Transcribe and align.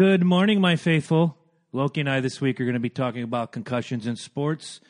Good 0.00 0.22
morning, 0.22 0.60
my 0.60 0.76
faithful. 0.76 1.36
Loki 1.72 1.98
and 1.98 2.08
I 2.08 2.20
this 2.20 2.40
week 2.40 2.60
are 2.60 2.64
going 2.64 2.74
to 2.74 2.78
be 2.78 2.88
talking 2.88 3.24
about 3.24 3.50
concussions 3.50 4.06
in 4.06 4.14
sports, 4.14 4.80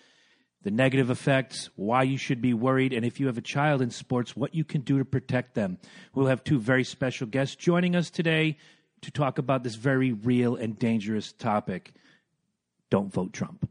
the 0.65 0.71
negative 0.71 1.09
effects, 1.09 1.71
why 1.77 2.03
you 2.03 2.19
should 2.19 2.43
be 2.43 2.53
worried, 2.53 2.93
and 2.93 3.07
if 3.07 3.19
you 3.19 3.27
have 3.27 3.39
a 3.39 3.41
child 3.41 3.81
in 3.81 3.91
sports, 3.91 4.37
what 4.37 4.55
you 4.55 4.65
can 4.65 4.83
do 4.83 4.99
to 4.99 5.07
protect 5.07 5.55
them. 5.55 5.79
We'll 6.15 6.27
have 6.27 6.45
two 6.45 6.61
very 6.61 6.85
special 6.85 7.27
guests 7.27 7.57
joining 7.57 7.97
us 7.97 8.11
today 8.11 8.59
to 9.01 9.11
talk 9.11 9.39
about 9.39 9.63
this 9.63 9.77
very 9.77 10.13
real 10.13 10.57
and 10.57 10.79
dangerous 10.79 11.33
topic. 11.33 11.95
Don't 12.91 13.11
vote 13.11 13.33
Trump. 13.33 13.67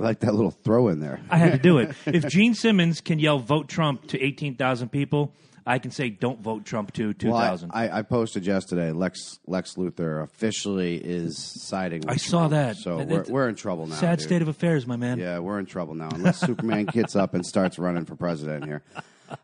I 0.00 0.04
like 0.10 0.20
that 0.20 0.34
little 0.34 0.50
throw 0.50 0.88
in 0.88 1.00
there. 1.00 1.20
I 1.30 1.36
had 1.36 1.52
to 1.52 1.58
do 1.58 1.78
it. 1.78 1.94
If 2.06 2.26
Gene 2.28 2.54
Simmons 2.54 3.00
can 3.00 3.18
yell 3.18 3.38
"Vote 3.38 3.68
Trump" 3.68 4.08
to 4.08 4.20
eighteen 4.20 4.56
thousand 4.56 4.90
people, 4.90 5.32
I 5.66 5.78
can 5.78 5.90
say 5.90 6.10
"Don't 6.10 6.40
vote 6.40 6.64
Trump" 6.64 6.92
to 6.94 7.12
two 7.12 7.30
thousand. 7.30 7.70
Well, 7.72 7.82
I. 7.82 7.88
I, 7.88 7.98
I 7.98 8.02
posted 8.02 8.46
yesterday. 8.46 8.90
Lex 8.92 9.38
Lex 9.46 9.74
Luthor 9.74 10.22
officially 10.22 10.96
is 10.96 11.36
siding. 11.66 12.00
With 12.00 12.10
I 12.10 12.16
saw 12.16 12.48
Trump. 12.48 12.50
that. 12.52 12.76
So 12.76 13.02
we're, 13.04 13.24
we're 13.28 13.48
in 13.48 13.54
trouble 13.54 13.86
now. 13.86 13.94
Sad 13.96 14.18
dude. 14.18 14.26
state 14.26 14.42
of 14.42 14.48
affairs, 14.48 14.86
my 14.86 14.96
man. 14.96 15.18
Yeah, 15.18 15.38
we're 15.38 15.58
in 15.58 15.66
trouble 15.66 15.94
now. 15.94 16.08
Unless 16.12 16.40
Superman 16.46 16.86
gets 16.86 17.14
up 17.14 17.34
and 17.34 17.44
starts 17.44 17.78
running 17.78 18.04
for 18.04 18.16
president 18.16 18.64
here. 18.64 18.82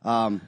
Um, 0.05 0.41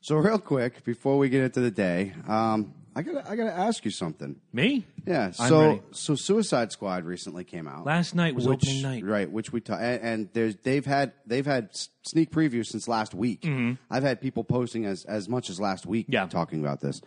so 0.00 0.16
real 0.16 0.38
quick 0.38 0.84
before 0.84 1.16
we 1.18 1.28
get 1.28 1.42
into 1.44 1.60
the 1.60 1.70
day, 1.70 2.12
um, 2.28 2.74
I 2.96 3.02
gotta 3.02 3.28
I 3.28 3.34
gotta 3.36 3.52
ask 3.52 3.84
you 3.84 3.90
something. 3.90 4.36
Me? 4.52 4.86
Yeah. 5.06 5.32
I'm 5.38 5.48
So 5.48 5.60
ready. 5.60 5.82
so 5.90 6.14
Suicide 6.14 6.70
Squad 6.70 7.04
recently 7.04 7.42
came 7.44 7.66
out. 7.66 7.84
Last 7.84 8.14
night 8.14 8.34
was 8.36 8.46
which, 8.46 8.60
opening 8.64 8.82
night. 8.82 9.04
right? 9.04 9.30
Which 9.30 9.52
we 9.52 9.60
ta- 9.60 9.78
and, 9.78 10.00
and 10.02 10.28
there's 10.32 10.56
they've 10.62 10.86
had 10.86 11.12
they've 11.26 11.44
had 11.46 11.70
s- 11.74 11.88
sneak 12.02 12.30
previews 12.30 12.66
since 12.66 12.86
last 12.86 13.12
week. 13.14 13.44
I've 13.90 14.02
had 14.04 14.20
people 14.20 14.44
posting 14.44 14.84
as 14.84 15.04
as 15.06 15.28
much 15.28 15.50
as 15.50 15.58
last 15.60 15.86
week, 15.86 16.06
Mm-hmm. 16.06 16.12
Yeah. 16.12 16.26
talking 16.26 16.60
about 16.60 16.80
this. 16.80 17.00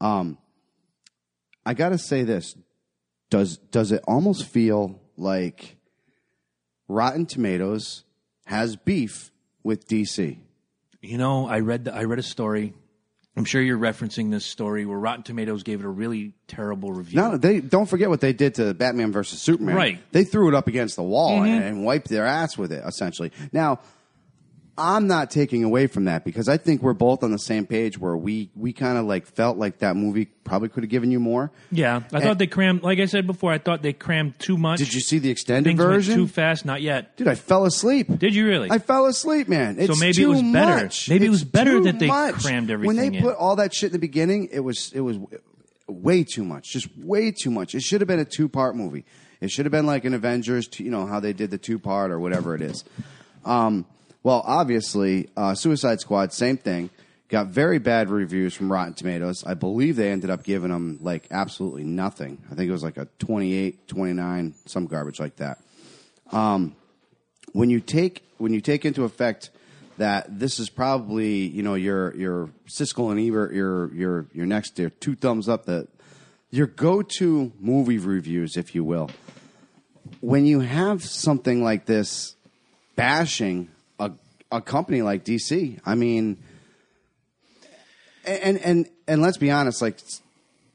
Um, 0.00 0.38
I 1.64 1.74
got 1.74 1.90
to 1.90 1.98
say 1.98 2.24
this: 2.24 2.56
does 3.30 3.58
does 3.58 3.92
it 3.92 4.02
almost 4.08 4.44
feel 4.46 5.00
like 5.16 5.76
Rotten 6.88 7.26
Tomatoes 7.26 8.04
has 8.46 8.74
beef 8.76 9.30
with 9.62 9.86
DC? 9.86 10.38
You 11.00 11.18
know, 11.18 11.46
I 11.46 11.60
read 11.60 11.84
the, 11.84 11.94
I 11.94 12.04
read 12.04 12.18
a 12.18 12.22
story. 12.24 12.74
I'm 13.34 13.44
sure 13.46 13.62
you're 13.62 13.78
referencing 13.78 14.30
this 14.30 14.44
story 14.44 14.84
where 14.84 14.98
Rotten 14.98 15.22
Tomatoes 15.22 15.62
gave 15.62 15.80
it 15.80 15.86
a 15.86 15.88
really 15.88 16.34
terrible 16.48 16.92
review. 16.92 17.18
No, 17.18 17.36
they 17.38 17.60
don't 17.60 17.86
forget 17.86 18.10
what 18.10 18.20
they 18.20 18.34
did 18.34 18.56
to 18.56 18.74
Batman 18.74 19.10
versus 19.10 19.40
Superman. 19.40 19.74
Right. 19.74 19.94
Mm-hmm. 19.94 20.06
They 20.12 20.24
threw 20.24 20.48
it 20.48 20.54
up 20.54 20.68
against 20.68 20.96
the 20.96 21.02
wall 21.02 21.42
and, 21.42 21.64
and 21.64 21.84
wiped 21.84 22.08
their 22.08 22.26
ass 22.26 22.58
with 22.58 22.72
it, 22.72 22.82
essentially. 22.86 23.32
Now, 23.50 23.80
I'm 24.76 25.06
not 25.06 25.30
taking 25.30 25.64
away 25.64 25.86
from 25.86 26.06
that 26.06 26.24
because 26.24 26.48
I 26.48 26.56
think 26.56 26.82
we're 26.82 26.94
both 26.94 27.22
on 27.22 27.30
the 27.30 27.38
same 27.38 27.66
page 27.66 27.98
where 27.98 28.16
we, 28.16 28.50
we 28.56 28.72
kind 28.72 28.96
of 28.96 29.04
like 29.04 29.26
felt 29.26 29.58
like 29.58 29.78
that 29.80 29.96
movie 29.96 30.26
probably 30.44 30.70
could 30.70 30.82
have 30.82 30.90
given 30.90 31.10
you 31.10 31.20
more. 31.20 31.50
Yeah, 31.70 32.02
I 32.10 32.20
thought 32.20 32.38
they 32.38 32.46
crammed. 32.46 32.82
Like 32.82 32.98
I 32.98 33.04
said 33.04 33.26
before, 33.26 33.52
I 33.52 33.58
thought 33.58 33.82
they 33.82 33.92
crammed 33.92 34.38
too 34.38 34.56
much. 34.56 34.78
Did 34.78 34.94
you 34.94 35.00
see 35.00 35.18
the 35.18 35.30
extended 35.30 35.68
Things 35.70 35.78
version? 35.78 36.14
too 36.16 36.26
fast? 36.26 36.64
Not 36.64 36.80
yet. 36.80 37.16
Dude, 37.18 37.28
I 37.28 37.34
fell 37.34 37.66
asleep. 37.66 38.18
Did 38.18 38.34
you 38.34 38.46
really? 38.46 38.70
I 38.70 38.78
fell 38.78 39.04
asleep, 39.06 39.46
man. 39.46 39.78
It's 39.78 40.00
maybe 40.00 40.22
it 40.22 40.26
was 40.26 40.42
better. 40.42 40.84
much. 40.84 41.08
Maybe 41.10 41.26
it 41.26 41.30
was 41.30 41.44
better 41.44 41.80
that 41.82 41.98
they 41.98 42.06
much. 42.06 42.36
crammed 42.36 42.70
everything. 42.70 42.86
When 42.86 42.96
they 42.96 43.18
in. 43.18 43.22
put 43.22 43.36
all 43.36 43.56
that 43.56 43.74
shit 43.74 43.88
in 43.88 43.92
the 43.92 43.98
beginning, 43.98 44.48
it 44.52 44.60
was 44.60 44.90
it 44.94 45.00
was 45.00 45.18
way 45.86 46.24
too 46.24 46.44
much. 46.44 46.72
Just 46.72 46.88
way 46.96 47.30
too 47.30 47.50
much. 47.50 47.74
It 47.74 47.82
should 47.82 48.00
have 48.00 48.08
been 48.08 48.20
a 48.20 48.24
two 48.24 48.48
part 48.48 48.74
movie. 48.74 49.04
It 49.42 49.50
should 49.50 49.66
have 49.66 49.72
been 49.72 49.86
like 49.86 50.04
an 50.04 50.14
Avengers, 50.14 50.68
you 50.78 50.90
know 50.90 51.04
how 51.04 51.20
they 51.20 51.32
did 51.32 51.50
the 51.50 51.58
two 51.58 51.78
part 51.78 52.10
or 52.10 52.18
whatever 52.20 52.54
it 52.54 52.62
is. 52.62 52.84
Um, 53.44 53.84
well, 54.22 54.42
obviously, 54.44 55.28
uh, 55.36 55.54
Suicide 55.54 56.00
Squad, 56.00 56.32
same 56.32 56.56
thing. 56.56 56.90
Got 57.28 57.48
very 57.48 57.78
bad 57.78 58.10
reviews 58.10 58.54
from 58.54 58.70
Rotten 58.70 58.94
Tomatoes. 58.94 59.42
I 59.46 59.54
believe 59.54 59.96
they 59.96 60.10
ended 60.10 60.28
up 60.28 60.44
giving 60.44 60.70
them 60.70 60.98
like 61.00 61.26
absolutely 61.30 61.84
nothing. 61.84 62.38
I 62.50 62.54
think 62.54 62.68
it 62.68 62.72
was 62.72 62.82
like 62.82 62.98
a 62.98 63.06
28, 63.20 63.88
29, 63.88 64.54
some 64.66 64.86
garbage 64.86 65.18
like 65.18 65.36
that 65.36 65.58
when 67.52 67.70
you 67.70 67.80
take 67.80 68.24
when 68.38 68.52
you 68.52 68.60
take 68.60 68.84
into 68.84 69.04
effect 69.04 69.50
that 69.98 70.38
this 70.38 70.58
is 70.58 70.68
probably 70.70 71.46
you 71.46 71.62
know 71.62 71.74
your 71.74 72.14
your 72.16 72.50
Siskel 72.66 73.10
and 73.10 73.20
Ebert 73.20 73.52
your 73.52 73.92
your 73.94 74.26
your 74.32 74.46
next 74.46 74.78
your 74.78 74.90
two 74.90 75.14
thumbs 75.14 75.48
up 75.48 75.66
that 75.66 75.88
your 76.50 76.66
go 76.66 77.02
to 77.02 77.52
movie 77.60 77.98
reviews, 77.98 78.56
if 78.56 78.74
you 78.74 78.84
will. 78.84 79.10
When 80.20 80.44
you 80.44 80.60
have 80.60 81.02
something 81.04 81.62
like 81.62 81.86
this 81.86 82.36
bashing 82.94 83.70
a 84.52 84.60
company 84.60 85.02
like 85.02 85.24
DC, 85.24 85.80
I 85.84 85.94
mean, 85.94 86.36
and 88.24 88.58
and 88.58 88.88
and 89.08 89.22
let's 89.22 89.38
be 89.38 89.50
honest, 89.50 89.82
like 89.82 89.98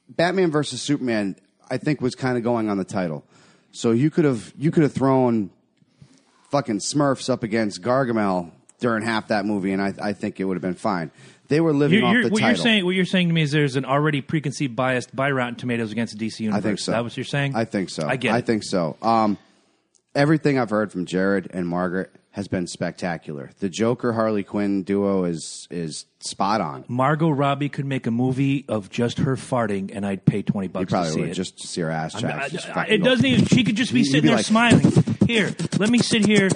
Batman 0.10 0.52
versus 0.52 0.82
Superman, 0.82 1.36
I 1.70 1.78
think 1.78 2.02
was 2.02 2.16
kind 2.16 2.38
of 2.38 2.44
going 2.44 2.70
on 2.70 2.78
the 2.78 2.84
title. 2.84 3.24
So 3.72 3.92
you 3.92 4.10
could 4.10 4.26
have 4.26 4.52
you 4.58 4.72
could 4.72 4.84
have 4.84 4.94
thrown 4.94 5.52
fucking 6.50 6.80
Smurfs 6.80 7.30
up 7.30 7.44
against 7.44 7.82
Gargamel 7.82 8.52
during 8.80 9.04
half 9.04 9.30
that 9.30 9.46
movie, 9.46 9.72
and 9.72 9.82
I, 9.82 9.94
I 10.02 10.14
think 10.14 10.40
it 10.40 10.46
would 10.46 10.56
have 10.56 10.62
been 10.62 10.74
fine. 10.74 11.12
They 11.48 11.62
were 11.62 11.72
living 11.72 12.00
You're, 12.00 12.08
off 12.08 12.24
the 12.26 12.30
what 12.30 12.42
title. 12.42 12.50
you're 12.50 12.64
saying, 12.64 12.86
what 12.86 12.96
you're 12.96 13.06
saying 13.06 13.30
to 13.30 13.34
me 13.34 13.42
is 13.42 13.52
there's 13.52 13.78
an 13.78 13.86
already 13.86 14.22
preconceived 14.22 14.76
bias 14.76 15.08
by 15.08 15.32
Rotten 15.32 15.56
Tomatoes 15.56 15.92
against 15.94 16.18
the 16.18 16.28
DC 16.28 16.42
universe. 16.42 16.60
I 16.60 16.62
think 16.62 16.80
so. 16.80 16.92
Is 16.92 16.96
that 16.96 17.04
what 17.04 17.18
you're 17.18 17.24
saying? 17.24 17.56
I 17.56 17.64
think 17.64 17.90
so. 17.90 18.06
I 18.06 18.18
get 18.18 18.34
I 18.34 18.40
it. 18.40 18.46
think 18.46 18.64
so. 18.64 18.98
Um, 19.02 19.38
everything 20.14 20.60
I've 20.60 20.70
heard 20.70 20.92
from 20.92 21.06
Jared 21.06 21.50
and 21.54 21.68
Margaret 21.68 22.12
has 22.38 22.48
been 22.48 22.68
spectacular. 22.68 23.50
The 23.60 23.68
Joker 23.68 24.14
Harley 24.14 24.44
Quinn 24.44 24.84
duo 24.84 25.24
is 25.26 25.68
is 25.72 26.06
spot 26.20 26.62
on. 26.62 26.86
Margot 26.88 27.30
Robbie 27.32 27.68
could 27.68 27.86
make 27.86 28.06
a 28.08 28.12
movie 28.12 28.64
of 28.70 28.90
just 28.92 29.18
her 29.18 29.36
farting, 29.36 29.92
and 29.94 30.06
I'd 30.06 30.24
pay 30.24 30.44
twenty 30.44 30.68
bucks 30.68 30.92
You 30.94 30.98
to 31.00 31.10
see 31.10 31.20
would 31.22 31.30
it. 31.32 31.34
just 31.34 31.58
to 31.60 31.68
see 31.68 31.82
her 31.82 31.90
ass 31.90 32.16
I- 32.16 32.22
chat. 32.22 32.78
I- 32.78 32.86
it 32.86 33.04
doesn't 33.04 33.26
even. 33.26 33.46
She 33.46 33.64
could 33.64 33.76
just 33.76 33.92
be 33.92 34.04
sitting 34.04 34.22
be 34.22 34.28
there 34.28 34.38
like- 34.38 34.46
smiling. 34.46 34.92
Here, 35.28 35.54
let 35.80 35.90
me 35.90 35.98
sit 35.98 36.26
here. 36.26 36.48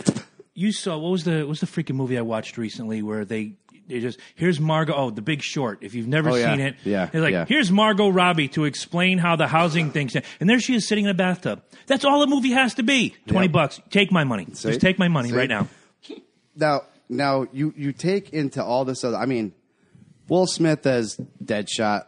You 0.54 0.72
saw 0.72 0.98
what 0.98 1.10
was 1.12 1.24
the 1.26 1.40
what 1.40 1.48
was 1.50 1.60
the 1.60 1.66
freaking 1.66 1.96
movie 1.96 2.18
I 2.18 2.22
watched 2.22 2.58
recently 2.58 3.02
where 3.02 3.26
they 3.26 3.56
they 3.92 4.00
just 4.00 4.20
here's 4.36 4.60
Margot. 4.60 4.94
Oh, 4.96 5.10
The 5.12 5.22
Big 5.22 5.42
Short. 5.42 5.80
If 5.82 5.94
you've 5.94 6.08
never 6.08 6.32
Oh, 6.32 6.36
yeah. 6.36 6.52
seen 6.52 6.60
it, 6.62 6.76
Yeah, 6.84 7.06
they're 7.08 7.22
like 7.22 7.34
yeah. 7.34 7.46
here's 7.46 7.72
Margot 7.72 8.10
Robbie 8.10 8.48
to 8.50 8.66
explain 8.66 9.18
how 9.20 9.36
the 9.36 9.48
housing 9.48 9.92
things. 9.92 10.16
And 10.40 10.50
there 10.50 10.60
she 10.60 10.74
is 10.76 10.88
sitting 10.88 11.06
in 11.06 11.12
a 11.12 11.14
bathtub. 11.14 11.62
That's 11.88 12.04
all 12.06 12.24
a 12.24 12.28
movie 12.28 12.52
has 12.52 12.74
to 12.76 12.84
be. 12.84 13.16
Twenty 13.28 13.48
bucks. 13.48 13.80
Take 13.90 14.12
my 14.12 14.24
money. 14.24 14.48
See? 14.54 14.70
Just 14.70 14.82
take 14.82 14.98
my 14.98 15.08
money 15.08 15.30
See? 15.30 15.36
right 15.36 15.50
now. 15.50 15.68
now 16.56 16.82
now 17.10 17.48
you 17.52 17.74
you 17.78 17.92
take 17.94 18.32
into 18.34 18.64
all 18.64 18.86
this 18.86 19.04
other. 19.04 19.18
I 19.18 19.26
mean, 19.26 19.54
Will 20.28 20.48
Smith 20.48 20.86
as 20.86 21.20
Deadshot. 21.44 22.06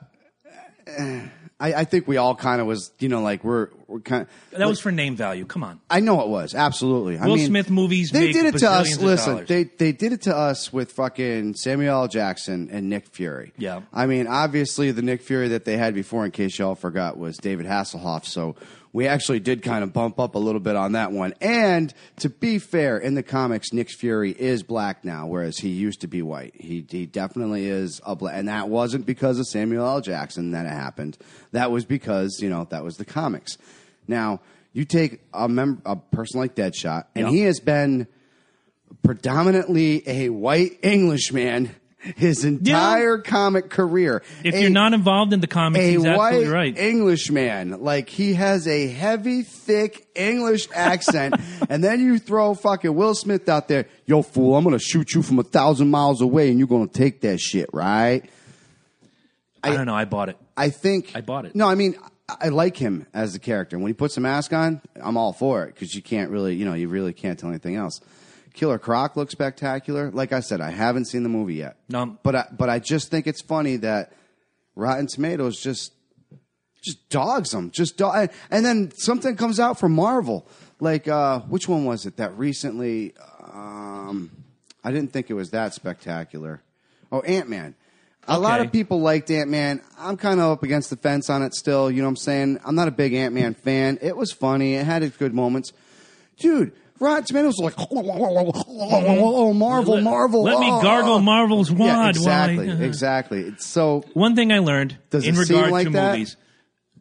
eh, 0.87 1.27
I, 1.59 1.73
I 1.73 1.83
think 1.85 2.07
we 2.07 2.17
all 2.17 2.35
kind 2.35 2.59
of 2.61 2.67
was 2.67 2.91
you 2.99 3.09
know 3.09 3.21
like 3.21 3.43
we're 3.43 3.69
we're 3.87 3.99
kind. 3.99 4.27
That 4.51 4.67
was 4.67 4.79
for 4.79 4.91
name 4.91 5.15
value. 5.15 5.45
Come 5.45 5.63
on. 5.63 5.79
I 5.89 5.99
know 5.99 6.21
it 6.21 6.27
was 6.27 6.55
absolutely. 6.55 7.17
I 7.17 7.27
Will 7.27 7.35
mean, 7.35 7.47
Smith 7.47 7.69
movies 7.69 8.11
They 8.11 8.31
did 8.31 8.45
it 8.45 8.59
to 8.59 8.69
us. 8.69 8.99
Listen, 8.99 9.45
they 9.47 9.63
they 9.63 9.91
did 9.91 10.13
it 10.13 10.23
to 10.23 10.35
us 10.35 10.71
with 10.71 10.91
fucking 10.91 11.55
Samuel 11.55 12.01
L. 12.01 12.07
Jackson 12.07 12.69
and 12.71 12.89
Nick 12.89 13.07
Fury. 13.07 13.53
Yeah. 13.57 13.81
I 13.93 14.05
mean, 14.05 14.27
obviously 14.27 14.91
the 14.91 15.01
Nick 15.01 15.21
Fury 15.21 15.49
that 15.49 15.65
they 15.65 15.77
had 15.77 15.93
before, 15.93 16.25
in 16.25 16.31
case 16.31 16.57
y'all 16.59 16.75
forgot, 16.75 17.17
was 17.17 17.37
David 17.37 17.65
Hasselhoff. 17.65 18.25
So 18.25 18.55
we 18.93 19.07
actually 19.07 19.39
did 19.39 19.63
kind 19.63 19.83
of 19.83 19.91
bump 19.91 20.19
up 20.19 20.35
a 20.35 20.39
little 20.39 20.61
bit 20.61 20.75
on 20.75 20.91
that 20.91 21.11
one. 21.11 21.33
And 21.41 21.91
to 22.17 22.29
be 22.29 22.59
fair, 22.59 22.97
in 22.99 23.15
the 23.15 23.23
comics, 23.23 23.73
Nick 23.73 23.89
Fury 23.89 24.31
is 24.31 24.61
black 24.61 25.03
now, 25.03 25.25
whereas 25.25 25.57
he 25.57 25.69
used 25.69 26.01
to 26.01 26.07
be 26.07 26.21
white. 26.21 26.53
He 26.55 26.85
he 26.87 27.07
definitely 27.07 27.65
is 27.65 27.99
a 28.05 28.15
black, 28.15 28.35
and 28.35 28.47
that 28.47 28.69
wasn't 28.69 29.05
because 29.05 29.39
of 29.39 29.47
Samuel 29.47 29.85
L. 29.85 30.01
Jackson 30.01 30.51
that 30.51 30.67
it 30.67 30.69
happened. 30.69 31.17
That 31.51 31.71
was 31.71 31.83
because 31.85 32.39
you 32.39 32.49
know 32.49 32.67
that 32.69 32.83
was 32.83 32.97
the 32.97 33.05
comics. 33.05 33.57
Now 34.07 34.41
you 34.73 34.85
take 34.85 35.21
a 35.33 35.47
mem- 35.47 35.81
a 35.85 35.95
person 35.95 36.39
like 36.39 36.55
Deadshot, 36.55 37.05
and 37.15 37.27
he 37.29 37.41
has 37.41 37.59
been 37.59 38.07
predominantly 39.03 40.07
a 40.07 40.29
white 40.29 40.79
Englishman 40.83 41.71
his 42.17 42.43
entire 42.43 43.17
comic 43.17 43.69
career. 43.69 44.23
If 44.43 44.53
A- 44.55 44.61
you're 44.61 44.69
not 44.69 44.93
involved 44.93 45.31
in 45.33 45.39
the 45.39 45.47
comics, 45.47 45.83
a 45.85 45.91
he's 45.91 46.05
absolutely 46.05 46.47
white 46.47 46.53
right. 46.53 46.77
Englishman. 46.77 47.81
Like 47.81 48.09
he 48.09 48.33
has 48.33 48.67
a 48.67 48.87
heavy, 48.87 49.43
thick 49.43 50.05
English 50.15 50.67
accent, 50.73 51.35
and 51.69 51.83
then 51.83 52.01
you 52.01 52.19
throw 52.19 52.53
fucking 52.55 52.93
Will 52.93 53.15
Smith 53.15 53.47
out 53.47 53.67
there. 53.67 53.87
Yo, 54.05 54.21
fool! 54.21 54.55
I'm 54.55 54.63
gonna 54.63 54.79
shoot 54.79 55.13
you 55.13 55.21
from 55.21 55.39
a 55.39 55.43
thousand 55.43 55.89
miles 55.89 56.21
away, 56.21 56.49
and 56.49 56.59
you're 56.59 56.67
gonna 56.67 56.87
take 56.87 57.21
that 57.21 57.39
shit, 57.39 57.69
right? 57.73 58.29
I 59.63 59.69
don't 59.69 59.85
know. 59.85 59.95
I 59.95 60.03
bought 60.05 60.27
it. 60.29 60.37
I 60.57 60.69
think 60.69 61.11
I 61.15 61.21
bought 61.21 61.45
it. 61.45 61.55
No, 61.55 61.67
I 61.69 61.75
mean 61.75 61.95
I 62.29 62.49
like 62.49 62.77
him 62.77 63.05
as 63.13 63.35
a 63.35 63.39
character. 63.39 63.77
When 63.77 63.87
he 63.87 63.93
puts 63.93 64.15
a 64.17 64.21
mask 64.21 64.53
on, 64.53 64.81
I'm 65.01 65.17
all 65.17 65.33
for 65.33 65.65
it 65.65 65.73
because 65.73 65.93
you 65.93 66.01
can't 66.01 66.31
really, 66.31 66.55
you 66.55 66.65
know, 66.65 66.73
you 66.73 66.87
really 66.87 67.13
can't 67.13 67.37
tell 67.37 67.49
anything 67.49 67.75
else. 67.75 67.99
Killer 68.53 68.79
Croc 68.79 69.17
looks 69.17 69.31
spectacular. 69.33 70.11
Like 70.11 70.31
I 70.31 70.39
said, 70.39 70.61
I 70.61 70.69
haven't 70.69 71.05
seen 71.05 71.23
the 71.23 71.29
movie 71.29 71.55
yet. 71.55 71.77
No. 71.89 72.17
but 72.23 72.35
I, 72.35 72.45
but 72.51 72.69
I 72.69 72.79
just 72.79 73.09
think 73.09 73.27
it's 73.27 73.41
funny 73.41 73.77
that 73.77 74.13
Rotten 74.75 75.07
Tomatoes 75.07 75.61
just 75.61 75.91
just 76.81 77.09
dogs 77.09 77.51
them, 77.51 77.71
just 77.71 77.97
dog, 77.97 78.15
and, 78.15 78.29
and 78.51 78.65
then 78.65 78.91
something 78.91 79.37
comes 79.37 79.59
out 79.59 79.79
from 79.79 79.93
Marvel. 79.93 80.47
Like 80.79 81.07
uh, 81.07 81.39
which 81.41 81.67
one 81.67 81.85
was 81.85 82.05
it 82.05 82.17
that 82.17 82.37
recently? 82.37 83.13
Um, 83.53 84.31
I 84.83 84.91
didn't 84.91 85.13
think 85.13 85.29
it 85.29 85.33
was 85.33 85.51
that 85.51 85.73
spectacular. 85.73 86.61
Oh, 87.11 87.21
Ant 87.21 87.49
Man. 87.49 87.75
A 88.27 88.39
lot 88.39 88.61
of 88.61 88.71
people 88.71 89.01
liked 89.01 89.29
Ant 89.31 89.49
Man. 89.49 89.81
I'm 89.97 90.17
kind 90.17 90.39
of 90.39 90.51
up 90.51 90.63
against 90.63 90.89
the 90.89 90.95
fence 90.95 91.29
on 91.29 91.41
it 91.41 91.53
still. 91.53 91.91
You 91.91 92.01
know 92.01 92.07
what 92.07 92.11
I'm 92.11 92.15
saying? 92.17 92.59
I'm 92.65 92.75
not 92.75 92.87
a 92.87 92.91
big 92.91 93.13
Ant 93.13 93.33
Man 93.33 93.53
fan. 93.53 93.99
It 94.01 94.15
was 94.15 94.31
funny. 94.31 94.75
It 94.75 94.85
had 94.85 95.03
its 95.03 95.17
good 95.17 95.33
moments. 95.33 95.73
Dude, 96.37 96.71
Rotten 96.99 97.25
Tomatoes 97.25 97.55
was 97.59 97.73
like, 97.77 97.87
oh, 97.91 99.53
Marvel, 99.53 100.01
Marvel. 100.01 100.43
Let 100.43 100.59
me 100.59 100.69
oh, 100.71 100.81
gargle 100.81 101.13
oh." 101.15 101.19
Marvel's 101.19 101.71
wad. 101.71 101.87
Yeah, 101.87 101.97
while 101.97 102.05
I- 102.05 102.09
exactly, 102.09 102.69
exactly. 102.85 103.39
It's 103.41 103.65
so 103.65 104.03
One 104.13 104.35
thing 104.35 104.51
I 104.51 104.59
learned 104.59 104.97
Does 105.09 105.25
in 105.27 105.35
it 105.35 105.45
seem 105.45 105.55
regard 105.57 105.71
like 105.71 105.87
to 105.87 105.93
that? 105.93 106.13
movies, 106.13 106.37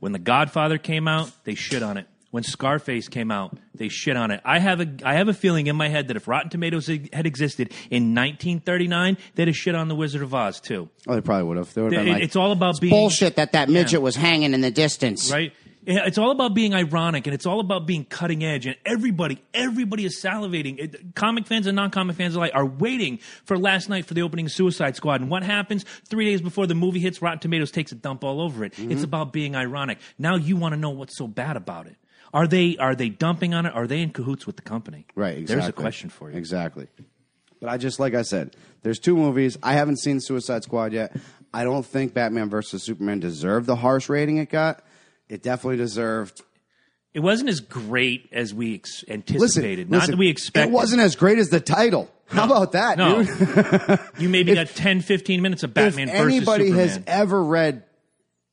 when 0.00 0.12
The 0.12 0.18
Godfather 0.18 0.78
came 0.78 1.06
out, 1.06 1.30
they 1.44 1.54
shit 1.54 1.82
on 1.82 1.96
it. 1.98 2.06
When 2.32 2.42
Scarface 2.42 3.08
came 3.08 3.30
out, 3.30 3.56
they 3.74 3.88
shit 3.88 4.16
on 4.16 4.30
it. 4.30 4.40
I 4.44 4.58
have 4.58 4.80
a 4.80 4.88
I 5.04 5.14
have 5.14 5.28
a 5.28 5.34
feeling 5.34 5.66
in 5.66 5.76
my 5.76 5.88
head 5.88 6.08
that 6.08 6.16
if 6.16 6.26
Rotten 6.26 6.48
Tomatoes 6.50 6.86
had 6.88 7.26
existed 7.26 7.68
in 7.90 8.14
1939, 8.14 9.18
they'd 9.34 9.48
have 9.48 9.56
shit 9.56 9.74
on 9.74 9.88
The 9.88 9.94
Wizard 9.94 10.22
of 10.22 10.34
Oz 10.34 10.58
too. 10.58 10.88
Oh, 11.06 11.14
they 11.14 11.20
probably 11.20 11.44
would 11.44 11.58
have. 11.58 11.72
They 11.74 11.82
would 11.82 11.92
have 11.92 12.04
been 12.06 12.14
like, 12.14 12.22
it's 12.22 12.34
all 12.34 12.50
about 12.52 12.80
being 12.80 12.90
bullshit 12.90 13.36
that 13.36 13.52
that 13.52 13.68
midget 13.68 13.92
Yeah. 13.92 13.98
was 13.98 14.16
hanging 14.16 14.54
in 14.54 14.62
the 14.62 14.70
distance. 14.70 15.30
right? 15.30 15.52
It's 15.84 16.16
all 16.16 16.30
about 16.30 16.54
being 16.54 16.74
ironic 16.74 17.26
and 17.26 17.34
it's 17.34 17.44
all 17.44 17.58
about 17.60 17.86
being 17.86 18.04
cutting 18.04 18.44
edge. 18.44 18.66
And 18.66 18.76
everybody, 18.86 19.42
everybody 19.52 20.04
is 20.04 20.22
salivating. 20.22 20.78
It, 20.78 21.14
comic 21.16 21.46
fans 21.48 21.66
and 21.66 21.74
non-comic 21.74 22.14
fans 22.16 22.36
alike 22.36 22.52
are 22.54 22.64
waiting 22.64 23.18
for 23.44 23.58
last 23.58 23.88
night 23.88 24.06
for 24.06 24.14
the 24.14 24.22
opening 24.22 24.46
of 24.46 24.52
Suicide 24.52 24.94
Squad. 24.94 25.20
And 25.20 25.28
what 25.28 25.42
happens 25.42 25.84
three 26.08 26.24
days 26.24 26.40
before 26.40 26.68
the 26.68 26.76
movie 26.76 27.00
hits? 27.00 27.20
Rotten 27.20 27.40
Tomatoes 27.40 27.72
takes 27.72 27.90
a 27.90 27.96
dump 27.96 28.22
all 28.22 28.40
over 28.40 28.64
it. 28.64 28.74
Mm-hmm. 28.74 28.92
It's 28.92 29.02
about 29.02 29.32
being 29.32 29.56
ironic. 29.56 29.98
Now 30.18 30.36
you 30.36 30.56
want 30.56 30.72
to 30.72 30.78
know 30.80 30.90
what's 30.90 31.18
so 31.18 31.26
bad 31.26 31.56
about 31.56 31.88
it. 31.88 31.96
Are 32.32 32.46
they 32.46 32.76
are 32.78 32.94
they 32.94 33.08
dumping 33.10 33.52
on 33.54 33.66
it? 33.66 33.74
Are 33.74 33.86
they 33.86 34.00
in 34.00 34.10
cahoots 34.10 34.46
with 34.46 34.56
the 34.56 34.62
company? 34.62 35.06
Right, 35.14 35.36
exactly. 35.38 35.54
There's 35.56 35.68
a 35.68 35.72
question 35.72 36.08
for 36.10 36.30
you. 36.30 36.36
Exactly. 36.38 36.88
But 37.60 37.68
I 37.68 37.76
just 37.76 38.00
like 38.00 38.14
I 38.14 38.22
said, 38.22 38.56
there's 38.82 38.98
two 38.98 39.16
movies. 39.16 39.58
I 39.62 39.74
haven't 39.74 39.98
seen 39.98 40.18
Suicide 40.20 40.62
Squad 40.64 40.92
yet. 40.92 41.14
I 41.54 41.64
don't 41.64 41.84
think 41.84 42.14
Batman 42.14 42.48
versus 42.48 42.82
Superman 42.82 43.20
deserved 43.20 43.66
the 43.66 43.76
harsh 43.76 44.08
rating 44.08 44.38
it 44.38 44.48
got. 44.48 44.82
It 45.28 45.42
definitely 45.42 45.76
deserved. 45.76 46.40
It 47.14 47.20
wasn't 47.20 47.50
as 47.50 47.60
great 47.60 48.30
as 48.32 48.54
we 48.54 48.74
ex- 48.76 49.02
Listen, 49.06 49.12
anticipated. 49.12 49.90
Not 49.90 49.98
listen, 49.98 50.10
that 50.12 50.16
we 50.16 50.28
expected. 50.28 50.70
It 50.70 50.72
wasn't 50.74 51.02
as 51.02 51.14
great 51.14 51.38
as 51.38 51.50
the 51.50 51.60
title. 51.60 52.10
How 52.26 52.46
about 52.46 52.72
that, 52.72 52.96
No. 52.96 53.22
dude? 53.22 54.00
you 54.18 54.30
maybe 54.30 54.54
got 54.54 54.68
10, 54.68 55.02
15 55.02 55.42
minutes 55.42 55.62
of 55.62 55.74
Batman 55.74 56.08
if 56.08 56.14
versus 56.16 56.26
anybody 56.32 56.64
Superman. 56.68 56.88
has 56.88 57.00
ever 57.06 57.44
read 57.44 57.84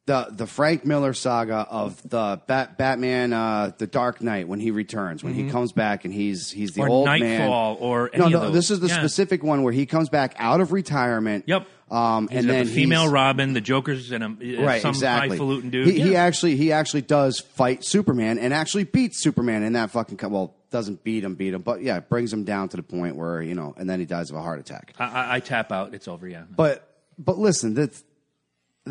the 0.09 0.27
the 0.31 0.47
Frank 0.47 0.85
Miller 0.85 1.13
saga 1.13 1.67
of 1.69 2.01
the 2.09 2.41
Bat, 2.47 2.77
Batman, 2.79 3.31
uh, 3.31 3.71
the 3.77 3.85
Dark 3.85 4.21
Knight, 4.21 4.47
when 4.47 4.59
he 4.59 4.71
returns, 4.71 5.23
when 5.23 5.35
he 5.35 5.49
comes 5.51 5.71
back 5.71 6.03
and 6.03 6.11
he's 6.13 6.49
he's 6.51 6.71
the 6.71 6.81
Mm-hmm. 6.81 6.89
Or 6.89 6.93
old 6.93 7.05
man. 7.07 7.19
Nightfall 7.41 7.77
or 7.79 8.09
no, 8.17 8.25
any 8.25 8.33
no. 8.33 8.49
This 8.49 8.71
is 8.71 8.79
the 8.79 8.87
Yeah. 8.87 8.97
specific 8.97 9.43
one 9.43 9.61
where 9.61 9.71
he 9.73 9.85
comes 9.85 10.09
back 10.09 10.33
out 10.39 10.61
of 10.61 10.71
retirement. 10.71 11.43
Yep. 11.47 11.67
Um, 11.91 12.27
He's 12.27 12.39
and 12.39 12.49
then 12.49 12.65
the 12.67 12.71
female 12.71 13.07
Robin, 13.09 13.53
the 13.53 13.61
Joker's, 13.61 14.11
and 14.11 14.23
a, 14.23 14.61
right, 14.63 14.81
some 14.81 14.89
exactly. 14.89 15.29
highfalutin 15.37 15.69
dude. 15.71 15.87
He, 15.87 15.99
he 15.99 16.15
actually 16.15 16.55
he 16.55 16.71
actually 16.71 17.01
does 17.01 17.39
fight 17.39 17.83
Superman 17.83 18.37
and 18.39 18.53
actually 18.53 18.83
beats 18.85 19.21
Superman 19.21 19.63
in 19.63 19.73
that 19.73 19.91
fucking. 19.91 20.17
co- 20.17 20.27
Well, 20.29 20.55
doesn't 20.71 21.03
beat 21.03 21.23
him, 21.23 21.33
beat 21.35 21.53
him, 21.53 21.61
but 21.63 21.81
yeah, 21.81 21.99
brings 21.99 22.31
him 22.33 22.43
down 22.43 22.69
to 22.69 22.77
the 22.77 22.83
point 22.83 23.15
where 23.15 23.41
you 23.41 23.55
know, 23.55 23.73
and 23.77 23.89
then 23.89 23.99
he 23.99 24.05
dies 24.05 24.29
of 24.29 24.35
a 24.37 24.41
heart 24.41 24.59
attack. 24.59 24.93
I, 24.99 25.05
I, 25.05 25.35
I 25.35 25.39
tap 25.39 25.71
out. 25.71 25.93
It's 25.95 26.07
over. 26.07 26.27
Yeah. 26.27 26.43
But 26.55 26.87
but 27.17 27.37
listen, 27.39 27.73
the 27.73 27.91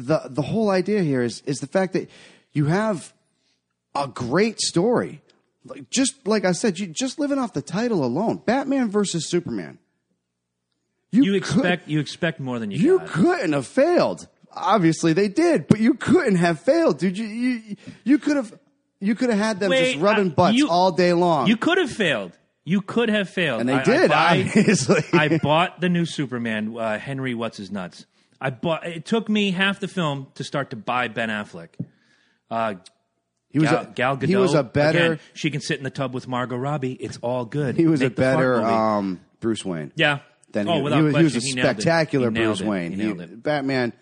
the 0.06 0.22
the 0.30 0.42
whole 0.42 0.70
idea 0.70 1.02
here 1.02 1.22
is 1.22 1.42
is 1.46 1.58
the 1.58 1.66
fact 1.66 1.92
that 1.94 2.08
you 2.52 2.66
have 2.66 3.12
a 3.94 4.06
great 4.08 4.60
story. 4.60 5.20
Like 5.64 5.90
just 5.90 6.26
like 6.26 6.44
I 6.44 6.52
said, 6.52 6.78
you 6.78 6.86
just 6.86 7.18
living 7.18 7.38
off 7.38 7.52
the 7.52 7.62
title 7.62 8.04
alone, 8.04 8.40
Batman 8.44 8.90
versus 8.90 9.28
Superman. 9.28 9.78
you 11.10 11.22
could- 11.24 11.34
expect 11.36 11.88
you 11.88 12.00
expect 12.00 12.40
more 12.40 12.58
than 12.58 12.70
you, 12.70 12.78
you 12.78 12.98
got. 12.98 13.08
couldn't 13.08 13.52
have 13.52 13.66
failed. 13.66 14.28
Obviously, 14.52 15.12
they 15.12 15.28
did, 15.28 15.68
but 15.68 15.78
you 15.78 15.94
couldn't 15.94 16.36
have 16.36 16.60
failed, 16.60 16.98
dude. 16.98 17.18
You 17.18 17.26
you, 17.26 17.76
you 18.04 18.18
could 18.18 18.36
have 18.36 18.52
you 19.00 19.14
could 19.14 19.30
have 19.30 19.38
had 19.38 19.60
them 19.60 19.70
Wait, 19.70 19.92
just 19.92 20.02
rubbing 20.02 20.30
I- 20.32 20.34
butts 20.34 20.56
you- 20.58 20.68
all 20.68 20.92
day 20.92 21.12
long, 21.12 21.46
You 21.46 21.56
could 21.56 21.78
have 21.78 21.90
failed. 21.90 22.32
You 22.64 22.82
could 22.82 23.08
have 23.08 23.30
failed. 23.30 23.60
and 23.60 23.68
they 23.68 23.74
I- 23.74 23.80
I 23.80 23.84
did. 23.84 24.08
buy- 24.10 24.44
obviously, 24.46 25.02
I 25.12 25.38
bought 25.38 25.80
the 25.80 25.88
new 25.88 26.04
Superman, 26.04 26.76
uh, 26.78 26.98
Henry 26.98 27.34
What's 27.34 27.56
His 27.56 27.70
Nuts. 27.70 28.04
I 28.40 28.50
bought. 28.50 28.86
It 28.86 29.04
took 29.04 29.28
me 29.28 29.50
half 29.50 29.80
the 29.80 29.88
film 29.88 30.28
to 30.34 30.44
start 30.44 30.70
to 30.70 30.76
buy 30.76 31.08
Ben 31.08 31.28
Affleck. 31.28 31.70
Uh, 32.50 32.74
he 33.50 33.58
was 33.58 33.70
Gal, 33.70 33.82
a, 33.82 33.86
Gal 33.86 34.16
Gadot. 34.16 34.28
he 34.28 34.36
was 34.36 34.54
a 34.54 34.62
better 34.62 35.12
again, 35.12 35.20
she 35.34 35.50
can 35.50 35.60
sit 35.60 35.78
in 35.78 35.84
the 35.84 35.90
tub 35.90 36.14
with 36.14 36.28
Margot 36.28 36.56
Robbie. 36.56 36.92
It's 36.92 37.18
all 37.22 37.44
good. 37.44 37.76
he 37.76 37.86
was 37.86 38.00
Make 38.00 38.12
a 38.12 38.14
better 38.14 38.62
um, 38.62 39.20
Bruce 39.40 39.64
Wayne. 39.64 39.92
yeah. 39.96 40.20
Then 40.50 40.66
oh, 40.66 40.76
he, 40.76 40.82
without 40.82 40.96
he 40.98 41.02
was, 41.02 41.16
he 41.16 41.22
was 41.24 41.34
a 41.34 41.38
question, 41.40 41.56
nailed 41.56 41.66
it. 41.66 41.82
spectacular 41.82 42.28
He 42.30 42.34
nailed 42.34 42.58
Bruce. 42.58 42.68
Wayne. 42.68 42.92
He 42.92 42.96
nailed 42.96 43.20
it. 43.20 43.42
Batman, 43.42 43.92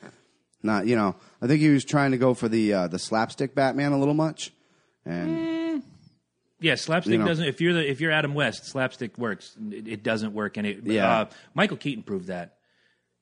not 0.62 0.86
you 0.86 0.94
know. 0.94 1.16
I 1.42 1.46
think 1.48 1.60
he 1.60 1.70
was 1.70 1.84
trying 1.84 2.12
to 2.12 2.18
go 2.18 2.34
for 2.34 2.48
the 2.48 2.72
uh, 2.72 2.86
the 2.88 2.98
slapstick 3.00 3.54
Batman 3.54 3.92
a 3.92 3.98
little 3.98 4.14
much, 4.14 4.52
and 5.04 5.82
Yeah, 6.60 6.76
slapstick 6.76 7.12
You 7.12 7.18
know. 7.18 7.26
doesn't. 7.26 7.46
If 7.46 7.60
you're 7.60 7.72
the 7.72 7.90
if 7.90 8.00
you're 8.00 8.12
Adam 8.12 8.32
West, 8.34 8.66
slapstick 8.66 9.18
works. 9.18 9.56
It, 9.72 9.88
it 9.88 10.02
doesn't 10.04 10.34
work, 10.34 10.56
and 10.56 10.66
it. 10.66 10.80
Yeah. 10.84 11.20
Uh, 11.20 11.24
Michael 11.54 11.76
Keaton 11.78 12.04
proved 12.04 12.28
that. 12.28 12.55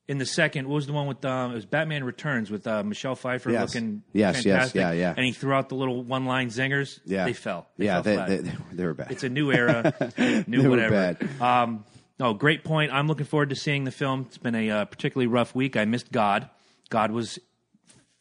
In 0.07 0.19
the 0.19 0.25
second, 0.25 0.67
what 0.67 0.75
was 0.75 0.85
the 0.87 0.93
one 0.93 1.07
with 1.07 1.25
um, 1.25 1.51
it 1.51 1.55
was 1.55 1.65
Batman 1.65 2.03
Returns 2.03 2.51
with 2.51 2.67
uh, 2.67 2.83
Michelle 2.83 3.15
Pfeiffer 3.15 3.49
Yes. 3.49 3.73
looking 3.73 4.03
Yes, 4.13 4.35
yes, 4.35 4.43
fantastic. 4.43 4.79
yeah, 4.79 4.91
yeah. 4.91 5.13
And 5.17 5.25
he 5.25 5.31
threw 5.31 5.51
out 5.53 5.69
the 5.69 5.75
little 5.75 6.03
one 6.03 6.25
line 6.25 6.49
zingers. 6.49 6.99
yeah, 7.05 7.25
they 7.25 7.33
fell. 7.33 7.67
They 7.77 7.85
yeah, 7.85 8.01
fell 8.03 8.27
they, 8.27 8.37
they, 8.37 8.51
they 8.73 8.85
were 8.85 8.93
bad. 8.93 9.11
it's 9.11 9.23
a 9.23 9.29
new 9.29 9.51
era, 9.51 9.93
new 10.19 10.43
They 10.61 10.67
were 10.67 10.69
whatever. 10.69 11.15
bad. 11.15 11.41
Um, 11.41 11.85
no, 12.19 12.33
great 12.35 12.63
point. 12.63 12.93
I'm 12.93 13.07
looking 13.07 13.25
forward 13.25 13.49
to 13.49 13.55
seeing 13.55 13.83
the 13.83 13.91
film. 13.91 14.25
It's 14.27 14.37
been 14.37 14.53
a 14.55 14.69
uh, 14.69 14.85
particularly 14.85 15.27
rough 15.27 15.55
week. 15.55 15.75
I 15.75 15.85
missed 15.85 16.11
God. 16.11 16.49
God 16.89 17.09
was 17.11 17.39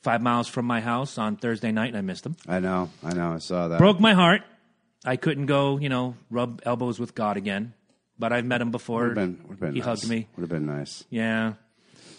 five 0.02 0.22
miles 0.22 0.48
from 0.48 0.64
my 0.64 0.81
house 0.81 1.19
on 1.19 1.36
Thursday 1.36 1.70
night, 1.70 1.88
and 1.88 1.98
I 1.98 2.00
missed 2.00 2.24
him. 2.24 2.34
I 2.48 2.60
know, 2.60 2.88
I 3.03 3.12
know, 3.12 3.32
I 3.34 3.38
saw 3.38 3.69
that. 3.69 3.79
Broke 3.79 4.00
my 4.00 4.14
heart. 4.14 4.41
I 5.05 5.17
couldn't 5.17 5.46
go, 5.46 5.76
you 5.79 5.91
know, 5.91 6.17
rub 6.31 6.62
elbows 6.64 6.98
with 6.98 7.14
God 7.14 7.36
again. 7.36 7.74
But 8.19 8.32
I've 8.32 8.46
met 8.46 8.62
him 8.62 8.70
before. 8.70 9.03
Would've 9.03 9.14
been, 9.17 9.41
would've 9.44 9.60
been 9.60 9.72
he 9.74 9.81
nice. 9.81 9.86
hugged 10.00 10.08
me. 10.08 10.29
Would 10.36 10.43
have 10.43 10.48
been 10.48 10.67
nice. 10.67 11.05
Yeah. 11.10 11.55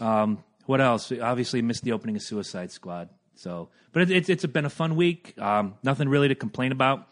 Um, 0.01 0.43
what 0.65 0.81
else? 0.81 1.11
Obviously, 1.11 1.61
missed 1.61 1.83
the 1.83 1.91
opening 1.91 2.15
of 2.15 2.21
Suicide 2.21 2.71
Squad. 2.71 3.09
So, 3.35 3.69
but 3.91 4.03
it, 4.03 4.11
it's 4.11 4.29
it's 4.29 4.45
been 4.45 4.65
a 4.65 4.69
fun 4.69 4.95
week. 4.95 5.33
Um, 5.39 5.75
nothing 5.83 6.09
really 6.09 6.27
to 6.29 6.35
complain 6.35 6.71
about. 6.71 7.07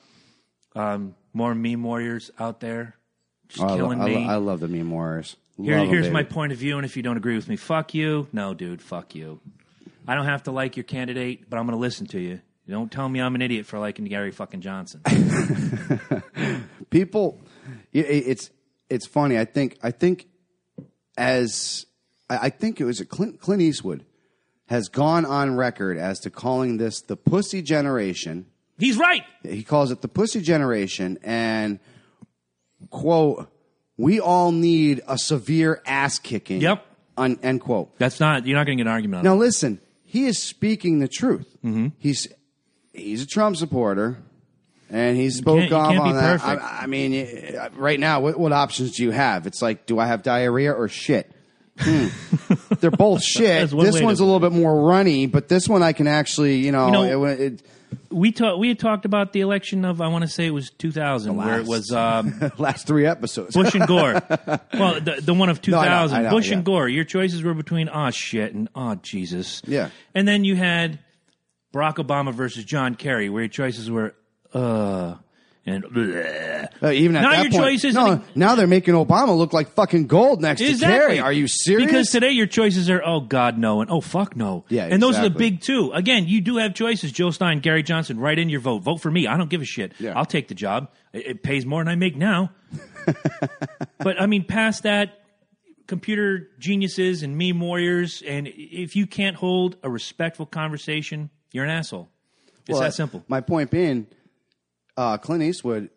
Um, 0.76 1.16
more 1.34 1.54
meme 1.54 1.84
warriors 1.84 2.32
out 2.40 2.60
there, 2.60 2.96
just 3.48 3.64
Oh, 3.64 3.76
killing 3.76 4.00
I, 4.02 4.06
lo- 4.06 4.10
me. 4.10 4.26
I 4.28 4.36
love 4.36 4.60
the 4.60 4.68
meme 4.68 4.90
warriors. 4.92 5.36
Here, 5.62 5.78
here's 5.86 6.06
baby. 6.06 6.14
my 6.14 6.24
point 6.24 6.52
of 6.52 6.58
view, 6.58 6.78
and 6.78 6.86
if 6.86 6.98
you 6.98 7.04
don't 7.04 7.18
agree 7.18 7.36
with 7.36 7.48
me, 7.48 7.56
fuck 7.58 7.94
you. 7.94 8.28
No, 8.34 8.54
dude, 8.56 8.82
fuck 8.82 9.14
you. 9.14 9.40
I 10.08 10.16
don't 10.16 10.26
have 10.26 10.44
to 10.44 10.52
like 10.52 10.76
your 10.78 10.84
candidate, 10.84 11.48
but 11.50 11.58
I'm 11.58 11.66
going 11.68 11.78
to 11.78 11.82
listen 11.82 12.08
to 12.08 12.20
you. 12.20 12.42
You 12.66 12.74
don't 12.74 12.92
tell 12.92 13.08
me 13.08 13.22
I'm 13.22 13.36
an 13.36 13.42
idiot 13.44 13.66
for 13.68 13.78
liking 13.78 14.06
Gary 14.06 14.32
fucking 14.32 14.62
Johnson. 14.62 15.02
people 16.90 17.42
it's 17.92 18.52
it's 18.90 19.08
funny 19.08 19.38
i 19.38 19.46
think 19.46 19.78
i 19.84 19.92
think 19.92 20.28
as 21.18 21.86
i 22.42 22.50
think 22.50 22.80
it 22.82 22.86
was 22.86 23.02
clint, 23.10 23.40
clint 23.40 23.62
eastwood 23.62 24.06
has 24.68 24.88
gone 24.90 25.26
on 25.26 25.56
record 25.56 25.98
as 25.98 26.20
to 26.22 26.30
calling 26.30 26.78
this 26.78 27.02
the 27.02 27.16
pussy 27.18 27.62
generation 27.62 28.46
He's 28.80 28.98
right. 28.98 29.22
he 29.44 29.64
calls 29.64 29.92
it 29.92 30.02
the 30.02 30.08
pussy 30.08 30.42
generation 30.42 31.20
and 31.24 31.80
quote 32.90 33.50
we 33.98 34.20
all 34.20 34.52
need 34.52 35.02
a 35.08 35.18
severe 35.18 35.82
ass 35.86 36.18
kicking 36.20 36.62
Yep. 36.62 36.86
un, 37.18 37.40
end 37.44 37.62
quote 37.62 37.98
That's 38.00 38.20
not. 38.20 38.46
You're 38.48 38.58
not 38.58 38.66
going 38.66 38.78
to 38.78 38.84
get 38.84 38.88
an 38.90 38.94
argument 38.94 39.20
on 39.20 39.24
now 39.26 39.34
that. 39.34 39.40
listen 39.40 39.80
he 40.04 40.26
is 40.26 40.42
speaking 40.42 41.00
the 41.00 41.08
truth 41.08 41.48
Mm-hmm. 41.64 41.88
he's 42.00 42.28
he's 42.94 43.22
a 43.24 43.28
trump 43.28 43.56
supporter 43.58 44.18
and 44.90 45.18
he 45.18 45.30
spoke 45.32 45.72
off 45.72 45.98
on 45.98 46.14
that. 46.16 46.44
I, 46.44 46.82
I 46.84 46.86
mean, 46.86 47.28
right 47.74 48.00
now, 48.00 48.20
what, 48.20 48.38
what 48.38 48.52
options 48.52 48.92
do 48.96 49.02
you 49.02 49.10
have? 49.10 49.48
It's 49.48 49.60
like, 49.60 49.88
do 49.88 49.98
I 49.98 50.06
have 50.06 50.22
diarrhea 50.22 50.72
or 50.72 50.88
shit? 50.88 51.32
They're 51.76 52.92
both 52.92 53.24
shit. 53.24 53.74
One 53.74 53.86
this 53.86 53.96
to 53.96 54.04
one's 54.04 54.20
a 54.20 54.26
little 54.26 54.40
bit 54.40 54.52
more 54.52 54.88
runny, 54.88 55.26
but 55.26 55.48
this 55.48 55.68
one 55.68 55.82
I 55.82 55.94
can 55.94 56.08
actually, 56.08 56.58
you 56.58 56.72
know, 56.72 56.90
know, 56.90 57.26
it, 57.26 57.40
it, 57.40 57.62
We 58.10 58.32
talked. 58.32 58.60
We 58.60 58.68
had 58.68 58.80
talked 58.80 59.06
about 59.06 59.34
the 59.34 59.42
election 59.42 59.84
of 59.86 60.00
I 60.00 60.08
want 60.08 60.24
to 60.24 60.28
say 60.30 60.46
it 60.46 60.52
was 60.52 60.70
2000, 60.70 61.36
where 61.36 61.60
it 61.60 61.66
was 61.66 61.92
um, 61.92 62.52
last 62.58 62.86
three 62.86 63.06
episodes. 63.06 63.56
Bush 63.56 63.74
and 63.74 63.88
Gore. 63.88 64.14
well, 64.74 65.00
the, 65.00 65.20
the 65.22 65.34
one 65.34 65.50
of 65.50 65.66
No, 65.68 65.80
I 65.80 65.86
know, 65.86 66.08
2000, 66.08 66.18
I 66.18 66.22
know, 66.24 66.30
Bush 66.30 66.50
yeah. 66.50 66.56
and 66.56 66.66
Gore. 66.66 66.88
Your 66.88 67.06
choices 67.06 67.44
were 67.44 67.54
between 67.54 67.90
oh 67.90 68.12
shit 68.12 68.54
and 68.54 68.70
oh 68.76 68.96
Jesus. 68.96 69.62
Yeah. 69.66 69.90
And 70.14 70.28
then 70.28 70.44
you 70.44 70.56
had 70.56 71.00
Barack 71.74 71.96
Obama 71.96 72.34
versus 72.34 72.64
John 72.66 72.96
Kerry, 72.96 73.30
where 73.30 73.44
your 73.44 73.50
choices 73.50 73.90
were 73.90 74.16
uh 74.54 75.16
and. 75.66 75.86
Uh, 75.86 76.92
even 76.92 77.16
at 77.16 77.22
Now 77.22 77.32
that 77.32 77.44
your 77.44 77.52
point, 77.52 77.64
choice 77.64 77.84
isn't- 77.86 78.04
no, 78.04 78.22
now 78.36 78.56
they're 78.56 78.68
making 78.68 78.94
Obama 78.94 79.38
look 79.38 79.54
like 79.54 79.70
fucking 79.70 80.08
gold 80.08 80.42
next 80.42 80.60
to 80.62 80.78
Kerry. 80.78 81.20
Are 81.20 81.32
you 81.32 81.48
serious? 81.48 81.86
Because 81.86 82.10
today 82.12 82.32
your 82.32 82.48
choices 82.48 82.90
are 82.90 83.02
oh 83.04 83.22
God 83.22 83.58
no 83.58 83.82
and 83.82 83.90
oh 83.90 84.02
fuck 84.02 84.36
no. 84.36 84.66
Yeah, 84.70 84.86
and 84.90 85.02
those 85.02 85.18
are 85.18 85.24
the 85.24 85.30
big 85.30 85.62
two. 85.62 85.92
Again, 85.94 86.28
you 86.28 86.42
do 86.42 86.58
have 86.58 86.74
choices. 86.74 87.12
Joe 87.12 87.32
Stein, 87.32 87.60
Gary 87.60 87.84
Johnson, 87.84 88.20
write 88.20 88.40
in 88.40 88.50
your 88.50 88.60
vote. 88.60 88.80
Vote 88.84 88.98
for 88.98 89.10
me. 89.12 89.28
I 89.28 89.38
don't 89.38 89.50
give 89.50 89.62
a 89.62 89.66
shit. 89.66 89.94
Yeah. 90.00 90.14
I'll 90.18 90.26
take 90.26 90.48
the 90.50 90.56
job. 90.56 90.90
It, 91.14 91.28
it 91.28 91.44
pays 91.44 91.66
more 91.66 91.82
than 91.84 91.92
I 91.92 91.96
make 91.96 92.16
now. 92.18 92.52
but 94.00 94.20
I 94.22 94.26
mean, 94.26 94.44
past 94.44 94.84
that, 94.84 95.22
computer 95.88 96.50
geniuses 96.60 97.24
and 97.24 97.38
meme 97.38 97.60
warriors, 97.60 98.22
and 98.28 98.48
if 98.48 98.96
you 98.96 99.06
can't 99.08 99.36
hold 99.36 99.78
a 99.84 99.90
respectful 99.90 100.46
conversation, 100.46 101.30
you're 101.52 101.64
an 101.66 101.70
asshole. 101.70 102.10
It's 102.62 102.72
Well, 102.72 102.82
that 102.82 102.94
simple. 102.94 103.24
My 103.28 103.42
point 103.42 103.70
being, 103.72 104.08
uh, 104.98 105.18
Clint 105.18 105.44
Eastwood, 105.44 105.90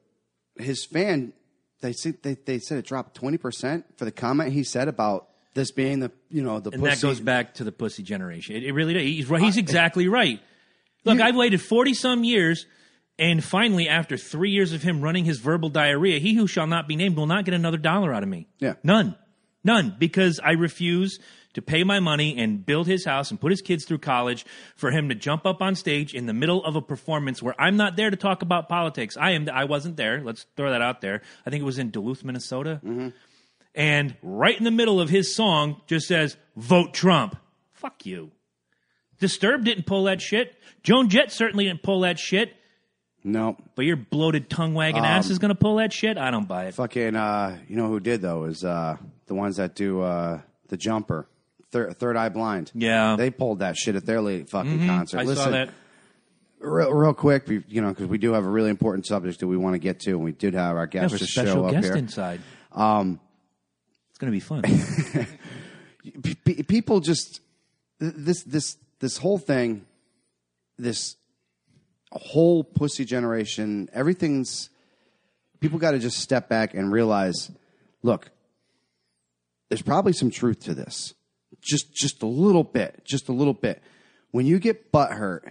his 0.58 0.84
fan, 0.84 1.32
they 1.80 1.92
said 1.92 2.16
they, 2.22 2.34
they 2.34 2.58
said 2.58 2.78
it 2.78 2.86
dropped 2.86 3.14
twenty 3.14 3.38
percent 3.38 3.84
for 3.98 4.04
the 4.04 4.12
comment 4.12 4.52
he 4.52 4.64
said 4.64 4.88
about 4.88 5.28
this 5.54 5.70
being 5.70 6.00
the 6.00 6.10
you 6.30 6.42
know 6.42 6.60
the 6.60 6.70
And 6.70 6.82
pussy. 6.82 6.94
that 6.94 7.02
goes 7.02 7.20
back 7.20 7.54
to 7.54 7.64
the 7.64 7.72
pussy 7.72 8.02
generation. 8.02 8.56
It, 8.56 8.62
it 8.64 8.72
really 8.72 8.94
does. 8.94 9.02
He's, 9.02 9.28
right- 9.28 9.42
he's 9.42 9.56
exactly 9.56 10.08
right. 10.08 10.40
Look, 11.04 11.20
I've 11.20 11.36
waited 11.36 11.60
40 11.62 11.94
some 11.94 12.24
years, 12.24 12.66
and 13.16 13.42
finally, 13.44 13.88
after 13.88 14.16
three 14.16 14.50
years 14.50 14.72
of 14.72 14.82
him 14.82 15.00
running 15.00 15.24
his 15.24 15.38
verbal 15.38 15.68
diarrhea, 15.68 16.18
he 16.18 16.34
who 16.34 16.48
shall 16.48 16.66
not 16.66 16.88
be 16.88 16.96
named 16.96 17.16
will 17.16 17.26
not 17.28 17.44
get 17.44 17.54
another 17.54 17.78
dollar 17.78 18.12
out 18.12 18.24
of 18.24 18.28
me. 18.28 18.48
Yeah. 18.58 18.74
None. 18.82 19.14
None. 19.62 19.94
Because 20.00 20.40
I 20.42 20.52
refuse 20.52 21.20
to 21.56 21.62
pay 21.62 21.84
my 21.84 21.98
money 22.00 22.38
and 22.38 22.64
build 22.64 22.86
his 22.86 23.04
house 23.04 23.30
and 23.30 23.38
put 23.40 23.50
his 23.50 23.60
kids 23.60 23.84
through 23.84 23.98
college 23.98 24.46
for 24.76 24.90
him 24.90 25.08
to 25.10 25.14
jump 25.14 25.44
up 25.44 25.60
on 25.60 25.75
stage 25.75 26.14
in 26.14 26.25
the 26.26 26.32
middle 26.32 26.64
of 26.64 26.76
a 26.76 26.80
performance 26.80 27.42
where 27.42 27.54
I'm 27.60 27.76
not 27.76 27.96
there 27.96 28.08
to 28.08 28.16
talk 28.16 28.40
about 28.42 28.68
politics. 28.68 29.16
I 29.16 29.32
am. 29.32 29.48
I 29.52 29.64
wasn't 29.64 29.96
there. 29.96 30.22
Let's 30.22 30.46
throw 30.56 30.70
that 30.70 30.80
out 30.82 31.00
there. 31.00 31.20
I 31.44 31.50
think 31.50 31.60
it 31.62 31.64
was 31.66 31.78
in 31.78 31.90
Duluth, 31.90 32.25
Minnesota 32.25 32.80
and 33.75 34.16
right 34.22 34.56
in 34.56 34.64
the 34.64 34.70
middle 34.70 35.00
of 35.00 35.10
his 35.10 35.34
song 35.36 35.82
just 35.86 36.08
says 36.08 36.36
vote 36.56 36.94
Trump. 36.94 37.36
Fuck 37.75 38.06
you. 38.06 38.30
Disturbed 39.18 39.64
didn't 39.64 39.86
pull 39.86 40.04
that 40.04 40.20
shit. 40.20 40.54
Joan 40.82 41.08
Jett 41.08 41.30
certainly 41.32 41.64
didn't 41.64 41.82
pull 41.82 42.00
that 42.00 42.18
shit. 42.18 42.54
no 43.25 43.56
But 43.75 43.84
your 43.86 43.96
bloated 43.96 44.48
tongue 44.50 44.75
wagging 44.75 45.00
Um, 45.00 45.06
ass 45.06 45.30
is 45.30 45.38
going 45.38 45.50
to 45.50 45.54
pull 45.54 45.76
that 45.76 45.92
shit. 45.92 46.16
I 46.18 46.30
don't 46.30 46.46
buy 46.48 46.66
it. 46.66 46.75
fucking. 46.75 47.16
Uh, 47.16 47.58
you 47.68 47.76
know 47.76 47.88
who 47.88 48.00
did 48.00 48.20
though 48.22 48.44
is 48.44 48.64
uh, 48.64 48.96
the 49.26 49.34
ones 49.34 49.56
that 49.56 49.75
do 49.75 50.00
uh, 50.02 50.40
the 50.68 50.76
jumper. 50.76 51.28
Third, 51.73 51.96
third 51.99 52.16
eye 52.16 52.28
blind. 52.28 52.70
Yeah. 52.75 53.16
they 53.16 53.30
pulled 53.30 53.58
that 53.58 53.76
shit 53.76 53.96
at 53.96 54.06
their 54.06 54.20
late 54.20 54.49
fucking 54.49 54.87
concert. 54.87 55.18
I 55.18 55.23
Listen, 55.25 55.44
saw 55.44 55.50
that. 55.50 55.70
real, 56.61 56.92
real 56.92 57.14
quick, 57.14 57.49
you 57.49 57.82
know, 57.82 57.88
because 57.88 58.06
we 58.06 58.18
do 58.18 58.32
have 58.35 58.44
a 58.44 58.49
really 58.49 58.70
important 58.70 59.06
subject 59.06 59.40
that 59.40 59.49
we 59.49 59.56
want 59.56 59.75
to 59.75 59.78
get 59.78 60.00
to, 60.00 60.11
and 60.12 60.23
we 60.23 60.32
did 60.32 60.54
have 60.54 60.76
our 60.76 60.87
guest 60.87 61.12
have 61.12 61.20
just 61.20 61.32
special 61.32 61.54
show 61.54 61.64
up 61.66 61.73
guest 61.73 61.87
here. 61.87 61.96
inside. 61.96 62.40
Um, 62.73 63.20
it's 64.11 64.18
going 64.18 64.32
to 64.32 64.37
be 64.37 64.40
fun. 64.40 64.62
People 66.68 67.00
just 67.00 67.40
this 67.99 68.42
this 68.44 68.76
this 69.00 69.16
whole 69.18 69.38
thing, 69.38 69.85
this 70.78 71.16
whole 72.12 72.64
pussy 72.64 73.04
generation, 73.04 73.88
everything's 73.92 74.70
people 75.61 75.78
got 75.78 75.92
to 75.92 75.99
just 75.99 76.18
step 76.18 76.49
back 76.49 76.75
and 76.75 76.92
realize, 76.92 77.50
look, 78.02 78.30
there's 79.68 79.82
probably 79.82 80.12
some 80.12 80.30
truth 80.30 80.61
to 80.61 80.75
this, 80.75 81.14
just 81.66 81.92
just 81.94 82.23
a 82.23 82.26
little 82.26 82.64
bit, 82.64 83.02
just 83.04 83.28
a 83.28 83.32
little 83.32 83.54
bit. 83.54 83.82
When 84.30 84.46
you 84.46 84.58
get 84.58 84.92
butthurt 84.92 85.50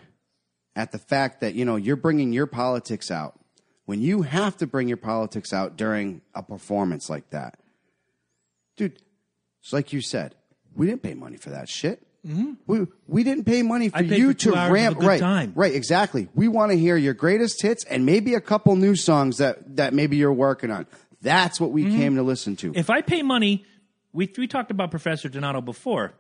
at 0.76 0.92
the 0.92 0.98
fact 1.00 1.42
that 1.42 1.54
you 1.56 1.66
know 1.66 1.76
you're 1.76 1.96
bringing 1.96 2.34
your 2.34 2.48
politics 2.48 3.12
out, 3.12 3.40
when 3.86 4.02
you 4.02 4.24
have 4.24 4.58
to 4.58 4.68
bring 4.68 4.88
your 4.88 4.98
politics 4.98 5.54
out 5.54 5.78
during 5.78 6.22
a 6.34 6.42
performance 6.42 7.10
like 7.10 7.30
that, 7.32 7.60
dude. 8.78 9.00
It's 9.62 9.74
like 9.74 9.92
you 9.94 10.02
said, 10.02 10.36
we 10.76 10.86
didn't 10.86 11.02
pay 11.02 11.16
money 11.16 11.38
for 11.38 11.50
that 11.50 11.68
shit. 11.68 12.06
Mm-hmm. 12.26 12.54
We 12.68 12.86
we 13.08 13.24
didn't 13.24 13.46
pay 13.46 13.62
money 13.64 13.90
for 13.90 14.04
you 14.04 14.30
for 14.34 14.40
to 14.40 14.52
ramp 14.52 15.00
right, 15.00 15.20
time. 15.20 15.54
right, 15.56 15.74
exactly. 15.74 16.28
We 16.36 16.48
want 16.48 16.72
to 16.72 16.78
hear 16.78 16.96
your 16.98 17.14
greatest 17.16 17.62
hits 17.64 17.84
and 17.86 18.06
maybe 18.06 18.36
a 18.36 18.42
couple 18.42 18.76
new 18.76 18.96
songs 18.96 19.38
that 19.38 19.76
that 19.78 19.94
maybe 19.94 20.18
you're 20.18 20.34
working 20.34 20.70
on. 20.72 20.86
That's 21.22 21.60
what 21.60 21.72
we 21.72 21.86
Mm-hmm. 21.86 21.98
came 21.98 22.16
to 22.18 22.24
listen 22.24 22.56
to. 22.58 22.74
if 22.76 22.90
I 22.92 23.02
pay 23.02 23.24
money, 23.24 23.66
we 24.16 24.32
we 24.38 24.48
talked 24.48 24.72
about 24.72 24.90
Professor 24.92 25.30
Donato 25.30 25.62
before. 25.62 26.14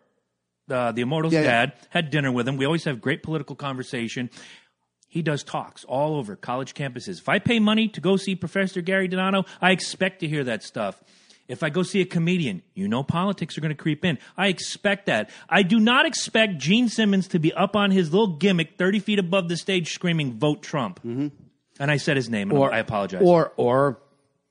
Uh, 0.69 0.91
the 0.91 1.01
Immortal's 1.01 1.33
Yeah, 1.33 1.41
yeah. 1.41 1.65
dad 1.65 1.73
had 1.89 2.09
dinner 2.09 2.31
with 2.31 2.47
him. 2.47 2.57
We 2.57 2.65
always 2.65 2.83
have 2.85 2.99
great 2.99 3.23
political 3.23 3.55
conversation. 3.55 4.29
He 5.07 5.21
does 5.21 5.43
talks 5.43 5.83
all 5.85 6.15
over 6.17 6.35
college 6.35 6.73
campuses. 6.73 7.19
If 7.19 7.29
I 7.29 7.39
pay 7.39 7.59
money 7.59 7.87
to 7.89 8.01
go 8.01 8.17
see 8.17 8.35
Professor 8.35 8.81
Gary 8.81 9.07
Donato, 9.07 9.45
I 9.61 9.71
expect 9.71 10.19
to 10.21 10.27
hear 10.27 10.43
that 10.43 10.63
stuff. 10.63 11.01
If 11.47 11.61
I 11.61 11.69
go 11.69 11.83
see 11.83 12.01
a 12.01 12.05
comedian, 12.05 12.63
you 12.73 12.87
know 12.87 13.03
politics 13.03 13.55
are 13.57 13.61
going 13.61 13.69
to 13.75 13.81
creep 13.81 14.03
in. 14.03 14.17
I 14.35 14.47
expect 14.47 15.05
that. 15.05 15.29
I 15.47 15.61
do 15.61 15.79
not 15.79 16.07
expect 16.07 16.57
Gene 16.57 16.89
Simmons 16.89 17.27
to 17.29 17.39
be 17.39 17.53
up 17.53 17.75
on 17.75 17.91
his 17.91 18.11
little 18.11 18.35
gimmick 18.35 18.77
30 18.77 18.99
feet 18.99 19.19
above 19.19 19.47
the 19.47 19.55
stage 19.55 19.93
screaming, 19.93 20.33
vote 20.39 20.63
Trump. 20.63 20.99
And 21.03 21.31
I 21.79 21.97
said 21.97 22.17
his 22.17 22.29
name, 22.29 22.49
and 22.51 22.63
I 22.63 22.79
apologize. 22.79 23.21
Or 23.23 23.53
or 23.57 23.99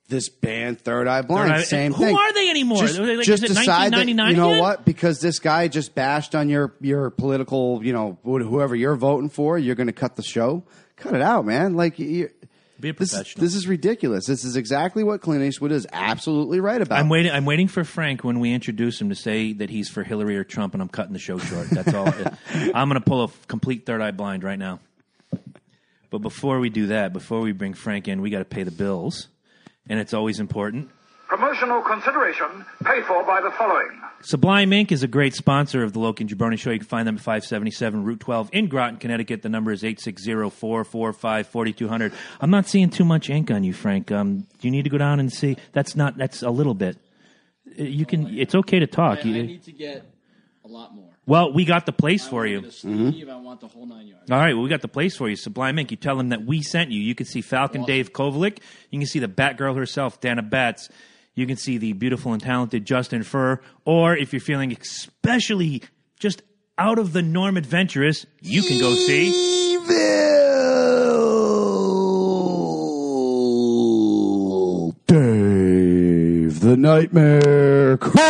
this 0.09 0.29
band 0.29 0.81
Third 0.81 1.09
Eye 1.09 1.23
Blind, 1.23 1.51
Third 1.51 1.61
Eye- 1.61 1.63
same 1.65 1.93
who 1.93 2.05
thing. 2.05 2.15
are 2.17 2.33
they 2.35 2.51
anymore? 2.51 2.79
Just, 2.79 2.97
they 2.99 3.17
like- 3.17 3.27
just 3.27 3.43
decide 3.43 3.93
that 3.93 4.07
you 4.07 4.15
know 4.15 4.27
again? 4.51 4.59
what? 4.61 4.85
Because 4.85 5.21
this 5.21 5.39
guy 5.39 5.69
just 5.69 5.95
bashed 5.95 6.35
on 6.35 6.49
your 6.49 6.75
your 6.81 7.11
political, 7.11 7.81
you 7.85 7.93
know, 7.93 8.19
whoever 8.25 8.75
you're 8.77 8.97
voting 8.97 9.31
for, 9.31 9.59
you're 9.59 9.75
going 9.75 9.87
to 9.87 9.93
cut 9.95 10.17
the 10.17 10.23
show. 10.23 10.63
Cut 10.97 11.15
it 11.15 11.23
out, 11.23 11.45
man. 11.47 11.75
Like 11.75 11.99
you 11.99 12.31
Be 12.79 12.91
a 12.91 12.93
this, 12.93 13.11
professional. 13.13 13.43
this 13.45 13.55
is 13.55 13.67
ridiculous. 13.67 14.27
This 14.27 14.45
is 14.45 14.57
exactly 14.57 15.03
what 15.03 15.21
Clint 15.23 15.43
Eastwood 15.43 15.73
is 15.73 15.87
absolutely 15.93 16.61
right 16.61 16.81
about. 16.81 16.99
I'm 16.99 17.09
waiting. 17.09 17.33
I'm 17.33 17.47
waiting 17.47 17.67
for 17.69 17.83
Frank 17.83 18.23
when 18.23 18.39
we 18.41 18.53
introduce 18.53 19.01
him 19.01 19.09
to 19.09 19.15
say 19.17 19.55
that 19.55 19.71
he's 19.71 19.89
for 19.89 20.05
Hillary 20.05 20.37
or 20.37 20.45
Trump, 20.45 20.75
and 20.75 20.83
I'm 20.83 20.89
cutting 20.89 21.13
the 21.15 21.19
show 21.19 21.39
short. 21.39 21.69
That's 21.71 21.93
all. 21.95 22.07
I'm 22.75 22.89
going 22.89 23.01
to 23.01 23.01
pull 23.01 23.25
a 23.25 23.29
complete 23.49 23.87
third 23.87 24.01
eye 24.03 24.11
blind 24.13 24.45
right 24.45 24.59
now. 24.59 24.81
But 26.11 26.19
before 26.19 26.61
we 26.61 26.69
do 26.71 26.87
that, 26.89 27.13
before 27.13 27.41
we 27.41 27.53
bring 27.53 27.75
Frank 27.75 28.07
in, 28.07 28.21
we 28.21 28.31
got 28.31 28.39
to 28.39 28.45
pay 28.45 28.63
the 28.63 28.71
bills, 28.71 29.27
and 29.89 29.99
it's 30.01 30.15
always 30.15 30.41
important. 30.41 30.91
Promotional 31.29 31.81
consideration 31.83 32.65
paid 32.85 33.05
for 33.07 33.25
by 33.25 33.41
the 33.41 33.51
following. 33.53 33.89
Sublime 34.21 34.73
Ink 34.73 34.93
is 34.93 35.03
a 35.03 35.09
great 35.09 35.35
sponsor 35.35 35.83
of 35.83 35.93
the 35.93 35.99
Loki 35.99 36.23
and 36.25 36.31
Jabroni 36.31 36.57
Show. 36.59 36.71
You 36.71 36.79
can 36.79 36.87
find 36.87 37.09
them 37.09 37.17
at 37.17 37.21
577 37.23 38.05
Route 38.05 38.21
12 38.21 38.51
in 38.53 38.69
Groton, 38.69 38.99
Connecticut. 38.99 39.43
The 39.43 39.49
number 39.49 39.73
is 39.73 39.83
860-445-4200. 39.83 42.13
I'm 42.41 42.51
not 42.51 42.67
seeing 42.69 42.91
too 42.91 43.05
much 43.05 43.29
ink 43.31 43.51
on 43.51 43.65
you, 43.65 43.73
Frank. 43.73 44.13
Um, 44.13 44.41
do 44.61 44.69
you 44.69 44.71
need 44.71 44.85
to 44.85 44.91
go 44.91 44.99
down 44.99 45.19
and 45.21 45.33
see? 45.33 45.57
That's 45.73 45.97
not. 45.97 46.17
That's 46.17 46.43
a 46.43 46.51
little 46.51 46.75
bit. 46.75 46.97
Uh, 47.69 47.83
You 47.85 48.07
can. 48.07 48.27
It's 48.39 48.55
okay 48.55 48.79
to 48.79 48.87
talk. 48.87 49.19
I, 49.21 49.23
You- 49.23 49.43
I 49.43 49.47
need 49.47 49.65
to 49.65 49.73
get 49.73 50.05
a 50.65 50.69
lot 50.69 50.95
more. 50.95 51.11
Well, 51.27 51.53
we 51.53 51.65
got 51.65 51.87
the 51.87 51.93
place 51.93 52.27
I 52.27 52.31
for 52.31 52.47
you. 52.47 52.57
to 52.57 52.63
get 52.63 52.71
a 52.71 52.73
sleeve, 52.73 53.29
I 53.29 53.37
want 53.37 53.61
the 53.61 53.69
whole 53.69 53.87
nine 53.87 54.07
yards. 54.07 54.31
All 54.31 54.39
right, 54.39 54.53
well, 54.55 54.63
we 54.63 54.69
got 54.69 54.83
the 54.83 54.89
place 54.89 55.17
for 55.17 55.29
you. 55.29 55.37
Sublime 55.37 55.79
Ink. 55.79 55.91
You 55.91 55.97
tell 55.97 56.17
them 56.17 56.29
that 56.31 56.45
we 56.45 56.63
sent 56.63 56.91
you. 56.91 57.01
You 57.01 57.15
can 57.15 57.27
see 57.27 57.41
Falcon 57.41 57.83
Awesome. 57.83 57.93
Dave 57.93 58.13
Kovalik. 58.13 58.59
You 58.91 58.99
can 58.99 59.07
see 59.07 59.19
the 59.21 59.29
Batgirl 59.29 59.77
herself, 59.77 60.21
Dana 60.21 60.43
Batts. 60.43 60.89
You 61.35 61.47
can 61.47 61.57
see 61.57 61.79
the 61.79 61.95
beautiful 61.95 62.33
and 62.33 62.43
talented 62.43 62.85
Justin 62.85 63.23
Fur. 63.23 63.61
Or 63.85 64.17
if 64.17 64.33
you're 64.33 64.41
feeling 64.41 64.77
especially 64.79 65.83
just 66.19 66.43
out 66.79 66.99
of 66.99 67.13
the 67.13 67.23
norm 67.23 67.57
adventurous, 67.57 68.27
you 68.41 68.63
can 68.63 68.79
go 68.79 68.95
see. 68.95 69.73
Evil 69.75 69.95
Dave 75.07 76.61
the 76.61 76.77
Nightmare 76.77 77.97
Kruger. 77.97 78.25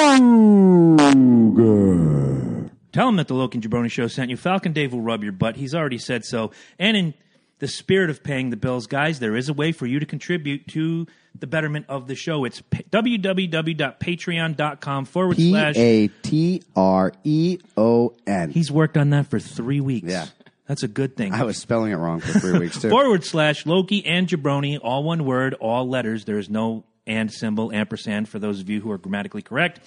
Tell 2.95 3.09
him 3.09 3.17
that 3.17 3.27
the 3.27 3.35
Loki 3.35 3.59
and 3.59 3.69
Jabroni 3.69 3.91
Show 3.91 4.07
sent 4.07 4.31
you. 4.31 4.37
Falcon 4.37 4.73
Dave 4.73 4.93
will 4.93 5.01
rub 5.01 5.25
your 5.25 5.33
butt. 5.33 5.57
He's 5.57 5.75
already 5.75 5.99
said 5.99 6.25
so. 6.25 6.53
And 6.79 6.97
in 6.97 7.13
the 7.59 7.67
spirit 7.67 8.09
of 8.09 8.23
paying 8.23 8.51
the 8.51 8.57
bills, 8.57 8.87
guys, 8.87 9.19
there 9.19 9.35
is 9.35 9.49
a 9.49 9.53
way 9.53 9.73
for 9.73 9.85
you 9.85 9.99
to 9.99 10.07
contribute 10.07 10.69
to 10.69 11.09
the 11.37 11.49
betterment 11.49 11.87
of 11.89 12.07
the 12.07 12.15
show. 12.15 12.45
It's 12.45 12.61
pa- 12.61 12.83
www.patreon.com 12.93 15.05
forward 15.07 15.37
P 15.37 15.51
slash. 15.51 15.77
A 15.77 16.07
T 16.23 16.63
R 16.77 17.13
E 17.25 17.59
O 17.77 18.15
N. 18.29 18.51
He's 18.51 18.71
worked 18.71 18.97
on 18.97 19.11
that 19.11 19.27
for 19.27 19.41
three 19.41 19.81
weeks. 19.81 20.13
Yeah. 20.13 20.27
That's 20.69 20.85
a 20.85 20.89
good 20.89 21.17
thing. 21.17 21.33
I 21.33 21.43
was 21.43 21.59
spelling 21.59 21.91
it 21.91 21.97
wrong 21.97 22.21
for 22.21 22.39
three 22.39 22.61
weeks 22.61 22.81
too. 22.81 22.91
forward 22.91 23.25
slash 23.25 23.67
Loki 23.67 24.07
and 24.07 24.29
Jabroni, 24.29 24.79
all 24.81 25.03
one 25.03 25.25
word, 25.25 25.55
all 25.55 25.89
letters. 25.89 26.27
There 26.27 26.39
is 26.39 26.49
no 26.49 26.85
and 27.09 27.33
symbol, 27.33 27.73
ampersand 27.73 28.29
for 28.29 28.39
those 28.39 28.61
of 28.61 28.71
you 28.71 28.81
who 28.81 28.93
are 28.93 28.99
grammatically 28.99 29.43
correct. 29.43 29.81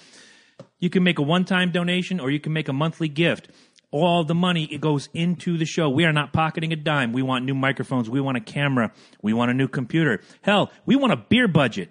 You 0.78 0.90
can 0.90 1.02
make 1.02 1.18
a 1.18 1.22
one 1.22 1.44
time 1.44 1.72
donation 1.72 2.20
or 2.20 2.30
you 2.30 2.40
can 2.40 2.52
make 2.52 2.68
a 2.68 2.72
monthly 2.72 3.08
gift. 3.08 3.48
All 3.90 4.22
the 4.22 4.34
money 4.34 4.68
it 4.70 4.80
goes 4.80 5.08
into 5.14 5.56
the 5.56 5.64
show. 5.64 5.88
We 5.88 6.04
are 6.04 6.12
not 6.12 6.32
pocketing 6.32 6.72
a 6.72 6.76
dime. 6.76 7.12
We 7.12 7.22
want 7.22 7.44
new 7.44 7.54
microphones. 7.54 8.10
We 8.10 8.20
want 8.20 8.36
a 8.36 8.40
camera. 8.40 8.92
We 9.22 9.32
want 9.32 9.50
a 9.50 9.54
new 9.54 9.68
computer. 9.68 10.20
Hell, 10.42 10.70
we 10.84 10.94
want 10.94 11.12
a 11.12 11.16
beer 11.16 11.48
budget. 11.48 11.90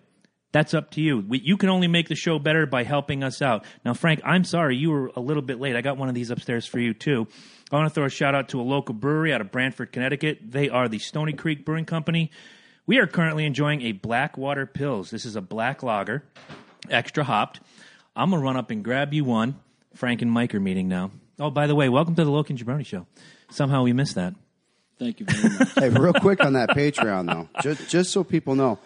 That's 0.51 0.73
up 0.73 0.91
to 0.91 1.01
you. 1.01 1.23
We, 1.27 1.39
you 1.39 1.57
can 1.57 1.69
only 1.69 1.87
make 1.87 2.07
the 2.07 2.15
show 2.15 2.39
better 2.39 2.65
by 2.65 2.83
helping 2.83 3.23
us 3.23 3.41
out. 3.41 3.65
Now, 3.83 3.93
Frank, 3.93 4.21
I'm 4.23 4.43
sorry 4.43 4.77
you 4.77 4.91
were 4.91 5.11
a 5.15 5.19
little 5.19 5.41
bit 5.41 5.59
late. 5.59 5.75
I 5.75 5.81
got 5.81 5.97
one 5.97 6.07
of 6.07 6.15
these 6.15 6.29
upstairs 6.29 6.65
for 6.65 6.79
you 6.79 6.93
too. 6.93 7.27
I 7.71 7.75
want 7.75 7.89
to 7.89 7.93
throw 7.93 8.05
a 8.05 8.09
shout 8.09 8.33
out 8.33 8.49
to 8.49 8.61
a 8.61 8.63
local 8.63 8.95
brewery 8.95 9.33
out 9.33 9.41
of 9.41 9.51
Branford, 9.51 9.91
Connecticut. 9.91 10.39
They 10.41 10.69
are 10.69 10.87
the 10.87 10.99
Stony 10.99 11.33
Creek 11.33 11.65
Brewing 11.65 11.85
Company. 11.85 12.31
We 12.85 12.99
are 12.99 13.07
currently 13.07 13.45
enjoying 13.45 13.81
a 13.81 13.91
Blackwater 13.91 14.65
Pils. 14.65 15.09
This 15.09 15.25
is 15.25 15.35
a 15.35 15.41
black 15.41 15.83
lager, 15.83 16.23
extra 16.89 17.25
hopped. 17.25 17.59
I'm 18.17 18.31
gonna 18.31 18.41
run 18.41 18.57
up 18.57 18.71
and 18.71 18.83
grab 18.83 19.13
you 19.13 19.23
one. 19.23 19.59
Frank 19.93 20.23
and 20.23 20.31
Mike 20.31 20.55
are 20.55 20.59
meeting 20.59 20.87
now. 20.87 21.11
Oh, 21.39 21.51
by 21.51 21.67
the 21.67 21.75
way, 21.75 21.87
welcome 21.87 22.15
to 22.15 22.25
the 22.25 22.31
Loki 22.31 22.53
and 22.53 22.59
Jabroni 22.59 22.83
Show. 22.83 23.05
Somehow 23.51 23.83
we 23.83 23.93
missed 23.93 24.15
that. 24.15 24.33
Thank 24.97 25.19
you 25.19 25.27
very 25.27 25.53
much. 25.53 25.69
Hey, 25.77 25.89
real 25.89 26.13
quick 26.13 26.43
on 26.43 26.53
that 26.53 26.69
Patreon 26.69 27.27
though, 27.31 27.47
just 27.61 27.87
just 27.89 28.11
so 28.11 28.23
people 28.23 28.55
know, 28.55 28.79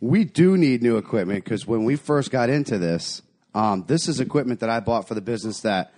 we 0.00 0.22
do 0.22 0.56
need 0.56 0.80
new 0.80 0.96
equipment 0.96 1.42
because 1.42 1.66
when 1.66 1.82
we 1.82 1.96
first 1.96 2.30
got 2.30 2.50
into 2.50 2.78
this, 2.78 3.20
um, 3.52 3.84
this 3.88 4.08
is 4.08 4.20
equipment 4.20 4.60
that 4.60 4.70
I 4.70 4.78
bought 4.78 5.08
for 5.08 5.14
the 5.14 5.20
business 5.20 5.62
that 5.62 5.92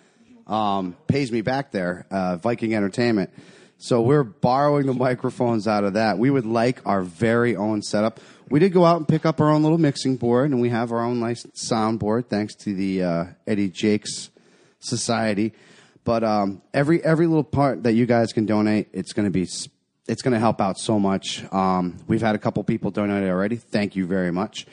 um, 0.47 0.97
pays 1.07 1.31
me 1.31 1.43
back 1.43 1.71
there, 1.71 2.07
uh, 2.11 2.37
Viking 2.37 2.75
Entertainment. 2.75 3.29
So 3.77 4.01
we're 4.01 4.25
borrowing 4.25 4.87
the 4.87 4.95
microphones 4.95 5.69
out 5.69 5.85
of 5.85 5.93
that. 5.95 6.17
We 6.17 6.31
would 6.31 6.47
like 6.47 6.81
our 6.87 7.03
very 7.03 7.57
own 7.57 7.83
setup. 7.83 8.21
We 8.51 8.61
did 8.61 8.73
go 8.73 8.85
out 8.85 8.99
and 8.99 9.09
pick 9.09 9.25
up 9.25 9.41
our 9.41 9.51
own 9.51 9.63
little 9.63 9.79
mixing 9.79 10.17
board, 10.17 10.51
and 10.51 10.61
we 10.61 10.69
have 10.69 10.93
our 10.93 11.03
own 11.03 11.19
nice 11.19 11.45
soundboard 11.45 12.29
thanks 12.29 12.55
to 12.57 12.75
the 12.75 13.03
uh, 13.03 13.25
Eddie 13.47 13.71
Jakes 13.71 14.31
Society. 14.81 15.53
But 16.05 16.23
um, 16.23 16.63
every 16.75 17.03
every 17.03 17.27
little 17.27 17.45
part 17.45 17.85
that 17.85 17.93
you 17.93 18.05
guys 18.05 18.33
can 18.33 18.45
donate, 18.45 18.89
it's 18.93 19.15
going 19.15 19.25
to 19.25 19.31
be 19.31 19.49
it's 20.07 20.23
going 20.23 20.35
to 20.35 20.39
help 20.39 20.61
out 20.61 20.79
so 20.79 20.99
much. 20.99 21.43
Um, 21.53 21.97
we've 22.07 22.21
had 22.21 22.35
a 22.35 22.39
couple 22.39 22.63
people 22.65 22.91
donate 22.91 23.29
already. 23.29 23.57
Thank 23.57 23.97
you 23.97 24.07
very 24.07 24.31
much. 24.31 24.67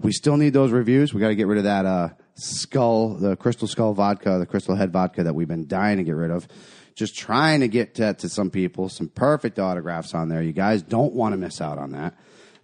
We 0.00 0.12
still 0.12 0.36
need 0.36 0.52
those 0.52 0.70
reviews. 0.70 1.14
We 1.14 1.20
got 1.20 1.28
to 1.28 1.34
get 1.34 1.46
rid 1.46 1.58
of 1.58 1.64
that 1.64 1.86
uh, 1.86 2.08
skull, 2.34 3.14
the 3.14 3.36
Crystal 3.36 3.66
Skull 3.66 3.94
vodka, 3.94 4.38
the 4.38 4.46
Crystal 4.46 4.74
Head 4.74 4.92
vodka 4.92 5.24
that 5.24 5.34
we've 5.34 5.48
been 5.48 5.66
dying 5.66 5.96
to 5.96 6.04
get 6.04 6.16
rid 6.16 6.30
of. 6.30 6.46
Just 6.94 7.16
trying 7.16 7.60
to 7.60 7.68
get 7.68 7.94
to, 7.96 8.12
to 8.14 8.28
some 8.28 8.50
people, 8.50 8.88
some 8.88 9.08
perfect 9.08 9.58
autographs 9.58 10.14
on 10.14 10.28
there. 10.28 10.42
You 10.42 10.52
guys 10.52 10.82
don't 10.82 11.14
want 11.14 11.32
to 11.32 11.36
miss 11.36 11.60
out 11.60 11.78
on 11.78 11.92
that. 11.92 12.14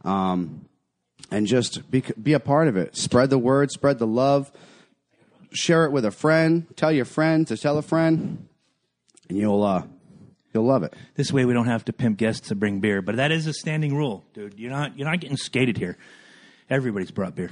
Um, 0.04 0.66
and 1.30 1.46
just 1.46 1.90
be, 1.90 2.02
be 2.20 2.32
a 2.32 2.40
part 2.40 2.68
of 2.68 2.76
it. 2.76 2.96
Spread 2.96 3.30
the 3.30 3.38
word, 3.38 3.70
spread 3.70 3.98
the 3.98 4.06
love, 4.06 4.50
share 5.52 5.84
it 5.84 5.92
with 5.92 6.04
a 6.04 6.10
friend, 6.10 6.66
tell 6.76 6.92
your 6.92 7.04
friend 7.04 7.46
to 7.48 7.56
tell 7.56 7.78
a 7.78 7.82
friend, 7.82 8.48
and 9.28 9.38
you'll 9.38 9.62
uh, 9.62 9.82
you'll 10.52 10.64
love 10.64 10.82
it. 10.82 10.94
This 11.14 11.32
way 11.32 11.44
we 11.44 11.52
don't 11.52 11.66
have 11.66 11.84
to 11.86 11.92
pimp 11.92 12.18
guests 12.18 12.48
to 12.48 12.54
bring 12.54 12.80
beer. 12.80 13.02
But 13.02 13.16
that 13.16 13.30
is 13.32 13.46
a 13.46 13.52
standing 13.52 13.94
rule, 13.96 14.24
dude. 14.34 14.58
You're 14.58 14.70
not 14.70 14.98
you're 14.98 15.08
not 15.08 15.20
getting 15.20 15.36
skated 15.36 15.76
here. 15.76 15.96
Everybody's 16.68 17.10
brought 17.10 17.34
beer. 17.34 17.50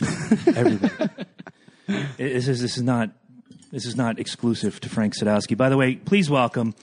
Everybody. 0.46 1.08
This 2.16 2.48
is 2.48 2.60
this 2.60 2.76
is 2.76 2.82
not 2.82 3.10
this 3.72 3.86
is 3.86 3.96
not 3.96 4.18
exclusive 4.18 4.80
to 4.80 4.88
Frank 4.88 5.14
Sadowski. 5.16 5.56
By 5.56 5.68
the 5.68 5.76
way, 5.76 5.96
please 5.96 6.30
welcome 6.30 6.74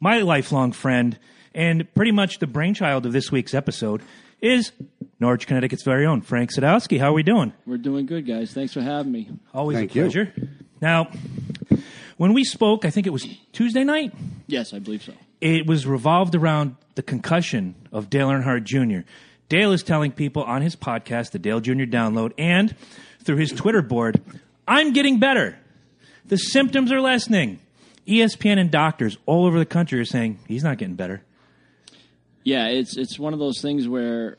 my 0.00 0.20
lifelong 0.20 0.72
friend 0.72 1.18
and 1.54 1.92
pretty 1.94 2.12
much 2.12 2.38
the 2.38 2.46
brainchild 2.46 3.06
of 3.06 3.12
this 3.12 3.32
week's 3.32 3.54
episode 3.54 4.02
is 4.40 4.72
Norwich, 5.20 5.46
Connecticut's 5.46 5.82
very 5.82 6.06
own 6.06 6.20
Frank 6.22 6.50
Sadowski. 6.52 6.98
How 7.00 7.10
are 7.10 7.12
we 7.14 7.22
doing? 7.22 7.52
We're 7.66 7.76
doing 7.78 8.06
good, 8.06 8.26
guys. 8.26 8.52
Thanks 8.52 8.72
for 8.72 8.80
having 8.80 9.12
me. 9.12 9.28
Always 9.52 9.78
Thank 9.78 9.90
a 9.92 9.94
you. 9.94 10.02
pleasure. 10.02 10.32
Now, 10.80 11.10
when 12.16 12.32
we 12.34 12.44
spoke, 12.44 12.84
I 12.84 12.90
think 12.90 13.06
it 13.06 13.10
was 13.10 13.26
Tuesday 13.52 13.84
night. 13.84 14.12
Yes, 14.46 14.72
I 14.72 14.78
believe 14.78 15.02
so. 15.02 15.12
it 15.40 15.66
was 15.66 15.86
revolved 15.86 16.34
around 16.34 16.76
the 16.94 17.02
concussion 17.02 17.74
of 17.92 18.08
Dale 18.10 18.28
Earnhardt 18.28 18.64
Jr. 18.64 19.08
Dale 19.48 19.72
is 19.72 19.82
telling 19.82 20.12
people 20.12 20.42
on 20.44 20.62
his 20.62 20.76
podcast, 20.76 21.30
the 21.32 21.38
Dale 21.38 21.60
Jr. 21.60 21.84
Download, 21.84 22.32
and 22.38 22.74
through 23.22 23.36
his 23.36 23.50
Twitter 23.52 23.82
board, 23.82 24.20
I'm 24.66 24.92
getting 24.92 25.18
better. 25.18 25.58
The 26.26 26.36
symptoms 26.36 26.92
are 26.92 27.00
lessening. 27.00 27.58
ESPN 28.06 28.58
and 28.58 28.70
doctors 28.70 29.16
all 29.26 29.46
over 29.46 29.58
the 29.58 29.66
country 29.66 29.98
are 30.00 30.04
saying 30.04 30.38
he's 30.46 30.62
not 30.64 30.78
getting 30.78 30.94
better. 30.94 31.22
Yeah, 32.44 32.68
it's 32.68 32.96
it's 32.96 33.18
one 33.18 33.32
of 33.32 33.38
those 33.38 33.60
things 33.60 33.88
where 33.88 34.38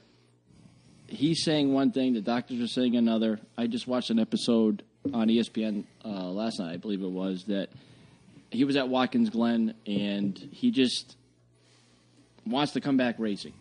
he's 1.08 1.44
saying 1.44 1.74
one 1.74 1.92
thing, 1.92 2.14
the 2.14 2.22
doctors 2.22 2.62
are 2.62 2.68
saying 2.68 2.96
another. 2.96 3.40
I 3.58 3.68
just 3.68 3.88
watched 3.88 4.10
an 4.10 4.20
episode 4.20 4.84
on 5.14 5.28
ESPN 5.28 5.86
uh, 6.06 6.30
last 6.30 6.60
night, 6.60 6.74
I 6.74 6.78
believe 6.78 7.02
it 7.02 7.10
was, 7.10 7.46
that 7.46 7.70
he 8.52 8.64
was 8.64 8.76
at 8.76 8.90
Watkins 8.90 9.30
Glen 9.30 9.74
and 9.86 10.38
he 10.52 10.72
just 10.72 11.16
wants 12.46 12.74
to 12.74 12.82
come 12.82 12.98
back 12.98 13.16
racing. 13.18 13.54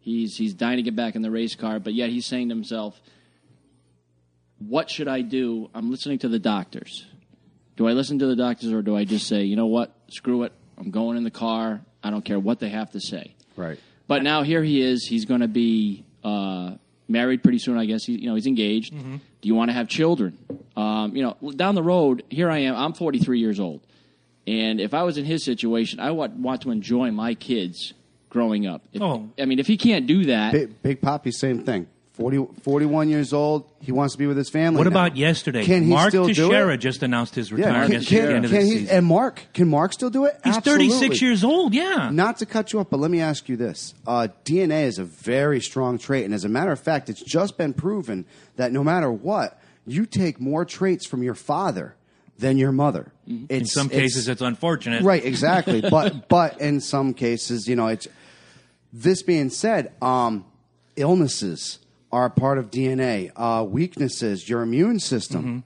He's 0.00 0.36
he's 0.36 0.54
dying 0.54 0.76
to 0.76 0.82
get 0.82 0.96
back 0.96 1.14
in 1.14 1.22
the 1.22 1.30
race 1.30 1.54
car, 1.54 1.78
but 1.78 1.94
yet 1.94 2.10
he's 2.10 2.26
saying 2.26 2.48
to 2.48 2.54
himself, 2.54 2.98
"What 4.58 4.90
should 4.90 5.08
I 5.08 5.20
do? 5.20 5.68
I'm 5.74 5.90
listening 5.90 6.18
to 6.20 6.28
the 6.28 6.38
doctors. 6.38 7.06
Do 7.76 7.86
I 7.86 7.92
listen 7.92 8.18
to 8.20 8.26
the 8.26 8.36
doctors 8.36 8.72
or 8.72 8.82
do 8.82 8.96
I 8.96 9.04
just 9.04 9.26
say, 9.26 9.42
you 9.44 9.56
know 9.56 9.66
what, 9.66 9.94
screw 10.08 10.42
it, 10.42 10.52
I'm 10.76 10.90
going 10.90 11.16
in 11.16 11.24
the 11.24 11.30
car. 11.30 11.80
I 12.02 12.10
don't 12.10 12.24
care 12.24 12.38
what 12.38 12.60
they 12.60 12.70
have 12.70 12.90
to 12.92 13.00
say." 13.00 13.34
Right. 13.56 13.78
But 14.06 14.22
now 14.22 14.42
here 14.42 14.62
he 14.62 14.80
is. 14.82 15.06
He's 15.06 15.24
going 15.24 15.40
to 15.40 15.48
be 15.48 16.04
uh, 16.24 16.72
married 17.08 17.42
pretty 17.42 17.58
soon, 17.58 17.78
I 17.78 17.84
guess. 17.86 18.04
He, 18.04 18.14
you 18.14 18.28
know, 18.28 18.34
he's 18.34 18.46
engaged. 18.46 18.92
Mm-hmm. 18.94 19.16
Do 19.16 19.48
you 19.48 19.54
want 19.54 19.68
to 19.70 19.72
have 19.72 19.88
children? 19.88 20.36
Um, 20.76 21.14
you 21.16 21.22
know, 21.22 21.36
down 21.52 21.74
the 21.74 21.82
road, 21.82 22.24
here 22.28 22.50
I 22.50 22.58
am. 22.58 22.74
I'm 22.76 22.92
43 22.92 23.38
years 23.38 23.60
old, 23.60 23.80
and 24.46 24.80
if 24.80 24.94
I 24.94 25.02
was 25.02 25.16
in 25.18 25.24
his 25.24 25.44
situation, 25.44 26.00
I 26.00 26.10
would 26.10 26.42
want 26.42 26.62
to 26.62 26.70
enjoy 26.70 27.10
my 27.10 27.34
kids 27.34 27.92
growing 28.28 28.66
up. 28.66 28.82
If, 28.92 29.02
Oh. 29.02 29.28
I 29.38 29.44
mean, 29.44 29.58
if 29.58 29.66
he 29.66 29.76
can't 29.76 30.06
do 30.06 30.26
that, 30.26 30.52
Big, 30.52 30.82
Big 30.82 31.00
Papi, 31.00 31.32
same 31.32 31.64
thing. 31.64 31.86
40, 32.20 32.48
41 32.64 33.08
years 33.08 33.32
old. 33.32 33.64
He 33.80 33.92
wants 33.92 34.12
to 34.12 34.18
be 34.18 34.26
with 34.26 34.36
his 34.36 34.50
family. 34.50 34.76
What 34.76 34.84
now. 34.84 34.90
about 34.90 35.16
yesterday? 35.16 35.64
Can 35.64 35.84
he 35.84 35.88
Mark 35.88 36.10
still 36.10 36.26
do 36.26 36.34
Teixeira 36.34 36.74
it? 36.74 36.76
just 36.76 37.02
announced 37.02 37.34
his 37.34 37.50
Yeah, 37.50 37.56
retirement 37.66 37.88
can, 37.88 37.94
at 37.96 38.00
the 38.02 38.06
can, 38.08 38.36
end 38.36 38.44
of 38.44 38.50
can 38.50 38.60
the 38.60 38.66
he? 38.66 38.70
season. 38.80 38.96
And 38.96 39.06
Mark, 39.06 39.42
can 39.54 39.68
Mark 39.68 39.94
still 39.94 40.10
do 40.10 40.26
it? 40.26 40.38
He's 40.44 40.56
Absolutely. 40.58 40.88
36 40.90 41.22
years 41.22 41.42
old, 41.44 41.72
yeah. 41.72 42.10
Not 42.12 42.36
to 42.40 42.46
cut 42.46 42.74
you 42.74 42.80
off, 42.80 42.90
but 42.90 43.00
let 43.00 43.10
me 43.10 43.22
ask 43.22 43.48
you 43.48 43.56
this: 43.56 43.94
uh, 44.06 44.28
DNA 44.44 44.82
is 44.84 44.98
a 44.98 45.04
very 45.04 45.62
strong 45.62 45.96
trait, 45.96 46.26
and 46.26 46.34
as 46.34 46.44
a 46.44 46.48
matter 46.50 46.70
of 46.72 46.78
fact, 46.78 47.08
it's 47.08 47.22
just 47.22 47.56
been 47.56 47.72
proven 47.72 48.26
that 48.56 48.70
no 48.70 48.84
matter 48.84 49.10
what, 49.10 49.58
you 49.86 50.04
take 50.04 50.38
more 50.38 50.66
traits 50.66 51.06
from 51.06 51.22
your 51.22 51.34
father 51.34 51.96
than 52.38 52.58
your 52.58 52.72
mother. 52.72 53.12
In 53.26 53.46
It's, 53.48 53.72
some 53.72 53.86
it's- 53.86 53.98
cases, 53.98 54.28
it's 54.28 54.42
unfortunate. 54.42 55.02
Right, 55.02 55.24
exactly. 55.24 55.80
but 55.90 56.28
but 56.28 56.60
in 56.60 56.80
some 56.82 57.14
cases, 57.14 57.66
you 57.66 57.76
know, 57.76 57.86
it's 57.86 58.06
this 58.92 59.22
being 59.22 59.48
said, 59.48 59.92
um, 60.02 60.44
illnesses 60.96 61.78
are 62.12 62.26
a 62.26 62.30
part 62.30 62.58
of 62.58 62.70
DNA. 62.70 63.30
Uh, 63.36 63.64
weaknesses, 63.64 64.48
your 64.48 64.62
immune 64.62 64.98
system, 65.00 65.64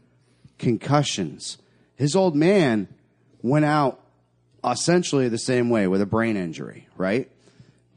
concussions. 0.58 1.58
His 1.96 2.14
old 2.16 2.34
man 2.36 2.88
went 3.42 3.64
out 3.64 4.00
essentially 4.68 5.28
the 5.28 5.38
same 5.38 5.68
way 5.70 5.86
with 5.86 6.00
a 6.00 6.06
brain 6.06 6.36
injury, 6.36 6.88
right? 6.96 7.30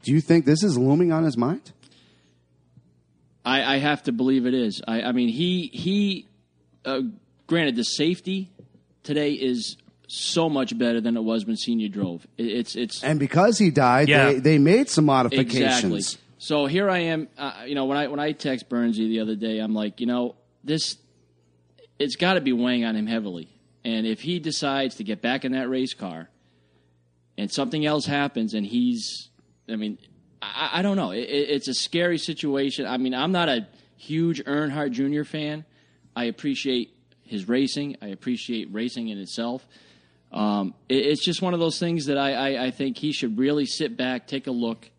Do 0.02 0.12
you 0.12 0.20
think 0.20 0.44
this 0.44 0.62
is 0.62 0.78
looming 0.78 1.12
on 1.12 1.24
his 1.24 1.36
mind? 1.36 1.72
I, 3.44 3.74
I 3.74 3.78
have 3.78 4.02
to 4.04 4.12
believe 4.12 4.46
it 4.46 4.54
is. 4.54 4.82
I, 4.86 5.02
I 5.02 5.12
mean, 5.12 5.28
he 5.28 5.68
he. 5.72 6.26
Uh, 6.84 7.00
granted, 7.46 7.76
the 7.76 7.82
safety 7.84 8.50
today 9.02 9.32
is 9.32 9.76
so 10.06 10.48
much 10.48 10.76
better 10.78 11.00
than 11.00 11.16
it 11.16 11.22
was 11.22 11.44
when 11.46 11.56
Senior 11.56 11.88
drove. 11.88 12.26
It, 12.36 12.46
it's 12.46 12.76
it's 12.76 13.02
And 13.02 13.18
because 13.18 13.58
he 13.58 13.70
died, 13.70 14.08
Yeah. 14.08 14.32
they, 14.32 14.38
they 14.40 14.58
made 14.58 14.88
some 14.88 15.04
modifications. 15.06 15.94
Exactly. 15.94 16.22
So 16.38 16.66
here 16.66 16.88
I 16.88 16.98
am. 16.98 17.28
Uh, 17.36 17.64
you 17.66 17.74
know, 17.74 17.86
when 17.86 17.98
I 17.98 18.06
when 18.06 18.20
I 18.20 18.32
text 18.32 18.68
Bernsey 18.68 19.08
the 19.08 19.20
other 19.20 19.34
day, 19.34 19.58
I'm 19.58 19.74
like, 19.74 20.00
you 20.00 20.06
know, 20.06 20.36
this 20.62 20.96
it's 21.98 22.16
got 22.16 22.34
to 22.34 22.40
be 22.40 22.52
weighing 22.52 22.84
on 22.84 22.94
him 22.94 23.06
heavily. 23.06 23.48
And 23.84 24.06
if 24.06 24.20
he 24.20 24.38
decides 24.38 24.96
to 24.96 25.04
get 25.04 25.20
back 25.20 25.44
in 25.44 25.52
that 25.52 25.68
race 25.68 25.94
car, 25.94 26.28
and 27.36 27.50
something 27.50 27.84
else 27.84 28.06
happens, 28.06 28.54
and 28.54 28.64
he's, 28.66 29.30
I 29.68 29.76
mean, 29.76 29.98
I, 30.40 30.70
I 30.74 30.82
don't 30.82 30.96
know. 30.96 31.10
It, 31.10 31.20
it, 31.20 31.50
it's 31.50 31.68
a 31.68 31.74
scary 31.74 32.18
situation. 32.18 32.86
I 32.86 32.98
mean, 32.98 33.14
I'm 33.14 33.32
not 33.32 33.48
a 33.48 33.66
huge 33.96 34.44
Earnhardt 34.44 34.92
Jr. 34.92 35.24
fan. 35.24 35.64
I 36.14 36.24
appreciate 36.24 36.94
his 37.22 37.48
racing. 37.48 37.96
I 38.02 38.08
appreciate 38.08 38.72
racing 38.72 39.08
in 39.08 39.18
itself. 39.18 39.66
Um, 40.32 40.74
it, 40.88 41.06
it's 41.06 41.24
just 41.24 41.42
one 41.42 41.54
of 41.54 41.60
those 41.60 41.78
things 41.78 42.06
that 42.06 42.18
I, 42.18 42.32
I, 42.32 42.64
I 42.66 42.70
think 42.70 42.98
he 42.98 43.12
should 43.12 43.38
really 43.38 43.66
sit 43.66 43.96
back, 43.96 44.26
take 44.26 44.46
a 44.46 44.52
look, 44.52 44.90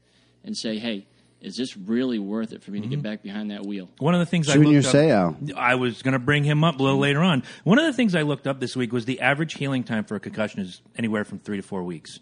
and 0.43 0.56
say, 0.56 0.80
"Hey, 0.80 1.06
is 1.41 1.56
this 1.56 1.78
really 1.78 2.19
worth 2.19 2.52
it 2.54 2.63
for 2.63 2.71
me 2.71 2.82
to 2.82 2.88
get 2.88 2.99
mm-hmm. 2.99 3.04
back 3.04 3.23
behind 3.23 3.52
that 3.52 3.65
wheel?" 3.65 3.89
One 3.99 4.13
of 4.13 4.19
the 4.19 4.25
things 4.25 4.49
I 4.49 4.54
Junior 4.54 4.82
looked 4.82 4.95
up, 4.95 4.95
Seau. 4.95 5.54
I 5.56 5.75
was 5.75 6.02
going 6.02 6.13
to 6.13 6.19
bring 6.19 6.43
him 6.43 6.63
up 6.63 6.80
a 6.80 6.84
little 6.84 6.99
later 6.99 7.21
on. 7.21 7.43
One 7.63 7.80
of 7.80 7.86
the 7.86 7.93
things 7.93 8.15
I 8.15 8.21
looked 8.23 8.47
up 8.47 8.60
this 8.60 8.75
week 8.75 8.91
was 8.91 9.06
the 9.06 9.21
average 9.21 9.54
healing 9.54 9.84
time 9.84 10.04
for 10.04 10.15
a 10.15 10.19
concussion 10.19 10.62
is 10.62 10.82
anywhere 10.97 11.23
from 11.23 11.39
three 11.39 11.58
to 11.58 11.63
four 11.63 11.84
weeks. 11.84 12.19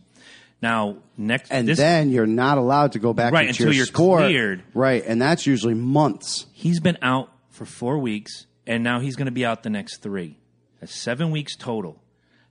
Now, 0.61 0.97
next 1.17 1.51
And 1.51 1.67
this, 1.67 1.77
then 1.77 2.09
you're 2.09 2.25
not 2.25 2.57
allowed 2.57 2.93
to 2.93 2.99
go 2.99 3.13
back 3.13 3.31
Right, 3.31 3.47
into 3.47 3.63
until 3.63 3.67
your 3.67 3.73
you're 3.73 3.85
sport. 3.85 4.21
cleared. 4.21 4.63
Right, 4.73 5.03
and 5.05 5.21
that's 5.21 5.45
usually 5.45 5.75
months. 5.75 6.47
he's 6.51 6.79
been 6.79 6.97
out 7.01 7.31
for 7.51 7.65
four 7.65 7.99
weeks, 7.99 8.47
and 8.65 8.83
now 8.83 8.99
he's 8.99 9.15
going 9.15 9.27
to 9.27 9.31
be 9.31 9.45
out 9.45 9.63
the 9.63 9.69
next 9.69 9.97
three. 10.01 10.37
That's 10.79 10.95
seven 10.95 11.31
weeks 11.31 11.55
total. 11.55 12.01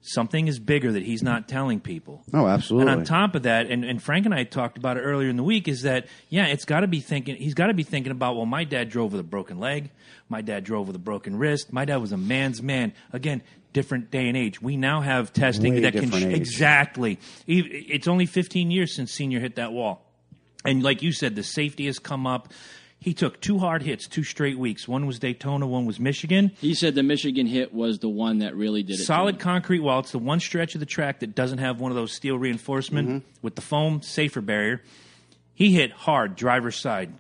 Something 0.09 0.47
is 0.47 0.61
bigger 0.61 0.93
that 0.93 1.03
he's 1.03 1.23
not 1.23 1.49
telling 1.49 1.81
people. 1.81 2.23
Oh, 2.33 2.47
absolutely. 2.47 2.93
And 2.93 3.01
on 3.01 3.05
top 3.05 3.35
of 3.35 3.43
that, 3.43 3.67
and, 3.67 3.85
and 3.85 4.01
Frank 4.01 4.25
and 4.25 4.33
I 4.33 4.45
talked 4.45 4.79
about 4.79 4.97
it 4.97 5.01
earlier 5.01 5.29
in 5.29 5.37
the 5.37 5.43
week, 5.43 5.67
is 5.67 5.83
that 5.83 6.07
yeah, 6.29 6.47
it's 6.47 6.65
got 6.65 6.81
to 6.81 6.87
be 6.87 7.01
thinking. 7.01 7.35
He's 7.35 7.55
got 7.55 7.67
to 7.67 7.75
be 7.75 7.83
thinking 7.83 8.13
about. 8.13 8.37
Well, 8.37 8.47
my 8.47 8.63
dad 8.63 8.89
drove 8.89 9.13
with 9.13 9.21
a 9.21 9.25
broken 9.25 9.59
leg. 9.59 9.91
My 10.29 10.43
dad 10.43 10.63
drove 10.63 10.87
with 10.87 10.95
a 10.95 11.01
broken 11.01 11.37
wrist. 11.37 11.73
My 11.73 11.85
dad 11.85 11.97
was 11.97 12.13
a 12.13 12.17
man's 12.17 12.63
man. 12.63 12.93
Again, 13.13 13.43
different 13.73 14.11
day 14.11 14.29
and 14.29 14.37
age. 14.37 14.63
We 14.63 14.77
now 14.77 15.01
have 15.01 15.33
testing 15.33 15.75
Way 15.75 15.81
that 15.81 15.93
can 15.93 16.13
exactly. 16.33 17.19
It's 17.47 18.09
only 18.09 18.27
15 18.27 18.71
years 18.71 18.95
since 18.95 19.13
senior 19.13 19.41
hit 19.41 19.57
that 19.57 19.73
wall, 19.73 20.03
and 20.65 20.83
like 20.83 21.03
you 21.03 21.13
said, 21.13 21.35
the 21.35 21.43
safety 21.43 21.87
has 21.87 21.99
come 21.99 22.27
up. 22.27 22.53
He 22.99 23.15
took 23.15 23.41
two 23.41 23.59
hard 23.59 23.83
hits, 23.83 24.09
two 24.09 24.25
straight 24.25 24.59
weeks. 24.59 24.89
One 24.89 25.07
was 25.07 25.19
Daytona, 25.21 25.67
one 25.67 25.87
was 25.87 26.01
Michigan. 26.01 26.51
He 26.61 26.75
said 26.75 26.95
the 26.97 27.03
Michigan 27.05 27.47
hit 27.47 27.73
was 27.73 28.01
the 28.01 28.09
one 28.09 28.39
that 28.39 28.57
really 28.57 28.83
did 28.83 28.95
it. 28.95 28.97
to 28.99 29.05
Solid 29.05 29.37
him. 29.37 29.41
concrete 29.41 29.81
wall. 29.81 30.01
It's 30.01 30.11
the 30.13 30.19
one 30.19 30.41
stretch 30.41 30.75
of 30.75 30.81
the 30.81 30.87
track 30.87 31.21
that 31.21 31.35
doesn't 31.35 31.59
have 31.59 31.79
one 31.81 31.93
of 31.93 31.97
those 31.97 32.13
steel 32.13 32.37
reinforcement 32.39 33.09
Mm-hmm. 33.09 33.27
with 33.43 33.55
the 33.55 33.61
foam 33.63 34.03
safer 34.03 34.41
barrier. 34.41 34.83
He 35.55 35.73
hit 35.73 35.91
hard 35.93 36.37
driver's 36.37 36.77
side. 36.77 37.15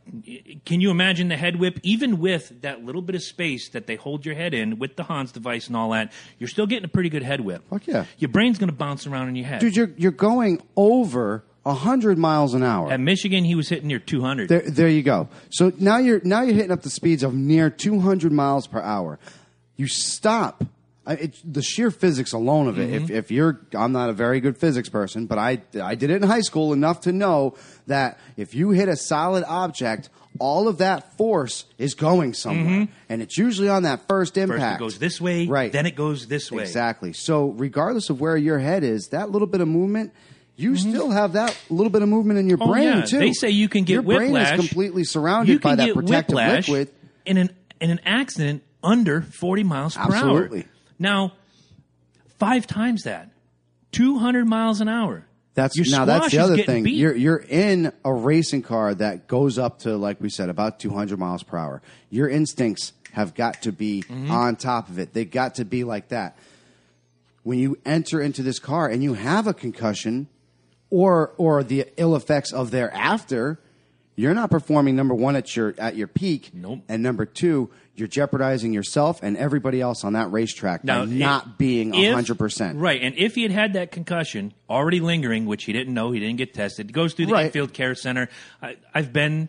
Can 0.66 0.80
you 0.82 0.90
imagine 0.90 1.28
the 1.28 1.36
head 1.38 1.56
whip? 1.56 1.78
Even 1.82 2.18
with 2.18 2.60
that 2.62 2.84
little 2.84 3.00
bit 3.00 3.14
of 3.14 3.22
space 3.22 3.70
that 3.70 3.86
they 3.86 3.96
hold 3.96 4.26
your 4.26 4.34
head 4.34 4.52
in 4.52 4.78
with 4.78 4.96
the 4.96 5.04
Hans 5.04 5.32
device 5.32 5.68
and 5.68 5.76
all 5.76 5.90
that, 5.92 6.12
you're 6.38 6.48
still 6.48 6.66
getting 6.66 6.84
a 6.84 6.88
pretty 6.88 7.08
good 7.08 7.22
head 7.22 7.40
whip. 7.40 7.62
Fuck 7.70 7.86
yeah. 7.86 8.04
Your 8.18 8.28
brain's 8.28 8.58
going 8.58 8.68
to 8.68 8.76
bounce 8.76 9.06
around 9.06 9.28
in 9.28 9.36
your 9.36 9.46
head. 9.46 9.60
Dude, 9.60 9.74
you're 9.76 9.90
you're 9.96 10.10
going 10.10 10.60
over 10.76 11.44
hundred 11.74 12.18
miles 12.18 12.54
an 12.54 12.62
hour. 12.62 12.92
At 12.92 13.00
Michigan, 13.00 13.44
he 13.44 13.54
was 13.54 13.68
hitting 13.68 13.88
near 13.88 13.98
200. 13.98 14.48
There, 14.48 14.60
there 14.60 14.88
you 14.88 15.02
go. 15.02 15.28
So 15.50 15.72
now 15.78 15.98
you're 15.98 16.20
now 16.24 16.42
you're 16.42 16.54
hitting 16.54 16.70
up 16.70 16.82
the 16.82 16.90
speeds 16.90 17.22
of 17.22 17.34
near 17.34 17.70
200 17.70 18.32
miles 18.32 18.66
per 18.66 18.80
hour. 18.80 19.18
You 19.76 19.88
stop. 19.88 20.64
I, 21.06 21.14
it, 21.14 21.36
the 21.44 21.62
sheer 21.62 21.92
physics 21.92 22.32
alone 22.32 22.66
of 22.66 22.80
it. 22.80 22.90
If, 22.90 23.02
mm-hmm. 23.04 23.14
if 23.14 23.30
you're, 23.30 23.60
I'm 23.74 23.92
not 23.92 24.10
a 24.10 24.12
very 24.12 24.40
good 24.40 24.58
physics 24.58 24.88
person, 24.88 25.26
but 25.26 25.38
I 25.38 25.62
I 25.80 25.94
did 25.94 26.10
it 26.10 26.16
in 26.16 26.22
high 26.24 26.40
school 26.40 26.72
enough 26.72 27.02
to 27.02 27.12
know 27.12 27.54
that 27.86 28.18
if 28.36 28.54
you 28.54 28.70
hit 28.70 28.88
a 28.88 28.96
solid 28.96 29.44
object, 29.46 30.08
all 30.38 30.68
of 30.68 30.78
that 30.78 31.16
force 31.16 31.64
is 31.78 31.94
going 31.94 32.34
somewhere, 32.34 32.86
mm-hmm. 32.86 32.92
and 33.08 33.22
it's 33.22 33.38
usually 33.38 33.68
on 33.68 33.84
that 33.84 34.06
first 34.08 34.36
impact. 34.36 34.60
First 34.60 34.74
it 34.74 34.78
goes 34.78 34.98
this 34.98 35.20
way, 35.20 35.46
right? 35.46 35.72
then 35.72 35.86
it 35.86 35.94
goes 35.94 36.26
this 36.26 36.50
way. 36.50 36.62
Exactly. 36.62 37.12
So 37.12 37.50
regardless 37.50 38.10
of 38.10 38.20
where 38.20 38.36
your 38.36 38.58
head 38.58 38.82
is, 38.82 39.08
that 39.08 39.30
little 39.30 39.48
bit 39.48 39.60
of 39.60 39.68
movement. 39.68 40.12
You 40.56 40.74
still 40.76 41.10
have 41.10 41.34
that 41.34 41.56
little 41.68 41.90
bit 41.90 42.02
of 42.02 42.08
movement 42.08 42.38
in 42.38 42.48
your 42.48 42.56
Mm-hmm. 42.58 42.68
Oh, 42.68 42.72
brain 42.72 42.84
yeah. 42.98 43.04
too. 43.04 43.18
They 43.18 43.32
say 43.32 43.50
you 43.50 43.68
can 43.68 43.84
get 43.84 43.92
your 43.94 44.02
brain 44.02 44.34
is 44.36 44.50
completely 44.52 45.04
surrounded 45.04 45.60
by 45.60 45.74
that 45.76 45.92
protective 45.94 46.36
liquid. 46.36 46.90
in 47.26 47.36
an 47.36 47.50
in 47.80 47.90
an 47.90 48.00
accident 48.06 48.62
under 48.82 49.20
40 49.20 49.62
miles 49.64 49.94
per 49.96 50.02
Absolutely. 50.04 50.60
hour. 50.60 50.68
Now, 50.98 51.32
five 52.38 52.66
times 52.66 53.02
that, 53.02 53.30
200 53.92 54.46
miles 54.46 54.80
an 54.80 54.88
hour. 54.88 55.26
That's 55.54 55.76
Your 55.76 55.86
now 55.90 56.04
that's 56.04 56.30
the 56.30 56.38
other 56.38 56.58
thing. 56.62 56.82
beat. 56.84 56.96
You're 56.96 57.14
you're 57.16 57.44
in 57.48 57.92
a 58.04 58.12
racing 58.12 58.62
car 58.62 58.94
that 58.94 59.26
goes 59.26 59.58
up 59.58 59.80
to 59.80 59.96
like 59.96 60.20
we 60.20 60.28
said 60.30 60.48
about 60.50 60.78
200 60.80 61.18
miles 61.18 61.42
per 61.42 61.56
hour. 61.56 61.82
Your 62.10 62.28
instincts 62.28 62.92
have 63.12 63.34
got 63.34 63.62
to 63.62 63.72
be 63.72 64.02
Mm-hmm. 64.02 64.30
on 64.30 64.56
top 64.56 64.88
of 64.90 64.98
it. 64.98 65.14
They 65.14 65.24
got 65.24 65.54
to 65.56 65.64
be 65.64 65.84
like 65.84 66.08
that. 66.08 66.36
When 67.42 67.58
you 67.58 67.78
enter 67.86 68.20
into 68.20 68.42
this 68.42 68.58
car 68.58 68.88
and 68.88 69.02
you 69.02 69.14
have 69.14 69.46
a 69.46 69.54
concussion 69.54 70.28
or 70.90 71.32
or 71.36 71.62
the 71.64 71.86
ill 71.96 72.14
effects 72.16 72.52
of 72.52 72.70
thereafter, 72.70 73.58
you're 74.14 74.34
not 74.34 74.50
performing 74.50 74.96
number 74.96 75.14
1 75.14 75.36
at 75.36 75.54
your 75.56 75.74
at 75.78 75.96
your 75.96 76.06
peak 76.08 76.50
Nope. 76.54 76.80
and 76.88 77.02
number 77.02 77.26
2, 77.26 77.68
you're 77.96 78.08
jeopardizing 78.08 78.72
yourself 78.72 79.22
and 79.22 79.36
everybody 79.36 79.80
else 79.80 80.04
on 80.04 80.12
that 80.14 80.30
racetrack 80.32 80.84
by 80.84 81.02
if- 81.02 81.08
not 81.08 81.58
being 81.58 81.92
100%. 81.92 82.78
Right, 82.80 83.00
and 83.02 83.14
if 83.16 83.34
he 83.34 83.42
had 83.42 83.50
had 83.52 83.72
that 83.74 83.90
concussion 83.90 84.52
already 84.70 85.00
lingering, 85.00 85.46
which 85.46 85.64
he 85.64 85.72
didn't 85.72 85.92
know, 85.94 86.12
he 86.12 86.20
didn't 86.20 86.36
get 86.36 86.54
tested, 86.54 86.92
goes 86.92 87.14
through 87.14 87.26
the 87.26 87.32
Right. 87.32 87.46
infield 87.46 87.72
care 87.72 87.94
center. 87.94 88.28
I, 88.62 88.76
I've 88.94 89.12
been 89.12 89.48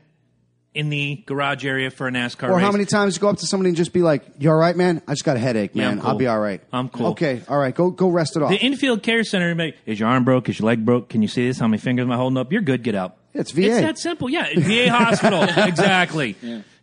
in 0.78 0.90
the 0.90 1.16
garage 1.26 1.66
area 1.66 1.90
for 1.92 2.08
a 2.08 2.12
NASCAR 2.12 2.50
Or 2.50 2.56
race. 2.56 2.62
how 2.64 2.72
many 2.72 2.86
times 2.86 3.16
you 3.16 3.22
go 3.22 3.30
up 3.30 3.38
to 3.38 3.46
somebody 3.48 3.70
and 3.70 3.78
just 3.78 3.92
be 3.92 4.02
like, 4.02 4.24
"You 4.40 4.52
all 4.52 4.56
right, 4.58 4.76
man? 4.76 5.02
I 5.08 5.12
just 5.14 5.26
got 5.26 5.36
a 5.36 5.40
headache, 5.40 5.72
Yeah, 5.74 5.86
man. 5.86 5.92
I'm 5.94 6.00
cool. 6.02 6.10
I'll 6.12 6.18
be 6.18 6.28
all 6.28 6.40
right. 6.40 6.62
I'm 6.72 6.90
cool." 6.90 7.08
Okay, 7.08 7.42
all 7.50 7.58
right. 7.58 7.74
Go 7.76 7.90
go 7.92 8.08
rest 8.10 8.38
it 8.38 8.44
off. 8.44 8.50
The 8.52 8.58
infield 8.58 9.04
care 9.04 9.24
center, 9.24 9.54
like, 9.56 9.76
is 9.86 10.00
your 10.00 10.08
arm 10.10 10.24
broke? 10.24 10.48
Is 10.50 10.60
your 10.60 10.68
leg 10.68 10.86
broke? 10.86 11.10
Can 11.10 11.22
you 11.22 11.28
see 11.28 11.48
this? 11.48 11.60
How 11.60 11.68
many 11.68 11.80
fingers 11.80 12.04
am 12.06 12.12
I 12.12 12.16
holding 12.16 12.38
up? 12.38 12.52
You're 12.52 12.62
good. 12.62 12.84
Get 12.84 12.96
out. 12.96 13.18
It's 13.34 13.52
VA. 13.52 13.64
It's 13.68 13.82
that 13.82 13.98
simple. 14.00 14.30
Yeah, 14.30 14.48
VA 14.56 14.90
hospital. 14.96 15.44
exactly. 15.44 16.36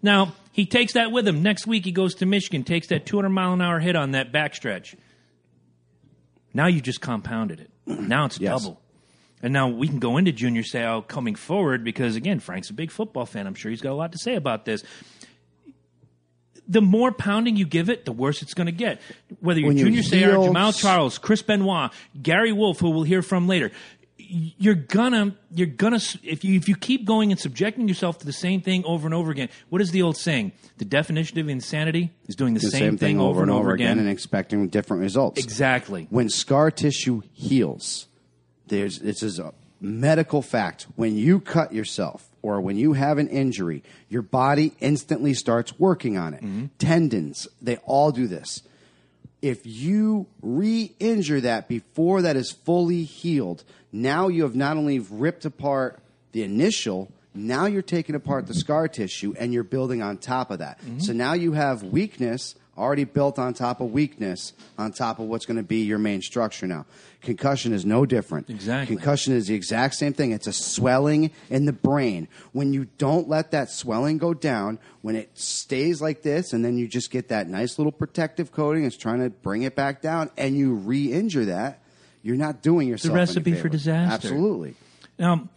Now 0.02 0.34
he 0.52 0.66
takes 0.66 0.92
that 0.94 1.10
with 1.12 1.26
him. 1.26 1.42
Next 1.42 1.66
week 1.66 1.84
he 1.84 1.92
goes 1.92 2.14
to 2.16 2.26
Michigan, 2.26 2.62
takes 2.64 2.88
that 2.88 3.06
200 3.06 3.28
mile 3.30 3.52
an 3.54 3.60
hour 3.60 3.78
hit 3.80 3.96
on 3.96 4.10
that 4.12 4.32
backstretch. 4.32 4.94
Now 6.52 6.66
you 6.68 6.80
just 6.80 7.00
compounded 7.00 7.60
it. 7.60 7.70
Now 7.86 8.26
it's 8.26 8.38
Yes. 8.38 8.62
double. 8.62 8.80
And 9.44 9.52
now 9.52 9.68
we 9.68 9.88
can 9.88 9.98
go 9.98 10.16
into 10.16 10.32
junior 10.32 10.62
style 10.62 11.02
coming 11.02 11.34
forward 11.34 11.84
because 11.84 12.16
again, 12.16 12.40
Frank's 12.40 12.70
a 12.70 12.72
big 12.72 12.90
football 12.90 13.26
fan. 13.26 13.46
I'm 13.46 13.54
sure 13.54 13.70
he's 13.70 13.82
got 13.82 13.92
a 13.92 13.94
lot 13.94 14.12
to 14.12 14.18
say 14.18 14.36
about 14.36 14.64
this. 14.64 14.82
The 16.66 16.80
more 16.80 17.12
pounding 17.12 17.54
you 17.54 17.66
give 17.66 17.90
it, 17.90 18.06
the 18.06 18.12
worse 18.12 18.40
it's 18.40 18.54
going 18.54 18.68
to 18.68 18.72
get. 18.72 19.02
Whether 19.40 19.60
you're 19.60 19.68
When 19.68 19.76
Junior 19.76 20.00
Seau, 20.00 20.16
heal- 20.16 20.48
Jamaal 20.48 20.74
Charles, 20.74 21.18
Chris 21.18 21.42
Benoit, 21.42 21.92
Gary 22.22 22.52
Wolf, 22.52 22.80
who 22.80 22.88
we'll 22.88 23.02
hear 23.02 23.20
from 23.20 23.46
later, 23.46 23.70
you're 24.16 24.74
gonna 24.74 25.36
you're 25.54 25.66
gonna 25.66 26.00
if 26.22 26.42
you 26.42 26.56
if 26.56 26.66
you 26.66 26.74
keep 26.74 27.04
going 27.04 27.30
and 27.30 27.38
subjecting 27.38 27.86
yourself 27.86 28.20
to 28.20 28.24
the 28.24 28.32
same 28.32 28.62
thing 28.62 28.82
over 28.86 29.06
and 29.06 29.12
over 29.12 29.30
again. 29.30 29.50
What 29.68 29.82
is 29.82 29.90
the 29.90 30.00
old 30.00 30.16
saying? 30.16 30.52
The 30.78 30.86
definition 30.86 31.38
of 31.38 31.50
insanity 31.50 32.12
is 32.28 32.34
doing 32.34 32.54
the, 32.54 32.60
the 32.60 32.70
same, 32.70 32.96
thing 32.96 33.20
over 33.20 33.42
and 33.42 33.50
over 33.50 33.72
again 33.72 33.98
and 33.98 34.08
expecting 34.08 34.66
different 34.68 35.02
results. 35.02 35.38
exactly. 35.38 36.06
When 36.08 36.30
scar 36.30 36.70
tissue 36.70 37.20
heals, 37.34 38.06
there's 38.68 38.98
this 39.00 39.22
is 39.22 39.38
a 39.38 39.52
medical 39.80 40.40
fact. 40.42 40.86
When 40.96 41.16
you 41.16 41.40
cut 41.40 41.72
yourself 41.74 42.28
or 42.42 42.60
when 42.60 42.76
you 42.76 42.94
have 42.94 43.18
an 43.18 43.28
injury, 43.28 43.82
your 44.08 44.22
body 44.22 44.72
instantly 44.80 45.34
starts 45.34 45.78
working 45.78 46.16
on 46.16 46.34
it. 46.34 46.42
Mm-hmm. 46.42 46.66
Tendons, 46.78 47.48
they 47.60 47.76
all 47.84 48.10
do 48.12 48.26
this. 48.26 48.62
if 49.44 49.66
you 49.66 50.26
re-injure 50.40 51.38
that 51.42 51.68
before 51.68 52.22
that 52.22 52.34
is 52.34 52.50
fully 52.50 53.02
healed, 53.04 53.62
now 53.92 54.28
you 54.28 54.42
have 54.42 54.56
not 54.56 54.78
only 54.78 54.98
ripped 54.98 55.44
apart 55.44 55.98
the 56.32 56.42
initial, 56.42 57.12
now 57.34 57.66
you're 57.66 57.82
taking 57.82 58.14
apart 58.14 58.46
the 58.46 58.54
scar 58.54 58.88
tissue 58.88 59.34
and 59.38 59.52
you're 59.52 59.62
building 59.62 60.00
on 60.00 60.16
top 60.16 60.50
of 60.50 60.60
that. 60.60 60.80
So 60.96 61.12
now 61.12 61.34
you 61.34 61.52
have 61.52 61.82
weakness 61.82 62.54
already 62.76 63.04
built 63.04 63.38
on 63.38 63.54
top 63.54 63.80
of 63.80 63.92
weakness 63.92 64.52
on 64.78 64.92
top 64.92 65.18
of 65.18 65.26
what's 65.26 65.46
going 65.46 65.56
to 65.56 65.62
be 65.62 65.84
your 65.84 65.98
main 65.98 66.22
structure 66.22 66.66
now. 66.66 66.86
Concussion 67.20 67.72
is 67.72 67.86
no 67.86 68.04
different. 68.04 68.50
Exactly. 68.50 68.96
Concussion 68.96 69.34
is 69.34 69.46
the 69.46 69.54
exact 69.54 69.94
same 69.94 70.12
thing. 70.12 70.32
It's 70.32 70.46
a 70.46 70.52
swelling 70.52 71.30
in 71.48 71.64
the 71.64 71.72
brain. 71.72 72.28
When 72.52 72.72
you 72.72 72.86
don't 72.98 73.28
let 73.28 73.52
that 73.52 73.70
swelling 73.70 74.18
go 74.18 74.34
down, 74.34 74.78
when 75.00 75.16
it 75.16 75.30
stays 75.38 76.02
like 76.02 76.22
this, 76.22 76.52
and 76.52 76.64
then 76.64 76.76
you 76.76 76.86
just 76.86 77.10
get 77.10 77.28
that 77.28 77.48
nice 77.48 77.78
little 77.78 77.92
protective 77.92 78.52
coating, 78.52 78.84
it's 78.84 78.96
trying 78.96 79.20
to 79.20 79.30
bring 79.30 79.62
it 79.62 79.74
back 79.74 80.02
down, 80.02 80.30
and 80.36 80.56
you 80.56 80.74
re-injure 80.74 81.46
that, 81.46 81.80
you're 82.22 82.36
not 82.36 82.62
doing 82.62 82.88
yourself 82.88 83.12
the 83.12 83.18
recipe 83.18 83.52
for 83.52 83.56
favor. 83.56 83.68
disaster. 83.70 84.14
Absolutely. 84.14 84.74
Now, 85.18 85.48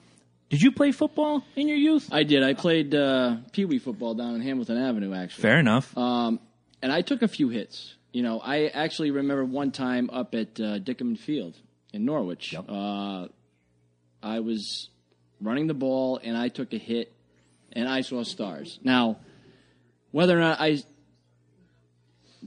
did 0.49 0.61
you 0.61 0.71
play 0.71 0.93
football 0.93 1.43
in 1.55 1.67
your 1.67 1.77
youth? 1.77 2.07
I 2.11 2.23
did. 2.23 2.43
I 2.43 2.53
played 2.53 2.95
uh, 2.95 3.37
pee 3.51 3.65
wee 3.65 3.79
football 3.79 4.13
down 4.13 4.35
in 4.35 4.41
Hamilton 4.41 4.77
Avenue, 4.77 5.13
actually. 5.13 5.41
Fair 5.41 5.59
enough. 5.59 5.97
Um, 5.97 6.39
and 6.81 6.91
I 6.91 7.01
took 7.01 7.21
a 7.21 7.27
few 7.27 7.49
hits. 7.49 7.95
You 8.11 8.23
know, 8.23 8.39
I 8.39 8.67
actually 8.67 9.11
remember 9.11 9.45
one 9.45 9.71
time 9.71 10.09
up 10.11 10.33
at 10.33 10.59
uh, 10.59 10.79
Dickham 10.79 11.17
Field 11.17 11.55
in 11.93 12.05
Norwich. 12.05 12.55
Uh, 12.55 13.27
I 14.23 14.39
was 14.39 14.89
running 15.41 15.67
the 15.67 15.73
ball 15.73 16.19
and 16.23 16.35
I 16.35 16.47
took 16.47 16.73
a 16.73 16.77
hit 16.77 17.13
and 17.73 17.87
I 17.87 18.01
saw 18.01 18.23
stars. 18.23 18.79
Now, 18.83 19.17
whether 20.11 20.35
or 20.35 20.41
not 20.41 20.59
I 20.59 20.79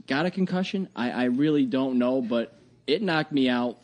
got 0.07 0.25
a 0.25 0.31
concussion, 0.31 0.89
I, 0.95 1.11
I 1.11 1.23
really 1.25 1.65
don't 1.65 1.97
know, 1.99 2.21
but 2.21 2.53
it 2.87 3.01
knocked 3.01 3.31
me 3.31 3.47
out 3.47 3.77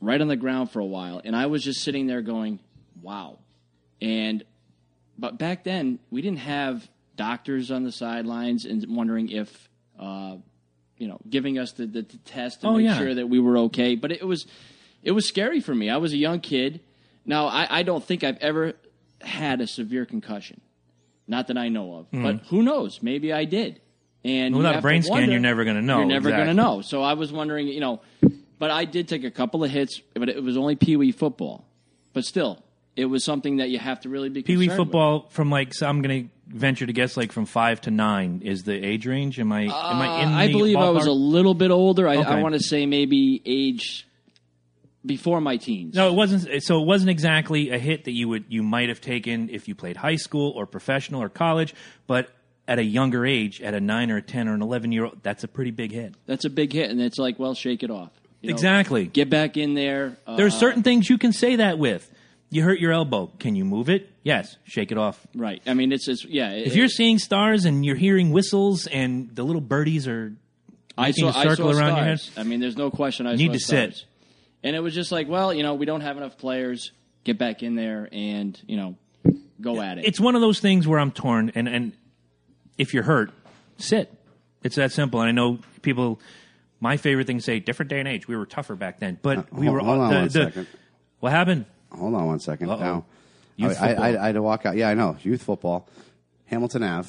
right 0.00 0.20
on 0.20 0.28
the 0.28 0.36
ground 0.36 0.70
for 0.70 0.80
a 0.80 0.86
while. 0.86 1.20
And 1.24 1.34
I 1.34 1.46
was 1.46 1.64
just 1.64 1.82
sitting 1.82 2.06
there 2.06 2.22
going, 2.22 2.60
wow. 3.00 3.38
And 4.00 4.44
but 5.18 5.38
back 5.38 5.64
then 5.64 5.98
we 6.10 6.22
didn't 6.22 6.40
have 6.40 6.88
doctors 7.26 7.70
on 7.70 7.84
the 7.84 7.92
sidelines 7.92 8.64
and 8.64 8.84
wondering 8.88 9.28
if 9.30 9.68
uh, 9.98 10.36
you 10.96 11.06
know 11.08 11.18
giving 11.28 11.58
us 11.58 11.72
the, 11.72 11.86
the, 11.86 12.02
the 12.02 12.16
test 12.24 12.60
to 12.62 12.66
Oh, 12.68 12.76
make 12.76 12.84
yeah. 12.86 12.98
sure 12.98 13.14
that 13.14 13.28
we 13.28 13.38
were 13.38 13.56
okay. 13.68 13.94
But 13.94 14.10
it 14.12 14.26
was 14.26 14.46
it 15.02 15.12
was 15.12 15.28
scary 15.28 15.60
for 15.60 15.74
me. 15.74 15.88
I 15.88 15.98
was 15.98 16.12
a 16.12 16.16
young 16.16 16.40
kid. 16.40 16.80
Now 17.24 17.46
i, 17.46 17.78
I 17.78 17.82
don't 17.84 18.02
think 18.02 18.24
i've 18.24 18.38
ever 18.38 18.72
had 19.20 19.60
a 19.60 19.66
severe 19.68 20.04
concussion. 20.04 20.60
Not 21.28 21.46
that 21.48 21.56
i 21.56 21.68
know 21.68 21.94
of. 21.94 22.06
But 22.10 22.36
who 22.50 22.62
knows? 22.62 23.00
Maybe 23.02 23.32
i 23.32 23.44
did. 23.44 23.80
And 24.24 24.54
Without 24.56 24.74
a 24.74 24.78
to 24.78 24.82
brain 24.82 25.02
scan, 25.02 25.12
wonder- 25.12 25.30
you're 25.32 25.40
never 25.40 25.64
gonna 25.64 25.82
know. 25.82 25.98
you're 25.98 26.06
never 26.06 26.28
Exactly. 26.30 26.44
going 26.46 26.56
to 26.56 26.62
know. 26.62 26.82
So 26.82 27.02
i 27.02 27.14
was 27.14 27.30
wondering 27.32 27.68
you 27.68 27.80
know 27.80 28.00
but 28.58 28.70
i 28.70 28.84
did 28.84 29.06
take 29.08 29.24
a 29.24 29.30
couple 29.30 29.62
of 29.64 29.70
hits 29.70 30.00
but 30.14 30.28
it 30.28 30.42
was 30.42 30.56
only 30.56 30.74
pee-wee 30.76 31.12
football. 31.12 31.64
But 32.14 32.24
still 32.24 32.52
it 32.94 33.06
was 33.06 33.24
something 33.24 33.56
that 33.56 33.70
you 33.70 33.78
have 33.78 34.00
to 34.00 34.08
really 34.08 34.28
be 34.28 34.42
Pee 34.42 34.56
wee 34.56 34.66
concerned 34.66 34.78
with. 34.78 34.86
football 34.88 35.26
from 35.30 35.50
like 35.50 35.74
so 35.74 35.86
I'm 35.86 36.02
going 36.02 36.24
to 36.24 36.30
venture 36.46 36.86
to 36.86 36.92
guess 36.92 37.16
like 37.16 37.32
from 37.32 37.46
five 37.46 37.80
to 37.82 37.90
nine 37.90 38.42
is 38.44 38.64
the 38.64 38.74
age 38.74 39.06
range. 39.06 39.38
Am 39.40 39.50
I? 39.52 39.62
am 39.62 39.70
I 39.70 40.22
in? 40.22 40.28
Uh, 40.28 40.36
I 40.36 40.48
believe 40.48 40.76
I 40.76 40.90
was 40.90 41.06
a 41.06 41.12
little 41.12 41.54
bit 41.54 41.70
older. 41.70 42.06
I, 42.08 42.16
I 42.16 42.40
want 42.42 42.54
to 42.54 42.60
say 42.60 42.86
maybe 42.86 43.40
age 43.46 44.06
before 45.04 45.40
my 45.40 45.56
teens. 45.56 45.94
No, 45.94 46.08
it 46.08 46.14
wasn't. 46.14 46.62
So 46.62 46.80
it 46.80 46.86
wasn't 46.86 47.10
exactly 47.10 47.70
a 47.70 47.78
hit 47.78 48.04
that 48.04 48.12
you 48.12 48.28
would 48.28 48.44
you 48.48 48.62
might 48.62 48.88
have 48.88 49.00
taken 49.00 49.48
if 49.50 49.68
you 49.68 49.74
played 49.74 49.96
high 49.96 50.16
school 50.16 50.52
or 50.52 50.66
professional 50.66 51.22
or 51.22 51.28
college, 51.28 51.74
but 52.06 52.28
at 52.68 52.78
a 52.78 52.84
younger 52.84 53.26
age, 53.26 53.60
at 53.60 53.74
a 53.74 53.80
nine 53.80 54.10
or 54.10 54.18
a 54.18 54.22
ten 54.22 54.48
or 54.48 54.54
an 54.54 54.62
eleven 54.62 54.92
year 54.92 55.06
old, 55.06 55.18
that's 55.22 55.44
a 55.44 55.48
pretty 55.48 55.70
big 55.70 55.92
hit. 55.92 56.14
That's 56.26 56.44
a 56.44 56.50
big 56.50 56.72
hit, 56.72 56.90
and 56.90 57.00
it's 57.00 57.18
like, 57.18 57.38
well, 57.38 57.54
shake 57.54 57.82
it 57.82 57.90
off. 57.90 58.10
You 58.40 58.50
know, 58.50 58.54
Exactly. 58.54 59.06
Get 59.06 59.30
back 59.30 59.56
in 59.56 59.74
there. 59.74 60.18
Uh, 60.26 60.36
There's 60.36 60.54
certain 60.54 60.82
things 60.82 61.08
you 61.08 61.16
can 61.16 61.32
say 61.32 61.56
that 61.56 61.78
with. 61.78 62.10
You 62.52 62.62
hurt 62.62 62.78
your 62.80 62.92
elbow. 62.92 63.32
Can 63.38 63.54
you 63.56 63.64
move 63.64 63.88
it? 63.88 64.10
Yes. 64.22 64.56
Shake 64.64 64.92
it 64.92 64.98
off. 64.98 65.26
right. 65.34 65.62
I 65.66 65.72
mean, 65.74 65.90
it's, 65.90 66.06
it's 66.06 66.24
yeah. 66.24 66.50
If 66.52 66.76
you're 66.76 66.88
seeing 66.88 67.18
stars 67.18 67.64
and 67.64 67.84
you're 67.84 67.96
hearing 67.96 68.30
whistles 68.30 68.86
and 68.86 69.34
the 69.34 69.42
little 69.42 69.62
birdies 69.62 70.06
are 70.06 70.34
I 70.98 71.08
making 71.08 71.32
saw, 71.32 71.40
a 71.40 71.42
circle 71.48 71.68
I 71.70 71.72
saw 71.72 71.78
around 71.78 71.96
your 71.96 72.04
head, 72.04 72.20
stars. 72.20 72.38
I 72.38 72.48
mean, 72.48 72.60
there's 72.60 72.76
no 72.76 72.90
question. 72.90 73.26
I 73.26 73.36
Need 73.36 73.46
saw 73.46 73.52
to 73.54 73.58
sit. 73.58 74.04
and 74.62 74.76
it 74.76 74.80
was 74.80 74.94
just 74.94 75.10
like, 75.10 75.28
well, 75.28 75.54
you 75.54 75.62
know, 75.62 75.74
we 75.74 75.86
don't 75.86 76.02
have 76.02 76.18
enough 76.18 76.36
players. 76.36 76.92
Get 77.24 77.38
back 77.38 77.62
in 77.62 77.74
there 77.74 78.08
and 78.12 78.60
you 78.66 78.76
know, 78.76 78.96
go 79.60 79.80
at 79.80 79.96
it. 79.98 80.04
it's 80.04 80.20
one 80.20 80.34
of 80.34 80.40
those 80.42 80.60
things 80.60 80.86
where 80.86 80.98
I'm 80.98 81.10
torn, 81.12 81.52
and 81.54 81.66
and 81.68 81.92
if 82.76 82.92
you're 82.92 83.04
hurt, 83.04 83.30
sit. 83.78 84.12
It's 84.62 84.76
that 84.76 84.92
simple. 84.92 85.20
And 85.20 85.28
I 85.28 85.32
know 85.32 85.58
people. 85.80 86.20
My 86.80 86.96
favorite 86.96 87.28
thing 87.28 87.38
to 87.38 87.42
say, 87.42 87.60
different 87.60 87.90
day 87.90 88.00
and 88.00 88.08
age. 88.08 88.26
We 88.28 88.36
were 88.36 88.44
tougher 88.44 88.74
back 88.74 88.98
then, 88.98 89.18
but 89.22 89.38
uh, 89.38 89.42
we 89.52 89.66
hold- 89.66 89.78
were. 89.78 89.84
hold 89.86 90.00
on 90.00 90.10
the, 90.10 90.16
one 90.16 90.24
the- 90.24 90.30
second. 90.30 90.66
What 91.20 91.30
happened? 91.32 91.64
Hold 91.94 92.14
on 92.14 92.26
one 92.26 92.40
second. 92.40 92.70
Uh-oh. 92.70 92.78
Now, 92.80 93.04
Youth 93.56 93.76
I, 93.80 93.84
I, 93.84 93.88
football. 93.88 94.04
I, 94.04 94.08
I 94.08 94.26
had 94.26 94.34
to 94.34 94.42
walk 94.42 94.66
out. 94.66 94.76
Yeah, 94.76 94.88
I 94.88 94.94
know. 94.94 95.16
Youth 95.22 95.42
football, 95.42 95.88
Hamilton 96.46 96.82
Ave. 96.82 97.08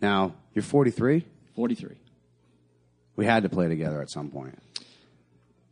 Now 0.00 0.34
you're 0.54 0.62
43. 0.62 1.24
43. 1.54 1.96
We 3.16 3.24
had 3.26 3.42
to 3.44 3.48
play 3.48 3.68
together 3.68 4.00
at 4.02 4.10
some 4.10 4.30
point. 4.30 4.58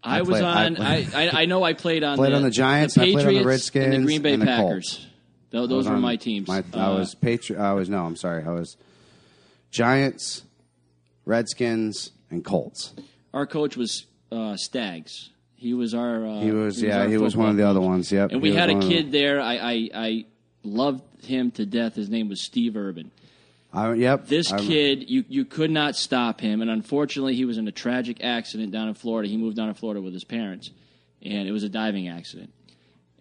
I, 0.03 0.19
I 0.19 0.21
was 0.23 0.29
played- 0.31 0.45
on. 0.45 0.77
I- 0.79 0.97
I, 0.97 1.07
I, 1.15 1.31
I 1.43 1.45
know 1.47 1.63
I 1.65 1.73
played 1.73 2.05
on. 2.05 2.17
Played 2.17 2.33
the, 2.33 2.37
on 2.37 2.43
the 2.43 2.51
Giants, 2.51 2.95
the 2.95 3.03
I 3.03 3.05
played 3.13 3.27
on 3.27 3.35
the 3.35 3.39
Patriots, 3.41 3.71
and 3.75 3.83
the 3.85 3.89
Redskins, 3.89 4.05
Green 4.07 4.23
Bay 4.23 4.33
and 4.35 4.43
Packers. 4.45 5.07
Tho- 5.51 5.67
Those 5.67 5.89
were 5.89 5.97
my 5.99 6.17
teams. 6.17 6.49
My, 6.49 6.63
I 6.75 6.79
Uh, 6.87 6.99
was 6.99 7.15
Patri- 7.15 7.57
I 7.57 7.73
was 7.73 7.89
no. 7.89 8.05
I'm 8.05 8.17
sorry. 8.17 8.45
I 8.45 8.51
was 8.51 8.77
Giants, 9.71 10.43
Redskins, 11.25 12.13
and 12.31 12.45
Colts. 12.45 12.93
our 13.35 13.47
coach 13.47 13.77
was 13.77 14.07
uh, 14.33 14.57
Stags. 14.57 15.31
He 15.57 15.75
was 15.75 15.95
our. 15.95 16.27
Uh, 16.27 16.40
He 16.40 16.51
was 16.51 16.83
yeah. 16.83 17.01
our 17.01 17.09
He 17.09 17.16
was 17.16 17.37
one 17.37 17.49
of 17.49 17.57
the 17.57 17.66
other 17.66 17.81
ones. 17.81 18.12
Yep. 18.12 18.33
And 18.33 18.42
we 18.42 18.55
had 18.55 18.71
a 18.71 18.79
kid 18.79 19.11
there. 19.11 19.40
I, 19.40 19.57
I 19.57 19.90
I 19.95 20.25
loved 20.62 21.25
him 21.25 21.51
to 21.53 21.66
death. 21.66 21.95
His 21.95 22.09
name 22.09 22.29
was 22.29 22.42
Steve 22.45 22.77
Urban. 22.77 23.11
I, 23.73 23.92
yep. 23.95 24.27
This 24.27 24.53
I- 24.53 24.59
kid, 24.59 25.09
you 25.11 25.25
you 25.29 25.45
could 25.45 25.71
not 25.71 25.97
stop 25.97 26.40
him, 26.40 26.61
and 26.62 26.71
unfortunately, 26.71 27.35
he 27.35 27.45
was 27.45 27.59
in 27.59 27.66
a 27.69 27.73
tragic 27.73 28.23
accident 28.23 28.73
down 28.73 28.88
in 28.88 28.95
Florida. 28.95 29.29
He 29.29 29.37
moved 29.37 29.57
down 29.57 29.69
to 29.69 29.75
Florida 29.75 30.01
with 30.01 30.12
his 30.12 30.25
parents, 30.25 30.71
and 31.23 31.49
it 31.49 31.53
was 31.53 31.62
a 31.62 31.69
diving 31.69 32.09
accident. 32.09 32.53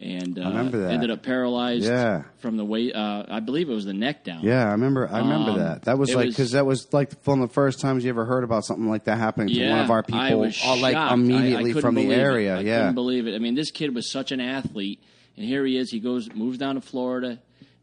And 0.02 0.38
uh, 0.38 0.50
remember 0.50 0.80
that. 0.80 0.92
ended 0.92 1.10
up 1.10 1.24
paralyzed 1.24 1.86
Yeah. 1.86 2.24
from 2.40 2.58
the 2.58 2.66
weight. 2.66 2.94
Uh, 2.94 3.24
I 3.30 3.40
believe 3.40 3.70
it 3.70 3.74
was 3.74 3.86
the 3.86 3.94
neck 3.94 4.26
down. 4.26 4.44
Yeah, 4.44 4.68
I 4.68 4.72
remember. 4.72 5.08
I 5.10 5.20
remember 5.20 5.52
Um, 5.52 5.60
that. 5.60 5.84
That 5.84 5.98
was 5.98 6.14
like 6.14 6.28
because 6.28 6.52
that 6.52 6.66
was 6.66 6.92
like 6.94 7.14
one 7.24 7.42
of 7.42 7.48
the 7.48 7.54
first 7.54 7.80
times 7.80 8.04
you 8.04 8.10
ever 8.10 8.26
heard 8.26 8.44
about 8.44 8.66
something 8.66 8.90
like 8.90 9.06
that 9.06 9.18
happening 9.18 9.56
to 9.56 9.70
one 9.70 9.80
of 9.80 9.92
our 9.92 10.04
people, 10.04 10.52
all, 10.66 10.78
like 10.80 10.98
immediately 11.14 11.74
I, 11.74 11.78
I 11.78 11.82
from 11.82 11.96
the 11.96 12.12
area. 12.14 12.58
I 12.58 12.60
yeah, 12.60 12.80
couldn't 12.80 12.96
believe 12.96 13.26
it. 13.26 13.36
I 13.36 13.40
mean, 13.40 13.56
this 13.56 13.72
kid 13.72 13.96
was 13.96 14.12
such 14.12 14.34
an 14.34 14.42
athlete, 14.42 15.02
and 15.38 15.46
here 15.46 15.66
he 15.66 15.78
is. 15.78 15.92
He 15.92 16.02
goes, 16.02 16.30
moves 16.34 16.58
down 16.58 16.76
to 16.76 16.82
Florida, 16.82 17.40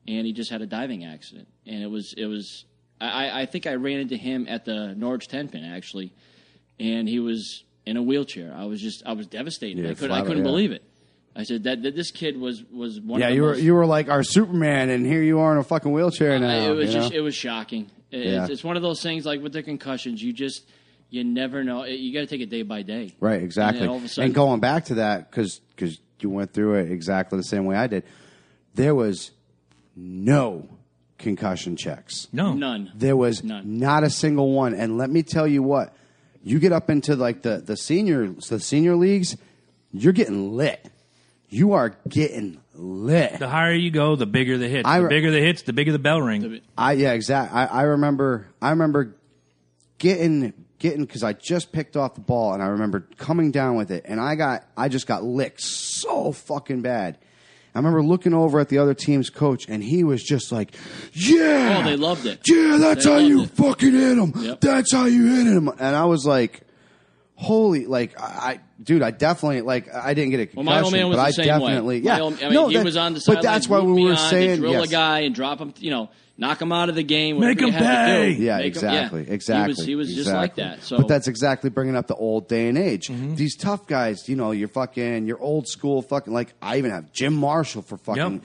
and 0.06 0.26
he 0.26 0.34
just 0.34 0.50
had 0.50 0.60
a 0.60 0.66
diving 0.66 1.06
accident. 1.06 1.48
And 1.66 1.82
it 1.82 1.90
was, 1.90 2.14
it 2.16 2.26
was. 2.26 2.66
I, 3.00 3.42
I 3.42 3.46
think 3.46 3.66
I 3.66 3.74
ran 3.74 4.00
into 4.00 4.16
him 4.16 4.46
at 4.48 4.66
the 4.66 4.94
Norwich 4.94 5.28
Ten 5.28 5.48
Pin 5.48 5.64
actually, 5.64 6.12
and 6.78 7.08
he 7.08 7.20
was 7.20 7.64
in 7.86 7.96
a 7.96 8.02
wheelchair. 8.02 8.54
I 8.54 8.66
was 8.66 8.80
just, 8.82 9.02
I 9.06 9.14
was 9.14 9.26
devastated. 9.26 9.82
Yeah, 9.82 9.90
I 9.90 9.94
couldn't, 9.94 10.12
I 10.14 10.20
couldn't 10.20 10.38
yeah. 10.38 10.42
believe 10.44 10.72
it. 10.72 10.84
I 11.34 11.44
said 11.44 11.64
that, 11.64 11.82
that 11.82 11.96
this 11.96 12.10
kid 12.10 12.38
was 12.38 12.62
was 12.70 13.00
one. 13.00 13.20
yeah. 13.20 13.26
of 13.28 13.30
the 13.30 13.36
You 13.36 13.42
were 13.42 13.52
most, 13.52 13.62
you 13.62 13.74
were 13.74 13.86
like 13.86 14.08
our 14.08 14.22
Superman, 14.22 14.90
and 14.90 15.06
here 15.06 15.22
you 15.22 15.38
are 15.40 15.52
in 15.52 15.58
a 15.58 15.64
fucking 15.64 15.90
wheelchair 15.92 16.34
uh, 16.34 16.38
now. 16.38 16.70
it 16.72 16.76
was 16.76 16.92
just 16.92 17.12
know? 17.12 17.18
it 17.18 17.20
was 17.20 17.34
shocking. 17.34 17.90
It- 18.10 18.26
Yeah. 18.26 18.42
It's, 18.42 18.50
it's 18.50 18.64
one 18.64 18.76
of 18.76 18.82
those 18.82 19.02
things 19.02 19.24
like 19.24 19.40
with 19.42 19.52
the 19.52 19.62
concussions, 19.62 20.22
you 20.22 20.32
just 20.32 20.64
you 21.08 21.24
never 21.24 21.64
know. 21.64 21.84
You 21.84 22.12
got 22.12 22.20
to 22.20 22.26
take 22.26 22.40
it 22.40 22.50
day 22.50 22.62
by 22.62 22.82
day. 22.82 23.14
right, 23.20 23.42
exactly. 23.42 23.80
then 23.80 23.88
all 23.88 23.96
of 23.96 24.18
a 24.18 24.20
And, 24.20 24.34
going 24.34 24.60
back 24.60 24.86
to 24.86 24.94
that 24.94 25.30
because 25.30 25.60
you 26.20 26.30
went 26.30 26.52
through 26.52 26.74
it 26.76 26.90
exactly 26.90 27.38
the 27.38 27.44
same 27.44 27.64
way 27.64 27.76
I 27.76 27.86
did. 27.86 28.04
There 28.74 28.94
was 28.94 29.32
no 29.96 30.68
concussion 31.18 31.76
checks. 31.76 32.28
No, 32.32 32.52
none. 32.54 32.92
There 32.94 33.16
was 33.16 33.42
None. 33.44 33.78
not 33.78 34.04
a 34.04 34.10
single 34.10 34.52
one. 34.52 34.74
And 34.74 34.98
let 34.98 35.10
me 35.10 35.22
tell 35.22 35.46
you 35.46 35.62
what, 35.62 35.94
you 36.42 36.58
get 36.58 36.72
up 36.72 36.90
into 36.90 37.16
like 37.16 37.42
the, 37.42 37.58
the 37.58 37.76
senior 37.76 38.28
the 38.48 38.60
senior 38.60 38.96
leagues, 38.96 39.36
you're 39.92 40.12
getting 40.12 40.56
lit. 40.56 40.90
You 41.52 41.74
are 41.74 41.94
getting 42.08 42.60
lit. 42.74 43.38
The 43.38 43.48
higher 43.48 43.74
you 43.74 43.90
go, 43.90 44.16
the 44.16 44.26
bigger 44.26 44.56
the 44.58 44.68
hits. 44.68 44.88
I 44.88 45.00
the 45.00 45.08
bigger 45.08 45.30
the 45.30 45.38
hits, 45.40 45.62
the 45.62 45.72
bigger 45.72 45.92
the 45.92 45.98
bell 45.98 46.20
ring. 46.22 46.60
I 46.78 46.92
yeah, 46.92 47.12
exactly. 47.12 47.56
I, 47.58 47.66
I 47.66 47.82
remember 47.82 48.48
I 48.62 48.70
remember 48.70 49.14
getting 49.98 50.52
getting 50.78 51.04
because 51.04 51.22
I 51.22 51.32
just 51.32 51.70
picked 51.72 51.96
off 51.96 52.14
the 52.14 52.20
ball 52.20 52.54
and 52.54 52.62
I 52.62 52.66
remember 52.68 53.06
coming 53.18 53.50
down 53.50 53.76
with 53.76 53.90
it 53.90 54.04
and 54.06 54.20
I 54.20 54.34
got 54.34 54.64
I 54.76 54.88
just 54.88 55.06
got 55.06 55.22
licked 55.22 55.60
so 55.60 56.32
fucking 56.32 56.82
bad. 56.82 57.18
I 57.74 57.78
remember 57.78 58.02
looking 58.02 58.34
over 58.34 58.60
at 58.60 58.68
the 58.68 58.78
other 58.78 58.92
team's 58.94 59.30
coach 59.30 59.66
and 59.68 59.82
he 59.82 60.04
was 60.04 60.22
just 60.22 60.52
like, 60.52 60.74
"Yeah, 61.12 61.80
Oh, 61.80 61.88
they 61.88 61.96
loved 61.96 62.26
it. 62.26 62.40
Yeah, 62.46 62.76
that's 62.78 63.04
They 63.06 63.10
how 63.12 63.18
you 63.18 63.42
it. 63.44 63.50
fucking 63.50 63.92
hit 63.92 64.18
him. 64.18 64.32
Yep. 64.36 64.60
That's 64.60 64.92
how 64.92 65.06
you 65.06 65.34
hit 65.36 65.46
him." 65.46 65.68
And 65.68 65.96
I 65.96 66.04
was 66.04 66.26
like, 66.26 66.62
"Holy, 67.42 67.86
like 67.86 68.18
I, 68.20 68.24
I 68.24 68.60
dude, 68.82 69.02
I 69.02 69.10
definitely 69.10 69.60
like 69.62 69.92
I 69.94 70.14
didn't 70.14 70.30
get 70.30 70.40
a 70.40 70.46
concussion, 70.46 70.66
Well, 70.66 70.76
my 70.76 70.82
old 70.82 70.92
man 70.92 71.08
was 71.08 71.16
but 71.16 71.22
the 71.22 71.26
I 71.28 71.30
same 71.32 71.46
definitely 71.46 72.00
way. 72.00 72.04
Yeah. 72.04 72.20
old- 72.20 72.34
I 72.40 72.44
mean, 72.44 72.52
no, 72.54 72.68
he 72.68 72.76
that- 72.76 72.84
was 72.84 72.96
on 72.96 73.12
the 73.14 73.18
but 73.18 73.22
sideline. 73.24 73.42
that's 73.42 73.68
why 73.68 73.80
we 73.80 73.92
me 73.92 74.04
were 74.04 74.10
on, 74.12 74.16
saying 74.16 74.60
drill 74.60 74.72
yes. 74.72 74.88
a 74.88 74.90
guy 74.90 75.20
and 75.20 75.34
drop 75.34 75.58
him. 75.58 75.74
You 75.78 75.90
know, 75.90 76.10
knock 76.38 76.60
him 76.62 76.72
out 76.72 76.88
of 76.88 76.94
the 76.94 77.02
game. 77.02 77.38
Make 77.40 77.60
him 77.60 77.72
pay. 77.72 78.30
Yeah, 78.32 78.56
Make 78.56 78.62
him- 78.64 78.68
exactly, 78.68 79.24
yeah. 79.26 79.32
exactly. 79.32 79.74
He 79.84 79.94
was, 79.94 80.08
he 80.08 80.14
was 80.14 80.14
just 80.14 80.30
like 80.32 80.54
that. 80.56 80.82
So, 80.82 80.96
but 80.96 81.08
that's 81.08 81.28
exactly 81.28 81.68
bringing 81.70 81.96
up 81.96 82.06
the 82.06 82.14
old 82.14 82.48
day 82.48 82.68
and 82.68 82.78
age. 82.78 83.08
Mm-hmm. 83.08 83.34
These 83.34 83.56
tough 83.56 83.86
guys, 83.86 84.28
you 84.28 84.36
know, 84.36 84.50
you're 84.52 84.68
fucking, 84.68 85.26
you're 85.26 85.40
old 85.40 85.68
school, 85.68 86.02
fucking. 86.02 86.32
Like 86.32 86.54
I 86.62 86.78
even 86.78 86.90
have 86.90 87.12
Jim 87.12 87.34
Marshall 87.34 87.82
for 87.82 87.96
fucking 87.98 88.32
Yep. 88.34 88.42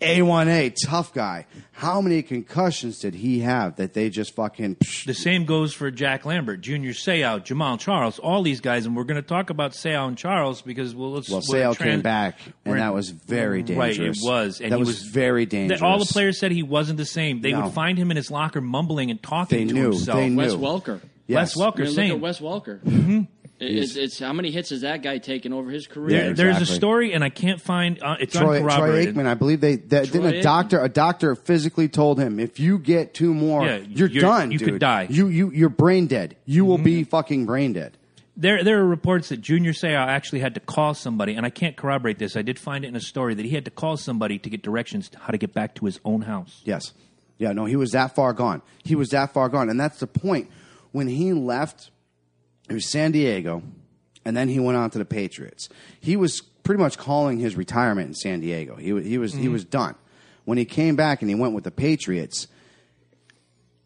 A1A, 0.00 0.74
tough 0.84 1.14
guy. 1.14 1.46
How 1.72 2.00
many 2.02 2.22
concussions 2.22 2.98
did 2.98 3.14
he 3.14 3.40
have 3.40 3.76
that 3.76 3.94
they 3.94 4.10
just 4.10 4.34
fucking? 4.34 4.76
psh, 4.76 5.06
The 5.06 5.14
same 5.14 5.46
goes 5.46 5.72
for 5.72 5.90
Jack 5.90 6.26
Lambert, 6.26 6.60
Junior 6.60 6.92
Seau, 6.92 7.40
Jamaal 7.40 7.78
Charles, 7.78 8.18
all 8.18 8.42
these 8.42 8.60
guys, 8.60 8.84
and 8.86 8.94
we're 8.94 9.04
going 9.04 9.20
to 9.20 9.26
talk 9.26 9.48
about 9.50 9.72
Seau 9.72 10.06
and 10.06 10.18
Charles 10.18 10.60
because 10.60 10.94
well, 10.94 11.12
let's 11.12 11.30
Well, 11.30 11.40
we're 11.48 11.62
trans- 11.74 11.78
came 11.78 12.00
back, 12.02 12.38
and 12.64 12.72
we're- 12.72 12.80
that 12.80 12.92
was 12.94 13.08
very 13.10 13.62
Right, 13.62 13.94
dangerous. 13.96 14.22
it 14.22 14.26
was, 14.28 14.60
and 14.60 14.72
that 14.72 14.76
he 14.76 14.80
was, 14.80 14.88
was 14.88 15.02
very 15.08 15.46
dangerous. 15.46 15.80
All 15.80 15.98
the 15.98 16.04
players 16.04 16.38
said 16.38 16.52
he 16.52 16.62
wasn't 16.62 16.98
the 16.98 17.06
same. 17.06 17.40
They 17.40 17.52
No. 17.52 17.62
would 17.62 17.72
find 17.72 17.96
him 17.96 18.10
in 18.10 18.16
his 18.18 18.30
locker 18.30 18.60
mumbling 18.60 19.10
and 19.10 19.22
talking 19.22 19.58
They 19.58 19.64
to 19.66 19.74
knew. 19.74 19.90
himself. 19.92 20.18
They 20.18 20.28
knew. 20.28 20.36
Wes 20.36 20.52
Welker. 20.52 21.00
Yes. 21.28 21.56
Wes 21.56 21.66
Welker, 21.66 21.74
I 21.74 21.78
mean, 21.80 21.86
look 21.86 21.94
same. 21.96 22.12
at 22.12 22.20
Wes 22.20 22.38
Welker. 22.40 22.80
Mm-hmm. 22.84 23.20
It's, 23.58 23.96
it's 23.96 24.18
how 24.18 24.34
many 24.34 24.50
hits 24.50 24.68
has 24.68 24.82
that 24.82 25.02
guy 25.02 25.16
taken 25.18 25.52
over 25.54 25.70
his 25.70 25.86
career? 25.86 26.08
There, 26.10 26.26
Yeah, 26.28 26.32
There's 26.34 26.60
a 26.60 26.66
story, 26.66 27.14
and 27.14 27.24
I 27.24 27.30
can't 27.30 27.60
find 27.60 28.02
uh, 28.02 28.16
it's 28.20 28.34
Troy, 28.36 28.60
Troy. 28.60 29.06
Aikman, 29.06 29.26
I 29.26 29.32
believe 29.34 29.62
they 29.62 29.76
that, 29.76 30.12
didn't 30.12 30.34
a 30.34 30.42
doctor 30.42 30.82
a 30.82 30.90
doctor 30.90 31.34
physically 31.34 31.88
told 31.88 32.20
him 32.20 32.38
if 32.38 32.60
you 32.60 32.78
get 32.78 33.14
two 33.14 33.32
more, 33.32 33.64
Yeah, 33.64 33.76
you're, 33.78 34.08
you're- 34.08 34.20
done. 34.20 34.50
you 34.52 34.58
could 34.58 34.78
die. 34.78 35.04
Mm-hmm. 35.04 35.14
You 35.14 35.28
you 35.28 35.50
you're 35.52 35.68
brain 35.70 36.06
dead. 36.06 36.36
You 36.44 36.64
will 36.66 36.78
be 36.78 37.04
fucking 37.04 37.46
brain 37.46 37.72
dead. 37.72 37.96
There, 38.38 38.62
there 38.62 38.78
are 38.80 38.84
reports 38.86 39.30
that 39.30 39.40
Junior 39.40 39.72
Seau 39.72 39.94
actually 39.96 40.40
had 40.40 40.52
to 40.56 40.60
call 40.60 40.92
somebody, 40.92 41.32
and 41.34 41.46
I 41.46 41.50
can't 41.50 41.74
corroborate 41.74 42.18
this. 42.18 42.36
I 42.36 42.42
did 42.42 42.58
find 42.58 42.84
it 42.84 42.88
in 42.88 42.94
a 42.94 43.00
story 43.00 43.32
that 43.32 43.46
he 43.46 43.52
had 43.52 43.64
to 43.64 43.70
call 43.70 43.96
somebody 43.96 44.38
to 44.38 44.50
get 44.50 44.60
directions 44.62 45.08
to 45.08 45.18
how 45.18 45.28
to 45.28 45.38
get 45.38 45.54
back 45.54 45.74
to 45.76 45.86
his 45.86 45.98
own 46.04 46.20
house. 46.20 46.60
Yes. 46.66 46.92
Yeah, 47.38 47.52
no, 47.52 47.64
he 47.64 47.76
was 47.76 47.92
that 47.92 48.14
far 48.14 48.34
gone. 48.34 48.60
He 48.84 48.94
was 48.94 49.08
that 49.10 49.32
far 49.32 49.48
gone. 49.48 49.70
And 49.70 49.80
that's 49.80 50.00
the 50.00 50.06
point. 50.06 50.50
When 50.92 51.06
he 51.08 51.32
left, 51.32 51.90
it 52.68 52.74
was 52.74 52.90
San 52.90 53.12
Diego, 53.12 53.62
and 54.24 54.36
then 54.36 54.48
he 54.48 54.58
went 54.58 54.76
on 54.76 54.90
to 54.90 54.98
the 54.98 55.04
Patriots. 55.04 55.68
He 56.00 56.16
was 56.16 56.40
pretty 56.40 56.82
much 56.82 56.98
calling 56.98 57.38
his 57.38 57.54
retirement 57.56 58.08
in 58.08 58.14
San 58.14 58.40
Diego. 58.40 58.76
He, 58.76 58.86
he, 59.02 59.18
was, 59.18 59.32
Mm-hmm. 59.32 59.40
he 59.42 59.48
was 59.48 59.64
done. 59.64 59.94
When 60.44 60.58
he 60.58 60.64
came 60.64 60.96
back 60.96 61.22
and 61.22 61.28
he 61.28 61.34
went 61.34 61.54
with 61.54 61.64
the 61.64 61.70
Patriots, 61.70 62.48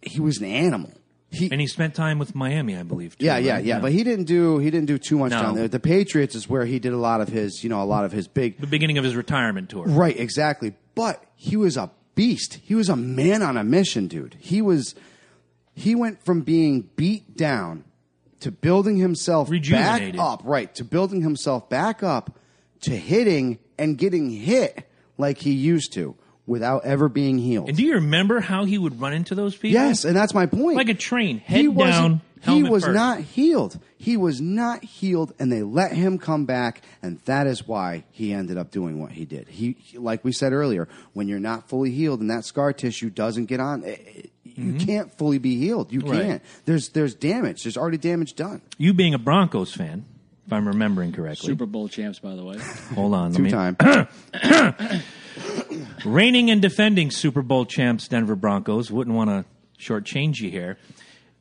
he 0.02 0.20
was 0.20 0.38
an 0.38 0.46
animal. 0.46 0.92
He, 1.30 1.48
And 1.50 1.60
he 1.60 1.66
spent 1.68 1.94
time 1.94 2.18
with 2.18 2.34
Miami, 2.34 2.76
I 2.76 2.82
believe. 2.82 3.16
Too, 3.16 3.24
yeah, 3.26 3.38
yeah, 3.38 3.54
right? 3.54 3.64
yeah, 3.64 3.78
But 3.80 3.92
he 3.92 4.02
didn't 4.02 4.24
do 4.24 4.58
he 4.58 4.68
didn't 4.70 4.86
do 4.86 4.98
too 4.98 5.16
much 5.16 5.30
No. 5.30 5.42
down 5.42 5.54
there. 5.54 5.68
The 5.68 5.78
Patriots 5.78 6.34
is 6.34 6.48
where 6.48 6.64
he 6.64 6.78
did 6.80 6.92
a 6.92 6.96
lot 6.98 7.20
of 7.20 7.28
his, 7.28 7.62
you 7.62 7.70
know, 7.70 7.80
a 7.82 7.84
lot 7.84 8.04
of 8.04 8.10
his 8.12 8.26
big 8.26 8.58
the 8.58 8.66
beginning 8.66 8.98
of 8.98 9.04
his 9.04 9.14
retirement 9.14 9.70
tour. 9.70 9.84
Right, 9.86 10.18
exactly. 10.18 10.74
But 10.96 11.22
he 11.36 11.56
was 11.56 11.76
a 11.76 11.90
beast. 12.16 12.54
He 12.64 12.74
was 12.74 12.88
a 12.88 12.96
man 12.96 13.42
on 13.42 13.56
a 13.56 13.62
mission, 13.62 14.08
dude. 14.08 14.36
He 14.40 14.60
was 14.60 14.96
he 15.74 15.94
went 15.94 16.24
from 16.24 16.40
being 16.40 16.90
beat 16.96 17.36
down 17.36 17.84
to 18.40 18.50
building 18.50 18.96
himself 18.96 19.50
back 19.50 20.14
up, 20.18 20.42
right, 20.44 20.74
to 20.76 20.84
building 20.84 21.22
himself 21.22 21.68
back 21.68 22.02
up 22.02 22.38
to 22.82 22.90
hitting 22.96 23.58
and 23.78 23.96
getting 23.98 24.30
hit 24.30 24.88
like 25.18 25.38
he 25.38 25.52
used 25.52 25.92
to 25.94 26.16
without 26.46 26.84
ever 26.84 27.08
being 27.08 27.38
healed. 27.38 27.68
And 27.68 27.76
do 27.76 27.82
you 27.84 27.94
remember 27.94 28.40
how 28.40 28.64
he 28.64 28.78
would 28.78 29.00
run 29.00 29.12
into 29.12 29.34
those 29.34 29.54
people? 29.54 29.80
Yes, 29.80 30.04
and 30.04 30.16
that's 30.16 30.34
my 30.34 30.46
point. 30.46 30.76
Like 30.76 30.88
a 30.88 30.94
train, 30.94 31.38
he 31.38 31.54
head 31.64 31.68
wasn't- 31.68 32.20
down, 32.42 32.54
He 32.56 32.62
was 32.62 32.84
first. 32.84 32.94
not 32.94 33.20
healed. 33.20 33.78
He 33.98 34.16
was 34.16 34.40
not 34.40 34.82
healed, 34.82 35.34
and 35.38 35.52
they 35.52 35.62
let 35.62 35.92
him 35.92 36.16
come 36.16 36.46
back, 36.46 36.80
and 37.02 37.18
that 37.26 37.46
is 37.46 37.68
why 37.68 38.04
he 38.10 38.32
ended 38.32 38.56
up 38.56 38.70
doing 38.70 38.98
what 38.98 39.12
he 39.12 39.26
did. 39.26 39.46
He, 39.48 39.76
he- 39.78 39.98
like 39.98 40.24
we 40.24 40.32
said 40.32 40.54
earlier, 40.54 40.88
when 41.12 41.28
you're 41.28 41.38
not 41.38 41.68
fully 41.68 41.90
healed 41.90 42.20
and 42.20 42.30
that 42.30 42.46
scar 42.46 42.72
tissue 42.72 43.10
doesn't 43.10 43.44
get 43.44 43.60
on, 43.60 43.84
eh, 43.84 43.96
you 44.60 44.84
can't 44.86 45.16
fully 45.18 45.38
be 45.38 45.56
healed. 45.56 45.92
You 45.92 46.00
Mm-hmm. 46.00 46.10
Right. 46.10 46.22
can't. 46.22 46.42
There's 46.64 46.88
there's 46.90 47.14
damage. 47.14 47.62
There's 47.64 47.76
already 47.76 47.98
damage 47.98 48.34
done. 48.34 48.62
You 48.78 48.92
being 48.94 49.14
a 49.14 49.18
Broncos 49.18 49.72
fan, 49.72 50.04
if 50.46 50.52
I'm 50.52 50.66
remembering 50.68 51.12
correctly. 51.12 51.46
Super 51.48 51.66
Bowl 51.66 51.88
champs, 51.88 52.18
by 52.18 52.34
the 52.34 52.44
way. 52.44 52.58
Hold 52.94 53.14
on. 53.14 53.32
let 53.32 53.36
Two 53.36 53.42
me- 53.44 53.50
time. 53.50 53.76
Reigning 56.04 56.50
and 56.50 56.60
defending 56.62 57.10
Super 57.10 57.42
Bowl 57.42 57.64
champs 57.66 58.08
Denver 58.08 58.34
Broncos 58.36 58.90
wouldn't 58.90 59.14
want 59.16 59.30
to 59.30 59.44
shortchange 59.82 60.40
you 60.40 60.50
here. 60.50 60.76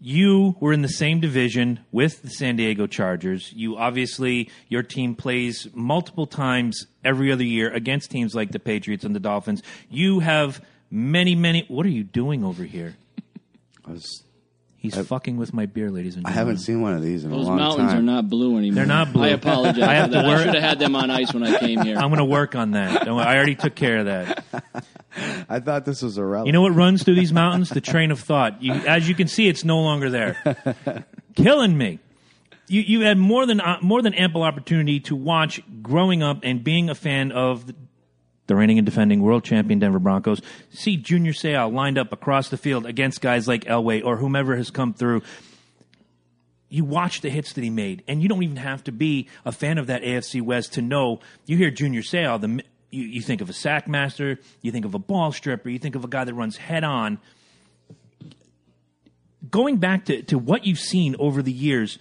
You 0.01 0.55
were 0.61 0.71
in 0.71 0.81
the 0.81 0.87
same 0.89 1.19
division 1.19 1.79
with 1.91 2.21
the 2.21 2.29
San 2.29 2.55
Diego 2.55 2.87
Chargers. 2.87 3.51
You 3.53 3.75
obviously, 3.77 4.49
your 4.69 4.81
team 4.83 5.13
plays 5.15 5.67
multiple 5.73 6.25
times 6.27 6.87
every 7.03 7.31
other 7.31 7.43
year 7.43 7.69
against 7.69 8.09
teams 8.11 8.33
like 8.33 8.51
the 8.51 8.59
Patriots 8.59 9.03
and 9.03 9.13
the 9.13 9.19
Dolphins. 9.19 9.61
You 9.89 10.19
have 10.19 10.63
many, 10.89 11.35
many. 11.35 11.65
What 11.67 11.85
are 11.85 11.89
you 11.89 12.03
doing 12.05 12.45
over 12.45 12.63
here? 12.63 12.95
I, 13.89 13.91
was, 13.93 14.23
He's 14.77 14.95
fucking 14.95 15.35
with 15.35 15.53
my 15.53 15.65
beer, 15.65 15.91
ladies 15.91 16.15
and 16.15 16.23
gentlemen. 16.25 16.25
I 16.25 16.29
gentlemen. 16.29 16.55
haven't 16.55 16.63
seen 16.63 16.81
one 16.81 16.93
of 16.93 17.01
these 17.03 17.25
in 17.25 17.31
Those 17.31 17.45
a 17.45 17.49
long 17.49 17.57
mountains 17.57 17.89
time. 17.89 17.99
are 17.99 18.01
not 18.01 18.29
blue 18.29 18.57
anymore. 18.57 18.75
They're 18.75 18.85
not 18.85 19.11
blue. 19.11 19.23
I 19.25 19.27
apologize. 19.29 19.81
I 19.83 19.93
have 19.95 20.05
for 20.09 20.11
to 20.15 20.21
that. 20.21 20.25
work- 20.27 20.39
I 20.39 20.43
should 20.45 20.53
have 20.53 20.63
had 20.63 20.79
them 20.79 20.95
on 20.95 21.11
ice 21.11 21.33
when 21.33 21.43
I 21.43 21.59
came 21.59 21.81
here. 21.81 21.97
I'm 21.97 22.07
going 22.09 22.19
to 22.19 22.25
work 22.25 22.55
on 22.55 22.71
that. 22.71 23.03
Don't 23.05 23.19
I 23.19 23.35
already 23.35 23.55
took 23.55 23.75
care 23.75 23.97
of 23.97 24.05
that. 24.05 24.45
I 25.49 25.59
thought 25.59 25.83
this 25.83 26.01
was 26.01 26.17
irrelevant. 26.17 26.47
You 26.47 26.53
know 26.53 26.61
what 26.61 26.73
runs 26.75 27.03
through 27.03 27.15
these 27.15 27.33
mountains? 27.33 27.69
The 27.69 27.81
train 27.81 28.11
of 28.11 28.19
thought. 28.21 28.63
You, 28.63 28.71
as 28.71 29.09
you 29.09 29.15
can 29.15 29.27
see, 29.27 29.49
it's 29.49 29.65
no 29.65 29.81
longer 29.81 30.09
there. 30.09 31.05
Killing 31.35 31.77
me. 31.77 31.99
You, 32.67 32.81
you 32.81 33.01
had 33.01 33.17
more 33.17 33.45
than 33.47 33.59
uh, 33.59 33.79
more 33.81 34.01
than 34.01 34.13
ample 34.13 34.43
opportunity 34.43 34.99
to 35.01 35.15
watch 35.15 35.59
growing 35.81 36.21
up 36.23 36.41
and 36.43 36.63
being 36.63 36.89
a 36.89 36.95
fan 36.95 37.31
of 37.31 37.65
the, 37.67 37.75
the 38.49 38.55
reigning 38.55 38.77
and 38.77 38.85
defending 38.85 39.21
world 39.21 39.45
champion 39.45 39.79
Denver 39.79 39.99
Broncos. 39.99 40.41
See 40.73 40.97
Junior 40.97 41.31
Seau 41.31 41.71
lined 41.71 41.97
up 41.97 42.11
across 42.11 42.49
the 42.49 42.57
field 42.57 42.85
against 42.85 43.21
guys 43.21 43.47
like 43.47 43.63
Elway 43.63 44.03
or 44.03 44.17
whomever 44.17 44.57
has 44.57 44.69
come 44.69 44.93
through. 44.93 45.21
You 46.67 46.83
watch 46.83 47.21
the 47.21 47.29
hits 47.29 47.53
that 47.53 47.63
he 47.63 47.69
made, 47.69 48.03
and 48.07 48.21
you 48.21 48.27
don't 48.27 48.43
even 48.43 48.57
have 48.57 48.83
to 48.83 48.91
be 48.91 49.27
a 49.45 49.51
fan 49.51 49.77
of 49.77 49.87
that 49.87 50.03
AFC 50.03 50.41
West 50.41 50.73
to 50.73 50.81
know. 50.81 51.19
You 51.45 51.57
hear 51.57 51.71
Junior 51.71 52.01
Seau, 52.01 52.39
the 52.41 52.63
you, 52.91 53.03
you 53.03 53.21
think 53.21 53.41
of 53.41 53.49
a 53.49 53.53
sack 53.53 53.87
master, 53.87 54.39
you 54.61 54.71
think 54.71 54.85
of 54.85 54.93
a 54.93 54.99
ball 54.99 55.31
stripper, 55.31 55.69
you 55.69 55.79
think 55.79 55.95
of 55.95 56.03
a 56.03 56.07
guy 56.07 56.23
that 56.23 56.33
runs 56.33 56.57
head 56.57 56.83
on. 56.83 57.19
Going 59.49 59.77
back 59.77 60.05
to, 60.05 60.21
to 60.23 60.37
what 60.37 60.65
you've 60.65 60.79
seen 60.79 61.15
over 61.17 61.41
the 61.41 61.51
years, 61.51 61.97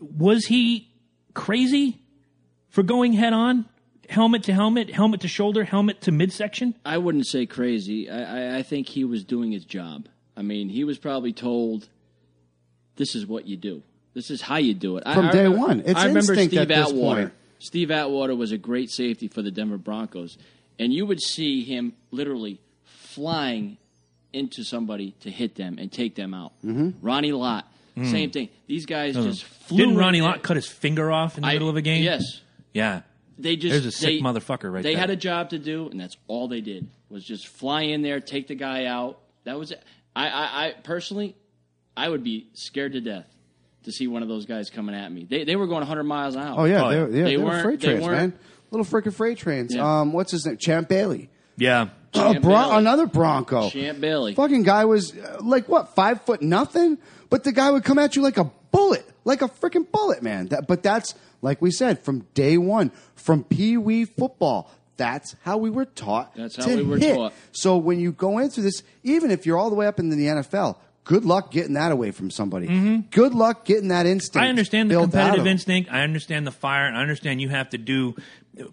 was 0.00 0.46
he 0.46 0.88
crazy 1.34 1.98
for 2.68 2.82
going 2.82 3.12
head 3.14 3.32
on, 3.32 3.66
helmet 4.10 4.42
to 4.44 4.52
helmet, 4.52 4.90
helmet 4.90 5.20
to 5.22 5.28
shoulder, 5.28 5.64
helmet 5.64 6.00
to 6.02 6.12
midsection? 6.12 6.74
I 6.84 6.98
wouldn't 6.98 7.26
say 7.26 7.46
crazy. 7.46 8.08
I, 8.10 8.54
I, 8.54 8.58
I 8.58 8.62
think 8.62 8.88
he 8.88 9.04
was 9.04 9.24
doing 9.24 9.52
his 9.52 9.64
job. 9.64 10.06
I 10.36 10.42
mean, 10.42 10.68
he 10.68 10.84
was 10.84 10.98
probably 10.98 11.32
told, 11.32 11.88
"This 12.96 13.14
is 13.14 13.26
what 13.26 13.46
you 13.46 13.56
do. 13.56 13.82
This 14.14 14.30
is 14.30 14.40
how 14.42 14.56
you 14.56 14.74
do 14.74 14.96
it." 14.96 15.04
I- 15.06 15.14
From 15.14 15.26
I 15.28 15.32
day 15.32 15.42
remember- 15.44 15.58
one. 15.66 15.80
It's 15.86 15.94
I 16.00 16.06
remember 16.06 16.32
instinct 16.34 16.50
Steve 16.52 16.60
at 16.60 16.68
this 16.68 16.88
Atwater. 16.90 17.20
point. 17.22 17.32
Steve 17.58 17.90
Atwater 17.90 18.34
was 18.36 18.52
a 18.52 18.58
great 18.58 18.90
safety 18.90 19.28
for 19.28 19.40
the 19.42 19.50
Denver 19.50 19.78
Broncos, 19.78 20.36
and 20.78 20.92
you 20.92 21.06
would 21.06 21.20
see 21.22 21.62
him 21.64 21.94
literally 22.10 22.60
flying 22.84 23.76
into 24.32 24.64
somebody 24.64 25.14
to 25.20 25.30
hit 25.30 25.54
them 25.54 25.78
and 25.78 25.90
take 25.90 26.14
them 26.16 26.34
out. 26.34 26.52
Mm-hmm. 26.64 26.90
Ronnie 27.00 27.32
Lott, 27.32 27.66
same 27.96 28.30
thing. 28.32 28.48
These 28.66 28.86
guys 28.86 29.14
just 29.14 29.44
flew. 29.44 29.78
Didn't 29.78 29.96
Ronnie 29.96 30.18
there. 30.20 30.28
Lott 30.30 30.42
cut 30.42 30.56
his 30.56 30.66
finger 30.66 31.12
off 31.12 31.36
in 31.38 31.42
the 31.42 31.48
I- 31.48 31.52
middle 31.54 31.68
of 31.68 31.76
a 31.76 31.82
game? 31.82 32.02
Yes, 32.02 32.40
Yeah. 32.72 33.02
They 33.38 33.56
just 33.56 33.72
There's 33.72 33.86
a 33.86 33.90
sick 33.92 34.08
they- 34.08 34.20
motherfucker 34.20 34.72
right 34.72 34.82
They 34.82 34.92
there. 34.92 35.00
had 35.00 35.10
a 35.10 35.16
job 35.16 35.50
to 35.50 35.58
do, 35.58 35.88
and 35.88 36.00
that's 36.00 36.16
all 36.28 36.48
they 36.48 36.60
did 36.60 36.88
was 37.08 37.24
just 37.24 37.46
fly 37.48 37.82
in 37.82 38.02
there, 38.02 38.20
take 38.20 38.48
the 38.48 38.54
guy 38.54 38.86
out. 38.86 39.20
That 39.44 39.58
was 39.58 39.70
it. 39.72 39.82
I, 40.16 40.28
I, 40.28 40.66
I 40.68 40.72
personally, 40.82 41.36
I 41.96 42.08
would 42.08 42.22
be 42.24 42.48
scared 42.54 42.92
to 42.92 43.00
death 43.00 43.26
to 43.84 43.92
see 43.92 44.06
one 44.06 44.22
of 44.22 44.28
those 44.28 44.46
guys 44.46 44.70
coming 44.70 44.94
at 44.94 45.10
me. 45.12 45.26
They, 45.28 45.44
they 45.44 45.56
were 45.56 45.66
going 45.66 45.80
100 45.80 46.04
miles 46.04 46.34
an 46.36 46.42
hour. 46.42 46.60
Oh 46.60 46.64
yeah, 46.64 46.84
Oh, 46.84 46.88
they, 46.88 46.96
yeah. 46.96 47.02
were- 47.02 47.08
They 47.10 47.22
they, 47.22 47.36
were 47.36 47.44
weren't- 47.44 47.62
freight 47.64 47.80
trains, 47.80 48.02
weren't- 48.02 48.16
man. 48.18 48.32
Little 48.70 48.86
freaking 48.86 49.14
freight 49.14 49.38
trains. 49.38 49.74
Yeah. 49.74 50.00
Um, 50.00 50.12
what's 50.12 50.32
his 50.32 50.44
name? 50.46 50.56
Champ 50.56 50.88
Bailey. 50.88 51.30
Yeah. 51.56 51.88
Oh, 52.14 52.32
Champ 52.32 52.42
Bron- 52.42 52.68
Bailey. 52.70 52.78
another 52.78 53.06
Bronco. 53.06 53.70
Champ 53.70 54.00
Bailey. 54.00 54.34
Fucking 54.34 54.62
guy 54.64 54.84
was 54.86 55.16
uh, 55.16 55.38
like 55.42 55.68
what 55.68 55.94
five 55.94 56.22
foot 56.22 56.42
nothing, 56.42 56.98
but 57.30 57.44
the 57.44 57.52
guy 57.52 57.70
would 57.70 57.84
come 57.84 57.98
at 57.98 58.16
you 58.16 58.22
like 58.22 58.36
a 58.38 58.50
bullet, 58.72 59.04
like 59.24 59.42
a 59.42 59.48
freaking 59.48 59.90
bullet, 59.90 60.22
man. 60.22 60.46
That, 60.46 60.66
but 60.66 60.82
that's 60.82 61.14
like 61.42 61.60
we 61.60 61.70
said 61.70 62.00
from 62.00 62.20
day 62.34 62.58
one, 62.58 62.90
from 63.14 63.44
pee 63.44 63.76
wee 63.76 64.04
football. 64.04 64.70
That's 64.96 65.34
how 65.42 65.58
we 65.58 65.70
were 65.70 65.86
taught. 65.86 66.34
That's 66.36 66.56
how 66.56 66.66
to 66.66 66.76
we 66.76 66.82
were 66.82 66.98
hit. 66.98 67.16
taught. 67.16 67.32
So 67.52 67.76
when 67.76 67.98
you 67.98 68.12
go 68.12 68.38
into 68.38 68.60
this, 68.60 68.82
even 69.02 69.30
if 69.30 69.44
you're 69.44 69.58
all 69.58 69.68
the 69.68 69.74
way 69.74 69.86
up 69.86 69.98
into 69.98 70.14
the 70.14 70.26
NFL, 70.26 70.76
good 71.02 71.24
luck 71.24 71.50
getting 71.50 71.74
that 71.74 71.90
away 71.90 72.12
from 72.12 72.30
somebody. 72.30 73.02
Good 73.10 73.34
luck 73.34 73.64
getting 73.64 73.88
that 73.88 74.06
instinct. 74.06 74.36
Mm-hmm. 74.36 74.44
I 74.44 74.48
understand 74.48 74.90
the 74.90 75.00
competitive 75.00 75.46
instinct. 75.46 75.92
I 75.92 76.02
understand 76.02 76.46
the 76.46 76.52
fire, 76.52 76.86
and 76.86 76.96
I 76.96 77.00
understand 77.00 77.40
you 77.40 77.48
have 77.48 77.70
to 77.70 77.78
do 77.78 78.14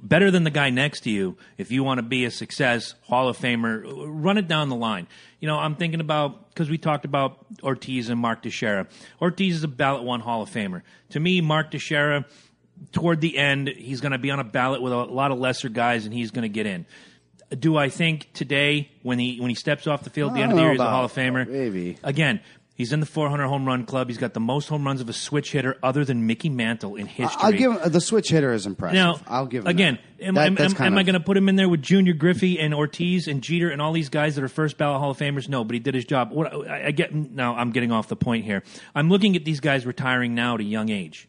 better 0.02 0.32
than 0.32 0.44
the 0.44 0.52
guy 0.52 0.70
next 0.70 1.02
to 1.02 1.10
you 1.10 1.38
if 1.58 1.72
you 1.72 1.84
want 1.84 1.98
to 1.98 2.04
be 2.04 2.26
a 2.26 2.32
success, 2.32 2.96
Hall 3.04 3.28
of 3.28 3.38
Famer. 3.38 3.84
Run 3.86 4.38
it 4.38 4.48
down 4.48 4.70
the 4.70 4.76
line. 4.76 5.08
You 5.40 5.48
know, 5.48 5.58
I'm 5.58 5.76
thinking 5.76 6.00
about 6.00 6.50
because 6.50 6.70
we 6.70 6.78
talked 6.78 7.06
about 7.06 7.46
Ortiz 7.64 8.10
and 8.10 8.20
Mark 8.20 8.44
Teixeira. 8.44 8.88
Ortiz 9.22 9.56
is 9.56 9.64
a 9.64 9.68
ballot 9.68 10.04
one 10.04 10.20
Hall 10.20 10.42
of 10.42 10.50
Famer. 10.50 10.82
To 11.10 11.20
me, 11.20 11.42
Mark 11.42 11.72
Teixeira, 11.72 12.26
toward 12.92 13.22
the 13.22 13.38
end, 13.38 13.68
he's 13.70 14.02
going 14.02 14.12
to 14.12 14.18
be 14.18 14.32
on 14.32 14.40
a 14.40 14.44
ballot 14.44 14.82
with 14.82 14.94
a 14.94 14.98
lot 14.98 15.32
of 15.32 15.40
lesser 15.40 15.70
guys, 15.70 16.06
and 16.06 16.14
he's 16.14 16.32
going 16.32 16.44
to 16.44 16.50
get 16.50 16.66
in. 16.66 16.86
Do 17.58 17.76
I 17.76 17.90
think 17.90 18.30
today, 18.34 18.92
when 19.04 19.20
he 19.20 19.40
when 19.40 19.50
he 19.50 19.56
steps 19.56 19.86
off 19.86 20.04
the 20.04 20.10
field 20.10 20.32
at 20.32 20.36
the 20.36 20.42
end 20.42 20.52
of 20.54 20.58
the 20.58 20.64
year, 20.64 20.72
he's 20.72 20.80
a 20.80 20.90
Hall 20.90 21.04
of 21.04 21.14
Famer? 21.14 21.46
maybe. 21.48 21.98
Again, 22.02 22.40
he's 22.82 22.92
in 22.92 23.00
the 23.00 23.06
400 23.06 23.48
home 23.48 23.66
run 23.66 23.86
club. 23.86 24.08
He's 24.10 24.18
got 24.18 24.34
the 24.34 24.40
most 24.40 24.68
home 24.68 24.86
runs 24.86 25.02
of 25.02 25.08
a 25.10 25.14
switch 25.14 25.52
hitter 25.52 25.78
other 25.84 26.04
than 26.04 26.26
Mickey 26.26 26.50
Mantle 26.50 26.96
in 26.96 27.06
history. 27.06 27.38
I'll 27.40 27.52
give 27.52 27.72
him 27.72 27.92
the 27.92 28.02
switch 28.02 28.30
hitter 28.30 28.52
is 28.52 28.66
impressive. 28.66 28.96
now, 28.96 29.20
I'll 29.28 29.46
give 29.46 29.64
him 29.64 29.68
again. 29.68 30.00
that. 30.20 30.26
Am, 30.26 30.34
That- 30.34 30.48
am, 30.48 30.58
am, 30.58 30.76
am 30.82 30.98
I 30.98 31.04
going 31.04 31.14
to 31.14 31.20
put 31.20 31.38
him 31.38 31.48
in 31.48 31.56
there 31.56 31.70
with 31.70 31.82
Junior 31.82 32.14
Griffey 32.14 32.60
and 32.60 32.74
Ortiz 32.74 33.28
and 33.28 33.42
Jeter 33.42 33.70
and 33.70 33.82
all 33.82 33.94
these 33.94 34.10
guys 34.10 34.36
that 34.36 34.44
are 34.44 34.48
first 34.48 34.78
ballot 34.78 35.00
Hall 35.00 35.12
of 35.12 35.18
Famers? 35.18 35.48
No, 35.48 35.64
but 35.64 35.74
he 35.76 35.80
did 35.80 35.96
his 35.96 36.06
job. 36.06 36.32
What 36.32 36.68
I, 36.68 36.88
I 36.88 36.92
get 36.92 37.14
now, 37.14 37.56
I'm 37.56 37.72
getting 37.72 37.92
off 37.92 38.08
the 38.08 38.16
point 38.16 38.44
here. 38.46 38.64
I'm 38.96 39.10
looking 39.10 39.36
at 39.36 39.46
these 39.46 39.60
guys 39.60 39.86
retiring 39.86 40.36
now 40.36 40.56
at 40.56 40.62
a 40.62 40.64
young 40.66 40.90
age. 40.90 41.28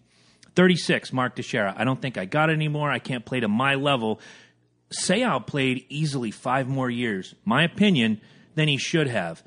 36, 0.54 1.12
Mark 1.12 1.36
Teixeira. 1.36 1.74
I 1.76 1.84
don't 1.84 2.00
think 2.00 2.18
I 2.18 2.24
got 2.24 2.50
it 2.50 2.54
anymore. 2.54 2.90
I 2.90 2.98
can't 2.98 3.24
play 3.24 3.40
to 3.40 3.48
my 3.48 3.74
level. 3.74 4.20
Seau 4.92 5.46
played 5.46 5.84
easily 5.88 6.30
five 6.30 6.68
more 6.68 6.90
years, 6.90 7.34
my 7.44 7.62
opinion, 7.64 8.20
than 8.54 8.68
he 8.68 8.76
should 8.76 9.08
have. 9.08 9.42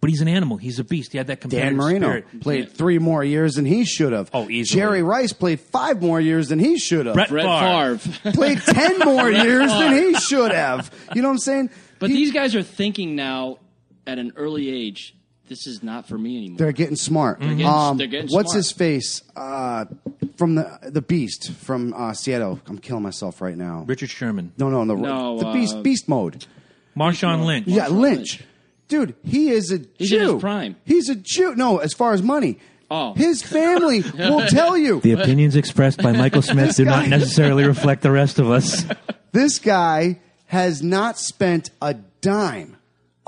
But 0.00 0.08
he's 0.08 0.22
an 0.22 0.28
animal. 0.28 0.56
He's 0.56 0.78
a 0.78 0.84
beast. 0.84 1.12
He 1.12 1.18
had 1.18 1.26
that 1.26 1.42
competitive 1.42 1.72
Dan 1.72 1.76
Marino 1.76 2.06
spirit. 2.08 2.40
played 2.40 2.72
three 2.72 2.98
more 2.98 3.22
years 3.22 3.56
than 3.56 3.66
he 3.66 3.84
should 3.84 4.14
have. 4.14 4.30
Oh, 4.32 4.48
easily. 4.48 4.80
Jerry 4.80 5.02
Rice 5.02 5.34
played 5.34 5.60
five 5.60 6.00
more 6.00 6.18
years 6.18 6.48
than 6.48 6.58
he 6.58 6.78
should 6.78 7.04
have. 7.04 7.14
Brett 7.14 7.28
Brett 7.28 7.44
Favre. 7.44 7.98
Favre. 7.98 8.32
played 8.32 8.62
ten 8.62 8.98
more 9.04 9.30
years 9.30 9.70
than 9.70 9.92
he 9.92 10.14
should 10.14 10.52
have. 10.52 10.90
You 11.14 11.20
know 11.20 11.28
what 11.28 11.34
I'm 11.34 11.38
saying? 11.38 11.70
but 11.98 12.08
He- 12.08 12.16
these 12.16 12.32
guys 12.32 12.54
are 12.56 12.62
thinking 12.62 13.14
now 13.14 13.58
at 14.06 14.18
an 14.18 14.32
early 14.36 14.70
age, 14.70 15.14
this 15.48 15.66
is 15.66 15.82
not 15.82 16.08
for 16.08 16.16
me 16.16 16.38
anymore. 16.38 16.56
they're 16.58 16.72
getting 16.72 16.96
smart. 16.96 17.40
getting- 17.40 17.66
um, 17.66 17.98
they're 17.98 18.06
getting 18.06 18.30
what's 18.30 18.52
smart. 18.52 18.56
his 18.56 18.72
face 18.72 19.22
uh, 19.36 19.84
from 20.36 20.54
the 20.54 20.78
the 20.82 21.02
Beast 21.02 21.52
from 21.52 21.92
uh, 21.92 22.14
Seattle? 22.14 22.58
I'm 22.68 22.78
killing 22.78 23.02
myself 23.02 23.42
right 23.42 23.56
now. 23.56 23.84
Richard 23.86 24.08
Sherman. 24.08 24.52
No, 24.56 24.70
no, 24.70 24.82
no. 24.84 24.94
No, 24.94 25.38
the 25.40 25.48
uh, 25.48 25.52
Beast 25.52 25.82
Beast 25.82 26.08
mode. 26.08 26.46
Marshawn 26.96 27.44
Lynch. 27.44 27.66
Yeah, 27.68 27.88
Lynch. 27.88 28.38
Lynch. 28.38 28.44
Dude, 28.90 29.14
he 29.24 29.48
is 29.50 29.72
a 29.72 29.78
He's 29.96 30.12
in 30.12 30.18
Jew. 30.18 30.32
his 30.34 30.40
prime. 30.42 30.76
He's 30.84 31.08
a 31.08 31.14
Jew. 31.14 31.54
No, 31.54 31.78
as 31.78 31.94
far 31.94 32.12
as 32.12 32.22
money. 32.22 32.58
Oh. 32.90 33.14
His 33.14 33.40
family 33.56 34.02
will 34.18 34.46
tell 34.48 34.76
you. 34.76 35.00
The 35.00 35.12
opinions 35.12 35.56
expressed 35.56 36.02
by 36.02 36.12
Michael 36.12 36.42
Smith 36.50 36.76
do 36.76 36.84
not 36.84 37.08
necessarily 37.08 37.64
reflect 37.64 38.02
the 38.02 38.10
rest 38.10 38.38
of 38.38 38.50
us. 38.50 38.84
This 39.32 39.58
guy 39.60 40.18
has 40.46 40.82
not 40.82 41.16
spent 41.18 41.70
a 41.80 41.94
dime 42.20 42.76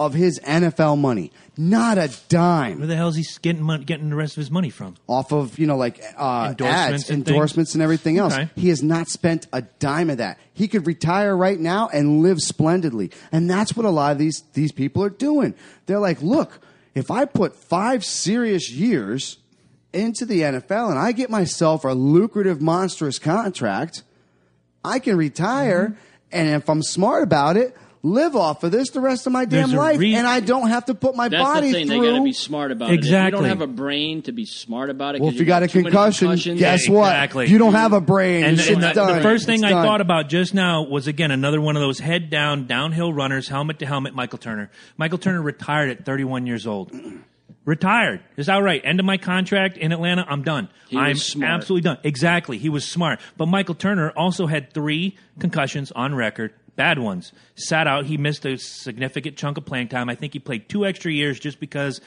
of 0.07 0.15
his 0.15 0.39
NFL 0.41 0.99
money. 0.99 1.33
Not 1.57 1.99
a 1.99 2.11
dime. 2.29 2.79
Where 2.79 2.87
the 2.87 2.97
hell 2.97 3.09
is 3.09 3.17
he 3.17 3.25
getting 3.43 3.63
mon- 3.63 3.83
getting 3.83 4.09
the 4.09 4.17
rest 4.17 4.37
of 4.37 4.41
his 4.41 4.51
money 4.51 4.71
from? 4.71 4.97
off 5.07 5.33
of 5.33 5.59
you 5.59 5.67
know 5.67 5.77
like 5.77 6.01
uh, 6.17 6.49
Endorsements 6.51 7.03
ads, 7.03 7.11
and 7.11 7.29
endorsements, 7.29 7.71
things? 7.71 7.75
and 7.75 7.83
everything 7.83 8.19
else. 8.19 8.35
Okay. 8.35 8.49
He 8.57 8.69
has 8.71 8.83
not 8.83 9.09
spent 9.09 9.47
a 9.53 9.63
dime 9.63 10.09
of 10.11 10.19
that. 10.19 10.39
He 10.55 10.67
could 10.69 10.87
retire 10.87 11.37
right 11.37 11.59
now 11.61 11.89
and 11.93 12.23
live 12.23 12.41
splendidly, 12.41 13.11
and 13.31 13.51
that's 13.51 13.77
what 13.77 13.85
a 13.85 13.91
lot 13.91 14.13
of 14.13 14.19
these 14.19 14.43
these 14.55 14.73
people 14.73 15.03
are 15.05 15.11
doing. 15.11 15.55
They're 15.87 15.99
like, 15.99 16.23
look, 16.23 16.61
if 16.95 17.11
I 17.11 17.27
put 17.27 17.55
five 17.55 18.05
serious 18.05 18.71
years 18.71 19.39
into 19.93 20.25
the 20.25 20.41
NFL 20.41 20.89
and 20.91 20.99
I 20.99 21.13
get 21.13 21.29
myself 21.29 21.85
a 21.85 21.93
lucrative, 21.93 22.63
monstrous 22.63 23.19
contract, 23.19 24.03
I 24.85 24.99
can 24.99 25.17
retire. 25.17 25.97
and 26.33 26.49
if 26.49 26.71
I'm 26.71 26.83
smart 26.83 27.23
about 27.23 27.59
it, 27.59 27.77
live 28.05 28.35
off 28.35 28.65
of 28.65 28.73
this 28.73 28.91
the 28.91 29.01
rest 29.01 29.27
of 29.29 29.33
my 29.33 29.45
damn 29.45 29.69
There's 29.69 29.73
a 29.75 29.77
life, 29.77 29.99
re- 29.99 30.15
and 30.17 30.27
I 30.27 30.41
don't 30.41 30.69
have 30.69 30.87
to 30.87 30.95
put 30.95 31.15
my 31.15 31.29
That's 31.29 31.43
body 31.43 31.69
the 31.69 31.73
thing. 31.73 31.87
through. 31.87 32.01
They 32.01 32.11
got 32.11 32.17
to 32.19 32.25
be 32.25 32.33
smart 32.33 32.73
about 32.73 32.91
it. 32.91 32.95
If 32.95 33.05
you 33.05 33.11
Exactly. 33.11 33.31
don't 33.41 33.49
have 33.49 33.61
a 33.61 33.67
brain 33.69 34.23
to 34.23 34.33
be 34.33 34.45
smart 34.45 34.91
about 34.91 35.15
it, 35.15 35.21
well, 35.21 35.31
'cause 35.31 35.35
if 35.37 35.41
you 35.41 35.47
got 35.47 35.63
a 35.63 35.69
too 35.69 35.79
many 35.81 35.91
concussion, 35.91 36.27
concussions, 36.29 36.59
guess 36.59 36.89
Yeah, 36.89 36.95
what? 36.95 37.09
exactly. 37.11 37.47
You 37.49 37.59
don't 37.59 37.75
have 37.75 37.93
a 37.93 38.01
brain. 38.01 38.45
And, 38.45 38.59
Your 38.59 38.75
and 38.75 38.83
the, 38.83 38.93
done. 38.93 39.17
the 39.17 39.23
first 39.23 39.47
thing 39.47 39.57
It's 39.57 39.65
I 39.65 39.71
done. 39.71 39.85
thought 39.87 40.01
about 40.01 40.29
just 40.29 40.53
now 40.53 40.83
was 40.83 41.07
again 41.07 41.31
another 41.31 41.61
one 41.61 41.77
of 41.77 41.83
those 41.83 42.01
head 42.01 42.29
down 42.29 42.67
downhill 42.67 43.13
runners, 43.13 43.49
helmet 43.49 43.79
to 43.79 43.87
helmet. 43.87 44.15
Michael 44.17 44.39
Turner. 44.39 44.71
Michael 44.97 45.19
Turner 45.19 45.41
retired 45.41 45.91
at 45.91 46.05
31 46.05 46.47
years 46.47 46.67
old. 46.67 46.91
Retired. 47.65 48.21
Is 48.37 48.47
that 48.47 48.57
right? 48.57 48.81
End 48.85 48.99
of 48.99 49.07
my 49.07 49.19
contract 49.19 49.77
in 49.77 49.93
Atlanta. 49.93 50.27
I'm 50.29 50.43
done. 50.43 50.69
He 50.89 50.97
was 50.97 51.05
I'm 51.07 51.15
smart. 51.17 51.53
absolutely 51.53 51.83
done. 51.89 51.99
Exactly. 52.03 52.59
He 52.59 52.69
was 52.69 52.85
smart. 52.85 53.21
But 53.37 53.47
Michael 53.47 53.77
Turner 53.77 54.11
also 54.11 54.47
had 54.49 54.73
three 54.73 55.17
concussions 55.39 55.93
on 55.93 56.13
record. 56.17 56.53
Bad 56.77 56.99
ones. 56.99 57.33
Sat 57.55 57.87
out. 57.87 58.07
He 58.07 58.17
missed 58.17 58.45
a 58.47 58.57
significant 58.57 59.37
chunk 59.37 59.59
of 59.59 59.65
playing 59.65 59.89
time. 59.89 60.09
I 60.09 60.15
think 60.15 60.33
he 60.33 60.39
played 60.39 60.69
two 60.69 60.87
extra 60.87 61.13
years 61.13 61.39
just 61.39 61.61
because 61.61 62.01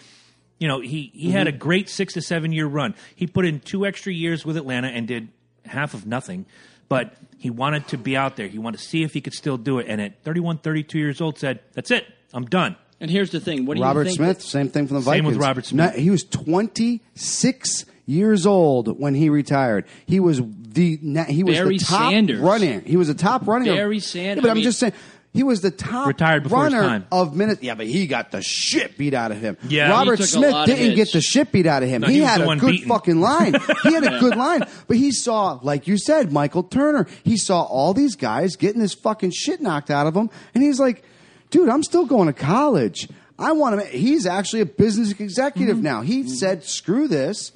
you 0.58 0.68
know, 0.70 0.80
he, 0.80 1.12
he 1.14 1.32
had 1.32 1.48
a 1.48 1.52
Mm-hmm. 1.52 1.60
great 1.60 1.90
six 1.90 2.14
to 2.14 2.22
seven 2.22 2.52
year 2.54 2.66
run. 2.66 2.96
He 3.16 3.28
put 3.28 3.46
in 3.46 3.60
two 3.60 3.86
extra 3.86 4.14
years 4.14 4.46
with 4.46 4.56
Atlanta 4.56 4.88
and 4.88 5.06
did 5.08 5.28
half 5.66 5.94
of 5.94 6.06
nothing, 6.08 6.46
but 6.88 7.14
he 7.38 7.50
wanted 7.50 7.88
to 7.90 7.98
be 7.98 8.16
out 8.16 8.38
there. 8.38 8.48
He 8.48 8.58
wanted 8.58 8.78
to 8.78 8.84
see 8.84 9.04
if 9.04 9.14
he 9.14 9.20
could 9.20 9.34
still 9.34 9.58
do 9.58 9.80
it. 9.80 9.88
And 9.90 10.00
at 10.00 10.24
31, 10.24 10.60
32 10.60 10.98
years 10.98 11.20
old, 11.20 11.38
said, 11.38 11.60
That's 11.74 11.92
it. 11.92 12.06
I'm 12.34 12.46
done. 12.46 12.78
And 13.02 13.12
here's 13.12 13.32
the 13.32 13.42
thing: 13.42 13.66
what 13.66 13.76
do 13.76 13.84
Robert 13.84 14.04
you 14.04 14.06
think? 14.06 14.18
Smith, 14.18 14.42
same 14.42 14.70
thing 14.70 14.88
from 14.88 14.96
the 14.96 15.02
Same 15.02 15.12
Vikings. 15.26 15.28
with 15.28 15.38
Robert 15.46 15.66
Smith. 15.66 15.94
No, 15.94 16.00
he 16.02 16.10
was 16.10 16.24
26 16.24 17.86
years 18.06 18.46
old 18.46 19.00
when 19.00 19.16
he 19.16 19.30
retired. 19.30 19.86
He 20.06 20.20
was 20.20 20.42
the 20.76 20.98
he 21.28 21.44
was 21.44 21.58
Barry 21.58 21.78
the 21.80 21.86
top 21.86 22.12
Sanders. 22.12 22.40
running. 22.40 22.82
He 22.86 22.98
was 22.98 23.10
a 23.10 23.16
top 23.16 23.48
running. 23.48 23.74
Barry 23.74 24.00
Sanders. 24.00 24.36
Yeah, 24.38 24.42
but 24.42 24.48
I 24.48 24.52
I'm 24.52 24.56
mean- 24.58 24.64
just 24.64 24.80
saying. 24.80 24.94
He 25.34 25.44
was 25.44 25.60
the 25.60 25.70
top 25.70 26.08
Retired 26.08 26.50
runner 26.50 27.06
of 27.12 27.36
minutes. 27.36 27.62
Yeah, 27.62 27.76
but 27.76 27.88
he 27.88 28.08
got 28.08 28.32
the 28.32 28.42
shit 28.42 28.98
beat 28.98 29.14
out 29.14 29.34
of 29.34 29.42
him. 29.42 29.58
Yeah. 29.68 29.90
Robert 29.90 30.12
He 30.18 30.24
took 30.24 30.28
a 30.28 30.28
Smith 30.30 30.66
didn't 30.66 30.96
get 30.96 31.12
the 31.12 31.20
shit 31.20 31.52
beat 31.52 31.66
out 31.66 31.84
of 31.84 31.90
him. 31.90 32.04
No, 32.04 32.08
he, 32.08 32.14
he 32.14 32.20
had 32.22 32.40
a 32.40 32.46
good 32.56 32.62
beaten. 32.72 32.88
fucking 32.88 33.20
line. 33.20 33.54
He 33.84 33.94
had 33.94 34.06
a 34.06 34.18
good 34.22 34.38
line, 34.38 34.62
but 34.88 34.96
he 34.96 35.12
saw, 35.12 35.60
like 35.62 35.88
you 35.88 35.98
said, 35.98 36.32
Michael 36.32 36.64
Turner. 36.64 37.06
He 37.26 37.36
saw 37.36 37.64
all 37.64 37.94
these 37.94 38.16
guys 38.16 38.56
getting 38.56 38.80
this 38.80 38.94
fucking 38.94 39.32
shit 39.32 39.60
knocked 39.60 39.92
out 39.92 40.08
of 40.08 40.16
him, 40.16 40.30
and 40.54 40.64
he's 40.64 40.80
like, 40.80 41.04
"Dude, 41.50 41.68
I'm 41.68 41.84
still 41.84 42.06
going 42.06 42.28
to 42.28 42.34
college. 42.34 43.10
I 43.38 43.52
want 43.52 43.82
to." 43.82 43.88
He's 43.88 44.26
actually 44.26 44.62
a 44.62 44.66
business 44.66 45.12
executive 45.20 45.76
Mm-hmm. 45.76 45.84
now. 45.84 46.00
He 46.02 46.30
said, 46.30 46.64
"Screw 46.64 47.10
this. 47.10 47.52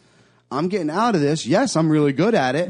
I'm 0.51 0.67
getting 0.67 0.89
out 0.89 1.15
of 1.15 1.21
this. 1.21 1.45
Yes, 1.45 1.77
I'm 1.77 1.89
really 1.89 2.11
good 2.11 2.35
at 2.35 2.57
it." 2.57 2.69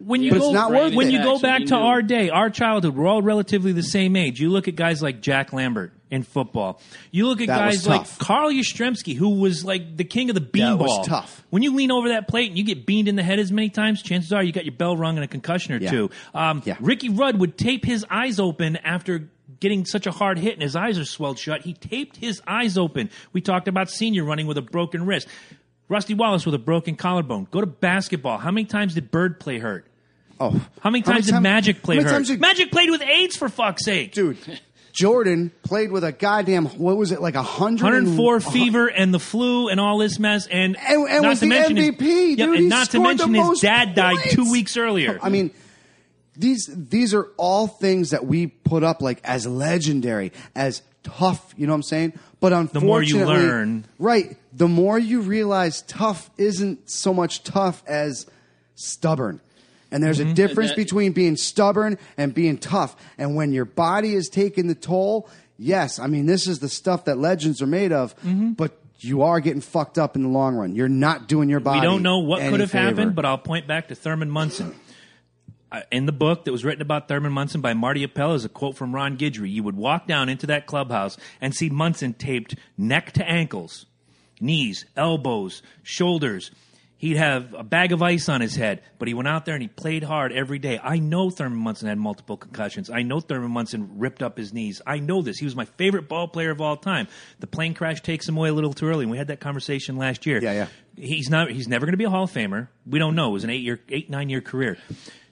When 0.00 0.22
you 0.22 0.30
But 0.30 0.36
it's 0.36 0.46
go, 0.46 0.52
not 0.52 0.70
worth 0.70 0.94
when 0.94 1.08
it. 1.08 1.12
you 1.12 1.22
go 1.22 1.40
back 1.40 1.64
to 1.66 1.74
our 1.76 2.02
day, 2.02 2.30
our 2.30 2.50
childhood, 2.50 2.94
we're 2.94 3.08
all 3.08 3.20
relatively 3.20 3.72
the 3.72 3.82
same 3.82 4.14
age. 4.14 4.38
You 4.40 4.48
look 4.48 4.68
at 4.68 4.76
guys 4.76 5.02
like 5.02 5.20
Jack 5.20 5.52
Lambert 5.52 5.92
in 6.08 6.22
football. 6.22 6.80
You 7.10 7.26
look 7.26 7.40
at 7.40 7.48
That 7.48 7.66
was 7.66 7.76
guys 7.78 7.86
like 7.88 8.00
tough. 8.02 8.18
Carl 8.20 8.50
Yastrzemski, 8.50 9.16
who 9.16 9.40
was 9.40 9.64
like 9.64 9.96
the 9.96 10.04
king 10.04 10.30
of 10.30 10.34
the 10.34 10.40
beanball. 10.40 10.78
That 10.78 10.84
was 10.84 11.06
tough. 11.08 11.44
When 11.50 11.64
you 11.64 11.74
lean 11.74 11.90
over 11.90 12.10
that 12.10 12.28
plate 12.28 12.48
and 12.48 12.56
you 12.56 12.62
get 12.64 12.86
beamed 12.86 13.08
in 13.08 13.16
the 13.16 13.24
head 13.24 13.40
as 13.40 13.50
many 13.50 13.70
times, 13.70 14.00
chances 14.00 14.32
are 14.32 14.42
you 14.42 14.52
got 14.52 14.64
your 14.64 14.74
bell 14.74 14.96
rung 14.96 15.16
and 15.16 15.24
a 15.24 15.28
concussion 15.28 15.74
or 15.74 15.78
Yeah. 15.78 15.90
two. 15.90 16.10
Um, 16.32 16.62
Yeah. 16.64 16.76
Ricky 16.78 17.08
Rudd 17.08 17.38
would 17.40 17.58
tape 17.58 17.84
his 17.84 18.06
eyes 18.08 18.38
open 18.38 18.76
after 18.76 19.28
getting 19.58 19.84
such 19.84 20.06
a 20.06 20.12
hard 20.12 20.38
hit 20.38 20.52
and 20.54 20.62
his 20.62 20.76
eyes 20.76 20.96
are 20.96 21.04
swelled 21.04 21.40
shut. 21.40 21.62
He 21.62 21.72
taped 21.72 22.18
his 22.18 22.40
eyes 22.46 22.78
open. 22.78 23.10
We 23.32 23.40
talked 23.40 23.66
about 23.66 23.90
senior 23.90 24.22
running 24.22 24.46
with 24.46 24.56
a 24.58 24.62
broken 24.62 25.04
wrist. 25.06 25.26
Rusty 25.88 26.14
Wallace 26.14 26.46
with 26.46 26.54
a 26.54 26.58
broken 26.60 26.94
collarbone. 26.94 27.48
Go 27.50 27.60
to 27.60 27.66
basketball. 27.66 28.38
How 28.38 28.52
many 28.52 28.66
times 28.66 28.94
did 28.94 29.10
Bird 29.10 29.40
play 29.40 29.58
hurt? 29.58 29.86
Oh, 30.40 30.60
How 30.80 30.90
many 30.90 31.02
times 31.02 31.26
did 31.26 31.40
Magic 31.40 31.82
play 31.82 31.96
how 31.96 32.02
many 32.02 32.12
times 32.14 32.28
did- 32.28 32.40
Magic 32.40 32.70
played 32.70 32.90
with 32.90 33.02
AIDS 33.02 33.36
for 33.36 33.48
fuck's 33.48 33.84
sake. 33.84 34.12
dude? 34.12 34.36
Jordan 34.92 35.52
played 35.62 35.92
with 35.92 36.02
a 36.02 36.10
goddamn 36.12 36.66
what 36.66 36.96
was 36.96 37.12
it 37.12 37.20
like 37.20 37.34
a 37.36 37.42
hundred 37.42 37.84
104 37.84 38.40
fever 38.40 38.86
and 38.88 39.14
the 39.14 39.20
flu 39.20 39.68
and 39.68 39.78
all 39.78 39.98
this 39.98 40.18
mess 40.18 40.46
and, 40.48 40.76
And- 40.76 41.08
and 41.08 41.22
not 41.22 41.28
was 41.28 41.38
to 41.40 41.44
the 41.44 41.48
mention 41.50 41.76
his- 41.76 41.90
MVP, 41.90 42.30
Yep, 42.30 42.36
dude. 42.38 42.48
and 42.48 42.58
He 42.64 42.66
not 42.68 42.86
to 42.86 42.90
scored 42.98 43.18
the 43.18 43.26
mention 43.26 43.34
his 43.34 43.46
most 43.46 43.62
dad 43.62 43.94
died 43.94 44.16
points. 44.16 44.34
two 44.34 44.50
weeks 44.50 44.76
earlier. 44.76 45.18
I 45.22 45.28
mean, 45.28 45.50
these 46.36 46.68
these 46.72 47.14
are 47.14 47.28
all 47.36 47.66
things 47.66 48.10
that 48.10 48.26
we 48.26 48.46
put 48.48 48.82
up 48.84 49.00
like 49.02 49.20
as 49.24 49.46
legendary, 49.46 50.32
as 50.54 50.82
tough. 51.02 51.52
You 51.56 51.66
know 51.66 51.72
what 51.72 51.78
I'm 51.78 51.82
saying? 51.82 52.12
But 52.40 52.52
unfortunately, 52.52 52.86
more 52.88 53.02
you 53.02 53.24
learn. 53.26 53.84
right? 53.98 54.36
The 54.52 54.68
more 54.68 54.98
you 54.98 55.20
realize 55.20 55.82
tough 55.82 56.30
isn't 56.38 56.88
so 56.90 57.12
much 57.12 57.42
tough 57.42 57.82
as 57.88 58.26
stubborn. 58.76 59.40
And 59.90 60.02
there's 60.02 60.18
Mm-hmm. 60.18 60.30
a 60.30 60.34
difference 60.34 60.70
That- 60.70 60.76
between 60.76 61.12
being 61.12 61.36
stubborn 61.36 61.98
and 62.16 62.34
being 62.34 62.58
tough. 62.58 62.96
And 63.16 63.34
when 63.34 63.52
your 63.52 63.64
body 63.64 64.14
is 64.14 64.28
taking 64.28 64.66
the 64.68 64.74
toll, 64.74 65.28
yes, 65.58 65.98
I 65.98 66.06
mean 66.08 66.26
this 66.26 66.46
is 66.46 66.58
the 66.58 66.68
stuff 66.68 67.06
that 67.06 67.18
legends 67.18 67.62
are 67.62 67.66
made 67.66 67.92
of. 67.92 68.14
Mm-hmm. 68.20 68.52
But 68.52 68.76
you 69.00 69.22
are 69.22 69.38
getting 69.40 69.60
fucked 69.60 69.96
up 69.96 70.16
in 70.16 70.22
the 70.24 70.28
long 70.28 70.56
run. 70.56 70.74
You're 70.74 70.88
not 70.88 71.28
doing 71.28 71.48
your 71.48 71.60
body. 71.60 71.80
we 71.80 71.86
don't 71.86 72.02
know 72.02 72.18
what 72.18 72.40
could 72.40 72.58
have 72.60 72.70
favor. 72.72 72.84
happened, 72.84 73.14
but 73.14 73.24
I'll 73.24 73.38
point 73.38 73.66
back 73.68 73.88
to 73.88 73.94
Thurman 73.94 74.30
Munson. 74.30 74.74
Uh, 75.70 75.82
in 75.92 76.06
the 76.06 76.12
book 76.12 76.46
that 76.46 76.50
was 76.50 76.64
written 76.64 76.80
about 76.80 77.08
Thurman 77.08 77.30
Munson 77.30 77.60
by 77.60 77.74
Marty 77.74 78.02
Appel 78.02 78.32
is 78.32 78.42
a 78.42 78.48
quote 78.48 78.74
from 78.74 78.94
Ron 78.94 79.18
Guidry. 79.18 79.50
You 79.50 79.62
would 79.64 79.76
walk 79.76 80.06
down 80.06 80.30
into 80.30 80.46
that 80.46 80.64
clubhouse 80.64 81.18
and 81.42 81.54
see 81.54 81.68
Munson 81.68 82.14
taped 82.14 82.54
neck 82.78 83.12
to 83.12 83.28
ankles, 83.30 83.84
knees, 84.40 84.86
elbows, 84.96 85.60
shoulders. 85.82 86.50
He'd 86.98 87.16
have 87.16 87.54
a 87.54 87.62
bag 87.62 87.92
of 87.92 88.02
ice 88.02 88.28
on 88.28 88.40
his 88.40 88.56
head, 88.56 88.82
but 88.98 89.06
he 89.06 89.14
went 89.14 89.28
out 89.28 89.44
there 89.44 89.54
and 89.54 89.62
he 89.62 89.68
played 89.68 90.02
hard 90.02 90.32
every 90.32 90.58
day. 90.58 90.80
I 90.82 90.98
know 90.98 91.30
Thurman 91.30 91.56
Munson 91.56 91.88
had 91.88 91.96
multiple 91.96 92.36
concussions. 92.36 92.90
I 92.90 93.02
know 93.02 93.20
Thurman 93.20 93.52
Munson 93.52 93.98
ripped 93.98 94.20
up 94.20 94.36
his 94.36 94.52
knees. 94.52 94.82
I 94.84 94.98
know 94.98 95.22
this. 95.22 95.38
He 95.38 95.44
was 95.44 95.54
my 95.54 95.64
favorite 95.64 96.08
ball 96.08 96.26
player 96.26 96.50
of 96.50 96.60
all 96.60 96.76
time. 96.76 97.06
The 97.38 97.46
plane 97.46 97.74
crash 97.74 98.00
takes 98.02 98.28
him 98.28 98.36
away 98.36 98.48
a 98.48 98.52
little 98.52 98.72
too 98.72 98.86
early. 98.86 99.04
And 99.04 99.12
we 99.12 99.16
had 99.16 99.28
that 99.28 99.38
conversation 99.38 99.96
last 99.96 100.26
year. 100.26 100.42
Yeah, 100.42 100.52
yeah. 100.52 100.66
He's 100.96 101.30
not. 101.30 101.52
He's 101.52 101.68
never 101.68 101.86
going 101.86 101.92
to 101.92 101.98
be 101.98 102.04
a 102.04 102.10
Hall 102.10 102.24
of 102.24 102.32
Famer. 102.32 102.66
We 102.84 102.98
don't 102.98 103.14
know. 103.14 103.28
It 103.28 103.32
was 103.34 103.44
an 103.44 103.50
eight 103.50 103.62
year, 103.62 103.78
eight 103.88 104.10
nine 104.10 104.28
year 104.28 104.40
career. 104.40 104.76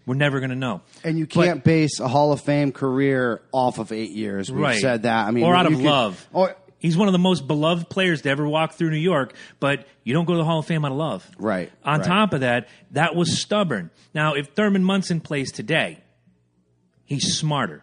We're 0.07 0.14
never 0.14 0.39
going 0.39 0.51
to 0.51 0.57
know. 0.57 0.83
And 1.03 1.19
you 1.19 1.27
can't 1.27 1.64
base 1.64 1.99
a 1.99 2.07
Hall 2.07 2.31
of 2.31 2.41
Fame 2.41 2.71
career 2.71 3.43
off 3.51 3.81
of 3.81 3.91
eight 3.91 4.12
years. 4.12 4.53
We've 4.53 4.62
right. 4.62 4.81
said 4.81 5.03
that. 5.03 5.27
I 5.27 5.33
mean, 5.33 5.43
or 5.43 5.57
out 5.57 5.67
of 5.67 5.73
could- 5.73 5.83
love. 5.83 6.29
Or, 6.33 6.55
He's 6.87 6.97
one 6.97 7.09
of 7.09 7.12
the 7.12 7.18
most 7.18 7.49
beloved 7.49 7.89
players 7.89 8.22
to 8.22 8.30
ever 8.30 8.47
walk 8.47 8.74
through 8.74 8.91
New 8.91 8.97
York, 8.97 9.34
but 9.59 9.89
you 10.05 10.14
don't 10.14 10.24
go 10.24 10.34
to 10.34 10.39
the 10.39 10.45
Hall 10.45 10.61
of 10.61 10.66
Fame 10.66 10.84
out 10.84 10.93
of 10.93 10.97
love. 10.97 11.28
Right, 11.37 11.72
On 11.84 11.99
right. 11.99 12.07
top 12.07 12.32
of 12.32 12.43
that, 12.43 12.68
that 12.93 13.16
was 13.16 13.41
stubborn. 13.41 13.91
Now, 14.14 14.34
if 14.34 14.51
Thurman 14.51 14.84
Munson 14.84 15.20
plays 15.20 15.51
today, 15.51 15.99
he's 17.05 17.37
smarter 17.37 17.82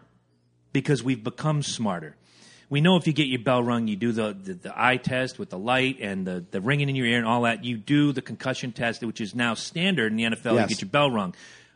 because 0.72 1.02
we've 1.02 1.22
become 1.22 1.62
smarter. 1.62 2.16
We 2.70 2.80
know 2.80 2.96
if 2.96 3.06
you 3.06 3.12
get 3.12 3.26
your 3.26 3.40
bell 3.42 3.62
rung, 3.62 3.88
you 3.88 3.96
do 3.96 4.10
the, 4.10 4.32
the, 4.32 4.54
the 4.54 4.72
eye 4.74 4.96
test 4.96 5.38
with 5.38 5.50
the 5.50 5.58
light 5.58 5.98
and 6.00 6.26
the, 6.26 6.42
the 6.50 6.62
ringing 6.62 6.88
in 6.88 6.96
your 6.96 7.06
ear 7.06 7.18
and 7.18 7.26
all 7.26 7.42
that. 7.42 7.62
You 7.62 7.76
do 7.76 8.12
the 8.12 8.22
concussion 8.22 8.72
test, 8.72 9.04
which 9.04 9.20
is 9.20 9.34
now 9.34 9.52
standard 9.52 10.12
in 10.12 10.16
the 10.16 10.24
NFL. 10.24 10.54
Yes. 10.54 10.62
You 10.62 10.76
get 10.76 10.80
your 10.80 10.88
bell 10.88 11.10
rung. 11.10 11.34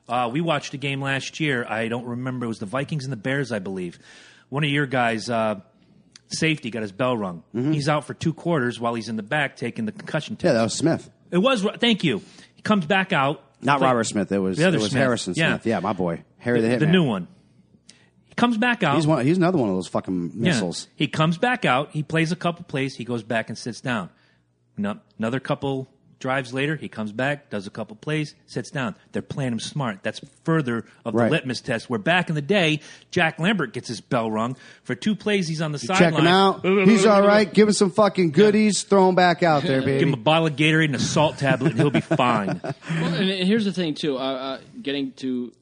Uh, 0.09 0.31
we 0.33 0.41
watched 0.41 0.73
a 0.73 0.79
game 0.79 1.03
last 1.03 1.41
year. 1.41 1.67
I 1.69 1.89
don't 1.89 2.07
remember. 2.07 2.47
It 2.47 2.49
was 2.49 2.59
the 2.59 2.65
Vikings 2.65 3.05
and 3.05 3.13
the 3.13 3.19
Bears, 3.19 3.53
I 3.53 3.59
believe. 3.59 3.99
One 4.49 4.65
of 4.65 4.71
your 4.71 4.87
guys, 4.87 5.29
uh, 5.29 5.61
safety, 6.29 6.71
got 6.71 6.83
his 6.83 6.93
bell 6.93 7.17
rung. 7.17 7.43
He's 7.53 7.89
out 7.89 8.05
for 8.07 8.15
two 8.15 8.33
quarters 8.35 8.79
while 8.79 8.95
he's 8.95 9.09
in 9.09 9.17
the 9.17 9.23
back 9.23 9.57
taking 9.57 9.85
the 9.87 9.93
concussion 9.93 10.37
test. 10.37 10.45
Mm-hmm. 10.45 10.47
yeah, 10.49 10.53
that 10.59 10.63
was 10.63 10.75
Smith. 10.75 11.11
It 11.31 11.39
was. 11.39 11.67
Thank 11.79 12.05
you. 12.05 12.23
He 12.55 12.63
comes 12.63 12.87
back 12.87 13.13
out. 13.13 13.43
Not 13.61 13.79
Play- 13.79 13.89
Robert 13.89 14.05
Smith. 14.05 14.31
It 14.31 14.39
was, 14.39 14.57
The 14.57 14.69
other 14.69 14.77
it 14.77 14.81
was 14.81 14.91
Smith. 14.91 15.03
Harrison 15.03 15.35
Yeah. 15.37 15.49
Smith. 15.55 15.67
Yeah, 15.67 15.81
my 15.81 15.93
boy. 15.93 16.23
Harry 16.39 16.61
the, 16.61 16.69
the, 16.77 16.87
Hitman. 16.87 16.91
new 16.93 17.05
one. 17.05 17.29
He 18.27 18.35
comes 18.35 18.57
back 18.57 18.83
out. 18.83 18.95
He's, 18.97 19.07
one, 19.07 19.27
he's 19.27 19.37
another 19.37 19.59
one 19.59 19.69
of 19.69 19.75
those 19.75 19.89
fucking 19.89 20.31
Yeah. 20.35 20.43
missiles. 20.53 20.87
He 20.95 21.09
comes 21.09 21.39
back 21.39 21.65
out. 21.65 21.91
He 21.91 22.03
plays 22.05 22.31
a 22.33 22.37
couple 22.37 22.65
plays. 22.65 22.95
He 22.95 23.05
goes 23.05 23.23
back 23.25 23.49
and 23.49 23.59
sits 23.59 23.81
down. 23.81 24.11
No, 24.77 24.99
another 25.19 25.41
couple 25.41 25.89
drives 26.19 26.53
later, 26.53 26.75
he 26.77 26.89
comes 26.89 27.13
back, 27.13 27.49
does 27.51 27.67
a 27.67 27.71
couple 27.71 27.95
plays, 27.97 28.35
sits 28.47 28.71
down. 28.71 28.95
They're 29.13 29.23
playing 29.23 29.53
him 29.53 29.61
smart. 29.61 30.01
That's 30.03 30.21
further 30.45 30.85
of 31.05 31.13
the 31.13 31.19
Right. 31.19 31.31
litmus 31.31 31.61
test. 31.61 31.89
Where 31.89 31.99
back 31.99 32.29
in 32.29 32.35
the 32.35 32.43
day, 32.43 32.81
Jack 33.11 33.39
Lambert 33.39 33.73
gets 33.73 33.89
his 33.89 34.01
bell 34.01 34.31
rung 34.31 34.57
for 34.83 34.95
two 34.95 35.15
plays. 35.15 35.47
He's 35.49 35.63
on 35.63 35.73
the 35.73 35.79
sideline. 35.79 35.99
Check 35.99 36.15
sideline. 36.25 36.61
him 36.65 36.79
out. 36.81 36.89
He's 36.89 37.07
all 37.07 37.27
right. 37.27 37.53
Give 37.53 37.69
him 37.69 37.75
some 37.75 37.91
fucking 37.91 38.33
goodies. 38.33 38.83
Throw 38.83 39.09
him 39.09 39.15
back 39.15 39.43
out 39.43 39.63
there, 39.63 39.81
Give 39.81 40.09
him 40.09 40.15
a 40.15 40.17
bottle 40.17 40.47
of 40.49 40.57
Gatorade 40.57 40.87
and 40.87 40.97
a 40.97 40.99
salt 41.01 41.39
tablet, 41.39 41.73
and 41.73 41.81
he'll 41.81 41.91
be 41.91 42.01
fine. 42.01 42.61
Well, 42.89 43.15
and 43.15 43.47
here's 43.47 43.65
the 43.65 43.73
thing 43.73 43.95
too. 43.95 44.17
Uh, 44.17 44.21
uh, 44.21 44.59
getting 44.83 45.13
to 45.13 45.53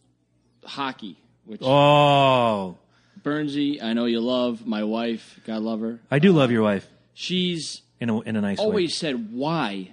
hockey, 0.65 1.19
which 1.45 1.61
oh, 1.63 2.77
Bernsey, 3.23 3.83
I 3.83 3.93
know 3.93 4.05
you 4.07 4.21
love. 4.21 4.67
My 4.67 4.85
wife, 4.85 5.41
God 5.47 5.63
love 5.63 5.81
her. 5.81 6.01
I 6.11 6.19
do 6.19 6.33
love 6.33 6.51
your 6.51 6.63
wife 6.63 6.89
She's 7.15 7.83
in 8.01 8.09
a 8.11 8.21
in 8.21 8.37
a 8.37 8.41
nice 8.41 8.59
way. 8.59 8.65
always 8.65 8.97
said 8.97 9.33
why. 9.33 9.91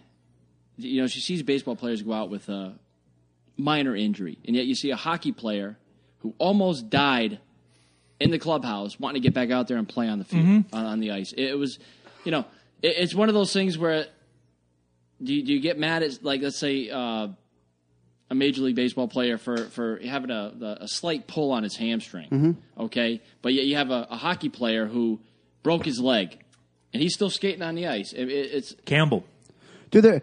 You 0.83 1.01
know, 1.01 1.07
she 1.07 1.19
sees 1.19 1.41
baseball 1.43 1.75
players 1.75 2.01
go 2.01 2.13
out 2.13 2.29
with 2.29 2.49
a 2.49 2.73
minor 3.57 3.95
injury, 3.95 4.37
and 4.45 4.55
yet 4.55 4.65
you 4.65 4.75
see 4.75 4.91
a 4.91 4.95
hockey 4.95 5.31
player 5.31 5.77
who 6.19 6.33
almost 6.37 6.89
died 6.89 7.39
in 8.19 8.31
the 8.31 8.39
clubhouse 8.39 8.99
wanting 8.99 9.21
to 9.21 9.27
get 9.27 9.33
back 9.33 9.51
out 9.51 9.67
there 9.67 9.77
and 9.77 9.87
play 9.89 10.07
on 10.07 10.19
the 10.19 10.25
field 10.25 10.45
Mm-hmm. 10.45 10.75
on, 10.75 10.85
on 10.85 10.99
the 10.99 11.11
ice. 11.11 11.33
It, 11.35 11.57
was, 11.57 11.79
you 12.23 12.31
know, 12.31 12.45
it, 12.81 12.95
it's 12.97 13.13
one 13.13 13.27
of 13.27 13.35
those 13.35 13.51
things 13.51 13.77
where 13.77 14.05
do 15.21 15.33
you, 15.33 15.43
do 15.43 15.53
you 15.53 15.59
get 15.59 15.77
mad 15.77 16.03
at 16.03 16.23
like 16.23 16.41
let's 16.41 16.57
say 16.57 16.89
uh, 16.89 17.27
a 18.29 18.35
major 18.35 18.61
league 18.61 18.75
baseball 18.75 19.07
player 19.07 19.37
for 19.37 19.57
for 19.65 19.99
having 20.03 20.31
a 20.31 20.77
a 20.81 20.87
slight 20.87 21.27
pull 21.27 21.51
on 21.51 21.63
his 21.63 21.75
hamstring. 21.75 22.29
Mm-hmm. 22.29 22.83
Okay, 22.85 23.21
but 23.41 23.53
yet 23.53 23.65
you 23.65 23.75
have 23.75 23.91
a, 23.91 24.07
a 24.09 24.17
hockey 24.17 24.49
player 24.49 24.85
who 24.85 25.19
broke 25.61 25.85
his 25.85 25.99
leg, 25.99 26.39
and 26.93 27.01
he's 27.01 27.13
still 27.13 27.29
skating 27.29 27.61
on 27.61 27.75
the 27.75 27.87
ice. 27.87 28.11
It, 28.13 28.29
it, 28.29 28.51
it's 28.53 28.75
Campbell. 28.85 29.23
Dude, 29.91 30.03
they're, 30.03 30.21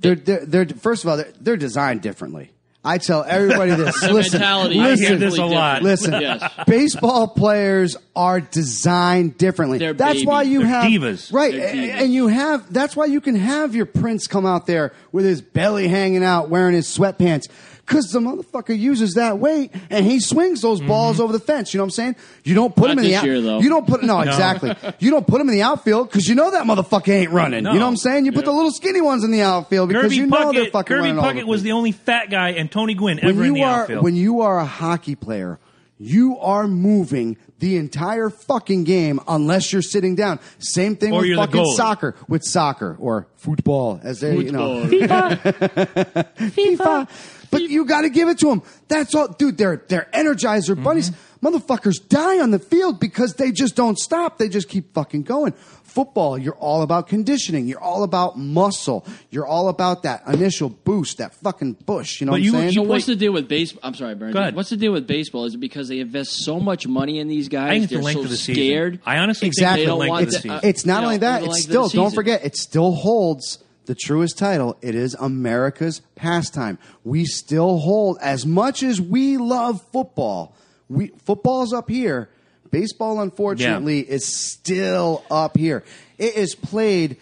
they're, 0.00 0.14
they're, 0.14 0.46
they're, 0.46 0.66
first 0.66 1.04
of 1.04 1.10
all, 1.10 1.16
they're, 1.16 1.32
they're 1.40 1.56
designed 1.56 2.02
differently. 2.02 2.50
I 2.84 2.98
tell 2.98 3.24
everybody 3.24 3.72
this. 3.72 4.00
the 4.00 4.12
listen, 4.12 4.38
mentality. 4.40 4.80
I 4.80 4.96
hear 4.96 5.16
this 5.16 5.34
a 5.34 5.38
completely 5.38 5.54
lot. 5.56 5.82
Listen, 5.82 6.20
yes. 6.20 6.52
baseball 6.66 7.28
players 7.28 7.96
are 8.14 8.40
designed 8.40 9.36
differently. 9.36 9.78
They're 9.78 9.92
that's 9.92 10.24
why 10.24 10.44
babies. 10.44 10.52
you 10.52 10.58
They're 10.60 10.68
have 10.68 10.84
divas. 10.84 11.32
right, 11.32 11.52
They're 11.52 11.68
and, 11.68 11.78
divas. 11.80 12.00
and 12.02 12.14
you 12.14 12.26
have. 12.28 12.72
That's 12.72 12.96
why 12.96 13.06
you 13.06 13.20
can 13.20 13.34
have 13.34 13.74
your 13.74 13.86
prince 13.86 14.26
come 14.26 14.46
out 14.46 14.66
there 14.66 14.94
with 15.12 15.24
his 15.24 15.42
belly 15.42 15.88
hanging 15.88 16.24
out, 16.24 16.48
wearing 16.50 16.74
his 16.74 16.86
sweatpants. 16.86 17.48
Because 17.88 18.10
the 18.12 18.20
motherfucker 18.20 18.78
uses 18.78 19.14
that 19.14 19.38
weight 19.38 19.72
and 19.88 20.04
he 20.04 20.20
swings 20.20 20.60
those 20.60 20.80
balls 20.80 21.20
over 21.20 21.32
the 21.32 21.40
fence. 21.40 21.72
You 21.72 21.78
know 21.78 21.84
what 21.84 21.86
I'm 21.86 21.90
saying? 21.92 22.16
You 22.44 22.54
don't 22.54 22.76
put 22.76 22.90
Mm-hmm. 22.90 22.90
Not 22.90 22.92
him 22.92 22.98
in 22.98 23.04
the 23.04 23.08
this 23.10 23.18
out- 23.18 23.24
year, 23.24 23.40
though. 23.40 23.60
You 23.60 23.68
don't 23.70 23.86
put 23.86 24.02
no 24.02 24.20
exactly. 24.22 24.74
you 24.98 25.10
don't 25.10 25.26
put 25.26 25.40
him 25.40 25.48
in 25.48 25.54
the 25.54 25.62
outfield 25.62 26.08
because 26.10 26.28
you 26.28 26.34
know 26.34 26.50
that 26.50 26.64
motherfucker 26.66 27.08
ain't 27.08 27.30
running. 27.32 27.64
No. 27.64 27.72
You 27.72 27.78
know 27.78 27.86
what 27.86 27.90
I'm 27.92 27.96
saying? 27.96 28.26
You 28.26 28.32
put 28.32 28.44
the 28.44 28.52
little 28.52 28.70
skinny 28.72 29.00
ones 29.00 29.24
in 29.24 29.30
the 29.30 29.40
outfield 29.42 29.88
because 29.88 30.04
Kirby 30.04 30.16
you 30.16 30.26
know 30.26 30.52
they're 30.52 30.64
Puckett, 30.66 30.72
fucking 30.72 30.86
Kirby 30.88 31.00
running 31.08 31.18
all 31.18 31.24
over 31.24 31.34
Puckett 31.34 31.40
the 31.40 31.46
was 31.46 31.60
place 31.60 31.64
the 31.64 31.72
only 31.72 31.92
fat 31.92 32.30
guy, 32.30 32.50
and 32.50 32.70
Tony 32.70 32.94
Gwynn 32.94 33.16
when 33.22 33.26
ever 33.30 33.44
in 33.44 33.54
the 33.54 33.62
are 33.62 33.80
outfield. 33.82 34.04
when 34.04 34.16
you 34.16 34.42
are 34.42 34.58
a 34.58 34.66
hockey 34.66 35.14
player, 35.14 35.58
you 35.98 36.38
are 36.38 36.68
moving 36.68 37.36
the 37.58 37.76
entire 37.76 38.30
fucking 38.30 38.84
game 38.84 39.18
unless 39.26 39.72
you're 39.72 39.82
sitting 39.82 40.14
down. 40.14 40.38
Same 40.60 40.94
thing 40.94 41.12
Or 41.12 41.22
with 41.22 41.34
fucking 41.36 41.64
soccer, 41.74 42.14
with 42.28 42.44
soccer 42.44 42.96
or 43.00 43.26
football, 43.34 43.98
as 44.04 44.20
they 44.20 44.36
you 44.36 44.52
know. 44.52 44.86
Football. 44.86 45.30
FIFA. 46.38 47.08
But 47.50 47.62
you 47.62 47.84
got 47.86 48.02
to 48.02 48.10
give 48.10 48.28
it 48.28 48.38
to 48.40 48.46
them. 48.46 48.62
That's 48.88 49.14
all, 49.14 49.28
dude. 49.28 49.56
They're 49.58 49.82
they're 49.88 50.08
energizer 50.12 50.74
Mm-hmm. 50.74 50.84
bunnies. 50.84 51.12
Motherfuckers 51.42 51.94
die 52.08 52.40
on 52.40 52.50
the 52.50 52.58
field 52.58 52.98
because 52.98 53.34
they 53.34 53.52
just 53.52 53.76
don't 53.76 53.96
stop. 53.96 54.38
They 54.38 54.48
just 54.48 54.68
keep 54.68 54.92
fucking 54.92 55.22
going. 55.22 55.52
Football, 55.84 56.36
you're 56.36 56.56
all 56.56 56.82
about 56.82 57.06
conditioning. 57.06 57.68
You're 57.68 57.80
all 57.80 58.02
about 58.02 58.36
muscle. 58.36 59.06
You're 59.30 59.46
all 59.46 59.68
about 59.68 60.02
that 60.02 60.26
initial 60.26 60.68
boost, 60.68 61.18
that 61.18 61.34
fucking 61.34 61.76
push. 61.86 62.20
You 62.20 62.26
know 62.26 62.32
But 62.32 62.40
what 62.40 62.42
you- 62.42 62.54
I'm 62.56 62.60
saying? 62.62 62.72
You- 62.72 62.82
what's 62.82 63.06
the 63.06 63.14
deal 63.14 63.32
with 63.32 63.46
baseball? 63.48 63.80
I'm 63.84 63.94
sorry, 63.94 64.16
Burns. 64.16 64.34
Go 64.34 64.40
ahead. 64.40 64.56
What's 64.56 64.70
the 64.70 64.76
deal 64.76 64.90
with 64.92 65.06
baseball? 65.06 65.44
Is 65.44 65.54
it 65.54 65.58
because 65.58 65.86
they 65.88 66.00
invest 66.00 66.44
so 66.44 66.58
much 66.58 66.88
money 66.88 67.20
in 67.20 67.28
these 67.28 67.48
guys? 67.48 67.70
I 67.70 67.78
think 67.78 67.88
the 67.88 67.94
They're 67.96 68.04
length 68.04 68.18
so 68.18 68.24
of 68.24 68.30
the 68.30 68.36
season. 68.36 68.54
scared. 68.54 69.00
I 69.06 69.18
honestly 69.18 69.46
Exactly. 69.46 69.76
think 69.76 69.76
They 69.76 69.82
it's 69.82 69.86
the 69.86 69.90
don't 69.90 69.98
length 70.00 70.10
want 70.10 70.22
of 70.24 70.30
the 70.30 70.36
season. 70.36 70.50
uh, 70.50 70.60
It's 70.64 70.86
not 70.86 71.00
you 71.00 71.04
only 71.06 71.16
that, 71.18 71.40
the 71.42 71.46
it's 71.50 71.62
still, 71.62 71.88
don't 71.88 72.14
forget, 72.14 72.44
it 72.44 72.56
still 72.56 72.92
holds 72.92 73.58
the 73.88 73.94
truest 73.96 74.38
title. 74.38 74.78
It 74.80 74.94
is 74.94 75.14
America's 75.14 76.00
pastime. 76.14 76.78
We 77.02 77.24
still 77.24 77.78
hold, 77.78 78.18
as 78.20 78.46
much 78.46 78.84
as 78.84 79.00
we 79.00 79.38
love 79.38 79.82
football, 79.90 80.54
we, 80.88 81.08
football's 81.24 81.72
up 81.72 81.88
here. 81.90 82.28
Baseball, 82.70 83.18
unfortunately, 83.20 84.00
is 84.00 84.26
still 84.26 85.24
up 85.30 85.56
here. 85.56 85.84
It 86.18 86.36
is 86.36 86.54
played 86.54 87.16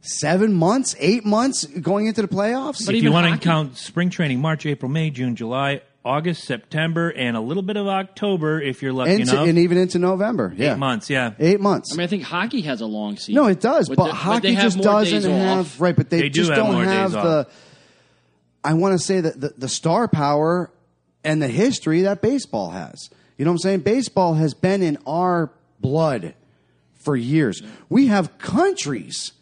seven 0.00 0.54
months, 0.54 0.94
eight 1.00 1.24
months 1.24 1.66
going 1.66 2.06
into 2.06 2.22
the 2.22 2.28
playoffs. 2.28 2.86
But 2.86 2.94
if 2.94 3.02
you 3.02 3.10
want 3.10 3.32
to 3.34 3.44
count 3.44 3.76
spring 3.76 4.08
training, 4.08 4.40
March, 4.40 4.66
April, 4.66 4.90
May, 4.90 5.10
June, 5.10 5.34
July, 5.34 5.82
August, 6.08 6.44
September, 6.44 7.10
and 7.10 7.36
a 7.36 7.40
little 7.40 7.62
bit 7.62 7.76
of 7.76 7.86
October 7.86 8.60
if 8.62 8.82
you're 8.82 8.92
lucky 8.92 9.12
Into- 9.12 9.32
enough. 9.34 9.48
and 9.48 9.58
even 9.58 9.76
into 9.78 9.98
November. 9.98 10.54
yeah. 10.56 10.72
Eight 10.72 10.78
months, 10.78 11.10
yeah. 11.10 11.34
Eight 11.38 11.60
months. 11.60 11.92
I 11.92 11.96
mean, 11.96 12.04
I 12.04 12.06
think 12.08 12.22
hockey 12.22 12.62
has 12.62 12.80
a 12.80 12.86
long 12.86 13.16
season. 13.16 13.34
No, 13.34 13.46
it 13.46 13.60
does, 13.60 13.88
But 13.88 13.98
but, 13.98 14.06
the- 14.08 14.14
hockey 14.14 14.48
they 14.48 14.54
have 14.54 14.62
just 14.64 14.78
doesn't 14.80 15.30
have 15.30 15.58
off. 15.58 15.80
right. 15.80 15.94
But 15.94 16.08
they, 16.10 16.22
They 16.22 16.28
do 16.30 16.40
just 16.40 16.50
have 16.50 16.56
don't 16.58 16.72
more 16.72 16.84
days 16.84 16.94
have 16.94 17.14
off. 17.16 17.24
the. 17.24 17.48
I 18.64 18.74
want 18.74 18.98
to 18.98 19.04
say 19.04 19.20
that 19.20 19.40
the, 19.40 19.54
the 19.56 19.68
star 19.68 20.08
power 20.08 20.70
and 21.24 21.40
the 21.42 21.48
history 21.48 22.02
that 22.02 22.20
baseball 22.22 22.70
has. 22.70 23.10
You 23.36 23.44
know 23.44 23.52
what 23.52 23.56
I'm 23.56 23.58
saying? 23.58 23.80
Baseball 23.80 24.34
has 24.34 24.54
been 24.54 24.82
in 24.82 24.98
our 25.06 25.50
blood 25.80 26.34
for 26.96 27.14
years. 27.16 27.62
We 27.88 28.08
have 28.08 28.36
countries 28.38 29.32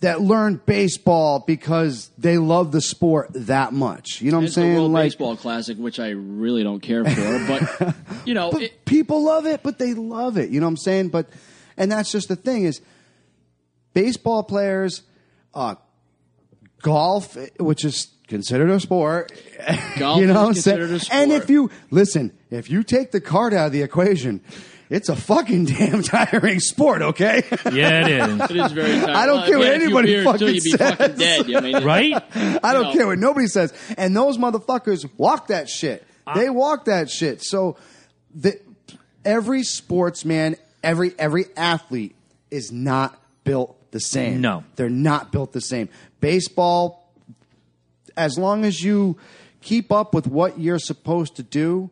that 0.00 0.20
learn 0.20 0.60
baseball 0.66 1.42
because 1.46 2.10
they 2.18 2.36
love 2.36 2.72
the 2.72 2.80
sport 2.80 3.30
that 3.34 3.72
much. 3.72 4.20
You 4.20 4.30
know 4.30 4.36
what 4.36 4.40
I'm 4.40 4.44
It's 4.46 4.54
the 4.54 4.60
saying? 4.60 4.74
World 4.74 4.90
like 4.92 5.04
Baseball 5.06 5.36
Classic, 5.36 5.78
which 5.78 5.98
I 5.98 6.10
really 6.10 6.62
don't 6.62 6.80
care 6.80 7.04
for, 7.04 7.46
but 7.78 7.94
you 8.26 8.34
know, 8.34 8.50
but 8.50 8.62
it, 8.62 8.84
people 8.84 9.24
love 9.24 9.46
it, 9.46 9.62
but 9.62 9.78
they 9.78 9.94
love 9.94 10.36
it. 10.36 10.50
You 10.50 10.60
know 10.60 10.66
what 10.66 10.70
I'm 10.72 10.76
saying? 10.76 11.08
But 11.08 11.28
and 11.76 11.90
that's 11.90 12.12
just 12.12 12.28
the 12.28 12.36
thing 12.36 12.64
is 12.64 12.80
baseball 13.94 14.42
players, 14.42 15.02
uh, 15.54 15.76
golf, 16.82 17.36
which 17.58 17.84
is 17.84 18.08
considered 18.26 18.70
a 18.70 18.80
sport. 18.80 19.32
Golf 19.98 20.20
you 20.20 20.26
know 20.26 20.32
is 20.32 20.36
what 20.36 20.46
I'm 20.48 20.54
saying? 20.54 20.78
considered 20.78 21.12
a 21.12 21.14
And 21.14 21.32
if 21.32 21.48
you 21.48 21.70
listen, 21.90 22.32
if 22.50 22.70
you 22.70 22.82
take 22.82 23.10
the 23.12 23.20
card 23.20 23.54
out 23.54 23.66
of 23.66 23.72
the 23.72 23.82
equation, 23.82 24.42
it's 24.90 25.08
a 25.08 25.16
fucking 25.16 25.64
damn 25.66 26.02
tiring 26.04 26.60
sport. 26.60 27.02
Okay. 27.02 27.42
Yeah, 27.72 28.06
it 28.06 28.10
is. 28.30 28.50
it 28.50 28.56
is 28.56 28.72
very. 28.72 28.88
Tiring. 29.00 29.14
I 29.16 29.26
don't 29.26 29.36
Well, 29.38 29.46
care 29.48 29.58
what 29.58 29.66
yeah, 29.66 29.72
if 29.74 29.80
you're 29.80 29.84
anybody 29.86 30.14
until 30.16 30.32
fucking 30.32 30.48
you 30.48 30.60
be 30.62 30.70
says. 30.70 30.94
fucking 30.96 31.16
dead. 31.16 31.54
I 31.54 31.60
mean, 31.60 31.84
right? 31.84 32.14
I 32.64 32.72
don't 32.72 32.84
know. 32.84 32.92
care 32.92 33.06
what 33.06 33.18
nobody 33.18 33.46
says. 33.46 33.72
And 33.96 34.16
those 34.16 34.38
motherfuckers 34.38 35.08
walk 35.16 35.48
that 35.48 35.68
shit. 35.68 36.06
Uh, 36.26 36.34
they 36.38 36.50
walk 36.50 36.84
that 36.86 37.10
shit. 37.10 37.42
So 37.42 37.76
the, 38.34 38.60
every 39.24 39.62
sportsman, 39.62 40.56
every 40.82 41.12
every 41.18 41.46
athlete 41.56 42.14
is 42.50 42.70
not 42.72 43.18
built 43.44 43.76
the 43.90 44.00
same. 44.00 44.40
No. 44.40 44.64
They're 44.76 44.88
not 44.90 45.32
built 45.32 45.52
the 45.52 45.60
same. 45.60 45.88
Baseball, 46.20 47.10
as 48.16 48.38
long 48.38 48.64
as 48.64 48.82
you 48.82 49.16
keep 49.60 49.92
up 49.92 50.14
with 50.14 50.26
what 50.26 50.58
you're 50.58 50.78
supposed 50.78 51.36
to 51.36 51.42
do, 51.42 51.90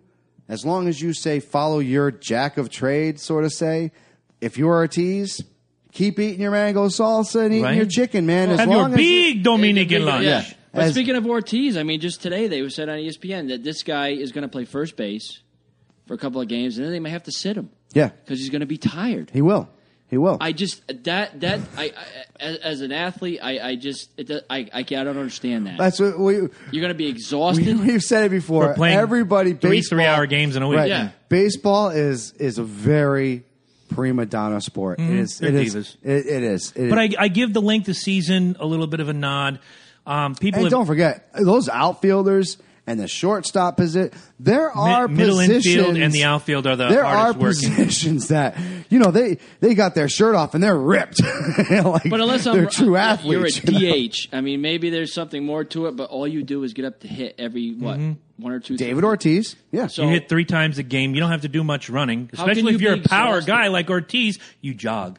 as 0.52 0.66
long 0.66 0.86
as 0.86 1.00
you 1.00 1.14
say 1.14 1.40
follow 1.40 1.78
your 1.78 2.10
jack 2.10 2.58
of 2.58 2.68
trade 2.68 3.18
sort 3.18 3.44
of 3.44 3.52
say, 3.52 3.90
if 4.42 4.58
you're 4.58 4.74
Ortiz, 4.74 5.42
keep 5.92 6.18
eating 6.18 6.40
your 6.42 6.50
mango 6.50 6.88
salsa 6.88 7.44
and 7.46 7.54
eating 7.54 7.64
Right. 7.64 7.76
your 7.76 7.86
chicken, 7.86 8.26
man. 8.26 8.50
As 8.50 8.58
Have 8.60 8.68
your 8.68 8.76
long 8.82 8.92
as 8.92 9.00
you- 9.00 9.04
big 9.34 9.42
Dominican 9.42 10.04
lunch. 10.04 10.26
Yeah. 10.26 10.44
But 10.74 10.84
As- 10.84 10.92
speaking 10.92 11.16
of 11.16 11.26
Ortiz, 11.26 11.76
I 11.78 11.84
mean, 11.84 12.00
just 12.00 12.20
today 12.20 12.48
they 12.48 12.68
said 12.68 12.88
on 12.90 12.98
ESPN 12.98 13.48
that 13.48 13.62
this 13.64 13.82
guy 13.82 14.08
is 14.08 14.30
going 14.32 14.42
to 14.42 14.48
play 14.48 14.64
first 14.66 14.96
base 14.96 15.40
for 16.06 16.12
a 16.14 16.18
couple 16.18 16.40
of 16.40 16.48
games, 16.48 16.76
and 16.76 16.84
then 16.84 16.92
they 16.92 17.00
may 17.00 17.10
have 17.10 17.22
to 17.24 17.32
sit 17.32 17.56
him 17.56 17.70
yeah, 17.94 18.08
because 18.08 18.38
he's 18.40 18.50
going 18.50 18.60
to 18.60 18.66
be 18.66 18.76
tired. 18.78 19.30
he 19.32 19.40
will. 19.40 19.68
He 20.12 20.18
will. 20.18 20.36
I 20.42 20.52
just 20.52 20.82
that 21.04 21.40
that 21.40 21.60
I, 21.74 21.84
I 21.84 21.92
as, 22.38 22.56
as 22.58 22.80
an 22.82 22.92
athlete, 22.92 23.40
I, 23.42 23.70
I 23.70 23.76
just 23.76 24.10
it, 24.18 24.26
does- 24.26 24.42
I, 24.50 24.68
I 24.70 24.82
can't- 24.82 25.00
I 25.00 25.04
don't 25.04 25.16
understand 25.16 25.66
that. 25.66 25.78
That's 25.78 25.98
what 25.98 26.18
we. 26.18 26.34
You're 26.34 26.50
going 26.70 26.88
to 26.88 26.94
be 26.94 27.06
exhausted. 27.08 27.64
we 27.66 27.86
we've 27.92 28.02
said 28.02 28.26
it 28.26 28.30
before. 28.30 28.68
For 28.68 28.74
playing 28.74 28.98
Everybody, 28.98 29.54
three 29.54 29.78
baseball, 29.78 30.00
three-hour 30.00 30.26
games 30.26 30.54
in 30.54 30.62
a 30.62 30.68
week. 30.68 30.80
Right. 30.80 30.90
Yeah. 30.90 31.12
Baseball 31.30 31.88
is 31.88 32.32
is 32.32 32.58
a 32.58 32.62
very 32.62 33.44
prima 33.88 34.26
donna 34.26 34.60
sport. 34.60 35.00
It 35.00 35.08
is. 35.08 35.40
Mm-hmm. 35.40 35.44
They're 35.46 35.62
It 35.62 35.66
is. 35.66 35.74
divas. 35.74 35.96
It, 36.02 36.26
it 36.26 36.42
is. 36.42 36.72
It 36.76 36.90
But. 36.90 36.98
I, 36.98 37.08
I 37.18 37.28
give 37.28 37.54
the 37.54 37.62
length 37.62 37.88
of 37.88 37.96
season 37.96 38.56
a 38.60 38.66
little 38.66 38.86
bit 38.86 39.00
of 39.00 39.08
a 39.08 39.14
nod. 39.14 39.60
Um, 40.06 40.34
people 40.34 40.58
and 40.58 40.64
have, 40.66 40.72
don't 40.72 40.86
forget 40.86 41.32
those 41.32 41.70
outfielders 41.70 42.58
and 42.86 42.98
the 42.98 43.06
shortstop 43.06 43.76
position. 43.76 44.10
There 44.40 44.70
are 44.70 45.06
mi- 45.06 45.14
middle 45.16 45.36
positions 45.38 45.66
infield 45.66 45.96
and 45.96 46.12
the 46.12 46.24
outfield 46.24 46.66
are 46.66 46.76
the 46.76 46.88
there 46.88 47.04
are 47.04 47.32
hardest 47.32 47.40
working. 47.64 47.70
positions 47.76 48.28
that 48.28 48.56
you 48.90 48.98
know 48.98 49.10
they 49.10 49.38
they 49.60 49.74
got 49.74 49.94
their 49.94 50.08
shirt 50.08 50.34
off 50.34 50.54
and 50.54 50.62
they're 50.62 50.76
ripped. 50.76 51.20
like, 51.70 52.10
But 52.10 52.20
unless 52.20 52.44
they're 52.44 52.64
I'm 52.64 52.68
true 52.68 52.96
you're 52.96 53.46
a 53.46 53.50
you 53.50 54.02
know? 54.02 54.08
DH. 54.08 54.28
I 54.32 54.40
mean, 54.40 54.60
maybe 54.60 54.90
there's 54.90 55.12
something 55.14 55.44
more 55.44 55.64
to 55.64 55.86
it, 55.86 55.96
but 55.96 56.10
all 56.10 56.26
you 56.26 56.42
do 56.42 56.62
is 56.64 56.72
get 56.72 56.84
up 56.84 57.00
to 57.00 57.08
hit 57.08 57.36
every 57.38 57.72
what 57.74 57.98
mm-hmm. 57.98 58.42
one 58.42 58.52
or 58.52 58.60
two. 58.60 58.76
David 58.76 59.04
Ortiz, 59.04 59.56
yeah. 59.70 59.86
So- 59.86 60.02
You 60.02 60.08
hit 60.08 60.28
three 60.28 60.44
times 60.44 60.78
a 60.78 60.82
game. 60.82 61.14
You 61.14 61.20
don't 61.20 61.30
have 61.30 61.42
to 61.42 61.48
do 61.48 61.62
much 61.62 61.88
running, 61.88 62.30
especially 62.32 62.72
you 62.72 62.76
if 62.76 62.80
you're 62.80 62.94
a 62.94 63.00
power 63.00 63.38
exhausted? 63.38 63.50
guy 63.52 63.68
like 63.68 63.90
Ortiz. 63.90 64.38
You 64.60 64.74
jog. 64.74 65.18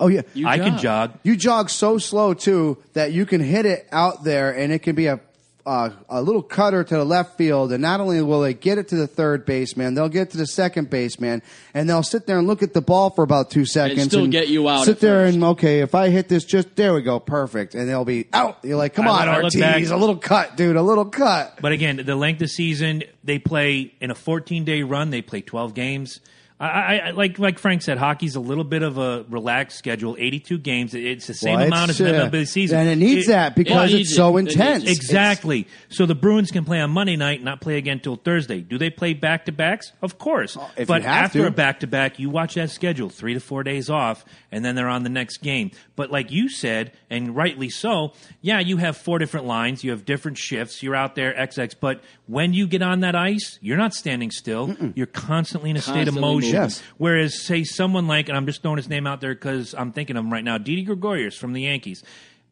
oh 0.00 0.08
yeah, 0.08 0.22
You 0.34 0.48
I 0.48 0.58
can 0.58 0.72
jog. 0.72 0.80
jog. 1.12 1.18
You 1.22 1.36
jog 1.36 1.70
so 1.70 1.98
slow 1.98 2.34
too 2.34 2.78
that 2.94 3.12
you 3.12 3.26
can 3.26 3.40
hit 3.40 3.64
it 3.64 3.86
out 3.92 4.24
there, 4.24 4.50
and 4.50 4.72
it 4.72 4.80
can 4.80 4.96
be 4.96 5.06
a 5.06 5.20
uh, 5.66 5.90
a 6.08 6.22
little 6.22 6.42
cutter 6.42 6.84
to 6.84 6.94
the 6.96 7.04
left 7.04 7.36
field. 7.36 7.72
And 7.72 7.82
not 7.82 8.00
only 8.00 8.22
will 8.22 8.40
they 8.40 8.54
get 8.54 8.78
it 8.78 8.88
to 8.88 8.96
the 8.96 9.06
third 9.08 9.44
baseman, 9.44 9.94
they'll 9.94 10.08
get 10.08 10.30
to 10.30 10.36
the 10.36 10.46
second 10.46 10.88
baseman, 10.88 11.42
and 11.74 11.90
they'll 11.90 12.04
sit 12.04 12.26
there 12.26 12.38
and 12.38 12.46
look 12.46 12.62
at 12.62 12.72
the 12.72 12.80
ball 12.80 13.10
for 13.10 13.24
about 13.24 13.50
two 13.50 13.66
seconds 13.66 14.00
and 14.00 14.10
still 14.10 14.26
get 14.28 14.48
you 14.48 14.68
out 14.68 14.84
Sit 14.84 15.00
there 15.00 15.26
first. 15.26 15.34
and 15.34 15.44
okay, 15.44 15.80
if 15.80 15.94
I 15.94 16.08
hit 16.10 16.28
this, 16.28 16.44
just 16.44 16.76
there 16.76 16.94
we 16.94 17.02
go, 17.02 17.18
perfect, 17.20 17.74
and 17.74 17.88
they'll 17.88 18.04
be 18.04 18.26
out. 18.32 18.58
You're 18.62 18.76
like, 18.78 18.94
come 18.94 19.08
I- 19.08 19.22
on, 19.22 19.28
I 19.28 19.34
look 19.36 19.44
Ortiz, 19.46 19.60
back- 19.60 19.84
a 19.88 19.96
little 19.96 20.16
cut, 20.16 20.56
dude, 20.56 20.76
a 20.76 20.82
little 20.82 21.04
cut. 21.06 21.58
But 21.60 21.72
again, 21.72 22.00
the 22.06 22.14
length 22.16 22.40
of 22.42 22.50
season, 22.50 23.02
they 23.24 23.38
play 23.40 23.92
in 24.00 24.10
a 24.12 24.14
14 24.14 24.64
day 24.64 24.82
run, 24.84 25.10
they 25.10 25.20
play 25.20 25.40
12 25.40 25.74
games. 25.74 26.20
I, 26.58 26.98
I, 26.98 27.10
like 27.10 27.38
like 27.38 27.58
Frank 27.58 27.82
said, 27.82 27.98
hockey's 27.98 28.34
a 28.34 28.40
little 28.40 28.64
bit 28.64 28.82
of 28.82 28.96
a 28.96 29.26
relaxed 29.28 29.76
schedule. 29.76 30.16
Eighty-two 30.18 30.56
games. 30.56 30.94
It's 30.94 31.26
the 31.26 31.34
same 31.34 31.56
Well, 31.58 31.66
amount 31.66 31.90
it's, 31.90 32.00
as 32.00 32.08
an 32.10 32.30
MLB 32.30 32.46
season, 32.48 32.78
And 32.78 32.88
it 32.88 32.96
needs 32.96 33.26
It- 33.26 33.32
that 33.32 33.54
because 33.54 33.92
it 33.92 34.00
it's 34.00 34.16
so 34.16 34.38
intense. 34.38 34.84
Exactly. 34.84 35.66
So 35.90 36.06
the 36.06 36.14
Bruins 36.14 36.50
can 36.50 36.64
play 36.64 36.80
on 36.80 36.90
Monday 36.92 37.16
night, 37.16 37.36
and 37.40 37.44
not 37.44 37.60
play 37.60 37.76
again 37.76 38.00
till 38.00 38.16
Thursday. 38.16 38.60
Do 38.62 38.78
they 38.78 38.88
play 38.88 39.12
back 39.12 39.44
to 39.44 39.52
backs? 39.52 39.92
Of 40.00 40.16
course. 40.16 40.56
If 40.78 40.88
but 40.88 41.02
after 41.02 41.40
to. 41.42 41.46
a 41.48 41.50
back 41.50 41.80
to 41.80 41.86
back, 41.86 42.18
you 42.18 42.30
watch 42.30 42.54
that 42.54 42.70
schedule, 42.70 43.10
three 43.10 43.34
to 43.34 43.40
four 43.40 43.62
days 43.62 43.90
off, 43.90 44.24
and 44.56 44.64
then 44.64 44.74
they're 44.74 44.88
on 44.88 45.02
the 45.02 45.10
next 45.10 45.42
game. 45.42 45.70
But 45.96 46.10
like 46.10 46.30
you 46.30 46.48
said, 46.48 46.92
and 47.10 47.36
rightly 47.36 47.68
so, 47.68 48.14
yeah, 48.40 48.58
you 48.58 48.78
have 48.78 48.96
four 48.96 49.18
different 49.18 49.44
lines, 49.44 49.84
you 49.84 49.90
have 49.90 50.06
different 50.06 50.38
shifts, 50.38 50.82
you're 50.82 50.94
out 50.96 51.14
there 51.14 51.34
XX, 51.34 51.74
but 51.78 52.02
when 52.26 52.54
you 52.54 52.66
get 52.66 52.80
on 52.80 53.00
that 53.00 53.14
ice, 53.14 53.58
you're 53.60 53.76
not 53.76 53.92
standing 53.92 54.30
still. 54.30 54.74
You're 54.94 55.08
constantly 55.08 55.68
in 55.68 55.76
a 55.76 55.82
state 55.82 56.08
of 56.08 56.14
motion. 56.14 56.54
Yes. 56.54 56.82
Whereas, 56.96 57.44
say, 57.44 57.64
someone 57.64 58.06
like, 58.06 58.30
and 58.30 58.36
I'm 58.36 58.46
just 58.46 58.62
throwing 58.62 58.78
his 58.78 58.88
name 58.88 59.06
out 59.06 59.20
there 59.20 59.34
because 59.34 59.74
I'm 59.74 59.92
thinking 59.92 60.16
of 60.16 60.24
him 60.24 60.32
right 60.32 60.42
now, 60.42 60.56
Didi 60.56 60.84
Gregorius 60.84 61.36
from 61.36 61.52
the 61.52 61.60
Yankees 61.60 62.02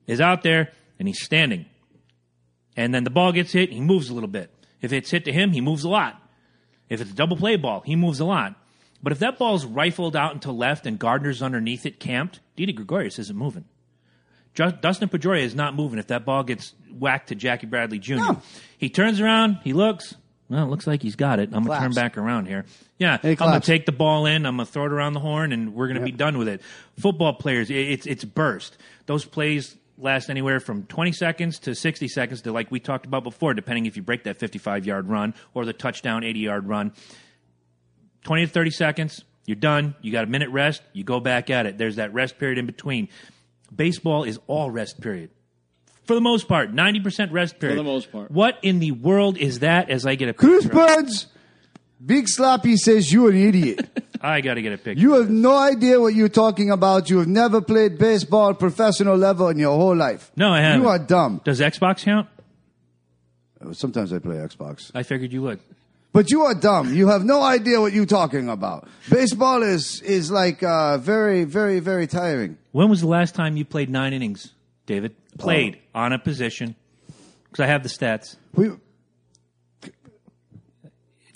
is 0.06 0.20
out 0.20 0.42
there 0.42 0.72
and 0.98 1.08
he's 1.08 1.24
standing. 1.24 1.64
And 2.76 2.94
then 2.94 3.04
the 3.04 3.10
ball 3.10 3.32
gets 3.32 3.52
hit, 3.52 3.72
he 3.72 3.80
moves 3.80 4.10
a 4.10 4.14
little 4.14 4.28
bit. 4.28 4.50
If 4.82 4.92
it's 4.92 5.10
hit 5.10 5.24
to 5.24 5.32
him, 5.32 5.52
he 5.52 5.62
moves 5.62 5.84
a 5.84 5.88
lot. 5.88 6.20
If 6.90 7.00
it's 7.00 7.12
a 7.12 7.14
double 7.14 7.38
play 7.38 7.56
ball, 7.56 7.80
he 7.80 7.96
moves 7.96 8.20
a 8.20 8.26
lot. 8.26 8.56
But 9.04 9.12
if 9.12 9.18
that 9.18 9.38
ball's 9.38 9.66
rifled 9.66 10.16
out 10.16 10.32
into 10.32 10.50
left 10.50 10.86
and 10.86 10.98
Gardner's 10.98 11.42
underneath 11.42 11.84
it 11.84 12.00
camped, 12.00 12.40
Didi 12.56 12.72
Gregorius 12.72 13.18
isn't 13.18 13.36
moving. 13.36 13.66
Ju- 14.54 14.72
Dustin 14.80 15.10
Pedroia 15.10 15.42
is 15.42 15.54
not 15.54 15.74
moving 15.74 15.98
if 15.98 16.06
that 16.06 16.24
ball 16.24 16.42
gets 16.42 16.72
whacked 16.90 17.28
to 17.28 17.34
Jackie 17.34 17.66
Bradley 17.66 17.98
Jr. 17.98 18.14
No. 18.14 18.42
He 18.78 18.88
turns 18.88 19.20
around, 19.20 19.58
he 19.62 19.74
looks. 19.74 20.14
Well, 20.48 20.64
it 20.64 20.68
looks 20.70 20.86
like 20.86 21.02
he's 21.02 21.16
got 21.16 21.38
it. 21.38 21.50
I'm 21.52 21.64
going 21.64 21.78
to 21.78 21.84
turn 21.84 21.92
back 21.92 22.16
around 22.16 22.46
here. 22.46 22.64
Yeah, 22.98 23.18
I'm 23.22 23.34
going 23.34 23.60
to 23.60 23.66
take 23.66 23.84
the 23.84 23.92
ball 23.92 24.24
in. 24.24 24.46
I'm 24.46 24.56
going 24.56 24.66
to 24.66 24.72
throw 24.72 24.86
it 24.86 24.92
around 24.92 25.12
the 25.12 25.20
horn, 25.20 25.52
and 25.52 25.74
we're 25.74 25.88
going 25.88 25.98
to 25.98 26.04
be 26.04 26.12
done 26.12 26.38
with 26.38 26.48
it. 26.48 26.62
Football 26.98 27.34
players, 27.34 27.70
it's 27.70 28.06
it's 28.06 28.24
burst. 28.24 28.76
Those 29.06 29.24
plays 29.26 29.76
last 29.98 30.28
anywhere 30.30 30.60
from 30.60 30.84
20 30.84 31.12
seconds 31.12 31.58
to 31.60 31.74
60 31.74 32.08
seconds 32.08 32.42
to 32.42 32.52
like 32.52 32.70
we 32.70 32.80
talked 32.80 33.06
about 33.06 33.24
before, 33.24 33.54
depending 33.54 33.86
if 33.86 33.96
you 33.96 34.02
break 34.02 34.24
that 34.24 34.38
55 34.38 34.86
yard 34.86 35.08
run 35.08 35.34
or 35.54 35.64
the 35.64 35.72
touchdown 35.72 36.24
80 36.24 36.40
yard 36.40 36.68
run. 36.68 36.92
20 38.24 38.46
to 38.46 38.52
30 38.52 38.70
seconds, 38.70 39.24
you're 39.46 39.54
done. 39.56 39.94
You 40.02 40.10
got 40.12 40.24
a 40.24 40.26
minute 40.26 40.50
rest. 40.50 40.82
You 40.92 41.04
go 41.04 41.20
back 41.20 41.50
at 41.50 41.66
it. 41.66 41.78
There's 41.78 41.96
that 41.96 42.12
rest 42.12 42.38
period 42.38 42.58
in 42.58 42.66
between. 42.66 43.08
Baseball 43.74 44.24
is 44.24 44.38
all 44.46 44.70
rest 44.70 45.00
period. 45.00 45.30
For 46.04 46.14
the 46.14 46.20
most 46.20 46.48
part, 46.48 46.72
90% 46.72 47.32
rest 47.32 47.58
period. 47.58 47.76
For 47.76 47.82
the 47.82 47.88
most 47.88 48.12
part. 48.12 48.30
What 48.30 48.58
in 48.62 48.78
the 48.78 48.90
world 48.92 49.38
is 49.38 49.60
that 49.60 49.88
as 49.90 50.04
I 50.06 50.16
get 50.16 50.28
a 50.28 50.34
Cruz 50.34 50.64
picture? 50.64 50.78
of- 50.80 50.86
Burns, 50.96 51.26
Big 52.04 52.28
Sloppy 52.28 52.76
says 52.76 53.10
you're 53.12 53.30
an 53.30 53.36
idiot. 53.36 53.88
I 54.20 54.40
got 54.40 54.54
to 54.54 54.62
get 54.62 54.72
a 54.72 54.78
picture. 54.78 55.00
you 55.00 55.14
have 55.14 55.28
no 55.30 55.56
idea 55.56 56.00
what 56.00 56.14
you're 56.14 56.28
talking 56.30 56.70
about. 56.70 57.08
You 57.10 57.18
have 57.18 57.28
never 57.28 57.60
played 57.60 57.98
baseball 57.98 58.50
at 58.50 58.58
professional 58.58 59.16
level 59.16 59.48
in 59.48 59.58
your 59.58 59.76
whole 59.76 59.96
life. 59.96 60.30
no, 60.36 60.50
I 60.50 60.60
haven't. 60.60 60.82
You 60.82 60.88
are 60.88 60.98
dumb. 60.98 61.40
Does 61.44 61.60
Xbox 61.60 62.04
count? 62.04 62.28
Sometimes 63.72 64.12
I 64.12 64.18
play 64.18 64.36
Xbox. 64.36 64.90
I 64.94 65.02
figured 65.02 65.32
you 65.32 65.42
would. 65.42 65.60
But 66.14 66.30
you 66.30 66.42
are 66.42 66.54
dumb. 66.54 66.94
You 66.94 67.08
have 67.08 67.24
no 67.24 67.42
idea 67.42 67.80
what 67.80 67.92
you're 67.92 68.06
talking 68.06 68.48
about. 68.48 68.88
Baseball 69.10 69.62
is 69.64 70.00
is 70.00 70.30
like 70.30 70.62
uh, 70.62 70.96
very, 70.98 71.42
very, 71.44 71.80
very 71.80 72.06
tiring. 72.06 72.56
When 72.72 72.88
was 72.88 73.00
the 73.00 73.08
last 73.08 73.34
time 73.34 73.56
you 73.58 73.64
played 73.64 73.90
nine 73.90 74.12
innings, 74.14 74.52
David? 74.86 75.14
Played 75.38 75.78
Oh. 75.92 76.00
on 76.06 76.12
a 76.12 76.18
position. 76.20 76.76
Because 77.50 77.64
I 77.64 77.66
have 77.66 77.82
the 77.82 77.88
stats. 77.88 78.36
We 78.54 78.70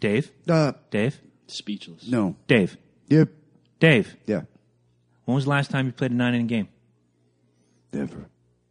Dave? 0.01 0.31
uh, 0.49 0.73
Dave? 0.91 1.19
Speechless. 1.49 2.07
no. 2.07 2.37
Dave? 2.47 2.77
Yep. 3.09 3.29
Dave? 3.81 4.17
Yeah. 4.27 4.43
When 5.25 5.35
was 5.35 5.45
the 5.45 5.51
last 5.51 5.71
time 5.71 5.87
you 5.87 5.93
played 5.93 6.13
a 6.13 6.15
nine 6.15 6.35
inning 6.35 6.47
game? 6.47 6.69
Never. 7.93 8.27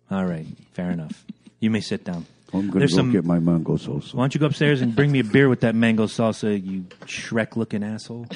All 0.10 0.26
right, 0.26 0.46
fair 0.74 0.92
enough. 0.92 1.26
You 1.60 1.70
may 1.70 1.82
sit 1.82 2.06
down. 2.06 2.26
I'm 2.54 2.68
gonna 2.68 2.80
There's 2.80 2.92
go 2.92 2.98
some- 2.98 3.12
get 3.12 3.26
my 3.26 3.40
mango 3.40 3.78
salsa. 3.78 4.14
Why 4.14 4.24
don't 4.24 4.34
you 4.34 4.40
go 4.40 4.46
upstairs 4.48 4.82
and 4.82 4.96
bring 4.96 5.12
me 5.12 5.20
a 5.20 5.24
beer 5.24 5.50
with 5.50 5.62
that 5.62 5.76
mango 5.76 6.06
salsa, 6.06 6.64
you 6.64 6.86
Shrek-looking 7.06 7.84
asshole? 7.84 8.28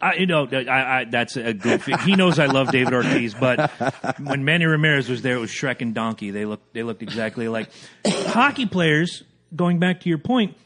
I, 0.00 0.14
you 0.14 0.26
know, 0.26 0.48
I, 0.50 1.00
I, 1.00 1.04
that's 1.04 1.36
a 1.36 1.52
good. 1.52 1.80
He 2.04 2.16
knows 2.16 2.38
I 2.40 2.46
love 2.46 2.72
David 2.72 2.92
Ortiz, 2.92 3.34
but 3.34 3.70
when 4.20 4.44
Manny 4.44 4.66
Ramirez 4.66 5.08
was 5.08 5.22
there, 5.22 5.36
it 5.36 5.40
was 5.40 5.50
Shrek 5.50 5.80
and 5.80 5.94
Donkey. 5.94 6.30
They 6.32 6.44
looked, 6.44 6.74
they 6.74 6.82
looked 6.82 7.02
exactly 7.02 7.46
like 7.48 7.70
hockey 8.06 8.66
players. 8.66 9.22
Going 9.54 9.78
back 9.78 10.00
to 10.00 10.08
your 10.08 10.18
point, 10.18 10.56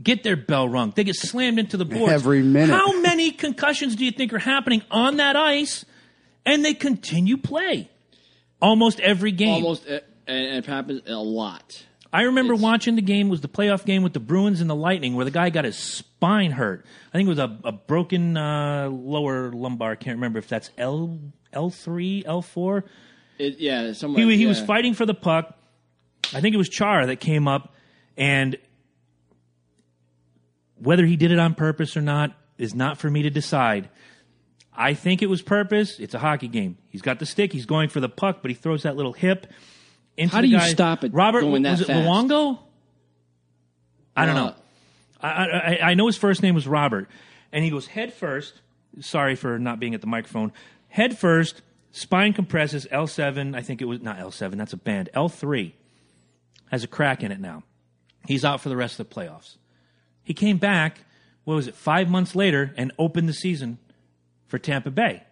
get 0.00 0.22
their 0.22 0.36
bell 0.36 0.68
rung. 0.68 0.92
They 0.94 1.04
get 1.04 1.16
slammed 1.16 1.58
into 1.58 1.76
the 1.78 1.84
boards 1.86 2.12
Every 2.12 2.42
minute. 2.42 2.72
How 2.72 3.00
many 3.00 3.32
concussions 3.32 3.96
do 3.96 4.04
you 4.04 4.10
think 4.12 4.32
are 4.34 4.38
happening 4.38 4.82
on 4.90 5.16
that 5.16 5.34
ice, 5.36 5.84
and 6.46 6.64
they 6.64 6.74
continue 6.74 7.38
play 7.38 7.90
almost 8.60 9.00
every 9.00 9.32
game? 9.32 9.64
Almost, 9.64 9.86
and 10.30 10.56
it 10.56 10.66
happens 10.66 11.02
a 11.06 11.14
lot. 11.16 11.84
I 12.12 12.22
remember 12.22 12.54
It's- 12.54 12.62
watching 12.62 12.96
the 12.96 13.02
game 13.02 13.28
was 13.28 13.40
the 13.40 13.48
playoff 13.48 13.84
game 13.84 14.02
with 14.02 14.12
the 14.14 14.20
Bruins 14.20 14.60
and 14.60 14.68
the 14.68 14.74
Lightning 14.74 15.14
where 15.14 15.24
the 15.24 15.30
guy 15.30 15.50
got 15.50 15.64
his 15.64 15.76
spine 15.76 16.50
hurt. 16.52 16.84
I 17.12 17.16
think 17.16 17.26
it 17.26 17.30
was 17.30 17.38
a, 17.38 17.56
a 17.64 17.72
broken 17.72 18.36
uh, 18.36 18.88
lower 18.90 19.52
lumbar. 19.52 19.92
I 19.92 19.94
can't 19.96 20.16
remember 20.16 20.38
if 20.38 20.48
that's 20.48 20.70
L 20.76 21.18
L 21.52 21.70
three 21.70 22.24
L 22.26 22.42
four. 22.42 22.84
It, 23.38 23.58
yeah, 23.58 23.92
someone. 23.92 24.20
He 24.20 24.36
he 24.36 24.42
yeah. 24.42 24.48
was 24.48 24.60
fighting 24.60 24.94
for 24.94 25.06
the 25.06 25.14
puck. 25.14 25.56
I 26.34 26.40
think 26.40 26.54
it 26.54 26.58
was 26.58 26.68
Chara 26.68 27.06
that 27.06 27.20
came 27.20 27.48
up, 27.48 27.74
and 28.16 28.56
whether 30.76 31.04
he 31.06 31.16
did 31.16 31.30
it 31.30 31.38
on 31.38 31.54
purpose 31.54 31.96
or 31.96 32.02
not 32.02 32.36
is 32.58 32.74
not 32.74 32.98
for 32.98 33.10
me 33.10 33.22
to 33.22 33.30
decide. 33.30 33.88
I 34.72 34.94
think 34.94 35.22
it 35.22 35.26
was 35.26 35.42
purpose. 35.42 35.98
It's 35.98 36.14
a 36.14 36.18
hockey 36.18 36.48
game. 36.48 36.78
He's 36.88 37.02
got 37.02 37.18
the 37.18 37.26
stick. 37.26 37.52
He's 37.52 37.66
going 37.66 37.88
for 37.88 38.00
the 38.00 38.08
puck, 38.08 38.38
but 38.42 38.50
he 38.50 38.54
throws 38.54 38.82
that 38.84 38.96
little 38.96 39.12
hip. 39.12 39.46
Into 40.20 40.34
How 40.34 40.42
do 40.42 40.48
you 40.48 40.58
guy. 40.58 40.68
stop 40.68 41.02
it 41.02 41.14
Robert, 41.14 41.40
going 41.40 41.62
that 41.62 41.70
was 41.70 41.80
it 41.80 41.86
fast? 41.86 42.06
Luongo? 42.06 42.58
I 44.14 44.26
don't 44.26 44.34
know. 44.34 44.54
I, 45.22 45.28
I, 45.28 45.78
I 45.82 45.94
know 45.94 46.06
his 46.08 46.18
first 46.18 46.42
name 46.42 46.54
was 46.54 46.68
Robert, 46.68 47.08
and 47.52 47.64
he 47.64 47.70
goes 47.70 47.86
head 47.86 48.12
first. 48.12 48.60
Sorry 49.00 49.34
for 49.34 49.58
not 49.58 49.80
being 49.80 49.94
at 49.94 50.02
the 50.02 50.06
microphone. 50.06 50.52
Head 50.88 51.16
first, 51.16 51.62
spine 51.92 52.34
compresses 52.34 52.86
L 52.90 53.06
seven. 53.06 53.54
I 53.54 53.62
think 53.62 53.80
it 53.80 53.86
was 53.86 54.02
not 54.02 54.18
L 54.18 54.30
seven. 54.30 54.58
That's 54.58 54.74
a 54.74 54.76
band. 54.76 55.08
L 55.14 55.30
three 55.30 55.74
has 56.70 56.84
a 56.84 56.86
crack 56.86 57.22
in 57.22 57.32
it 57.32 57.40
now. 57.40 57.62
He's 58.26 58.44
out 58.44 58.60
for 58.60 58.68
the 58.68 58.76
rest 58.76 59.00
of 59.00 59.08
the 59.08 59.14
playoffs. 59.14 59.56
He 60.22 60.34
came 60.34 60.58
back. 60.58 60.98
What 61.44 61.54
was 61.54 61.66
it? 61.66 61.74
Five 61.74 62.10
months 62.10 62.34
later, 62.34 62.74
and 62.76 62.92
opened 62.98 63.26
the 63.26 63.32
season 63.32 63.78
for 64.48 64.58
Tampa 64.58 64.90
Bay. 64.90 65.22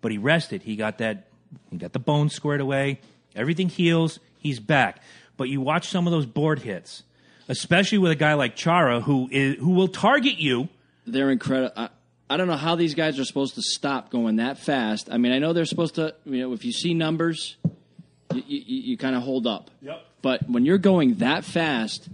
But 0.00 0.12
he 0.12 0.18
rested. 0.18 0.62
He 0.62 0.76
got 0.76 0.98
that. 0.98 1.26
He 1.72 1.76
got 1.76 1.92
the 1.92 1.98
bone 1.98 2.30
squared 2.30 2.60
away. 2.60 3.00
Everything 3.34 3.68
heals. 3.68 4.20
He's 4.38 4.60
back. 4.60 5.02
But 5.36 5.48
you 5.48 5.60
watch 5.60 5.88
some 5.88 6.06
of 6.06 6.10
those 6.12 6.26
board 6.26 6.60
hits, 6.60 7.02
especially 7.48 7.98
with 7.98 8.10
a 8.12 8.16
guy 8.16 8.34
like 8.34 8.56
Chara, 8.56 9.00
who 9.00 9.28
is 9.30 9.56
who 9.58 9.70
will 9.70 9.88
target 9.88 10.38
you. 10.38 10.68
They're 11.06 11.30
incredible. 11.30 11.72
I, 11.76 11.88
I 12.30 12.36
don't 12.36 12.46
know 12.48 12.56
how 12.56 12.74
these 12.74 12.94
guys 12.94 13.18
are 13.18 13.24
supposed 13.24 13.54
to 13.54 13.62
stop 13.62 14.10
going 14.10 14.36
that 14.36 14.58
fast. 14.58 15.08
I 15.10 15.16
mean, 15.16 15.32
I 15.32 15.38
know 15.38 15.52
they're 15.52 15.64
supposed 15.64 15.94
to. 15.94 16.14
You 16.24 16.40
know, 16.40 16.52
if 16.52 16.64
you 16.64 16.72
see 16.72 16.92
numbers, 16.92 17.56
you, 18.34 18.42
you, 18.46 18.60
you 18.90 18.96
kind 18.98 19.14
of 19.16 19.22
hold 19.22 19.46
up. 19.46 19.70
Yep. 19.80 20.04
But 20.20 20.48
when 20.50 20.64
you're 20.66 20.78
going 20.78 21.14
that 21.16 21.44
fast 21.44 22.08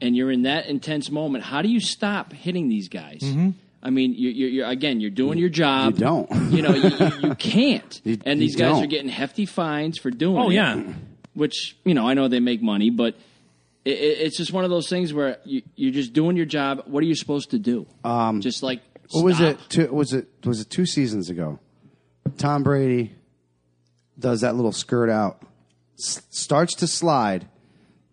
and 0.00 0.16
you're 0.16 0.30
in 0.30 0.42
that 0.42 0.66
intense 0.66 1.10
moment, 1.10 1.44
how 1.44 1.62
do 1.62 1.68
you 1.68 1.80
stop 1.80 2.32
hitting 2.32 2.68
these 2.68 2.88
guys? 2.88 3.18
Mm-hmm. 3.22 3.50
I 3.82 3.90
mean, 3.90 4.14
you, 4.14 4.30
you're, 4.30 4.48
you're 4.48 4.66
again, 4.68 5.00
you're 5.00 5.10
doing 5.10 5.38
your 5.38 5.48
job. 5.48 5.94
You 5.94 6.00
don't. 6.00 6.52
You 6.52 6.62
know, 6.62 6.74
you, 6.74 6.88
you, 6.90 7.10
you 7.28 7.34
can't. 7.38 8.00
You- 8.04 8.18
and 8.24 8.40
these 8.40 8.56
guys 8.56 8.76
are 8.76 8.80
don't. 8.80 8.88
getting 8.88 9.08
hefty 9.10 9.44
fines 9.46 9.98
for 9.98 10.10
doing 10.10 10.38
Oh 10.38 10.50
it. 10.50 10.54
yeah, 10.54 10.82
Which 11.36 11.76
you 11.84 11.94
know, 11.94 12.08
I 12.08 12.14
know 12.14 12.26
they 12.26 12.40
make 12.40 12.60
money, 12.62 12.90
but 12.90 13.14
it, 13.84 13.90
it, 13.90 14.18
it's 14.26 14.36
just 14.36 14.52
one 14.52 14.64
of 14.64 14.70
those 14.70 14.88
things 14.88 15.12
where 15.14 15.38
you, 15.44 15.62
you're 15.76 15.92
just 15.92 16.12
doing 16.12 16.36
your 16.36 16.46
job. 16.46 16.82
What 16.86 17.02
are 17.04 17.06
you 17.06 17.14
supposed 17.14 17.50
to 17.52 17.58
do? 17.60 17.86
Um, 18.02 18.40
just 18.40 18.62
like 18.64 18.80
What 19.12 19.24
was 19.24 19.36
stop. 19.36 19.50
it? 19.50 19.58
Two, 19.68 19.86
was 19.94 20.12
it 20.12 20.26
was 20.44 20.60
it 20.60 20.70
two 20.70 20.86
seasons 20.86 21.30
ago? 21.30 21.58
Tom 22.38 22.62
Brady 22.64 23.12
does 24.18 24.40
that 24.40 24.56
little 24.56 24.72
skirt 24.72 25.10
out, 25.10 25.40
s- 25.98 26.22
starts 26.30 26.74
to 26.76 26.86
slide. 26.88 27.46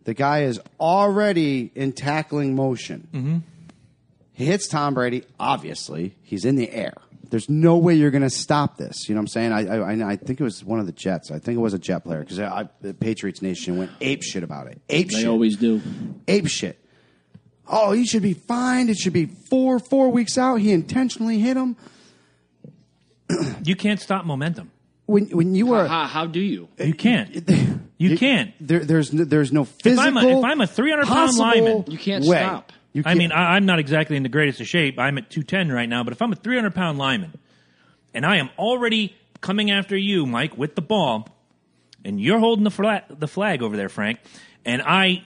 The 0.04 0.14
guy 0.14 0.44
is 0.44 0.60
already 0.82 1.72
in 1.76 1.94
tackling 1.94 2.56
motion. 2.56 3.08
Mm-hmm. 3.14 3.38
He 4.34 4.46
hits 4.46 4.68
Tom 4.68 4.94
Brady. 4.96 5.24
Obviously, 5.40 6.16
he's 6.24 6.44
in 6.44 6.56
the 6.58 6.70
air. 6.72 6.94
There's 7.34 7.50
no 7.50 7.78
way 7.78 7.96
you're 7.96 8.12
going 8.12 8.22
to 8.22 8.30
stop 8.30 8.78
this. 8.78 9.10
You 9.10 9.16
know 9.16 9.22
what 9.22 9.24
I'm 9.24 9.28
saying? 9.30 9.52
I, 9.54 9.78
I 9.80 10.12
I 10.12 10.16
think 10.18 10.40
it 10.40 10.44
was 10.44 10.64
one 10.64 10.80
of 10.80 10.86
the 10.86 10.92
Jets. 10.92 11.32
I 11.32 11.40
think 11.40 11.58
it 11.58 11.62
was 11.62 11.74
a 11.74 11.80
Jet 11.80 12.04
player 12.04 12.20
because 12.20 12.38
uh, 12.38 12.66
the 12.82 12.94
Patriots 12.94 13.42
Nation 13.42 13.76
went 13.78 13.90
ape 14.02 14.22
shit 14.22 14.44
about 14.44 14.68
it. 14.68 14.80
Ape 14.88 15.10
They 15.10 15.16
shit 15.22 15.28
always 15.28 15.58
do. 15.58 15.82
ape 16.28 16.48
shit. 16.48 16.80
Oh, 17.68 17.92
he 17.92 18.06
should 18.06 18.22
be 18.22 18.34
fined. 18.36 18.92
It 18.92 18.98
should 18.98 19.14
be 19.14 19.26
four 19.26 19.80
four 19.80 20.10
weeks 20.10 20.38
out. 20.38 20.58
He 20.58 20.72
intentionally 20.72 21.40
hit 21.40 21.58
him. 21.58 21.76
you 23.64 23.76
can't 23.76 24.00
stop 24.00 24.26
momentum. 24.26 24.70
When 25.08 25.26
when 25.30 25.56
you 25.56 25.74
are 25.74 25.88
How, 25.88 26.06
how 26.06 26.26
do 26.28 26.40
you? 26.40 26.68
You 26.78 26.94
can't. 26.94 27.50
You 27.96 28.18
can't. 28.18 28.52
There, 28.60 28.80
there's 28.84 29.14
no, 29.14 29.24
there's 29.24 29.54
no 29.54 29.62
If 29.62 29.70
physical. 29.82 30.04
I'm 30.06 30.18
a, 30.18 30.38
if 30.40 30.44
I'm 30.44 30.60
a 30.60 30.68
300 30.68 31.06
pound 31.06 31.16
possible 31.38 31.46
lineman, 31.46 31.84
You 31.88 31.98
can't 31.98 32.26
way. 32.26 32.38
stop. 32.38 32.74
You 32.94 33.04
I 33.06 33.16
mean, 33.16 33.32
I, 33.32 33.56
I'm 33.56 33.66
not 33.66 33.80
exactly 33.80 34.16
in 34.16 34.24
the 34.24 34.30
greatest 34.30 34.62
of 34.62 34.68
shape. 34.68 35.00
I'm 35.00 35.18
at 35.18 35.30
210 35.30 35.72
right 35.72 35.90
now, 35.90 36.04
but 36.04 36.14
if 36.14 36.22
I'm 36.22 36.32
a 36.32 36.36
300 36.36 36.74
pound 36.74 36.98
lineman 36.98 37.34
and 38.14 38.26
I 38.26 38.38
am 38.38 38.50
already 38.58 39.16
coming 39.42 39.72
after 39.72 39.98
you, 39.98 40.26
Mike, 40.26 40.58
with 40.58 40.76
the 40.76 40.82
ball, 40.82 41.28
and 42.06 42.22
you're 42.22 42.40
holding 42.40 42.64
the 42.64 42.72
flag, 42.72 43.04
the 43.10 43.28
flag 43.28 43.62
over 43.62 43.76
there, 43.76 43.90
Frank, 43.90 44.20
and 44.64 44.82
I 44.82 45.24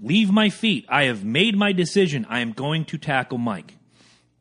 leave 0.00 0.32
my 0.32 0.50
feet, 0.50 0.86
I 0.88 1.04
have 1.04 1.24
made 1.24 1.56
my 1.56 1.72
decision. 1.72 2.26
I 2.28 2.40
am 2.40 2.52
going 2.52 2.84
to 2.86 2.98
tackle 2.98 3.38
Mike. 3.38 3.76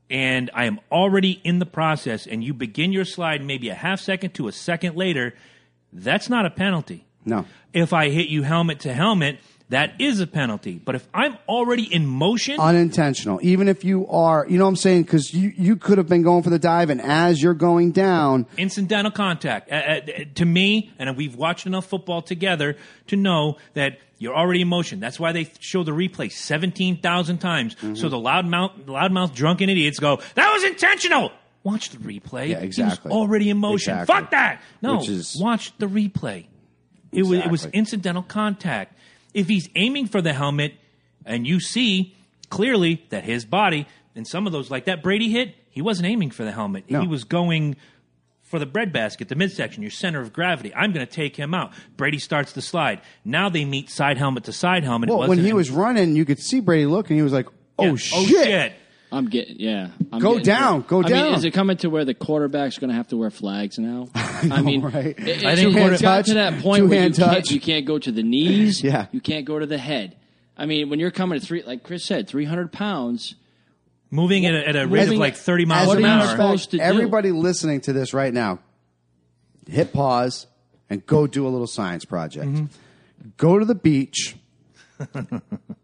And 0.09 0.49
I 0.53 0.65
am 0.65 0.79
already 0.91 1.39
in 1.43 1.59
the 1.59 1.65
process, 1.65 2.27
and 2.27 2.43
you 2.43 2.53
begin 2.53 2.91
your 2.91 3.05
slide 3.05 3.43
maybe 3.43 3.69
a 3.69 3.75
half 3.75 4.01
second 4.01 4.31
to 4.33 4.49
a 4.49 4.51
second 4.51 4.97
later, 4.97 5.35
that's 5.93 6.29
not 6.29 6.45
a 6.45 6.49
penalty. 6.49 7.05
No. 7.23 7.45
If 7.71 7.93
I 7.93 8.09
hit 8.09 8.27
you 8.27 8.43
helmet 8.43 8.81
to 8.81 8.93
helmet, 8.93 9.39
that 9.71 9.99
is 9.99 10.19
a 10.19 10.27
penalty. 10.27 10.81
But 10.83 10.95
if 10.95 11.07
I'm 11.13 11.37
already 11.47 11.83
in 11.83 12.05
motion, 12.05 12.59
unintentional. 12.59 13.39
Even 13.41 13.69
if 13.69 13.85
you 13.85 14.05
are, 14.07 14.45
you 14.47 14.57
know 14.57 14.65
what 14.65 14.71
I'm 14.71 14.75
saying? 14.75 15.03
Because 15.03 15.33
you, 15.33 15.53
you 15.55 15.77
could 15.77 15.97
have 15.97 16.07
been 16.07 16.23
going 16.23 16.43
for 16.43 16.49
the 16.49 16.59
dive, 16.59 16.89
and 16.89 17.01
as 17.01 17.41
you're 17.41 17.53
going 17.53 17.91
down, 17.91 18.47
incidental 18.57 19.11
contact. 19.11 19.71
Uh, 19.71 19.75
uh, 19.75 19.99
to 20.35 20.45
me, 20.45 20.91
and 20.99 21.15
we've 21.15 21.35
watched 21.35 21.65
enough 21.65 21.85
football 21.85 22.21
together 22.21 22.75
to 23.07 23.15
know 23.15 23.57
that 23.73 23.99
you're 24.17 24.35
already 24.35 24.61
in 24.61 24.67
motion. 24.67 24.99
That's 24.99 25.19
why 25.19 25.31
they 25.31 25.49
show 25.59 25.83
the 25.83 25.93
replay 25.93 26.31
17,000 26.31 27.37
times. 27.37 27.75
Mm-hmm. 27.75 27.95
So 27.95 28.09
the 28.09 28.17
loudmouth, 28.17 28.83
loudmouth 28.85 29.33
drunken 29.33 29.69
idiots 29.69 29.99
go, 29.99 30.19
that 30.35 30.53
was 30.53 30.63
intentional. 30.65 31.31
Watch 31.63 31.91
the 31.91 31.97
replay. 31.97 32.49
Yeah, 32.49 32.57
exactly. 32.57 33.11
Already 33.11 33.49
in 33.49 33.57
motion. 33.57 33.93
Exactly. 33.93 34.15
Fuck 34.15 34.31
that. 34.31 34.61
No, 34.81 34.99
is- 34.99 35.37
watch 35.39 35.75
the 35.77 35.85
replay. 35.85 36.47
It 37.13 37.23
was, 37.23 37.39
it 37.39 37.51
was 37.51 37.65
incidental 37.67 38.23
contact. 38.23 38.95
If 39.33 39.47
he's 39.47 39.69
aiming 39.75 40.07
for 40.07 40.21
the 40.21 40.33
helmet 40.33 40.73
and 41.25 41.47
you 41.47 41.59
see 41.59 42.15
clearly 42.49 43.05
that 43.09 43.23
his 43.23 43.45
body, 43.45 43.87
and 44.15 44.27
some 44.27 44.45
of 44.45 44.51
those, 44.53 44.69
like 44.69 44.85
that 44.85 45.01
Brady 45.01 45.29
hit, 45.31 45.55
he 45.69 45.81
wasn't 45.81 46.07
aiming 46.07 46.31
for 46.31 46.43
the 46.43 46.51
helmet. 46.51 46.85
No. 46.89 47.01
He 47.01 47.07
was 47.07 47.23
going 47.23 47.77
for 48.41 48.59
the 48.59 48.65
breadbasket, 48.65 49.29
the 49.29 49.35
midsection, 49.35 49.81
your 49.81 49.91
center 49.91 50.19
of 50.19 50.33
gravity. 50.33 50.73
I'm 50.75 50.91
going 50.91 51.05
to 51.05 51.11
take 51.11 51.37
him 51.37 51.53
out. 51.53 51.71
Brady 51.95 52.19
starts 52.19 52.51
the 52.51 52.61
slide. 52.61 52.99
Now 53.23 53.47
they 53.47 53.63
meet 53.63 53.89
side 53.89 54.17
helmet 54.17 54.43
to 54.45 54.53
side 54.53 54.83
helmet. 54.83 55.09
Well, 55.09 55.29
when 55.29 55.39
he 55.39 55.53
was 55.53 55.71
running, 55.71 56.17
you 56.17 56.25
could 56.25 56.39
see 56.39 56.59
Brady 56.59 56.85
look, 56.85 57.09
and 57.09 57.17
he 57.17 57.23
was 57.23 57.31
like, 57.31 57.47
"Oh, 57.79 57.85
Yeah. 57.85 57.95
shit. 57.95 58.17
Oh 58.17 58.25
shit! 58.25 58.73
I'm 59.11 59.25
getting 59.27 59.57
yeah. 59.59 59.89
I'm 60.11 60.19
Go 60.19 60.31
getting 60.37 60.45
down, 60.45 60.81
go 60.87 60.99
I 61.03 61.09
down. 61.09 61.25
mean, 61.25 61.33
is 61.35 61.43
it 61.43 61.51
coming 61.51 61.75
to 61.77 61.89
where 61.89 62.05
the 62.05 62.13
quarterback's 62.13 62.77
going 62.77 62.89
to 62.91 62.95
have 62.95 63.09
to 63.09 63.17
wear 63.17 63.29
flags 63.29 63.77
now? 63.77 64.07
I, 64.15 64.61
mean, 64.61 64.81
right? 64.81 65.07
it- 65.07 65.19
it- 65.19 65.43
I 65.45 65.55
think 65.55 65.73
so 65.73 65.77
quarter- 65.77 65.93
it's 65.93 66.01
got 66.01 66.15
touch, 66.17 66.25
to 66.27 66.33
that 66.35 66.61
point 66.61 66.87
where 66.87 67.03
you 67.03 67.09
two-hand 67.13 67.15
can't, 67.15 67.51
you 67.51 67.59
can't 67.59 67.85
go 67.85 67.99
to 67.99 68.11
the 68.11 68.23
knees. 68.23 68.81
Yeah. 68.83 69.07
you 69.11 69.19
can't 69.19 69.45
go 69.45 69.59
to 69.59 69.65
the 69.65 69.77
head. 69.77 70.15
I 70.57 70.65
mean, 70.65 70.89
when 70.89 70.99
you're 70.99 71.11
coming 71.11 71.37
at 71.37 71.43
three, 71.43 71.61
like 71.63 71.83
Chris 71.83 72.05
said, 72.05 72.27
300 72.29 72.71
pounds. 72.71 73.35
Moving 74.11 74.45
at 74.45 74.53
a, 74.53 74.67
at 74.67 74.75
a 74.75 74.87
rate 74.87 75.01
of 75.01 75.07
Moving 75.07 75.19
like 75.19 75.35
30 75.35 75.65
miles 75.65 75.87
What 75.87 75.97
an 75.97 76.05
are 76.05 76.07
you 76.17 76.23
hour. 76.23 76.27
supposed 76.29 76.71
to 76.71 76.77
do? 76.77 76.83
Everybody 76.83 77.31
listening 77.31 77.81
to 77.81 77.93
this 77.93 78.13
right 78.13 78.33
now, 78.33 78.59
hit 79.69 79.91
pause 79.93 80.47
and 80.89 81.05
go 81.05 81.27
do 81.27 81.47
a 81.47 81.49
little 81.49 81.67
science 81.67 82.05
project. 82.05 82.45
Mm-hmm. 82.45 82.65
Go 83.37 83.57
to 83.59 83.65
the 83.65 83.75
beach 83.75 84.35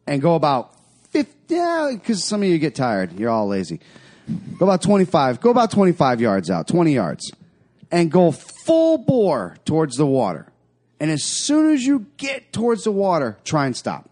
and 0.07 0.21
go 0.21 0.35
about 0.35 0.73
50, 1.11 1.55
yeah, 1.55 1.91
because 1.93 2.23
some 2.23 2.41
of 2.41 2.47
you 2.47 2.57
get 2.57 2.75
tired. 2.75 3.19
You're 3.19 3.29
all 3.29 3.47
lazy. 3.47 3.79
Go 4.57 4.65
about 4.65 4.81
25, 4.81 5.39
go 5.39 5.51
about 5.51 5.71
25 5.71 6.19
yards 6.19 6.49
out, 6.49 6.67
20 6.67 6.93
yards, 6.93 7.31
and 7.91 8.11
go 8.11 8.31
full 8.31 8.97
bore 8.97 9.57
towards 9.63 9.95
the 9.95 10.05
water. 10.05 10.47
And 10.99 11.11
as 11.11 11.23
soon 11.23 11.73
as 11.73 11.85
you 11.85 12.07
get 12.17 12.51
towards 12.51 12.83
the 12.83 12.91
water, 12.91 13.37
try 13.43 13.65
and 13.65 13.75
stop. 13.75 14.09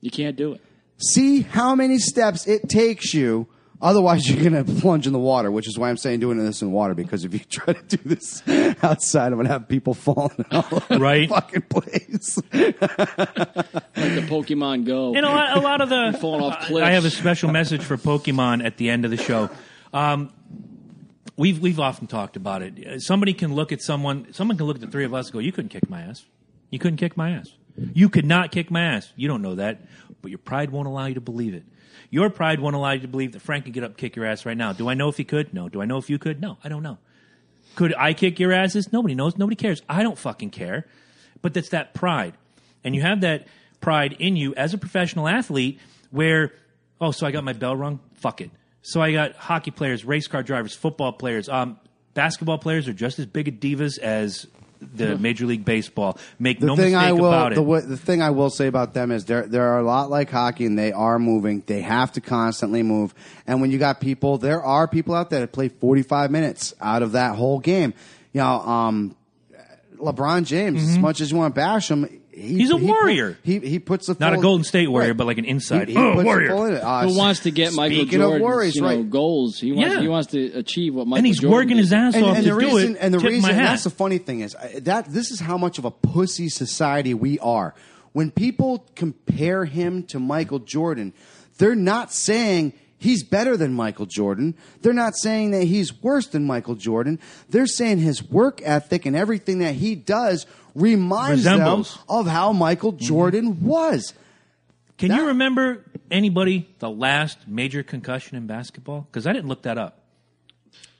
You 0.00 0.10
can't 0.10 0.36
do 0.36 0.52
it. 0.52 0.60
See 0.98 1.42
how 1.42 1.74
many 1.74 1.98
steps 1.98 2.46
it 2.46 2.68
takes 2.68 3.14
you. 3.14 3.46
Otherwise, 3.82 4.30
you're 4.30 4.48
going 4.48 4.64
to 4.64 4.80
plunge 4.80 5.08
in 5.08 5.12
the 5.12 5.18
water, 5.18 5.50
which 5.50 5.66
is 5.66 5.76
why 5.76 5.90
I'm 5.90 5.96
saying 5.96 6.20
doing 6.20 6.38
this 6.38 6.62
in 6.62 6.70
water. 6.70 6.94
Because 6.94 7.24
if 7.24 7.34
you 7.34 7.40
try 7.50 7.72
to 7.74 7.96
do 7.96 8.08
this 8.08 8.40
outside, 8.82 9.26
I'm 9.26 9.34
going 9.34 9.46
to 9.48 9.52
have 9.52 9.66
people 9.68 9.92
falling 9.92 10.44
all 10.52 10.64
over 10.70 10.98
Right. 10.98 11.28
the 11.28 11.34
fucking 11.34 11.62
place. 11.62 12.38
Like 13.94 14.14
the 14.14 14.22
Pokemon 14.28 14.84
Go. 14.86 15.14
And 15.14 15.24
a 15.26 15.28
lot, 15.28 15.56
a 15.56 15.60
lot 15.60 15.80
of 15.80 15.88
the. 15.88 16.16
falling 16.20 16.42
off 16.42 16.58
I- 16.62 16.66
cliffs. 16.66 16.86
I 16.86 16.90
have 16.92 17.04
a 17.04 17.10
special 17.10 17.50
message 17.50 17.82
for 17.82 17.96
Pokemon 17.96 18.64
at 18.64 18.76
the 18.76 18.88
end 18.90 19.04
of 19.04 19.10
the 19.10 19.16
show. 19.16 19.50
Um, 19.92 20.32
we've 21.36 21.60
we've 21.60 21.78
often 21.80 22.06
talked 22.06 22.36
about 22.36 22.62
it. 22.62 22.86
Uh, 22.86 22.98
Somebody 22.98 23.32
can 23.34 23.54
look 23.54 23.70
at 23.72 23.80
someone. 23.82 24.32
Someone 24.32 24.56
can 24.56 24.66
look 24.66 24.76
at 24.76 24.80
the 24.80 24.86
three 24.88 25.04
of 25.04 25.14
us 25.14 25.26
and 25.26 25.32
go, 25.34 25.38
"You 25.40 25.52
couldn't 25.52 25.68
kick 25.70 25.88
my 25.90 26.02
ass. 26.02 26.24
You 26.70 26.78
couldn't 26.78 26.96
kick 26.98 27.16
my 27.16 27.30
ass. 27.32 27.52
You 27.94 28.08
could 28.08 28.24
not 28.26 28.50
kick 28.52 28.70
my 28.70 28.82
ass. 28.82 29.12
You 29.16 29.28
don't 29.28 29.42
know 29.42 29.54
that, 29.56 29.82
but 30.20 30.30
your 30.30 30.38
pride 30.38 30.70
won't 30.70 30.88
allow 30.88 31.06
you 31.06 31.14
to 31.14 31.20
believe 31.20 31.54
it. 31.54 31.64
Your 32.12 32.28
pride 32.28 32.60
won't 32.60 32.76
allow 32.76 32.90
you 32.90 33.00
to 33.00 33.08
believe 33.08 33.32
that 33.32 33.40
Frank 33.40 33.64
could 33.64 33.72
get 33.72 33.84
up, 33.84 33.92
and 33.92 33.96
kick 33.96 34.16
your 34.16 34.26
ass 34.26 34.44
right 34.44 34.56
now. 34.56 34.74
Do 34.74 34.90
I 34.90 34.92
know 34.92 35.08
if 35.08 35.16
he 35.16 35.24
could? 35.24 35.54
No. 35.54 35.70
Do 35.70 35.80
I 35.80 35.86
know 35.86 35.96
if 35.96 36.10
you 36.10 36.18
could? 36.18 36.42
No. 36.42 36.58
I 36.62 36.68
don't 36.68 36.82
know. 36.82 36.98
Could 37.74 37.94
I 37.96 38.12
kick 38.12 38.38
your 38.38 38.52
asses? 38.52 38.92
Nobody 38.92 39.14
knows. 39.14 39.38
Nobody 39.38 39.56
cares. 39.56 39.80
I 39.88 40.02
don't 40.02 40.18
fucking 40.18 40.50
care. 40.50 40.86
But 41.40 41.54
that's 41.54 41.70
that 41.70 41.94
pride. 41.94 42.34
And 42.84 42.94
you 42.94 43.00
have 43.00 43.22
that 43.22 43.48
pride 43.80 44.16
in 44.18 44.36
you 44.36 44.54
as 44.56 44.74
a 44.74 44.78
professional 44.78 45.26
athlete 45.26 45.80
where, 46.10 46.52
oh, 47.00 47.12
so 47.12 47.26
I 47.26 47.30
got 47.30 47.44
my 47.44 47.54
bell 47.54 47.74
rung? 47.74 47.98
Fuck 48.12 48.42
it. 48.42 48.50
So 48.82 49.00
I 49.00 49.12
got 49.12 49.34
hockey 49.34 49.70
players, 49.70 50.04
race 50.04 50.26
car 50.26 50.42
drivers, 50.42 50.74
football 50.74 51.12
players, 51.12 51.48
um, 51.48 51.78
basketball 52.12 52.58
players 52.58 52.88
are 52.88 52.92
just 52.92 53.18
as 53.18 53.24
big 53.24 53.48
a 53.48 53.52
divas 53.52 53.98
as 53.98 54.46
the 54.94 55.16
Major 55.18 55.46
League 55.46 55.64
Baseball. 55.64 56.18
Make 56.38 56.60
The 56.60 56.66
no 56.66 56.76
thing 56.76 56.92
mistake 56.92 57.08
I 57.08 57.12
will, 57.12 57.26
about 57.28 57.52
it. 57.52 57.54
the, 57.56 57.62
wa- 57.62 57.80
the 57.80 57.96
thing 57.96 58.20
I 58.22 58.30
will 58.30 58.50
say 58.50 58.66
about 58.66 58.94
them 58.94 59.10
is 59.10 59.24
they're 59.24 59.46
they're 59.46 59.78
a 59.78 59.82
lot 59.82 60.10
like 60.10 60.30
hockey, 60.30 60.66
and 60.66 60.78
they 60.78 60.92
are 60.92 61.18
moving. 61.18 61.62
They 61.66 61.80
have 61.82 62.12
to 62.12 62.20
constantly 62.20 62.82
move. 62.82 63.14
And 63.46 63.60
when 63.60 63.70
you 63.70 63.78
got 63.78 64.00
people, 64.00 64.38
there 64.38 64.62
are 64.62 64.88
people 64.88 65.14
out 65.14 65.30
there 65.30 65.40
that 65.40 65.52
play 65.52 65.68
45 65.68 66.30
minutes 66.30 66.74
out 66.80 67.02
of 67.02 67.12
that 67.12 67.36
whole 67.36 67.58
game. 67.60 67.94
You 68.32 68.40
know, 68.40 68.60
um, 68.60 69.16
LeBron 69.96 70.44
James. 70.44 70.82
As 70.82 70.98
much 70.98 71.20
as 71.20 71.30
you 71.30 71.36
want 71.36 71.54
to 71.54 71.58
bash 71.60 71.90
him, 71.90 72.21
he. 72.32 72.54
He's 72.58 72.70
a 72.70 72.78
he 72.78 72.86
warrior. 72.86 73.32
Put, 73.34 73.44
he 73.44 73.58
he 73.60 73.78
puts 73.78 74.06
the 74.06 74.16
Not 74.18 74.32
a 74.32 74.36
full- 74.36 74.42
Golden 74.42 74.64
State 74.64 74.88
warrior, 74.88 75.08
Right. 75.08 75.16
but 75.16 75.26
like 75.26 75.38
an 75.38 75.44
inside. 75.44 75.88
He, 75.88 75.94
he 75.94 76.00
oh, 76.00 76.12
puts 76.12 76.18
the 76.20 76.24
warrior. 76.24 76.48
full 76.50 76.64
in 76.66 76.74
it. 76.74 76.82
Uh, 76.82 77.02
Who 77.08 77.16
wants 77.16 77.40
to 77.40 77.50
get 77.50 77.72
Michael 77.74 77.96
speaking 77.98 78.18
Jordan's 78.20 78.36
of 78.36 78.40
warriors, 78.42 78.74
you 78.76 78.80
know, 78.82 78.88
right? 78.88 79.10
goals? 79.10 79.60
He 79.60 79.72
wants, 79.72 79.94
Yeah. 79.94 80.00
he 80.00 80.08
wants 80.08 80.30
to 80.32 80.52
achieve 80.54 80.94
what 80.94 81.06
Michael 81.06 81.18
and 81.18 81.26
he's 81.26 81.38
Jordan 81.40 81.52
working 81.52 81.76
did. 81.76 81.82
his 81.82 81.92
ass 81.92 82.14
and, 82.14 82.24
off 82.24 82.36
and 82.36 82.44
to 82.46 82.54
the 82.54 82.60
do 82.60 82.66
reason, 82.66 82.96
it. 82.96 82.98
and 83.00 83.14
the 83.14 83.18
Tip 83.18 83.28
reason 83.28 83.42
my 83.42 83.52
hat. 83.52 83.64
that's 83.70 83.84
the 83.84 83.90
funny 83.90 84.18
thing 84.18 84.40
is 84.40 84.54
I- 84.54 84.80
that 84.80 85.12
this 85.12 85.30
is 85.30 85.40
how 85.40 85.58
much 85.58 85.78
of 85.78 85.84
a 85.84 85.90
pussy 85.90 86.48
society 86.48 87.14
we 87.14 87.38
are. 87.38 87.74
When 88.12 88.30
people 88.30 88.86
compare 88.94 89.64
him 89.64 90.02
to 90.04 90.18
Michael 90.18 90.58
Jordan, 90.58 91.12
they're 91.58 91.74
not 91.74 92.12
saying 92.12 92.72
he's 93.02 93.22
better 93.22 93.56
than 93.56 93.74
Michael 93.74 94.06
Jordan. 94.06 94.54
They're 94.80 94.92
not 94.92 95.14
saying 95.16 95.50
that 95.50 95.64
he's 95.64 96.02
worse 96.02 96.26
than 96.26 96.44
Michael 96.44 96.74
Jordan. 96.74 97.18
They're 97.50 97.66
saying 97.66 97.98
his 97.98 98.22
work 98.22 98.60
ethic 98.64 99.06
and 99.06 99.16
everything 99.16 99.58
that 99.58 99.74
he 99.74 99.94
does 99.94 100.46
reminds 100.74 101.44
Resembles. 101.44 101.94
them 101.94 102.04
of 102.08 102.26
how 102.26 102.52
Michael 102.52 102.92
mm-hmm. 102.92 103.04
Jordan 103.04 103.64
was. 103.64 104.14
Can 104.98 105.08
That- 105.08 105.20
you 105.20 105.26
remember 105.26 105.84
anybody 106.10 106.68
the 106.78 106.90
last 106.90 107.38
major 107.46 107.82
concussion 107.82 108.36
in 108.36 108.46
basketball? 108.46 109.06
Because 109.10 109.26
I 109.26 109.32
didn't 109.32 109.48
look 109.48 109.62
that 109.62 109.78
up. 109.78 109.98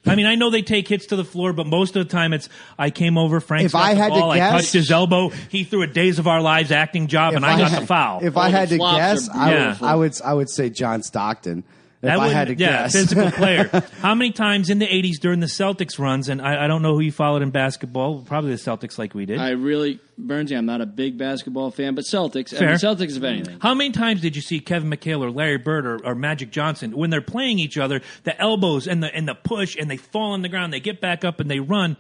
I 0.05 0.17
mean, 0.17 0.27
I 0.27 0.35
know 0.35 0.51
they 0.51 0.63
take 0.63 0.89
hits 0.89 1.07
to 1.07 1.17
the 1.17 1.25
floor, 1.25 1.53
but 1.53 1.67
most 1.67 1.95
of 1.95 2.05
the 2.05 2.11
time 2.11 2.33
it's 2.33 2.49
I 2.77 2.91
came 2.91 3.17
over, 3.17 3.39
Frank 3.39 3.67
If 3.67 3.75
I 3.77 3.95
the 3.95 4.01
had 4.01 4.09
to 4.13 4.19
ball, 4.19 4.31
I 4.33 4.39
touched 4.39 4.73
his 4.73 4.91
elbow, 4.91 5.29
he 5.49 5.63
threw 5.63 5.83
a 5.83 5.87
Days 5.87 6.19
of 6.19 6.27
Our 6.27 6.41
Lives 6.41 6.73
acting 6.73 7.07
job, 7.07 7.35
and 7.35 7.47
I, 7.47 7.57
got 7.57 7.71
had- 7.71 7.83
the 7.83 7.87
foul. 7.87 8.19
If 8.21 8.37
All 8.37 8.43
I 8.43 8.49
had 8.49 8.71
to 8.71 8.79
guess, 8.79 9.29
are 9.29 9.37
I, 9.37 9.51
would. 9.51 9.83
I 9.83 9.95
would 9.95 10.23
I 10.23 10.35
would 10.35 10.51
say 10.51 10.71
John 10.71 11.03
Stockton. 11.05 11.63
If 12.03 12.07
That 12.09 12.19
I 12.19 12.27
would- 12.27 12.35
had 12.35 12.49
to 12.49 12.55
yeah, 12.57 12.83
guess, 12.83 12.93
physical 12.95 13.31
player. 13.31 13.71
How 14.01 14.17
many 14.17 14.33
times 14.33 14.71
in 14.71 14.81
the 14.81 14.87
'80s 14.89 15.21
during 15.21 15.39
the 15.39 15.47
Celtics 15.47 16.01
runs, 16.01 16.29
and 16.29 16.43
I, 16.43 16.65
I 16.65 16.67
don't 16.67 16.83
know 16.83 16.95
who 16.95 17.01
you 17.01 17.13
followed 17.13 17.43
in 17.43 17.51
basketball, 17.51 18.23
probably 18.23 18.51
the 18.51 18.57
Celtics 18.57 18.99
like 18.99 19.15
we 19.15 19.25
did. 19.25 19.39
I 19.39 19.51
really, 19.51 20.01
Bernsey, 20.21 20.59
I'm 20.59 20.67
not 20.67 20.81
a 20.81 20.87
big 20.87 21.17
basketball 21.17 21.71
fan, 21.71 21.95
but 21.95 22.03
Celtics. 22.05 22.53
I 22.61 22.67
mean, 22.67 22.75
Celtics, 22.75 23.17
if 23.17 23.23
anything. 23.23 23.59
How 23.61 23.73
many 23.75 23.93
times 23.93 24.21
did 24.21 24.35
you 24.35 24.43
see 24.43 24.59
Kevin 24.59 24.91
McHale 24.91 25.21
or 25.21 25.31
Larry 25.31 25.59
Bird 25.59 25.87
or, 25.87 26.05
or 26.05 26.17
Magic 26.17 26.51
Johnson 26.51 26.91
when 26.91 27.11
they're 27.11 27.21
playing 27.23 27.61
each 27.61 27.79
other, 27.79 28.01
the 28.25 28.37
elbows 28.41 28.89
and 28.89 29.01
the 29.01 29.15
and 29.15 29.29
the 29.29 29.37
push 29.37 29.77
and 29.77 29.89
they 29.89 29.97
fall 29.97 30.33
on 30.33 30.43
the 30.43 30.49
ground, 30.49 30.73
they 30.73 30.81
get 30.81 31.01
back 31.01 31.25
up 31.25 31.39
and 31.39 31.49
they 31.49 31.61
run. 31.61 31.97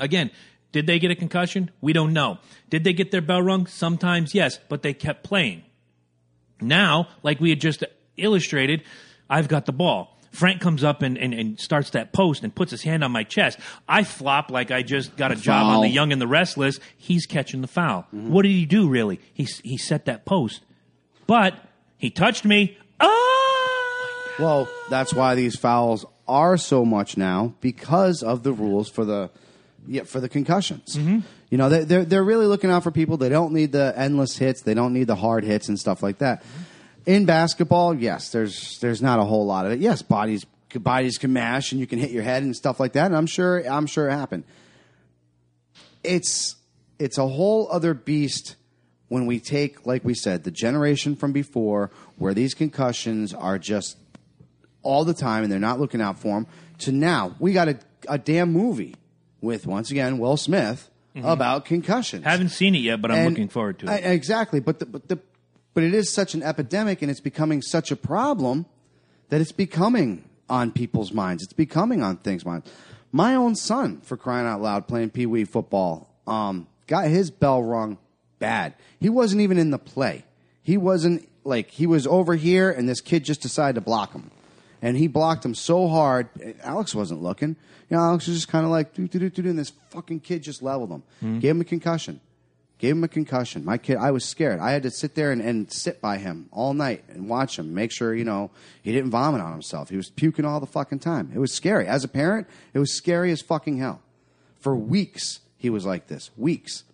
Again, 0.00 0.30
did 0.72 0.86
they 0.86 0.98
get 0.98 1.10
a 1.10 1.14
concussion? 1.14 1.70
We 1.82 1.92
don't 1.92 2.14
know. 2.14 2.38
Did 2.70 2.82
they 2.82 2.94
get 2.94 3.10
their 3.10 3.20
bell 3.20 3.42
rung? 3.42 3.66
Sometimes 3.66 4.34
yes, 4.34 4.58
but 4.70 4.82
they 4.82 4.94
kept 4.94 5.22
playing. 5.22 5.64
Now, 6.60 7.08
like 7.22 7.40
we 7.40 7.50
had 7.50 7.60
just 7.60 7.84
illustrated, 8.16 8.82
I've 9.30 9.48
got 9.48 9.66
the 9.66 9.72
ball. 9.72 10.16
Frank 10.30 10.60
comes 10.60 10.84
up 10.84 11.00
and, 11.02 11.16
and, 11.16 11.32
and 11.32 11.58
starts 11.58 11.90
that 11.90 12.12
post 12.12 12.42
and 12.44 12.54
puts 12.54 12.70
his 12.70 12.82
hand 12.82 13.02
on 13.02 13.10
my 13.10 13.24
chest. 13.24 13.58
I 13.88 14.04
flop 14.04 14.50
like 14.50 14.70
I 14.70 14.82
just 14.82 15.16
got 15.16 15.32
a 15.32 15.36
job 15.36 15.66
on 15.66 15.82
the 15.82 15.88
young 15.88 16.12
and 16.12 16.20
the 16.20 16.26
restless. 16.26 16.78
He's 16.96 17.24
catching 17.26 17.60
the 17.62 17.66
foul. 17.66 18.06
What 18.10 18.42
did 18.42 18.50
he 18.50 18.66
do 18.66 18.88
really? 18.88 19.20
He, 19.32 19.44
he 19.64 19.76
set 19.78 20.04
that 20.04 20.24
post. 20.26 20.60
But 21.26 21.54
he 21.96 22.10
touched 22.10 22.44
me. 22.44 22.76
Ah! 23.00 24.34
Well, 24.38 24.68
that's 24.90 25.12
why 25.14 25.34
these 25.34 25.56
fouls 25.56 26.04
are 26.28 26.56
so 26.58 26.84
much 26.84 27.16
now 27.16 27.54
because 27.60 28.22
of 28.22 28.42
the 28.42 28.52
rules 28.52 28.88
for 28.90 29.04
the 29.04 29.30
yeah 29.86 30.02
for 30.04 30.20
the 30.20 30.28
concussions. 30.28 30.94
Mm-hmm. 30.96 31.20
You 31.50 31.58
know, 31.58 31.68
they- 31.70 31.84
they're 31.84 32.04
they're 32.04 32.22
really 32.24 32.46
looking 32.46 32.70
out 32.70 32.82
for 32.84 32.90
people. 32.90 33.16
They 33.16 33.30
don't 33.30 33.52
need 33.54 33.72
the 33.72 33.94
endless 33.96 34.36
hits. 34.36 34.60
They 34.62 34.74
don't 34.74 34.92
need 34.92 35.06
the 35.06 35.16
hard 35.16 35.44
hits 35.44 35.68
and 35.68 35.78
stuff 35.78 36.02
like 36.02 36.18
that. 36.18 36.42
In 37.08 37.24
basketball, 37.24 37.94
yes, 37.94 38.28
there's 38.32 38.78
there's 38.80 39.00
not 39.00 39.18
a 39.18 39.24
whole 39.24 39.46
lot 39.46 39.64
of 39.64 39.72
it. 39.72 39.78
Yes, 39.78 40.02
bodies 40.02 40.44
bodies 40.74 41.16
can 41.16 41.32
mash 41.32 41.72
and 41.72 41.80
you 41.80 41.86
can 41.86 41.98
hit 41.98 42.10
your 42.10 42.22
head 42.22 42.42
and 42.42 42.54
stuff 42.54 42.78
like 42.78 42.92
that. 42.92 43.06
And 43.06 43.16
I'm 43.16 43.26
sure 43.26 43.66
I'm 43.66 43.86
sure 43.86 44.10
it 44.10 44.12
happened. 44.12 44.44
It's 46.04 46.56
it's 46.98 47.16
a 47.16 47.26
whole 47.26 47.66
other 47.72 47.94
beast 47.94 48.56
when 49.08 49.24
we 49.24 49.40
take, 49.40 49.86
like 49.86 50.04
we 50.04 50.12
said, 50.12 50.44
the 50.44 50.50
generation 50.50 51.16
from 51.16 51.32
before, 51.32 51.90
where 52.18 52.34
these 52.34 52.52
concussions 52.52 53.32
are 53.32 53.58
just 53.58 53.96
all 54.82 55.06
the 55.06 55.14
time 55.14 55.44
and 55.44 55.50
they're 55.50 55.58
not 55.58 55.80
looking 55.80 56.02
out 56.02 56.18
for 56.18 56.34
them, 56.34 56.46
to 56.80 56.92
now 56.92 57.34
we 57.38 57.54
got 57.54 57.68
a, 57.68 57.78
a 58.06 58.18
damn 58.18 58.52
movie 58.52 58.94
with 59.40 59.66
once 59.66 59.90
again 59.90 60.18
Will 60.18 60.36
Smith 60.36 60.90
mm-hmm. 61.16 61.26
about 61.26 61.64
concussions. 61.64 62.24
Haven't 62.24 62.50
seen 62.50 62.74
it 62.74 62.80
yet, 62.80 63.00
but 63.00 63.10
I'm 63.10 63.18
And- 63.18 63.30
looking 63.30 63.48
forward 63.48 63.78
to 63.78 63.86
it. 63.86 63.90
I- 63.90 64.10
exactly, 64.10 64.60
but 64.60 64.78
the, 64.78 64.84
but 64.84 65.08
the 65.08 65.18
but 65.78 65.84
it 65.84 65.94
is 65.94 66.12
such 66.12 66.34
an 66.34 66.42
epidemic, 66.42 67.02
and 67.02 67.08
it's 67.08 67.20
becoming 67.20 67.62
such 67.62 67.92
a 67.92 67.94
problem 67.94 68.66
that 69.28 69.40
it's 69.40 69.52
becoming 69.52 70.28
on 70.50 70.72
people's 70.72 71.12
minds. 71.12 71.44
It's 71.44 71.52
becoming 71.52 72.02
on 72.02 72.16
things' 72.16 72.44
minds. 72.44 72.68
My 73.12 73.36
own 73.36 73.54
son, 73.54 74.00
for 74.00 74.16
crying 74.16 74.44
out 74.44 74.60
loud, 74.60 74.88
playing 74.88 75.10
pee 75.10 75.24
wee 75.24 75.44
football, 75.44 76.12
um, 76.26 76.66
got 76.88 77.06
his 77.06 77.30
bell 77.30 77.62
rung 77.62 77.96
bad. 78.40 78.74
He 78.98 79.08
wasn't 79.08 79.42
even 79.42 79.56
in 79.56 79.70
the 79.70 79.78
play. 79.78 80.24
He 80.64 80.76
wasn't 80.76 81.28
like 81.44 81.70
he 81.70 81.86
was 81.86 82.08
over 82.08 82.34
here, 82.34 82.72
and 82.72 82.88
this 82.88 83.00
kid 83.00 83.24
just 83.24 83.40
decided 83.40 83.76
to 83.76 83.80
block 83.80 84.12
him, 84.14 84.32
and 84.82 84.96
he 84.96 85.06
blocked 85.06 85.44
him 85.44 85.54
so 85.54 85.86
hard. 85.86 86.28
Alex 86.64 86.92
wasn't 86.92 87.22
looking. 87.22 87.54
You 87.88 87.98
know, 87.98 88.02
Alex 88.02 88.26
was 88.26 88.36
just 88.36 88.48
kind 88.48 88.64
of 88.64 88.72
like, 88.72 88.94
do 88.94 89.06
do 89.06 89.20
do 89.20 89.30
do, 89.30 89.48
and 89.48 89.56
this 89.56 89.70
fucking 89.90 90.18
kid 90.18 90.42
just 90.42 90.60
leveled 90.60 90.90
him, 90.90 91.38
gave 91.38 91.52
him 91.52 91.60
a 91.60 91.64
concussion. 91.64 92.18
Gave 92.78 92.92
him 92.92 93.02
a 93.02 93.08
concussion. 93.08 93.64
My 93.64 93.76
kid, 93.76 93.96
I 93.96 94.12
was 94.12 94.24
scared. 94.24 94.60
I 94.60 94.70
had 94.70 94.84
to 94.84 94.90
sit 94.90 95.16
there 95.16 95.32
and, 95.32 95.42
and 95.42 95.72
sit 95.72 96.00
by 96.00 96.18
him 96.18 96.48
all 96.52 96.74
night 96.74 97.04
and 97.08 97.28
watch 97.28 97.58
him, 97.58 97.74
make 97.74 97.90
sure, 97.90 98.14
you 98.14 98.24
know, 98.24 98.50
he 98.82 98.92
didn't 98.92 99.10
vomit 99.10 99.40
on 99.40 99.50
himself. 99.50 99.90
He 99.90 99.96
was 99.96 100.10
puking 100.10 100.44
all 100.44 100.60
the 100.60 100.66
fucking 100.66 101.00
time. 101.00 101.32
It 101.34 101.38
was 101.40 101.52
scary. 101.52 101.88
As 101.88 102.04
a 102.04 102.08
parent, 102.08 102.46
it 102.72 102.78
was 102.78 102.92
scary 102.92 103.32
as 103.32 103.42
fucking 103.42 103.78
hell. 103.78 104.00
For 104.60 104.76
weeks, 104.76 105.40
he 105.56 105.70
was 105.70 105.84
like 105.84 106.06
this. 106.06 106.30
Weeks. 106.36 106.84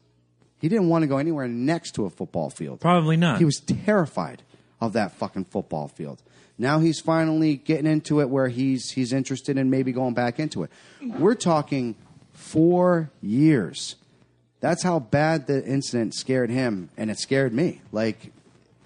He 0.58 0.68
didn't 0.70 0.88
want 0.88 1.02
to 1.02 1.06
go 1.06 1.18
anywhere 1.18 1.48
next 1.48 1.90
to 1.96 2.06
a 2.06 2.10
football 2.10 2.48
field. 2.48 2.80
Probably 2.80 3.18
not. 3.18 3.38
He 3.38 3.44
was 3.44 3.60
terrified 3.60 4.42
of 4.80 4.94
that 4.94 5.12
fucking 5.12 5.44
football 5.44 5.88
field. 5.88 6.22
Now 6.56 6.78
he's 6.78 7.00
finally 7.00 7.56
getting 7.56 7.86
into 7.86 8.20
it 8.20 8.30
where 8.30 8.48
he's 8.48 8.92
he's 8.92 9.12
interested 9.12 9.58
in 9.58 9.70
maybe 9.70 9.92
going 9.92 10.14
back 10.14 10.38
into 10.38 10.62
it. 10.62 10.70
We're 11.02 11.34
talking 11.34 11.96
four 12.32 13.10
years. 13.20 13.96
That's 14.64 14.82
how 14.82 14.98
bad 14.98 15.46
the 15.46 15.62
incident 15.62 16.14
scared 16.14 16.48
him, 16.48 16.88
and 16.96 17.10
it 17.10 17.18
scared 17.18 17.52
me. 17.52 17.82
Like 17.92 18.32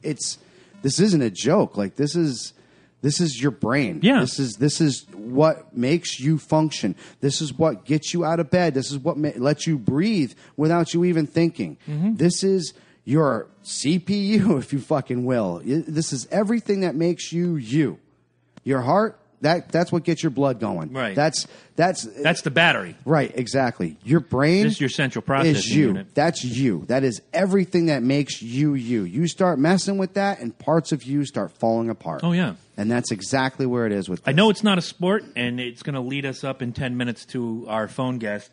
it's 0.03 0.39
this 0.83 0.99
isn't 0.99 1.23
a 1.23 1.31
joke. 1.31 1.77
Like 1.77 1.95
this 1.95 2.17
is 2.17 2.53
this 3.01 3.21
is 3.21 3.41
your 3.41 3.53
brain. 3.53 4.01
Yeah. 4.03 4.19
This 4.19 4.41
is 4.41 4.57
this 4.57 4.81
is 4.81 5.07
what 5.15 5.77
makes 5.77 6.19
you 6.19 6.37
function. 6.37 6.97
This 7.21 7.41
is 7.41 7.55
what 7.57 7.85
gets 7.85 8.13
you 8.13 8.25
out 8.25 8.41
of 8.41 8.51
bed. 8.51 8.75
This 8.75 8.91
is 8.91 8.99
what 8.99 9.19
ma- 9.19 9.31
lets 9.37 9.69
you 9.69 9.79
breathe 9.79 10.33
without 10.57 10.95
you 10.95 11.05
even 11.05 11.29
thinking. 11.29 11.77
Mm-hmm. 11.89 12.17
This 12.17 12.43
is 12.43 12.75
your 13.05 13.47
CPU, 13.63 14.59
if 14.59 14.73
you 14.73 14.81
fucking 14.81 15.25
will. 15.25 15.63
This 15.65 16.13
is 16.13 16.27
everything 16.33 16.81
that 16.81 16.97
makes 16.97 17.33
you 17.33 17.55
you. 17.55 18.01
Your 18.65 18.81
heart. 18.81 19.17
That 19.41 19.71
that's 19.71 19.93
what 19.93 20.03
gets 20.03 20.23
your 20.23 20.31
blood 20.31 20.59
going. 20.59 20.93
Right. 20.93 21.15
That's 21.15 21.47
that's 21.77 22.03
That's 22.03 22.43
the 22.43 22.51
battery. 22.51 22.97
Right, 23.05 23.31
exactly. 23.37 23.97
Your 24.03 24.19
brain 24.19 24.65
This 24.65 24.75
is 24.75 24.81
your 24.81 24.91
central 24.91 25.23
is 25.23 25.27
processing 25.27 25.77
you. 25.79 25.87
unit. 25.89 26.15
That's 26.15 26.45
you. 26.45 26.85
That 26.89 27.05
is 27.05 27.23
everything 27.33 27.87
that 27.87 28.03
makes 28.03 28.43
you 28.43 28.75
you. 28.75 29.05
You 29.05 29.29
start 29.29 29.61
messing 29.61 29.97
with 29.97 30.15
that, 30.15 30.41
and 30.41 30.57
parts 30.59 30.91
of 30.91 31.05
you 31.05 31.25
start 31.25 31.53
falling 31.53 31.89
apart. 31.89 32.23
Oh, 32.25 32.33
yeah. 32.33 32.55
and 32.77 32.91
that's 32.91 33.13
exactly 33.13 33.65
where 33.65 33.87
it 33.87 33.93
is 33.93 34.09
with. 34.09 34.23
I 34.27 34.33
know 34.33 34.51
it's 34.51 34.65
not 34.65 34.77
a 34.77 34.83
sport, 34.83 35.25
and 35.37 35.61
it's 35.61 35.85
going 35.85 35.95
to 35.95 36.01
lead 36.01 36.27
us 36.27 36.43
up 36.43 36.61
in 36.61 36.73
10 36.73 36.97
minutes 36.97 37.25
to 37.27 37.65
our 37.69 37.87
phone 37.87 38.19
guest. 38.19 38.51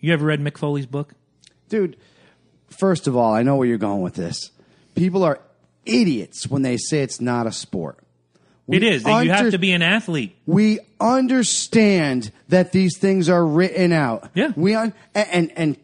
You 0.00 0.12
ever 0.12 0.24
read 0.26 0.40
Mick 0.40 0.58
Foley's 0.58 0.86
book? 0.86 1.14
dude. 1.68 1.96
First 2.68 3.06
of 3.06 3.16
all, 3.16 3.32
I 3.32 3.42
know 3.44 3.54
where 3.56 3.66
you're 3.68 3.78
going 3.78 4.02
with 4.02 4.14
this. 4.14 4.50
People 4.96 5.22
are 5.22 5.40
idiots 5.84 6.48
when 6.48 6.62
they 6.62 6.76
say 6.76 7.00
it's 7.02 7.20
not 7.20 7.46
a 7.46 7.52
sport. 7.52 8.00
It 8.68 8.82
is. 8.82 9.02
that 9.04 9.24
You 9.24 9.30
have 9.30 9.50
to 9.52 9.58
be 9.58 9.72
an 9.72 9.82
athlete. 9.82 10.36
We 10.46 10.80
understand 11.00 12.30
that 12.48 12.72
these 12.72 12.98
things 12.98 13.28
are 13.28 13.44
written 13.44 13.92
out. 13.92 14.30
Yeah. 14.34 14.52
We 14.56 14.74
un- 14.74 14.92
and, 15.14 15.28
and 15.32 15.52
and 15.56 15.76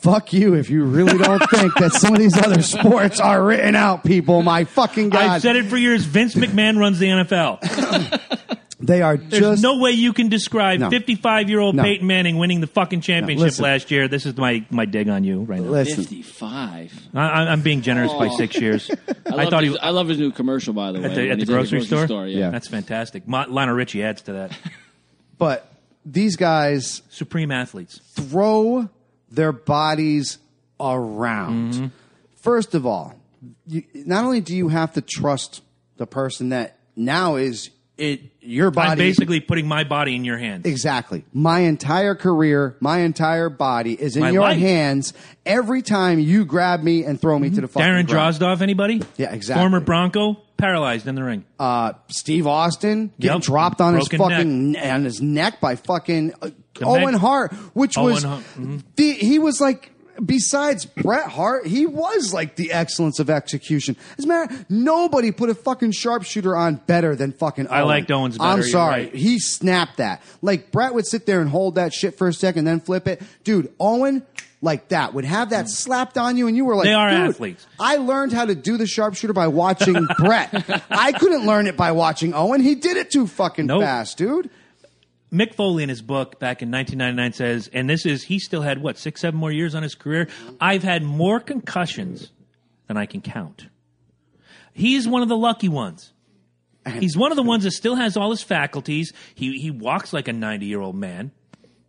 fuck 0.00 0.32
you 0.32 0.54
if 0.54 0.70
you 0.70 0.84
really 0.84 1.18
don't 1.18 1.38
think 1.50 1.74
that 1.76 1.92
some 1.92 2.14
of 2.14 2.18
these 2.18 2.36
other 2.36 2.62
sports 2.62 3.20
are 3.20 3.42
written 3.42 3.74
out. 3.74 4.04
People, 4.04 4.42
my 4.42 4.64
fucking 4.64 5.10
god, 5.10 5.22
I've 5.22 5.42
said 5.42 5.56
it 5.56 5.66
for 5.66 5.76
years. 5.76 6.04
Vince 6.04 6.34
McMahon 6.34 6.78
runs 6.78 6.98
the 6.98 7.06
NFL. 7.08 8.60
they 8.80 9.02
are 9.02 9.16
There's 9.16 9.40
just 9.42 9.62
no 9.62 9.78
way 9.78 9.90
you 9.90 10.12
can 10.12 10.28
describe 10.28 10.78
No. 10.80 10.88
55 10.90 11.48
year 11.50 11.58
old 11.60 11.74
No. 11.74 11.82
Peyton 11.82 12.06
Manning 12.06 12.36
winning 12.38 12.60
the 12.60 12.66
fucking 12.68 13.00
championship 13.00 13.42
listen. 13.44 13.64
last 13.64 13.90
year. 13.90 14.06
This 14.08 14.24
is 14.24 14.36
my, 14.36 14.64
my 14.70 14.84
dig 14.84 15.08
on 15.08 15.24
you 15.24 15.40
right 15.42 15.60
now. 15.60 15.68
listen. 15.68 15.96
Fifty-five. 16.04 16.92
I, 17.14 17.20
I- 17.20 17.52
I'm 17.52 17.62
being 17.62 17.82
generous 17.82 18.12
by 18.12 18.28
six 18.28 18.56
years. 18.60 18.90
I, 19.08 19.14
I, 19.26 19.34
love 19.34 19.50
thought 19.50 19.62
his, 19.64 19.72
he 19.74 19.78
I 19.80 19.90
love 19.90 20.08
his 20.08 20.18
new 20.18 20.30
commercial, 20.30 20.72
by 20.74 20.92
the 20.92 21.00
way. 21.00 21.06
at 21.06 21.14
the, 21.14 21.22
when 21.22 21.30
at 21.32 21.34
the 21.38 21.40
he's 21.40 21.48
grocery, 21.48 22.06
store. 22.06 22.26
yeah. 22.26 22.38
Yeah. 22.38 22.50
That's 22.50 22.68
fantastic. 22.68 23.26
Mo- 23.26 23.46
Lionel 23.48 23.74
Richie 23.74 24.02
adds 24.02 24.22
to 24.22 24.32
that. 24.34 24.52
But 25.38 25.72
these 26.04 26.34
guys 26.36 27.02
Supreme 27.10 27.50
athletes. 27.52 28.00
throw 28.14 28.88
their 29.30 29.52
bodies 29.52 30.38
around. 30.80 31.72
Mm-hmm. 31.74 31.86
First 32.36 32.74
of 32.74 32.86
all, 32.86 33.14
you, 33.66 33.84
not 33.94 34.24
only 34.24 34.40
do 34.40 34.56
you 34.56 34.68
have 34.68 34.94
to 34.94 35.00
trust 35.00 35.62
the 35.96 36.06
person 36.06 36.48
that 36.48 36.76
now 36.96 37.36
is 37.36 37.70
it 37.98 38.20
your 38.40 38.70
body 38.70 38.90
I'm 38.92 38.98
basically 38.98 39.40
putting 39.40 39.66
my 39.66 39.84
body 39.84 40.14
in 40.16 40.24
your 40.24 40.38
hands. 40.38 40.64
Exactly. 40.64 41.24
My 41.32 41.60
entire 41.60 42.14
career, 42.14 42.76
my 42.80 43.00
entire 43.00 43.50
body 43.50 43.92
is 43.94 44.16
in 44.16 44.22
My 44.22 44.30
your 44.30 44.42
life. 44.42 44.58
hands 44.58 45.12
every 45.44 45.82
time 45.82 46.18
you 46.18 46.44
grab 46.44 46.82
me 46.82 47.04
and 47.04 47.20
throw 47.20 47.38
me 47.38 47.50
to 47.50 47.60
the 47.60 47.68
fucking 47.68 47.86
Darren 47.86 48.06
ground. 48.06 48.36
Drozdov, 48.36 48.60
anybody? 48.62 49.02
Yeah, 49.16 49.32
exactly. 49.34 49.62
Former 49.62 49.80
Bronco, 49.80 50.38
paralyzed 50.56 51.06
in 51.06 51.14
the 51.14 51.22
ring. 51.24 51.44
Uh, 51.58 51.92
Steve 52.08 52.46
Austin 52.46 53.12
getting 53.20 53.36
Yep. 53.36 53.42
dropped 53.44 53.80
on 53.80 53.94
his 53.96 54.08
Broken 54.08 54.30
fucking 54.30 54.76
on 54.78 55.04
his 55.04 55.20
neck 55.20 55.60
by 55.60 55.76
fucking 55.76 56.32
uh, 56.40 56.50
The 56.78 56.84
Owen 56.86 57.12
Meg- 57.12 57.20
Hart, 57.20 57.52
which 57.74 57.98
Owen 57.98 58.14
was 58.14 58.22
Hart, 58.24 58.44
mhm. 58.56 58.82
the 58.96 59.12
he 59.12 59.38
was 59.38 59.60
like. 59.60 59.92
Besides 60.24 60.84
Bret 60.84 61.26
Hart, 61.28 61.66
he 61.66 61.86
was 61.86 62.34
like 62.34 62.56
the 62.56 62.72
excellence 62.72 63.18
of 63.20 63.30
execution. 63.30 63.96
As 64.18 64.24
a 64.24 64.28
matter, 64.28 64.66
nobody 64.68 65.30
put 65.30 65.48
a 65.48 65.54
fucking 65.54 65.92
sharpshooter 65.92 66.56
on 66.56 66.76
better 66.86 67.14
than 67.14 67.32
fucking. 67.32 67.68
I 67.68 67.78
Owen. 67.80 67.86
liked 67.88 68.10
Owens 68.10 68.36
better, 68.38 68.50
I'm 68.50 68.62
sorry, 68.64 69.02
right. 69.04 69.14
he 69.14 69.38
snapped 69.38 69.98
that. 69.98 70.22
Like 70.42 70.72
Bret 70.72 70.92
would 70.94 71.06
sit 71.06 71.24
there 71.26 71.40
and 71.40 71.48
hold 71.48 71.76
that 71.76 71.92
shit 71.92 72.18
for 72.18 72.26
a 72.28 72.32
second, 72.32 72.64
then 72.64 72.80
flip 72.80 73.06
it. 73.06 73.22
Dude, 73.44 73.72
Owen 73.78 74.22
like 74.60 74.88
that 74.88 75.14
would 75.14 75.24
have 75.24 75.50
that 75.50 75.68
slapped 75.68 76.18
on 76.18 76.36
you, 76.36 76.48
and 76.48 76.56
you 76.56 76.64
were 76.64 76.74
like, 76.74 76.86
They 76.86 76.92
are 76.94 77.10
"Dude, 77.10 77.20
athletes. 77.30 77.64
I 77.78 77.96
learned 77.98 78.32
how 78.32 78.44
to 78.44 78.56
do 78.56 78.76
the 78.76 78.88
sharpshooter 78.88 79.32
by 79.32 79.46
watching 79.46 79.94
Bret. 80.18 80.82
I 80.90 81.12
couldn't 81.12 81.46
learn 81.46 81.68
it 81.68 81.76
by 81.76 81.92
watching 81.92 82.34
Owen. 82.34 82.60
He 82.60 82.74
did 82.74 82.96
it 82.96 83.12
too 83.12 83.28
fucking 83.28 83.66
Nope. 83.66 83.82
fast, 83.82 84.18
dude. 84.18 84.50
Mick 85.32 85.54
Foley 85.54 85.82
in 85.82 85.88
his 85.88 86.02
book 86.02 86.38
back 86.38 86.62
in 86.62 86.70
1999 86.70 87.32
says, 87.32 87.70
and 87.72 87.88
this 87.88 88.06
is, 88.06 88.24
he 88.24 88.38
still 88.38 88.62
had 88.62 88.80
what, 88.80 88.98
six, 88.98 89.20
seven 89.20 89.38
more 89.38 89.52
years 89.52 89.74
on 89.74 89.82
his 89.82 89.94
career? 89.94 90.28
I've 90.60 90.82
had 90.82 91.02
more 91.02 91.38
concussions 91.38 92.30
than 92.86 92.96
I 92.96 93.06
can 93.06 93.20
count. 93.20 93.66
He's 94.72 95.06
one 95.06 95.22
of 95.22 95.28
the 95.28 95.36
lucky 95.36 95.68
ones. 95.68 96.12
He's 96.86 97.16
one 97.16 97.32
of 97.32 97.36
the 97.36 97.42
ones 97.42 97.64
that 97.64 97.72
still 97.72 97.96
has 97.96 98.16
all 98.16 98.30
his 98.30 98.42
faculties. 98.42 99.12
He, 99.34 99.60
he 99.60 99.70
walks 99.70 100.12
like 100.12 100.28
a 100.28 100.32
90 100.32 100.64
year 100.64 100.80
old 100.80 100.96
man. 100.96 101.32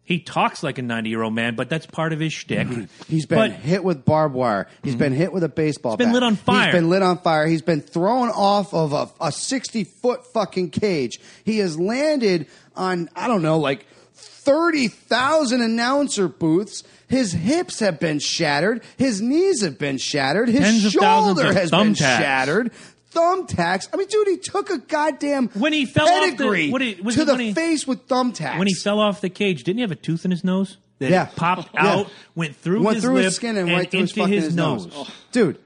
He 0.10 0.18
talks 0.18 0.64
like 0.64 0.80
a 0.80 0.82
90 0.82 1.07
year 1.07 1.22
old 1.22 1.36
man, 1.36 1.55
but 1.55 1.70
that's 1.70 1.86
part 1.86 2.14
of 2.14 2.20
his 2.20 2.34
shtick. 2.34 2.68
He's 3.07 3.28
been 3.28 3.38
But- 3.38 3.51
hit 3.51 3.84
with 3.84 4.05
barbed 4.05 4.34
wire. 4.34 4.68
He's 4.84 4.93
mm-hmm. 4.93 4.99
been 4.99 5.14
hit 5.14 5.32
with 5.32 5.43
a 5.43 5.49
baseball 5.49 5.97
been 5.97 6.07
bat. 6.07 6.14
lit 6.16 6.24
on 6.24 6.36
fire. 6.36 6.66
He's 6.66 6.74
been 6.74 6.89
lit 6.89 7.03
on 7.03 7.20
fire. 7.20 7.45
He's 7.45 7.62
been 7.62 7.82
thrown 7.82 8.30
off 8.30 8.74
of 8.74 8.91
a, 8.91 9.07
a 9.22 9.32
60 9.32 9.84
foot 9.84 10.26
fucking 10.34 10.72
cage. 10.72 11.20
He 11.45 11.60
has 11.60 11.80
landed 11.80 12.47
on, 12.76 13.07
I 13.16 13.28
don't 13.28 13.43
know, 13.43 13.60
like 13.60 13.86
30,000 14.16 15.62
announcer 15.62 16.28
booths. 16.28 16.84
His 17.07 17.32
hips 17.32 17.80
have 17.80 17.99
been 17.99 18.18
shattered. 18.18 18.84
His 18.97 19.22
knees 19.22 19.62
have 19.62 19.78
been 19.78 19.99
shattered. 19.99 20.49
His 20.49 20.60
Tens 20.60 20.86
of 20.86 20.93
thousands 20.93 21.38
shoulder 21.39 21.49
of 21.51 21.55
has 21.55 21.70
been 21.72 21.93
thumbtacks. 21.93 22.18
shattered. 22.18 22.72
Thumbtacks. 23.12 23.88
I 23.93 23.97
mean, 23.97 24.07
dude, 24.07 24.28
he 24.28 24.38
took 24.38 24.70
a 24.70 24.78
goddamn 24.78 25.47
When 25.49 25.74
he 25.74 25.86
fell 25.86 26.07
off 26.07 26.38
the- 26.38 26.70
what 26.72 26.82
he- 26.82 26.99
was 27.01 27.16
to 27.16 27.22
it 27.24 27.26
the 27.26 27.38
he- 27.38 27.53
face 27.53 27.88
with 27.88 28.07
thumbtacks. 28.07 28.57
when 28.57 28.68
he 28.68 28.74
fell 28.76 28.99
off 28.99 29.20
the 29.22 29.30
cage, 29.30 29.64
didn't 29.64 29.78
he 29.78 29.82
have 29.82 29.91
a 29.91 29.95
tooth 29.95 30.26
in 30.26 30.32
his 30.32 30.43
nose? 30.43 30.78
That 30.99 31.12
Yeah. 31.12 31.26
popped 31.26 31.70
Yeah. 31.74 31.88
out, 31.88 32.12
went 32.36 32.55
through 32.57 32.84
went 32.84 32.95
his 32.95 33.03
through 33.05 33.16
lip 33.16 33.24
his 33.26 33.36
skin 33.36 33.57
and, 33.57 33.70
right 33.72 33.89
through 33.89 34.01
his 34.01 34.12
fucking 34.12 34.34
his, 34.34 34.43
his 34.45 34.55
nose. 34.55 34.88
dude. 35.32 35.57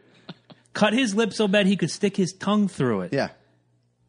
Cut 0.74 0.94
his 0.94 1.14
lip 1.16 1.34
so 1.34 1.48
bad 1.48 1.66
he 1.68 1.76
could 1.76 1.92
stick 1.92 2.16
his 2.16 2.34
tongue 2.34 2.68
through 2.68 3.02
it. 3.02 3.14
Yeah. 3.14 3.30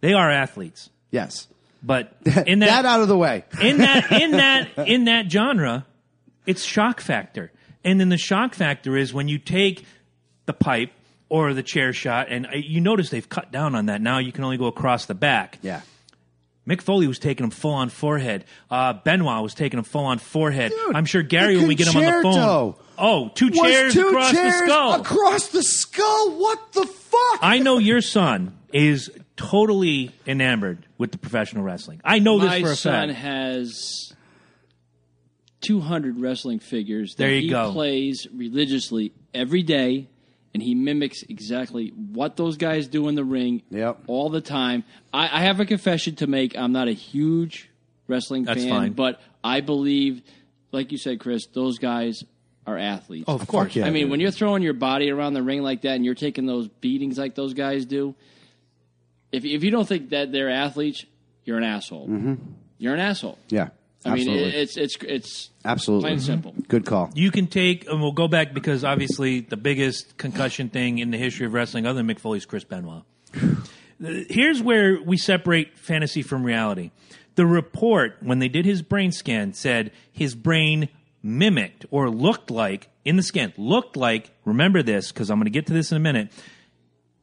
They 0.00 0.12
are 0.12 0.30
athletes. 0.30 0.90
Yes. 1.10 1.48
But 1.82 2.14
in 2.46 2.60
that, 2.60 2.82
that 2.82 2.84
out 2.86 3.00
of 3.00 3.08
the 3.08 3.16
way. 3.16 3.44
in 3.60 3.78
that 3.78 4.12
in 4.12 4.30
that 4.36 4.68
in 4.86 5.04
that 5.06 5.30
genre, 5.30 5.86
it's 6.46 6.62
shock 6.62 7.00
factor. 7.00 7.50
And 7.84 7.98
then 8.00 8.08
the 8.10 8.16
shock 8.18 8.54
factor 8.54 8.96
is 8.96 9.12
when 9.12 9.28
you 9.28 9.38
take 9.38 9.84
the 10.46 10.52
pipe 10.54 10.90
or 11.34 11.52
the 11.52 11.64
chair 11.64 11.92
shot. 11.92 12.28
And 12.30 12.46
uh, 12.46 12.50
you 12.54 12.80
notice 12.80 13.10
they've 13.10 13.28
cut 13.28 13.50
down 13.50 13.74
on 13.74 13.86
that. 13.86 14.00
Now 14.00 14.18
you 14.18 14.30
can 14.30 14.44
only 14.44 14.56
go 14.56 14.66
across 14.66 15.06
the 15.06 15.14
back. 15.16 15.58
Yeah. 15.62 15.80
Mick 16.64 16.80
Foley 16.80 17.08
was 17.08 17.18
taking 17.18 17.42
him 17.42 17.50
full 17.50 17.72
on 17.74 17.88
forehead. 17.88 18.44
Uh, 18.70 18.92
Benoit 18.92 19.42
was 19.42 19.52
taking 19.52 19.78
him 19.78 19.84
full 19.84 20.04
on 20.04 20.18
forehead. 20.18 20.70
Dude, 20.70 20.94
I'm 20.94 21.04
sure 21.06 21.22
Gary, 21.24 21.56
when 21.56 21.66
we 21.66 21.74
get 21.74 21.88
him 21.88 21.96
on 21.96 22.04
the 22.04 22.22
phone. 22.22 22.74
Oh, 22.96 23.30
two 23.34 23.50
chairs 23.50 23.92
two 23.92 24.06
across 24.08 24.30
chairs 24.30 24.60
the 24.60 24.66
skull. 24.66 25.00
Across 25.00 25.48
the 25.48 25.62
skull? 25.64 26.38
What 26.38 26.72
the 26.72 26.86
fuck? 26.86 27.38
I 27.42 27.58
know 27.58 27.78
your 27.78 28.00
son 28.00 28.56
is 28.72 29.10
totally 29.36 30.12
enamored 30.26 30.86
with 30.96 31.10
the 31.10 31.18
professional 31.18 31.64
wrestling. 31.64 32.00
I 32.04 32.20
know 32.20 32.38
My 32.38 32.60
this 32.60 32.68
for 32.68 32.72
a 32.90 32.92
fact. 32.92 33.08
My 33.08 33.14
son 33.14 33.22
has 33.22 34.12
200 35.62 36.20
wrestling 36.20 36.60
figures 36.60 37.14
that 37.16 37.24
There 37.24 37.32
you 37.34 37.40
he 37.42 37.48
go. 37.48 37.72
plays 37.72 38.26
religiously 38.32 39.12
every 39.34 39.62
day, 39.62 40.08
and 40.54 40.62
he 40.62 40.74
mimics 40.74 41.22
exactly 41.28 41.88
what 41.88 42.36
those 42.36 42.56
guys 42.56 42.86
do 42.86 43.08
in 43.08 43.16
the 43.16 43.24
ring 43.24 43.62
Yep. 43.70 44.04
all 44.06 44.30
the 44.30 44.40
time. 44.40 44.84
I, 45.12 45.24
I 45.24 45.42
have 45.42 45.58
a 45.60 45.66
confession 45.66 46.14
to 46.16 46.26
make. 46.28 46.56
I'm 46.56 46.72
not 46.72 46.86
a 46.88 46.92
huge 46.92 47.68
wrestling 48.06 48.44
That's 48.44 48.62
fan, 48.62 48.70
fine. 48.70 48.92
but 48.92 49.20
I 49.42 49.60
believe, 49.60 50.22
like 50.72 50.92
you 50.92 50.98
said, 50.98 51.18
Chris, 51.20 51.46
those 51.46 51.78
guys 51.78 52.22
are 52.66 52.78
athletes. 52.78 53.24
Oh, 53.28 53.34
of 53.34 53.46
course. 53.46 53.74
yeah. 53.76 53.84
I 53.86 53.90
mean, 53.90 54.04
dude. 54.04 54.10
when 54.12 54.20
you're 54.20 54.30
throwing 54.30 54.62
your 54.62 54.72
body 54.74 55.10
around 55.10 55.34
the 55.34 55.42
ring 55.42 55.60
like 55.62 55.82
that 55.82 55.96
and 55.96 56.04
you're 56.04 56.14
taking 56.14 56.46
those 56.46 56.68
beatings 56.68 57.18
like 57.18 57.34
those 57.34 57.52
guys 57.52 57.84
do, 57.84 58.14
if 59.32 59.44
if 59.44 59.64
you 59.64 59.70
don't 59.70 59.86
think 59.88 60.10
that 60.10 60.30
they're 60.32 60.50
athletes, 60.50 61.04
you're 61.44 61.58
an 61.58 61.64
asshole. 61.64 62.08
Mm-hmm. 62.08 62.34
You're 62.78 62.94
an 62.94 63.00
asshole. 63.00 63.38
yeah. 63.48 63.68
I 64.04 64.12
Absolutely. 64.12 64.44
mean, 64.44 64.54
it's 64.54 64.76
it's 64.76 64.96
it's 65.02 65.50
absolutely. 65.64 66.02
plain 66.02 66.12
and 66.12 66.22
mm-hmm. 66.22 66.32
simple. 66.32 66.54
Good 66.68 66.84
call. 66.84 67.10
You 67.14 67.30
can 67.30 67.46
take, 67.46 67.88
and 67.88 68.02
we'll 68.02 68.12
go 68.12 68.28
back 68.28 68.52
because 68.52 68.84
obviously 68.84 69.40
the 69.40 69.56
biggest 69.56 70.18
concussion 70.18 70.68
thing 70.68 70.98
in 70.98 71.10
the 71.10 71.18
history 71.18 71.46
of 71.46 71.54
wrestling, 71.54 71.86
other 71.86 72.02
than 72.02 72.06
Mick 72.06 72.18
Foley's 72.18 72.44
Chris 72.44 72.64
Benoit. 72.64 73.02
Here's 74.28 74.62
where 74.62 75.00
we 75.02 75.16
separate 75.16 75.78
fantasy 75.78 76.22
from 76.22 76.44
reality. 76.44 76.90
The 77.36 77.46
report, 77.46 78.16
when 78.20 78.38
they 78.38 78.48
did 78.48 78.64
his 78.64 78.82
brain 78.82 79.10
scan, 79.12 79.54
said 79.54 79.90
his 80.12 80.34
brain 80.34 80.88
mimicked 81.22 81.86
or 81.90 82.10
looked 82.10 82.50
like, 82.50 82.88
in 83.04 83.16
the 83.16 83.22
scan, 83.22 83.52
looked 83.56 83.96
like, 83.96 84.30
remember 84.44 84.82
this 84.82 85.10
because 85.10 85.30
I'm 85.30 85.38
going 85.38 85.46
to 85.46 85.50
get 85.50 85.66
to 85.66 85.72
this 85.72 85.90
in 85.90 85.96
a 85.96 86.00
minute, 86.00 86.30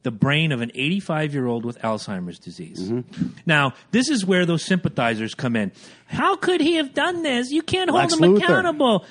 the 0.02 0.10
brain 0.10 0.52
of 0.52 0.60
an 0.60 0.70
85 0.74 1.34
year 1.34 1.46
old 1.46 1.64
with 1.64 1.78
Alzheimer's 1.80 2.38
disease. 2.38 2.90
Mm-hmm. 2.90 3.28
Now, 3.46 3.74
this 3.90 4.08
is 4.08 4.24
where 4.24 4.44
those 4.46 4.64
sympathizers 4.64 5.34
come 5.34 5.56
in. 5.56 5.72
How 6.06 6.36
could 6.36 6.60
he 6.60 6.74
have 6.76 6.94
done 6.94 7.22
this? 7.22 7.50
You 7.50 7.62
can't 7.62 7.88
hold 7.90 8.02
Lex 8.02 8.14
him 8.14 8.20
Luthor. 8.20 8.42
accountable. 8.44 9.04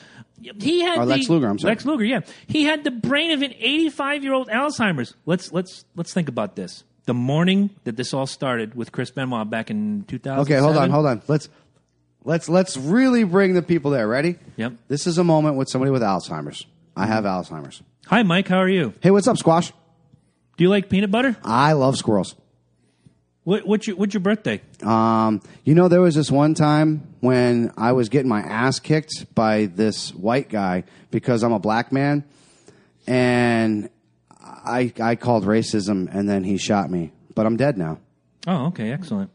He 0.60 0.82
had 0.82 0.98
Or 0.98 1.06
the, 1.06 1.12
Lex 1.12 1.30
Luger, 1.30 1.48
I'm 1.48 1.60
sorry. 1.60 1.72
Lex 1.72 1.86
Luger, 1.86 2.04
yeah. 2.04 2.22
He 2.48 2.64
had 2.64 2.84
the 2.84 2.92
brain 2.92 3.32
of 3.32 3.42
an 3.44 3.54
85 3.60 4.24
year 4.24 4.34
old 4.34 4.48
Alzheimer's. 4.50 5.14
Let's 5.26 5.52
let's 5.54 5.86
let's 5.96 6.14
think 6.14 6.28
about 6.30 6.56
this. 6.56 6.84
The 7.06 7.14
morning 7.14 7.70
that 7.84 7.96
this 7.96 8.14
all 8.14 8.28
started 8.28 8.76
with 8.76 8.92
Chris 8.92 9.12
Benoit 9.12 9.50
back 9.50 9.70
in 9.70 10.04
2000. 10.08 10.40
Okay, 10.42 10.58
hold 10.60 10.78
on, 10.78 10.90
hold 10.90 11.06
on. 11.06 11.22
Let's 11.28 11.50
let's 12.24 12.50
let's 12.50 12.76
really 12.76 13.24
bring 13.24 13.54
the 13.54 13.62
people 13.62 13.92
there. 13.92 14.08
Ready? 14.08 14.38
Yep. 14.58 14.74
This 14.88 15.06
is 15.08 15.18
a 15.18 15.24
moment 15.24 15.58
with 15.58 15.70
somebody 15.70 15.92
with 15.92 16.02
Alzheimer's. 16.02 16.66
I 16.96 17.06
have 17.06 17.24
Alzheimer's. 17.24 17.82
Hi, 18.08 18.24
Mike. 18.24 18.48
How 18.48 18.58
are 18.58 18.70
you? 18.70 18.94
Hey, 19.02 19.12
what's 19.12 19.28
up, 19.28 19.38
Squash? 19.38 19.72
Do 20.62 20.66
you 20.66 20.70
like 20.70 20.90
peanut 20.90 21.10
butter? 21.10 21.36
I 21.44 21.74
love 21.74 21.98
squirrels. 21.98 22.36
What, 23.46 23.66
what's 23.66 23.88
your 23.88 23.96
what's 23.96 24.14
your 24.14 24.22
birthday? 24.22 24.62
Um, 24.84 25.42
you 25.64 25.74
know, 25.74 25.88
there 25.88 26.02
was 26.02 26.14
this 26.14 26.30
one 26.30 26.54
time 26.54 27.16
when 27.20 27.72
I 27.78 27.94
was 27.94 28.10
getting 28.10 28.30
my 28.30 28.42
ass 28.42 28.80
kicked 28.80 29.34
by 29.34 29.66
this 29.66 30.14
white 30.14 30.50
guy 30.50 30.84
because 31.10 31.42
I'm 31.42 31.52
a 31.52 31.58
black 31.58 31.92
man, 31.92 32.26
and 33.08 33.90
I 34.40 34.94
I 35.02 35.16
called 35.16 35.46
racism, 35.46 36.08
and 36.14 36.30
then 36.30 36.44
he 36.44 36.60
shot 36.60 36.92
me. 36.92 37.12
But 37.34 37.48
I'm 37.48 37.58
dead 37.58 37.76
now. 37.76 37.98
Oh, 38.46 38.68
okay, 38.68 38.92
excellent. 38.92 39.32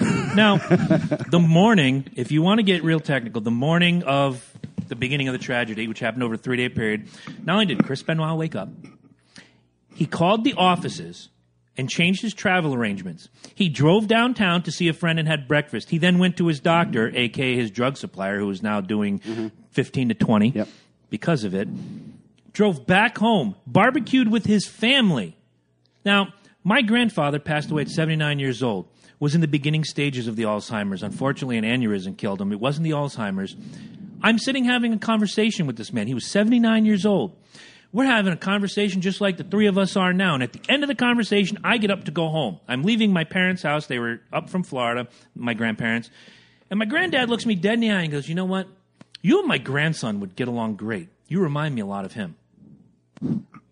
now, 0.00 0.56
the 0.56 1.40
morning, 1.40 2.08
if 2.16 2.32
you 2.32 2.42
want 2.42 2.58
to 2.58 2.64
get 2.64 2.82
real 2.82 2.98
technical, 2.98 3.40
the 3.40 3.52
morning 3.52 4.02
of 4.02 4.44
the 4.88 4.96
beginning 4.96 5.28
of 5.28 5.34
the 5.34 5.38
tragedy, 5.38 5.86
which 5.86 6.00
happened 6.00 6.24
over 6.24 6.34
a 6.34 6.36
three 6.36 6.56
day 6.56 6.68
period, 6.68 7.06
not 7.44 7.52
only 7.52 7.66
did 7.66 7.84
Chris 7.84 8.02
Benoit 8.02 8.36
wake 8.36 8.56
up, 8.56 8.70
he 9.94 10.06
called 10.06 10.44
the 10.44 10.54
offices 10.54 11.28
and 11.76 11.88
changed 11.88 12.22
his 12.22 12.34
travel 12.34 12.74
arrangements. 12.74 13.28
He 13.54 13.68
drove 13.68 14.06
downtown 14.06 14.62
to 14.62 14.70
see 14.70 14.88
a 14.88 14.92
friend 14.92 15.18
and 15.18 15.26
had 15.26 15.48
breakfast. 15.48 15.90
He 15.90 15.98
then 15.98 16.18
went 16.18 16.36
to 16.36 16.46
his 16.46 16.60
doctor, 16.60 17.10
aka 17.14 17.56
his 17.56 17.70
drug 17.70 17.96
supplier, 17.96 18.38
who 18.38 18.50
is 18.50 18.62
now 18.62 18.80
doing 18.80 19.20
mm-hmm. 19.20 19.48
15 19.70 20.10
to 20.10 20.14
20 20.14 20.48
Yep. 20.50 20.68
because 21.10 21.44
of 21.44 21.54
it. 21.54 21.68
Drove 22.52 22.86
back 22.86 23.18
home, 23.18 23.56
barbecued 23.66 24.30
with 24.30 24.46
his 24.46 24.66
family. 24.66 25.36
Now, 26.04 26.28
my 26.62 26.82
grandfather 26.82 27.40
passed 27.40 27.70
away 27.70 27.82
at 27.82 27.88
79 27.88 28.38
years 28.38 28.62
old, 28.62 28.86
was 29.18 29.34
in 29.34 29.40
the 29.40 29.48
beginning 29.48 29.82
stages 29.84 30.28
of 30.28 30.36
the 30.36 30.44
Alzheimer's. 30.44 31.02
Unfortunately, 31.02 31.58
an 31.58 31.64
aneurysm 31.64 32.16
killed 32.16 32.40
him. 32.40 32.52
It 32.52 32.60
wasn't 32.60 32.84
the 32.84 32.92
Alzheimer's. 32.92 33.56
I'm 34.22 34.38
sitting 34.38 34.64
having 34.64 34.92
a 34.92 34.98
conversation 34.98 35.66
with 35.66 35.76
this 35.76 35.92
man. 35.92 36.06
He 36.06 36.14
was 36.14 36.30
79 36.30 36.84
years 36.86 37.04
old. 37.04 37.36
We're 37.94 38.06
having 38.06 38.32
a 38.32 38.36
conversation 38.36 39.02
just 39.02 39.20
like 39.20 39.36
the 39.36 39.44
three 39.44 39.68
of 39.68 39.78
us 39.78 39.96
are 39.96 40.12
now. 40.12 40.34
And 40.34 40.42
at 40.42 40.52
the 40.52 40.60
end 40.68 40.82
of 40.82 40.88
the 40.88 40.96
conversation, 40.96 41.58
I 41.62 41.78
get 41.78 41.92
up 41.92 42.06
to 42.06 42.10
go 42.10 42.28
home. 42.28 42.58
I'm 42.66 42.82
leaving 42.82 43.12
my 43.12 43.22
parents' 43.22 43.62
house. 43.62 43.86
They 43.86 44.00
were 44.00 44.20
up 44.32 44.50
from 44.50 44.64
Florida, 44.64 45.06
my 45.36 45.54
grandparents. 45.54 46.10
And 46.70 46.80
my 46.80 46.86
granddad 46.86 47.30
looks 47.30 47.46
me 47.46 47.54
dead 47.54 47.74
in 47.74 47.80
the 47.80 47.92
eye 47.92 48.00
and 48.00 48.10
goes, 48.10 48.28
You 48.28 48.34
know 48.34 48.46
what? 48.46 48.66
You 49.22 49.38
and 49.38 49.46
my 49.46 49.58
grandson 49.58 50.18
would 50.18 50.34
get 50.34 50.48
along 50.48 50.74
great. 50.74 51.08
You 51.28 51.40
remind 51.40 51.76
me 51.76 51.82
a 51.82 51.86
lot 51.86 52.04
of 52.04 52.14
him. 52.14 52.34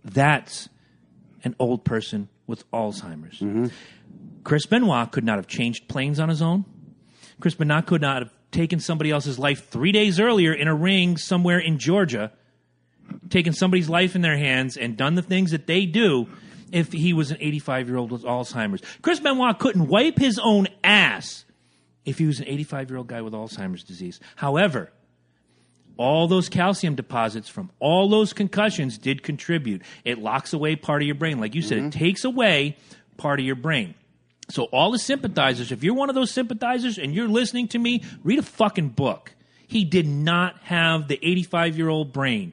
That's 0.04 0.68
an 1.42 1.56
old 1.58 1.84
person 1.84 2.28
with 2.46 2.70
Alzheimer's. 2.70 3.40
Mm-hmm. 3.40 3.66
Chris 4.44 4.66
Benoit 4.66 5.10
could 5.10 5.24
not 5.24 5.38
have 5.38 5.48
changed 5.48 5.88
planes 5.88 6.20
on 6.20 6.28
his 6.28 6.40
own. 6.40 6.64
Chris 7.40 7.56
Benoit 7.56 7.84
could 7.86 8.00
not 8.00 8.22
have 8.22 8.32
taken 8.52 8.78
somebody 8.78 9.10
else's 9.10 9.40
life 9.40 9.68
three 9.68 9.90
days 9.90 10.20
earlier 10.20 10.52
in 10.52 10.68
a 10.68 10.74
ring 10.76 11.16
somewhere 11.16 11.58
in 11.58 11.80
Georgia, 11.80 12.30
taken 13.32 13.52
somebody's 13.52 13.88
life 13.88 14.14
in 14.14 14.22
their 14.22 14.36
hands 14.36 14.76
and 14.76 14.96
done 14.96 15.14
the 15.14 15.22
things 15.22 15.50
that 15.50 15.66
they 15.66 15.86
do 15.86 16.28
if 16.70 16.92
he 16.92 17.12
was 17.12 17.30
an 17.30 17.38
85 17.40 17.88
year 17.88 17.96
old 17.96 18.12
with 18.12 18.22
Alzheimer's. 18.22 18.82
Chris 19.02 19.20
Benoit 19.20 19.58
couldn't 19.58 19.88
wipe 19.88 20.18
his 20.18 20.38
own 20.38 20.68
ass 20.84 21.44
if 22.04 22.18
he 22.18 22.26
was 22.26 22.40
an 22.40 22.46
85 22.46 22.90
year 22.90 22.98
old 22.98 23.06
guy 23.08 23.20
with 23.22 23.32
Alzheimer's 23.32 23.84
disease. 23.84 24.20
However, 24.36 24.90
all 25.96 26.26
those 26.26 26.48
calcium 26.48 26.94
deposits 26.94 27.48
from 27.48 27.70
all 27.78 28.08
those 28.08 28.32
concussions 28.32 28.98
did 28.98 29.22
contribute. 29.22 29.82
It 30.04 30.18
locks 30.18 30.52
away 30.52 30.76
part 30.76 31.02
of 31.02 31.06
your 31.06 31.14
brain. 31.14 31.38
Like 31.38 31.54
you 31.54 31.62
said, 31.62 31.78
it 31.78 31.80
mm-hmm. 31.82 31.90
takes 31.90 32.24
away 32.24 32.76
part 33.16 33.40
of 33.40 33.46
your 33.46 33.56
brain. 33.56 33.94
So, 34.48 34.64
all 34.64 34.90
the 34.90 34.98
sympathizers, 34.98 35.70
if 35.70 35.84
you're 35.84 35.94
one 35.94 36.08
of 36.08 36.14
those 36.14 36.30
sympathizers 36.30 36.98
and 36.98 37.14
you're 37.14 37.28
listening 37.28 37.68
to 37.68 37.78
me, 37.78 38.02
read 38.24 38.38
a 38.38 38.42
fucking 38.42 38.90
book. 38.90 39.34
He 39.66 39.84
did 39.84 40.06
not 40.06 40.58
have 40.64 41.08
the 41.08 41.18
85 41.22 41.78
year 41.78 41.88
old 41.88 42.12
brain. 42.12 42.52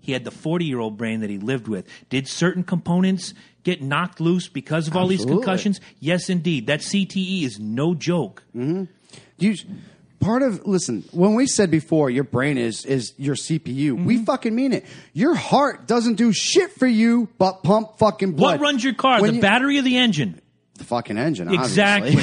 He 0.00 0.12
had 0.12 0.24
the 0.24 0.30
40 0.30 0.64
year 0.64 0.78
old 0.78 0.96
brain 0.96 1.20
that 1.20 1.30
he 1.30 1.38
lived 1.38 1.68
with. 1.68 1.86
Did 2.08 2.26
certain 2.26 2.64
components 2.64 3.34
get 3.62 3.82
knocked 3.82 4.20
loose 4.20 4.48
because 4.48 4.88
of 4.88 4.96
all 4.96 5.06
these 5.06 5.24
concussions? 5.24 5.80
Yes, 5.98 6.30
indeed. 6.30 6.66
That 6.66 6.80
CTE 6.80 7.42
is 7.42 7.58
no 7.60 7.94
joke. 7.94 8.42
You 8.54 9.54
part 10.20 10.42
of 10.42 10.66
listen 10.66 11.02
when 11.12 11.34
we 11.34 11.46
said 11.46 11.70
before 11.70 12.10
your 12.10 12.24
brain 12.24 12.58
is 12.58 12.84
is 12.84 13.14
your 13.16 13.34
CPU. 13.34 13.92
Mm-hmm. 13.92 14.04
We 14.04 14.24
fucking 14.24 14.54
mean 14.54 14.72
it. 14.72 14.84
Your 15.12 15.34
heart 15.34 15.86
doesn't 15.86 16.16
do 16.16 16.32
shit 16.32 16.72
for 16.72 16.86
you 16.86 17.28
but 17.38 17.62
pump 17.62 17.98
fucking 17.98 18.32
blood. 18.32 18.60
What 18.60 18.60
runs 18.60 18.84
your 18.84 18.94
car? 18.94 19.20
When 19.20 19.30
the 19.30 19.36
you- 19.36 19.42
battery 19.42 19.78
or 19.78 19.82
the 19.82 19.96
engine? 19.96 20.40
the 20.80 20.84
fucking 20.86 21.18
engine. 21.18 21.52
Exactly. 21.52 22.16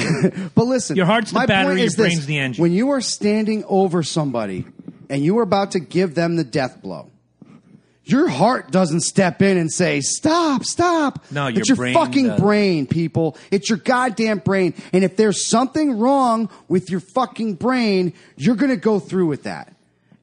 but 0.54 0.64
listen, 0.64 0.96
Your 0.96 1.06
heart's 1.06 1.30
the 1.30 1.46
battery, 1.46 1.76
your 1.76 1.86
is 1.86 1.94
this. 1.94 2.06
brain's 2.08 2.26
the 2.26 2.38
engine. 2.38 2.60
When 2.60 2.72
you 2.72 2.90
are 2.90 3.00
standing 3.00 3.64
over 3.68 4.02
somebody 4.02 4.66
and 5.08 5.24
you 5.24 5.38
are 5.38 5.42
about 5.42 5.70
to 5.72 5.80
give 5.80 6.14
them 6.14 6.36
the 6.36 6.44
death 6.44 6.82
blow. 6.82 7.10
Your 8.08 8.28
heart 8.28 8.70
doesn't 8.70 9.02
step 9.02 9.42
in 9.42 9.56
and 9.58 9.70
say, 9.72 10.00
stop, 10.00 10.64
stop. 10.64 11.24
No, 11.30 11.46
your 11.48 11.60
it's 11.60 11.68
your 11.68 11.76
brain 11.76 11.94
fucking 11.94 12.26
does. 12.28 12.40
brain, 12.40 12.86
people. 12.86 13.36
It's 13.50 13.68
your 13.68 13.78
goddamn 13.78 14.38
brain. 14.38 14.74
And 14.92 15.04
if 15.04 15.16
there's 15.16 15.46
something 15.46 15.98
wrong 15.98 16.48
with 16.68 16.90
your 16.90 17.00
fucking 17.00 17.54
brain, 17.54 18.14
you're 18.36 18.56
going 18.56 18.70
to 18.70 18.76
go 18.76 18.98
through 18.98 19.26
with 19.26 19.42
that. 19.42 19.74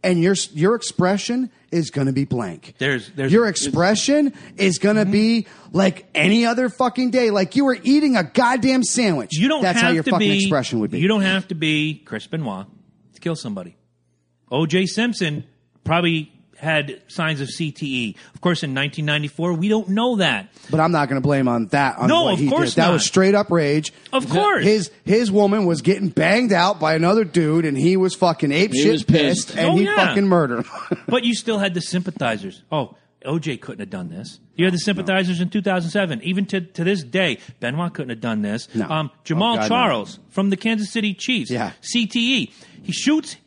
And 0.03 0.21
your, 0.21 0.35
your 0.53 0.75
expression 0.75 1.49
is 1.71 1.89
going 1.89 2.07
to 2.07 2.13
be 2.13 2.25
blank. 2.25 2.75
There's- 2.77 3.09
there's- 3.15 3.31
your 3.31 3.47
expression 3.47 4.33
is 4.57 4.77
going 4.79 4.97
to 4.97 5.05
be 5.05 5.47
like 5.71 6.07
any 6.15 6.45
other 6.45 6.69
fucking 6.69 7.09
day, 7.11 7.31
like 7.31 7.55
you 7.55 7.65
were 7.65 7.77
eating 7.83 8.15
a 8.15 8.23
goddamn 8.23 8.83
sandwich. 8.83 9.31
You 9.33 9.47
don't 9.47 9.61
That's 9.63 9.79
have 9.79 9.87
how 9.89 9.93
your 9.93 10.03
to 10.03 10.11
fucking 10.11 10.29
be, 10.29 10.37
expression 10.39 10.79
would 10.79 10.91
be. 10.91 10.99
You 10.99 11.07
don't 11.07 11.21
have 11.21 11.47
to 11.49 11.55
be 11.55 12.01
Chris 12.05 12.27
Benoit 12.27 12.65
to 13.15 13.19
kill 13.19 13.35
somebody. 13.35 13.75
O.J. 14.51 14.85
Simpson 14.85 15.43
probably 15.83 16.31
had 16.57 17.01
signs 17.07 17.41
of 17.41 17.47
CTE. 17.49 18.15
Of 18.33 18.41
course, 18.41 18.63
in 18.63 18.71
1994, 18.73 19.53
we 19.53 19.67
don't 19.67 19.89
know 19.89 20.15
that. 20.17 20.47
But 20.71 20.79
I'm 20.79 20.91
not 20.91 21.09
going 21.09 21.21
to 21.21 21.25
blame 21.25 21.47
on 21.47 21.67
that. 21.67 21.97
On 21.97 22.07
No, 22.07 22.23
what 22.25 22.33
of 22.33 22.39
he 22.39 22.49
course 22.49 22.69
did. 22.71 22.75
That 22.81 22.87
not. 22.87 22.93
was 22.93 23.05
straight 23.05 23.35
up 23.35 23.51
rage. 23.51 23.91
Of 24.13 24.29
course. 24.29 24.63
his 24.63 24.91
his 25.03 25.31
woman 25.31 25.65
was 25.65 25.81
getting 25.81 26.09
banged 26.09 26.53
out 26.53 26.79
by 26.79 26.95
another 26.95 27.23
dude, 27.23 27.65
and 27.65 27.77
he 27.77 27.97
was 27.97 28.15
fucking 28.15 28.51
ape 28.51 28.71
He 28.73 28.81
shit 28.83 28.91
was 28.91 29.03
pissed. 29.03 29.55
and 29.55 29.69
Oh, 29.69 29.75
he 29.75 29.83
yeah. 29.85 29.95
fucking 29.95 30.27
murdered. 30.27 30.65
But 31.07 31.23
you 31.23 31.33
still 31.35 31.59
had 31.59 31.73
the 31.73 31.81
sympathizers. 31.81 32.63
Oh, 32.71 32.95
O.J. 33.25 33.57
couldn't 33.57 33.79
have 33.79 33.89
done 33.89 34.09
this. 34.09 34.39
You 34.55 34.65
had 34.65 34.73
the 34.73 34.77
sympathizers 34.79 35.41
in 35.41 35.49
2007. 35.49 36.21
Even 36.23 36.45
to, 36.47 36.61
to 36.61 36.83
this 36.83 37.03
day, 37.03 37.39
Benoit 37.59 37.91
couldn't 37.93 38.09
have 38.11 38.21
done 38.21 38.41
this. 38.43 38.67
No. 38.75 38.87
Um, 38.87 39.11
Jamaal 39.25 39.53
Oh, 39.53 39.55
God, 39.55 39.61
no. 39.61 39.67
Charles 39.67 40.19
from 40.29 40.49
the 40.51 40.57
Kansas 40.57 40.91
City 40.91 41.13
Chiefs. 41.15 41.49
Yeah. 41.49 41.71
CTE. 41.81 42.51
He 42.83 42.91
shoots 42.91 43.37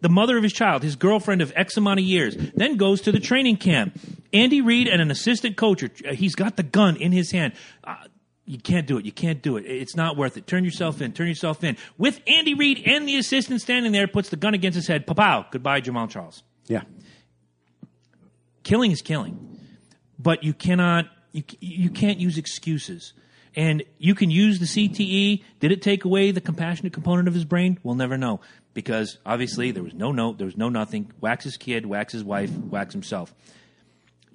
the 0.00 0.08
mother 0.08 0.36
of 0.36 0.42
his 0.42 0.52
child, 0.52 0.82
his 0.82 0.96
girlfriend 0.96 1.40
of 1.42 1.52
X 1.56 1.76
amount 1.76 2.00
of 2.00 2.06
years, 2.06 2.36
then 2.54 2.76
goes 2.76 3.00
to 3.02 3.12
the 3.12 3.20
training 3.20 3.56
camp. 3.56 3.98
Andy 4.32 4.60
Reid 4.60 4.88
and 4.88 5.00
an 5.02 5.10
assistant 5.10 5.56
coach, 5.56 5.82
are, 5.82 5.90
uh, 6.08 6.14
he's 6.14 6.34
got 6.34 6.56
the 6.56 6.62
gun 6.62 6.96
in 6.96 7.12
his 7.12 7.30
hand. 7.30 7.52
Uh, 7.84 7.96
you 8.46 8.58
can't 8.58 8.86
do 8.86 8.98
it. 8.98 9.04
You 9.04 9.12
can't 9.12 9.40
do 9.42 9.56
it. 9.56 9.62
It's 9.66 9.96
not 9.96 10.16
worth 10.16 10.36
it. 10.36 10.46
Turn 10.46 10.64
yourself 10.64 11.00
in. 11.00 11.12
Turn 11.12 11.28
yourself 11.28 11.64
in. 11.64 11.76
With 11.96 12.20
Andy 12.26 12.54
Reid 12.54 12.82
and 12.86 13.08
the 13.08 13.16
assistant 13.16 13.60
standing 13.62 13.92
there, 13.92 14.06
puts 14.06 14.28
the 14.28 14.36
gun 14.36 14.52
against 14.54 14.76
his 14.76 14.86
head. 14.86 15.06
Pow! 15.06 15.46
Goodbye, 15.50 15.80
Jamaal 15.80 16.10
Charles 16.10 16.42
Yeah. 16.66 16.82
killing 18.62 18.90
is 18.90 19.02
killing, 19.02 19.58
but 20.18 20.42
you 20.44 20.52
cannot 20.52 21.06
you 21.32 21.42
you 21.60 21.90
can't 21.90 22.18
use 22.18 22.38
excuses. 22.38 23.12
And 23.56 23.84
you 23.98 24.16
can 24.16 24.30
use 24.30 24.58
the 24.58 24.66
CTE. 24.66 25.44
Did 25.60 25.70
it 25.70 25.80
take 25.80 26.04
away 26.04 26.32
the 26.32 26.40
compassionate 26.40 26.92
component 26.92 27.28
of 27.28 27.34
his 27.34 27.44
brain? 27.44 27.78
We'll 27.84 27.94
never 27.94 28.18
know 28.18 28.40
because 28.74 29.18
obviously 29.24 29.70
there 29.70 29.82
was 29.82 29.94
no 29.94 30.12
note, 30.12 30.38
there 30.38 30.46
was 30.46 30.56
no 30.56 30.68
nothing. 30.68 31.10
Wax 31.20 31.44
his 31.44 31.56
kid, 31.56 31.86
wax 31.86 32.12
his 32.12 32.24
wife, 32.24 32.50
wax 32.50 32.92
himself. 32.92 33.32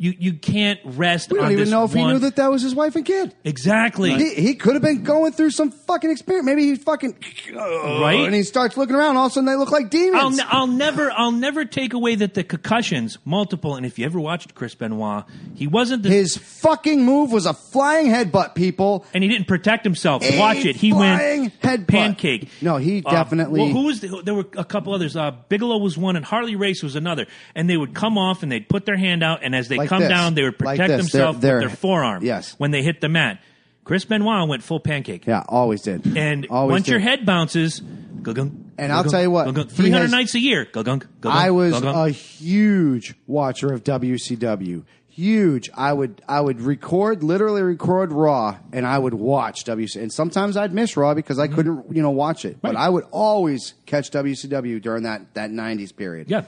You 0.02 0.14
you 0.18 0.34
can't 0.36 0.80
rest. 0.86 1.30
We 1.30 1.36
don't 1.40 1.48
on 1.48 1.52
even 1.52 1.70
know 1.70 1.84
if 1.84 1.92
he 1.92 2.02
knew 2.02 2.20
that 2.20 2.38
that 2.38 2.50
was 2.50 2.62
his 2.62 2.74
wife 2.74 2.96
and 2.96 3.06
kid. 3.06 3.36
exactly. 3.44 4.14
He, 4.14 4.34
he 4.34 4.56
could 4.56 4.74
have 4.76 4.82
been 4.82 5.04
going 5.04 5.34
through 5.34 5.50
some 5.52 5.72
fucking 5.72 6.10
experience. 6.10 6.46
Maybe 6.46 6.64
he 6.64 6.76
fucking 6.76 7.18
Right? 7.54 8.22
and 8.26 8.34
he 8.34 8.44
starts 8.44 8.78
looking 8.78 8.96
around. 8.96 9.18
All 9.18 9.26
of 9.26 9.32
a 9.32 9.34
sudden, 9.34 9.46
they 9.48 9.58
look 9.58 9.72
like 9.72 9.84
I'll, 9.86 9.90
demons. 9.90 10.40
I'll 10.48 10.68
never 10.68 11.12
I'll 11.12 11.34
never 11.34 11.66
take 11.66 11.94
away 11.94 12.16
that 12.16 12.34
the 12.34 12.46
concussions 12.46 13.18
multiple. 13.26 13.76
And 13.76 13.86
if 13.86 14.00
you 14.00 14.06
ever 14.06 14.22
watched 14.22 14.56
Chris 14.56 14.74
Benoit, 14.74 15.26
he 15.56 15.68
wasn't 15.68 16.04
the 16.04 16.10
His 16.10 16.38
fucking 16.38 17.04
move 17.04 17.34
was 17.34 17.46
a 17.46 17.54
flying 17.54 18.08
headbutt. 18.08 18.56
People, 18.56 19.06
and 19.14 19.22
he 19.22 19.30
didn't 19.30 19.48
protect 19.50 19.84
himself. 19.84 20.24
A 20.24 20.40
Watch 20.40 20.64
it. 20.64 20.78
He 20.78 20.94
went 20.94 21.60
headbutt. 21.62 21.88
pancake. 21.88 22.50
No, 22.62 22.78
he 22.78 23.04
Uh, 23.06 23.12
definitely- 23.12 23.60
well, 23.60 23.70
who 23.70 23.84
was 23.86 24.00
the, 24.00 24.22
there 24.24 24.34
were 24.34 24.48
a 24.58 24.64
couple 24.64 24.94
others. 24.94 25.18
Uh, 25.18 25.32
Bigelow 25.50 25.78
was 25.78 25.98
one, 25.98 26.16
and 26.16 26.24
Harley 26.24 26.56
Race 26.56 26.82
was 26.82 26.96
another. 26.96 27.28
And 27.54 27.70
they 27.70 27.76
would 27.78 27.94
come 27.94 28.18
off 28.18 28.44
and 28.44 28.52
they'd 28.52 28.70
put 28.70 28.86
their 28.86 28.96
hand 28.98 29.24
out, 29.24 29.40
and 29.44 29.54
as 29.54 29.68
they 29.68 29.76
Like 29.78 29.89
come 29.90 30.02
this. 30.02 30.10
down, 30.10 30.34
they 30.36 30.44
would 30.44 30.60
Like 30.62 30.78
protect. 30.78 30.88
They're- 30.90 30.98
themselves 30.98 31.40
they're- 31.40 31.56
with 31.60 31.68
their 31.70 31.76
forearm. 31.76 32.24
Yes. 32.24 32.56
when 32.58 32.72
they 32.72 32.84
hit 32.84 33.02
the 33.02 33.10
mat. 33.10 33.40
Chris 33.84 34.06
Benoit 34.06 34.48
went 34.48 34.62
full 34.62 34.80
pancake. 34.80 35.26
yeah, 35.26 35.44
always 35.50 35.82
did. 35.82 36.16
And 36.16 36.46
always 36.52 36.72
once 36.74 36.86
did. 36.86 36.92
your 36.92 37.00
head 37.00 37.26
bounces, 37.26 37.80
go 38.22 38.34
gunk. 38.34 38.54
And 38.78 38.92
I'll 38.94 39.04
tell 39.04 39.22
you 39.22 39.32
what, 39.32 39.72
three 39.72 39.90
hundred 39.90 40.12
nights 40.12 40.36
a 40.36 40.40
year, 40.40 40.66
go 40.72 40.84
gunk. 40.84 41.08
Go 41.22 41.30
I 41.30 41.50
was 41.52 41.80
go 41.82 41.90
a 42.06 42.10
huge 42.10 43.16
watcher 43.28 43.74
of 43.74 43.84
WCW. 43.84 44.84
Huge. 45.10 45.70
I 45.76 45.92
would 45.92 46.22
I 46.30 46.40
would 46.40 46.62
record 46.62 47.24
literally 47.24 47.62
record 47.64 48.14
Raw 48.14 48.58
and 48.72 48.86
I 48.86 48.98
would 48.98 49.14
watch 49.16 49.66
WC 49.66 50.02
and 50.02 50.14
sometimes 50.14 50.56
I'd 50.56 50.74
miss 50.74 50.96
Raw 50.96 51.14
because 51.14 51.40
I 51.40 51.48
couldn't 51.48 51.86
you 51.94 52.02
know 52.02 52.12
watch 52.12 52.46
it. 52.46 52.58
But 52.62 52.70
Mm-hmm. 52.76 52.78
I 52.84 52.90
would 52.90 53.06
always 53.12 53.74
catch 53.86 54.12
WCW 54.12 54.82
during 54.82 55.04
that 55.04 55.34
that 55.34 55.50
90s 55.50 55.94
period. 55.96 56.30
yeah. 56.30 56.44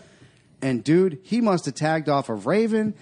And 0.62 0.84
dude, 0.84 1.20
he 1.24 1.42
must 1.42 1.66
have 1.66 1.74
tagged 1.74 2.08
off 2.08 2.30
of 2.30 2.46
Raven, 2.46 2.94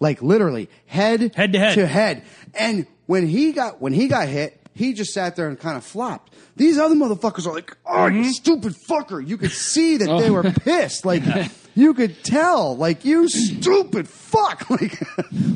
like 0.00 0.22
literally 0.22 0.68
head 0.86 1.34
Head 1.34 1.52
to 1.52 1.58
head. 1.58 1.74
to 1.74 1.86
head. 1.86 2.22
And 2.54 2.86
when 3.06 3.26
he 3.26 3.52
got 3.52 3.80
when 3.80 3.92
he 3.92 4.08
got 4.08 4.28
hit, 4.28 4.60
he 4.74 4.92
just 4.92 5.12
sat 5.12 5.36
there 5.36 5.48
and 5.48 5.58
kind 5.58 5.76
of 5.76 5.84
flopped. 5.84 6.34
These 6.56 6.78
other 6.78 6.94
motherfuckers 6.94 7.46
are 7.46 7.52
like, 7.54 7.76
"Oh, 7.84 7.90
Mm-hmm. 7.92 8.22
you 8.22 8.32
stupid 8.32 8.74
fucker!" 8.88 9.26
You 9.26 9.36
could 9.36 9.52
see 9.52 9.96
that 9.98 10.08
Oh. 10.08 10.20
they 10.20 10.30
were 10.30 10.42
pissed. 10.64 11.04
Like 11.04 11.22
you 11.74 11.92
could 11.94 12.22
tell, 12.24 12.76
like 12.76 13.04
you 13.04 13.28
stupid 13.28 14.08
fuck. 14.08 14.68
Like, 14.70 14.98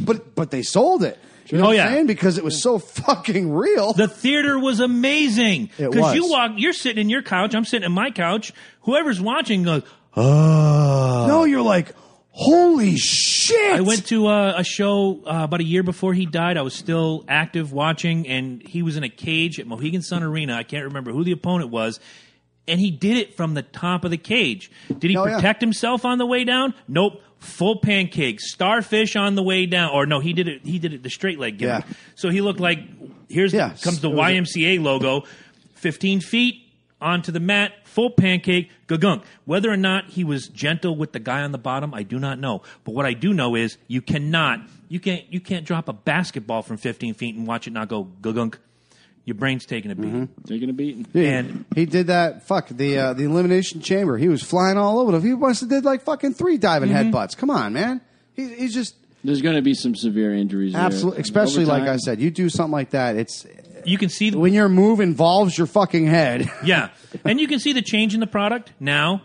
but 0.05 0.34
but 0.34 0.51
they 0.51 0.62
sold 0.62 1.03
it. 1.05 1.18
You 1.47 1.59
know 1.59 1.64
Oh, 1.64 1.66
what 1.68 1.76
yeah. 1.76 1.86
I'm 1.86 1.93
saying? 1.95 2.07
Because 2.07 2.38
it 2.38 2.45
was 2.45 2.62
so 2.62 2.78
fucking 2.78 3.51
real. 3.53 3.93
The 3.93 4.07
theater 4.07 4.57
was 4.59 4.78
amazing 4.78 5.70
It 5.78 5.91
because 5.91 6.14
you 6.14 6.28
walk. 6.30 6.53
You're 6.57 6.72
sitting 6.72 7.01
in 7.01 7.09
your 7.11 7.22
couch. 7.22 7.55
I'm 7.55 7.64
sitting 7.64 7.84
in 7.86 7.93
my 7.93 8.11
couch. 8.12 8.53
Whoever's 8.82 9.20
watching 9.20 9.64
goes, 9.64 9.82
"Oh." 10.16 11.24
no, 11.28 11.45
you're 11.45 11.62
like, 11.62 11.93
holy 12.43 12.97
shit! 12.97 13.72
I 13.72 13.80
went 13.80 14.07
to 14.07 14.26
uh, 14.28 14.55
a 14.57 14.64
show 14.64 15.20
uh, 15.26 15.45
about 15.45 15.61
a 15.61 15.64
year 15.64 15.82
before 15.82 16.14
he 16.14 16.24
died. 16.26 16.57
I 16.57 16.62
was 16.62 16.74
still 16.74 17.24
active 17.28 17.72
watching, 17.72 18.26
and 18.26 18.62
he 18.66 18.82
was 18.82 18.97
in 18.97 19.05
a 19.05 19.09
cage 19.09 19.61
at 19.61 19.66
Mohegan 19.66 20.03
Sun 20.03 20.22
Arena. 20.22 20.55
I 20.55 20.62
can't 20.62 20.84
remember 20.84 21.12
who 21.12 21.22
the 21.24 21.32
opponent 21.32 21.70
was. 21.70 22.01
And 22.68 22.78
he 22.78 22.91
did 22.93 23.16
it 23.16 23.36
from 23.36 23.55
the 23.55 23.62
top 23.62 24.05
of 24.05 24.12
the 24.12 24.16
cage. 24.16 24.70
Did 24.97 25.11
he 25.11 25.16
Oh, 25.16 25.26
yeah. 25.26 25.36
protect 25.36 25.61
himself 25.61 26.05
on 26.05 26.18
the 26.18 26.26
way 26.26 26.45
down? 26.45 26.72
Nope. 26.86 27.20
Full 27.41 27.76
pancake, 27.80 28.38
starfish 28.41 29.16
on 29.16 29.34
the 29.34 29.43
way 29.43 29.66
down. 29.66 29.91
Or 29.93 30.07
no, 30.07 30.20
he 30.20 30.32
did 30.34 30.47
it. 30.47 30.64
He 30.64 30.78
did 30.78 30.93
it 30.93 31.03
the 31.03 31.11
straight 31.11 31.38
leg 31.41 31.59
gimmick. 31.59 31.84
Yeah. 31.88 31.95
So 32.14 32.28
he 32.30 32.41
looked 32.41 32.61
like 32.61 32.78
here's 33.28 33.53
Yeah, 33.53 33.70
comes 33.82 34.01
the 34.01 34.11
was 34.11 34.18
a- 34.18 34.22
YMCA 34.34 34.80
logo, 34.82 35.24
fifteen 35.74 36.20
feet 36.20 36.62
onto 37.01 37.32
the 37.32 37.41
mat, 37.41 37.72
full 37.91 38.11
pancake, 38.11 38.70
gagunk. 38.88 39.22
Whether 39.45 39.70
or 39.70 39.76
not 39.76 40.11
he 40.11 40.24
was 40.24 40.49
gentle 40.49 40.97
with 40.97 41.12
the 41.12 41.18
guy 41.20 41.43
on 41.43 41.53
the 41.53 41.59
bottom, 41.59 41.93
I 41.93 42.03
do 42.03 42.18
not 42.18 42.38
know. 42.38 42.62
But 42.84 42.95
what 42.95 43.05
I 43.07 43.12
do 43.12 43.34
know 43.34 43.55
is 43.57 43.76
you 43.88 44.01
cannot, 44.01 44.61
you 44.88 45.01
can't, 45.01 45.24
you 45.32 45.41
can't 45.41 45.66
drop 45.66 45.88
a 45.88 45.93
basketball 45.93 46.62
from 46.62 46.76
15 46.76 47.14
feet 47.14 47.34
and 47.36 47.47
watch 47.47 47.66
it 47.66 47.72
not 47.72 47.88
go 47.88 48.09
gagunk. 48.22 48.57
Your 49.26 49.34
brain's 49.34 49.66
taking 49.66 49.91
a 49.91 49.95
beating. 49.95 50.28
Taking 50.47 50.70
a 50.70 50.72
beating. 50.72 51.03
Dude, 51.03 51.24
And- 51.26 51.64
he 51.74 51.84
did 51.86 52.07
that. 52.09 52.47
Fuck 52.47 52.68
the 52.68 52.99
uh, 52.99 53.12
the 53.12 53.24
elimination 53.24 53.80
chamber. 53.82 54.16
He 54.16 54.28
was 54.28 54.43
flying 54.43 54.78
all 54.78 54.99
over. 54.99 55.14
it. 55.16 55.22
He 55.22 55.34
must 55.34 55.61
have 55.61 55.68
did 55.68 55.84
like 55.84 56.03
fucking 56.03 56.34
three 56.34 56.57
diving 56.57 56.88
Mm-hmm. 56.91 57.11
headbutts. 57.14 57.36
Come 57.36 57.51
on, 57.51 57.74
man. 57.74 58.01
He, 58.32 58.49
he's 58.55 58.72
just 58.74 58.95
There's 59.22 59.43
going 59.43 59.57
to 59.57 59.62
be 59.62 59.74
some 59.74 59.95
severe 59.95 60.34
injuries. 60.34 60.72
there. 60.72 60.80
absolutely. 60.82 61.20
Especially 61.20 61.62
Over 61.64 61.72
like 61.72 61.84
time. 61.84 61.95
I 61.95 61.97
said, 61.99 62.20
you 62.20 62.30
do 62.30 62.49
something 62.49 62.72
like 62.72 62.91
that. 62.91 63.16
It's 63.16 63.45
You 63.85 63.99
can 63.99 64.09
see 64.09 64.31
the, 64.31 64.39
when 64.39 64.53
your 64.53 64.68
move 64.68 65.01
involves 65.01 65.57
your 65.57 65.66
fucking 65.66 66.07
head. 66.07 66.51
yeah, 66.64 66.91
and 67.24 67.41
you 67.41 67.47
can 67.49 67.59
see 67.59 67.72
the 67.72 67.83
change 67.83 68.14
in 68.14 68.20
the 68.20 68.26
product 68.26 68.72
now. 68.81 69.22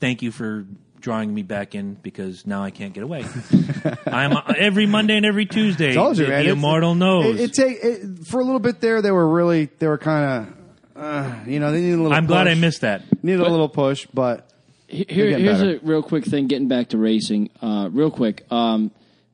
Thank 0.00 0.22
you 0.22 0.30
for 0.30 0.64
drawing 1.00 1.32
me 1.32 1.42
back 1.42 1.74
in 1.74 1.94
because 1.94 2.46
now 2.46 2.62
I 2.62 2.70
can't 2.70 2.92
get 2.92 3.02
away. 3.04 3.24
I'm 4.06 4.32
uh, 4.36 4.42
every 4.56 4.86
Monday 4.86 5.16
and 5.16 5.24
every 5.26 5.46
Tuesday. 5.46 5.92
Told 5.94 6.18
you, 6.18 6.24
the, 6.26 6.30
man. 6.30 6.38
the 6.40 6.50
It's- 6.50 6.56
immortal 6.56 6.94
knows. 6.94 7.40
It, 7.40 7.50
it 7.50 7.52
take 7.54 7.78
it, 7.82 8.26
for 8.26 8.40
a 8.40 8.44
little 8.44 8.60
bit 8.60 8.80
there. 8.80 9.02
They 9.02 9.10
were 9.10 9.28
really 9.28 9.66
they 9.78 9.86
were 9.88 9.98
kind 9.98 10.48
of 10.96 11.02
uh, 11.02 11.34
you 11.46 11.60
know 11.60 11.72
they 11.72 11.80
needed 11.80 11.98
a 11.98 12.02
little. 12.02 12.16
I'm 12.16 12.26
glad 12.26 12.46
I 12.48 12.52
push. 12.54 12.60
missed 12.60 12.80
that. 12.82 13.02
Needed 13.24 13.40
a 13.40 13.48
little 13.48 13.68
push, 13.68 14.06
but 14.12 14.50
Here, 14.88 15.04
here's 15.38 15.58
better. 15.58 15.76
a 15.76 15.78
real 15.82 16.02
quick 16.02 16.24
thing. 16.24 16.46
Getting 16.46 16.68
back 16.68 16.88
to 16.90 16.98
racing, 16.98 17.50
uh, 17.62 17.88
real 17.92 18.10
quick. 18.10 18.44
Um, 18.50 18.90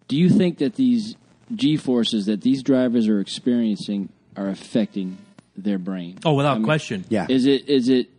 do 0.09 0.17
you 0.17 0.29
think 0.29 0.59
that 0.59 0.75
these 0.75 1.17
G 1.55 1.77
forces 1.77 2.27
that 2.27 2.41
these 2.43 2.63
drivers 2.63 3.09
are 3.09 3.21
experiencing 3.21 4.09
are 4.37 4.49
affecting 4.49 5.19
their 5.57 5.79
brain? 5.79 6.19
Oh, 6.25 6.35
without 6.35 6.53
I 6.55 6.59
mean, 6.59 6.65
question. 6.65 7.05
yeah, 7.09 7.27
Is 7.29 7.47
it? 7.47 7.69
Is 7.69 7.89
it? 7.89 8.11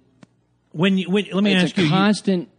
When 0.71 0.97
you, 0.97 1.09
when, 1.09 1.25
let 1.31 1.43
me 1.43 1.53
It's 1.53 1.71
ask 1.71 1.77
a 1.77 1.81
you, 1.81 1.87
you. 1.87 1.91
constant. 1.93 2.49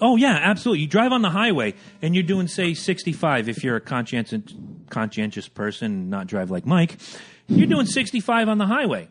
Oh 0.00 0.16
yeah, 0.16 0.38
absolutely. 0.40 0.82
You 0.82 0.86
drive 0.88 1.12
on 1.12 1.22
the 1.22 1.30
highway 1.30 1.74
and 2.02 2.14
you're 2.14 2.22
doing 2.24 2.46
say 2.48 2.72
65 2.74 3.48
if 3.48 3.64
you're 3.64 3.76
a 3.76 3.80
conscientious 3.80 4.42
conscientious 4.90 5.48
person, 5.48 6.08
not 6.08 6.26
drive 6.26 6.50
like 6.50 6.64
Mike. 6.64 6.96
You're 7.48 7.66
doing 7.66 7.86
65 7.86 8.48
on 8.48 8.58
the 8.58 8.66
highway. 8.66 9.08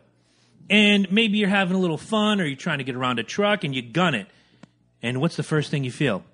And 0.70 1.10
maybe 1.12 1.38
you're 1.38 1.48
having 1.48 1.76
a 1.76 1.78
little 1.80 1.98
fun 1.98 2.40
or 2.40 2.44
you're 2.46 2.56
trying 2.56 2.78
to 2.78 2.84
get 2.84 2.94
around 2.94 3.18
a 3.18 3.22
truck 3.22 3.64
and 3.64 3.74
you 3.74 3.82
gun 3.82 4.14
it. 4.14 4.26
And 5.02 5.20
what's 5.20 5.36
the 5.36 5.42
first 5.42 5.70
thing 5.70 5.84
you 5.84 5.90
feel? 5.92 6.24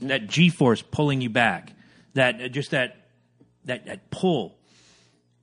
That 0.00 0.26
G-force 0.28 0.82
pulling 0.82 1.20
you 1.20 1.30
back. 1.30 1.72
That 2.14 2.40
uh, 2.40 2.48
just 2.48 2.70
that 2.70 2.96
that 3.66 3.86
that 3.86 4.10
pull. 4.10 4.56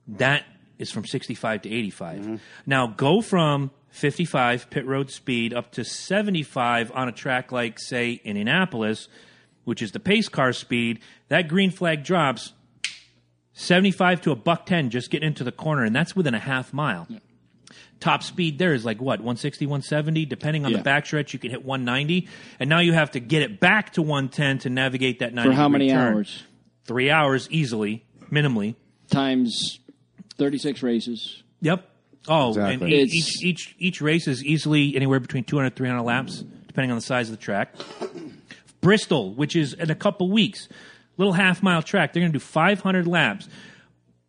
That 0.06 0.44
is 0.78 0.90
from 0.90 1.06
65 1.06 1.62
to 1.62 1.70
85. 1.70 2.18
Mm-hmm. 2.20 2.36
Now 2.66 2.88
go 2.88 3.20
from 3.22 3.70
55 3.90 4.68
pit 4.70 4.84
road 4.86 5.10
speed 5.10 5.54
up 5.54 5.70
to 5.72 5.84
75 5.84 6.90
on 6.92 7.08
a 7.08 7.12
track 7.12 7.52
like, 7.52 7.78
say, 7.78 8.20
Indianapolis, 8.24 9.08
which 9.64 9.80
is 9.80 9.92
the 9.92 10.00
pace 10.00 10.28
car 10.28 10.52
speed. 10.52 10.98
That 11.28 11.48
green 11.48 11.70
flag 11.70 12.02
drops 12.04 12.52
75 13.52 14.22
to 14.22 14.32
a 14.32 14.36
buck 14.36 14.66
10 14.66 14.90
just 14.90 15.10
getting 15.10 15.28
into 15.28 15.44
the 15.44 15.52
corner, 15.52 15.84
and 15.84 15.94
that's 15.94 16.16
within 16.16 16.34
a 16.34 16.40
half 16.40 16.72
mile. 16.72 17.06
Top 18.00 18.22
speed 18.22 18.58
there 18.58 18.74
is 18.74 18.84
like 18.84 19.00
what, 19.00 19.20
160, 19.20 19.66
170? 19.66 20.26
Depending 20.26 20.64
on 20.66 20.72
Yeah. 20.72 20.78
the 20.78 20.82
backstretch, 20.84 21.32
you 21.32 21.38
can 21.38 21.50
hit 21.50 21.64
190. 21.64 22.28
And 22.58 22.68
now 22.68 22.80
you 22.80 22.92
have 22.92 23.12
to 23.12 23.20
get 23.20 23.42
it 23.42 23.60
back 23.60 23.92
to 23.94 24.02
110 24.02 24.58
to 24.60 24.70
navigate 24.70 25.20
that 25.20 25.32
90 25.32 25.50
For 25.50 25.54
how 25.56 25.68
many 25.68 25.88
turn. 25.88 26.14
hours? 26.14 26.42
Three 26.84 27.10
hours 27.10 27.48
easily, 27.50 28.03
minimally. 28.30 28.74
Times 29.10 29.78
thirty 30.36 30.58
six 30.58 30.82
races. 30.82 31.42
Yep. 31.60 31.88
Oh, 32.26 32.48
Exactly. 32.48 32.72
and 32.74 32.92
e- 32.92 33.02
It's- 33.02 33.12
each 33.14 33.42
each 33.44 33.74
each 33.78 34.00
race 34.00 34.26
is 34.26 34.42
easily 34.44 34.96
anywhere 34.96 35.20
between 35.20 35.44
200 35.44 35.76
300 35.76 36.02
laps, 36.02 36.42
depending 36.66 36.90
on 36.90 36.96
the 36.96 37.02
size 37.02 37.28
of 37.30 37.36
the 37.36 37.42
track. 37.42 37.74
Bristol, 38.80 39.32
which 39.34 39.56
is 39.56 39.72
in 39.74 39.90
a 39.90 39.94
couple 39.94 40.30
weeks, 40.30 40.68
little 41.16 41.32
half 41.34 41.62
mile 41.62 41.82
track, 41.82 42.12
they're 42.12 42.20
going 42.20 42.32
to 42.32 42.38
do 42.38 42.42
500 42.44 43.06
laps, 43.06 43.48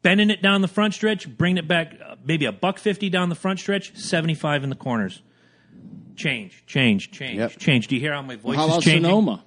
bending 0.01 0.29
it 0.29 0.41
down 0.41 0.61
the 0.61 0.67
front 0.67 0.93
stretch, 0.93 1.27
bringing 1.37 1.57
it 1.57 1.67
back 1.67 1.95
uh, 2.05 2.15
maybe 2.25 2.45
a 2.45 2.51
buck 2.51 2.79
50 2.79 3.09
down 3.09 3.29
the 3.29 3.35
front 3.35 3.59
stretch, 3.59 3.95
75 3.97 4.63
in 4.63 4.69
the 4.69 4.75
corners. 4.75 5.21
Change, 6.15 6.63
change, 6.65 7.11
change, 7.11 7.37
Yep. 7.39 7.57
change. 7.59 7.87
Do 7.87 7.95
you 7.95 8.01
hear 8.01 8.13
how 8.13 8.21
my 8.21 8.37
voice 8.37 8.55
How 8.55 8.65
is 8.65 8.71
about 8.71 8.83
changing? 8.83 9.03
Sonoma? 9.03 9.43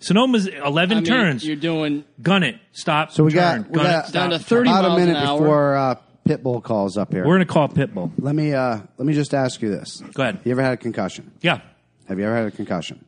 Sonoma's 0.00 0.46
11 0.46 0.98
I 0.98 1.00
mean, 1.00 1.04
turns. 1.04 1.46
You're 1.46 1.56
doing 1.56 2.04
gun 2.22 2.42
it. 2.42 2.56
Stop. 2.72 3.12
So 3.12 3.24
we 3.24 3.32
turn, 3.32 3.62
got, 3.62 3.70
we 3.70 3.76
gun 3.76 3.86
it, 3.86 3.88
got 3.88 4.08
stop, 4.08 4.30
down 4.30 4.30
to 4.30 4.38
30 4.38 4.70
about 4.70 4.84
a 4.84 4.88
miles 4.88 5.02
an 5.02 5.16
hour. 5.16 5.38
before 5.38 5.76
uh, 5.76 5.94
Pitbull 6.28 6.62
calls 6.62 6.96
up 6.96 7.12
here. 7.12 7.26
We're 7.26 7.36
going 7.36 7.46
to 7.46 7.52
call 7.52 7.68
Pitbull. 7.68 8.12
let 8.18 8.34
me 8.34 8.52
uh, 8.52 8.80
let 8.96 9.06
me 9.06 9.14
just 9.14 9.34
ask 9.34 9.60
you 9.62 9.70
this: 9.70 10.02
Go 10.12 10.22
ahead. 10.22 10.40
You 10.44 10.52
ever 10.52 10.62
had 10.62 10.74
a 10.74 10.76
concussion? 10.76 11.32
Yeah. 11.40 11.60
Have 12.06 12.18
you 12.18 12.24
ever 12.26 12.36
had 12.36 12.46
a 12.46 12.50
concussion? 12.50 13.04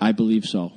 I 0.00 0.12
believe 0.12 0.44
so. 0.44 0.72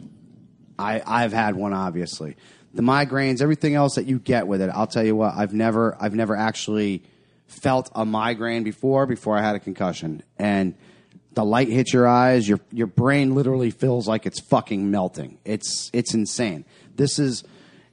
I, 0.77 1.01
I've 1.05 1.33
had 1.33 1.55
one, 1.55 1.73
obviously. 1.73 2.35
The 2.73 2.81
migraines, 2.81 3.41
everything 3.41 3.75
else 3.75 3.95
that 3.95 4.05
you 4.05 4.19
get 4.19 4.47
with 4.47 4.61
it. 4.61 4.69
I'll 4.73 4.87
tell 4.87 5.05
you 5.05 5.15
what, 5.15 5.35
I've 5.35 5.53
never, 5.53 5.95
I've 5.99 6.15
never 6.15 6.35
actually 6.35 7.03
felt 7.47 7.91
a 7.93 8.03
migraine 8.05 8.63
before. 8.63 9.05
Before 9.05 9.37
I 9.37 9.41
had 9.41 9.55
a 9.55 9.59
concussion, 9.59 10.23
and 10.37 10.75
the 11.33 11.43
light 11.43 11.67
hits 11.69 11.93
your 11.93 12.07
eyes, 12.07 12.47
your 12.47 12.59
your 12.71 12.87
brain 12.87 13.35
literally 13.35 13.71
feels 13.71 14.07
like 14.07 14.25
it's 14.25 14.39
fucking 14.39 14.89
melting. 14.91 15.37
It's 15.45 15.89
it's 15.93 16.13
insane. 16.13 16.65
This 16.95 17.17
is, 17.19 17.43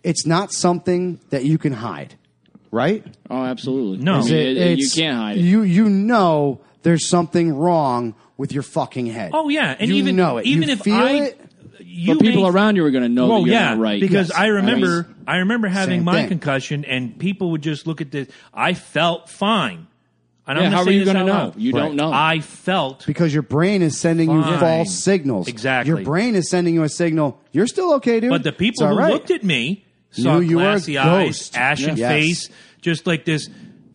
it's 0.05 0.27
not 0.27 0.53
something 0.53 1.21
that 1.31 1.45
you 1.45 1.57
can 1.59 1.73
hide, 1.73 2.17
right? 2.71 3.05
Oh, 3.31 3.43
absolutely. 3.45 4.05
No. 4.05 4.17
I 4.17 4.23
mean, 4.23 4.35
It- 4.35 4.35
it- 4.35 4.57
it- 4.59 4.79
you 4.79 4.91
can't 4.91 5.17
hide 5.17 5.39
it. 5.39 5.41
You 5.41 5.63
you 5.63 5.89
know 5.89 6.61
there's 6.83 7.07
something 7.07 7.53
wrong 7.57 8.15
with 8.37 8.53
your 8.53 8.63
fucking 8.63 9.07
head. 9.07 9.31
Oh, 9.35 9.49
yeah. 9.51 9.77
And 9.79 9.89
you 9.91 9.97
even, 9.97 10.17
know 10.17 10.39
it. 10.39 10.47
even 10.47 10.69
you 10.69 10.75
if 10.75 10.81
feel 10.83 10.95
I. 10.95 11.11
it. 11.13 11.41
You 11.83 12.15
but 12.15 12.21
people 12.23 12.43
may- 12.45 12.49
around 12.51 12.77
you 12.77 12.85
are 12.85 12.91
going 12.91 13.03
to 13.03 13.09
know 13.09 13.31
Oh 13.33 13.39
that 13.41 13.47
you're 13.47 13.55
yeah, 13.55 13.71
not 13.75 13.79
right. 13.79 14.01
because 14.01 14.29
Yes. 14.29 14.39
I 14.39 14.47
remember, 14.47 15.03
mean- 15.03 15.15
I 15.27 15.37
remember 15.39 15.69
having 15.69 16.05
my 16.05 16.21
thing. 16.21 16.29
concussion, 16.29 16.85
and 16.85 17.19
people 17.19 17.51
would 17.51 17.63
just 17.63 17.87
look 17.87 18.01
at 18.01 18.11
this. 18.11 18.29
I 18.55 18.75
felt 18.75 19.29
fine. 19.29 19.87
And 20.57 20.61
Yeah, 20.61 20.67
I'm 20.67 20.73
how 20.73 20.79
gonna 20.85 20.91
are 20.91 20.99
you 20.99 21.05
gonna 21.05 21.25
know? 21.25 21.33
loud. 21.33 21.57
You 21.57 21.73
don't 21.73 21.97
know. 21.97 22.11
I 22.13 22.41
felt 22.41 23.07
Because 23.07 23.33
your 23.33 23.43
brain 23.43 23.83
is 23.83 23.99
sending 24.01 24.31
you 24.31 24.43
false 24.43 24.93
signals. 25.03 25.49
Exactly. 25.49 25.95
Your 25.95 26.03
brain 26.05 26.35
is 26.35 26.49
sending 26.51 26.75
you 26.75 26.83
a 26.83 26.89
signal. 26.89 27.41
You're 27.53 27.67
still 27.67 27.95
okay, 27.95 28.21
dude. 28.21 28.31
But 28.31 28.43
the 28.43 28.53
people 28.53 28.87
who 28.89 28.97
right. 28.97 29.13
looked 29.13 29.31
at 29.31 29.43
me 29.45 29.85
saw 30.11 30.39
Knew 30.39 30.45
you 30.49 30.57
were 30.57 30.63
a 30.63 30.67
glassy 30.73 30.99
eyes, 30.99 31.27
ghost. 31.29 31.57
ashen 31.57 31.97
Yes. 31.97 32.11
face, 32.11 32.49
just 32.81 33.07
like 33.07 33.25
this. 33.25 33.49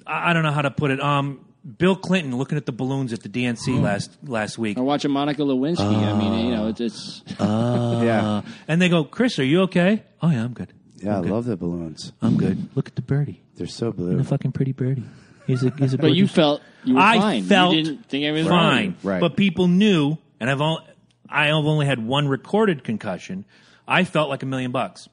I 0.08 0.30
I 0.30 0.34
don't 0.34 0.44
know 0.44 0.52
how 0.52 0.62
to 0.62 0.72
put 0.72 0.92
it. 0.92 1.02
Um, 1.02 1.40
Bill 1.80 1.96
Clinton 1.96 2.38
looking 2.38 2.58
at 2.60 2.68
the 2.68 2.72
balloons 2.72 3.12
at 3.12 3.22
the 3.24 3.28
DNC 3.30 3.78
Hmm. 3.78 3.84
last 3.84 4.12
last 4.24 4.58
week, 4.60 4.78
Or 4.78 4.84
watching 4.84 5.10
Monica 5.12 5.42
Lewinsky. 5.42 5.80
I 5.82 6.14
mean, 6.18 6.46
you 6.46 6.52
know, 6.52 6.68
it's, 6.68 6.80
it's 6.80 7.24
yeah, 7.40 8.44
and 8.68 8.80
they 8.82 8.88
go, 8.88 9.04
"Chris, 9.04 9.40
are 9.40 9.44
you 9.44 9.62
okay?" 9.62 10.04
Oh 10.22 10.30
yeah, 10.30 10.44
I'm 10.44 10.54
good. 10.54 10.72
yeah. 10.98 11.14
I 11.14 11.18
I'm 11.18 11.24
good. 11.24 11.32
love 11.32 11.46
the 11.46 11.58
balloons. 11.58 12.12
I'm 12.22 12.38
good. 12.38 12.70
Look 12.76 12.88
at 12.88 12.96
the 12.96 13.02
birdie, 13.02 13.42
They're 13.56 13.66
so 13.68 13.92
blue. 13.92 14.10
the 14.10 14.14
blue. 14.16 14.24
fucking 14.24 14.52
pretty 14.52 14.74
birdie. 14.74 15.04
He's 15.48 15.64
a 15.64 15.70
he's 15.78 15.94
a. 15.94 15.98
but 15.98 16.08
you 16.12 16.24
gorgeous- 16.24 16.36
felt 16.36 16.62
you 16.84 16.96
were 16.96 17.00
I 17.02 17.18
fine. 17.18 17.44
felt 17.44 17.76
you 17.76 17.84
didn't 17.84 18.06
think 18.08 18.26
everything 18.26 18.46
was 18.46 18.52
wrong 18.52 18.72
fine, 18.72 18.96
Right. 19.04 19.20
But 19.20 19.36
people 19.36 19.68
knew, 19.68 20.18
and 20.40 20.50
I've 20.50 20.62
only, 20.62 20.84
I 21.30 21.48
have 21.48 21.56
only 21.66 21.86
had 21.86 22.06
one 22.06 22.28
recorded 22.28 22.84
concussion. 22.84 23.46
I 23.88 24.04
felt 24.04 24.30
like 24.30 24.44
a 24.44 24.46
million 24.46 24.72
bucks. 24.72 25.08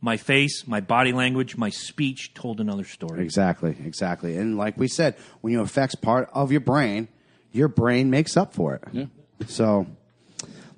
My 0.00 0.16
face, 0.18 0.66
my 0.66 0.80
body 0.80 1.12
language, 1.12 1.56
my 1.56 1.70
speech 1.70 2.34
told 2.34 2.60
another 2.60 2.84
story. 2.84 3.22
Exactly, 3.22 3.74
exactly. 3.84 4.36
And 4.36 4.56
like 4.58 4.76
we 4.76 4.86
said, 4.86 5.16
when 5.40 5.52
you 5.52 5.62
affect 5.62 6.02
part 6.02 6.28
of 6.34 6.52
your 6.52 6.60
brain, 6.60 7.08
your 7.52 7.68
brain 7.68 8.10
makes 8.10 8.36
up 8.36 8.52
for 8.54 8.74
it. 8.74 8.82
Yeah. 8.92 9.04
So 9.46 9.86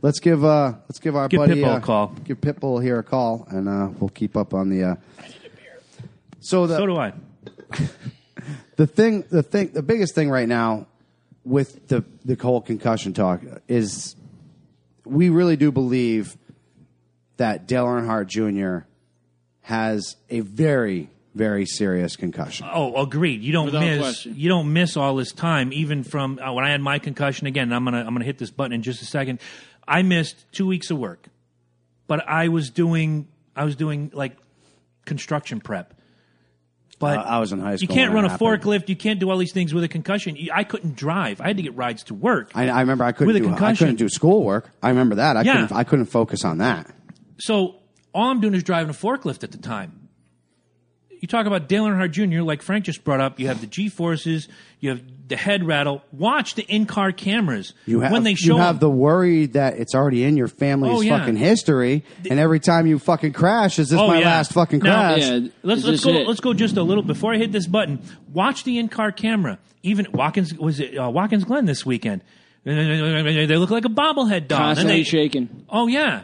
let's 0.02 0.20
give 0.20 0.44
uh 0.44 0.74
let's 0.88 1.00
give 1.00 1.16
our 1.16 1.28
Give 1.28 1.38
buddy 1.38 1.54
Pitbull 1.60 1.74
uh, 1.74 1.78
a 1.78 1.80
call. 1.80 2.08
Give 2.24 2.40
Pitbull 2.40 2.82
here 2.82 2.98
a 2.98 3.02
call, 3.02 3.46
and 3.50 3.68
uh, 3.68 3.88
we'll 3.98 4.10
keep 4.10 4.36
up 4.36 4.54
on 4.54 4.68
the. 4.70 4.84
Uh, 4.84 4.94
so 6.40 6.66
the 6.66 6.76
So 6.76 6.86
do 6.86 6.96
I. 6.96 7.12
the 8.76 8.86
thing, 8.86 9.24
the 9.30 9.42
thing, 9.42 9.72
the 9.72 9.82
biggest 9.82 10.14
thing 10.14 10.30
right 10.30 10.48
now 10.48 10.86
with 11.44 11.88
the 11.88 12.04
the 12.24 12.36
whole 12.40 12.60
concussion 12.60 13.12
talk 13.12 13.40
is 13.68 14.16
we 15.04 15.28
really 15.30 15.56
do 15.56 15.70
believe 15.70 16.36
that 17.36 17.66
Dale 17.66 17.86
Earnhardt 17.86 18.26
Jr. 18.26 18.86
has 19.62 20.16
a 20.30 20.40
very 20.40 21.10
very 21.34 21.66
serious 21.66 22.16
concussion. 22.16 22.66
Oh, 22.72 23.02
agreed. 23.02 23.42
You 23.42 23.52
don't 23.52 23.66
Without 23.66 23.80
miss. 23.80 23.98
question. 24.00 24.34
You 24.36 24.48
don't 24.48 24.72
miss 24.72 24.96
all 24.96 25.16
this 25.16 25.32
time, 25.32 25.70
even 25.72 26.02
from 26.02 26.38
uh, 26.38 26.52
when 26.52 26.64
I 26.64 26.70
had 26.70 26.80
my 26.80 26.98
concussion. 26.98 27.46
Again, 27.46 27.72
I'm 27.72 27.84
gonna 27.84 27.98
I'm 27.98 28.14
gonna 28.14 28.24
hit 28.24 28.38
this 28.38 28.50
button 28.50 28.72
in 28.72 28.82
just 28.82 29.02
a 29.02 29.04
second. 29.04 29.40
I 29.86 30.02
missed 30.02 30.50
two 30.52 30.66
weeks 30.66 30.90
of 30.90 30.98
work, 30.98 31.26
but 32.06 32.26
I 32.26 32.48
was 32.48 32.70
doing 32.70 33.28
I 33.54 33.64
was 33.64 33.76
doing 33.76 34.10
like 34.14 34.36
construction 35.04 35.60
prep. 35.60 35.94
But 36.98 37.18
Uh, 37.18 37.22
I 37.22 37.38
was 37.40 37.52
in 37.52 37.58
high 37.60 37.76
school. 37.76 37.88
You 37.88 37.94
can't 37.94 38.14
run 38.14 38.24
a 38.24 38.30
happened. 38.30 38.62
forklift. 38.62 38.88
You 38.88 38.96
can't 38.96 39.20
do 39.20 39.28
all 39.30 39.36
these 39.36 39.52
things 39.52 39.74
with 39.74 39.84
a 39.84 39.88
concussion. 39.88 40.34
You- 40.36 40.50
I 40.54 40.64
couldn't 40.64 40.96
drive. 40.96 41.40
I 41.42 41.48
had 41.48 41.56
to 41.58 41.62
get 41.62 41.76
rides 41.76 42.02
to 42.04 42.14
work. 42.14 42.50
I, 42.54 42.68
I 42.70 42.80
remember 42.80 43.04
I 43.04 43.12
couldn't 43.12 43.26
With 43.26 43.36
a 43.36 43.40
do 43.40 43.46
I 43.46 43.48
concussion. 43.50 43.76
couldn't 43.86 43.96
do 43.96 44.08
schoolwork. 44.08 44.70
I 44.82 44.88
remember 44.88 45.16
that. 45.16 45.36
I 45.36 45.42
Yeah. 45.42 45.52
couldn't 45.52 45.72
I 45.72 45.84
couldn't 45.84 46.06
focus 46.06 46.44
on 46.44 46.58
that. 46.58 46.86
So 47.38 47.74
all 48.14 48.30
I'm 48.30 48.40
doing 48.40 48.54
is 48.54 48.62
driving 48.62 48.88
a 48.88 48.94
forklift 48.94 49.44
at 49.44 49.52
the 49.52 49.58
time. 49.58 50.05
You 51.20 51.28
talk 51.28 51.46
about 51.46 51.68
Dale 51.68 51.84
Earnhardt 51.84 52.10
Jr., 52.12 52.42
like 52.42 52.62
Frank 52.62 52.84
just 52.84 53.02
brought 53.04 53.20
up. 53.20 53.40
You 53.40 53.48
have 53.48 53.60
the 53.60 53.66
G 53.66 53.88
forces, 53.88 54.48
you 54.80 54.90
have 54.90 55.00
the 55.28 55.36
head 55.36 55.64
rattle. 55.66 56.02
Watch 56.12 56.54
the 56.54 56.62
in 56.64 56.86
car 56.86 57.10
cameras 57.10 57.72
You 57.86 58.00
have 58.00 58.12
when 58.12 58.22
they 58.22 58.34
show 58.34 58.54
you 58.56 58.60
have 58.60 58.78
them. 58.80 58.90
the 58.90 58.96
worry 58.96 59.46
that 59.46 59.78
it's 59.78 59.94
already 59.94 60.24
in 60.24 60.36
your 60.36 60.46
family's 60.48 60.92
Oh, 60.94 61.00
yeah. 61.00 61.18
fucking 61.18 61.36
history, 61.36 62.04
and 62.30 62.38
every 62.38 62.60
time 62.60 62.86
you 62.86 62.98
fucking 62.98 63.32
crash, 63.32 63.78
is 63.78 63.88
this 63.88 63.98
Oh, 63.98 64.06
my 64.08 64.20
yeah. 64.20 64.26
last 64.26 64.52
fucking 64.52 64.80
Now- 64.80 65.14
crash? 65.14 65.20
Yeah, 65.28 65.38
Let's 65.62 65.84
let's 65.84 66.04
go. 66.04 66.10
it? 66.10 66.28
Let's 66.28 66.40
go 66.40 66.52
just 66.54 66.76
a 66.76 66.82
little 66.82 67.02
before 67.02 67.32
I 67.34 67.38
hit 67.38 67.50
this 67.50 67.66
button. 67.66 67.98
Watch 68.32 68.64
the 68.64 68.78
in 68.78 68.88
car 68.88 69.10
camera. 69.10 69.58
Even 69.82 70.06
Watkins 70.12 70.54
was 70.54 70.80
it 70.80 70.96
uh, 70.96 71.08
Watkins 71.10 71.44
Glen 71.44 71.64
this 71.64 71.84
weekend. 71.86 72.22
They 72.64 73.46
look 73.56 73.70
like 73.70 73.84
a 73.84 73.88
bobblehead 73.88 74.48
doll. 74.48 74.58
And 74.58 74.76
Constantly 74.76 74.96
they- 74.98 75.02
shaking. 75.04 75.64
Oh 75.68 75.86
yeah, 75.86 76.22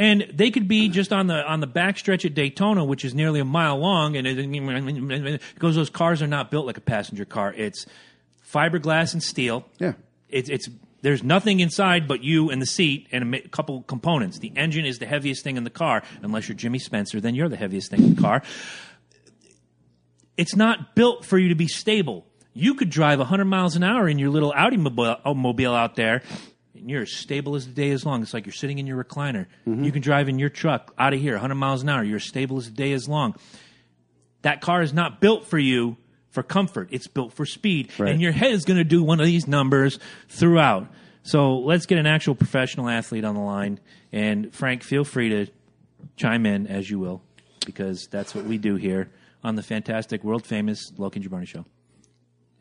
and 0.00 0.26
they 0.32 0.50
could 0.50 0.66
be 0.66 0.88
just 0.88 1.12
on 1.12 1.26
the 1.26 1.46
on 1.46 1.60
the 1.60 1.66
back 1.66 1.98
stretch 1.98 2.24
at 2.24 2.34
Daytona, 2.34 2.82
which 2.82 3.04
is 3.04 3.14
nearly 3.14 3.38
a 3.38 3.44
mile 3.44 3.76
long, 3.76 4.16
and 4.16 4.26
it, 4.26 5.42
because 5.54 5.76
those 5.76 5.90
cars 5.90 6.22
are 6.22 6.26
not 6.26 6.50
built 6.50 6.64
like 6.64 6.78
a 6.78 6.80
passenger 6.80 7.26
car. 7.26 7.52
It's 7.54 7.84
fiberglass 8.50 9.12
and 9.12 9.22
steel. 9.22 9.66
Yeah. 9.78 9.92
it's 10.30 10.48
it's 10.48 10.70
there's 11.02 11.22
nothing 11.22 11.60
inside 11.60 12.08
but 12.08 12.24
you 12.24 12.48
and 12.48 12.62
the 12.62 12.66
seat 12.66 13.08
and 13.12 13.34
a 13.34 13.48
couple 13.48 13.82
components. 13.82 14.38
The 14.38 14.52
engine 14.56 14.86
is 14.86 14.98
the 15.00 15.06
heaviest 15.06 15.44
thing 15.44 15.58
in 15.58 15.64
the 15.64 15.70
car, 15.70 16.02
unless 16.22 16.48
you're 16.48 16.56
Jimmy 16.56 16.78
Spencer, 16.78 17.20
then 17.20 17.34
you're 17.34 17.50
the 17.50 17.56
heaviest 17.56 17.90
thing 17.90 18.02
in 18.02 18.14
the 18.14 18.20
car. 18.20 18.42
It's 20.38 20.56
not 20.56 20.94
built 20.94 21.26
for 21.26 21.36
you 21.36 21.50
to 21.50 21.54
be 21.54 21.68
stable. 21.68 22.26
You 22.54 22.74
could 22.74 22.88
drive 22.88 23.18
100 23.18 23.44
miles 23.44 23.76
an 23.76 23.82
hour 23.82 24.08
in 24.08 24.18
your 24.18 24.30
little 24.30 24.52
Audi 24.56 24.78
uh, 24.78 25.34
mobile 25.34 25.74
out 25.74 25.96
there, 25.96 26.22
and 26.80 26.90
you're 26.90 27.02
as 27.02 27.12
stable 27.12 27.54
as 27.54 27.66
the 27.66 27.72
day 27.72 27.90
is 27.90 28.04
long. 28.04 28.22
It's 28.22 28.34
like 28.34 28.46
you're 28.46 28.52
sitting 28.52 28.78
in 28.78 28.86
your 28.86 29.02
recliner. 29.02 29.46
Mm-hmm. 29.66 29.84
You 29.84 29.92
can 29.92 30.02
drive 30.02 30.28
in 30.28 30.38
your 30.38 30.48
truck 30.48 30.94
out 30.98 31.12
of 31.12 31.20
here 31.20 31.34
100 31.34 31.54
miles 31.54 31.82
an 31.82 31.88
hour. 31.88 32.02
You're 32.02 32.16
as 32.16 32.24
stable 32.24 32.58
as 32.58 32.66
the 32.66 32.74
day 32.76 32.92
is 32.92 33.08
long. 33.08 33.34
That 34.42 34.60
car 34.60 34.82
is 34.82 34.92
not 34.92 35.20
built 35.20 35.46
for 35.46 35.58
you 35.58 35.96
for 36.30 36.42
comfort. 36.42 36.88
It's 36.90 37.06
built 37.06 37.32
for 37.32 37.44
speed. 37.44 37.90
Right. 37.98 38.12
And 38.12 38.20
your 38.20 38.32
head 38.32 38.52
is 38.52 38.64
going 38.64 38.78
to 38.78 38.84
do 38.84 39.02
one 39.02 39.20
of 39.20 39.26
these 39.26 39.46
numbers 39.46 39.98
throughout. 40.28 40.88
So 41.22 41.58
let's 41.58 41.86
get 41.86 41.98
an 41.98 42.06
actual 42.06 42.34
professional 42.34 42.88
athlete 42.88 43.24
on 43.24 43.34
the 43.34 43.40
line. 43.40 43.80
And 44.12 44.54
Frank, 44.54 44.82
feel 44.82 45.04
free 45.04 45.28
to 45.28 45.46
chime 46.16 46.46
in 46.46 46.66
as 46.66 46.88
you 46.88 46.98
will, 46.98 47.22
because 47.66 48.08
that's 48.10 48.34
what 48.34 48.44
we 48.44 48.58
do 48.58 48.76
here 48.76 49.10
on 49.44 49.56
the 49.56 49.62
fantastic, 49.62 50.24
world 50.24 50.46
famous 50.46 50.92
Loki 50.96 51.20
Jabroni 51.20 51.46
show. 51.46 51.64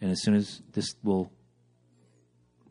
And 0.01 0.11
as 0.11 0.21
soon 0.23 0.35
as 0.35 0.61
this 0.73 0.95
will, 1.03 1.31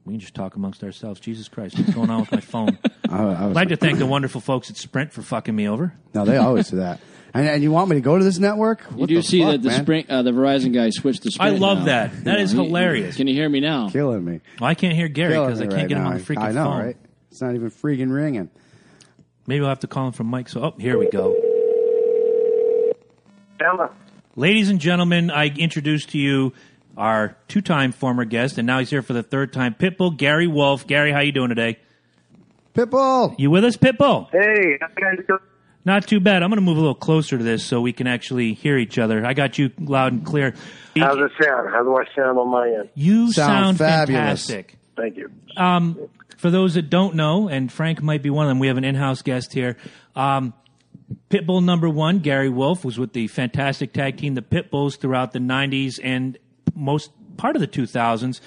we 0.08 0.14
can 0.14 0.20
just 0.20 0.34
talk 0.34 0.56
amongst 0.56 0.82
ourselves. 0.82 1.20
Jesus 1.20 1.48
Christ, 1.48 1.78
what's 1.78 1.92
going 1.94 2.08
on 2.10 2.20
with 2.20 2.32
my 2.32 2.40
phone? 2.40 2.78
I, 3.10 3.16
I 3.18 3.24
was 3.24 3.36
I'd 3.38 3.54
like 3.54 3.68
to 3.68 3.76
thank 3.76 3.98
the 3.98 4.06
wonderful 4.06 4.40
folks 4.40 4.70
at 4.70 4.76
Sprint 4.76 5.12
for 5.12 5.20
fucking 5.22 5.54
me 5.54 5.68
over. 5.68 5.92
no, 6.14 6.24
they 6.24 6.38
always 6.38 6.70
do 6.70 6.76
that. 6.78 6.98
And, 7.34 7.46
and 7.46 7.62
you 7.62 7.70
want 7.70 7.90
me 7.90 7.96
to 7.96 8.00
go 8.00 8.16
to 8.16 8.24
this 8.24 8.38
network? 8.38 8.80
You 8.90 8.96
What 8.96 9.08
do 9.10 9.14
the 9.16 9.22
see 9.22 9.42
fuck, 9.42 9.52
that 9.52 9.62
the 9.62 9.68
man? 9.68 9.82
Sprint, 9.82 10.08
uh, 10.10 10.22
the 10.22 10.30
Verizon 10.30 10.72
guy 10.72 10.88
switched 10.88 11.24
to 11.24 11.28
I 11.38 11.48
Sprint. 11.48 11.60
love 11.60 11.78
now. 11.80 11.84
that. 11.84 12.24
That 12.24 12.40
is 12.40 12.52
hilarious. 12.52 13.16
Can 13.16 13.26
you 13.26 13.34
hear 13.34 13.48
me 13.50 13.60
now? 13.60 13.90
killing 13.90 14.24
me. 14.24 14.40
Well, 14.58 14.70
I 14.70 14.74
can't 14.74 14.94
hear 14.96 15.08
Gary 15.08 15.34
Killing 15.34 15.48
because 15.50 15.60
I 15.60 15.64
me 15.64 15.68
can't 15.68 15.80
right 15.82 15.88
get 15.88 15.96
him 15.98 16.04
now. 16.04 16.10
on 16.12 16.16
the 16.18 16.24
freaking 16.24 16.38
I 16.42 16.52
know, 16.52 16.64
phone. 16.64 16.84
right? 16.86 16.96
It's 17.30 17.42
not 17.42 17.54
even 17.54 17.70
freaking 17.70 18.10
ringing. 18.12 18.48
Maybe 19.46 19.62
I'll 19.62 19.68
have 19.68 19.80
to 19.80 19.86
call 19.88 20.06
him 20.06 20.12
from 20.12 20.28
Mike. 20.28 20.48
So, 20.48 20.62
oh, 20.62 20.74
here 20.78 20.98
we 20.98 21.10
go. 21.10 21.34
Ella. 23.60 23.90
Ladies 24.36 24.70
and 24.70 24.80
gentlemen, 24.80 25.30
I 25.30 25.46
introduce 25.48 26.06
to 26.06 26.18
you 26.18 26.52
our 26.98 27.36
two-time 27.48 27.92
former 27.92 28.24
guest, 28.24 28.58
and 28.58 28.66
now 28.66 28.78
he's 28.80 28.90
here 28.90 29.02
for 29.02 29.12
the 29.14 29.22
third 29.22 29.52
time. 29.52 29.74
Pitbull 29.74 30.16
Gary 30.16 30.46
Wolfe. 30.46 30.86
Gary, 30.86 31.12
how 31.12 31.20
you 31.20 31.32
doing 31.32 31.48
today? 31.48 31.78
Pitbull. 32.74 33.34
You 33.38 33.50
with 33.50 33.64
us, 33.64 33.76
Pitbull? 33.76 34.30
Hey, 34.30 34.78
how 34.80 34.88
you 34.88 35.16
guys 35.16 35.26
doing? 35.26 35.38
Not 35.84 36.06
too 36.06 36.20
bad. 36.20 36.42
I'm 36.42 36.50
going 36.50 36.58
to 36.58 36.64
move 36.64 36.76
a 36.76 36.80
little 36.80 36.94
closer 36.94 37.38
to 37.38 37.44
this 37.44 37.64
so 37.64 37.80
we 37.80 37.92
can 37.92 38.06
actually 38.06 38.52
hear 38.52 38.76
each 38.76 38.98
other. 38.98 39.24
I 39.24 39.32
got 39.32 39.58
you 39.58 39.70
loud 39.78 40.12
and 40.12 40.24
clear. 40.26 40.54
How's 40.96 41.16
it 41.16 41.30
sound? 41.42 41.70
How 41.70 41.82
do 41.82 41.96
I 41.96 42.04
sound 42.14 42.38
on 42.38 42.48
my 42.48 42.68
end? 42.68 42.90
You 42.94 43.32
Sound 43.32 43.78
sound, 43.78 43.78
fabulous. 43.78 44.46
fantastic. 44.46 44.76
Thank 44.96 45.16
you. 45.16 45.30
Um, 45.56 45.98
for 46.36 46.50
those 46.50 46.74
that 46.74 46.90
don't 46.90 47.14
know, 47.14 47.48
and 47.48 47.72
Frank 47.72 48.02
might 48.02 48.22
be 48.22 48.28
one 48.30 48.44
of 48.46 48.50
them, 48.50 48.58
we 48.58 48.66
have 48.66 48.76
an 48.76 48.84
in-house 48.84 49.22
guest 49.22 49.52
here. 49.52 49.76
Um, 50.14 50.52
Pitbull 51.30 51.64
number 51.64 51.88
one, 51.88 52.18
Gary 52.18 52.50
Wolfe, 52.50 52.84
was 52.84 52.98
with 52.98 53.12
the 53.14 53.26
fantastic 53.28 53.92
tag 53.94 54.18
team, 54.18 54.34
the 54.34 54.42
Pitbulls, 54.42 54.98
throughout 54.98 55.32
the 55.32 55.38
'90s 55.38 55.98
and 56.02 56.36
most 56.74 57.10
part 57.36 57.56
of 57.56 57.60
the 57.60 57.68
2000s. 57.68 58.40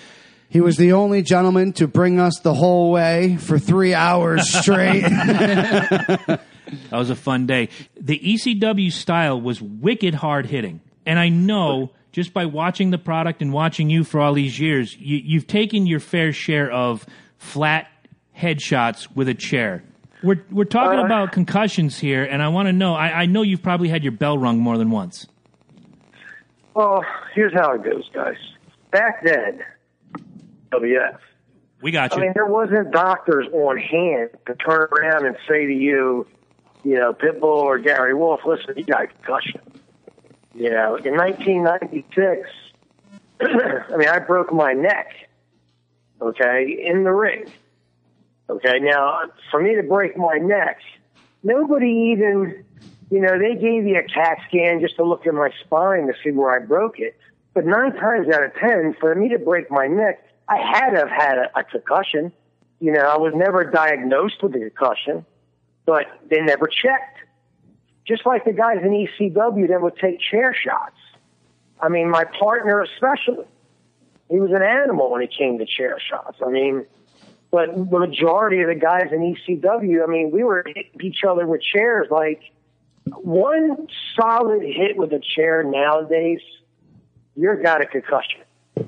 He 0.49 0.60
was 0.60 0.76
the 0.77 0.91
only 0.91 1.22
gentleman 1.22 1.72
to 1.73 1.88
bring 1.88 2.19
us 2.19 2.39
the 2.39 2.53
whole 2.53 2.91
way 2.91 3.38
for 3.38 3.57
three 3.57 3.93
hours 3.93 4.49
straight. 4.53 5.03
That 6.89 6.98
was 6.98 7.10
a 7.10 7.15
fun 7.15 7.48
day. 7.48 7.68
The 7.99 8.18
ECW 8.18 8.93
style 8.93 9.41
was 9.41 9.61
wicked 9.61 10.15
hard 10.15 10.45
hitting. 10.45 10.80
And 11.06 11.19
I 11.19 11.27
know 11.27 11.91
just 12.14 12.34
by 12.34 12.45
watching 12.45 12.91
the 12.91 12.98
product 12.98 13.41
and 13.41 13.52
watching 13.52 13.89
you 13.89 14.06
for 14.06 14.22
all 14.22 14.34
these 14.34 14.57
years, 14.57 14.95
you, 14.98 15.18
you've 15.18 15.48
taken 15.48 15.85
your 15.85 15.99
fair 15.99 16.31
share 16.31 16.72
of 16.72 17.06
flat 17.38 17.88
headshots 18.38 19.14
with 19.14 19.27
a 19.27 19.34
chair. 19.34 19.84
We're, 20.23 20.45
we're 20.49 20.64
talking 20.64 20.99
Uh, 20.99 21.06
about 21.06 21.31
concussions 21.34 21.98
here, 21.99 22.23
and 22.23 22.41
I 22.41 22.48
want 22.49 22.68
to 22.68 22.73
know 22.73 22.93
I, 22.93 23.23
I 23.23 23.26
know 23.26 23.41
you've 23.41 23.64
probably 23.64 23.89
had 23.89 24.03
your 24.03 24.11
bell 24.14 24.38
rung 24.38 24.60
more 24.60 24.77
than 24.77 24.91
once. 24.91 25.27
Well, 26.73 27.03
here's 27.34 27.53
how 27.53 27.73
it 27.73 27.84
goes, 27.84 28.10
guys. 28.14 28.38
Back 28.91 29.23
then, 29.23 29.64
WF. 30.72 31.18
We 31.81 31.91
got 31.91 32.11
you. 32.11 32.18
I 32.18 32.22
mean, 32.22 32.31
there 32.35 32.45
wasn't 32.45 32.91
doctors 32.91 33.48
on 33.52 33.77
hand 33.77 34.30
to 34.45 34.56
turn 34.56 34.88
around 34.91 35.26
and 35.26 35.35
say 35.48 35.65
to 35.65 35.73
you, 35.73 36.27
you 36.84 36.95
know, 36.98 37.14
Pitbull 37.14 37.43
or 37.43 37.80
Gary 37.80 38.14
Wolfe, 38.14 38.41
listen, 38.45 38.76
you 38.77 38.84
got 38.84 39.03
a 39.03 39.07
concussion. 39.07 39.61
You 40.53 40.69
know, 40.69 40.95
in 40.95 41.15
1996, 41.15 42.49
I 43.41 43.98
mean, 43.98 44.07
I 44.07 44.19
broke 44.19 44.52
my 44.53 44.73
neck, 44.73 45.14
okay, 46.22 46.84
in 46.85 47.03
the 47.03 47.11
ring. 47.11 47.45
Okay, 48.49 48.80
now, 48.80 49.22
for 49.49 49.61
me 49.61 49.76
to 49.76 49.84
break 49.84 50.18
my 50.18 50.38
neck, 50.38 50.80
nobody 51.41 52.14
even, 52.14 52.65
you 53.11 53.19
know, 53.19 53.38
they 53.38 53.55
gave 53.55 53.83
me 53.83 53.95
a 53.95 54.03
CAT 54.03 54.38
scan 54.47 54.79
just 54.79 54.95
to 54.95 55.03
look 55.03 55.27
at 55.27 55.33
my 55.33 55.49
spine 55.65 56.07
to 56.07 56.13
see 56.23 56.31
where 56.31 56.49
I 56.49 56.65
broke 56.65 56.97
it. 56.97 57.15
But 57.53 57.65
nine 57.65 57.93
times 57.93 58.29
out 58.33 58.43
of 58.43 58.55
ten, 58.55 58.95
for 58.99 59.13
me 59.13 59.27
to 59.29 59.38
break 59.38 59.69
my 59.69 59.85
neck, 59.85 60.25
I 60.47 60.57
had 60.57 60.91
to 60.91 60.99
have 60.99 61.09
had 61.09 61.38
a, 61.38 61.59
a 61.59 61.63
concussion. 61.65 62.31
You 62.79 62.93
know, 62.93 63.01
I 63.01 63.17
was 63.17 63.33
never 63.35 63.65
diagnosed 63.65 64.41
with 64.41 64.55
a 64.55 64.59
concussion, 64.59 65.25
but 65.85 66.05
they 66.29 66.39
never 66.39 66.67
checked. 66.67 67.19
Just 68.07 68.25
like 68.25 68.45
the 68.45 68.53
guys 68.53 68.77
in 68.81 68.91
ECW 68.91 69.67
that 69.67 69.81
would 69.81 69.97
take 69.97 70.19
chair 70.21 70.55
shots. 70.55 70.95
I 71.81 71.89
mean, 71.89 72.09
my 72.09 72.23
partner 72.23 72.81
especially, 72.81 73.45
he 74.29 74.39
was 74.39 74.51
an 74.51 74.63
animal 74.63 75.11
when 75.11 75.21
it 75.21 75.31
came 75.38 75.59
to 75.59 75.65
chair 75.65 75.99
shots. 75.99 76.38
I 76.45 76.49
mean, 76.49 76.85
but 77.51 77.75
the 77.75 77.99
majority 77.99 78.61
of 78.61 78.69
the 78.69 78.75
guys 78.75 79.09
in 79.11 79.35
ECW, 79.35 80.01
I 80.01 80.09
mean, 80.09 80.31
we 80.31 80.43
were 80.43 80.63
hitting 80.65 81.01
each 81.01 81.25
other 81.27 81.45
with 81.45 81.61
chairs. 81.61 82.07
Like 82.09 82.41
one 83.06 83.88
solid 84.15 84.61
hit 84.61 84.98
with 84.98 85.11
a 85.14 85.19
chair 85.36 85.64
nowadays, 85.64 86.40
you're 87.36 87.61
got 87.61 87.82
a 87.82 87.86
concussion. 87.86 88.41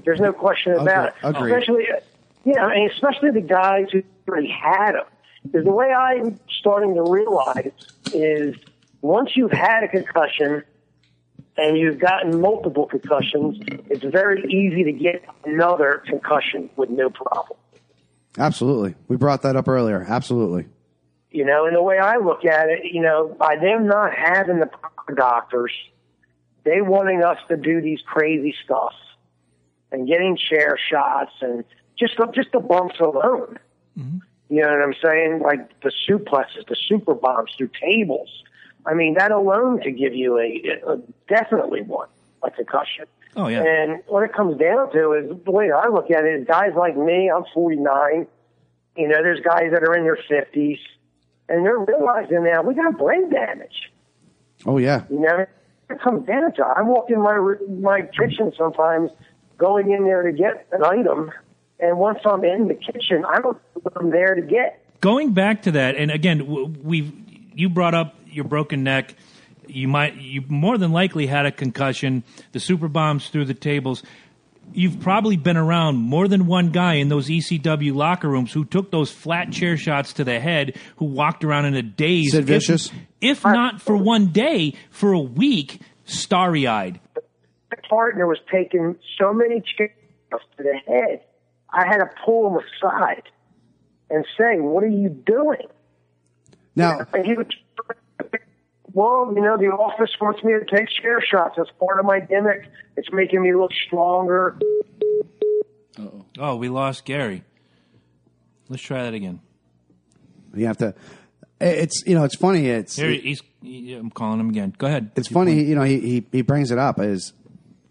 There's 0.06 0.20
no 0.20 0.34
question 0.34 0.74
about 0.74 1.10
it. 1.10 1.14
Agreed. 1.24 1.52
Especially, 1.52 1.84
uh, 1.92 2.00
you 2.46 2.54
know, 2.54 2.70
and 2.70 2.92
especially 2.92 3.32
the 3.32 3.42
guys 3.42 3.88
who 3.92 4.04
already 4.28 4.50
had 4.50 4.94
them. 4.94 5.06
Because 5.44 5.66
the 5.66 5.72
way 5.72 5.92
I'm 5.92 6.40
starting 6.60 6.96
to 6.96 7.04
realize 7.04 7.72
is 8.14 8.56
once 9.02 9.32
you've 9.36 9.52
had 9.52 9.84
a 9.84 9.88
concussion 9.90 10.64
and 11.58 11.78
you've 11.78 12.00
gotten 12.00 12.40
multiple 12.40 12.86
concussions, 12.86 13.58
it's 13.90 14.04
very 14.04 14.42
easy 14.46 14.86
to 14.86 14.92
get 14.92 15.24
another 15.44 16.02
concussion 16.08 16.70
with 16.76 16.90
no 16.90 17.10
problem. 17.10 17.60
Absolutely. 18.38 18.96
We 19.08 19.18
brought 19.18 19.42
that 19.44 19.56
up 19.56 19.68
earlier. 19.68 20.06
Absolutely. 20.08 20.66
You 21.34 21.44
know, 21.44 21.66
and 21.66 21.76
the 21.76 21.82
way 21.82 21.98
I 21.98 22.18
look 22.18 22.46
at 22.46 22.70
it, 22.70 22.94
you 22.94 23.02
know, 23.02 23.36
by 23.40 23.56
them 23.56 23.88
not 23.88 24.14
having 24.16 24.60
the 24.60 24.68
proper 24.68 25.16
doctors, 25.16 25.72
they 26.64 26.80
wanting 26.80 27.24
us 27.24 27.40
to 27.50 27.58
do 27.58 27.82
these 27.82 28.02
crazy 28.06 28.56
stuff 28.64 28.94
and 29.92 30.08
getting 30.08 30.38
chair 30.38 30.78
shots 30.90 31.32
and 31.42 31.64
just 31.98 32.18
the, 32.18 32.28
just 32.28 32.52
the 32.52 32.60
bumps 32.60 33.00
alone. 33.00 33.58
Mm-hmm. 33.98 34.20
You 34.50 34.62
know 34.62 34.70
what 34.70 34.84
I'm 34.84 34.94
saying? 35.04 35.40
Like 35.42 35.82
the 35.82 35.92
suplexes, 36.08 36.68
the 36.68 36.76
super 36.88 37.16
bombs 37.16 37.52
through 37.58 37.72
tables. 37.82 38.30
I 38.86 38.94
mean, 38.94 39.16
that 39.16 39.32
alone 39.32 39.82
could 39.82 39.98
give 39.98 40.14
you 40.14 40.38
a, 40.38 40.62
a 40.88 40.98
definitely 41.28 41.82
one, 41.82 42.10
a 42.44 42.52
concussion. 42.52 43.06
Oh, 43.36 43.48
yeah. 43.48 43.64
And 43.64 44.04
what 44.06 44.22
it 44.22 44.34
comes 44.34 44.60
down 44.60 44.92
to 44.92 45.14
is 45.14 45.44
the 45.46 45.52
way 45.52 45.72
I 45.72 45.88
look 45.88 46.12
at 46.12 46.26
it 46.26 46.42
is 46.42 46.48
guys 46.48 46.74
like 46.78 46.96
me, 46.96 47.32
I'm 47.32 47.46
49. 47.56 48.28
You 48.98 49.08
know, 49.08 49.24
there's 49.24 49.40
guys 49.40 49.72
that 49.72 49.82
are 49.84 49.96
in 49.96 50.04
their 50.04 50.20
50s, 50.30 50.78
and 51.50 51.66
they're 51.66 51.80
realizing 51.80 52.44
now 52.44 52.62
we 52.62 52.74
got 52.74 52.98
brain 52.98 53.30
damage. 53.30 53.92
Oh 54.66 54.78
yeah. 54.78 55.04
You 55.10 55.20
know, 55.20 55.46
it 55.90 56.02
comes 56.02 56.26
down 56.26 56.54
to. 56.54 56.66
I 56.66 56.82
walk 56.82 57.10
in 57.10 57.22
my 57.22 57.56
my 57.80 58.02
kitchen 58.02 58.54
sometimes, 58.58 59.12
going 59.58 59.92
in 59.92 60.06
there 60.06 60.24
to 60.24 60.32
get 60.32 60.68
an 60.72 60.84
item, 60.84 61.32
and 61.80 61.98
once 61.98 62.20
I'm 62.26 62.44
in 62.44 62.68
the 62.68 62.76
kitchen, 62.76 63.26
I 63.28 63.42
don't 63.42 63.56
know 63.56 63.82
what 63.82 63.94
I'm 63.98 64.10
there 64.10 64.36
to 64.36 64.42
get. 64.42 64.80
going 65.02 65.34
back 65.34 65.64
to 65.64 65.72
that, 65.72 65.96
and 65.96 66.10
again, 66.10 66.82
we've 66.84 67.12
you 67.54 67.70
brought 67.70 67.94
up 67.94 68.16
your 68.26 68.46
broken 68.46 68.84
neck. 68.84 69.16
You 69.68 69.88
might 69.88 70.16
you 70.16 70.44
more 70.48 70.78
than 70.78 70.92
likely 70.92 71.28
had 71.28 71.46
a 71.46 71.52
concussion. 71.52 72.24
The 72.54 72.60
super 72.60 72.88
bombs 72.88 73.30
through 73.30 73.46
the 73.46 73.54
tables. 73.54 74.04
You've 74.72 75.00
probably 75.02 75.38
been 75.38 75.58
around 75.58 75.98
more 75.98 76.28
than 76.28 76.48
one 76.48 76.70
guy 76.72 76.96
in 76.96 77.10
those 77.10 77.28
ECW 77.28 77.94
locker 77.94 78.28
rooms 78.28 78.52
who 78.54 78.66
took 78.66 78.90
those 78.92 79.12
flat 79.12 79.52
chair 79.52 79.78
shots 79.78 80.14
to 80.14 80.24
the 80.24 80.40
head, 80.40 80.78
who 80.98 81.06
walked 81.06 81.44
around 81.44 81.66
in 81.66 81.76
a 81.76 81.82
daze. 81.84 82.32
Sid 82.32 82.42
if- 82.42 82.48
Vicious? 82.48 82.92
If, 83.22 83.44
not 83.46 83.82
for 83.82 83.96
one 83.96 84.28
day, 84.28 84.74
for 84.90 85.14
a 85.14 85.20
week, 85.20 85.80
starry 86.06 86.66
eyed. 86.68 87.00
My 87.16 87.78
partner 87.90 88.26
was 88.28 88.40
taking 88.52 88.96
so 89.20 89.34
many 89.34 89.62
chairs 89.62 89.92
to 90.58 90.64
the 90.64 90.76
head, 90.88 91.22
I 91.70 91.86
had 91.88 91.98
to 91.98 92.10
pull 92.26 92.48
him 92.48 92.64
aside 92.82 93.24
and 94.10 94.26
say, 94.38 94.60
"What 94.60 94.84
are 94.84 94.88
you 94.88 95.10
doing?" 95.10 95.68
Now, 96.76 97.00
And 97.14 97.26
he 97.26 97.34
would, 97.34 97.54
well, 98.94 99.32
you 99.36 99.42
know, 99.42 99.58
the 99.58 99.68
office 99.68 100.12
wants 100.22 100.44
me 100.44 100.54
to 100.54 100.66
take 100.66 100.88
chair 100.90 101.20
shots. 101.22 101.56
That's 101.58 101.70
part 101.80 102.00
of 102.00 102.06
my 102.06 102.20
gimmick. 102.20 102.64
It's 102.96 103.10
making 103.12 103.42
me 103.42 103.54
look 103.56 103.72
stronger. 103.88 104.58
Oh, 106.40 106.56
we 106.56 106.70
lost 106.70 107.06
Gary. 107.06 107.44
Let's 108.70 108.82
try 108.82 109.04
that 109.04 109.14
again. 109.14 109.40
you 110.56 110.66
have 110.68 110.78
to. 110.78 110.96
It's 111.62 112.04
you 112.06 112.16
know 112.16 112.24
it's 112.24 112.36
funny. 112.36 112.68
It's 112.70 112.96
Here 112.96 113.10
he's. 113.12 113.42
he- 113.62 113.94
I'm 113.94 114.10
calling 114.10 114.40
him 114.40 114.50
again. 114.50 114.74
Go 114.78 114.88
ahead. 114.88 115.12
it's 115.16 115.28
funny. 115.28 115.64
You 115.64 115.76
know 115.76 115.84
he, 115.84 116.00
he 116.00 116.26
he 116.32 116.42
brings 116.42 116.72
it 116.72 116.78
up 116.78 117.00
as 117.00 117.34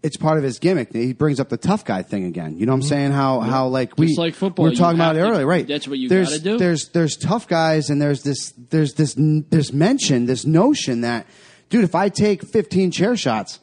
it's 0.03 0.17
part 0.17 0.37
of 0.37 0.43
his 0.43 0.59
gimmick. 0.59 0.91
He 0.91 1.13
brings 1.13 1.39
up 1.39 1.47
the 1.47 1.57
tough 1.57 1.85
guy 1.85 2.03
thing 2.03 2.25
again. 2.25 2.57
You 2.57 2.65
know 2.65 2.73
what 2.73 2.83
I'm 2.83 2.83
saying? 2.83 3.11
How 3.11 3.39
how 3.39 3.67
like 3.67 3.97
we 3.97 4.07
Just 4.07 4.19
like 4.19 4.35
football, 4.35 4.63
we 4.65 4.69
were 4.69 4.73
you 4.73 4.77
talking 4.77 4.99
about 4.99 5.15
it 5.15 5.19
have 5.19 5.31
earlier, 5.31 5.47
right? 5.47 5.65
that's 5.65 5.87
what 5.87 5.97
you 5.97 6.09
there's, 6.09 6.29
gotta 6.29 6.43
do. 6.43 6.57
There's 6.57 6.89
there's 6.89 7.15
tough 7.15 7.47
guys 7.47 7.89
and 7.89 8.01
there's 8.01 8.21
this 8.21 8.53
there's 8.69 8.93
this 8.95 9.15
this 9.17 9.71
mention 9.71 10.25
this 10.25 10.45
notion 10.45 11.01
that 11.01 11.25
dude 11.69 11.85
if 11.85 11.95
I 11.95 12.09
take 12.09 12.45
15 12.45 12.91
chair 12.91 13.15
shots, 13.15 13.59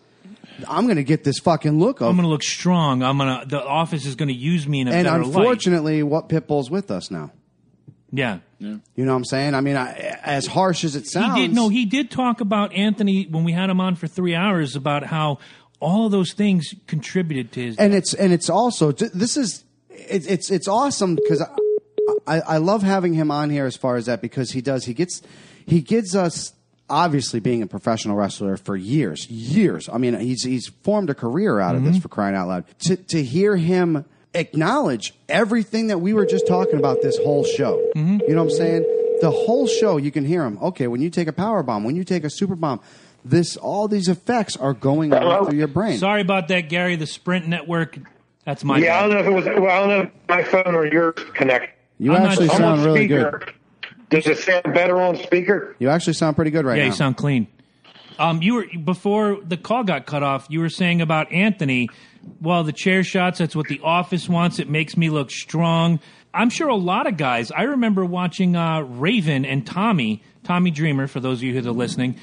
I'm 0.67 0.87
gonna 0.87 1.03
get 1.03 1.25
this 1.25 1.39
fucking 1.39 1.79
look 1.79 2.01
of. 2.01 2.09
I'm 2.09 2.17
going 2.17 2.25
to 2.27 2.31
look 2.31 2.43
strong. 2.43 3.03
I'm 3.03 3.19
going 3.19 3.41
to. 3.41 3.47
The 3.47 3.63
office 3.65 4.05
is 4.05 4.15
going 4.15 4.29
to 4.29 4.35
use 4.35 4.67
me 4.67 4.81
in 4.81 4.89
a 4.89 4.91
and 4.91 5.05
better 5.05 5.19
light. 5.19 5.27
unfortunately, 5.27 6.03
what 6.03 6.29
Pitbull's 6.29 6.71
with 6.71 6.91
us 6.91 7.11
now. 7.11 7.33
Yeah. 8.13 8.39
You 8.59 8.81
know 8.97 9.13
what 9.13 9.17
I'm 9.17 9.25
saying? 9.25 9.55
I 9.55 9.63
mean, 9.63 9.77
I, 9.77 9.93
as 10.23 10.47
harsh 10.47 10.85
as 10.85 10.95
it 10.95 11.07
sounds, 11.07 11.37
He 11.37 11.47
did 11.47 11.55
no. 11.55 11.71
He 11.71 11.87
did 11.87 12.11
talk 12.11 12.43
about 12.43 12.75
Anthony 12.75 13.27
when 13.27 13.45
we 13.45 13.53
had 13.53 13.71
him 13.71 13.81
on 13.81 13.95
for 13.95 14.07
three 14.07 14.35
hours 14.35 14.77
about 14.77 15.05
how 15.05 15.39
all 15.81 16.07
of 16.07 16.13
those 16.13 16.33
things 16.33 16.75
contributed 16.87 17.53
to 17.53 17.61
his. 17.61 17.77
and 17.77 17.95
it's 17.95 18.15
and 18.15 18.33
it's 18.33 18.49
also 18.49 18.93
this 18.93 19.37
is 19.37 19.65
it, 19.89 20.31
it's 20.31 20.51
it's 20.51 20.69
awesome 20.69 21.17
because 21.17 21.43
I, 21.43 22.37
I 22.37 22.41
I 22.41 22.57
love 22.59 22.83
having 22.83 23.15
him 23.15 23.31
on 23.31 23.51
here 23.51 23.67
as 23.67 23.77
far 23.77 23.97
as 23.97 24.07
that 24.07 24.21
because 24.21 24.53
he 24.53 24.61
does 24.61 24.85
he 24.85 24.95
gets 24.95 25.23
he 25.67 25.81
gives 25.81 26.15
us 26.15 26.53
obviously 26.89 27.41
being 27.41 27.63
a 27.63 27.67
professional 27.67 28.17
wrestler 28.17 28.57
for 28.57 28.77
years 28.77 29.29
years. 29.31 29.89
I 29.89 29.99
mean 29.99 30.19
he's 30.21 30.45
he's 30.45 30.69
formed 30.83 31.09
a 31.11 31.15
career 31.15 31.61
out 31.61 31.75
of 31.75 31.83
this 31.83 31.93
mm-hmm. 31.93 32.01
for 32.01 32.09
crying 32.09 32.37
out 32.37 32.49
loud. 32.49 32.65
To 32.81 32.97
to 32.97 33.23
hear 33.23 33.57
him 33.57 34.05
acknowledge 34.35 35.15
everything 35.29 35.89
that 35.89 35.99
we 35.99 36.13
were 36.13 36.27
just 36.27 36.47
talking 36.47 36.79
about 36.79 37.03
this 37.03 37.17
whole 37.19 37.43
show. 37.45 37.83
Mm-hmm. 37.97 38.19
You 38.29 38.35
know 38.35 38.45
what 38.45 38.53
I'm 38.53 38.59
saying? 38.59 39.19
The 39.23 39.31
whole 39.31 39.67
show 39.67 39.97
you 39.97 40.11
can 40.11 40.25
hear 40.25 40.45
him. 40.45 40.59
Okay 40.61 40.89
when 40.89 41.01
you 41.01 41.09
take 41.09 41.29
a 41.29 41.33
power 41.33 41.63
bomb 41.63 41.85
when 41.85 41.97
you 41.97 42.05
take 42.05 42.25
a 42.25 42.31
super 42.31 42.55
bomb 42.55 42.81
this 43.25 43.57
all 43.57 43.89
these 43.89 44.09
effects 44.09 44.57
are 44.57 44.73
going 44.73 45.13
on 45.13 45.47
through 45.47 45.59
your 45.59 45.69
brain 45.69 45.99
Sorry 45.99 46.21
about 46.21 46.49
that, 46.49 46.69
Gary. 46.69 46.97
The 46.97 47.07
Sprint 47.07 47.47
network. 47.49 47.99
That's 48.45 48.65
my. 48.65 48.79
Yeah, 48.79 48.99
I 48.99 49.03
don't 49.03 49.11
know 49.11 49.19
if 49.19 49.27
it 49.27 49.31
was. 49.33 49.45
Well, 49.45 49.67
I 49.67 49.79
don't 49.81 49.89
know 49.89 50.01
if 50.03 50.11
my 50.29 50.43
phone 50.43 50.75
or 50.75 50.87
yours 50.87 51.15
connect. 51.35 51.77
you 51.99 52.13
I'm 52.15 52.23
not 52.23 52.33
actually 52.33 52.49
sure. 52.49 52.57
I'm 52.57 52.63
on 52.65 52.77
sound 52.79 52.87
really 52.87 53.07
good 53.07 53.27
speaker. 53.27 53.53
Does 54.09 54.27
it 54.27 54.39
sound 54.39 54.65
better 54.75 55.01
on 55.01 55.17
speaker? 55.17 55.77
You 55.79 55.89
actually 55.91 56.15
sound 56.15 56.35
pretty 56.37 56.51
good 56.51 56.65
right 56.65 56.75
Yeah, 56.77 56.83
now. 56.85 56.87
Yeah, 56.87 56.91
you 56.93 56.97
sound 56.97 57.17
clean. 57.17 57.47
Um, 58.19 58.43
you 58.43 58.55
were 58.55 58.67
before 58.85 59.39
the 59.47 59.57
call 59.57 59.85
got 59.85 60.07
cut 60.07 60.23
off. 60.23 60.47
You 60.51 60.61
were 60.61 60.69
saying 60.69 61.01
about 61.01 61.31
Anthony. 61.33 61.89
Well, 62.41 62.65
the 62.65 62.73
chair 62.73 63.03
shots. 63.05 63.39
That's 63.39 63.55
what 63.57 63.69
the 63.69 63.81
office 63.83 64.29
wants. 64.29 64.59
It 64.59 64.69
makes 64.69 64.97
me 64.97 65.11
look 65.11 65.31
strong. 65.31 66.01
I'm 66.35 66.51
sure 66.51 66.69
a 66.69 66.77
lot 66.77 67.07
of 67.07 67.17
guys. 67.17 67.51
I 67.51 67.63
remember 67.63 68.05
watching 68.05 68.57
uh, 68.57 68.81
Raven 68.81 69.45
and 69.45 69.67
Tommy, 69.67 70.23
Tommy 70.45 70.71
Dreamer. 70.71 71.07
For 71.07 71.21
those 71.21 71.39
of 71.39 71.45
you 71.45 71.59
who 71.59 71.69
are 71.69 71.73
listening, 71.73 72.17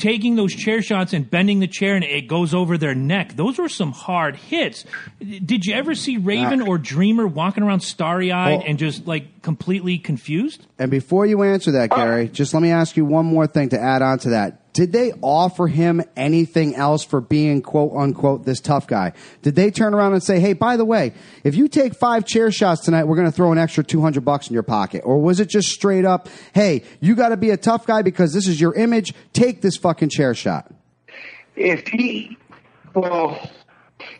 taking 0.00 0.34
those 0.34 0.54
chair 0.54 0.80
shots 0.80 1.12
and 1.12 1.30
bending 1.30 1.60
the 1.60 1.68
chair 1.68 1.94
and 1.94 2.02
it 2.02 2.26
goes 2.26 2.54
over 2.54 2.78
their 2.78 2.94
neck. 2.94 3.36
Those 3.36 3.58
were 3.58 3.68
some 3.68 3.92
hard 3.92 4.34
hits. 4.34 4.84
Did 5.20 5.66
you 5.66 5.74
ever 5.74 5.94
see 5.94 6.16
Raven 6.16 6.62
ah. 6.62 6.66
or 6.66 6.78
Dreamer 6.78 7.26
walking 7.26 7.62
around 7.62 7.80
starry 7.80 8.32
eyed 8.32 8.58
Well- 8.58 8.64
and 8.66 8.78
just 8.78 9.06
like 9.06 9.42
completely 9.42 9.98
confused? 9.98 10.66
And 10.78 10.90
before 10.90 11.26
you 11.26 11.42
answer 11.42 11.72
that, 11.72 11.92
ah. 11.92 11.96
Gary, 11.96 12.28
just 12.28 12.54
let 12.54 12.62
me 12.62 12.70
ask 12.70 12.96
you 12.96 13.04
one 13.04 13.26
more 13.26 13.46
thing 13.46 13.68
to 13.68 13.80
add 13.80 14.00
on 14.00 14.18
to 14.20 14.30
that. 14.30 14.69
Did 14.80 14.92
they 14.92 15.12
offer 15.20 15.66
him 15.66 16.02
anything 16.16 16.74
else 16.74 17.04
for 17.04 17.20
being 17.20 17.60
quote 17.60 17.92
unquote 17.94 18.46
this 18.46 18.62
tough 18.62 18.86
guy? 18.86 19.12
Did 19.42 19.54
they 19.54 19.70
turn 19.70 19.92
around 19.92 20.14
and 20.14 20.22
say, 20.22 20.40
"Hey, 20.40 20.54
by 20.54 20.78
the 20.78 20.86
way, 20.86 21.12
if 21.44 21.54
you 21.54 21.68
take 21.68 21.94
five 21.94 22.24
chair 22.24 22.50
shots 22.50 22.80
tonight, 22.80 23.04
we're 23.04 23.16
going 23.16 23.28
to 23.28 23.32
throw 23.32 23.52
an 23.52 23.58
extra 23.58 23.84
200 23.84 24.24
bucks 24.24 24.48
in 24.48 24.54
your 24.54 24.62
pocket?" 24.62 25.02
Or 25.04 25.18
was 25.18 25.38
it 25.38 25.50
just 25.50 25.68
straight 25.68 26.06
up, 26.06 26.30
"Hey, 26.54 26.82
you 26.98 27.14
got 27.14 27.28
to 27.28 27.36
be 27.36 27.50
a 27.50 27.58
tough 27.58 27.86
guy 27.86 28.00
because 28.00 28.32
this 28.32 28.48
is 28.48 28.58
your 28.58 28.72
image. 28.72 29.12
Take 29.34 29.60
this 29.60 29.76
fucking 29.76 30.08
chair 30.08 30.32
shot." 30.32 30.72
if 31.56 31.86
he, 31.88 32.38
well, 32.94 33.50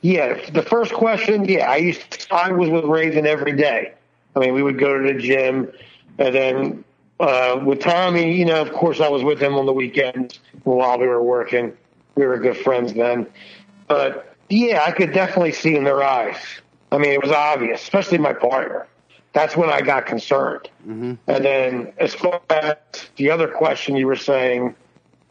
yeah, 0.03 0.39
the 0.51 0.61
first 0.61 0.93
question, 0.93 1.47
yeah, 1.47 1.71
I 1.71 1.77
used, 1.77 2.11
to, 2.11 2.35
I 2.35 2.53
was 2.53 2.69
with 2.69 2.85
Raven 2.85 3.27
every 3.27 3.57
day. 3.57 3.95
I 4.37 4.41
mean, 4.41 4.53
we 4.53 4.63
would 4.63 4.79
go 4.79 4.99
to 4.99 5.11
the 5.11 5.19
gym, 5.19 5.73
and 6.19 6.35
then 6.35 6.85
uh, 7.21 7.63
with 7.65 7.81
Tommy, 7.81 8.37
you 8.37 8.45
know, 8.45 8.61
of 8.61 8.73
course, 8.73 9.01
I 9.01 9.09
was 9.09 9.23
with 9.23 9.41
him 9.41 9.55
on 9.55 9.67
the 9.67 9.73
weekends 9.73 10.41
while 10.65 10.99
we 10.99 11.07
were 11.07 11.23
working. 11.23 11.77
We 12.15 12.27
were 12.27 12.39
good 12.39 12.57
friends 12.57 12.93
then, 12.93 13.27
but 13.87 14.35
yeah, 14.49 14.83
I 14.87 14.91
could 14.91 15.13
definitely 15.13 15.53
see 15.53 15.77
in 15.77 15.85
their 15.85 16.03
eyes. 16.03 16.37
I 16.93 16.99
mean, 16.99 17.13
it 17.13 17.23
was 17.23 17.31
obvious, 17.31 17.83
especially 17.83 18.19
my 18.19 18.33
partner. 18.33 18.87
That's 19.33 19.57
when 19.57 19.71
I 19.71 19.81
got 19.81 20.07
concerned. 20.07 20.69
And 21.29 21.45
then, 21.45 21.93
as 21.99 22.15
far 22.15 22.41
as 22.51 22.77
the 23.15 23.31
other 23.31 23.47
question 23.47 23.95
you 23.95 24.09
were 24.09 24.17
saying, 24.17 24.75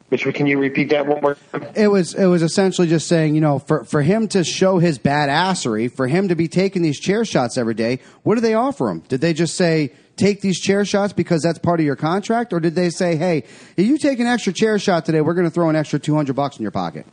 which 0.07 0.24
can 0.34 0.48
you 0.48 0.57
repeat 0.57 0.90
that 0.90 1.06
one 1.06 1.22
more 1.22 1.36
time? 1.52 1.68
It 1.76 1.88
was 1.88 2.14
it 2.14 2.26
was 2.26 2.41
essentially 2.41 2.88
just 2.88 3.07
saying, 3.07 3.36
you 3.36 3.41
know, 3.41 3.60
for 3.60 3.84
for 3.84 4.02
him 4.02 4.28
to 4.30 4.44
show 4.44 4.80
his 4.80 4.98
badassery, 4.98 5.91
for 5.91 6.07
him 6.07 6.30
to 6.30 6.36
be 6.36 6.48
taking 6.48 6.82
these 6.82 6.99
chair 6.99 7.26
shots 7.26 7.57
every 7.57 7.76
day, 7.76 7.99
what 8.24 8.36
did 8.36 8.44
they 8.44 8.53
offer 8.53 8.90
him? 8.90 9.02
Did 9.02 9.22
they 9.22 9.34
just 9.34 9.56
say 9.56 9.91
take 10.20 10.41
these 10.41 10.60
chair 10.60 10.86
shots 10.86 11.14
because 11.14 11.41
that's 11.41 11.58
part 11.60 11.80
of 11.80 11.86
your 11.86 11.96
contract, 11.96 12.54
or 12.54 12.60
did 12.60 12.76
they 12.76 12.90
say, 12.90 13.16
hey, 13.16 13.44
if 13.78 13.88
you 13.88 13.98
take 13.98 14.20
an 14.20 14.28
extra 14.28 14.54
chair 14.54 14.78
shot 14.78 15.06
today, 15.06 15.22
we're 15.22 15.34
going 15.34 15.48
to 15.48 15.52
throw 15.52 15.70
an 15.70 15.76
extra 15.76 15.98
two 15.98 16.16
hundred 16.16 16.36
bucks 16.36 16.58
in 16.58 16.62
your 16.62 16.72
pocket? 16.72 17.06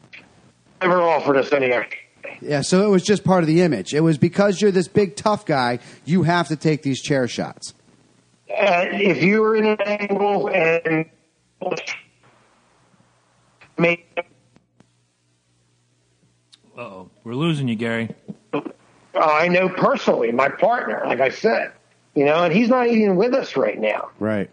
Never 0.83 1.01
offered 1.01 1.37
us 1.37 1.53
any 1.53 1.67
extra. 1.73 1.99
Yeah, 2.43 2.61
so 2.61 2.85
it 2.85 2.91
was 2.91 3.03
just 3.03 3.25
part 3.25 3.43
of 3.43 3.47
the 3.47 3.63
image. 3.63 3.95
It 3.95 4.01
was 4.01 4.19
because 4.19 4.61
you're 4.61 4.71
this 4.71 4.89
big 4.89 5.17
tough 5.17 5.47
guy, 5.47 5.79
you 6.05 6.25
have 6.25 6.49
to 6.49 6.57
take 6.57 6.83
these 6.83 7.01
chair 7.01 7.27
shots. 7.29 7.73
Uh, 8.51 8.87
if 8.91 9.23
you 9.23 9.41
were 9.41 9.57
in 9.57 9.65
an 9.67 9.81
angle 9.81 10.49
and 10.49 11.07
make 13.79 14.07
Uh 16.77 16.81
oh. 16.81 17.11
We're 17.25 17.35
losing 17.35 17.69
you, 17.69 17.77
Gary. 17.77 18.15
I 19.15 19.49
know 19.49 19.69
personally 19.69 20.31
my 20.31 20.49
partner, 20.51 21.03
like 21.07 21.21
I 21.21 21.31
said, 21.31 21.73
you 22.17 22.25
know, 22.25 22.43
and 22.45 22.53
he's 22.53 22.69
not 22.69 22.89
even 22.89 23.15
with 23.17 23.35
us 23.35 23.57
right 23.57 23.79
now. 23.79 24.09
Right. 24.19 24.51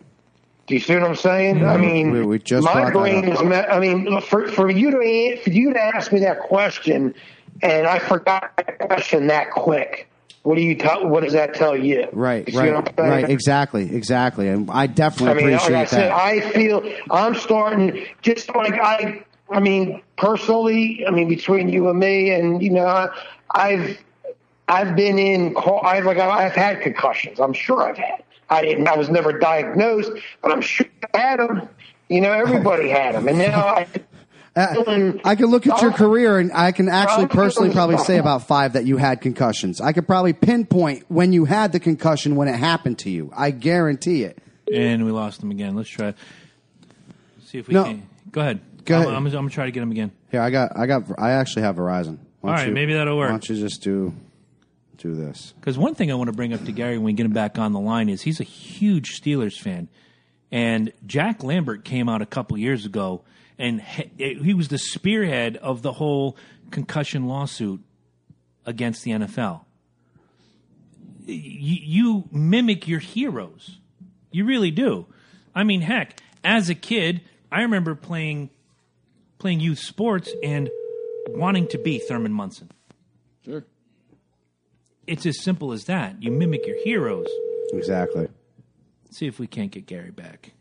Do 0.68 0.76
you 0.76 0.80
see 0.80 0.94
what 0.94 1.04
I'm 1.04 1.16
saying? 1.16 1.66
I 1.66 1.78
mean, 1.78 2.12
We- 2.12 2.22
we 2.26 2.40
just 2.40 2.64
my 2.64 2.90
brain 2.92 3.26
is. 3.26 3.40
I 3.42 3.80
mean, 3.80 4.22
for 4.22 4.48
for 4.48 4.70
you 4.70 4.92
to 4.92 5.38
for 5.44 5.50
you 5.50 5.74
to 5.74 5.82
ask 5.82 6.12
me 6.12 6.20
that 6.22 6.40
question, 6.42 7.16
and 7.62 7.88
I 7.88 8.00
forgot 8.00 8.52
that 8.58 8.80
question 8.80 9.28
that 9.28 9.52
quick. 9.52 10.08
What 10.44 10.56
do 10.56 10.62
you 10.62 10.76
tell? 10.76 11.08
What 11.08 11.24
does 11.24 11.34
that 11.34 11.54
tell 11.54 11.76
you? 11.76 12.08
Right, 12.12 12.46
You 12.48 12.54
see 12.54 12.60
what 12.72 13.00
I'm 13.00 13.06
right, 13.06 13.24
right, 13.24 13.30
exactly, 13.30 13.96
exactly. 13.96 14.50
And 14.50 14.70
I 14.70 14.84
I 14.84 14.88
definitely 14.88 15.44
mean, 15.46 15.54
like 15.54 15.62
I 15.62 15.66
appreciate 15.66 15.90
said, 15.90 16.12
that. 16.12 16.18
I 16.18 16.40
feel 16.52 16.84
I'm 17.10 17.36
starting 17.36 18.06
just 18.22 18.54
like 18.54 18.74
I. 18.74 19.24
I 19.50 19.60
mean, 19.60 20.02
personally, 20.18 21.06
I 21.08 21.12
mean, 21.12 21.30
between 21.30 21.70
you 21.70 21.90
and 21.90 22.00
me, 22.00 22.32
and 22.32 22.62
you 22.62 22.72
know, 22.72 22.86
I, 22.86 23.08
I've 23.52 23.98
I've 24.74 24.96
been 24.96 25.20
in. 25.20 25.54
call- 25.54 25.86
I've 25.86 26.06
like 26.06 26.18
I've 26.18 26.54
had 26.56 26.82
concussions. 26.82 27.40
I'm 27.40 27.54
sure 27.54 27.84
I've 27.84 27.98
had. 27.98 28.24
I 28.50 28.62
didn't. 28.64 28.88
I 28.88 28.98
was 28.98 29.10
never 29.10 29.38
diagnosed, 29.38 30.12
but 30.42 30.52
I'm 30.52 30.62
sure 30.62 30.88
I 31.14 31.18
had 31.18 31.40
them. 31.40 31.70
You 32.10 32.22
know, 32.22 32.32
everybody 32.32 32.90
had 32.90 33.16
them, 33.16 33.28
and 33.28 33.38
now 33.38 33.66
I. 33.68 33.88
Uh, 34.56 35.14
I 35.26 35.34
can 35.34 35.48
look 35.48 35.66
at 35.66 35.82
your 35.82 35.92
career 35.92 36.38
and 36.38 36.52
I 36.54 36.74
can 36.74 36.88
actually 36.88 37.26
personally 37.26 37.72
probably 37.72 37.98
say 37.98 38.20
about 38.20 38.46
five 38.46 38.74
that 38.74 38.86
you 38.86 38.98
had 38.98 39.20
concussions. 39.20 39.82
I 39.82 39.94
could 39.94 40.06
probably 40.06 40.34
pinpoint 40.34 41.06
when 41.08 41.34
you 41.34 41.46
had 41.46 41.72
the 41.72 41.80
concussion 41.80 42.36
when 42.36 42.48
it 42.48 42.54
happened 42.54 43.00
to 43.00 43.10
you. 43.10 43.32
I 43.36 43.50
guarantee 43.50 44.26
it. 44.26 44.38
And 44.72 45.06
we 45.06 45.12
lost 45.12 45.42
him 45.42 45.50
again. 45.50 45.76
Let's 45.76 45.90
try. 45.90 46.14
See 47.46 47.58
if 47.58 47.68
we 47.68 47.74
No. 47.74 47.84
can. 47.84 48.08
Go 48.32 48.42
ahead. 48.42 48.60
Go 48.86 48.96
I'm, 48.98 49.02
ahead. 49.02 49.14
I'm, 49.16 49.26
I'm 49.26 49.32
gonna 49.34 49.50
try 49.50 49.66
to 49.66 49.72
get 49.72 49.82
him 49.82 49.90
again. 49.90 50.12
Here, 50.30 50.42
I 50.42 50.52
got, 50.52 50.78
I 50.78 50.86
got, 50.86 51.06
I 51.18 51.32
actually 51.32 51.64
have 51.64 51.78
Verizon. 51.78 52.20
Why 52.42 52.66
All 52.66 52.72
maybe 52.72 52.94
that'll 52.94 53.18
work. 53.18 53.30
Why 53.30 53.32
don't 53.32 53.50
you 53.50 53.56
just 53.56 53.82
do, 53.82 54.14
do 55.04 55.14
this? 55.14 55.54
Because 55.60 55.78
one 55.78 55.96
thing 55.96 56.12
I 56.12 56.16
want 56.16 56.30
to 56.30 56.36
bring 56.36 56.54
up 56.54 56.64
to 56.66 56.72
Gary 56.72 56.98
when 56.98 57.06
we 57.06 57.14
get 57.14 57.26
him 57.26 57.34
back 57.34 57.60
on 57.60 57.74
the 57.74 57.80
line 57.80 58.10
is 58.10 58.22
he's 58.22 58.40
a 58.40 58.46
huge 58.46 59.22
Steelers 59.22 59.60
fan, 59.60 59.90
and 60.52 60.92
Jack 61.06 61.44
Lambert 61.44 61.84
came 61.84 62.10
out 62.10 62.22
a 62.22 62.26
couple 62.26 62.58
years 62.58 62.86
ago, 62.86 63.24
and 63.60 63.82
he, 63.82 64.36
he 64.36 64.54
was 64.54 64.70
the 64.70 64.78
spearhead 64.78 65.58
of 65.58 65.82
the 65.82 65.92
whole 65.94 66.38
concussion 66.72 67.28
lawsuit 67.28 67.82
against 68.66 69.04
the 69.04 69.12
NFL. 69.12 69.66
You, 71.26 71.78
you 71.82 72.24
mimic 72.32 72.88
your 72.88 73.00
heroes, 73.00 73.80
you 74.32 74.46
really 74.46 74.72
do. 74.72 75.06
I 75.54 75.64
mean, 75.64 75.82
heck, 75.82 76.22
as 76.44 76.70
a 76.70 76.76
kid, 76.76 77.22
I 77.52 77.62
remember 77.62 77.94
playing 77.94 78.50
playing 79.38 79.60
youth 79.60 79.80
sports 79.80 80.34
and 80.42 80.70
wanting 81.28 81.68
to 81.68 81.78
be 81.78 82.00
Thurman 82.00 82.32
Munson 82.32 82.72
Sure. 83.44 83.66
It's 85.08 85.26
as 85.26 85.42
simple 85.42 85.72
as 85.74 85.86
that. 85.86 86.22
You 86.22 86.32
mimic 86.32 86.66
your 86.68 86.78
heroes. 86.84 87.28
Exactly. 87.74 88.28
See 89.12 89.28
if 89.28 89.40
we 89.40 89.48
can't 89.48 89.72
get 89.72 89.86
Gary 89.86 90.12
back. 90.12 90.52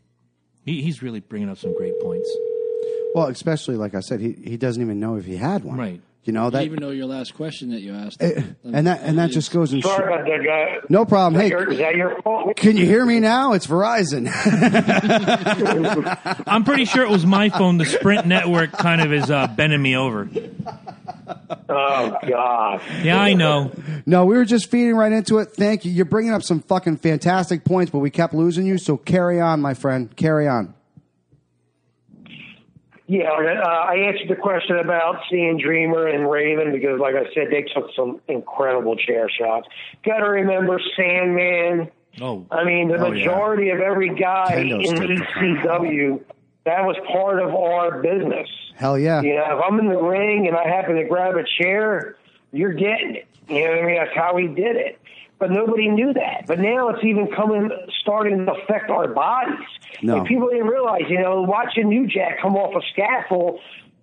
He, 0.65 0.81
he's 0.81 1.01
really 1.03 1.19
bringing 1.19 1.49
up 1.49 1.57
some 1.57 1.75
great 1.75 1.99
points. 2.01 2.29
Well, 3.15 3.27
especially 3.27 3.75
like 3.75 3.95
I 3.95 3.99
said, 3.99 4.19
he, 4.21 4.31
he 4.33 4.57
doesn't 4.57 4.81
even 4.81 4.99
know 4.99 5.15
if 5.15 5.25
he 5.25 5.35
had 5.37 5.63
one. 5.63 5.77
Right. 5.77 6.01
You 6.25 6.31
know 6.31 6.47
I 6.47 6.49
that, 6.51 6.59
didn't 6.59 6.65
even 6.73 6.79
know 6.79 6.91
your 6.91 7.05
last 7.07 7.35
question 7.35 7.71
that 7.71 7.81
you 7.81 7.93
asked. 7.93 8.23
eh, 8.23 8.41
and 8.63 8.87
that 8.87 9.01
and 9.01 9.17
that 9.19 9.31
just 9.31 9.51
goes 9.51 9.73
and 9.73 9.83
Sorry 9.83 10.05
about 10.05 10.25
that, 10.25 10.41
guy. 10.45 10.77
no 10.87 11.03
problem. 11.03 11.35
Is 11.41 11.43
Hey, 11.43 11.49
your- 11.49 11.69
is 11.73 11.77
that 11.79 11.95
your 11.95 12.21
fault? 12.21 12.55
can 12.55 12.77
you 12.77 12.85
hear 12.85 13.05
me 13.05 13.19
now? 13.19 13.51
It's 13.51 13.67
Verizon. 13.67 14.29
I'm 16.47 16.63
pretty 16.63 16.85
sure 16.85 17.03
it 17.03 17.09
was 17.09 17.25
my 17.25 17.49
phone. 17.49 17.77
The 17.77 17.83
Sprint 17.85 18.25
network 18.25 18.71
kind 18.71 19.01
of 19.01 19.11
is 19.11 19.29
uh, 19.29 19.47
bending 19.47 19.81
me 19.81 19.97
over. 19.97 20.29
Oh 21.69 22.17
God. 22.27 22.81
Yeah, 23.03 23.19
I 23.19 23.33
know. 23.33 23.71
no, 24.05 24.25
we 24.25 24.35
were 24.37 24.45
just 24.45 24.69
feeding 24.69 24.95
right 24.95 25.11
into 25.11 25.39
it. 25.39 25.49
Thank 25.53 25.85
you. 25.85 25.91
You're 25.91 26.05
bringing 26.05 26.33
up 26.33 26.43
some 26.43 26.59
fucking 26.61 26.97
fantastic 26.97 27.63
points, 27.65 27.91
but 27.91 27.99
we 27.99 28.09
kept 28.11 28.33
losing 28.33 28.65
you. 28.67 28.77
So 28.77 28.97
carry 28.97 29.39
on, 29.41 29.59
my 29.61 29.73
friend. 29.73 30.15
Carry 30.15 30.47
on. 30.47 30.73
Yeah, 33.05 33.29
uh, 33.31 33.67
I 33.67 33.95
answered 34.07 34.29
the 34.29 34.35
question 34.41 34.77
about 34.77 35.15
seeing 35.29 35.57
Dreamer 35.57 36.07
and 36.07 36.29
Raven 36.29 36.71
because, 36.71 36.99
like 36.99 37.15
I 37.15 37.25
said, 37.33 37.47
they 37.51 37.63
took 37.63 37.89
some 37.95 38.21
incredible 38.29 38.95
chair 38.95 39.27
shots. 39.29 39.67
Got 40.05 40.19
to 40.19 40.29
remember 40.29 40.79
Sandman. 40.95 41.91
Oh, 42.21 42.45
I 42.49 42.63
mean, 42.63 42.87
the 42.87 42.95
Oh, 42.95 43.11
yeah. 43.11 43.25
majority 43.25 43.69
of 43.71 43.79
every 43.81 44.15
guy 44.15 44.45
Kendo's 44.53 44.89
in 44.91 44.97
taking 44.99 45.17
ECW, 45.17 46.21
that 46.65 46.85
was 46.85 46.95
part 47.11 47.41
of 47.41 47.53
our 47.53 48.01
business. 48.01 48.47
Hell 48.75 48.97
yeah. 48.97 49.21
You 49.21 49.35
know, 49.35 49.57
if 49.57 49.63
I'm 49.67 49.79
in 49.79 49.89
the 49.89 50.01
ring 50.01 50.47
and 50.47 50.55
I 50.55 50.67
happen 50.67 50.95
to 50.95 51.03
grab 51.03 51.35
a 51.35 51.43
chair, 51.61 52.15
you're 52.51 52.73
getting 52.73 53.15
it. 53.15 53.27
You 53.49 53.65
know 53.65 53.71
what 53.71 53.79
I 53.79 53.85
mean? 53.85 53.95
That's 53.97 54.15
how 54.15 54.33
we 54.35 54.47
did 54.47 54.75
it. 54.75 54.99
But 55.39 55.51
nobody 55.51 55.89
knew 55.89 56.13
that. 56.13 56.45
But 56.47 56.59
now 56.59 56.89
it's 56.89 57.03
even 57.03 57.27
coming, 57.35 57.69
starting 58.01 58.45
to 58.45 58.53
affect 58.53 58.89
our 58.89 59.09
bodies. 59.09 59.67
No. 60.01 60.19
And 60.19 60.25
people 60.27 60.47
didn't 60.49 60.67
realize, 60.67 61.01
you 61.09 61.19
know, 61.19 61.41
watching 61.41 61.89
New 61.89 62.07
Jack 62.07 62.39
come 62.41 62.55
off 62.55 62.73
a 62.75 62.85
scaffold, 62.93 63.59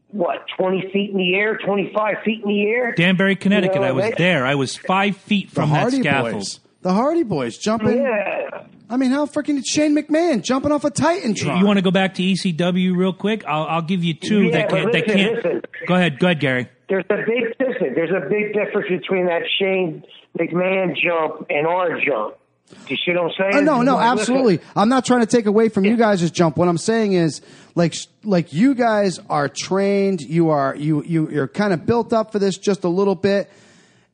what, 0.08 0.44
20 0.58 0.90
feet 0.92 1.10
in 1.10 1.16
the 1.16 1.34
air, 1.36 1.56
25 1.56 2.16
feet 2.24 2.42
in 2.42 2.48
the 2.48 2.62
air? 2.66 2.92
Danbury, 2.92 3.36
Connecticut. 3.36 3.76
You 3.76 3.80
know, 3.80 3.86
I 3.86 3.92
was 3.92 4.04
they- 4.04 4.14
there. 4.18 4.44
I 4.44 4.54
was 4.56 4.76
five 4.76 5.16
feet 5.16 5.50
from 5.50 5.70
that 5.70 5.92
scaffold. 5.92 6.32
Boys. 6.34 6.60
The 6.82 6.92
Hardy 6.92 7.22
Boys 7.24 7.58
jumping. 7.58 7.98
Yeah. 8.02 8.64
I 8.88 8.96
mean, 8.96 9.10
how 9.10 9.26
freaking 9.26 9.62
Shane 9.64 9.94
McMahon 9.96 10.42
jumping 10.42 10.72
off 10.72 10.84
a 10.84 10.90
Titantron? 10.90 11.60
You 11.60 11.66
want 11.66 11.76
to 11.78 11.82
go 11.82 11.90
back 11.92 12.14
to 12.14 12.22
ECW 12.22 12.96
real 12.96 13.12
quick? 13.12 13.44
I'll, 13.46 13.64
I'll 13.64 13.82
give 13.82 14.02
you 14.02 14.14
two 14.14 14.44
Yeah, 14.44 14.50
that 14.66 14.70
can't. 14.70 14.92
That 14.92 15.06
can't. 15.06 15.34
listen. 15.36 15.62
Go 15.86 15.94
ahead. 15.94 16.18
Go 16.18 16.26
ahead, 16.26 16.40
Gary. 16.40 16.68
There's 16.88 17.04
a 17.08 17.16
big 17.18 17.54
listen, 17.60 17.94
there's 17.94 18.10
a 18.10 18.28
big 18.28 18.52
difference 18.52 18.88
between 18.88 19.26
that 19.26 19.42
Shane 19.60 20.02
McMahon 20.38 20.96
jump 20.96 21.46
and 21.48 21.66
our 21.66 22.00
jump. 22.00 22.36
You 22.88 22.96
see 22.96 23.12
what 23.12 23.24
I'm 23.26 23.30
saying? 23.38 23.54
Uh, 23.54 23.60
no, 23.60 23.82
no, 23.82 23.94
Like, 23.96 24.16
listen, 24.16 24.32
absolutely. 24.34 24.60
I'm 24.76 24.88
not 24.88 25.04
trying 25.04 25.20
to 25.20 25.26
take 25.26 25.46
away 25.46 25.68
from 25.68 25.84
you 25.84 25.96
guys' 25.96 26.28
jump. 26.30 26.56
What 26.56 26.68
I'm 26.68 26.78
saying 26.78 27.12
is, 27.12 27.42
like, 27.74 27.94
like 28.24 28.52
you 28.52 28.74
guys 28.74 29.20
are 29.28 29.48
trained. 29.48 30.20
You 30.20 30.50
are 30.50 30.74
you 30.74 31.02
you 31.04 31.28
you're 31.30 31.48
kind 31.48 31.72
of 31.72 31.86
built 31.86 32.12
up 32.12 32.32
for 32.32 32.38
this 32.40 32.58
just 32.58 32.82
a 32.84 32.88
little 32.88 33.14
bit. 33.14 33.50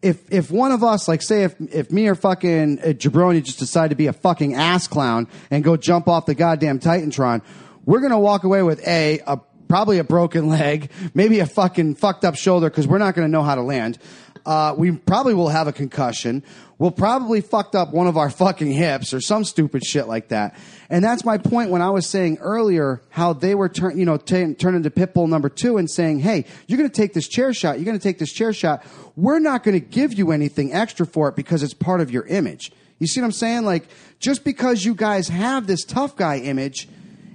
If 0.06 0.32
if 0.32 0.50
one 0.52 0.70
of 0.70 0.84
us, 0.84 1.08
like, 1.08 1.20
say, 1.20 1.42
if 1.42 1.56
if 1.60 1.90
me 1.90 2.06
or 2.06 2.14
fucking 2.14 2.78
uh, 2.78 2.82
Jabroni 2.92 3.42
just 3.42 3.58
decide 3.58 3.90
to 3.90 3.96
be 3.96 4.06
a 4.06 4.12
fucking 4.12 4.54
ass 4.54 4.86
clown 4.86 5.26
and 5.50 5.64
go 5.64 5.76
jump 5.76 6.06
off 6.06 6.26
the 6.26 6.34
goddamn 6.34 6.78
Titantron, 6.78 7.42
we're 7.84 8.00
gonna 8.00 8.20
walk 8.20 8.44
away 8.44 8.62
with 8.62 8.86
a 8.86 9.18
a 9.26 9.40
probably 9.68 9.98
a 9.98 10.04
broken 10.04 10.48
leg, 10.58 10.90
maybe 11.12 11.40
a 11.40 11.46
fucking 11.46 11.96
fucked 11.96 12.24
up 12.24 12.36
shoulder 12.36 12.70
because 12.70 12.86
we're 12.86 12.98
not 12.98 13.16
to 13.26 13.32
know 13.32 13.42
how 13.42 13.56
to 13.56 13.62
land. 13.62 13.98
Uh, 14.46 14.74
we 14.78 14.92
probably 14.92 15.34
will 15.34 15.48
have 15.48 15.66
a 15.66 15.72
concussion. 15.72 16.42
We'll 16.78 16.92
probably 16.92 17.40
fucked 17.40 17.74
up 17.74 17.92
one 17.92 18.06
of 18.06 18.16
our 18.16 18.30
fucking 18.30 18.70
hips 18.70 19.12
or 19.12 19.20
some 19.20 19.44
stupid 19.44 19.84
shit 19.84 20.06
like 20.06 20.28
that. 20.28 20.56
And 20.88 21.04
that's 21.04 21.24
my 21.24 21.36
point 21.36 21.70
when 21.70 21.82
I 21.82 21.90
was 21.90 22.08
saying 22.08 22.38
earlier 22.38 23.02
how 23.10 23.32
they 23.32 23.56
were 23.56 23.68
turn, 23.68 23.98
you 23.98 24.04
know, 24.04 24.18
t- 24.18 24.54
turn 24.54 24.76
into 24.76 24.90
Pitbull 24.90 25.28
number 25.28 25.48
two 25.48 25.78
and 25.78 25.90
saying, 25.90 26.20
"Hey, 26.20 26.44
you're 26.68 26.78
going 26.78 26.88
to 26.88 26.94
take 26.94 27.12
this 27.12 27.26
chair 27.26 27.52
shot. 27.52 27.78
You're 27.78 27.84
going 27.84 27.98
to 27.98 28.02
take 28.02 28.18
this 28.18 28.32
chair 28.32 28.52
shot. 28.52 28.84
We're 29.16 29.40
not 29.40 29.64
going 29.64 29.78
to 29.78 29.84
give 29.84 30.12
you 30.14 30.30
anything 30.30 30.72
extra 30.72 31.06
for 31.06 31.28
it 31.28 31.34
because 31.34 31.62
it's 31.64 31.74
part 31.74 32.00
of 32.00 32.10
your 32.10 32.26
image." 32.26 32.70
You 32.98 33.06
see 33.06 33.20
what 33.20 33.26
I'm 33.26 33.32
saying? 33.32 33.64
Like 33.64 33.88
just 34.20 34.44
because 34.44 34.84
you 34.84 34.94
guys 34.94 35.28
have 35.28 35.66
this 35.66 35.84
tough 35.84 36.16
guy 36.16 36.38
image, 36.38 36.88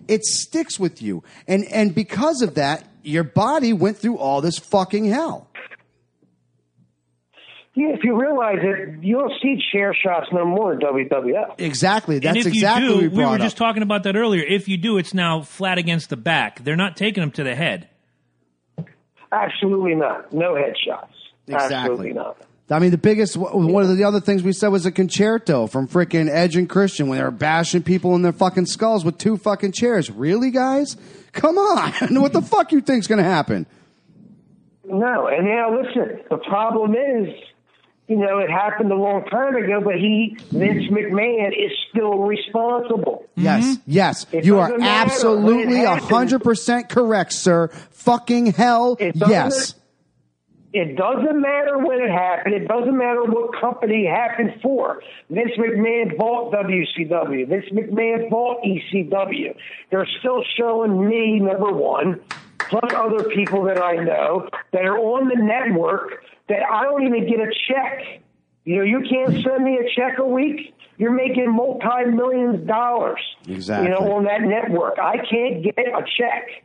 it 0.08 0.24
sticks 0.24 0.80
with 0.80 1.02
you. 1.02 1.24
And 1.48 1.66
and 1.66 1.94
because 1.94 2.42
of 2.42 2.56
that, 2.56 2.88
your 3.04 3.24
body 3.24 3.74
went 3.74 3.98
through 3.98 4.18
all 4.18 4.42
this 4.42 4.58
fucking 4.58 5.06
hell. 5.06 5.48
Yeah, 7.74 7.88
if 7.94 8.04
you 8.04 8.20
realize 8.20 8.58
it, 8.62 9.02
you 9.02 9.18
don't 9.18 9.32
see 9.42 9.58
chair 9.72 9.94
shots 9.94 10.28
no 10.34 10.44
more 10.46 10.74
in 10.74 10.80
WWF. 10.80 11.56
Exactly. 11.58 12.16
and 12.16 12.24
That's 12.26 12.40
if 12.40 12.48
exactly 12.48 12.88
you 12.88 12.94
what 12.96 13.02
do, 13.02 13.10
we 13.12 13.18
we 13.18 13.24
were 13.26 13.36
up. 13.36 13.40
just 13.42 13.56
talking 13.56 13.82
about 13.82 14.04
that 14.04 14.18
earlier. 14.18 14.44
If 14.44 14.68
you 14.68 14.76
do, 14.78 14.98
it's 14.98 15.14
now 15.14 15.42
flat 15.42 15.78
against 15.78 16.10
the 16.10 16.18
back. 16.18 16.64
They're 16.66 16.76
not 16.76 16.98
taking 16.98 17.22
them 17.22 17.32
to 17.32 17.44
the 17.46 17.56
head. 17.56 17.88
Absolutely 19.32 19.96
not. 19.96 20.34
No 20.34 20.54
headshots. 20.56 21.08
Exactly. 21.48 21.76
Absolutely 21.76 22.14
not. 22.14 22.38
I 22.70 22.80
mean, 22.80 22.92
the 22.92 22.98
biggest 22.98 23.36
one 23.36 23.84
of 23.84 23.98
the 23.98 24.04
other 24.06 24.22
things 24.22 24.44
we 24.44 24.54
said 24.54 24.70
was 24.70 24.86
a 24.86 24.92
con-chair-to 24.92 25.68
from 25.68 25.90
freaking 25.90 26.30
Edge 26.30 26.56
and 26.56 26.70
Christian 26.70 27.08
when 27.08 27.18
they 27.18 27.24
were 27.24 27.30
bashing 27.32 27.84
people 27.84 28.16
in 28.16 28.22
their 28.22 28.32
fucking 28.32 28.66
skulls 28.66 29.04
with 29.04 29.18
two 29.18 29.36
fucking 29.36 29.74
chairs. 29.74 30.10
Really, 30.10 30.52
guys? 30.52 30.96
Come 31.34 31.58
on! 31.58 31.92
what 32.22 32.32
the 32.32 32.42
fuck 32.42 32.72
you 32.72 32.80
think's 32.80 33.08
gonna 33.08 33.24
happen? 33.24 33.66
No, 34.86 35.28
and 35.28 35.46
now 35.46 35.78
listen, 35.78 36.22
the 36.30 36.38
problem 36.38 36.96
is, 36.96 37.28
you 38.12 38.18
know, 38.18 38.40
it 38.40 38.50
happened 38.50 38.92
a 38.92 38.96
long 38.96 39.24
time 39.24 39.56
ago, 39.56 39.80
but 39.82 39.96
he, 39.96 40.36
Vince 40.52 40.92
McMahon, 40.92 41.52
is 41.52 41.72
still 41.90 42.20
responsible. 42.20 43.26
Yes, 43.36 43.64
mm-hmm. 43.64 43.82
yes, 43.86 44.26
It 44.34 44.44
you 44.44 44.60
are 44.60 44.78
absolutely 44.82 45.86
a 45.86 45.96
hundred 45.96 46.44
percent 46.44 46.90
correct, 46.90 47.32
sir. 47.32 47.70
Fucking 47.92 48.48
hell, 48.48 48.98
It 49.00 49.16
yes. 49.16 49.76
It 50.74 50.98
doesn't 50.98 51.40
matter 51.40 51.78
when 51.78 52.02
it 52.02 52.12
happened. 52.12 52.54
It 52.54 52.68
doesn't 52.68 52.98
matter 52.98 53.24
what 53.24 53.60
company 53.60 54.06
it 54.06 54.10
happened 54.10 54.60
for. 54.62 55.02
Vince 55.30 55.52
McMahon 55.58 56.18
bought 56.18 56.54
WCW. 56.54 57.48
Vince 57.48 57.66
McMahon 57.72 58.30
bought 58.30 58.62
ECW. 58.64 59.56
They're 59.90 60.08
still 60.20 60.44
showing 60.58 61.10
me, 61.10 61.40
number 61.40 61.72
one, 61.72 62.22
plus 62.58 62.92
other 62.94 63.24
people 63.30 63.64
that 63.66 63.82
I 63.82 63.96
know 63.96 64.50
that 64.72 64.86
are 64.86 64.98
on 64.98 65.28
the 65.28 65.42
network 65.44 66.24
that 66.52 66.64
I 66.70 66.84
don't 66.84 67.06
even 67.08 67.28
get 67.28 67.40
a 67.40 67.52
check. 67.68 68.22
You 68.66 68.78
know, 68.78 68.84
you 68.84 69.02
can't 69.10 69.44
send 69.44 69.64
me 69.64 69.78
a 69.78 69.90
check 69.96 70.20
a 70.20 70.26
week. 70.26 70.76
You're 70.98 71.14
making 71.14 71.52
multi 71.52 72.12
millions 72.12 72.68
dollars. 72.68 73.20
Exactly. 73.48 73.88
You 73.88 73.94
know, 73.94 74.14
on 74.14 74.26
that 74.26 74.42
network. 74.42 75.00
I 75.00 75.18
can't 75.18 75.64
get 75.64 75.78
a 75.80 76.04
check. 76.18 76.64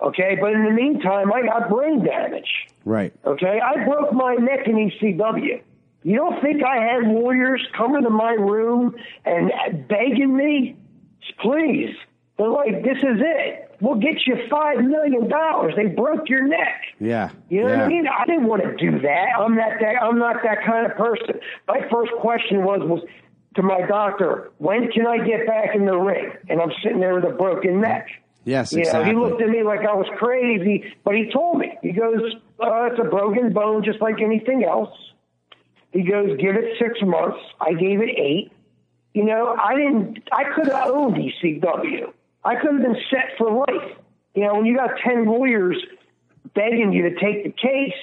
Okay, 0.00 0.36
but 0.40 0.52
in 0.52 0.64
the 0.64 0.70
meantime, 0.70 1.32
I 1.32 1.42
got 1.42 1.68
brain 1.70 2.04
damage. 2.04 2.48
Right. 2.84 3.12
Okay, 3.24 3.60
I 3.60 3.84
broke 3.84 4.12
my 4.12 4.34
neck 4.34 4.66
in 4.66 4.76
ECW. 4.76 5.62
You 6.02 6.16
don't 6.16 6.40
think 6.40 6.62
I 6.62 6.76
had 6.76 7.02
lawyers 7.02 7.66
coming 7.76 8.02
to 8.04 8.10
my 8.10 8.32
room 8.32 8.94
and 9.24 9.50
begging 9.88 10.36
me, 10.36 10.76
please? 11.40 11.96
They're 12.38 12.48
like, 12.48 12.82
"This 12.82 12.98
is 12.98 13.20
it. 13.20 13.65
We'll 13.80 14.00
get 14.00 14.26
you 14.26 14.36
five 14.50 14.78
million 14.84 15.28
dollars." 15.28 15.74
They 15.76 15.86
broke 15.86 16.28
your 16.28 16.46
neck. 16.46 16.82
Yeah. 16.98 17.30
You 17.48 17.62
know 17.62 17.68
yeah. 17.68 17.76
what 17.76 17.84
I 17.84 17.88
mean? 17.88 18.06
I 18.08 18.24
didn't 18.26 18.46
want 18.46 18.62
to 18.62 18.76
do 18.76 18.98
that. 19.00 19.26
I'm 19.38 19.54
not 19.54 19.72
that. 19.80 20.02
I'm 20.02 20.18
not 20.18 20.36
that 20.42 20.64
kind 20.64 20.86
of 20.90 20.96
person. 20.96 21.40
My 21.68 21.80
first 21.90 22.12
question 22.20 22.64
was 22.64 22.80
was 22.82 23.02
to 23.56 23.62
my 23.62 23.82
doctor, 23.86 24.50
"When 24.58 24.90
can 24.92 25.06
I 25.06 25.18
get 25.18 25.46
back 25.46 25.74
in 25.74 25.86
the 25.86 25.96
ring?" 25.96 26.32
And 26.48 26.60
I'm 26.60 26.72
sitting 26.82 27.00
there 27.00 27.14
with 27.14 27.24
a 27.24 27.34
broken 27.36 27.80
neck. 27.80 28.08
Yes, 28.44 28.72
You 28.72 28.78
know, 28.78 28.82
exactly. 28.82 29.10
he 29.10 29.16
looked 29.18 29.42
at 29.42 29.48
me 29.48 29.64
like 29.64 29.80
I 29.80 29.92
was 29.94 30.06
crazy, 30.16 30.84
but 31.04 31.16
he 31.16 31.30
told 31.32 31.58
me. 31.58 31.76
He 31.82 31.90
goes, 31.90 32.20
uh, 32.60 32.90
"It's 32.92 33.00
a 33.00 33.10
broken 33.10 33.52
bone, 33.52 33.82
just 33.82 34.00
like 34.00 34.20
anything 34.20 34.62
else." 34.62 34.90
He 35.90 36.02
goes, 36.02 36.36
"Give 36.38 36.54
it 36.54 36.78
six 36.78 37.02
months." 37.02 37.38
I 37.60 37.72
gave 37.72 38.00
it 38.00 38.10
eight. 38.16 38.52
You 39.14 39.24
know, 39.24 39.56
I 39.58 39.74
didn't. 39.74 40.28
I 40.30 40.44
could 40.54 40.66
have 40.66 40.90
owned 40.90 41.16
ECW. 41.16 42.12
I 42.46 42.54
could 42.54 42.74
have 42.74 42.82
been 42.82 42.96
set 43.10 43.36
for 43.36 43.50
life. 43.50 43.98
You 44.34 44.44
know, 44.44 44.54
when 44.54 44.66
you 44.66 44.76
got 44.76 44.90
ten 45.04 45.24
lawyers 45.26 45.76
begging 46.54 46.92
you 46.92 47.10
to 47.10 47.14
take 47.16 47.42
the 47.42 47.50
case, 47.50 47.98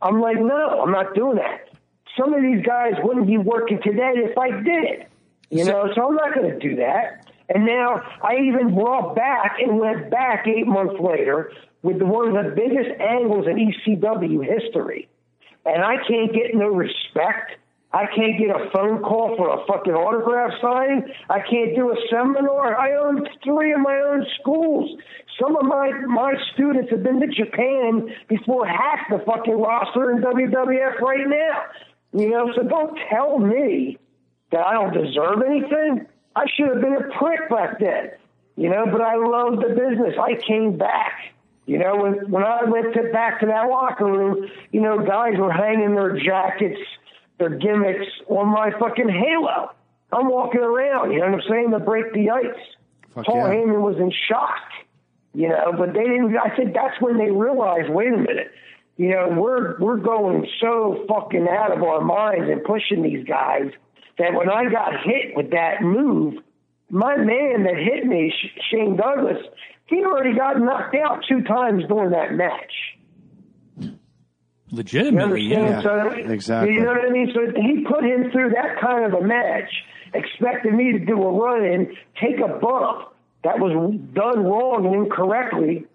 I'm 0.00 0.20
like, 0.20 0.36
no, 0.36 0.82
I'm 0.82 0.92
not 0.92 1.14
doing 1.14 1.36
that. 1.36 1.68
Some 2.16 2.32
of 2.32 2.40
these 2.42 2.64
guys 2.64 2.92
wouldn't 3.02 3.26
be 3.26 3.38
working 3.38 3.80
today 3.82 4.12
if 4.16 4.38
I 4.38 4.50
did 4.50 4.84
it. 4.84 5.08
You 5.50 5.64
know, 5.64 5.90
so 5.94 6.08
I'm 6.08 6.14
not 6.14 6.34
going 6.34 6.50
to 6.50 6.58
do 6.58 6.76
that. 6.76 7.26
And 7.48 7.64
now 7.64 8.02
I 8.22 8.36
even 8.46 8.74
brought 8.74 9.16
back 9.16 9.56
and 9.60 9.78
went 9.80 10.10
back 10.10 10.46
eight 10.46 10.66
months 10.66 11.00
later 11.00 11.52
with 11.82 12.00
one 12.02 12.36
of 12.36 12.44
the 12.44 12.50
biggest 12.50 13.00
angles 13.00 13.46
in 13.46 13.56
ECW 13.56 14.44
history. 14.44 15.08
And 15.64 15.82
I 15.82 15.96
can't 16.06 16.32
get 16.32 16.54
no 16.54 16.68
respect. 16.68 17.52
I 17.92 18.04
can't 18.14 18.38
get 18.38 18.50
a 18.50 18.70
phone 18.70 19.02
call 19.02 19.34
for 19.36 19.48
a 19.48 19.66
fucking 19.66 19.94
autograph 19.94 20.52
sign. 20.60 21.10
I 21.30 21.40
can't 21.40 21.74
do 21.74 21.90
a 21.90 21.96
seminar. 22.10 22.78
I 22.78 22.94
own 22.96 23.26
three 23.42 23.72
of 23.72 23.80
my 23.80 23.96
own 23.96 24.26
schools. 24.40 24.90
Some 25.40 25.56
of 25.56 25.64
my 25.64 25.90
my 26.06 26.34
students 26.52 26.90
have 26.90 27.02
been 27.02 27.20
to 27.20 27.28
Japan 27.28 28.08
before 28.28 28.66
half 28.66 29.08
the 29.08 29.24
fucking 29.24 29.58
roster 29.58 30.10
in 30.10 30.18
WWF 30.18 31.00
right 31.00 31.26
now. 31.26 31.62
You 32.12 32.30
know, 32.30 32.52
so 32.54 32.62
don't 32.62 32.98
tell 33.10 33.38
me 33.38 33.98
that 34.52 34.66
I 34.66 34.74
don't 34.74 34.92
deserve 34.92 35.42
anything. 35.46 36.06
I 36.36 36.44
should 36.56 36.68
have 36.68 36.80
been 36.80 36.96
a 36.96 37.18
prick 37.18 37.48
back 37.48 37.78
then. 37.80 38.10
You 38.56 38.68
know, 38.70 38.86
but 38.90 39.00
I 39.00 39.16
loved 39.16 39.62
the 39.62 39.68
business. 39.68 40.14
I 40.20 40.34
came 40.46 40.76
back. 40.76 41.32
You 41.66 41.78
know, 41.78 41.96
when 41.96 42.30
when 42.30 42.42
I 42.42 42.64
went 42.64 42.92
to 42.94 43.04
back 43.12 43.40
to 43.40 43.46
that 43.46 43.68
locker 43.68 44.06
room, 44.06 44.48
you 44.72 44.80
know, 44.80 44.98
guys 44.98 45.34
were 45.38 45.52
hanging 45.52 45.94
their 45.94 46.18
jackets, 46.18 46.80
their 47.38 47.50
gimmicks 47.50 48.06
on 48.28 48.48
my 48.48 48.70
fucking 48.78 49.08
halo. 49.08 49.70
I'm 50.12 50.28
walking 50.28 50.60
around, 50.60 51.12
you 51.12 51.20
know 51.20 51.26
what 51.26 51.42
I'm 51.42 51.48
saying, 51.48 51.70
to 51.72 51.78
break 51.78 52.12
the 52.12 52.30
ice. 52.30 52.44
Fuck 53.14 53.26
Paul 53.26 53.36
yeah. 53.36 53.54
Heyman 53.54 53.80
was 53.82 53.96
in 53.98 54.12
shock. 54.28 54.60
You 55.34 55.48
know, 55.50 55.72
but 55.76 55.92
they 55.92 56.04
didn't 56.04 56.36
I 56.36 56.56
think 56.56 56.74
that's 56.74 57.00
when 57.00 57.18
they 57.18 57.30
realized, 57.30 57.90
wait 57.90 58.12
a 58.12 58.16
minute, 58.16 58.50
you 58.96 59.10
know, 59.10 59.28
we're 59.28 59.78
we're 59.78 59.98
going 59.98 60.48
so 60.60 61.04
fucking 61.08 61.46
out 61.48 61.70
of 61.70 61.82
our 61.82 62.00
minds 62.00 62.50
and 62.50 62.64
pushing 62.64 63.02
these 63.02 63.24
guys 63.24 63.70
that 64.18 64.34
when 64.34 64.50
I 64.50 64.68
got 64.68 64.92
hit 65.04 65.36
with 65.36 65.50
that 65.50 65.82
move, 65.82 66.42
my 66.90 67.16
man 67.16 67.64
that 67.64 67.76
hit 67.76 68.06
me, 68.06 68.32
Shane 68.70 68.96
Douglas, 68.96 69.38
he 69.86 70.04
already 70.04 70.34
got 70.34 70.58
knocked 70.58 70.96
out 70.96 71.24
two 71.28 71.42
times 71.42 71.84
during 71.86 72.10
that 72.10 72.32
match. 72.32 72.72
You 74.70 74.76
Legitimately, 74.78 75.54
understand? 75.56 75.84
yeah. 75.84 76.26
So, 76.26 76.32
exactly. 76.32 76.74
You 76.74 76.80
know 76.82 76.92
what 76.92 77.04
I 77.04 77.10
mean? 77.10 77.32
So 77.34 77.40
he 77.60 77.84
put 77.84 78.04
him 78.04 78.30
through 78.30 78.50
that 78.50 78.80
kind 78.80 79.04
of 79.04 79.20
a 79.20 79.24
match, 79.24 79.70
expecting 80.14 80.76
me 80.76 80.92
to 80.92 80.98
do 80.98 81.22
a 81.22 81.32
run 81.32 81.64
in, 81.64 81.96
take 82.20 82.38
a 82.38 82.48
bump 82.48 83.08
that 83.44 83.58
was 83.58 83.72
done 84.12 84.44
wrong 84.44 84.86
and 84.86 84.94
incorrectly. 84.94 85.86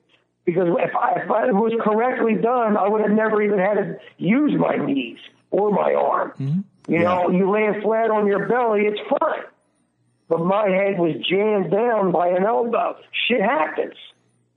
Because 0.46 0.68
if 0.68 0.96
I, 0.96 1.22
if 1.24 1.32
I 1.32 1.52
was 1.52 1.72
correctly 1.82 2.36
done, 2.36 2.76
I 2.76 2.88
would 2.90 3.02
have 3.02 3.12
never 3.12 3.42
even 3.42 3.60
had 3.60 3.76
to 3.76 3.98
use 4.18 4.54
my 4.60 4.76
knees 4.76 5.20
or 5.52 5.72
my 5.72 5.94
arm. 5.94 6.32
Mm-hmm. 6.40 6.92
You 6.92 7.00
know, 7.00 7.30
you 7.30 7.50
land 7.50 7.82
flat 7.82 8.10
on 8.10 8.28
your 8.28 8.48
belly, 8.48 8.82
it's 8.82 9.00
fine. 9.10 9.44
But 10.28 10.40
my 10.40 10.68
head 10.68 10.98
was 11.00 11.16
jammed 11.30 11.72
down 11.72 12.12
by 12.12 12.30
an 12.30 12.44
elbow. 12.44 12.98
Shit 13.28 13.42
happens. 13.42 13.96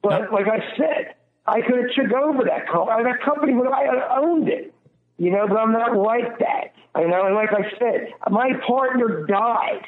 But 0.02 0.32
like 0.32 0.47
I 0.48 0.59
said, 0.76 1.14
I 1.47 1.60
could 1.60 1.77
have 1.77 1.90
took 1.94 2.12
over 2.12 2.44
that 2.44 2.66
company. 2.68 3.01
Uh, 3.01 3.02
that 3.05 3.23
company 3.23 3.55
would 3.55 3.68
I 3.68 4.18
owned 4.18 4.48
it. 4.48 4.73
You 5.18 5.31
know, 5.31 5.47
but 5.48 5.56
I'm 5.56 5.73
not 5.73 5.97
like 5.97 6.39
that. 6.40 6.74
You 6.98 7.09
know, 7.09 7.27
and 7.27 7.35
like 7.35 7.51
I 7.52 7.70
said, 7.78 8.12
my 8.31 8.52
partner 8.66 9.27
died. 9.27 9.82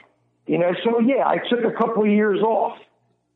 You 0.47 0.59
know, 0.59 0.73
so 0.85 1.01
yeah, 1.01 1.27
I 1.27 1.39
took 1.51 1.65
a 1.65 1.77
couple 1.77 2.05
of 2.05 2.09
years 2.09 2.41
off. 2.41 2.79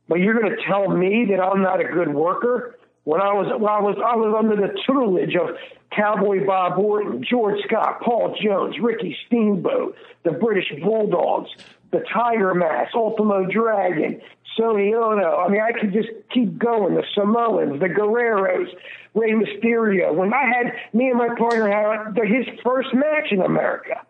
But 0.09 0.21
you're 0.21 0.39
going 0.39 0.55
to 0.55 0.63
tell 0.67 0.89
me 0.89 1.27
that 1.31 1.41
I'm 1.41 1.63
not 1.63 1.81
a 1.81 1.85
good 1.85 2.13
worker? 2.13 2.79
When 3.05 3.21
I 3.21 3.33
was, 3.33 3.49
when 3.59 3.71
I 3.71 3.81
was, 3.81 3.97
I 3.97 4.15
was 4.15 4.35
under 4.39 4.57
the 4.57 4.79
tutelage 4.87 5.35
of 5.35 5.57
Cowboy 5.91 6.47
Bob 6.47 6.79
Orton, 6.79 7.25
George 7.29 7.61
Scott, 7.65 8.01
Paul 8.01 8.37
Jones, 8.41 8.77
Ricky 8.81 9.17
Steamboat, 9.27 9.97
the 10.23 10.33
British 10.33 10.73
Bulldogs, 10.83 11.51
the 11.91 12.05
Tiger 12.13 12.55
Mask, 12.55 12.95
Ultimo 12.95 13.47
Dragon, 13.47 14.21
Sonny 14.57 14.95
Onoo. 14.95 15.25
I 15.25 15.49
mean, 15.49 15.61
I 15.61 15.73
could 15.79 15.93
just 15.93 16.09
keep 16.33 16.59
going. 16.59 16.95
The 16.95 17.05
Samoans, 17.15 17.81
the 17.81 17.89
Guerreros, 17.89 18.69
Rey 19.15 19.33
Mysterio. 19.33 20.15
When 20.15 20.33
I 20.33 20.45
had 20.45 20.73
me 20.93 21.09
and 21.09 21.19
my 21.19 21.29
partner 21.37 21.69
had 21.69 22.17
his 22.17 22.47
first 22.63 22.89
match 22.95 23.29
in 23.31 23.41
America. 23.41 24.03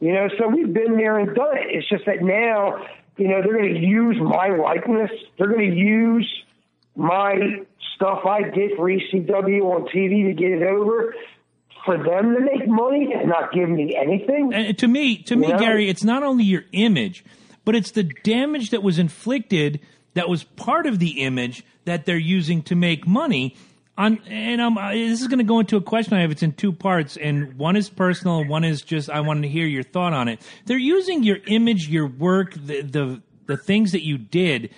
You 0.00 0.12
know, 0.12 0.28
so 0.38 0.48
we've 0.48 0.72
been 0.72 0.96
there 0.96 1.18
and 1.18 1.34
done 1.34 1.56
it. 1.56 1.66
It's 1.70 1.88
just 1.88 2.04
that 2.06 2.22
now, 2.22 2.84
you 3.16 3.28
know, 3.28 3.40
they're 3.42 3.56
going 3.56 3.74
to 3.74 3.80
use 3.80 4.16
my 4.20 4.48
likeness. 4.48 5.10
They're 5.38 5.48
going 5.48 5.70
to 5.70 5.76
use 5.76 6.30
my 6.96 7.34
stuff 7.94 8.26
I 8.26 8.42
did 8.42 8.72
for 8.76 8.88
ECW 8.88 9.62
on 9.62 9.86
TV 9.88 10.26
to 10.26 10.34
get 10.34 10.50
it 10.50 10.62
over, 10.62 11.14
for 11.84 11.96
them 11.96 12.34
to 12.34 12.40
make 12.40 12.68
money 12.68 13.14
and 13.16 13.28
not 13.28 13.52
give 13.52 13.68
me 13.68 13.96
anything. 13.96 14.52
And 14.52 14.76
to 14.78 14.88
me, 14.88 15.18
to 15.24 15.36
me, 15.36 15.46
You 15.46 15.52
know? 15.54 15.58
Gary, 15.58 15.88
it's 15.88 16.04
not 16.04 16.22
only 16.22 16.44
your 16.44 16.64
image, 16.72 17.24
but 17.64 17.74
it's 17.74 17.92
the 17.92 18.02
damage 18.02 18.70
that 18.70 18.82
was 18.82 18.98
inflicted 18.98 19.80
that 20.14 20.28
was 20.28 20.44
part 20.44 20.86
of 20.86 20.98
the 20.98 21.22
image 21.22 21.64
that 21.84 22.06
they're 22.06 22.16
using 22.16 22.62
to 22.62 22.74
make 22.74 23.06
money. 23.06 23.56
On 23.96 24.18
and 24.26 24.76
this 24.92 25.20
is 25.20 25.28
going 25.28 25.38
to 25.38 25.44
go 25.44 25.60
into 25.60 25.76
a 25.76 25.80
question 25.80 26.14
I 26.14 26.22
have. 26.22 26.32
It's 26.32 26.42
in 26.42 26.52
two 26.52 26.72
parts, 26.72 27.16
and 27.16 27.56
one 27.56 27.76
is 27.76 27.88
personal, 27.88 28.44
one 28.44 28.64
is 28.64 28.82
just 28.82 29.08
I 29.08 29.20
wanted 29.20 29.42
to 29.42 29.48
hear 29.48 29.66
your 29.66 29.84
thought 29.84 30.12
on 30.12 30.28
it. 30.28 30.40
They're 30.66 30.76
using 30.76 31.22
your 31.22 31.38
image, 31.46 31.88
your 31.88 32.06
work, 32.06 32.54
the 32.54 32.82
the, 32.82 33.22
the 33.46 33.56
things 33.56 33.92
that 33.92 34.04
you 34.04 34.18
did 34.18 34.70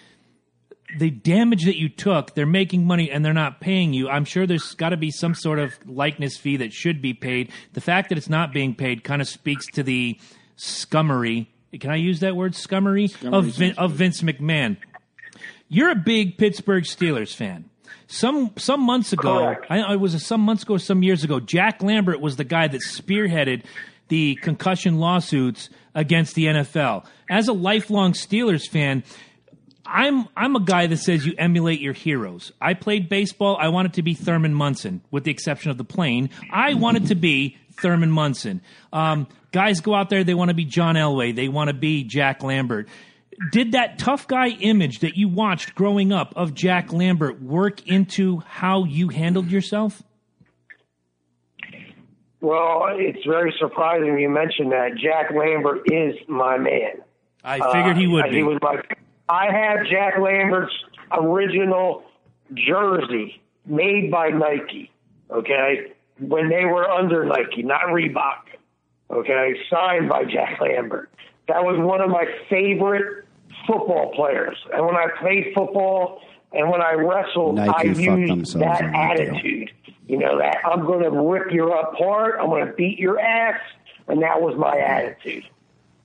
the 0.98 1.10
damage 1.10 1.64
that 1.64 1.76
you 1.76 1.88
took, 1.88 2.34
they're 2.34 2.46
making 2.46 2.84
money 2.84 3.10
and 3.10 3.24
they're 3.24 3.32
not 3.32 3.60
paying 3.60 3.92
you. 3.92 4.08
I'm 4.08 4.24
sure 4.24 4.46
there's 4.46 4.74
got 4.74 4.90
to 4.90 4.96
be 4.96 5.10
some 5.10 5.34
sort 5.34 5.58
of 5.58 5.74
likeness 5.86 6.36
fee 6.36 6.58
that 6.58 6.72
should 6.72 7.02
be 7.02 7.12
paid. 7.12 7.50
The 7.72 7.80
fact 7.80 8.08
that 8.08 8.18
it's 8.18 8.28
not 8.28 8.52
being 8.52 8.74
paid 8.74 9.04
kind 9.04 9.20
of 9.20 9.28
speaks 9.28 9.66
to 9.72 9.82
the 9.82 10.18
scummery. 10.56 11.48
Can 11.78 11.90
I 11.90 11.96
use 11.96 12.20
that 12.20 12.36
word 12.36 12.52
scummery 12.52 13.12
of 13.32 13.46
Vin, 13.46 13.74
of 13.78 13.92
Vince 13.92 14.22
McMahon? 14.22 14.76
You're 15.68 15.90
a 15.90 15.96
big 15.96 16.38
Pittsburgh 16.38 16.84
Steelers 16.84 17.34
fan. 17.34 17.68
Some 18.06 18.52
some 18.56 18.80
months 18.80 19.12
ago, 19.12 19.56
I, 19.68 19.80
I 19.80 19.96
was 19.96 20.14
a, 20.14 20.20
some 20.20 20.40
months 20.40 20.62
ago, 20.62 20.76
some 20.76 21.02
years 21.02 21.24
ago. 21.24 21.40
Jack 21.40 21.82
Lambert 21.82 22.20
was 22.20 22.36
the 22.36 22.44
guy 22.44 22.68
that 22.68 22.80
spearheaded 22.82 23.64
the 24.08 24.36
concussion 24.36 24.98
lawsuits 24.98 25.68
against 25.94 26.34
the 26.34 26.44
NFL. 26.44 27.04
As 27.28 27.48
a 27.48 27.52
lifelong 27.52 28.12
Steelers 28.12 28.68
fan, 28.68 29.02
I'm 29.84 30.28
I'm 30.36 30.56
a 30.56 30.60
guy 30.60 30.86
that 30.86 30.98
says 30.98 31.26
you 31.26 31.34
emulate 31.38 31.80
your 31.80 31.92
heroes. 31.92 32.52
I 32.60 32.74
played 32.74 33.08
baseball. 33.08 33.56
I 33.58 33.68
wanted 33.68 33.94
to 33.94 34.02
be 34.02 34.14
Thurman 34.14 34.54
Munson, 34.54 35.00
with 35.10 35.24
the 35.24 35.30
exception 35.30 35.70
of 35.70 35.78
the 35.78 35.84
plane. 35.84 36.30
I 36.52 36.74
wanted 36.74 37.08
to 37.08 37.14
be 37.14 37.56
Thurman 37.72 38.10
Munson. 38.10 38.60
Um, 38.92 39.26
guys 39.56 39.80
go 39.80 39.94
out 39.94 40.10
there. 40.10 40.22
They 40.22 40.34
want 40.34 40.50
to 40.50 40.54
be 40.54 40.66
John 40.66 40.96
Elway. 40.96 41.34
They 41.34 41.48
want 41.48 41.68
to 41.68 41.74
be 41.74 42.04
Jack 42.04 42.42
Lambert. 42.42 42.88
Did 43.52 43.72
that 43.72 43.98
tough 43.98 44.28
guy 44.28 44.48
image 44.48 44.98
that 45.00 45.16
you 45.16 45.28
watched 45.28 45.74
growing 45.74 46.12
up 46.12 46.34
of 46.36 46.52
Jack 46.52 46.92
Lambert 46.92 47.40
work 47.42 47.86
into 47.88 48.40
how 48.46 48.84
you 48.84 49.08
handled 49.08 49.50
yourself? 49.50 50.02
Well, 52.40 52.84
it's 52.92 53.24
very 53.26 53.54
surprising 53.58 54.18
you 54.18 54.28
mentioned 54.28 54.72
that. 54.72 54.90
Jack 54.96 55.30
Lambert 55.34 55.90
is 55.90 56.14
my 56.28 56.58
man. 56.58 57.00
I 57.42 57.58
figured 57.72 57.96
he 57.96 58.06
would 58.06 58.26
Uh, 58.26 58.28
be. 58.28 58.36
He 58.36 58.42
was 58.42 58.58
my. 58.60 58.82
I 59.28 59.46
have 59.50 59.86
Jack 59.90 60.18
Lambert's 60.18 60.72
original 61.12 62.04
jersey 62.54 63.40
made 63.64 64.10
by 64.10 64.28
Nike. 64.28 64.90
Okay, 65.30 65.92
when 66.20 66.48
they 66.50 66.64
were 66.66 66.88
under 66.88 67.24
Nike, 67.24 67.62
not 67.62 67.82
Reebok. 67.86 68.55
Okay, 69.10 69.54
signed 69.70 70.08
by 70.08 70.24
Jack 70.24 70.60
Lambert. 70.60 71.10
That 71.48 71.64
was 71.64 71.78
one 71.78 72.00
of 72.00 72.10
my 72.10 72.26
favorite 72.50 73.24
football 73.66 74.12
players. 74.14 74.56
And 74.72 74.84
when 74.84 74.96
I 74.96 75.06
played 75.20 75.52
football 75.54 76.20
and 76.52 76.70
when 76.70 76.82
I 76.82 76.94
wrestled, 76.94 77.56
Nike 77.56 77.72
I 77.72 77.82
used 77.82 78.54
that 78.54 78.80
that 78.80 79.18
deal. 79.18 79.30
attitude. 79.30 79.70
You 80.08 80.18
know 80.18 80.38
that 80.38 80.58
I'm 80.64 80.86
going 80.86 81.02
to 81.02 81.10
rip 81.10 81.52
you 81.52 81.72
apart. 81.72 82.36
I'm 82.40 82.48
going 82.48 82.66
to 82.66 82.72
beat 82.72 82.98
your 82.98 83.18
ass, 83.18 83.60
and 84.08 84.22
that 84.22 84.40
was 84.40 84.56
my 84.56 84.76
attitude. 84.76 85.44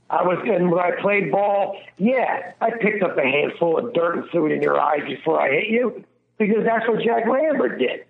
I 0.09 0.23
was, 0.23 0.39
and 0.45 0.69
when 0.69 0.79
I 0.79 0.91
played 0.99 1.31
ball, 1.31 1.77
yeah, 1.97 2.51
I 2.59 2.71
picked 2.71 3.01
up 3.01 3.17
a 3.17 3.21
handful 3.21 3.77
of 3.77 3.93
dirt 3.93 4.17
and 4.17 4.29
threw 4.29 4.47
it 4.47 4.51
in 4.51 4.61
your 4.61 4.79
eyes 4.79 5.03
before 5.07 5.39
I 5.39 5.51
hit 5.51 5.67
you, 5.67 6.03
because 6.37 6.65
that's 6.65 6.87
what 6.87 7.01
Jack 7.01 7.27
Lambert 7.27 7.79
did. 7.79 8.05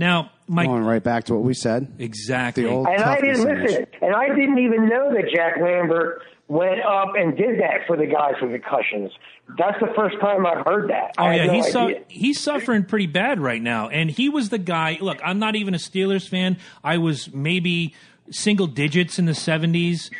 Now, 0.00 0.32
Mike, 0.48 0.66
Going 0.66 0.82
right 0.82 1.02
back 1.02 1.24
to 1.24 1.34
what 1.34 1.44
we 1.44 1.54
said. 1.54 1.86
exactly. 2.00 2.64
The 2.64 2.70
old 2.70 2.88
And 2.88 3.00
I 3.04 3.20
didn't 3.20 3.44
listen. 3.44 3.76
image. 3.76 3.88
And 4.02 4.14
I 4.14 4.28
didn't 4.28 4.58
even 4.58 4.88
know 4.88 5.12
that 5.14 5.30
Jack 5.32 5.58
Lambert 5.62 6.22
went 6.48 6.80
up 6.80 7.12
and 7.16 7.36
did 7.36 7.60
that 7.60 7.86
for 7.86 7.96
the 7.96 8.06
guys 8.06 8.34
with 8.42 8.50
concussions. 8.50 9.12
That's 9.56 9.78
the 9.80 9.92
first 9.94 10.18
time 10.20 10.44
I've 10.46 10.64
heard 10.66 10.90
that. 10.90 11.12
Oh 11.18 11.24
I 11.24 11.34
yeah, 11.36 11.46
no 11.46 11.52
he's 11.52 11.70
su- 11.72 12.00
he's 12.08 12.40
suffering 12.40 12.84
pretty 12.84 13.06
bad 13.06 13.38
right 13.38 13.62
now, 13.62 13.88
and 13.88 14.10
he 14.10 14.28
was 14.28 14.48
the 14.48 14.58
guy. 14.58 14.98
Look, 15.00 15.20
I'm 15.24 15.38
not 15.38 15.54
even 15.54 15.74
a 15.74 15.78
Steelers 15.78 16.28
fan. 16.28 16.56
I 16.82 16.98
was 16.98 17.32
maybe 17.32 17.94
single 18.30 18.66
digits 18.66 19.18
in 19.18 19.26
the 19.26 19.32
'70s, 19.32 20.10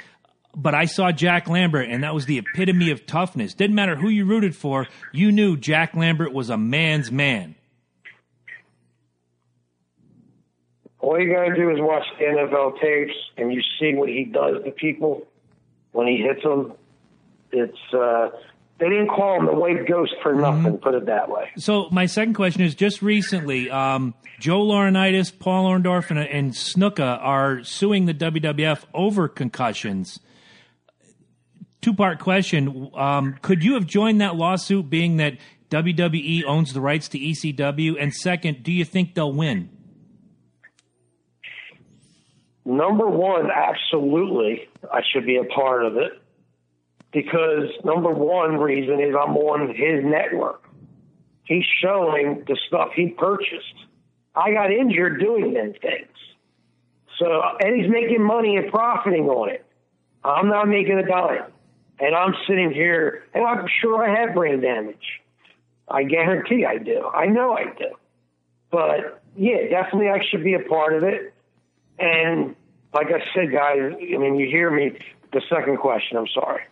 but 0.56 0.74
I 0.74 0.84
saw 0.84 1.10
Jack 1.12 1.48
Lambert, 1.48 1.88
and 1.88 2.02
that 2.04 2.12
was 2.14 2.26
the 2.26 2.38
epitome 2.38 2.90
of 2.90 3.06
toughness. 3.06 3.54
Didn't 3.54 3.74
matter 3.76 3.94
who 3.96 4.08
you 4.08 4.24
rooted 4.24 4.54
for, 4.56 4.86
you 5.12 5.30
knew 5.32 5.56
Jack 5.56 5.94
Lambert 5.96 6.32
was 6.32 6.50
a 6.50 6.56
man's 6.58 7.10
man. 7.12 7.54
All 11.00 11.18
you 11.18 11.32
gotta 11.32 11.54
do 11.54 11.70
is 11.70 11.78
watch 11.80 12.04
the 12.18 12.26
NFL 12.26 12.80
tapes, 12.80 13.14
and 13.36 13.52
you 13.52 13.62
see 13.78 13.94
what 13.94 14.08
he 14.08 14.24
does 14.24 14.62
to 14.64 14.70
people 14.70 15.26
when 15.92 16.06
he 16.06 16.18
hits 16.18 16.42
them. 16.42 16.74
It's 17.52 17.94
uh, 17.94 18.30
they 18.78 18.88
didn't 18.88 19.08
call 19.08 19.38
him 19.38 19.46
the 19.46 19.54
white 19.54 19.86
ghost 19.86 20.14
for 20.22 20.34
nothing. 20.34 20.78
Put 20.78 20.94
it 20.94 21.06
that 21.06 21.30
way. 21.30 21.50
So 21.56 21.88
my 21.90 22.06
second 22.06 22.34
question 22.34 22.62
is: 22.62 22.74
just 22.74 23.00
recently, 23.00 23.70
um, 23.70 24.14
Joe 24.38 24.60
Laurinaitis, 24.62 25.38
Paul 25.38 25.70
Orndorff, 25.70 26.10
and, 26.10 26.18
and 26.18 26.52
Snuka 26.52 27.18
are 27.20 27.64
suing 27.64 28.04
the 28.04 28.14
WWF 28.14 28.84
over 28.92 29.26
concussions. 29.26 30.20
Two 31.80 31.94
part 31.94 32.18
question: 32.18 32.90
um, 32.94 33.36
Could 33.40 33.64
you 33.64 33.74
have 33.74 33.86
joined 33.86 34.20
that 34.20 34.36
lawsuit, 34.36 34.90
being 34.90 35.16
that 35.16 35.38
WWE 35.70 36.44
owns 36.44 36.74
the 36.74 36.80
rights 36.80 37.08
to 37.08 37.18
ECW? 37.18 37.96
And 37.98 38.12
second, 38.14 38.62
do 38.62 38.70
you 38.70 38.84
think 38.84 39.14
they'll 39.14 39.32
win? 39.32 39.70
Number 42.70 43.08
one, 43.08 43.50
absolutely, 43.50 44.68
I 44.92 45.00
should 45.02 45.26
be 45.26 45.38
a 45.38 45.44
part 45.44 45.84
of 45.84 45.96
it 45.96 46.12
because 47.12 47.68
number 47.82 48.10
one 48.12 48.58
reason 48.58 49.00
is 49.00 49.12
I'm 49.20 49.36
on 49.36 49.74
his 49.74 50.04
network. 50.04 50.62
He's 51.42 51.64
showing 51.82 52.44
the 52.46 52.56
stuff 52.68 52.90
he 52.94 53.08
purchased. 53.08 53.74
I 54.36 54.52
got 54.52 54.70
injured 54.70 55.18
doing 55.18 55.52
them 55.52 55.72
things. 55.82 56.16
So, 57.18 57.42
and 57.58 57.74
he's 57.74 57.90
making 57.90 58.22
money 58.22 58.56
and 58.56 58.70
profiting 58.70 59.28
on 59.28 59.50
it. 59.50 59.66
I'm 60.22 60.46
not 60.46 60.68
making 60.68 60.96
a 60.96 61.04
dime. 61.04 61.50
And 61.98 62.14
I'm 62.14 62.36
sitting 62.46 62.70
here, 62.70 63.24
and 63.34 63.44
I'm 63.44 63.66
sure 63.80 64.04
I 64.04 64.20
have 64.20 64.32
brain 64.32 64.60
damage. 64.60 65.20
I 65.88 66.04
guarantee 66.04 66.64
I 66.64 66.78
do. 66.78 67.04
I 67.12 67.26
know 67.26 67.52
I 67.52 67.64
do. 67.76 67.96
But 68.70 69.20
yeah, 69.36 69.68
definitely 69.68 70.08
I 70.10 70.24
should 70.30 70.44
be 70.44 70.54
a 70.54 70.60
part 70.60 70.94
of 70.94 71.02
it. 71.02 71.34
And 71.98 72.54
like 72.92 73.08
I 73.08 73.20
said, 73.34 73.52
guys, 73.52 73.92
I 73.94 74.18
mean, 74.18 74.36
you 74.36 74.48
hear 74.48 74.70
me. 74.70 74.98
The 75.32 75.42
second 75.48 75.78
question, 75.78 76.16
I'm 76.16 76.26
sorry. 76.34 76.62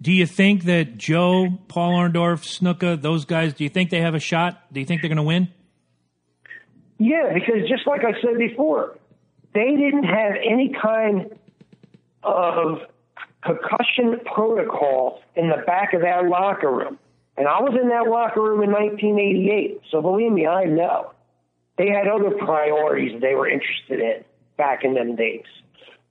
Do 0.00 0.12
you 0.12 0.26
think 0.26 0.64
that 0.64 0.98
Joe, 0.98 1.58
Paul 1.68 1.92
Orndorff, 1.92 2.44
Snuka, 2.44 3.00
those 3.00 3.24
guys, 3.24 3.54
do 3.54 3.64
you 3.64 3.70
think 3.70 3.90
they 3.90 4.00
have 4.00 4.14
a 4.14 4.20
shot? 4.20 4.60
Do 4.72 4.80
you 4.80 4.86
think 4.86 5.00
they're 5.00 5.08
going 5.08 5.16
to 5.16 5.22
win? 5.22 5.48
Yeah, 6.98 7.32
because 7.32 7.68
just 7.68 7.86
like 7.86 8.02
I 8.04 8.12
said 8.20 8.38
before, 8.38 8.98
they 9.54 9.76
didn't 9.76 10.04
have 10.04 10.32
any 10.44 10.74
kind 10.82 11.38
of 12.22 12.80
concussion 13.42 14.20
protocol 14.24 15.22
in 15.34 15.48
the 15.48 15.62
back 15.66 15.94
of 15.94 16.02
that 16.02 16.26
locker 16.26 16.70
room. 16.70 16.98
And 17.36 17.46
I 17.46 17.60
was 17.60 17.78
in 17.80 17.88
that 17.88 18.08
locker 18.08 18.42
room 18.42 18.62
in 18.62 18.70
1988, 18.70 19.80
so 19.90 20.02
believe 20.02 20.32
me, 20.32 20.46
I 20.46 20.64
know. 20.64 21.12
They 21.78 21.88
had 21.88 22.08
other 22.08 22.30
priorities 22.30 23.20
they 23.20 23.34
were 23.34 23.48
interested 23.48 24.00
in 24.00 24.24
back 24.56 24.84
in 24.84 24.94
them 24.94 25.16
days. 25.16 25.44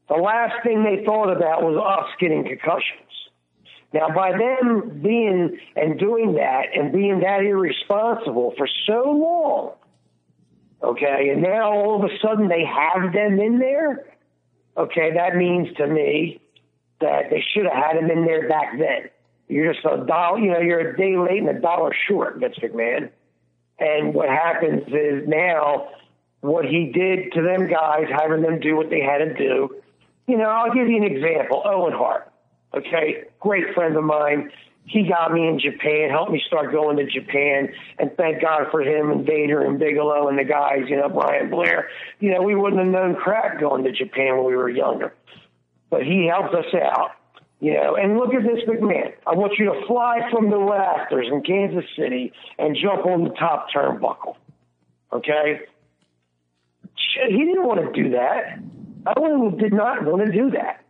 The 0.08 0.16
last 0.16 0.64
thing 0.64 0.84
they 0.84 1.04
thought 1.04 1.32
about 1.32 1.64
was 1.64 1.78
us 1.78 2.10
getting 2.20 2.44
concussions. 2.44 3.02
Now, 3.94 4.10
by 4.14 4.32
them 4.32 5.00
being 5.02 5.58
and 5.76 5.98
doing 5.98 6.36
that 6.36 6.66
and 6.76 6.92
being 6.92 7.22
that 7.22 7.42
irresponsible 7.42 8.54
for 8.58 8.68
so 8.86 9.04
long, 9.12 9.72
okay, 10.84 11.30
and 11.32 11.42
now 11.42 11.72
all 11.72 12.04
of 12.04 12.10
a 12.10 12.14
sudden 12.22 12.50
they 12.50 12.66
have 12.66 13.14
them 13.14 13.40
in 13.40 13.60
there, 13.60 14.06
okay, 14.78 15.14
that 15.16 15.36
means 15.36 15.74
to 15.78 15.88
me 15.88 16.42
that 17.00 17.30
they 17.30 17.44
should 17.54 17.66
have 17.66 17.74
had 17.74 17.98
them 17.98 18.12
in 18.12 18.26
there 18.26 18.50
back 18.50 18.78
then. 18.78 19.10
You're 19.48 19.74
just 19.74 19.86
a 19.86 20.06
dollar, 20.06 20.40
you 20.40 20.52
know, 20.52 20.60
you're 20.60 20.92
a 20.92 20.98
day 20.98 21.18
late 21.18 21.40
and 21.40 21.50
a 21.50 21.60
dollar 21.60 21.94
short, 22.08 22.38
Vince 22.38 22.56
McMahon. 22.62 23.10
And 23.80 24.14
what 24.14 24.30
happens 24.30 24.84
is 24.88 25.28
now 25.28 25.88
what 26.46 26.66
he 26.66 26.92
did 26.94 27.32
to 27.34 27.42
them 27.42 27.68
guys, 27.68 28.06
having 28.12 28.42
them 28.42 28.60
do 28.60 28.76
what 28.76 28.90
they 28.90 29.02
had 29.02 29.20
to 29.20 29.34
do. 29.34 29.76
You 30.28 30.38
know, 30.38 30.50
I'll 30.50 30.74
give 30.74 30.88
you 30.88 30.98
an 30.98 31.04
example. 31.04 31.62
Owen 31.66 31.94
Hart, 31.94 32.32
okay, 32.74 33.26
great 33.40 33.74
friend 33.74 33.96
of 33.96 34.04
mine. 34.04 34.52
He 34.88 35.08
got 35.08 35.34
me 35.34 35.48
in 35.48 35.60
Japan, 35.60 36.12
helped 36.12 36.32
me 36.32 36.42
start 36.46 36.72
going 36.72 36.98
to 36.98 37.06
Japan, 37.06 37.74
and 37.98 38.12
thank 38.18 38.42
God 38.42 38.68
for 38.70 38.82
him 38.82 39.10
and 39.10 39.26
Vader 39.26 39.62
and 39.62 39.80
Bigelow 39.80 40.28
and 40.28 40.38
the 40.38 40.44
guys, 40.44 40.84
you 40.88 40.96
know, 40.96 41.10
Brian 41.10 41.50
Blair. 41.50 41.90
You 42.20 42.32
know, 42.32 42.44
we 42.44 42.54
wouldn't 42.54 42.80
have 42.80 42.92
known 42.92 43.16
crap 43.16 43.60
going 43.60 43.84
to 43.86 43.92
Japan 43.92 44.38
when 44.38 44.46
we 44.46 44.56
were 44.56 44.70
younger. 44.70 45.14
But 45.90 46.04
he 46.04 46.28
helped 46.28 46.54
us 46.54 46.72
out. 46.76 47.12
You 47.62 47.74
know, 47.74 47.96
and 47.96 48.18
look 48.18 48.34
at 48.34 48.44
this 48.44 48.64
McMahon. 48.68 49.14
I 49.26 49.34
want 49.34 49.54
you 49.58 49.66
to 49.74 49.88
fly 49.88 50.30
from 50.30 50.50
the 50.50 50.58
rafters 50.58 51.28
in 51.32 51.42
Kansas 51.42 51.86
City 51.98 52.34
and 52.60 52.76
jump 52.80 53.06
on 53.06 53.24
the 53.24 53.30
top 53.32 53.70
turnbuckle. 53.74 54.36
Okay? 55.12 55.62
Shit, 57.16 57.32
He 57.32 57.46
didn't 57.46 57.66
want 57.66 57.82
to 57.82 58.04
do 58.04 58.10
that. 58.12 58.60
Owen 59.18 59.58
did 59.58 59.74
not 59.74 60.04
want 60.04 60.26
to 60.26 60.32
do 60.32 60.52
that. 60.52 60.82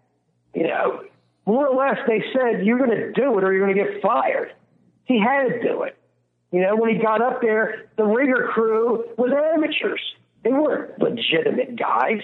You 0.54 0.64
know, 0.68 1.04
more 1.46 1.68
or 1.68 1.76
less, 1.76 1.98
they 2.08 2.24
said, 2.34 2.66
you're 2.66 2.78
going 2.78 2.90
to 2.90 3.12
do 3.12 3.38
it 3.38 3.44
or 3.44 3.54
you're 3.54 3.66
going 3.66 3.76
to 3.76 3.84
get 3.84 4.02
fired. 4.02 4.54
He 5.04 5.20
had 5.20 5.50
to 5.50 5.62
do 5.62 5.84
it. 5.84 5.98
You 6.52 6.62
know, 6.62 6.76
when 6.76 6.96
he 6.96 7.02
got 7.02 7.22
up 7.22 7.42
there, 7.42 7.88
the 7.98 8.06
rigger 8.06 8.50
crew 8.54 9.04
was 9.18 9.32
amateurs. 9.32 10.02
They 10.44 10.52
weren't 10.52 10.98
legitimate 11.00 11.76
guys. 11.76 12.22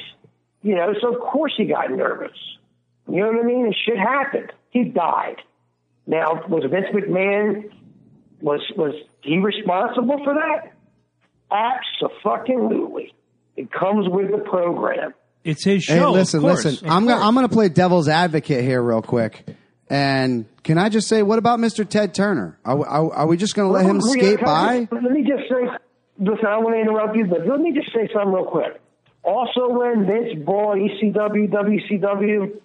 You 0.61 0.75
know, 0.75 0.93
so 1.01 1.13
of 1.13 1.19
course 1.19 1.53
he 1.57 1.65
got 1.65 1.91
nervous. 1.91 2.37
You 3.09 3.17
know 3.21 3.27
what 3.27 3.41
I 3.41 3.43
mean? 3.43 3.65
And 3.65 3.75
shit 3.85 3.97
happened. 3.97 4.53
He 4.69 4.85
died. 4.85 5.37
Now, 6.07 6.45
was 6.47 6.63
Vince 6.69 6.87
McMahon 6.93 7.69
was 8.41 8.61
was 8.75 8.95
he 9.21 9.37
responsible 9.37 10.23
for 10.23 10.33
that? 10.33 10.73
Absolutely. 11.51 13.13
It 13.57 13.71
comes 13.71 14.07
with 14.09 14.31
the 14.31 14.37
program. 14.39 15.13
It's 15.43 15.63
his 15.63 15.83
show. 15.83 15.93
Hey, 15.95 16.05
listen, 16.05 16.41
course, 16.41 16.65
listen. 16.65 16.87
of 16.87 16.91
I'm 16.93 17.05
gonna. 17.07 17.21
I'm 17.25 17.33
gonna 17.35 17.49
play 17.49 17.69
devil's 17.69 18.07
advocate 18.07 18.63
here 18.63 18.81
real 18.81 19.01
quick. 19.01 19.43
And 19.89 20.45
can 20.63 20.77
I 20.77 20.87
just 20.89 21.07
say, 21.09 21.21
what 21.21 21.37
about 21.37 21.59
Mr. 21.59 21.87
Ted 21.87 22.13
Turner? 22.13 22.57
Are, 22.63 22.75
we- 22.77 22.83
are, 22.85 23.13
are 23.13 23.27
we 23.27 23.35
just 23.37 23.55
gonna 23.55 23.71
let 23.71 23.85
him 23.85 23.97
Well, 23.97 24.13
skate 24.13 24.39
by? 24.39 24.87
Let 24.91 25.03
me 25.11 25.21
just 25.23 25.49
say, 25.49 25.67
listen, 26.19 26.45
I 26.45 26.51
don't 26.51 26.63
want 26.63 26.75
to 26.75 26.79
interrupt 26.81 27.15
you, 27.17 27.25
but 27.25 27.45
let 27.45 27.59
me 27.59 27.73
just 27.73 27.91
say 27.93 28.07
something 28.13 28.31
real 28.31 28.45
quick. 28.45 28.79
Also, 29.23 29.67
when 29.69 30.05
Vince 30.05 30.43
bought 30.45 30.77
ECW, 30.77 31.49
WCW, 31.51 32.59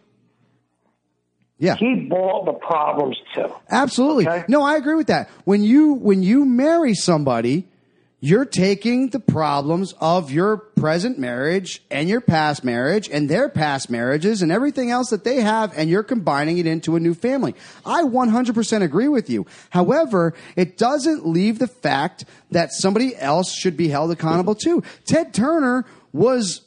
Yeah. 1.58 1.76
he 1.76 2.06
bought 2.08 2.44
the 2.44 2.52
problems 2.52 3.16
too. 3.34 3.48
Absolutely. 3.70 4.28
Okay. 4.28 4.44
No, 4.48 4.62
I 4.62 4.76
agree 4.76 4.94
with 4.94 5.08
that. 5.08 5.28
When 5.44 5.62
you 5.62 5.94
when 5.94 6.22
you 6.22 6.44
marry 6.44 6.94
somebody, 6.94 7.66
you're 8.20 8.47
taking 8.47 9.10
the 9.10 9.20
problems 9.20 9.94
of 10.01 10.30
your 10.30 10.56
present 10.56 11.18
marriage 11.18 11.82
and 11.90 12.09
your 12.09 12.20
past 12.20 12.64
marriage 12.64 13.10
and 13.10 13.28
their 13.28 13.48
past 13.48 13.90
marriages 13.90 14.40
and 14.40 14.51
everything 14.51 14.90
else 14.90 15.10
that 15.10 15.22
they 15.22 15.43
have 15.43 15.72
and 15.76 15.90
you're 15.90 16.02
combining 16.02 16.56
it 16.59 16.66
into 16.66 16.97
a 16.97 17.01
new 17.01 17.12
family. 17.12 17.55
I 17.84 18.02
100% 18.02 18.82
agree 18.82 19.09
with 19.09 19.28
you. 19.28 19.47
However, 19.70 20.32
it 20.56 20.78
doesn't 20.78 21.26
leave 21.26 21.59
the 21.59 21.68
fact 21.68 22.24
that 22.51 22.72
somebody 22.72 23.14
else 23.16 23.52
should 23.52 23.76
be 23.76 23.88
held 23.88 24.10
accountable 24.10 24.55
too. 24.55 24.82
Ted 25.06 25.34
Turner 25.34 25.84
was 26.12 26.62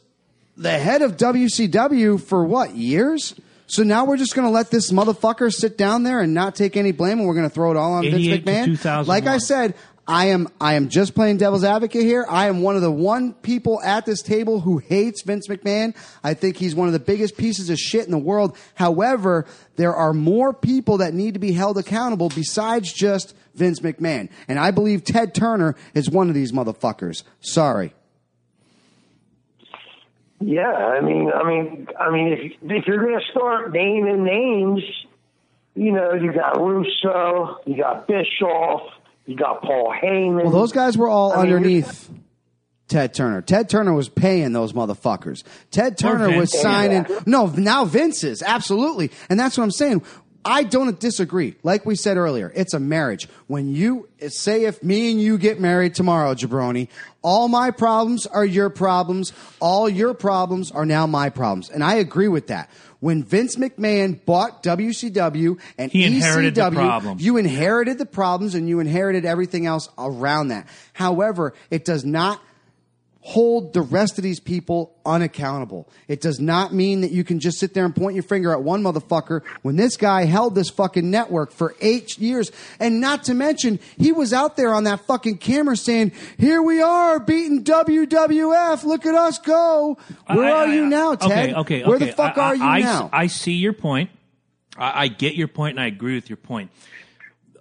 the 0.55 0.77
head 0.77 1.01
of 1.01 1.17
WCW 1.17 2.21
for 2.21 2.45
what 2.45 2.75
years? 2.75 3.33
So 3.69 3.83
now 3.83 4.03
we're 4.03 4.17
just 4.17 4.33
going 4.33 4.47
to 4.47 4.51
let 4.51 4.71
this 4.71 4.91
motherfucker 4.91 5.53
sit 5.53 5.77
down 5.77 6.01
there 6.01 6.21
and 6.21 6.33
not 6.33 6.55
take 6.55 6.75
any 6.75 6.91
blame, 6.91 7.19
and 7.19 7.27
we're 7.27 7.35
going 7.35 7.47
to 7.47 7.53
throw 7.53 7.69
it 7.69 7.77
all 7.77 7.93
on 7.93 8.03
Vince 8.03 8.25
McMahon. 8.25 9.07
Like 9.07 9.27
I 9.27 9.37
said, 9.37 9.75
I 10.09 10.29
am 10.29 10.47
I 10.59 10.73
am 10.73 10.89
just 10.89 11.13
playing 11.13 11.37
devil's 11.37 11.63
advocate 11.63 12.01
here. 12.01 12.25
I 12.27 12.47
am 12.47 12.63
one 12.63 12.75
of 12.75 12.81
the 12.81 12.91
one 12.91 13.33
people 13.33 13.79
at 13.83 14.07
this 14.07 14.23
table 14.23 14.59
who 14.59 14.79
hates 14.79 15.21
Vince 15.21 15.47
McMahon. 15.47 15.95
I 16.23 16.33
think 16.33 16.57
he's 16.57 16.73
one 16.73 16.87
of 16.87 16.93
the 16.93 16.99
biggest 16.99 17.37
pieces 17.37 17.69
of 17.69 17.77
shit 17.77 18.05
in 18.05 18.11
the 18.11 18.17
world. 18.17 18.57
However, 18.73 19.45
there 19.75 19.93
are 19.93 20.11
more 20.11 20.51
people 20.51 20.97
that 20.97 21.13
need 21.13 21.35
to 21.35 21.39
be 21.39 21.51
held 21.51 21.77
accountable 21.77 22.29
besides 22.29 22.91
just 22.91 23.35
Vince 23.53 23.81
McMahon, 23.81 24.29
and 24.47 24.57
I 24.57 24.71
believe 24.71 25.03
Ted 25.03 25.35
Turner 25.35 25.75
is 25.93 26.09
one 26.09 26.27
of 26.27 26.33
these 26.33 26.51
motherfuckers. 26.51 27.21
Sorry. 27.39 27.93
Yeah, 30.41 30.71
I 30.71 31.01
mean, 31.01 31.31
I 31.31 31.47
mean, 31.47 31.87
I 31.99 32.09
mean, 32.09 32.33
if 32.33 32.53
if 32.63 32.87
you're 32.87 33.05
going 33.05 33.19
to 33.19 33.25
start 33.29 33.71
naming 33.73 34.23
names, 34.23 34.81
you 35.75 35.91
know, 35.91 36.13
you 36.13 36.33
got 36.33 36.59
Russo, 36.59 37.59
you 37.67 37.77
got 37.77 38.07
Bischoff, 38.07 38.89
you 39.29 39.35
got 39.35 39.61
Paul 39.61 39.93
Heyman. 39.93 40.41
Well, 40.41 40.51
those 40.51 40.71
guys 40.71 40.97
were 40.97 41.07
all 41.07 41.31
I 41.33 41.43
mean, 41.43 41.53
underneath 41.53 42.09
Ted 42.87 43.13
Turner. 43.13 43.43
Ted 43.43 43.69
Turner 43.69 43.93
was 43.93 44.09
paying 44.09 44.53
those 44.53 44.73
motherfuckers. 44.73 45.43
Ted 45.69 45.99
Turner 45.99 46.35
was 46.35 46.59
signing. 46.59 47.05
No, 47.27 47.45
now 47.45 47.85
Vince 47.85 48.23
is 48.23 48.41
absolutely, 48.41 49.11
and 49.29 49.39
that's 49.39 49.55
what 49.55 49.63
I'm 49.65 49.71
saying. 49.71 50.01
I 50.43 50.63
don't 50.63 50.99
disagree. 50.99 51.55
Like 51.61 51.85
we 51.85 51.95
said 51.95 52.17
earlier, 52.17 52.51
it's 52.55 52.73
a 52.73 52.79
marriage. 52.79 53.27
When 53.45 53.69
you 53.69 54.09
say, 54.29 54.63
if 54.63 54.81
me 54.81 55.11
and 55.11 55.21
you 55.21 55.37
get 55.37 55.59
married 55.59 55.93
tomorrow, 55.93 56.33
Jabroni, 56.33 56.87
all 57.21 57.49
my 57.49 57.69
problems 57.69 58.25
are 58.25 58.45
your 58.45 58.71
problems. 58.71 59.31
All 59.59 59.87
your 59.87 60.15
problems 60.15 60.71
are 60.71 60.87
now 60.87 61.05
my 61.05 61.29
problems, 61.29 61.69
and 61.69 61.83
I 61.83 61.95
agree 61.95 62.29
with 62.29 62.47
that. 62.47 62.71
When 62.99 63.23
Vince 63.23 63.55
McMahon 63.55 64.23
bought 64.25 64.61
WCW 64.63 65.57
and 65.77 65.91
He 65.91 66.03
inherited 66.03 66.55
the 66.55 66.61
ECW, 66.69 66.73
problems. 66.73 67.23
you 67.23 67.37
inherited 67.37 67.97
the 67.97 68.05
problems 68.05 68.55
and 68.55 68.67
you 68.67 68.79
inherited 68.81 69.23
everything 69.25 69.65
else 69.65 69.87
around 69.97 70.49
that. 70.49 70.67
However, 70.93 71.53
it 71.71 71.85
does 71.85 72.03
not 72.03 72.41
hold 73.21 73.73
the 73.73 73.81
rest 73.81 74.17
of 74.17 74.23
these 74.23 74.39
people 74.39 74.95
unaccountable. 75.05 75.89
It 76.07 76.21
does 76.21 76.39
not 76.39 76.73
mean 76.73 77.01
that 77.01 77.11
you 77.11 77.23
can 77.25 77.39
just 77.41 77.59
sit 77.59 77.73
there 77.73 77.83
and 77.83 77.93
point 77.95 78.15
your 78.15 78.23
finger 78.23 78.51
at 78.53 78.63
one 78.63 78.81
motherfucker 78.81 79.41
when 79.61 79.75
this 79.75 79.97
guy 79.97 80.23
held 80.23 80.55
this 80.55 80.69
fucking 80.69 81.11
network 81.11 81.51
for 81.51 81.75
eight 81.81 82.17
years. 82.17 82.49
And 82.79 83.01
not 83.01 83.25
to 83.25 83.33
mention, 83.33 83.79
he 83.97 84.13
was 84.13 84.31
out 84.31 84.55
there 84.55 84.73
on 84.73 84.85
that 84.85 85.01
fucking 85.01 85.39
camera 85.39 85.75
saying, 85.75 86.13
here 86.37 86.61
we 86.61 86.81
are 86.81 87.19
beating 87.19 87.63
WWF. 87.63 88.83
Look 88.85 89.05
at 89.05 89.15
us 89.15 89.37
go. 89.39 89.97
Where 90.27 90.45
I- 90.45 90.51
are 90.51 90.67
I- 90.67 90.73
you 90.73 90.85
now, 90.85 91.11
okay, 91.13 91.27
Ted? 91.27 91.53
Okay, 91.55 91.83
Where 91.83 91.97
okay. 91.97 92.05
the 92.07 92.13
fuck 92.13 92.37
I- 92.37 92.41
are 92.41 92.55
you 92.55 92.83
now? 92.83 93.09
I 93.11 93.27
see 93.27 93.53
your 93.53 93.73
point. 93.73 94.09
I, 94.77 95.03
I 95.03 95.07
get 95.09 95.35
your 95.35 95.49
point, 95.49 95.71
and 95.77 95.81
I 95.83 95.87
agree 95.87 96.15
with 96.15 96.29
your 96.29 96.37
point. 96.37 96.71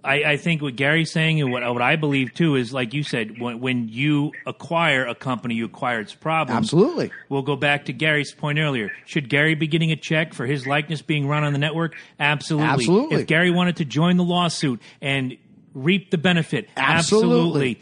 I, 0.03 0.23
I 0.23 0.37
think 0.37 0.61
what 0.61 0.75
Gary's 0.75 1.11
saying 1.11 1.41
and 1.41 1.51
what, 1.51 1.63
what 1.73 1.81
I 1.81 1.95
believe 1.95 2.33
too 2.33 2.55
is, 2.55 2.73
like 2.73 2.93
you 2.93 3.03
said, 3.03 3.39
when, 3.39 3.59
when 3.59 3.89
you 3.89 4.31
acquire 4.45 5.05
a 5.05 5.15
company, 5.15 5.55
you 5.55 5.65
acquire 5.65 5.99
its 5.99 6.13
problems. 6.13 6.57
Absolutely. 6.57 7.11
We'll 7.27 7.41
go 7.41 7.55
back 7.55 7.85
to 7.85 7.93
Gary's 7.93 8.31
point 8.31 8.59
earlier. 8.59 8.91
Should 9.05 9.29
Gary 9.29 9.55
be 9.55 9.67
getting 9.67 9.91
a 9.91 9.95
check 9.95 10.33
for 10.33 10.45
his 10.45 10.65
likeness 10.65 11.01
being 11.01 11.27
run 11.27 11.43
on 11.43 11.53
the 11.53 11.59
network? 11.59 11.95
Absolutely. 12.19 12.69
Absolutely. 12.69 13.21
If 13.21 13.27
Gary 13.27 13.51
wanted 13.51 13.77
to 13.77 13.85
join 13.85 14.17
the 14.17 14.23
lawsuit 14.23 14.81
and 15.01 15.37
reap 15.73 16.11
the 16.11 16.17
benefit, 16.17 16.69
Absolutely. 16.77 17.81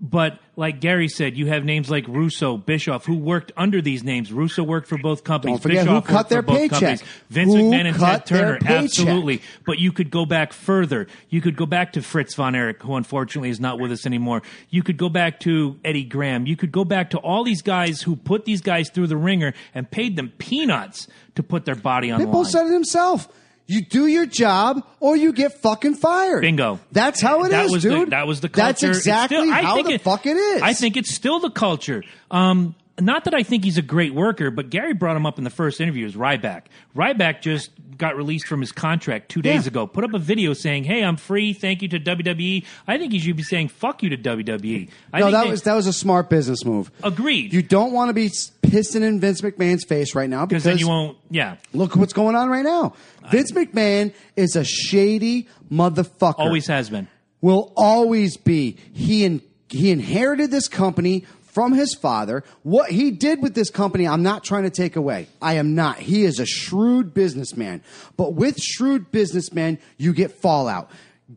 But 0.00 0.38
like 0.58 0.80
Gary 0.80 1.08
said, 1.08 1.36
you 1.36 1.46
have 1.48 1.64
names 1.64 1.90
like 1.90 2.08
Russo, 2.08 2.56
Bischoff, 2.56 3.04
who 3.04 3.16
worked 3.16 3.52
under 3.58 3.82
these 3.82 4.02
names. 4.02 4.32
Russo 4.32 4.62
worked 4.62 4.88
for 4.88 4.96
both 4.96 5.22
companies. 5.22 5.56
Don't 5.56 5.62
forget 5.62 5.84
Bischoff 5.84 6.06
who 6.06 6.12
cut 6.12 6.28
their 6.30 6.40
both 6.40 6.56
paycheck. 6.56 6.70
companies. 6.70 7.02
Vince 7.28 7.52
Who 7.54 7.60
McMahon 7.60 7.86
and 7.86 7.98
Ted 7.98 8.26
Turner, 8.26 8.58
absolutely. 8.64 9.42
But 9.66 9.78
you 9.78 9.92
could 9.92 10.10
go 10.10 10.24
back 10.24 10.54
further. 10.54 11.08
You 11.28 11.42
could 11.42 11.56
go 11.56 11.66
back 11.66 11.92
to 11.92 12.02
Fritz 12.02 12.34
von 12.34 12.54
Erich, 12.54 12.82
who 12.82 12.94
unfortunately 12.96 13.50
is 13.50 13.60
not 13.60 13.78
with 13.78 13.92
us 13.92 14.06
anymore. 14.06 14.42
You 14.70 14.82
could 14.82 14.96
go 14.96 15.10
back 15.10 15.40
to 15.40 15.78
Eddie 15.84 16.04
Graham. 16.04 16.46
You 16.46 16.56
could 16.56 16.72
go 16.72 16.84
back 16.84 17.10
to 17.10 17.18
all 17.18 17.44
these 17.44 17.60
guys 17.60 18.00
who 18.00 18.16
put 18.16 18.46
these 18.46 18.62
guys 18.62 18.88
through 18.88 19.08
the 19.08 19.16
ringer 19.18 19.52
and 19.74 19.90
paid 19.90 20.16
them 20.16 20.32
peanuts 20.38 21.06
to 21.34 21.42
put 21.42 21.66
their 21.66 21.74
body 21.74 22.10
on 22.10 22.18
the 22.20 22.26
Pitbull 22.26 22.44
line. 22.44 22.44
said 22.46 22.66
it 22.66 22.72
himself. 22.72 23.28
You 23.68 23.80
do 23.80 24.06
your 24.06 24.26
job 24.26 24.86
or 25.00 25.16
you 25.16 25.32
get 25.32 25.60
fucking 25.60 25.94
fired. 25.96 26.40
Bingo. 26.42 26.78
That's 26.92 27.20
how 27.20 27.40
it 27.42 27.46
is, 27.46 27.50
that 27.50 27.70
was 27.70 27.82
dude. 27.82 28.06
The, 28.06 28.10
that 28.10 28.26
was 28.26 28.40
the 28.40 28.48
culture. 28.48 28.66
That's 28.66 28.82
exactly 28.84 29.38
still- 29.38 29.50
how 29.52 29.74
think 29.74 29.88
the 29.88 29.94
it- 29.94 30.00
fuck 30.02 30.24
it 30.26 30.36
is. 30.36 30.62
I 30.62 30.72
think 30.72 30.96
it's 30.96 31.12
still 31.12 31.40
the 31.40 31.50
culture. 31.50 32.04
Um, 32.30 32.74
not 33.00 33.24
that 33.24 33.34
I 33.34 33.42
think 33.42 33.64
he's 33.64 33.78
a 33.78 33.82
great 33.82 34.14
worker, 34.14 34.50
but 34.50 34.70
Gary 34.70 34.94
brought 34.94 35.16
him 35.16 35.26
up 35.26 35.38
in 35.38 35.44
the 35.44 35.50
first 35.50 35.80
interview 35.80 36.06
as 36.06 36.14
Ryback. 36.14 36.62
Ryback 36.96 37.40
just 37.42 37.70
got 37.98 38.16
released 38.16 38.46
from 38.46 38.60
his 38.60 38.72
contract 38.72 39.30
two 39.30 39.40
days 39.42 39.64
Yeah. 39.64 39.68
ago. 39.68 39.86
Put 39.86 40.04
up 40.04 40.12
a 40.14 40.18
video 40.18 40.52
saying, 40.52 40.84
"Hey, 40.84 41.02
I'm 41.02 41.16
free. 41.16 41.52
Thank 41.52 41.82
you 41.82 41.88
to 41.88 41.98
WWE." 41.98 42.64
I 42.86 42.98
think 42.98 43.12
he 43.12 43.18
should 43.18 43.36
be 43.36 43.42
saying 43.42 43.68
"fuck 43.68 44.02
you" 44.02 44.10
to 44.10 44.16
WWE. 44.16 44.88
I 45.12 45.20
no, 45.20 45.30
that 45.30 45.44
they- 45.44 45.50
was 45.50 45.62
that 45.62 45.74
was 45.74 45.86
a 45.86 45.92
smart 45.92 46.28
business 46.30 46.64
move. 46.64 46.90
agreed. 47.02 47.52
You 47.52 47.62
don't 47.62 47.92
want 47.92 48.08
to 48.10 48.12
be 48.14 48.28
pissing 48.62 49.02
in 49.02 49.20
Vince 49.20 49.40
McMahon's 49.40 49.84
face 49.84 50.14
right 50.14 50.28
now 50.28 50.44
because 50.46 50.64
then 50.64 50.78
you 50.78 50.88
won't. 50.88 51.16
Yeah, 51.30 51.56
look 51.72 51.96
what's 51.96 52.12
going 52.12 52.34
on 52.36 52.48
right 52.48 52.64
now. 52.64 52.94
Vince 53.30 53.52
McMahon 53.52 54.12
is 54.36 54.56
a 54.56 54.64
shady 54.64 55.48
motherfucker. 55.72 56.34
always 56.38 56.66
has 56.66 56.90
been. 56.90 57.08
will 57.40 57.72
always 57.76 58.36
be. 58.36 58.76
He 58.92 59.24
in, 59.24 59.40
he 59.68 59.90
inherited 59.90 60.50
this 60.50 60.68
company 60.68 61.24
from 61.56 61.72
his 61.72 61.94
father. 61.94 62.44
What 62.64 62.90
he 62.90 63.10
did 63.10 63.40
with 63.40 63.54
this 63.54 63.70
company, 63.70 64.06
I'm 64.06 64.22
not 64.22 64.44
trying 64.44 64.64
to 64.64 64.70
take 64.70 64.94
away. 64.94 65.26
I 65.40 65.54
am 65.54 65.74
not. 65.74 65.96
He 65.96 66.22
is 66.24 66.38
a 66.38 66.44
shrewd 66.44 67.14
businessman. 67.14 67.82
But 68.18 68.34
with 68.34 68.58
shrewd 68.60 69.10
businessmen, 69.10 69.78
you 69.96 70.12
get 70.12 70.32
fallout. 70.32 70.90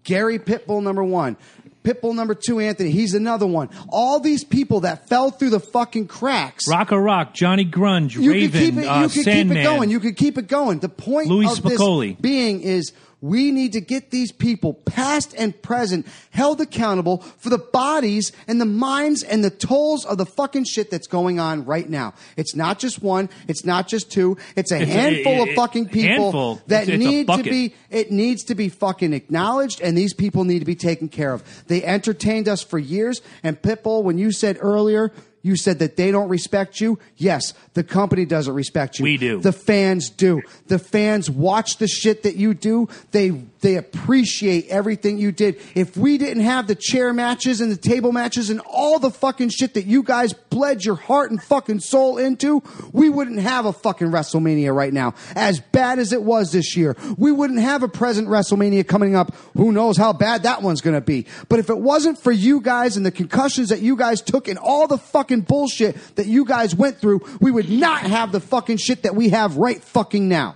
Gary 0.04 0.38
Pitbull 0.38 0.84
number 0.84 1.06
1. 1.06 1.38
Pitbull 1.86 2.14
number 2.14 2.36
2 2.36 2.60
Anthony, 2.60 2.92
he's 2.92 3.14
another 3.14 3.48
one. 3.48 3.70
All 3.88 4.20
these 4.20 4.44
people 4.44 4.82
that 4.82 5.08
fell 5.08 5.32
through 5.32 5.52
the 5.52 5.62
fucking 5.62 6.08
cracks. 6.08 6.68
Rocco 6.68 6.98
Rock, 6.98 7.34
Johnny 7.34 7.64
Grunge, 7.64 8.14
You 8.16 8.30
Raven, 8.34 8.52
could 8.52 8.60
keep 8.60 8.78
it. 8.84 8.88
uh, 8.88 8.96
You 9.04 9.08
could 9.08 9.14
keep 9.14 9.24
Sandman. 9.24 9.58
it 9.58 9.64
going. 9.64 9.90
You 9.90 10.02
could 10.02 10.18
keep 10.18 10.38
it 10.38 10.50
going. 10.50 10.80
The 10.80 10.90
point 10.90 11.30
Louis 11.30 11.50
of 11.50 11.58
Spicolli. 11.64 12.18
this 12.18 12.22
being 12.22 12.60
is 12.60 12.92
We 13.22 13.52
need 13.52 13.74
to 13.74 13.82
get 13.82 14.12
these 14.12 14.32
people, 14.32 14.74
past 14.74 15.36
and 15.38 15.60
present, 15.62 16.08
held 16.32 16.62
accountable 16.62 17.18
for 17.38 17.50
the 17.50 17.58
bodies 17.58 18.32
and 18.48 18.62
the 18.62 18.66
minds 18.66 19.24
and 19.24 19.44
the 19.44 19.50
tolls 19.50 20.06
of 20.06 20.18
the 20.18 20.26
fucking 20.26 20.64
shit 20.64 20.90
that's 20.90 21.08
going 21.08 21.38
on 21.38 21.66
right 21.66 21.90
now. 21.90 22.14
It's 22.38 22.56
not 22.56 22.80
just 22.80 23.02
one. 23.04 23.30
It's 23.50 23.66
not 23.66 23.90
just 23.90 24.10
two. 24.10 24.38
It's 24.56 24.72
a 24.72 24.82
It's 24.82 24.90
a- 24.90 24.94
handful 24.94 25.34
it- 25.44 25.50
of 25.50 25.56
fucking 25.56 25.88
people 25.90 26.24
handful. 26.32 26.62
that 26.68 26.84
It's- 26.84 26.96
it's 26.98 27.06
need 27.06 27.28
to 27.28 27.44
be 27.44 27.74
it 27.90 28.12
needs 28.12 28.44
to 28.46 28.56
be 28.56 28.70
fucking 28.70 29.14
acknowledged 29.14 29.82
and 29.82 29.98
these 29.98 30.14
people 30.14 30.44
need 30.46 30.60
to 30.60 30.66
be 30.66 30.76
taken 30.76 31.10
care 31.10 31.34
of. 31.34 31.44
They 31.68 31.84
entertained 31.84 32.48
us 32.48 32.62
for 32.62 32.80
years 32.80 33.22
and 33.44 33.62
Pitbull, 33.62 34.04
when 34.04 34.18
you 34.18 34.32
said 34.32 34.58
earlier, 34.62 35.12
you 35.50 35.56
said 35.56 35.80
that 35.80 35.98
they 35.98 36.12
don't 36.12 36.30
respect 36.30 36.80
you. 36.80 37.00
Yes, 37.18 37.56
the 37.74 37.84
company 37.84 38.24
doesn't 38.24 38.54
respect 38.54 39.00
you. 39.00 39.04
We 39.04 39.18
do. 39.18 39.40
The 39.40 39.52
fans 39.52 40.12
do. 40.12 40.44
The 40.68 40.78
fans 40.78 41.28
watch 41.30 41.78
the 41.78 41.88
shit 41.88 42.22
that 42.24 42.36
you 42.36 42.54
do. 42.54 42.88
They 43.12 43.32
they 43.62 43.76
appreciate 43.76 44.68
everything 44.68 45.18
you 45.18 45.32
did. 45.32 45.60
If 45.76 45.98
we 45.98 46.18
didn't 46.18 46.44
have 46.44 46.68
the 46.68 46.76
chair 46.76 47.14
matches 47.14 47.62
and 47.62 47.72
the 47.72 47.78
table 47.78 48.12
matches 48.12 48.50
and 48.50 48.62
all 48.62 49.00
the 49.00 49.10
fucking 49.10 49.50
shit 49.50 49.74
that 49.74 49.86
you 49.86 50.04
guys 50.04 50.34
bled 50.34 50.86
your 50.86 50.96
heart 50.96 51.32
and 51.32 51.42
fucking 51.42 51.80
soul 51.80 52.18
into, 52.18 52.62
we 52.94 53.10
wouldn't 53.10 53.40
have 53.40 53.66
a 53.66 53.74
fucking 53.74 54.08
WrestleMania 54.08 54.74
right 54.74 54.94
now. 54.94 55.16
As 55.36 55.60
bad 55.60 56.00
as 56.00 56.14
it 56.14 56.22
was 56.24 56.52
this 56.52 56.78
year, 56.78 56.96
we 57.18 57.32
wouldn't 57.32 57.60
have 57.60 57.84
a 57.84 57.90
present 57.90 58.28
WrestleMania 58.28 58.88
coming 58.88 59.16
up. 59.16 59.34
Who 59.56 59.72
knows 59.72 59.98
how 59.98 60.14
bad 60.14 60.44
that 60.44 60.62
one's 60.62 60.82
going 60.82 60.96
to 60.96 61.02
be. 61.02 61.26
But 61.50 61.60
if 61.60 61.70
it 61.70 61.80
wasn't 61.80 62.20
for 62.20 62.32
you 62.32 62.62
guys 62.62 62.96
and 62.96 63.06
the 63.06 63.12
concussions 63.12 63.70
that 63.70 63.82
you 63.82 63.96
guys 63.96 64.22
took 64.22 64.48
and 64.48 64.60
all 64.60 64.88
the 64.88 64.98
fucking 64.98 65.39
bullshit 65.42 65.96
that 66.16 66.28
you 66.28 66.46
guys 66.46 66.76
went 66.76 66.98
through, 66.98 67.22
we 67.40 67.52
would 67.52 67.70
not 67.70 68.02
have 68.02 68.32
the 68.32 68.40
fucking 68.40 68.78
shit 68.78 69.04
that 69.04 69.16
we 69.16 69.30
have 69.30 69.58
right 69.58 69.82
fucking 69.82 70.28
now. 70.28 70.56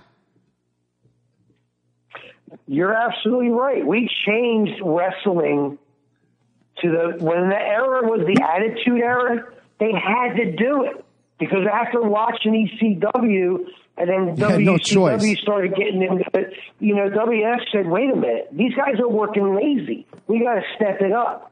You're 2.66 2.94
absolutely 2.94 3.50
right. 3.50 3.86
We 3.86 4.08
changed 4.26 4.80
wrestling 4.82 5.78
to 6.80 6.88
the 6.90 7.24
when 7.24 7.48
the 7.48 7.58
era 7.58 8.08
was 8.08 8.26
the 8.26 8.42
Attitude 8.42 9.00
Era. 9.00 9.44
They 9.78 9.92
had 9.92 10.36
to 10.36 10.52
do 10.52 10.84
it 10.84 11.04
because 11.38 11.66
after 11.70 12.00
watching 12.00 12.68
ECW 12.68 13.66
and 13.96 14.08
then 14.08 14.28
had 14.28 14.38
no 14.38 14.76
WCW 14.76 15.36
started 15.38 15.74
getting 15.74 16.02
into 16.02 16.24
it, 16.34 16.54
you 16.80 16.94
know, 16.94 17.10
WF 17.10 17.58
said, 17.70 17.86
"Wait 17.86 18.10
a 18.10 18.16
minute, 18.16 18.48
these 18.52 18.74
guys 18.74 18.98
are 18.98 19.08
working 19.08 19.54
lazy. 19.54 20.06
We 20.26 20.40
got 20.40 20.54
to 20.54 20.62
step 20.76 21.00
it 21.00 21.12
up." 21.12 21.50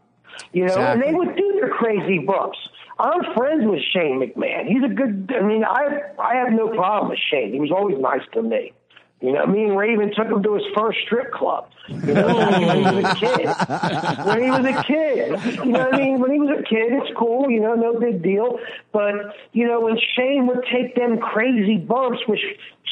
You 0.53 0.67
know, 0.67 0.77
and 0.77 1.03
they 1.03 1.13
would 1.13 1.37
do 1.37 1.59
their 1.61 1.69
crazy 1.69 2.19
bumps. 2.21 2.59
I'm 3.03 3.35
friends 3.35 3.65
with 3.67 3.81
Shane 3.93 4.21
McMahon. 4.21 4.67
He's 4.67 4.85
a 4.85 4.95
good. 4.95 5.35
I 5.37 5.43
mean, 5.43 5.65
I 5.65 6.03
I 6.21 6.37
have 6.37 6.53
no 6.53 6.69
problem 6.69 7.11
with 7.11 7.19
Shane. 7.31 7.53
He 7.53 7.59
was 7.59 7.73
always 7.73 7.99
nice 7.99 8.23
to 8.35 8.43
me. 8.43 8.73
You 9.21 9.33
know, 9.33 9.47
me 9.47 9.65
and 9.65 9.77
Raven 9.77 10.13
took 10.15 10.27
him 10.27 10.43
to 10.43 10.55
his 10.55 10.65
first 10.75 10.99
strip 11.07 11.33
club. 11.33 11.69
You 11.89 12.15
know, 12.15 12.27
when 12.27 12.61
he 12.61 12.65
was 12.65 13.05
a 13.05 13.15
kid. 13.15 13.47
Oh. 13.47 14.25
When 14.27 14.43
he 14.43 14.51
was 14.51 14.65
a 14.65 14.83
kid, 14.83 15.65
you 15.65 15.73
know 15.73 15.79
what 15.81 15.95
I 15.95 15.97
mean? 15.97 16.21
When 16.21 16.33
he 16.33 16.39
was 16.39 16.59
a 16.59 16.63
kid, 16.63 16.93
it's 16.93 17.17
cool. 17.17 17.51
You 17.51 17.61
know, 17.61 17.75
no 17.75 17.99
big 17.99 18.23
deal. 18.23 18.59
But 18.93 19.15
you 19.53 19.67
know, 19.67 19.81
when 19.81 19.97
Shane 20.17 20.47
would 20.47 20.65
take 20.73 20.95
them 20.95 21.19
crazy 21.19 21.79
bumps, 21.79 22.21
which 22.27 22.41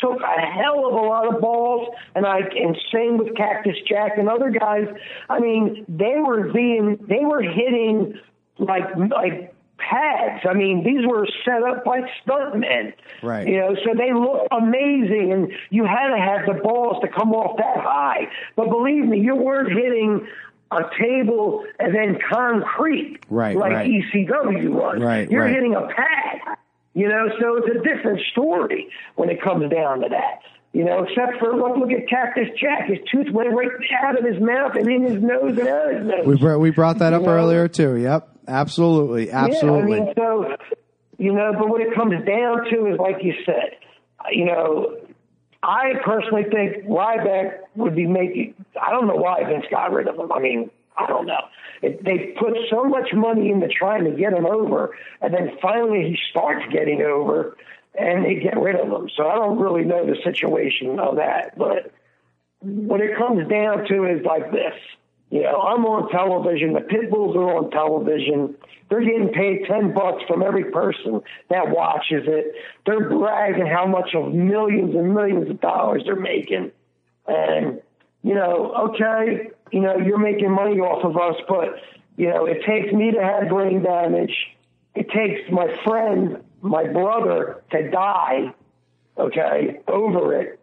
took 0.01 0.20
a 0.20 0.41
hell 0.41 0.87
of 0.87 0.95
a 0.95 1.07
lot 1.07 1.32
of 1.32 1.41
balls, 1.41 1.89
and 2.16 2.27
I 2.27 2.39
and 2.39 2.77
same 2.93 3.19
with 3.19 3.37
Cactus 3.37 3.77
Jack 3.89 4.19
and 4.19 4.28
other 4.28 4.51
guys. 4.51 4.89
I 5.28 5.39
mean, 5.39 5.85
they 5.89 6.16
were 6.19 6.53
being, 6.53 6.99
they 7.09 7.24
were 7.24 7.43
hitting 7.43 8.19
like 8.59 8.85
like 8.97 9.55
pads. 9.89 10.44
I 10.48 10.55
mean, 10.55 10.85
these 10.85 11.07
were 11.07 11.27
set 11.44 11.62
up 11.62 11.85
by 11.85 12.01
stuntmen. 12.24 12.93
Right. 13.23 13.47
You 13.48 13.59
know, 13.59 13.74
so 13.85 13.94
they 13.97 14.12
look 14.12 14.47
amazing, 14.51 15.32
and 15.32 15.52
you 15.70 15.85
had 15.85 16.09
to 16.15 16.19
have 16.19 16.47
the 16.47 16.61
balls 16.62 16.98
to 17.02 17.09
come 17.09 17.32
off 17.32 17.57
that 17.59 17.77
high. 17.82 18.28
But 18.57 18.69
believe 18.70 19.05
me, 19.05 19.20
you 19.20 19.35
weren't 19.36 19.73
hitting 19.73 20.27
a 20.73 20.82
table 21.01 21.65
and 21.81 21.93
then 21.94 22.19
concrete 22.32 23.19
Right, 23.28 23.57
like 23.57 23.73
right. 23.73 23.90
ECW 23.90 24.70
was. 24.70 25.01
Right, 25.01 25.28
You're 25.31 25.43
right. 25.43 25.52
hitting 25.55 25.74
a 25.74 25.86
pad. 25.89 26.57
You 26.94 27.09
know, 27.09 27.28
so 27.40 27.57
it's 27.57 27.69
a 27.77 27.82
different 27.82 28.20
story 28.32 28.89
when 29.16 29.31
it 29.31 29.40
comes 29.43 29.70
down 29.70 30.01
to 30.01 30.09
that. 30.11 30.40
You 30.73 30.85
know, 30.85 31.02
except 31.02 31.39
for 31.40 31.57
look, 31.57 31.77
look 31.77 31.90
at 31.90 32.09
Cactus 32.09 32.48
Jack. 32.61 32.86
His 32.89 32.98
tooth 33.11 33.32
went 33.32 33.51
right 33.52 33.69
out 34.05 34.16
of 34.19 34.24
his 34.24 34.40
mouth 34.40 34.77
and 34.77 34.89
in 34.89 35.02
his 35.02 35.20
nose 35.20 35.59
and 35.59 35.66
out 35.69 35.90
of 35.93 35.98
his 35.98 36.07
nose. 36.07 36.27
We 36.27 36.36
br- 36.36 36.57
we 36.59 36.70
brought 36.70 36.98
that 36.98 37.12
up 37.12 37.23
You 37.23 37.27
know? 37.27 37.32
earlier 37.32 37.66
too. 37.66 37.97
Yep, 37.97 38.28
absolutely, 38.51 39.31
absolutely. 39.31 39.97
Yeah, 39.97 40.02
I 40.02 40.05
mean, 40.05 40.14
so 40.16 40.56
you 41.18 41.32
know, 41.32 41.52
but 41.59 41.68
what 41.68 41.81
it 41.81 41.94
comes 41.94 42.14
down 42.27 42.64
to 42.70 42.86
is, 42.86 42.98
like 42.98 43.22
you 43.22 43.35
said, 43.44 43.77
you 44.31 44.47
know, 44.47 44.97
I 45.62 45.93
personally 46.05 46.44
think 46.44 46.86
Ryback 46.86 47.59
would 47.77 47.94
be 47.94 48.06
making. 48.06 48.55
I 48.81 48.90
don't 48.90 49.06
know 49.06 49.16
why 49.16 49.44
Vince 49.44 49.66
got 49.70 49.93
rid 49.93 50.09
of 50.09 50.16
him. 50.16 50.32
I 50.32 50.40
mean, 50.40 50.70
I 50.97 51.06
don't 51.06 51.27
know. 51.27 51.40
It, 51.82 52.05
they 52.05 52.35
put 52.39 52.56
so 52.70 52.85
much 52.85 53.09
money 53.12 53.51
into 53.51 53.68
trying 53.68 54.05
to 54.05 54.10
get 54.10 54.32
him 54.32 54.47
over, 54.47 54.97
and 55.20 55.32
then 55.32 55.52
finally 55.60 56.09
he 56.09 56.18
starts 56.31 56.64
getting 56.72 57.02
over, 57.02 57.56
and 57.98 58.24
they 58.24 58.36
get 58.36 58.59
rid 58.59 58.77
of 58.77 58.89
him. 58.89 59.10
So 59.16 59.28
I 59.28 59.35
don't 59.36 59.59
really 59.59 59.85
know 59.85 60.06
the 60.06 60.16
situation 60.24 60.98
of 60.98 61.16
that, 61.16 61.56
but 61.59 61.93
what 62.60 63.01
it 63.01 63.16
comes 63.16 63.48
down 63.48 63.86
to 63.89 64.05
is 64.05 64.24
like 64.24 64.51
this. 64.52 64.74
You 65.31 65.43
know, 65.43 65.61
I'm 65.61 65.85
on 65.86 66.11
television. 66.11 66.73
The 66.73 66.81
pit 66.81 67.11
bulls 67.11 67.36
are 67.36 67.57
on 67.57 67.70
television. 67.70 68.57
They're 68.89 69.05
getting 69.05 69.28
paid 69.28 69.65
ten 69.66 69.94
bucks 69.94 70.23
from 70.27 70.43
every 70.43 70.70
person 70.73 71.20
that 71.48 71.70
watches 71.70 72.24
it. 72.27 72.55
They're 72.85 73.09
bragging 73.09 73.66
how 73.66 73.86
much 73.86 74.11
of 74.15 74.35
millions 74.35 74.94
and 74.94 75.15
millions 75.15 75.48
of 75.48 75.61
dollars 75.61 76.02
they're 76.05 76.16
making. 76.16 76.73
And 77.28 77.81
you 78.23 78.35
know, 78.35 78.90
okay, 78.90 79.51
you 79.70 79.81
know, 79.81 79.97
you're 79.97 80.19
making 80.19 80.51
money 80.51 80.81
off 80.81 81.05
of 81.05 81.16
us, 81.16 81.40
but 81.48 81.77
you 82.16 82.28
know, 82.28 82.47
it 82.47 82.62
takes 82.66 82.93
me 82.93 83.12
to 83.12 83.23
have 83.23 83.48
brain 83.48 83.82
damage. 83.82 84.35
It 84.97 85.09
takes 85.11 85.48
my 85.52 85.69
friend, 85.85 86.43
my 86.61 86.89
brother, 86.89 87.62
to 87.70 87.90
die. 87.90 88.52
Okay, 89.16 89.81
over 89.86 90.40
it 90.40 90.61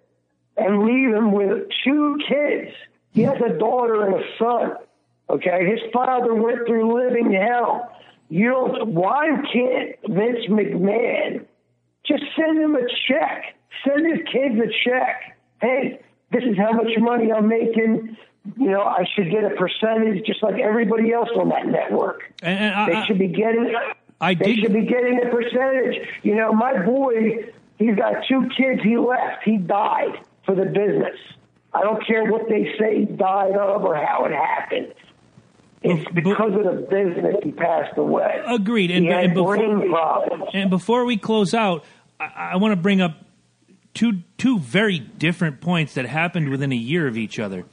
and 0.57 0.83
leave 0.83 1.13
him 1.13 1.31
with 1.31 1.67
two 1.83 2.17
kids. 2.27 2.71
He 3.17 3.23
has 3.23 3.41
a 3.43 3.57
daughter 3.57 4.05
and 4.05 4.13
a 4.13 4.23
son. 4.37 4.73
Okay, 5.27 5.65
his 5.71 5.79
father 5.91 6.35
went 6.35 6.67
through 6.67 6.93
living 7.03 7.33
hell. 7.33 7.91
You 8.29 8.49
don't. 8.51 8.93
Why 8.93 9.27
can't 9.51 9.95
Vince 10.07 10.45
McMahon 10.47 11.43
just 12.05 12.23
send 12.37 12.59
him 12.61 12.75
a 12.75 12.85
check? 13.07 13.55
Send 13.83 14.05
his 14.05 14.19
kids 14.31 14.55
a 14.59 14.69
check. 14.87 15.35
Hey, 15.59 15.99
this 16.31 16.43
is 16.43 16.55
how 16.59 16.73
much 16.73 16.91
money 16.99 17.31
I'm 17.31 17.47
making. 17.47 18.15
You 18.55 18.69
know, 18.69 18.83
I 18.83 19.03
should 19.15 19.31
get 19.31 19.43
a 19.43 19.49
percentage, 19.55 20.23
just 20.27 20.43
like 20.43 20.59
everybody 20.61 21.11
else 21.11 21.29
on 21.35 21.49
that 21.49 21.65
network. 21.65 22.21
And, 22.43 22.59
and 22.59 22.75
I, 22.75 22.85
They 23.01 23.07
should 23.07 23.17
be 23.19 23.29
getting. 23.29 23.73
I 24.21 24.35
they 24.35 24.53
did- 24.53 24.59
should 24.59 24.73
be 24.73 24.85
getting 24.85 25.19
a 25.25 25.29
percentage. 25.31 26.07
You 26.21 26.35
know, 26.35 26.53
my 26.53 26.85
boy, 26.85 27.45
he's 27.79 27.95
got 27.95 28.23
two 28.29 28.47
kids. 28.55 28.83
He 28.83 28.95
left. 28.95 29.43
He 29.43 29.57
died 29.57 30.19
for 30.45 30.53
the 30.53 30.65
business. 30.65 31.17
I 31.73 31.81
don't 31.81 32.05
care 32.05 32.25
what 32.31 32.47
they 32.49 32.73
say 32.79 32.99
he 32.99 33.05
died 33.05 33.51
of 33.55 33.83
or 33.83 33.95
how 33.95 34.25
it 34.25 34.31
happened. 34.31 34.93
It's 35.83 36.09
because 36.11 36.53
of 36.53 36.63
the 36.63 36.87
business 36.89 37.35
he 37.43 37.51
passed 37.51 37.97
away. 37.97 38.41
Agreed. 38.47 38.89
And- 38.91 39.07
and 39.07 39.33
before-. 39.33 39.57
And 40.53 40.69
before 40.69 41.05
we 41.05 41.17
close 41.17 41.53
out, 41.53 41.85
I, 42.19 42.51
I 42.53 42.55
want 42.57 42.71
to 42.71 42.81
bring 42.81 42.99
up 43.01 43.11
two 43.93 44.21
two 44.37 44.59
very 44.59 44.99
different 44.99 45.61
points 45.61 45.93
that 45.95 46.05
happened 46.05 46.49
within 46.49 46.71
a 46.71 46.75
year 46.75 47.07
of 47.07 47.17
each 47.17 47.39
other. 47.39 47.65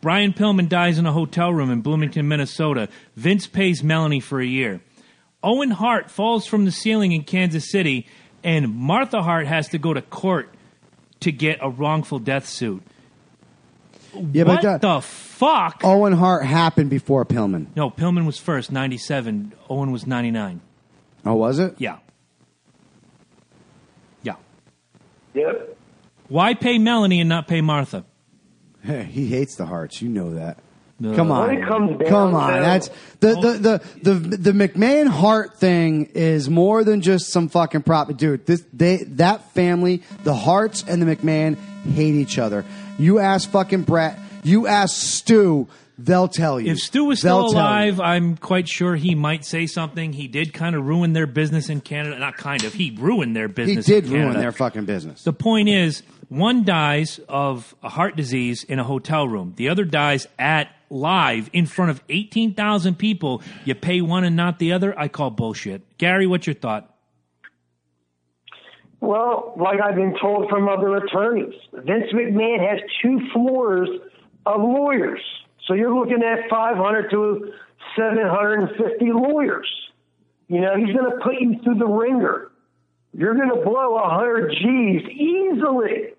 Brian 0.00 0.32
Pillman 0.32 0.68
dies 0.68 0.98
in 0.98 1.06
a 1.06 1.12
hotel 1.12 1.52
room 1.52 1.70
in 1.70 1.80
Bloomington, 1.80 2.26
Minnesota. 2.26 2.88
Vince 3.16 3.46
pays 3.46 3.82
Melanie 3.82 4.20
for 4.20 4.40
a 4.40 4.46
year. 4.46 4.80
Owen 5.44 5.70
Hart 5.70 6.10
falls 6.10 6.46
from 6.46 6.64
the 6.64 6.72
ceiling 6.72 7.12
in 7.12 7.22
Kansas 7.24 7.70
City, 7.70 8.06
and 8.42 8.74
Martha 8.74 9.22
Hart 9.22 9.46
has 9.46 9.68
to 9.68 9.78
go 9.78 9.94
to 9.94 10.02
court 10.02 10.52
to 11.20 11.30
get 11.32 11.58
a 11.60 11.70
wrongful 11.70 12.18
death 12.18 12.46
suit. 12.46 12.82
Yeah, 14.14 14.44
what 14.44 14.56
but 14.56 14.62
that, 14.62 14.80
the 14.80 15.00
fuck? 15.00 15.80
Owen 15.84 16.12
Hart 16.12 16.44
happened 16.44 16.90
before 16.90 17.24
Pillman. 17.24 17.66
No, 17.76 17.90
Pillman 17.90 18.26
was 18.26 18.38
first, 18.38 18.70
97. 18.72 19.52
Owen 19.68 19.90
was 19.92 20.06
99. 20.06 20.60
Oh, 21.24 21.34
was 21.34 21.58
it? 21.58 21.74
Yeah. 21.78 21.98
Yeah. 24.22 24.34
Yep. 25.34 25.76
Why 26.28 26.54
pay 26.54 26.78
Melanie 26.78 27.20
and 27.20 27.28
not 27.28 27.46
pay 27.48 27.60
Martha? 27.60 28.04
Hey, 28.82 29.04
he 29.04 29.26
hates 29.26 29.56
the 29.56 29.66
Hearts. 29.66 30.02
You 30.02 30.08
know 30.08 30.34
that. 30.34 30.58
No. 30.98 31.16
Come 31.16 31.32
on, 31.32 31.48
When 31.48 31.58
it 31.58 31.66
comes 31.66 31.98
down 31.98 32.08
come 32.08 32.34
on. 32.34 32.52
to- 32.54 32.60
That's 32.60 32.88
the, 33.18 33.34
the 33.34 33.80
the 34.04 34.12
the 34.14 34.36
the 34.36 34.52
McMahon 34.52 35.08
Hart 35.08 35.58
thing 35.58 36.06
is 36.14 36.48
more 36.48 36.84
than 36.84 37.00
just 37.00 37.32
some 37.32 37.48
fucking 37.48 37.82
prop, 37.82 38.16
dude. 38.16 38.46
This 38.46 38.64
they 38.72 38.98
that 38.98 39.52
family, 39.52 40.02
the 40.22 40.34
Harts 40.34 40.84
and 40.86 41.02
the 41.02 41.16
McMahon 41.16 41.56
hate 41.92 42.14
each 42.14 42.38
other. 42.38 42.64
You 42.98 43.18
ask 43.18 43.50
fucking 43.50 43.82
Bret. 43.82 44.18
You 44.44 44.66
ask 44.66 44.94
Stu. 44.96 45.68
They'll 45.98 46.28
tell 46.28 46.58
you. 46.60 46.72
If 46.72 46.78
Stu 46.78 47.04
was 47.04 47.20
They'll 47.20 47.48
still 47.48 47.52
tell 47.52 47.62
alive, 47.62 48.00
I'm 48.00 48.36
quite 48.36 48.66
sure 48.68 48.96
he 48.96 49.14
might 49.14 49.44
say 49.44 49.66
something. 49.66 50.12
He 50.12 50.26
did 50.26 50.52
kind 50.52 50.74
of 50.74 50.84
ruin 50.86 51.12
their 51.12 51.26
business 51.26 51.68
in 51.68 51.80
Canada. 51.80 52.18
Not 52.18 52.36
kind 52.36 52.64
of. 52.64 52.72
He 52.72 52.96
ruined 52.98 53.36
their 53.36 53.48
business. 53.48 53.86
he 53.86 53.92
business. 53.92 54.02
did 54.02 54.04
in 54.06 54.10
ruin 54.12 54.22
Canada. 54.24 54.40
their 54.40 54.52
fucking 54.52 54.84
business. 54.86 55.22
The 55.22 55.32
point 55.32 55.68
is, 55.68 56.02
one 56.28 56.64
dies 56.64 57.20
of 57.28 57.74
a 57.82 57.88
heart 57.88 58.16
disease 58.16 58.64
in 58.64 58.78
a 58.78 58.84
hotel 58.84 59.28
room. 59.28 59.52
The 59.56 59.68
other 59.68 59.84
dies 59.84 60.26
at 60.38 60.68
live 60.88 61.50
in 61.52 61.66
front 61.66 61.90
of 61.90 62.02
18,000 62.08 62.96
people. 62.98 63.42
You 63.64 63.74
pay 63.74 64.00
one 64.00 64.24
and 64.24 64.34
not 64.34 64.58
the 64.58 64.72
other. 64.72 64.98
I 64.98 65.08
call 65.08 65.30
bullshit. 65.30 65.98
Gary, 65.98 66.26
what's 66.26 66.46
your 66.46 66.54
thought? 66.54 66.91
Well, 69.02 69.52
like 69.58 69.80
I've 69.82 69.96
been 69.96 70.14
told 70.20 70.48
from 70.48 70.68
other 70.68 70.96
attorneys, 70.96 71.54
Vince 71.72 72.12
McMahon 72.14 72.60
has 72.60 72.78
two 73.02 73.18
floors 73.32 73.88
of 74.46 74.60
lawyers. 74.60 75.20
So 75.66 75.74
you're 75.74 75.92
looking 75.92 76.22
at 76.22 76.48
500 76.48 77.10
to 77.10 77.52
750 77.96 79.06
lawyers. 79.12 79.66
You 80.46 80.60
know, 80.60 80.76
he's 80.76 80.94
going 80.94 81.10
to 81.10 81.18
put 81.20 81.34
you 81.40 81.60
through 81.64 81.78
the 81.80 81.86
ringer. 81.86 82.52
You're 83.12 83.34
going 83.34 83.48
to 83.48 83.64
blow 83.68 83.94
100 83.94 84.52
G's 84.52 85.02
easily 85.10 86.14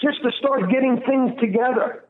just 0.00 0.22
to 0.22 0.32
start 0.38 0.70
getting 0.70 1.02
things 1.06 1.38
together. 1.38 2.04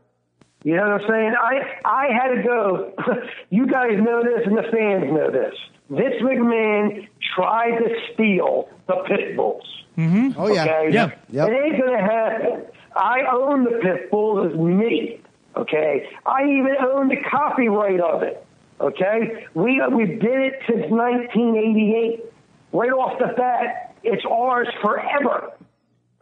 You 0.62 0.76
know 0.76 0.90
what 0.90 1.02
I'm 1.02 1.08
saying? 1.10 1.34
I 1.38 1.54
I 1.84 2.06
had 2.12 2.36
to 2.36 2.42
go. 2.42 2.92
you 3.50 3.66
guys 3.66 3.98
know 3.98 4.22
this, 4.22 4.46
and 4.46 4.56
the 4.56 4.62
fans 4.62 5.12
know 5.12 5.30
this. 5.30 5.54
Vince 5.90 6.22
McMahon 6.22 7.08
tried 7.34 7.78
to 7.78 7.88
steal 8.14 8.68
the 8.86 9.02
pit 9.08 9.36
bulls. 9.36 9.83
Mm-hmm. 9.96 10.40
oh 10.40 10.48
yeah, 10.52 10.62
Okay? 10.64 10.90
Yeah. 10.92 11.10
Yep. 11.30 11.48
It 11.48 11.64
ain't 11.64 11.80
gonna 11.80 12.02
happen. 12.02 12.66
I 12.96 13.20
own 13.32 13.64
the 13.64 13.78
pit 13.82 14.10
bull 14.10 14.44
as 14.46 14.56
me. 14.56 15.20
Okay. 15.56 16.08
I 16.26 16.42
even 16.44 16.76
own 16.80 17.08
the 17.08 17.16
copyright 17.30 18.00
of 18.00 18.22
it. 18.22 18.44
Okay. 18.80 19.46
We 19.54 19.80
uh, 19.80 19.90
we 19.90 20.06
did 20.06 20.24
it 20.24 20.54
since 20.66 20.90
1988. 20.90 22.24
Right 22.72 22.90
off 22.90 23.18
the 23.20 23.32
bat, 23.36 23.94
it's 24.02 24.24
ours 24.28 24.68
forever. 24.82 25.52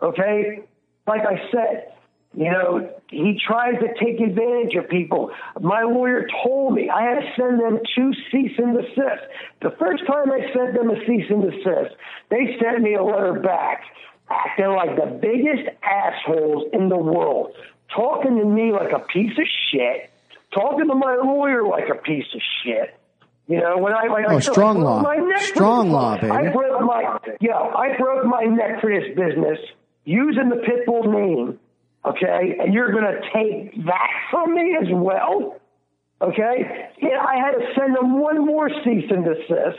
Okay. 0.02 0.60
Like 1.06 1.22
I 1.22 1.50
said, 1.50 1.92
you 2.34 2.50
know, 2.50 2.88
he 3.08 3.38
tries 3.46 3.74
to 3.80 3.88
take 4.02 4.20
advantage 4.20 4.74
of 4.76 4.88
people. 4.88 5.30
My 5.60 5.82
lawyer 5.82 6.26
told 6.44 6.74
me 6.74 6.88
I 6.88 7.02
had 7.02 7.20
to 7.20 7.26
send 7.36 7.60
them 7.60 7.78
two 7.94 8.12
cease 8.30 8.52
and 8.58 8.74
desist. 8.76 9.22
The 9.60 9.70
first 9.78 10.06
time 10.06 10.30
I 10.32 10.40
sent 10.54 10.74
them 10.74 10.90
a 10.90 10.96
cease 11.06 11.26
and 11.28 11.42
desist, 11.42 11.94
they 12.30 12.56
sent 12.60 12.80
me 12.82 12.94
a 12.94 13.02
letter 13.02 13.40
back 13.40 13.82
acting 14.30 14.68
like 14.74 14.96
the 14.96 15.18
biggest 15.20 15.68
assholes 15.82 16.64
in 16.72 16.88
the 16.88 16.96
world, 16.96 17.52
talking 17.94 18.38
to 18.38 18.44
me 18.44 18.72
like 18.72 18.92
a 18.92 19.00
piece 19.00 19.36
of 19.36 19.44
shit, 19.70 20.10
talking 20.54 20.88
to 20.88 20.94
my 20.94 21.16
lawyer 21.22 21.62
like 21.66 21.88
a 21.90 21.96
piece 21.96 22.24
of 22.34 22.40
shit. 22.64 22.98
You 23.48 23.58
know, 23.60 23.76
when 23.76 23.92
I 23.92 24.08
when 24.08 24.24
I 24.24 24.34
Oh, 24.36 24.38
strong 24.38 24.78
I 24.78 24.80
broke 24.80 24.84
law. 24.84 25.02
my 25.02 25.16
neck 25.16 25.40
Strong 25.42 25.90
law, 25.90 26.16
baby. 26.16 26.30
I 26.30 26.50
broke 26.52 26.80
my 26.82 27.18
yeah, 27.40 27.58
I 27.58 27.96
broke 27.98 28.24
my 28.24 28.44
neck 28.44 28.80
for 28.80 28.88
this 28.90 29.08
business 29.14 29.58
using 30.04 30.48
the 30.48 30.56
Pitbull 30.56 31.12
name. 31.12 31.58
Okay, 32.04 32.56
and 32.58 32.74
you're 32.74 32.90
gonna 32.90 33.20
take 33.32 33.84
that 33.84 34.10
from 34.30 34.54
me 34.54 34.76
as 34.80 34.88
well. 34.90 35.60
Okay, 36.20 36.88
I 37.02 37.36
had 37.36 37.52
to 37.52 37.74
send 37.76 37.94
them 37.96 38.20
one 38.20 38.44
more 38.44 38.68
cease 38.84 39.10
and 39.10 39.24
desist, 39.24 39.78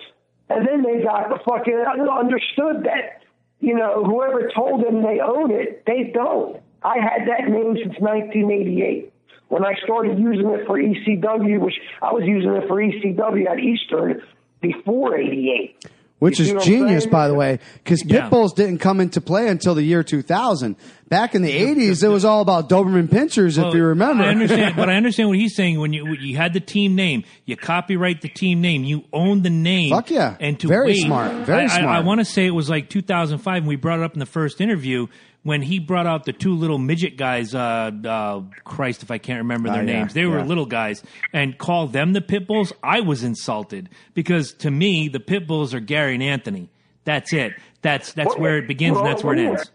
and 0.50 0.68
then 0.68 0.84
they 0.84 1.04
got 1.04 1.30
the 1.30 1.40
fucking 1.46 1.74
understood 1.74 2.84
that 2.84 3.24
you 3.60 3.76
know 3.76 4.04
whoever 4.06 4.50
told 4.56 4.86
them 4.86 5.02
they 5.02 5.20
own 5.20 5.52
it, 5.52 5.84
they 5.86 6.12
don't. 6.14 6.62
I 6.82 6.98
had 7.00 7.28
that 7.28 7.50
name 7.50 7.76
since 7.76 8.00
1988 8.00 9.12
when 9.50 9.66
I 9.66 9.76
started 9.84 10.18
using 10.18 10.50
it 10.50 10.66
for 10.66 10.78
ECW, 10.78 11.60
which 11.60 11.80
I 12.02 12.12
was 12.12 12.24
using 12.26 12.54
it 12.54 12.68
for 12.68 12.78
ECW 12.78 13.50
at 13.50 13.60
Eastern 13.60 14.22
before 14.62 15.18
'88. 15.18 15.90
Which 16.24 16.40
You 16.40 16.44
is 16.44 16.50
see 16.50 16.56
what 16.56 16.64
I'm 16.66 16.72
genius, 16.72 17.06
by 17.06 17.28
the 17.28 17.34
way, 17.34 17.60
because 17.84 18.02
Yeah. 18.06 18.22
pit 18.22 18.30
bulls 18.32 18.54
didn't 18.54 18.78
come 18.78 19.02
into 19.02 19.20
play 19.20 19.50
until 19.50 19.76
the 19.76 19.84
year 19.84 20.04
2000. 20.04 20.78
Back 21.10 21.36
in 21.36 21.42
the 21.42 21.52
80s, 21.52 22.02
it 22.02 22.08
was 22.08 22.24
all 22.24 22.42
about 22.42 22.70
Doberman 22.70 23.10
pinschers, 23.10 23.62
if 23.62 23.76
you 23.76 23.84
remember. 23.84 24.24
I 24.24 24.30
understand, 24.30 24.78
but 24.78 24.90
I 24.90 24.96
understand 24.96 25.28
what 25.28 25.38
he's 25.38 25.54
saying. 25.54 25.82
When 25.82 25.92
you 25.92 26.06
when 26.06 26.22
you 26.22 26.38
had 26.38 26.54
the 26.54 26.62
team 26.62 26.96
name, 26.96 27.26
you 27.46 27.58
copyright 27.58 28.22
the 28.22 28.30
team 28.30 28.62
name, 28.62 28.86
you 28.86 29.04
own 29.12 29.42
the 29.42 29.50
name. 29.50 29.90
Fuck 29.90 30.12
yeah. 30.12 30.38
And 30.40 30.58
to 30.62 30.68
Very 30.70 30.88
wait, 30.94 31.02
smart. 31.02 31.46
Very 31.46 31.64
I, 31.64 31.66
I, 31.66 31.68
smart. 31.68 31.98
I 31.98 32.00
want 32.00 32.20
to 32.22 32.26
say 32.26 32.46
it 32.46 32.52
was 32.56 32.70
like 32.70 32.90
2005, 32.90 33.58
and 33.58 33.68
we 33.68 33.76
brought 33.76 34.00
it 34.00 34.06
up 34.06 34.14
in 34.14 34.20
the 34.20 34.26
first 34.26 34.62
interview 34.62 35.08
when 35.44 35.62
he 35.62 35.80
brought 35.80 36.08
out 36.08 36.26
the 36.26 36.34
two 36.34 36.56
little 36.56 36.78
midget 36.78 37.18
guys. 37.18 37.54
Uh, 37.54 37.92
uh, 38.06 38.42
Christ, 38.64 39.04
if 39.04 39.12
I 39.12 39.18
can't 39.18 39.40
remember 39.40 39.70
their 39.70 39.82
Oh, 39.82 39.86
yeah, 39.86 39.94
names, 40.00 40.14
they 40.14 40.26
were 40.26 40.40
yeah. 40.40 40.46
little 40.46 40.66
guys, 40.66 41.04
and 41.32 41.58
called 41.58 41.94
them 41.94 42.14
the 42.14 42.22
pit 42.22 42.48
bulls. 42.48 42.74
I 42.82 43.02
was 43.02 43.24
insulted 43.24 43.90
because 44.14 44.54
to 44.56 44.72
me, 44.72 45.08
the 45.10 45.20
pit 45.20 45.48
bulls 45.48 45.74
are 45.74 45.80
Gary 45.80 46.14
and 46.16 46.24
Anthony. 46.24 46.70
That's 47.06 47.34
it. 47.34 47.54
That's 47.82 48.14
that's 48.14 48.30
Well, 48.30 48.40
where 48.40 48.58
it 48.58 48.68
begins 48.68 48.98
and 48.98 49.06
that's 49.06 49.24
where 49.24 49.36
it 49.36 49.42
yeah. 49.44 49.50
ends. 49.50 49.72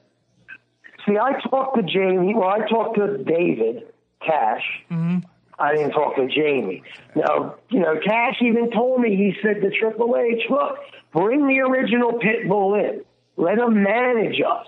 See, 1.06 1.16
I 1.16 1.38
talked 1.48 1.76
to 1.76 1.82
Jamie. 1.82 2.34
Well, 2.34 2.48
I 2.48 2.66
talked 2.68 2.96
to 2.96 3.18
David 3.18 3.84
Cash. 4.24 4.64
Mm-hmm. 4.90 5.18
I 5.58 5.74
didn't 5.74 5.90
talk 5.90 6.14
to 6.16 6.26
Jamie. 6.28 6.82
Now, 7.16 7.56
you 7.70 7.80
know, 7.80 7.98
Cash 8.04 8.36
even 8.42 8.70
told 8.70 9.00
me 9.00 9.16
he 9.16 9.34
said 9.42 9.60
to 9.60 9.70
Triple 9.78 10.16
H, 10.16 10.42
"Look, 10.48 10.78
bring 11.12 11.46
the 11.48 11.60
original 11.60 12.12
Pitbull 12.20 12.78
in. 12.78 13.04
Let 13.36 13.58
him 13.58 13.82
manage 13.82 14.40
us. 14.40 14.66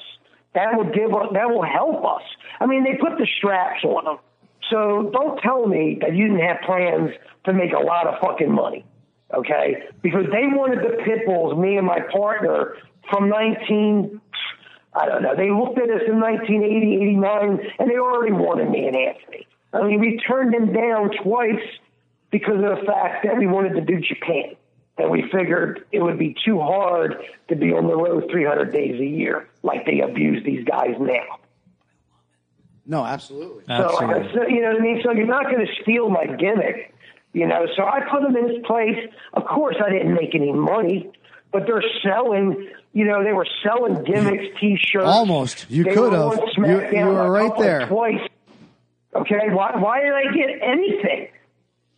That 0.55 0.77
will 0.77 0.85
give. 0.85 1.11
That 1.33 1.51
will 1.51 1.63
help 1.63 2.05
us. 2.05 2.23
I 2.61 2.67
mean, 2.67 2.85
they 2.85 2.97
put 2.97 3.19
the 3.19 3.27
straps 3.39 3.85
on 3.85 4.07
him. 4.07 4.19
So 4.71 5.11
don't 5.13 5.39
tell 5.41 5.67
me 5.67 5.99
that 6.01 6.15
you 6.15 6.29
didn't 6.29 6.47
have 6.47 6.59
plans 6.67 7.11
to 7.45 7.53
make 7.53 7.73
a 7.73 7.79
lot 7.79 8.07
of 8.07 8.19
fucking 8.21 8.53
money." 8.53 8.85
Okay, 9.33 9.85
because 10.03 10.27
they 10.33 10.47
wanted 10.49 10.81
the 10.81 10.97
pit 11.05 11.25
bulls, 11.25 11.57
me 11.57 11.77
and 11.77 11.87
my 11.87 12.01
partner, 12.13 12.75
from 13.11 13.29
19, 13.29 14.21
I 14.93 15.07
don't 15.07 15.23
know, 15.23 15.37
they 15.37 15.51
looked 15.53 15.79
at 15.79 15.89
us 15.89 16.03
in 16.09 16.19
1980, 16.19 16.97
89, 16.97 17.61
and 17.79 17.89
they 17.89 17.97
already 17.97 18.33
wanted 18.33 18.71
me 18.71 18.89
and 18.89 18.97
Anthony. 18.97 19.47
I 19.73 19.83
mean, 19.83 20.01
we 20.01 20.19
turned 20.19 20.53
them 20.53 20.73
down 20.73 21.11
twice 21.23 21.63
because 22.33 22.57
of 22.57 22.63
the 22.63 22.83
fact 22.85 23.25
that 23.25 23.39
we 23.39 23.47
wanted 23.47 23.75
to 23.75 23.83
do 23.83 24.01
Japan. 24.01 24.57
And 25.01 25.11
we 25.11 25.23
figured 25.33 25.85
it 25.93 26.03
would 26.03 26.19
be 26.19 26.37
too 26.45 26.61
hard 26.61 27.17
to 27.49 27.57
be 27.57 27.73
on 27.73 27.87
the 27.87 27.97
road 27.97 28.29
300 28.31 28.73
days 28.73 29.01
a 29.01 29.05
year, 29.05 29.49
like 29.63 29.87
they 29.87 30.01
abuse 30.01 30.45
these 30.45 30.65
guys 30.65 30.95
now. 31.01 31.39
no, 32.87 33.05
absolutely. 33.05 33.65
So, 33.67 33.73
Absolutely. 33.73 34.33
so, 34.35 34.47
you 34.49 34.63
know 34.63 34.69
what 34.73 34.81
I 34.81 34.83
mean? 34.83 35.01
So 35.05 35.13
you're 35.13 35.27
not 35.27 35.45
going 35.45 35.65
to 35.67 35.73
steal 35.83 36.09
my 36.11 36.27
gimmick, 36.27 36.95
you 37.33 37.47
know. 37.47 37.67
So 37.77 37.85
I 37.85 38.01
put 38.11 38.23
them 38.23 38.37
in 38.37 38.49
his 38.55 38.65
place. 38.67 38.99
Of 39.33 39.45
course, 39.45 39.77
I 39.85 39.91
didn't 39.91 40.15
make 40.15 40.35
any 40.35 40.53
money, 40.53 41.11
but 41.53 41.67
they're 41.67 41.85
selling. 42.03 42.69
You 42.93 43.05
know, 43.07 43.23
they 43.23 43.33
were 43.33 43.47
selling 43.63 44.03
gimmicks, 44.05 44.45
T-shirts. 44.61 45.07
Almost. 45.07 45.71
You 45.71 45.85
could 45.85 46.13
have. 46.13 46.35
You- 46.57 46.89
you 46.99 47.07
were 47.07 47.31
right 47.31 47.57
there. 47.57 47.87
Twice. 47.87 48.21
Okay, 49.15 49.49
why? 49.51 49.77
Why 49.77 50.01
did 50.03 50.13
I 50.13 50.25
get 50.35 50.51
anything? 50.63 51.29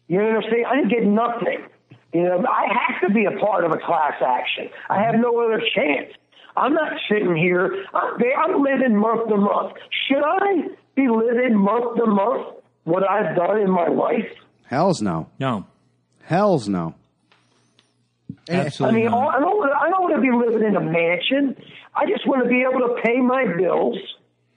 You 0.09 0.19
know 0.19 0.25
what 0.27 0.45
I'm 0.45 0.51
saying? 0.51 0.65
I 0.69 0.77
didn't 0.77 0.91
get 0.91 1.05
nothing. 1.07 1.65
You 2.13 2.25
know, 2.25 2.45
I 2.47 2.67
have 2.73 3.09
to 3.09 3.15
be 3.15 3.25
a 3.25 3.39
part 3.39 3.65
of 3.65 3.73
a 3.73 3.79
class 3.79 4.15
action. 4.25 4.69
I 4.91 5.03
have 5.03 5.15
no 5.15 5.39
other 5.41 5.63
chance. 5.75 6.13
I'm 6.57 6.75
not 6.75 6.93
sitting 7.09 7.35
here. 7.35 7.85
I'm, 7.95 8.15
I'm 8.39 8.63
living 8.63 8.97
month 8.97 9.29
to 9.29 9.37
month. 9.37 9.73
Should 10.09 10.23
I 10.23 10.69
be 10.95 11.09
living 11.09 11.57
month 11.57 11.97
to 11.97 12.07
month 12.07 12.57
what 12.85 13.09
I've 13.09 13.35
done 13.35 13.61
in 13.61 13.71
my 13.71 13.89
life? 13.89 14.29
Hells 14.67 15.01
no. 15.01 15.29
No, 15.39 15.67
Hells 16.25 16.69
no. 16.69 16.95
I 18.51 18.55
absolutely. 18.55 19.03
mean, 19.03 19.11
not. 19.11 19.37
I 19.37 19.41
don't. 19.41 19.59
wanna- 19.59 19.73
I 19.81 19.89
don't 19.91 20.03
want 20.03 20.15
to 20.17 20.21
be 20.21 20.31
living 20.33 20.67
in 20.67 20.77
a 20.77 20.81
mansion. 20.81 21.57
I 21.95 22.07
just 22.07 22.27
want 22.27 22.43
to 22.43 22.49
be 22.49 22.63
able 22.63 22.81
to 22.95 23.01
pay 23.03 23.21
my 23.21 23.45
bills 23.57 23.97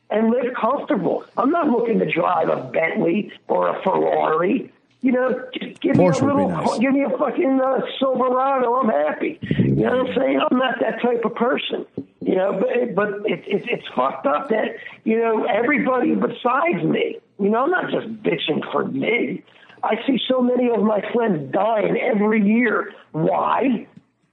and 0.10 0.30
live 0.32 0.54
comfortable. 0.60 1.24
I'm 1.38 1.52
not 1.52 1.68
looking 1.70 2.00
to 2.00 2.12
drive 2.12 2.50
a 2.50 2.64
Bentley 2.72 3.32
or 3.48 3.70
a 3.70 3.82
Ferrari. 3.84 4.72
You 5.06 5.12
know, 5.12 5.40
just 5.54 5.80
give 5.82 5.98
Porsche 5.98 6.22
me 6.22 6.32
a 6.32 6.34
little, 6.34 6.50
nice. 6.50 6.80
give 6.80 6.92
me 6.92 7.04
a 7.04 7.16
fucking 7.16 7.62
uh, 7.64 7.82
Silverado. 8.00 8.74
I'm 8.74 8.90
happy. 8.90 9.38
You 9.60 9.76
know 9.76 9.98
what 9.98 10.10
I'm 10.10 10.16
saying? 10.18 10.40
I'm 10.50 10.58
not 10.58 10.80
that 10.82 11.00
type 11.00 11.24
of 11.24 11.36
person. 11.36 11.86
You 12.22 12.36
know, 12.38 12.60
but 12.60 12.96
but 12.96 13.10
it, 13.30 13.44
it, 13.46 13.66
it's 13.70 13.88
fucked 13.96 14.26
up 14.26 14.50
that 14.50 14.78
you 15.04 15.20
know 15.20 15.44
everybody 15.44 16.16
besides 16.16 16.84
me. 16.84 17.20
You 17.40 17.50
know, 17.50 17.66
I'm 17.66 17.70
not 17.70 17.92
just 17.92 18.08
bitching 18.24 18.64
for 18.72 18.86
me. 18.86 19.44
I 19.84 19.94
see 20.08 20.18
so 20.28 20.42
many 20.42 20.72
of 20.72 20.82
my 20.82 21.02
friends 21.14 21.54
dying 21.54 21.98
every 22.02 22.42
year. 22.42 22.92
Why? 23.12 23.86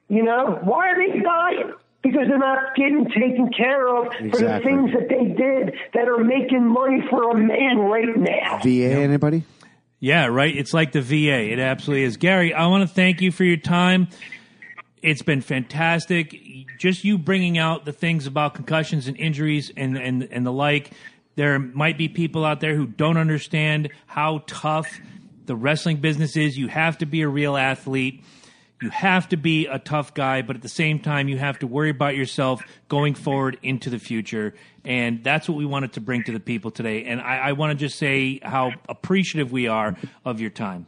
You 0.09 0.23
know, 0.23 0.59
why 0.63 0.89
are 0.89 0.97
they 0.97 1.21
dying? 1.21 1.75
Because 2.03 2.29
they're 2.29 2.39
not 2.39 2.75
getting 2.77 3.05
taken 3.11 3.51
care 3.55 3.95
of 3.95 4.07
for 4.15 4.39
the 4.39 4.61
things 4.65 4.91
that 4.95 5.11
they 5.11 5.27
did 5.27 5.75
that 5.93 6.09
are 6.09 6.25
making 6.25 6.67
money 6.67 7.03
for 7.11 7.31
a 7.31 7.37
man 7.37 7.79
right 7.79 8.17
now. 8.17 8.61
VA, 8.63 9.03
anybody? 9.03 9.45
Yeah, 10.03 10.27
right. 10.27 10.55
It's 10.55 10.75
like 10.75 10.91
the 10.91 11.01
VA. 11.01 11.53
It 11.53 11.61
absolutely 11.61 12.03
is. 12.03 12.17
Gary, 12.17 12.53
I 12.53 12.67
want 12.67 12.83
to 12.83 12.93
thank 12.93 13.21
you 13.21 13.31
for 13.31 13.45
your 13.45 13.57
time. 13.57 14.09
It's 15.01 15.23
been 15.23 15.41
fantastic. 15.41 16.37
Just 16.77 17.05
you 17.05 17.19
bringing 17.19 17.57
out 17.57 17.85
the 17.85 17.93
things 17.93 18.27
about 18.27 18.55
concussions 18.55 19.07
and 19.07 19.17
injuries 19.17 19.71
and, 19.77 19.97
and, 19.97 20.25
and 20.25 20.45
the 20.45 20.51
like. 20.51 20.91
There 21.37 21.57
might 21.61 21.99
be 21.99 22.09
people 22.09 22.45
out 22.45 22.59
there 22.59 22.75
who 22.75 22.89
don't 22.89 23.17
understand 23.17 23.91
how 24.07 24.43
tough 24.49 25.01
the 25.47 25.55
wrestling 25.55 25.99
business 25.99 26.37
is. 26.37 26.59
You 26.59 26.67
have 26.67 26.99
to 26.99 27.07
be 27.07 27.23
a 27.23 27.29
real 27.29 27.57
athlete. 27.57 28.25
You 28.83 28.91
have 28.91 29.29
to 29.29 29.37
be 29.37 29.69
a 29.69 29.79
tough 29.79 30.15
guy, 30.15 30.43
but 30.43 30.57
at 30.57 30.63
the 30.63 30.69
same 30.69 30.99
time, 30.99 31.29
you 31.29 31.39
have 31.39 31.61
to 31.61 31.69
worry 31.69 31.91
about 31.91 32.17
yourself 32.17 32.61
going 32.89 33.15
forward 33.15 33.57
into 33.63 33.89
the 33.89 34.01
future. 34.01 34.55
And 34.85 35.23
that's 35.23 35.49
what 35.49 35.57
we 35.57 35.65
wanted 35.67 35.93
to 35.95 36.01
bring 36.01 36.25
to 36.25 36.33
the 36.33 36.41
people 36.41 36.71
today. 36.71 37.05
And 37.05 37.21
I, 37.21 37.37
I 37.39 37.53
want 37.53 37.79
to 37.79 37.85
just 37.87 37.99
say 37.99 38.41
how 38.43 38.73
appreciative 38.89 39.53
we 39.53 39.69
are 39.69 39.97
of 40.25 40.41
your 40.41 40.51
time. 40.51 40.87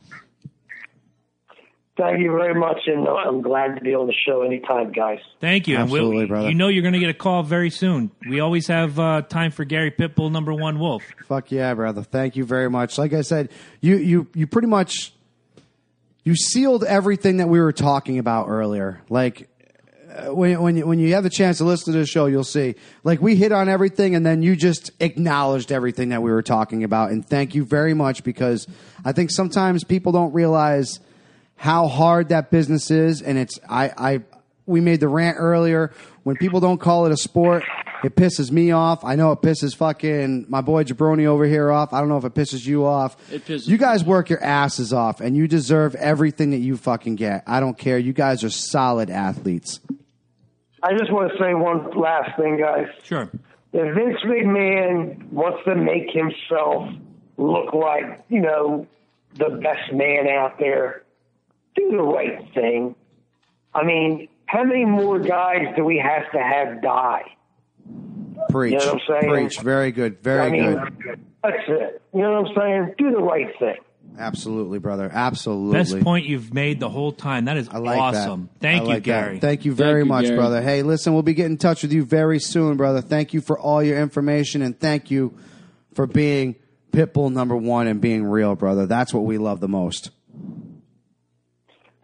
Thank 1.96 2.18
you 2.18 2.32
very 2.32 2.58
much, 2.58 2.78
and 2.88 3.06
uh, 3.06 3.12
I'm 3.14 3.40
glad 3.40 3.76
to 3.76 3.80
be 3.80 3.94
on 3.94 4.08
the 4.08 4.14
show 4.26 4.42
anytime, 4.42 4.90
guys. 4.90 5.20
Thank 5.40 5.68
you. 5.68 5.76
And 5.76 5.88
we'll- 5.88 6.00
Absolutely, 6.02 6.26
brother. 6.26 6.48
You 6.48 6.54
know 6.56 6.66
you're 6.66 6.82
going 6.82 6.94
to 6.94 6.98
get 6.98 7.08
a 7.10 7.14
call 7.14 7.44
very 7.44 7.70
soon. 7.70 8.10
We 8.28 8.40
always 8.40 8.66
have 8.66 8.98
uh, 8.98 9.22
time 9.22 9.52
for 9.52 9.64
Gary 9.64 9.92
Pitbull, 9.92 10.32
number 10.32 10.52
one 10.52 10.80
Wolf. 10.80 11.04
Fuck 11.28 11.52
yeah, 11.52 11.72
brother. 11.74 12.02
Thank 12.02 12.34
you 12.34 12.44
very 12.44 12.68
much. 12.68 12.98
Like 12.98 13.12
I 13.12 13.20
said, 13.20 13.50
you 13.80 13.96
you 13.96 14.26
you 14.34 14.48
pretty 14.48 14.66
much 14.66 15.12
you 16.24 16.34
sealed 16.34 16.82
everything 16.82 17.36
that 17.36 17.48
we 17.48 17.60
were 17.60 17.72
talking 17.72 18.18
about 18.18 18.48
earlier. 18.48 19.00
Like 19.08 19.48
Uh, 20.14 20.34
when 20.34 20.60
when 20.62 20.76
you, 20.76 20.86
when 20.86 20.98
you 20.98 21.14
have 21.14 21.24
the 21.24 21.30
chance 21.30 21.58
to 21.58 21.64
listen 21.64 21.92
to 21.92 21.98
the 21.98 22.06
show, 22.06 22.26
you'll 22.26 22.44
see. 22.44 22.76
Like 23.02 23.20
we 23.20 23.36
hit 23.36 23.52
on 23.52 23.68
everything, 23.68 24.14
and 24.14 24.24
then 24.24 24.42
you 24.42 24.54
just 24.54 24.90
acknowledged 25.00 25.72
everything 25.72 26.10
that 26.10 26.22
we 26.22 26.30
were 26.30 26.42
talking 26.42 26.84
about. 26.84 27.10
And 27.10 27.26
thank 27.26 27.54
you 27.54 27.64
very 27.64 27.94
much 27.94 28.22
because 28.22 28.66
I 29.04 29.12
think 29.12 29.30
sometimes 29.30 29.82
people 29.84 30.12
don't 30.12 30.32
realize 30.32 31.00
how 31.56 31.88
hard 31.88 32.28
that 32.28 32.50
business 32.50 32.90
is, 32.90 33.22
and 33.22 33.38
it's 33.38 33.58
I 33.68 33.92
I 33.96 34.20
we 34.66 34.80
made 34.80 35.00
the 35.00 35.08
rant 35.08 35.36
earlier. 35.38 35.92
When 36.22 36.36
people 36.36 36.60
don't 36.60 36.78
call 36.78 37.06
it 37.06 37.12
a 37.12 37.16
sport, 37.16 37.64
it 38.02 38.16
pisses 38.16 38.50
me 38.50 38.70
off. 38.70 39.04
I 39.04 39.14
know 39.14 39.32
it 39.32 39.42
pisses 39.42 39.74
fucking 39.74 40.46
my 40.48 40.60
boy 40.60 40.84
Jabroni 40.84 41.26
over 41.26 41.44
here 41.44 41.70
off. 41.70 41.92
I 41.92 42.00
don't 42.00 42.08
know 42.08 42.16
if 42.16 42.24
it 42.24 42.34
pisses 42.34 42.64
you 42.64 42.86
off. 42.86 43.16
It 43.32 43.44
pisses 43.44 43.68
you 43.68 43.78
guys 43.78 44.04
work 44.04 44.30
your 44.30 44.42
asses 44.42 44.92
off, 44.92 45.20
and 45.20 45.36
you 45.36 45.48
deserve 45.48 45.94
everything 45.96 46.50
that 46.50 46.58
you 46.58 46.76
fucking 46.76 47.16
get. 47.16 47.44
I 47.46 47.60
don't 47.60 47.76
care. 47.76 47.98
You 47.98 48.12
guys 48.12 48.44
are 48.44 48.50
solid 48.50 49.10
athletes. 49.10 49.80
I 50.84 50.92
just 50.98 51.10
want 51.10 51.32
to 51.32 51.38
say 51.42 51.54
one 51.54 51.90
last 51.98 52.36
thing, 52.38 52.58
guys. 52.58 52.88
Sure. 53.04 53.30
If 53.72 53.94
Vince 53.94 54.18
McMahon 54.26 55.32
wants 55.32 55.64
to 55.64 55.74
make 55.74 56.10
himself 56.12 56.90
look 57.38 57.72
like, 57.72 58.22
you 58.28 58.40
know, 58.42 58.86
the 59.36 59.58
best 59.62 59.92
man 59.92 60.28
out 60.28 60.58
there, 60.58 61.02
do 61.74 61.90
the 61.90 62.02
right 62.02 62.38
thing. 62.54 62.94
I 63.74 63.82
mean, 63.84 64.28
how 64.46 64.62
many 64.64 64.84
more 64.84 65.18
guys 65.18 65.62
do 65.74 65.84
we 65.84 65.96
have 65.98 66.30
to 66.32 66.38
have 66.38 66.82
die? 66.82 67.22
Preach, 68.50 68.72
You 68.72 68.78
know 68.78 68.86
what 68.86 68.94
I'm 68.94 69.22
saying? 69.22 69.32
preach. 69.34 69.60
Very 69.60 69.90
good, 69.90 70.22
very 70.22 70.40
I 70.40 70.50
mean, 70.50 70.74
good. 71.02 71.24
that's 71.42 71.56
it. 71.66 72.02
You 72.12 72.20
know 72.20 72.42
what 72.42 72.50
I'm 72.50 72.56
saying? 72.56 72.94
Do 72.98 73.10
the 73.10 73.22
right 73.22 73.48
thing. 73.58 73.76
Absolutely, 74.18 74.78
brother. 74.78 75.10
Absolutely. 75.12 75.78
Best 75.78 76.00
point 76.00 76.26
you've 76.26 76.54
made 76.54 76.78
the 76.78 76.88
whole 76.88 77.10
time. 77.12 77.46
That 77.46 77.56
is 77.56 77.68
I 77.68 77.78
like 77.78 77.98
awesome. 77.98 78.48
that. 78.54 78.60
Thank 78.60 78.80
I 78.82 78.84
you, 78.84 78.88
like 78.88 79.02
that. 79.04 79.24
Gary. 79.24 79.38
Thank 79.40 79.64
you 79.64 79.74
very 79.74 80.00
you, 80.00 80.06
much, 80.06 80.24
Gary. 80.26 80.36
brother. 80.36 80.62
Hey, 80.62 80.82
listen, 80.82 81.14
we'll 81.14 81.22
be 81.22 81.34
getting 81.34 81.52
in 81.52 81.58
touch 81.58 81.82
with 81.82 81.92
you 81.92 82.04
very 82.04 82.38
soon, 82.38 82.76
brother. 82.76 83.00
Thank 83.00 83.34
you 83.34 83.40
for 83.40 83.58
all 83.58 83.82
your 83.82 83.98
information 84.00 84.62
and 84.62 84.78
thank 84.78 85.10
you 85.10 85.36
for 85.94 86.06
being 86.06 86.54
Pitbull 86.92 87.32
number 87.32 87.56
one 87.56 87.88
and 87.88 88.00
being 88.00 88.24
real, 88.24 88.54
brother. 88.54 88.86
That's 88.86 89.12
what 89.12 89.24
we 89.24 89.36
love 89.38 89.58
the 89.60 89.68
most. 89.68 90.10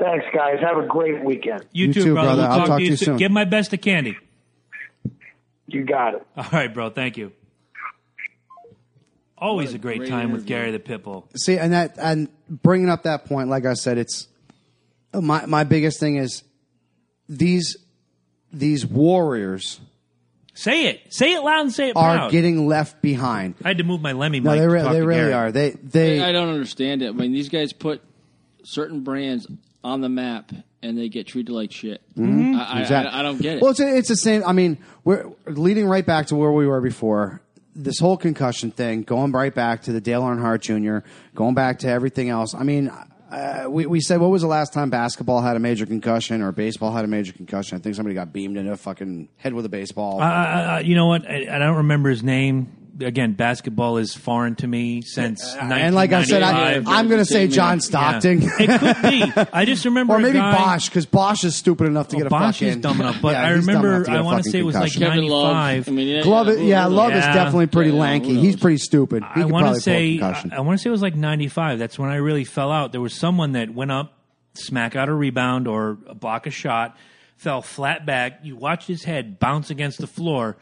Thanks, 0.00 0.24
guys. 0.34 0.56
Have 0.62 0.82
a 0.82 0.86
great 0.86 1.22
weekend. 1.24 1.66
you, 1.72 1.88
You 1.88 1.92
too, 1.94 2.02
too, 2.02 2.12
brother. 2.14 2.28
brother. 2.28 2.42
We'll 2.42 2.50
I'll 2.50 2.58
talk, 2.58 2.66
talk 2.68 2.78
to 2.78 2.84
you 2.84 2.96
soon. 2.96 3.16
Give 3.18 3.30
my 3.30 3.44
best 3.44 3.70
to 3.70 3.76
Candy. 3.76 4.16
You 5.66 5.84
got 5.84 6.14
it. 6.14 6.26
All 6.36 6.46
right, 6.52 6.72
bro. 6.72 6.90
Thank 6.90 7.16
you. 7.18 7.32
Always 9.40 9.72
a 9.74 9.78
great, 9.78 9.98
great 9.98 10.10
time 10.10 10.32
with. 10.32 10.44
Gary 10.46 10.70
the 10.70 10.78
Pitbull. 10.78 11.24
See, 11.36 11.56
and 11.58 11.72
that 11.72 11.96
and 11.98 12.28
bringing 12.48 12.90
up 12.90 13.04
that 13.04 13.24
point, 13.24 13.48
like 13.48 13.64
I 13.64 13.74
said, 13.74 13.96
it's 13.98 14.28
my 15.14 15.46
my 15.46 15.64
biggest 15.64 15.98
thing 15.98 16.16
is 16.16 16.42
these 17.28 17.76
these 18.52 18.84
warriors 18.86 19.80
Say 20.52 20.86
it. 20.88 21.00
Say 21.14 21.32
it 21.32 21.40
loud 21.42 21.60
and 21.62 21.72
say 21.72 21.88
it 21.88 21.96
are 21.96 22.16
proud. 22.16 22.32
getting 22.32 22.66
left 22.66 23.00
behind. 23.00 23.54
I 23.64 23.68
had 23.68 23.78
to 23.78 23.84
move 23.84 24.02
my 24.02 24.12
Lemmy 24.12 24.40
No, 24.40 24.50
mic. 24.50 24.58
they, 24.60 24.66
to 24.66 24.70
re- 24.72 24.82
talk 24.82 24.92
they 24.92 24.98
to 24.98 25.06
really 25.06 25.20
Gary. 25.20 25.32
are. 25.32 25.52
They 25.52 25.70
they 25.70 26.20
I 26.22 26.32
don't 26.32 26.48
understand 26.50 27.00
it. 27.02 27.08
I 27.08 27.12
mean, 27.12 27.32
these 27.32 27.48
guys 27.48 27.72
put 27.72 28.02
certain 28.64 29.02
brands 29.02 29.46
on 29.82 30.02
the 30.02 30.10
map 30.10 30.52
and 30.82 30.98
they 30.98 31.08
get 31.08 31.28
treated 31.28 31.50
like 31.52 31.72
shit. 31.72 32.02
I, 32.18 32.20
I, 32.20 32.24
Mm-hmm. 32.24 32.78
Exactly. 32.80 33.10
I, 33.12 33.20
I 33.20 33.22
don't 33.22 33.40
get 33.40 33.56
it. 33.56 33.62
Well, 33.62 33.70
it's, 33.70 33.80
it's 33.80 34.08
the 34.08 34.16
same. 34.16 34.42
I 34.44 34.52
mean, 34.52 34.76
we're 35.04 35.30
leading 35.46 35.86
right 35.86 36.04
back 36.04 36.26
to 36.26 36.36
where 36.36 36.52
we 36.52 36.66
were 36.66 36.80
before. 36.82 37.40
This 37.82 37.98
whole 37.98 38.16
concussion 38.16 38.70
thing, 38.70 39.02
going 39.02 39.32
right 39.32 39.54
back 39.54 39.82
to 39.82 39.92
the 39.92 40.00
Dale 40.00 40.22
Earnhardt 40.22 40.60
Jr., 40.60 41.06
going 41.34 41.54
back 41.54 41.78
to 41.80 41.88
everything 41.88 42.28
else. 42.28 42.54
I 42.54 42.62
mean, 42.62 42.90
uh, 43.30 43.66
we, 43.68 43.86
we 43.86 44.00
said, 44.00 44.20
what 44.20 44.30
was 44.30 44.42
the 44.42 44.48
last 44.48 44.72
time 44.72 44.90
basketball 44.90 45.40
had 45.40 45.56
a 45.56 45.60
major 45.60 45.86
concussion 45.86 46.42
or 46.42 46.52
baseball 46.52 46.92
had 46.92 47.04
a 47.04 47.08
major 47.08 47.32
concussion? 47.32 47.78
I 47.78 47.80
think 47.80 47.94
somebody 47.94 48.14
got 48.14 48.32
beamed 48.32 48.56
in 48.56 48.68
a 48.68 48.76
fucking 48.76 49.28
head 49.36 49.54
with 49.54 49.64
a 49.64 49.68
baseball. 49.68 50.20
Uh, 50.20 50.82
you 50.84 50.94
know 50.94 51.06
what? 51.06 51.28
I, 51.28 51.46
I 51.50 51.58
don't 51.58 51.76
remember 51.78 52.10
his 52.10 52.22
name. 52.22 52.79
Again, 53.00 53.32
basketball 53.32 53.96
is 53.98 54.14
foreign 54.14 54.56
to 54.56 54.66
me 54.66 55.02
since 55.02 55.54
uh, 55.54 55.60
and 55.60 55.94
like 55.94 56.12
I 56.12 56.22
said, 56.24 56.42
I, 56.42 56.74
I'm 56.86 57.08
going 57.08 57.18
to 57.20 57.24
say 57.24 57.46
John 57.48 57.76
Yeah. 57.76 57.80
Stockton. 57.80 58.40
it 58.42 58.80
could 58.80 59.02
be. 59.02 59.32
I 59.52 59.64
just 59.64 59.84
remember 59.84 60.14
Or 60.14 60.16
a 60.16 60.20
maybe 60.20 60.38
guy, 60.38 60.52
Bosh, 60.54 60.88
because 60.88 61.06
Bosh 61.06 61.44
is 61.44 61.56
stupid 61.56 61.86
enough 61.86 62.08
to 62.08 62.16
Well, 62.16 62.24
get 62.24 62.26
a 62.26 62.30
Bosh 62.30 62.56
fucking. 62.56 62.68
is 62.68 62.76
dumb 62.76 63.00
enough, 63.00 63.22
but 63.22 63.32
Yeah, 63.34 63.42
I 63.46 63.54
he's 63.56 63.66
dumb 63.66 63.70
enough 63.70 63.82
remember. 63.84 64.04
to 64.04 64.10
get 64.10 64.16
I 64.16 64.20
a 64.20 64.24
want 64.24 64.44
to 64.44 64.50
say 64.50 64.58
it 64.58 64.62
was 64.62 64.74
like 64.74 64.92
concussion. 64.92 65.12
Kevin 65.12 65.28
Love. 65.28 65.52
'95. 65.54 65.88
I 65.88 65.92
mean, 65.96 66.08
yeah, 66.08 66.22
Glove, 66.22 66.46
who- 66.48 66.62
yeah, 66.66 66.84
who- 66.88 66.94
Love 66.94 67.12
is 67.12 67.24
definitely 67.24 67.66
pretty 67.68 67.90
Yeah, 67.90 68.00
lanky. 68.00 68.34
He's 68.40 68.56
pretty 68.56 68.78
stupid. 68.78 69.22
He 69.34 69.42
I 69.42 69.44
want 69.46 69.74
to 69.74 69.80
say. 69.80 70.20
I, 70.20 70.44
I 70.52 70.60
want 70.60 70.78
to 70.78 70.82
say 70.82 70.88
it 70.88 70.92
was 70.92 71.02
like 71.02 71.14
'95. 71.16 71.78
That's 71.78 71.98
when 71.98 72.10
I 72.10 72.16
really 72.16 72.44
fell 72.44 72.70
out. 72.70 72.92
There 72.92 73.00
was 73.00 73.14
someone 73.14 73.52
that 73.52 73.70
went 73.74 73.90
up, 73.92 74.12
smack 74.54 74.96
out 74.96 75.08
a 75.08 75.14
rebound 75.14 75.66
or 75.68 75.94
block 75.94 76.46
a 76.46 76.50
shot, 76.50 76.96
fell 77.36 77.62
flat 77.62 78.04
back. 78.04 78.40
You 78.42 78.56
watched 78.56 78.88
his 78.88 79.04
head 79.04 79.38
bounce 79.38 79.70
against 79.70 79.98
the 79.98 80.06
floor. 80.06 80.56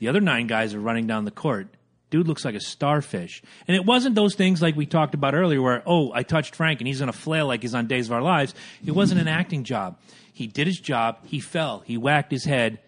The 0.00 0.08
other 0.08 0.20
nine 0.20 0.48
guys 0.48 0.74
are 0.74 0.80
running 0.80 1.06
down 1.06 1.24
the 1.24 1.30
court. 1.30 1.68
Dude 2.10 2.26
looks 2.26 2.44
like 2.44 2.56
a 2.56 2.60
starfish. 2.60 3.40
And 3.68 3.76
it 3.76 3.84
wasn't 3.84 4.16
those 4.16 4.34
things 4.34 4.60
like 4.60 4.74
we 4.74 4.84
talked 4.84 5.14
about 5.14 5.34
earlier 5.34 5.62
where, 5.62 5.82
oh, 5.86 6.10
I 6.12 6.24
touched 6.24 6.56
Frank 6.56 6.80
and 6.80 6.88
he's 6.88 6.98
going 6.98 7.12
to 7.12 7.16
flail 7.16 7.46
like 7.46 7.62
he's 7.62 7.74
on 7.74 7.86
Days 7.86 8.08
of 8.08 8.12
Our 8.14 8.22
Lives. 8.22 8.52
It 8.84 8.90
wasn't 8.90 9.20
an 9.20 9.28
acting 9.28 9.62
job. 9.62 9.96
He 10.32 10.48
did 10.48 10.66
his 10.66 10.80
job. 10.80 11.18
He 11.24 11.38
fell. 11.38 11.84
He 11.86 11.96
whacked 11.96 12.32
his 12.32 12.44
head. 12.44 12.80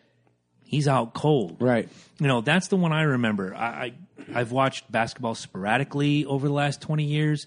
He's 0.64 0.88
out 0.88 1.12
cold. 1.14 1.58
Right. 1.60 1.88
You 2.18 2.26
know, 2.26 2.40
that's 2.40 2.68
the 2.68 2.76
one 2.76 2.92
I 2.92 3.02
remember. 3.02 3.54
I, 3.54 3.66
I 3.66 3.92
I've 4.34 4.52
watched 4.52 4.90
basketball 4.90 5.34
sporadically 5.34 6.24
over 6.24 6.48
the 6.48 6.54
last 6.54 6.80
twenty 6.80 7.04
years. 7.04 7.46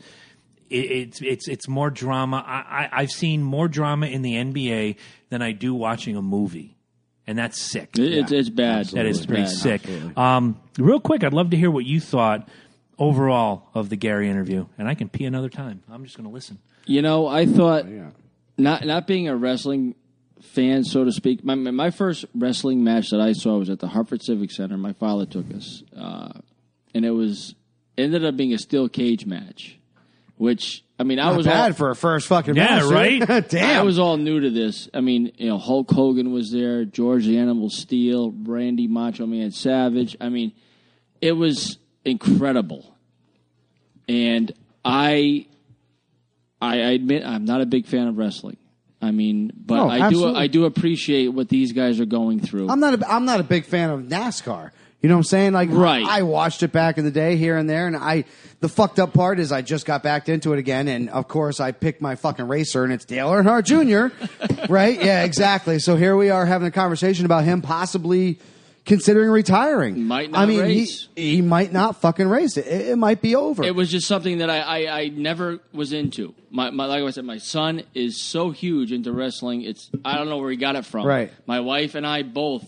It, 0.69 0.91
it's 0.91 1.21
it's 1.21 1.47
it's 1.47 1.67
more 1.67 1.89
drama. 1.89 2.43
I, 2.45 2.83
I 2.83 2.89
I've 3.01 3.11
seen 3.11 3.41
more 3.41 3.67
drama 3.67 4.05
in 4.07 4.21
the 4.21 4.33
NBA 4.33 4.97
than 5.29 5.41
I 5.41 5.53
do 5.53 5.73
watching 5.73 6.15
a 6.15 6.21
movie, 6.21 6.74
and 7.27 7.37
that's 7.37 7.59
sick. 7.59 7.97
It- 7.97 8.13
it's, 8.13 8.31
it's 8.31 8.49
bad. 8.49 8.85
That 8.87 9.05
is 9.05 9.17
It's 9.17 9.25
pretty 9.25 9.43
bad. 9.43 9.51
sick. 9.51 10.17
Um, 10.17 10.59
real 10.77 10.99
quick, 10.99 11.23
I'd 11.23 11.33
love 11.33 11.49
to 11.51 11.57
hear 11.57 11.71
what 11.71 11.85
you 11.85 11.99
thought 11.99 12.47
overall 12.97 13.69
of 13.73 13.89
the 13.89 13.95
Gary 13.97 14.29
interview, 14.29 14.65
and 14.77 14.87
I 14.87 14.95
can 14.95 15.09
pee 15.09 15.25
another 15.25 15.49
time. 15.49 15.83
I'm 15.89 16.03
just 16.05 16.15
going 16.17 16.27
to 16.29 16.33
listen. 16.33 16.59
You 16.85 17.01
know, 17.01 17.27
I 17.27 17.41
Oh, 17.41 17.45
thought 17.47 17.85
not 18.57 18.85
not 18.85 19.05
being 19.07 19.27
a 19.27 19.35
wrestling 19.35 19.95
fan, 20.41 20.83
so 20.83 21.03
to 21.03 21.11
speak. 21.11 21.43
My 21.43 21.55
my 21.55 21.89
first 21.89 22.25
wrestling 22.33 22.83
match 22.83 23.09
that 23.09 23.19
I 23.19 23.33
saw 23.33 23.57
was 23.57 23.69
at 23.69 23.79
the 23.79 23.87
Hartford 23.87 24.23
Civic 24.23 24.51
Center. 24.51 24.77
My 24.77 24.93
father 24.93 25.25
took 25.25 25.51
us, 25.53 25.83
uh, 25.97 26.31
and 26.93 27.03
it 27.03 27.11
was 27.11 27.55
ended 27.97 28.23
up 28.23 28.37
being 28.37 28.53
a 28.53 28.57
steel 28.57 28.87
cage 28.87 29.25
match, 29.25 29.77
which 30.37 30.83
I 30.97 31.03
mean 31.03 31.19
I 31.19 31.25
Not 31.25 31.37
was 31.37 31.45
bad 31.45 31.71
all, 31.71 31.75
for 31.75 31.89
a 31.89 31.95
first 31.95 32.27
fucking 32.27 32.55
Yeah, 32.55 32.79
match, 32.79 32.83
right? 32.85 33.47
Damn. 33.49 33.79
I 33.79 33.83
was 33.83 33.99
all 33.99 34.15
new 34.17 34.39
to 34.39 34.49
this. 34.49 34.87
I 34.93 35.01
mean, 35.01 35.31
you 35.37 35.49
know, 35.49 35.57
Hulk 35.57 35.91
Hogan 35.91 36.31
was 36.31 36.51
there, 36.51 36.85
George 36.85 37.25
the 37.25 37.37
Animal 37.37 37.69
Steele, 37.69 38.31
Randy 38.31 38.87
Macho 38.87 39.25
Man 39.25 39.51
Savage. 39.51 40.15
I 40.21 40.29
mean, 40.29 40.53
it 41.21 41.33
was 41.33 41.77
incredible. 42.05 42.95
And 44.07 44.53
I, 44.85 45.47
I, 46.61 46.75
I 46.75 46.91
admit 46.91 47.25
I'm 47.25 47.45
not 47.45 47.61
a 47.61 47.65
big 47.65 47.87
fan 47.87 48.07
of 48.07 48.17
wrestling. 48.17 48.57
I 49.01 49.11
mean, 49.11 49.51
but 49.55 49.79
Oh, 49.79 49.89
I 49.89 50.09
do. 50.09 50.33
I 50.35 50.47
do 50.47 50.65
appreciate 50.65 51.27
what 51.27 51.49
these 51.49 51.73
guys 51.73 51.99
are 51.99 52.05
going 52.05 52.39
through. 52.39 52.69
I'm 52.69 52.79
not. 52.79 53.01
A, 53.01 53.11
I'm 53.11 53.25
not 53.25 53.39
a 53.39 53.43
big 53.43 53.65
fan 53.65 53.89
of 53.89 53.99
NASCAR. 54.01 54.71
You 55.05 55.09
know 55.09 55.17
what 55.17 55.19
I'm 55.19 55.23
saying? 55.25 55.53
Like, 55.53 55.69
Right. 55.71 56.03
I 56.03 56.23
watched 56.23 56.63
it 56.63 56.71
back 56.71 56.97
in 56.97 57.05
the 57.05 57.11
day 57.11 57.35
here 57.35 57.57
and 57.57 57.69
there, 57.69 57.85
and 57.85 57.95
I. 57.95 58.23
The 58.61 58.69
fucked 58.69 58.97
up 58.99 59.13
part 59.13 59.39
is 59.39 59.51
I 59.51 59.61
just 59.61 59.85
got 59.85 60.01
back 60.01 60.29
into 60.29 60.51
it 60.53 60.57
again, 60.57 60.87
and 60.87 61.11
of 61.11 61.27
course 61.27 61.59
I 61.59 61.73
picked 61.73 62.01
my 62.01 62.15
fucking 62.15 62.47
racer, 62.47 62.83
and 62.83 62.91
it's 62.91 63.05
Dale 63.05 63.29
Earnhardt 63.29 63.65
Jr. 63.65 64.65
right? 64.73 64.99
Yeah, 64.99 65.23
exactly. 65.23 65.77
So 65.77 65.95
here 65.95 66.15
we 66.17 66.31
are 66.31 66.43
having 66.47 66.67
a 66.67 66.71
conversation 66.71 67.25
about 67.27 67.43
him 67.43 67.61
possibly 67.61 68.39
considering 68.83 69.29
retiring. 69.29 70.05
Might 70.05 70.31
not 70.31 70.39
I 70.39 70.45
mean, 70.47 70.61
race. 70.61 71.07
he 71.15 71.33
he 71.35 71.41
might 71.43 71.71
not 71.71 72.01
fucking 72.01 72.27
race 72.27 72.57
it. 72.57 72.65
It, 72.65 72.87
it 72.87 72.95
might 72.95 73.21
be 73.21 73.35
over. 73.35 73.63
it 73.63 73.75
was 73.75 73.91
just 73.91 74.07
something 74.07 74.39
that 74.39 74.49
I, 74.49 74.61
I, 74.61 74.99
I 75.01 75.07
never 75.09 75.59
was 75.71 75.93
into. 75.93 76.33
My, 76.49 76.71
my 76.71 76.85
like 76.87 77.03
I 77.03 77.09
said, 77.11 77.25
my 77.25 77.37
son 77.37 77.83
is 77.93 78.19
so 78.19 78.49
huge 78.49 78.91
into 78.91 79.11
wrestling. 79.11 79.61
It's 79.61 79.91
I 80.03 80.17
don't 80.17 80.29
know 80.29 80.37
where 80.37 80.49
he 80.49 80.57
got 80.57 80.75
it 80.75 80.85
from. 80.85 81.05
Right. 81.05 81.31
My 81.45 81.59
wife 81.59 81.93
and 81.93 82.07
I 82.07 82.23
both 82.23 82.63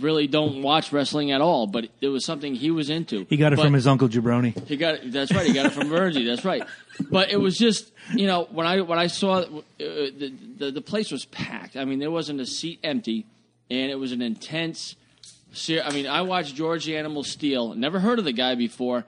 really 0.00 0.26
don't 0.26 0.62
watch 0.62 0.92
wrestling 0.92 1.30
at 1.32 1.40
all, 1.40 1.66
but 1.66 1.88
it 2.00 2.08
was 2.08 2.24
something 2.24 2.54
he 2.54 2.70
was 2.70 2.90
into. 2.90 3.26
He 3.28 3.36
got 3.36 3.52
it 3.52 3.56
But- 3.56 3.64
from 3.64 3.72
his 3.74 3.86
uncle 3.86 4.08
Jabroni. 4.08 4.66
He 4.66 4.76
got 4.76 4.94
it. 4.96 5.12
That's 5.12 5.32
right. 5.32 5.46
He 5.46 5.52
got 5.52 5.66
it 5.66 5.72
from 5.72 5.88
Virgie. 5.88 6.24
That's 6.24 6.44
right. 6.44 6.62
But 7.10 7.30
it 7.30 7.38
was 7.40 7.56
just 7.58 7.92
you 8.14 8.26
know 8.26 8.44
when 8.50 8.66
I 8.66 8.80
when 8.80 8.98
I 8.98 9.06
saw 9.06 9.38
uh, 9.40 9.46
the, 9.78 10.32
the 10.58 10.70
the 10.72 10.82
place 10.82 11.10
was 11.10 11.24
packed. 11.26 11.76
I 11.76 11.84
mean, 11.84 11.98
there 11.98 12.10
wasn't 12.10 12.40
a 12.40 12.46
seat 12.46 12.80
empty, 12.84 13.26
and 13.70 13.90
it 13.90 13.96
was 13.98 14.12
an 14.12 14.22
intense. 14.22 14.96
ser- 15.52 15.82
I 15.84 15.92
mean, 15.92 16.06
I 16.06 16.22
watched 16.22 16.54
George 16.54 16.84
the 16.84 16.96
Animal 16.96 17.24
Steele. 17.24 17.74
Never 17.74 18.00
heard 18.00 18.18
of 18.18 18.24
the 18.24 18.32
guy 18.32 18.54
before. 18.54 19.04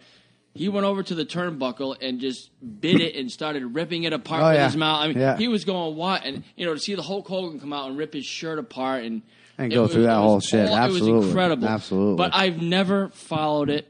He 0.56 0.68
went 0.68 0.86
over 0.86 1.02
to 1.02 1.16
the 1.16 1.24
turnbuckle 1.24 1.96
and 2.00 2.20
just 2.20 2.48
bit 2.80 3.00
it 3.00 3.16
and 3.16 3.28
started 3.28 3.74
ripping 3.74 4.04
it 4.04 4.12
apart 4.12 4.40
Oh, 4.40 4.46
with 4.50 4.54
yeah. 4.56 4.66
his 4.66 4.76
mouth. 4.76 5.00
I 5.02 5.08
mean, 5.08 5.18
Yeah. 5.18 5.36
he 5.36 5.48
was 5.48 5.64
going 5.64 5.96
what? 5.96 6.24
And 6.24 6.44
you 6.56 6.64
know, 6.64 6.74
to 6.74 6.78
see 6.78 6.94
the 6.94 7.02
Hulk 7.02 7.26
Hogan 7.26 7.58
come 7.58 7.72
out 7.72 7.88
and 7.88 7.98
rip 7.98 8.12
his 8.14 8.24
shirt 8.24 8.60
apart 8.60 9.02
and 9.02 9.22
And 9.58 9.72
go 9.72 9.82
was- 9.82 9.92
through 9.92 10.02
that 10.04 10.16
whole 10.16 10.40
shit. 10.40 10.68
all- 10.68 10.74
It 10.76 10.78
Absolutely. 10.78 11.12
was 11.12 11.26
incredible. 11.28 11.68
Absolutely. 11.68 12.16
But 12.16 12.34
I've 12.34 12.60
never 12.60 13.08
followed 13.10 13.70
it 13.70 13.86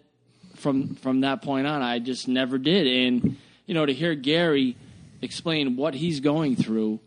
from 0.56 0.94
from 0.96 1.20
that 1.20 1.42
point 1.42 1.66
on. 1.66 1.82
I 1.82 1.98
just 1.98 2.28
never 2.28 2.58
did. 2.58 2.86
And 2.86 3.36
you 3.66 3.74
know, 3.74 3.86
to 3.86 3.92
hear 3.92 4.14
Gary 4.14 4.76
explain 5.22 5.76
what 5.76 5.94
he's 5.94 6.20
going 6.20 6.54
through 6.56 7.00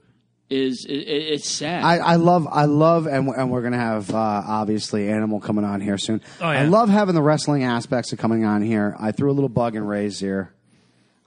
is 0.50 0.86
it, 0.90 0.94
it- 0.94 1.34
it's 1.34 1.50
sad. 1.50 1.84
I, 1.84 1.98
I 1.98 2.16
love, 2.16 2.48
I 2.50 2.66
love, 2.66 3.06
and, 3.06 3.28
and 3.30 3.52
we're 3.52 3.62
gonna 3.62 3.78
have 3.78 4.10
uh, 4.12 4.18
obviously 4.48 5.10
Animal 5.10 5.40
coming 5.42 5.66
on 5.66 5.82
here 5.82 5.98
soon. 5.98 6.22
Oh, 6.42 6.50
yeah. 6.50 6.62
I 6.62 6.64
love 6.64 6.88
having 6.90 7.16
the 7.16 7.22
wrestling 7.22 7.64
aspects 7.64 8.14
of 8.14 8.18
coming 8.20 8.46
on 8.46 8.62
here. 8.62 8.96
I 8.98 9.12
threw 9.12 9.30
a 9.30 9.34
little 9.34 9.50
bug 9.50 9.76
in 9.76 9.86
Ray's 9.86 10.24
ear. 10.24 10.54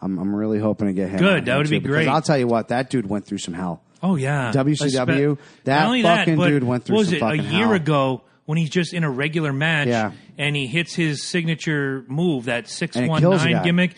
I'm, 0.00 0.18
I'm 0.18 0.34
really 0.34 0.58
hoping 0.58 0.86
to 0.88 0.94
get 0.94 1.10
him. 1.10 1.18
Good, 1.18 1.38
on 1.40 1.44
that 1.44 1.56
would 1.58 1.68
be 1.68 1.78
great. 1.80 2.08
I'll 2.08 2.22
tell 2.22 2.38
you 2.38 2.46
what, 2.46 2.68
that 2.68 2.88
dude 2.88 3.08
went 3.10 3.26
through 3.26 3.38
some 3.38 3.52
hell. 3.52 3.82
Oh 4.02 4.16
yeah, 4.16 4.50
WCW, 4.54 5.38
that 5.64 5.88
fucking 6.02 6.36
but 6.36 6.48
dude 6.48 6.64
went 6.64 6.84
through 6.84 6.96
was 6.96 7.12
it 7.12 7.20
a 7.22 7.36
year 7.36 7.66
hell. 7.66 7.72
ago 7.72 8.22
when 8.46 8.56
he's 8.58 8.70
just 8.70 8.92
in 8.94 9.04
a 9.04 9.10
regular 9.10 9.52
match 9.52 9.88
Yeah. 9.88 10.12
and 10.38 10.56
he 10.56 10.66
hits 10.66 10.94
his 10.94 11.22
signature 11.22 12.04
move 12.08 12.46
that 12.46 12.68
six 12.68 12.96
one 12.96 13.22
nine 13.22 13.62
gimmick. 13.62 13.94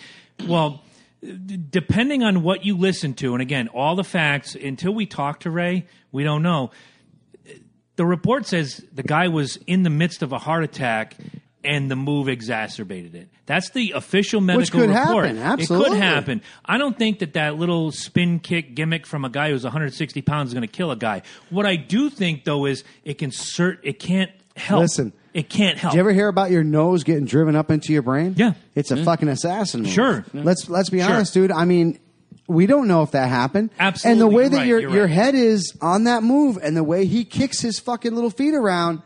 Well, 0.46 0.82
d- 1.22 1.56
depending 1.70 2.22
on 2.24 2.42
what 2.42 2.64
you 2.64 2.76
listen 2.76 3.14
to, 3.14 3.32
and 3.34 3.40
again, 3.40 3.68
all 3.68 3.94
the 3.96 4.04
facts 4.04 4.54
until 4.56 4.92
we 4.92 5.06
talk 5.06 5.40
to 5.40 5.50
Ray, 5.50 5.86
we 6.10 6.24
don't 6.24 6.42
know. 6.42 6.70
The 7.96 8.04
report 8.06 8.46
says 8.46 8.84
the 8.92 9.02
guy 9.02 9.28
was 9.28 9.58
in 9.66 9.82
the 9.84 9.90
midst 9.90 10.22
of 10.22 10.32
a 10.32 10.38
heart 10.38 10.64
attack. 10.64 11.14
And 11.64 11.88
the 11.90 11.94
move 11.96 12.28
exacerbated 12.28 13.14
it. 13.14 13.28
That's 13.46 13.70
the 13.70 13.92
official 13.92 14.40
medical 14.40 14.80
could 14.80 14.90
report. 14.90 15.26
happen, 15.26 15.60
It 15.60 15.68
could 15.68 15.92
happen. 15.92 16.42
I 16.64 16.76
don't 16.76 16.98
think 16.98 17.20
that 17.20 17.34
that 17.34 17.56
little 17.56 17.92
spin 17.92 18.40
kick 18.40 18.74
gimmick 18.74 19.06
from 19.06 19.24
a 19.24 19.28
guy 19.30 19.50
who's 19.50 19.62
160 19.62 20.22
pounds 20.22 20.48
is 20.50 20.54
going 20.54 20.66
to 20.66 20.72
kill 20.72 20.90
a 20.90 20.96
guy. 20.96 21.22
What 21.50 21.64
I 21.64 21.76
do 21.76 22.10
think 22.10 22.44
though 22.44 22.66
is 22.66 22.82
it 23.04 23.18
can 23.18 23.30
cert 23.30 23.78
it 23.84 24.00
can't 24.00 24.30
help. 24.56 24.80
Listen. 24.82 25.12
it 25.32 25.48
can't 25.48 25.78
help. 25.78 25.92
Did 25.92 25.98
you 25.98 26.00
ever 26.00 26.12
hear 26.12 26.28
about 26.28 26.50
your 26.50 26.64
nose 26.64 27.04
getting 27.04 27.26
driven 27.26 27.54
up 27.54 27.70
into 27.70 27.92
your 27.92 28.02
brain? 28.02 28.34
Yeah. 28.36 28.54
it's 28.74 28.90
a 28.90 28.96
mm-hmm. 28.96 29.04
fucking 29.04 29.28
assassin. 29.28 29.82
Move. 29.82 29.92
Sure. 29.92 30.14
Mm-hmm. 30.14 30.42
Let's 30.42 30.68
let's 30.68 30.90
be 30.90 31.00
Sure. 31.00 31.10
honest, 31.12 31.32
dude. 31.32 31.52
I 31.52 31.64
mean, 31.64 32.00
we 32.48 32.66
don't 32.66 32.88
know 32.88 33.02
if 33.02 33.12
that 33.12 33.28
happened. 33.28 33.70
Absolutely, 33.78 34.10
And 34.10 34.20
the 34.20 34.36
way 34.36 34.48
that 34.48 34.56
right, 34.56 34.66
your 34.66 34.80
your 34.80 35.04
right. 35.04 35.10
head 35.10 35.34
is 35.36 35.72
on 35.80 36.04
that 36.04 36.22
move, 36.24 36.58
and 36.60 36.76
the 36.76 36.84
way 36.84 37.06
he 37.06 37.24
kicks 37.24 37.60
his 37.60 37.78
fucking 37.78 38.14
little 38.14 38.30
feet 38.30 38.54
around, 38.54 39.00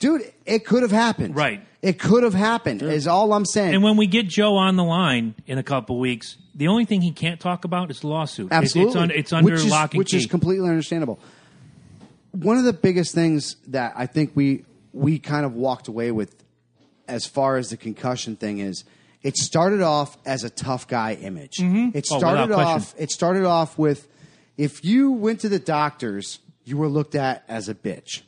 dude, 0.00 0.22
it 0.46 0.64
could 0.66 0.82
have 0.82 0.90
happened. 0.90 1.36
Right. 1.36 1.60
It 1.84 1.98
could 1.98 2.22
have 2.22 2.32
happened. 2.32 2.80
Is 2.82 3.06
all 3.06 3.34
I'm 3.34 3.44
saying. 3.44 3.74
and 3.74 3.82
when 3.82 3.98
we 3.98 4.06
get 4.06 4.26
Joe 4.26 4.56
on 4.56 4.76
the 4.76 4.84
line 4.84 5.34
in 5.46 5.58
a 5.58 5.62
couple 5.62 5.98
weeks, 6.00 6.38
the 6.54 6.68
only 6.68 6.86
thing 6.86 7.02
he 7.02 7.12
can't 7.12 7.38
talk 7.38 7.66
about 7.66 7.90
is 7.90 8.00
the 8.00 8.06
lawsuit. 8.08 8.48
Absolutely. 8.50 8.88
it's, 8.88 8.96
un, 8.96 9.10
it's 9.10 9.32
under 9.34 9.52
which 9.52 9.60
is, 9.64 9.70
lock 9.70 9.92
and 9.92 9.98
which 9.98 10.12
key. 10.12 10.16
is 10.16 10.26
completely 10.26 10.68
understandable. 10.68 11.18
One 12.32 12.56
of 12.56 12.64
the 12.64 12.72
biggest 12.72 13.14
things 13.14 13.56
that 13.68 13.92
I 13.96 14.06
think 14.06 14.32
we 14.34 14.64
we 14.94 15.18
kind 15.18 15.44
of 15.44 15.54
walked 15.54 15.88
away 15.88 16.10
with 16.10 16.34
as 17.06 17.26
far 17.26 17.58
as 17.58 17.68
the 17.68 17.76
concussion 17.76 18.36
thing 18.36 18.60
is 18.60 18.84
it 19.22 19.36
started 19.36 19.82
off 19.82 20.16
as 20.24 20.42
a 20.42 20.50
tough 20.50 20.88
guy 20.88 21.14
image. 21.14 21.58
Mm-hmm. 21.58 21.96
It 21.96 22.06
Oh, 22.10 22.16
without 22.16 22.34
started 22.34 22.54
question. 22.54 22.72
off 22.72 22.94
it 22.96 23.10
started 23.10 23.44
off 23.44 23.76
with 23.78 24.08
if 24.56 24.84
you 24.86 25.12
went 25.12 25.40
to 25.40 25.50
the 25.50 25.58
doctors, 25.58 26.38
you 26.64 26.78
were 26.78 26.88
looked 26.88 27.14
at 27.14 27.44
as 27.46 27.68
a 27.68 27.74
bitch. 27.74 28.22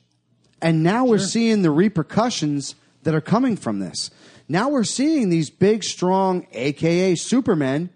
And 0.61 0.83
now 0.83 1.07
we're 1.07 1.19
seeing 1.19 1.63
the 1.63 1.71
repercussions 1.71 2.75
that 3.07 3.15
are 3.15 3.21
coming 3.21 3.57
from 3.57 3.79
this. 3.79 4.11
Now 4.49 4.69
we're 4.69 4.85
seeing 4.85 5.29
these 5.31 5.49
big, 5.49 5.83
strong, 5.83 6.47
aka 6.53 7.15
Supermen, 7.15 7.89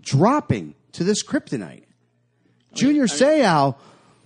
dropping 0.00 0.74
to 0.92 1.04
this 1.04 1.22
kryptonite. 1.22 1.82
Junior 2.74 3.04
Seau 3.06 3.76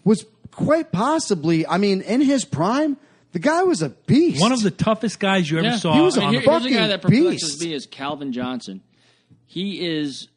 was 0.05 0.25
quite 0.53 0.93
possibly, 0.93 1.67
I 1.67 1.79
mean, 1.79 2.01
in 2.03 2.21
his 2.21 2.45
prime, 2.45 2.97
the 3.33 3.39
guy 3.39 3.63
was 3.65 3.83
a 3.83 3.91
beast. 3.91 4.41
One 4.41 4.53
of 4.53 4.63
the 4.63 4.71
toughest 4.71 5.19
guys 5.21 5.51
you 5.51 5.59
ever 5.59 5.67
Yeah. 5.69 5.77
saw. 5.77 5.95
He 5.95 6.01
was 6.01 6.17
a 6.17 6.21
on 6.23 6.27
And 6.29 6.37
the 6.37 6.41
here- 6.41 6.51
here's 6.61 6.67
a 6.67 6.71
guy 6.71 6.87
that 6.89 7.03
perplexes 7.03 7.51
beast. 7.57 7.63
me 7.63 7.75
is 7.75 7.87
Calvin 7.87 8.33
Johnson. 8.33 8.81
He 9.47 9.85
is, 9.87 10.29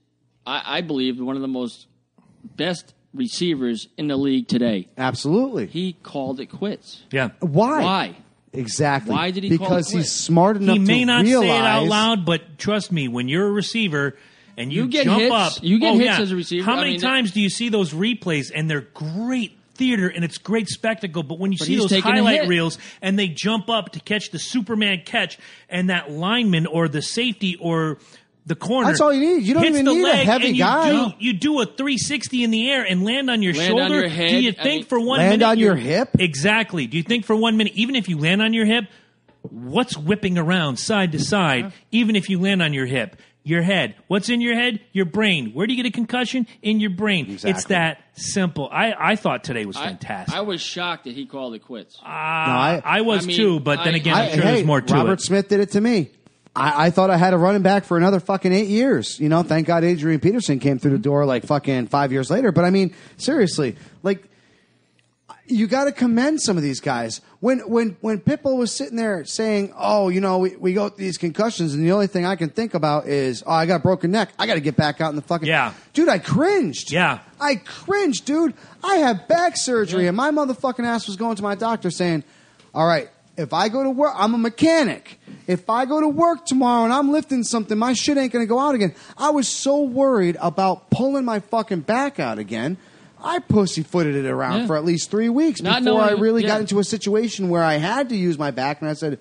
I, 0.46 0.78
I 0.80 0.82
believe, 0.82 1.20
one 1.20 1.36
of 1.36 1.42
the 1.42 1.48
most 1.48 1.88
best 2.58 2.94
receivers 3.14 3.88
in 3.98 4.08
the 4.08 4.18
league 4.18 4.48
today. 4.48 4.88
Absolutely. 4.98 5.68
He 5.68 5.94
called 6.04 6.40
it 6.40 6.48
quits. 6.48 7.04
yeah. 7.12 7.30
Why? 7.40 7.82
Why? 7.84 8.16
Exactly. 8.54 9.14
Why 9.14 9.32
did 9.32 9.44
he 9.44 9.58
call 9.58 9.68
Because 9.70 9.90
it 9.90 9.92
quits? 9.94 10.08
he's 10.08 10.12
smart 10.16 10.58
enough 10.58 10.74
He 10.78 10.80
may 10.80 11.00
to 11.00 11.06
not 11.06 11.24
realize, 11.26 11.48
say 11.50 11.58
it 11.58 11.66
out 11.66 11.86
loud, 11.86 12.26
but 12.26 12.58
trust 12.58 12.92
me, 12.92 13.08
when 13.08 13.28
you're 13.28 13.48
a 13.48 13.52
receiver 13.52 14.16
and 14.58 14.74
you, 14.74 14.84
You 14.84 14.90
get 14.90 15.06
jump 15.06 15.22
hits. 15.22 15.34
up, 15.34 15.54
You 15.64 15.80
get 15.80 15.94
oh, 15.94 15.98
hits 15.98 16.06
yeah. 16.06 16.22
as 16.22 16.32
a 16.32 16.36
receiver. 16.36 16.66
How 16.66 16.74
I 16.74 16.78
many 16.78 16.92
mean, 16.92 17.00
times 17.02 17.32
do 17.32 17.42
you 17.42 17.50
see 17.50 17.70
those 17.70 17.94
replays 17.94 18.52
and 18.54 18.70
they're 18.70 18.82
great 18.94 19.56
theater 19.76 20.08
and 20.10 20.26
it's 20.26 20.38
great 20.38 20.68
spectacle, 20.68 21.24
but 21.24 21.40
when 21.40 21.52
you 21.52 21.58
But 21.58 21.68
see 21.68 21.78
those 21.78 21.90
taking 21.90 22.12
highlight 22.12 22.48
reels 22.48 22.78
and 23.02 23.18
they 23.18 23.28
jump 23.30 23.70
up 23.70 23.92
to 23.94 24.00
catch 24.02 24.32
the 24.32 24.40
Superman 24.40 25.04
catch 25.06 25.38
and 25.70 25.90
that 25.90 26.12
lineman 26.12 26.66
or 26.66 26.88
the 26.90 27.02
safety 27.02 27.56
or 27.62 28.00
the 28.46 28.56
corner. 28.56 28.88
That's 28.88 29.02
all 29.02 29.14
you 29.14 29.20
need. 29.38 29.44
You 29.46 29.54
don't 29.54 29.64
hits 29.64 29.76
even 29.76 29.86
the 29.86 29.94
need 29.94 30.08
a 30.08 30.16
heavy 30.16 30.48
and 30.48 30.58
you 30.58 30.64
guy. 30.64 30.90
Do, 31.10 31.14
you 31.20 31.34
do 31.34 31.62
a 31.62 31.66
360 31.66 32.44
in 32.44 32.52
the 32.52 32.70
air 32.72 32.84
and 32.84 33.04
land 33.04 33.30
on 33.30 33.42
your 33.44 33.54
Land 33.54 33.68
shoulder. 33.68 33.84
on 33.84 33.92
your 33.92 34.08
head. 34.08 34.30
Do 34.30 34.40
you 34.42 34.50
I 34.58 34.64
think 34.64 34.66
mean- 34.82 34.86
for 34.86 35.00
one 35.00 35.20
minute? 35.20 35.30
Land 35.30 35.40
minute 35.40 35.46
on 35.52 35.60
your 35.60 35.78
you're- 35.78 35.90
hip? 35.98 36.10
Exactly. 36.20 36.88
Do 36.88 36.98
you 36.98 37.04
think 37.04 37.26
for 37.26 37.36
one 37.36 37.58
minute, 37.58 37.74
even 37.76 37.96
if 37.96 38.10
you 38.10 38.18
land 38.18 38.42
on 38.42 38.54
your 38.54 38.66
hip, 38.66 38.86
what's 39.44 39.98
whipping 39.98 40.38
around 40.38 40.78
side 40.78 41.12
to 41.14 41.20
side, 41.20 41.74
even 41.92 42.16
if 42.16 42.30
you 42.30 42.40
land 42.40 42.62
on 42.62 42.74
your 42.74 42.86
hip? 42.86 43.16
Your 43.44 43.62
head. 43.62 43.96
What's 44.08 44.30
in 44.30 44.42
your 44.42 44.54
head? 44.54 44.82
Your 44.92 45.06
brain. 45.06 45.52
Where 45.54 45.66
do 45.66 45.74
you 45.74 45.82
get 45.82 45.88
a 45.90 45.94
concussion? 45.94 46.46
In 46.62 46.80
your 46.82 46.90
brain. 46.90 47.26
It's 47.30 47.46
Exactly. 47.46 47.74
that 47.76 48.02
simple. 48.14 48.70
I, 48.72 48.94
I 49.00 49.16
thought 49.16 49.44
today 49.46 49.66
was 49.66 49.78
I- 49.78 49.86
fantastic. 49.88 50.36
I, 50.36 50.42
was 50.42 50.62
shocked 50.62 51.06
that 51.06 51.14
he 51.16 51.26
called 51.26 51.56
it 51.56 51.60
quits. 51.60 51.98
Ah, 52.04 52.06
I, 52.06 52.82
I- 52.84 53.02
was 53.02 53.24
I 53.24 53.28
mean, 53.28 53.38
too, 53.38 53.60
but 53.62 53.84
then 53.86 53.94
I- 53.94 53.98
again, 53.98 54.14
I- 54.14 54.26
I'm 54.26 54.34
sure 54.34 54.44
hey, 54.44 54.52
there's 54.56 54.66
more 54.68 54.82
to 54.82 54.94
Robert 54.94 55.14
it. 55.14 55.22
Smith 55.22 55.48
did 55.48 55.62
it 55.62 55.72
to 55.72 55.82
me. 55.82 56.12
I, 56.56 56.88
I 56.88 56.90
thought 56.90 57.10
I 57.10 57.18
had 57.18 57.34
a 57.34 57.38
running 57.38 57.62
back 57.62 57.86
for 57.86 57.96
another 57.98 58.20
fucking 58.20 58.52
eight 58.52 58.68
years. 58.68 59.20
You 59.20 59.30
know, 59.30 59.44
thank 59.44 59.68
God 59.68 59.84
Adrian 59.84 60.20
Peterson 60.20 60.60
came 60.60 60.80
through 60.80 60.92
the 60.92 60.98
door 60.98 61.26
like 61.26 61.46
fucking 61.46 61.88
five 61.88 62.12
years 62.12 62.30
later. 62.30 62.52
But 62.52 62.66
I 62.66 62.70
mean, 62.70 62.94
seriously, 63.18 63.76
like 64.04 64.24
you 65.46 65.66
got 65.68 65.86
to 65.86 65.92
commend 65.92 66.42
some 66.42 66.58
of 66.58 66.64
these 66.64 66.80
guys. 66.80 67.22
When 67.40 67.60
when 67.62 67.98
when 68.02 68.20
Pitbull 68.20 68.58
was 68.58 68.76
sitting 68.76 68.98
there 68.98 69.24
saying, 69.26 69.74
"Oh, 69.78 70.10
you 70.10 70.22
know, 70.22 70.40
we, 70.40 70.56
we 70.58 70.74
go 70.74 70.90
through 70.90 71.04
these 71.06 71.18
concussions, 71.18 71.74
and 71.74 71.84
the 71.86 71.92
only 71.92 72.08
thing 72.08 72.26
I 72.26 72.36
can 72.36 72.50
think 72.50 72.74
about 72.74 73.08
is, 73.08 73.44
oh, 73.46 73.52
I 73.52 73.66
got 73.66 73.78
a 73.78 73.80
broken 73.80 74.12
neck. 74.12 74.30
I 74.38 74.46
got 74.46 74.56
to 74.56 74.60
get 74.60 74.76
back 74.76 75.02
out 75.02 75.10
in 75.12 75.16
the 75.16 75.22
fucking 75.22 75.48
Yeah. 75.48 75.74
dude. 75.94 76.10
I 76.10 76.20
cringed. 76.20 76.92
Yeah. 76.92 77.20
I 77.40 77.56
cringed, 77.56 78.26
dude. 78.26 78.54
I 78.84 78.96
had 78.96 79.28
back 79.28 79.56
surgery, 79.56 80.08
and 80.08 80.18
my 80.18 80.32
motherfucking 80.32 80.84
ass 80.86 81.08
was 81.08 81.16
going 81.16 81.36
to 81.38 81.44
my 81.44 81.56
doctor 81.56 81.90
saying, 81.90 82.24
"All 82.74 82.86
right, 82.86 83.10
if 83.40 83.54
I 83.54 83.70
go 83.70 83.84
to 83.84 83.90
work, 83.90 84.14
I'm 84.16 84.34
a 84.34 84.38
mechanic. 84.38 85.20
If 85.48 85.70
I 85.70 85.86
go 85.86 86.00
to 86.02 86.08
work 86.08 86.46
tomorrow 86.46 86.84
and 86.84 86.94
I'm 86.94 87.12
lifting 87.12 87.44
something, 87.44 87.78
my 87.78 87.94
shit 87.94 88.18
ain't 88.18 88.32
going 88.34 88.44
to 88.44 88.50
go 88.50 88.60
out 88.60 88.76
again." 88.76 88.94
I 89.18 89.30
was 89.32 89.48
so 89.48 89.82
worried 89.82 90.38
about 90.42 90.90
pulling 90.92 91.26
my 91.26 91.40
fucking 91.40 91.82
back 91.82 92.20
out 92.20 92.38
again. 92.40 92.78
I 93.22 93.40
pussyfooted 93.40 94.16
it 94.16 94.26
around 94.26 94.62
Yeah. 94.62 94.68
for 94.68 94.78
at 94.78 94.86
least 94.86 95.12
three 95.12 95.28
weeks 95.30 95.62
Not 95.62 95.84
before 95.84 96.02
I 96.02 96.12
really 96.12 96.42
yeah. 96.44 96.50
got 96.50 96.62
into 96.62 96.80
a 96.80 96.84
situation 96.84 97.50
where 97.50 97.64
I 97.64 97.76
had 97.76 98.10
to 98.10 98.16
use 98.16 98.38
my 98.38 98.52
back, 98.52 98.82
and 98.82 98.90
I 98.90 98.94
said, 98.94 99.20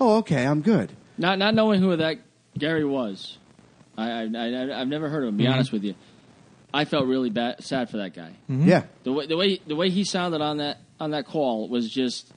"Oh, 0.00 0.16
okay, 0.18 0.46
I'm 0.46 0.60
good." 0.62 0.90
Not 1.16 1.38
not 1.38 1.54
knowing 1.54 1.80
who 1.80 1.94
that 1.96 2.18
Gary 2.58 2.84
was, 2.84 3.38
I, 3.96 4.10
I, 4.10 4.22
I 4.24 4.80
I've 4.80 4.88
never 4.88 5.08
heard 5.08 5.22
of 5.22 5.28
him. 5.30 5.36
Be 5.36 5.44
Mm-hmm. 5.44 5.52
honest 5.52 5.72
with 5.72 5.84
you, 5.84 5.94
I 6.74 6.84
felt 6.84 7.06
really 7.06 7.30
bad, 7.30 7.62
sad 7.64 7.88
for 7.90 7.96
that 7.98 8.14
guy. 8.14 8.32
Yeah, 8.48 8.82
The 9.04 9.12
way 9.12 9.26
the 9.26 9.36
way 9.36 9.60
the 9.66 9.76
way 9.76 9.90
he 9.90 10.04
sounded 10.04 10.40
on 10.40 10.58
that 10.58 10.78
on 10.98 11.12
that 11.12 11.26
call 11.26 11.68
was 11.68 11.88
just 11.90 12.30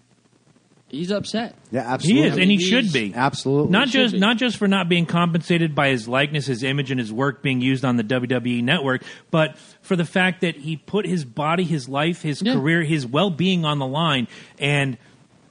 he's 0.94 1.12
upset. 1.12 1.56
yeah, 1.72 1.82
absolutely. 1.82 2.22
He 2.22 2.28
is, 2.30 2.38
and 2.38 2.52
he 2.52 2.58
He's- 2.58 2.70
should 2.70 2.94
be. 2.94 3.14
absolutely 3.16 3.72
Not 3.72 3.90
should 3.90 4.02
just 4.04 4.14
be. 4.14 4.20
not 4.20 4.38
just 4.38 4.58
for 4.58 4.68
not 4.68 4.88
being 4.88 5.06
compensated 5.06 5.74
by 5.76 5.90
his 5.90 6.08
likeness, 6.08 6.46
his 6.46 6.64
image, 6.64 6.92
and 6.92 7.00
his 7.00 7.12
work 7.12 7.42
being 7.42 7.60
used 7.62 7.84
on 7.84 7.98
the 7.98 8.04
WWE 8.04 8.62
network, 8.64 9.04
but 9.32 9.58
for 9.82 9.96
the 9.96 10.06
fact 10.06 10.42
that 10.42 10.56
he 10.56 10.78
put 10.78 11.06
his 11.06 11.26
body, 11.26 11.64
his 11.64 11.90
life, 11.90 12.22
his 12.22 12.42
Yeah. 12.42 12.54
career, 12.54 12.84
his 12.84 13.06
well 13.06 13.30
being 13.30 13.66
on 13.66 13.80
the 13.80 13.88
line. 13.88 14.28
And 14.60 14.98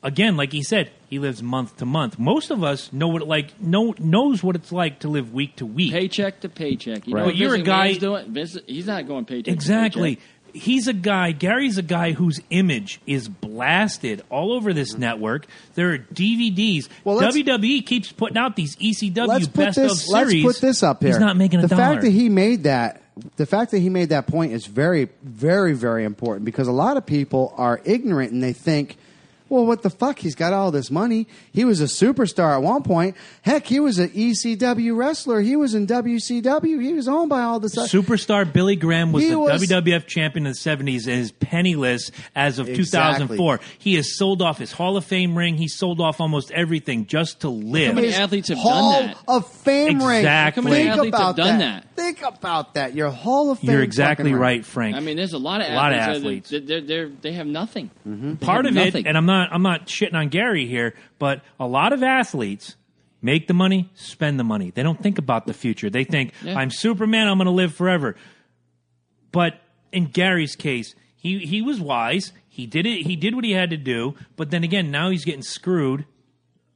again, 0.02 0.36
like 0.36 0.52
he 0.52 0.62
said, 0.62 0.90
he 1.08 1.18
lives 1.18 1.42
month 1.42 1.76
to 1.76 1.84
month. 1.86 2.18
Most 2.18 2.50
of 2.50 2.64
us 2.64 2.90
know 2.92 3.08
what 3.08 3.22
it 3.22 3.28
like 3.28 3.60
know 3.60 3.94
knows 3.98 4.42
what 4.42 4.56
it's 4.56 4.72
like 4.72 5.00
to 5.00 5.08
live 5.08 5.32
week 5.34 5.56
to 5.56 5.66
week. 5.66 5.92
Paycheck 5.92 6.40
to 6.40 6.48
paycheck. 6.48 7.06
You 7.06 7.14
Right. 7.14 7.20
know 7.20 7.26
But 7.26 7.36
you're 7.36 7.54
a 7.54 7.58
Vince 7.58 7.66
guy- 7.66 7.88
McMahon's 7.90 7.98
doing? 7.98 8.32
Vince, 8.32 8.58
he's 8.66 8.86
not 8.86 9.06
going 9.06 9.24
paycheck. 9.26 9.44
to 9.44 9.50
Exactly. 9.50 10.16
paycheck. 10.16 10.28
He's 10.52 10.88
a 10.88 10.92
guy. 10.92 11.32
Gary's 11.32 11.78
a 11.78 11.82
guy 11.82 12.12
whose 12.12 12.40
image 12.50 13.00
is 13.06 13.28
blasted 13.28 14.22
all 14.30 14.52
over 14.52 14.72
this 14.72 14.92
mm-hmm. 14.92 15.00
network. 15.00 15.46
There 15.74 15.92
are 15.92 15.98
DVDs. 15.98 16.88
Well, 17.04 17.18
WWE 17.20 17.84
keeps 17.84 18.12
putting 18.12 18.38
out 18.38 18.56
these 18.56 18.76
ECW 18.76 19.26
let's 19.26 19.46
put 19.46 19.66
best 19.66 19.76
this. 19.76 20.04
of 20.04 20.08
Let's 20.08 20.42
put 20.42 20.60
this 20.60 20.82
up 20.82 21.02
here. 21.02 21.10
He's 21.10 21.18
not 21.18 21.36
making 21.36 21.60
a 21.60 21.62
the 21.62 21.68
dollar. 21.68 21.82
fact 21.82 22.02
that 22.02 22.10
he 22.10 22.28
made 22.28 22.64
that. 22.64 23.02
The 23.36 23.46
fact 23.46 23.72
that 23.72 23.80
he 23.80 23.90
made 23.90 24.08
that 24.08 24.26
point 24.26 24.52
is 24.52 24.64
very, 24.64 25.10
very, 25.22 25.74
very 25.74 26.04
important 26.04 26.46
because 26.46 26.66
a 26.66 26.72
lot 26.72 26.96
of 26.96 27.04
people 27.04 27.52
are 27.58 27.80
ignorant 27.84 28.32
and 28.32 28.42
they 28.42 28.54
think, 28.54 28.96
well, 29.52 29.66
what 29.66 29.82
the 29.82 29.90
fuck? 29.90 30.18
He's 30.18 30.34
got 30.34 30.52
all 30.52 30.70
this 30.70 30.90
money. 30.90 31.26
He 31.52 31.64
was 31.64 31.80
a 31.80 31.84
superstar 31.84 32.54
at 32.54 32.62
one 32.62 32.82
point. 32.82 33.16
Heck, 33.42 33.66
he 33.66 33.80
was 33.80 33.98
an 33.98 34.08
ECW 34.10 34.96
wrestler. 34.96 35.40
He 35.40 35.56
was 35.56 35.74
in 35.74 35.86
WCW. 35.86 36.80
He 36.82 36.92
was 36.94 37.06
owned 37.08 37.28
by 37.28 37.42
all 37.42 37.60
this. 37.60 37.74
Superstar 37.76 38.50
Billy 38.50 38.76
Graham 38.76 39.12
was 39.12 39.24
He 39.24 39.30
the 39.30 39.38
was- 39.38 39.62
WWF 39.62 40.06
champion 40.06 40.46
in 40.46 40.52
the 40.52 40.58
70s 40.58 41.06
and 41.06 41.20
is 41.20 41.32
penniless 41.32 42.10
as 42.34 42.58
of 42.58 42.68
Exactly. 42.68 43.36
2004. 43.36 43.60
He 43.78 43.94
has 43.96 44.16
sold 44.16 44.40
off 44.42 44.58
his 44.58 44.72
Hall 44.72 44.96
of 44.96 45.04
Fame 45.04 45.36
ring. 45.36 45.56
He 45.56 45.68
sold 45.68 46.00
off 46.00 46.20
almost 46.20 46.50
everything 46.52 47.06
just 47.06 47.40
to 47.40 47.48
live. 47.48 47.88
How 47.88 47.94
many 47.94 48.14
athletes 48.14 48.48
have 48.48 48.58
Hall 48.58 48.92
done 49.00 49.06
that? 49.08 49.16
Hall 49.16 49.36
of 49.38 49.46
Fame 49.52 50.02
ring. 50.02 50.18
Exactly. 50.20 50.62
How 50.62 50.68
many 50.70 50.82
Think 50.84 50.92
athletes 50.94 51.16
have 51.18 51.22
about 51.30 51.36
done 51.36 51.58
that. 51.58 51.82
that? 51.82 51.96
Think 51.96 52.22
about 52.22 52.74
that. 52.74 52.94
Your 52.94 53.10
Hall 53.10 53.50
of 53.50 53.58
Fame. 53.58 53.70
You're 53.70 53.82
exactly 53.82 54.24
fucking 54.24 54.32
ring. 54.34 54.40
right, 54.42 54.64
Frank. 54.64 54.96
I 54.96 55.00
mean, 55.00 55.16
there's 55.16 55.34
a 55.34 55.38
lot 55.38 55.60
of 55.60 55.68
A 55.68 55.74
lot 55.74 55.92
of 55.92 55.98
athletes. 55.98 56.48
that- 56.50 56.62
athletes. 56.62 56.68
They're, 56.68 56.80
they're, 56.80 57.08
they 57.20 57.32
have 57.32 57.46
nothing. 57.46 57.90
Mm-hmm. 58.08 58.34
They 58.34 58.46
part 58.46 58.64
have 58.64 58.74
of 58.76 58.84
nothing. 58.84 59.04
it, 59.04 59.08
and 59.08 59.16
I'm 59.16 59.26
not 59.26 59.41
I'm 59.50 59.62
not 59.62 59.86
shitting 59.86 60.14
on 60.14 60.28
Gary 60.28 60.66
here, 60.66 60.94
but 61.18 61.42
a 61.58 61.66
lot 61.66 61.92
of 61.92 62.02
athletes 62.02 62.76
make 63.20 63.46
the 63.46 63.54
money, 63.54 63.90
spend 63.94 64.38
the 64.38 64.44
money. 64.44 64.70
They 64.70 64.82
don't 64.82 65.00
think 65.02 65.16
about 65.18 65.46
the 65.46 65.54
future. 65.54 65.88
They 65.90 66.04
think 66.04 66.32
Yeah. 66.42 66.58
I'm 66.58 66.70
Superman, 66.70 67.28
I'm 67.28 67.38
going 67.38 67.46
to 67.46 67.50
live 67.52 67.74
forever. 67.74 68.16
But 69.30 69.60
in 69.92 70.06
Gary's 70.06 70.56
case, 70.56 70.94
he 71.16 71.38
he 71.38 71.62
was 71.62 71.80
wise. 71.80 72.32
He 72.48 72.66
did 72.66 72.84
it. 72.86 73.06
He 73.06 73.16
did 73.16 73.34
what 73.34 73.44
he 73.44 73.52
had 73.52 73.70
to 73.70 73.76
do. 73.76 74.14
But 74.36 74.50
then 74.50 74.62
again, 74.64 74.90
now 74.90 75.10
he's 75.10 75.24
getting 75.24 75.42
screwed 75.42 76.04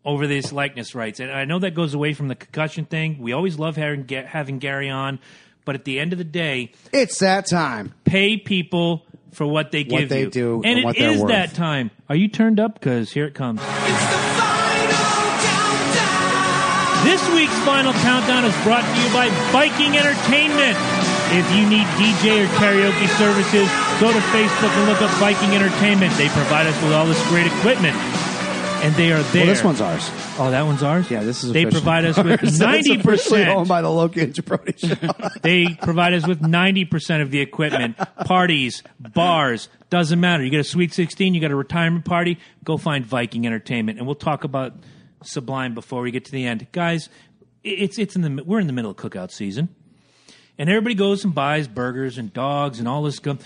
over 0.05 0.27
these 0.27 0.53
likeness 0.53 0.95
rights. 0.95 1.21
And 1.21 1.31
I 1.31 1.45
know 1.45 1.59
that 1.59 1.75
goes 1.75 1.93
away 1.93 2.15
from 2.15 2.29
the 2.29 2.35
concussion 2.37 2.85
thing. 2.85 3.19
We 3.21 3.33
always 3.33 3.59
love 3.59 3.77
having 3.77 4.09
having 4.09 4.59
Gary 4.59 4.89
on, 4.89 5.19
but 5.65 5.75
at 5.75 5.85
the 5.85 5.99
end 5.99 6.13
of 6.13 6.19
the 6.19 6.25
day, 6.25 6.73
It's 6.93 7.19
that 7.19 7.47
time. 7.47 7.93
pay 8.05 8.37
people 8.37 9.05
for 9.37 9.47
what 9.47 9.71
they 9.71 9.85
give 9.85 10.09
they 10.09 10.23
you. 10.23 10.31
do 10.31 10.63
and 10.65 10.79
and 10.81 10.85
what 10.85 10.97
it 10.97 11.01
they're 11.01 11.11
is 11.13 11.21
worth. 11.21 11.29
that 11.29 11.53
time. 11.55 11.91
Are 12.09 12.17
you 12.17 12.27
turned 12.29 12.59
up? 12.59 12.73
Because 12.75 13.13
here 13.13 13.27
it 13.27 13.35
comes. 13.35 13.61
This 17.05 17.23
week's 17.37 17.55
final 17.63 17.93
countdown 18.03 18.43
is 18.49 18.57
brought 18.65 18.83
to 18.83 18.97
you 18.99 19.09
by 19.15 19.29
Viking 19.55 19.95
Entertainment. 19.95 20.75
If 21.31 21.47
you 21.55 21.63
need 21.69 21.87
DJ 22.01 22.43
or 22.43 22.49
karaoke 22.59 23.07
services, 23.15 23.69
go 24.01 24.11
to 24.11 24.19
Facebook 24.35 24.73
and 24.75 24.89
look 24.91 24.99
up 25.03 25.11
Viking 25.23 25.55
Entertainment. 25.55 26.11
They 26.17 26.29
provide 26.31 26.67
us 26.67 26.75
with 26.83 26.93
all 26.93 27.07
this 27.07 27.21
great 27.29 27.47
equipment. 27.47 27.95
And 28.85 28.95
they 28.95 29.11
are 29.11 29.23
there. 29.23 29.47
Well, 29.47 29.55
this 29.55 29.65
one's 29.65 29.81
ours. 29.81 30.11
Oh, 30.39 30.51
that 30.51 30.63
one's 30.63 30.83
ours? 30.83 31.11
Yeah, 31.11 31.23
this 31.25 31.43
is. 31.43 31.53
They 31.53 31.67
provide 31.67 32.05
us 32.05 32.17
with 32.23 32.41
ours. 32.41 32.61
It's 32.61 32.61
officially 32.61 33.43
90%. 33.43 33.49
owned 33.49 33.69
by 33.69 33.83
the 33.83 33.91
Loki 33.91 34.21
and 34.21 34.33
Jabroni 34.35 34.79
show. 35.33 35.39
They 35.43 35.75
provide 35.75 36.15
us 36.15 36.27
with 36.27 36.41
90% 36.41 37.23
of 37.23 37.31
the 37.31 37.41
equipment. 37.41 37.97
Parties, 38.25 38.83
bars, 39.01 39.69
doesn't 39.91 40.21
matter. 40.21 40.45
You 40.45 40.51
get 40.51 40.61
a 40.61 40.65
Sweet 40.65 40.93
16, 40.93 41.35
you 41.35 41.41
got 41.41 41.51
a 41.51 41.57
retirement 41.57 42.05
party, 42.05 42.39
go 42.63 42.77
find 42.77 43.05
Viking 43.05 43.47
Entertainment. 43.47 43.99
And 43.99 44.07
we'll 44.07 44.15
talk 44.15 44.45
about 44.45 44.75
Sublime 45.23 45.75
before 45.75 46.03
we 46.03 46.11
get 46.11 46.25
to 46.27 46.33
the 46.33 46.47
end. 46.47 46.67
Guys, 46.71 47.09
it's, 47.65 47.99
it's 47.99 48.15
in 48.15 48.23
the, 48.23 48.45
we're 48.45 48.61
in 48.61 48.67
the 48.69 48.73
middle 48.73 48.93
of 48.93 48.97
cookout 48.97 49.33
season. 49.33 49.69
And 50.59 50.69
everybody 50.71 50.95
goes 50.95 51.25
and 51.25 51.35
buys 51.35 51.67
burgers 51.67 52.19
and 52.19 52.33
dogs 52.33 52.79
and 52.79 52.87
all 52.87 53.03
this 53.03 53.17
stuff. 53.17 53.39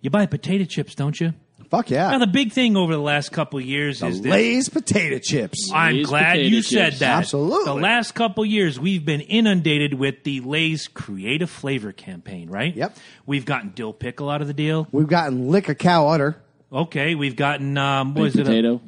You 0.00 0.10
buy 0.10 0.26
potato 0.26 0.64
chips, 0.64 0.94
don't 0.94 1.20
you? 1.20 1.34
Fuck 1.70 1.90
yeah. 1.90 2.10
Now, 2.10 2.18
the 2.18 2.26
big 2.26 2.52
thing 2.52 2.76
over 2.76 2.92
the 2.92 3.00
last 3.00 3.32
couple 3.32 3.58
of 3.58 3.64
years 3.64 4.02
is 4.02 4.20
that 4.22 4.28
Lay's 4.28 4.68
potato 4.68 5.18
chips. 5.18 5.70
I'm 5.72 5.96
Lay's 5.96 6.06
glad 6.06 6.32
potato 6.32 6.48
you 6.48 6.62
said 6.62 6.84
chips. 6.90 6.98
that. 7.00 7.18
Absolutely. 7.18 7.64
The 7.64 7.74
last 7.74 8.12
couple 8.14 8.44
years, 8.44 8.78
we've 8.78 9.04
been 9.04 9.20
inundated 9.22 9.94
with 9.94 10.24
the 10.24 10.40
Lay's 10.40 10.88
Creative 10.88 11.48
Flavor 11.50 11.92
campaign, 11.92 12.48
right? 12.50 12.74
Yep. 12.74 12.96
We've 13.26 13.44
gotten 13.44 13.70
dill 13.70 13.92
pickle 13.92 14.30
out 14.30 14.40
of 14.40 14.46
the 14.46 14.54
deal. 14.54 14.86
We've 14.92 15.08
gotten 15.08 15.48
lick 15.48 15.68
a 15.68 15.74
cow 15.74 16.08
udder. 16.08 16.36
Okay, 16.72 17.14
we've 17.14 17.36
gotten 17.36 17.76
um, 17.78 18.14
what 18.14 18.24
Baked 18.24 18.34
is 18.34 18.40
it? 18.40 18.44
potato. 18.44 18.80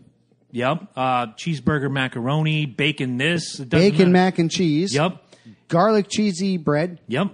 Yep. 0.52 0.82
Uh, 0.96 1.26
cheeseburger 1.34 1.90
macaroni, 1.90 2.66
bacon. 2.66 3.16
This 3.18 3.60
it 3.60 3.68
doesn't 3.68 3.90
Bacon 3.90 4.12
matter. 4.12 4.24
mac 4.26 4.38
and 4.38 4.50
cheese. 4.50 4.94
Yep. 4.94 5.22
Garlic 5.68 6.06
cheesy 6.08 6.56
bread. 6.56 7.00
Yep. 7.08 7.28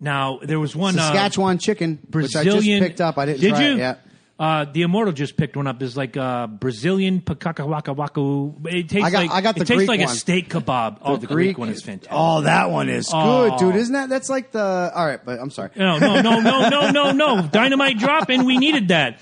Now 0.00 0.40
there 0.42 0.58
was 0.60 0.74
one 0.74 0.98
uh, 0.98 1.02
Saskatchewan 1.02 1.58
chicken, 1.58 1.98
Brazilian. 2.08 2.48
which 2.56 2.56
I 2.56 2.60
just 2.68 2.82
picked 2.82 3.00
up. 3.00 3.16
I 3.18 3.26
didn't 3.26 3.40
Did 3.40 3.50
try 3.50 3.66
you? 3.66 3.72
it 3.74 3.78
yet. 3.78 4.03
Uh, 4.36 4.64
the 4.64 4.82
Immortal 4.82 5.12
just 5.12 5.36
picked 5.36 5.56
one 5.56 5.68
up. 5.68 5.80
It's 5.80 5.96
like 5.96 6.16
uh, 6.16 6.48
Brazilian 6.48 7.20
pakakawakawaku. 7.20 8.66
It 8.66 8.88
tastes 8.88 9.06
I 9.06 9.10
got- 9.10 9.18
like 9.18 9.30
I 9.30 9.40
got 9.40 9.56
it 9.56 9.60
tastes 9.60 9.74
Greek 9.76 9.88
like 9.88 10.00
a 10.00 10.06
one. 10.06 10.14
steak 10.16 10.48
kebab. 10.48 10.98
oh, 11.02 11.16
the 11.16 11.28
Greek, 11.28 11.56
one 11.56 11.68
is 11.68 11.82
fantastic. 11.82 12.10
Oh, 12.12 12.40
that 12.40 12.70
one 12.70 12.88
is 12.88 13.08
Oh. 13.12 13.50
good, 13.50 13.58
dude. 13.58 13.76
Isn't 13.76 13.92
that? 13.92 14.08
That's 14.08 14.28
like 14.28 14.50
the. 14.50 14.90
All 14.94 15.06
right, 15.06 15.24
but 15.24 15.38
I'm 15.38 15.50
sorry. 15.50 15.70
No, 15.76 15.98
no, 15.98 16.20
no, 16.20 16.40
no, 16.40 16.68
no, 16.68 16.90
no, 16.90 17.12
no. 17.12 17.42
Dynamite 17.46 17.98
dropping. 17.98 18.44
We 18.44 18.58
needed 18.58 18.88
that. 18.88 19.20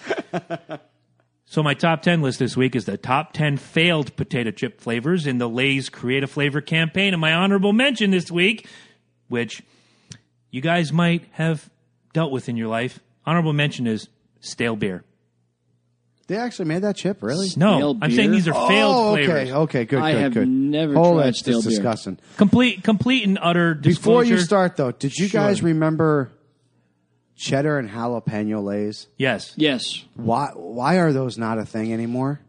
So 1.45 1.63
my 1.63 1.75
top 1.75 2.01
10 2.01 2.23
list 2.23 2.39
this 2.39 2.57
week 2.57 2.75
is 2.75 2.87
the 2.87 2.97
top 2.97 3.35
10 3.35 3.59
failed 3.59 4.17
potato 4.17 4.51
chip 4.53 4.81
flavors 4.81 5.27
in 5.27 5.37
the 5.37 5.47
Lay's 5.49 5.91
Create 5.91 6.25
a 6.25 6.27
Flavor 6.27 6.63
campaign. 6.63 7.13
And 7.13 7.21
my 7.21 7.35
honorable 7.35 7.75
mention 7.75 8.11
this 8.11 8.31
week, 8.31 8.67
which 9.29 9.63
you 10.51 10.63
guys 10.63 10.95
might 10.95 11.27
have 11.33 11.69
dealt 12.15 12.33
with 12.33 12.49
in 12.49 12.57
your 12.57 12.69
life, 12.69 13.01
honorable 13.27 13.53
mention 13.53 13.87
is 13.87 14.09
stale 14.43 14.77
beer. 14.77 15.03
They 16.29 16.37
actually 16.37 16.67
made 16.67 16.83
that 16.83 16.97
chip, 16.97 17.23
really? 17.23 17.49
No, 17.57 17.79
Stale 17.79 17.99
I'm 18.01 18.11
saying 18.13 18.31
these 18.31 18.47
are 18.49 18.53
failed 18.55 18.95
oh, 18.95 19.13
okay, 19.15 19.25
flavors. 19.27 19.53
okay, 19.53 19.85
good, 19.85 20.01
I 20.01 20.13
good, 20.13 20.21
have 20.23 20.35
good. 20.35 20.49
never 20.49 20.97
oh, 20.97 21.15
tried 21.15 21.27
that's 21.27 21.39
stale 21.41 21.55
just 21.59 21.69
beer. 21.69 21.77
disgusting. 21.77 22.19
Complete, 22.37 22.85
complete 22.85 23.25
and 23.27 23.39
utter 23.43 23.75
Before 23.75 24.23
you 24.25 24.39
start, 24.39 24.77
though, 24.77 24.93
did 24.93 25.15
you 25.17 25.27
Sure. 25.29 25.41
guys 25.43 25.63
remember 25.63 26.31
cheddar 27.37 27.79
and 27.79 27.91
jalapeno 27.91 28.63
lays? 28.63 29.09
Yes. 29.19 29.53
Yes. 29.57 30.05
Why? 30.15 30.51
Why 30.55 30.97
are 31.01 31.13
those 31.13 31.39
not 31.39 31.59
a 31.59 31.65
thing 31.67 31.93
anymore? 31.93 32.41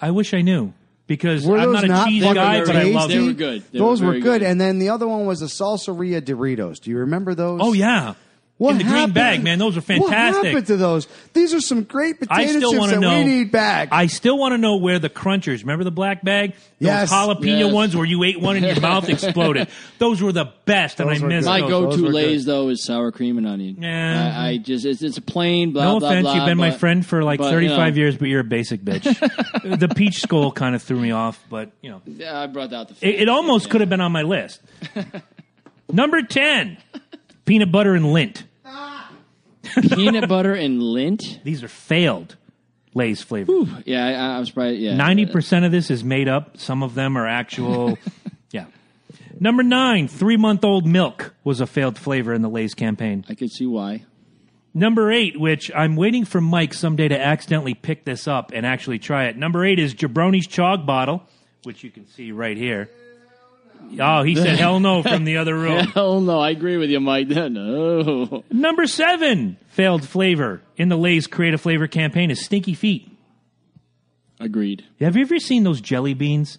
I 0.00 0.10
wish 0.10 0.32
I 0.32 0.40
knew 0.42 0.72
because 1.06 1.46
Were 1.46 1.58
I'm 1.58 1.66
those 1.72 1.74
not 1.74 1.84
a 1.84 1.88
not 1.88 2.08
cheese 2.08 2.22
fucking 2.22 2.34
guy, 2.34 2.60
but 2.64 2.70
I 2.76 2.80
tasty? 2.82 2.94
love 2.94 3.08
They 3.08 3.16
them. 3.16 3.26
were 3.26 3.32
good. 3.34 3.64
They 3.72 3.78
those 3.78 4.00
were 4.00 4.06
were, 4.06 4.12
very 4.14 4.22
good. 4.22 4.40
good. 4.40 4.50
and 4.50 4.60
then 4.60 4.78
the 4.78 4.88
other 4.88 5.06
one 5.06 5.26
was 5.26 5.40
the 5.40 5.46
Salsa 5.46 5.96
Rio 5.96 6.20
Doritos. 6.20 6.80
Do 6.80 6.90
you 6.90 6.98
remember 6.98 7.34
those? 7.34 7.60
Oh, 7.62 7.72
yeah. 7.72 8.14
What 8.58 8.72
in 8.72 8.78
the 8.78 8.84
green 8.84 9.12
bag, 9.12 9.44
man. 9.44 9.60
Those 9.60 9.76
are 9.76 9.80
fantastic. 9.80 10.02
What 10.02 10.10
fantastic. 10.18 10.46
happened 10.48 10.66
to 10.66 10.76
those? 10.76 11.06
These 11.32 11.54
are 11.54 11.60
some 11.60 11.84
great 11.84 12.18
potato 12.18 12.34
I 12.34 12.46
still 12.46 12.72
chips 12.72 12.78
want 12.80 12.90
to 12.90 12.96
that 12.96 13.00
know. 13.00 13.18
we 13.18 13.24
need 13.24 13.52
back. 13.52 13.90
I 13.92 14.08
still 14.08 14.36
want 14.36 14.52
to 14.52 14.58
know 14.58 14.78
where 14.78 14.98
the 14.98 15.08
crunchers. 15.08 15.60
Remember 15.60 15.84
the 15.84 15.92
black 15.92 16.24
bag? 16.24 16.54
Those 16.54 16.60
Yes. 16.80 17.12
jalapeno 17.12 17.58
Yes. 17.66 17.72
ones 17.72 17.94
where 17.96 18.04
you 18.04 18.24
ate 18.24 18.40
one 18.40 18.56
and 18.56 18.66
your 18.66 18.80
mouth 18.80 19.08
exploded. 19.08 19.68
Those 20.00 20.20
were 20.20 20.32
the 20.32 20.52
best, 20.64 20.98
and 20.98 21.08
Those 21.08 21.20
I 21.20 21.22
were 21.22 21.28
missed. 21.28 21.46
My 21.46 21.60
those. 21.60 21.70
those 21.70 21.94
go-to 21.96 22.02
were 22.06 22.12
Lay's 22.12 22.44
good. 22.46 22.52
though 22.52 22.68
is 22.70 22.84
sour 22.84 23.12
cream 23.12 23.38
and 23.38 23.46
onion. 23.46 23.76
Yeah. 23.80 24.34
I, 24.36 24.48
I 24.48 24.56
just 24.56 24.84
it's, 24.84 25.02
it's 25.02 25.18
a 25.18 25.22
plain 25.22 25.70
blah 25.72 25.84
no 25.84 26.00
blah 26.00 26.08
offense, 26.08 26.24
blah. 26.24 26.34
you've 26.34 26.46
been 26.46 26.58
my 26.58 26.72
friend 26.72 27.06
for 27.06 27.22
like 27.22 27.38
but, 27.38 27.44
you 27.44 27.50
35 27.68 27.94
know, 27.94 28.00
years, 28.00 28.16
but 28.16 28.26
you're 28.26 28.40
a 28.40 28.44
basic 28.44 28.80
bitch. 28.82 29.04
the 29.78 29.88
peach 29.88 30.16
skull 30.16 30.50
kind 30.50 30.74
of 30.74 30.82
threw 30.82 30.98
me 30.98 31.12
off, 31.12 31.40
but 31.48 31.70
you 31.80 31.90
know, 31.90 32.02
Yeah, 32.06 32.36
I 32.40 32.48
brought 32.48 32.72
out 32.72 32.88
the. 32.88 33.08
it, 33.08 33.22
it 33.22 33.28
almost 33.28 33.70
could 33.70 33.82
have 33.82 33.90
been 33.90 34.00
on 34.00 34.10
my 34.10 34.22
list. 34.22 34.60
Number 35.92 36.22
10, 36.22 36.76
peanut 37.44 37.70
butter 37.70 37.94
and 37.94 38.12
lint. 38.12 38.42
peanut 39.94 40.28
butter 40.28 40.54
and 40.54 40.82
lint. 40.82 41.40
These 41.44 41.62
are 41.62 41.68
failed 41.68 42.36
Lay's 42.94 43.22
flavors. 43.22 43.68
Yeah, 43.84 44.06
I, 44.06 44.38
I'm 44.38 44.46
surprised. 44.46 44.78
Yeah, 44.80 44.96
Ninety 44.96 45.26
percent 45.26 45.64
of 45.64 45.72
this 45.72 45.90
is 45.90 46.02
made 46.02 46.28
up. 46.28 46.58
Some 46.58 46.82
of 46.82 46.94
them 46.94 47.16
are 47.16 47.26
actual. 47.26 47.98
yeah. 48.50 48.66
Number 49.40 49.62
nine, 49.62 50.08
three-month-old 50.08 50.86
milk 50.86 51.34
was 51.44 51.60
a 51.60 51.66
failed 51.66 51.96
flavor 51.96 52.32
in 52.34 52.42
the 52.42 52.48
Lay's 52.48 52.74
campaign. 52.74 53.24
I 53.28 53.34
could 53.34 53.50
see 53.52 53.66
why. 53.66 54.04
Number 54.74 55.10
eight, 55.10 55.38
which 55.38 55.70
I'm 55.74 55.96
waiting 55.96 56.24
for 56.24 56.40
Mike 56.40 56.74
someday 56.74 57.08
to 57.08 57.18
accidentally 57.18 57.74
pick 57.74 58.04
this 58.04 58.28
up 58.28 58.52
and 58.52 58.66
actually 58.66 58.98
try 58.98 59.26
it. 59.26 59.36
Number 59.36 59.64
eight 59.64 59.78
is 59.78 59.94
Jabroni's 59.94 60.46
Chog 60.46 60.86
bottle, 60.86 61.22
which 61.64 61.82
you 61.82 61.90
can 61.90 62.06
see 62.06 62.32
right 62.32 62.56
here. 62.56 62.90
Oh, 64.00 64.22
he 64.22 64.34
said 64.34 64.58
hell 64.58 64.80
no 64.80 65.02
from 65.02 65.24
the 65.24 65.38
other 65.38 65.54
room. 65.54 65.78
Hell 65.94 66.20
no, 66.20 66.38
I 66.40 66.50
agree 66.50 66.76
with 66.76 66.90
you, 66.90 67.00
Mike. 67.00 67.28
No. 67.48 68.44
Number 68.50 68.86
seven, 68.86 69.56
failed 69.68 70.06
flavor 70.06 70.60
in 70.76 70.88
the 70.88 70.96
Lay's 70.96 71.26
creative 71.26 71.60
flavor 71.60 71.86
campaign 71.86 72.30
is 72.30 72.44
Stinky 72.44 72.74
Feet. 72.74 73.10
Agreed. 74.40 74.84
Have 75.00 75.16
you 75.16 75.22
ever 75.22 75.38
seen 75.38 75.64
those 75.64 75.80
jelly 75.80 76.14
beans? 76.14 76.58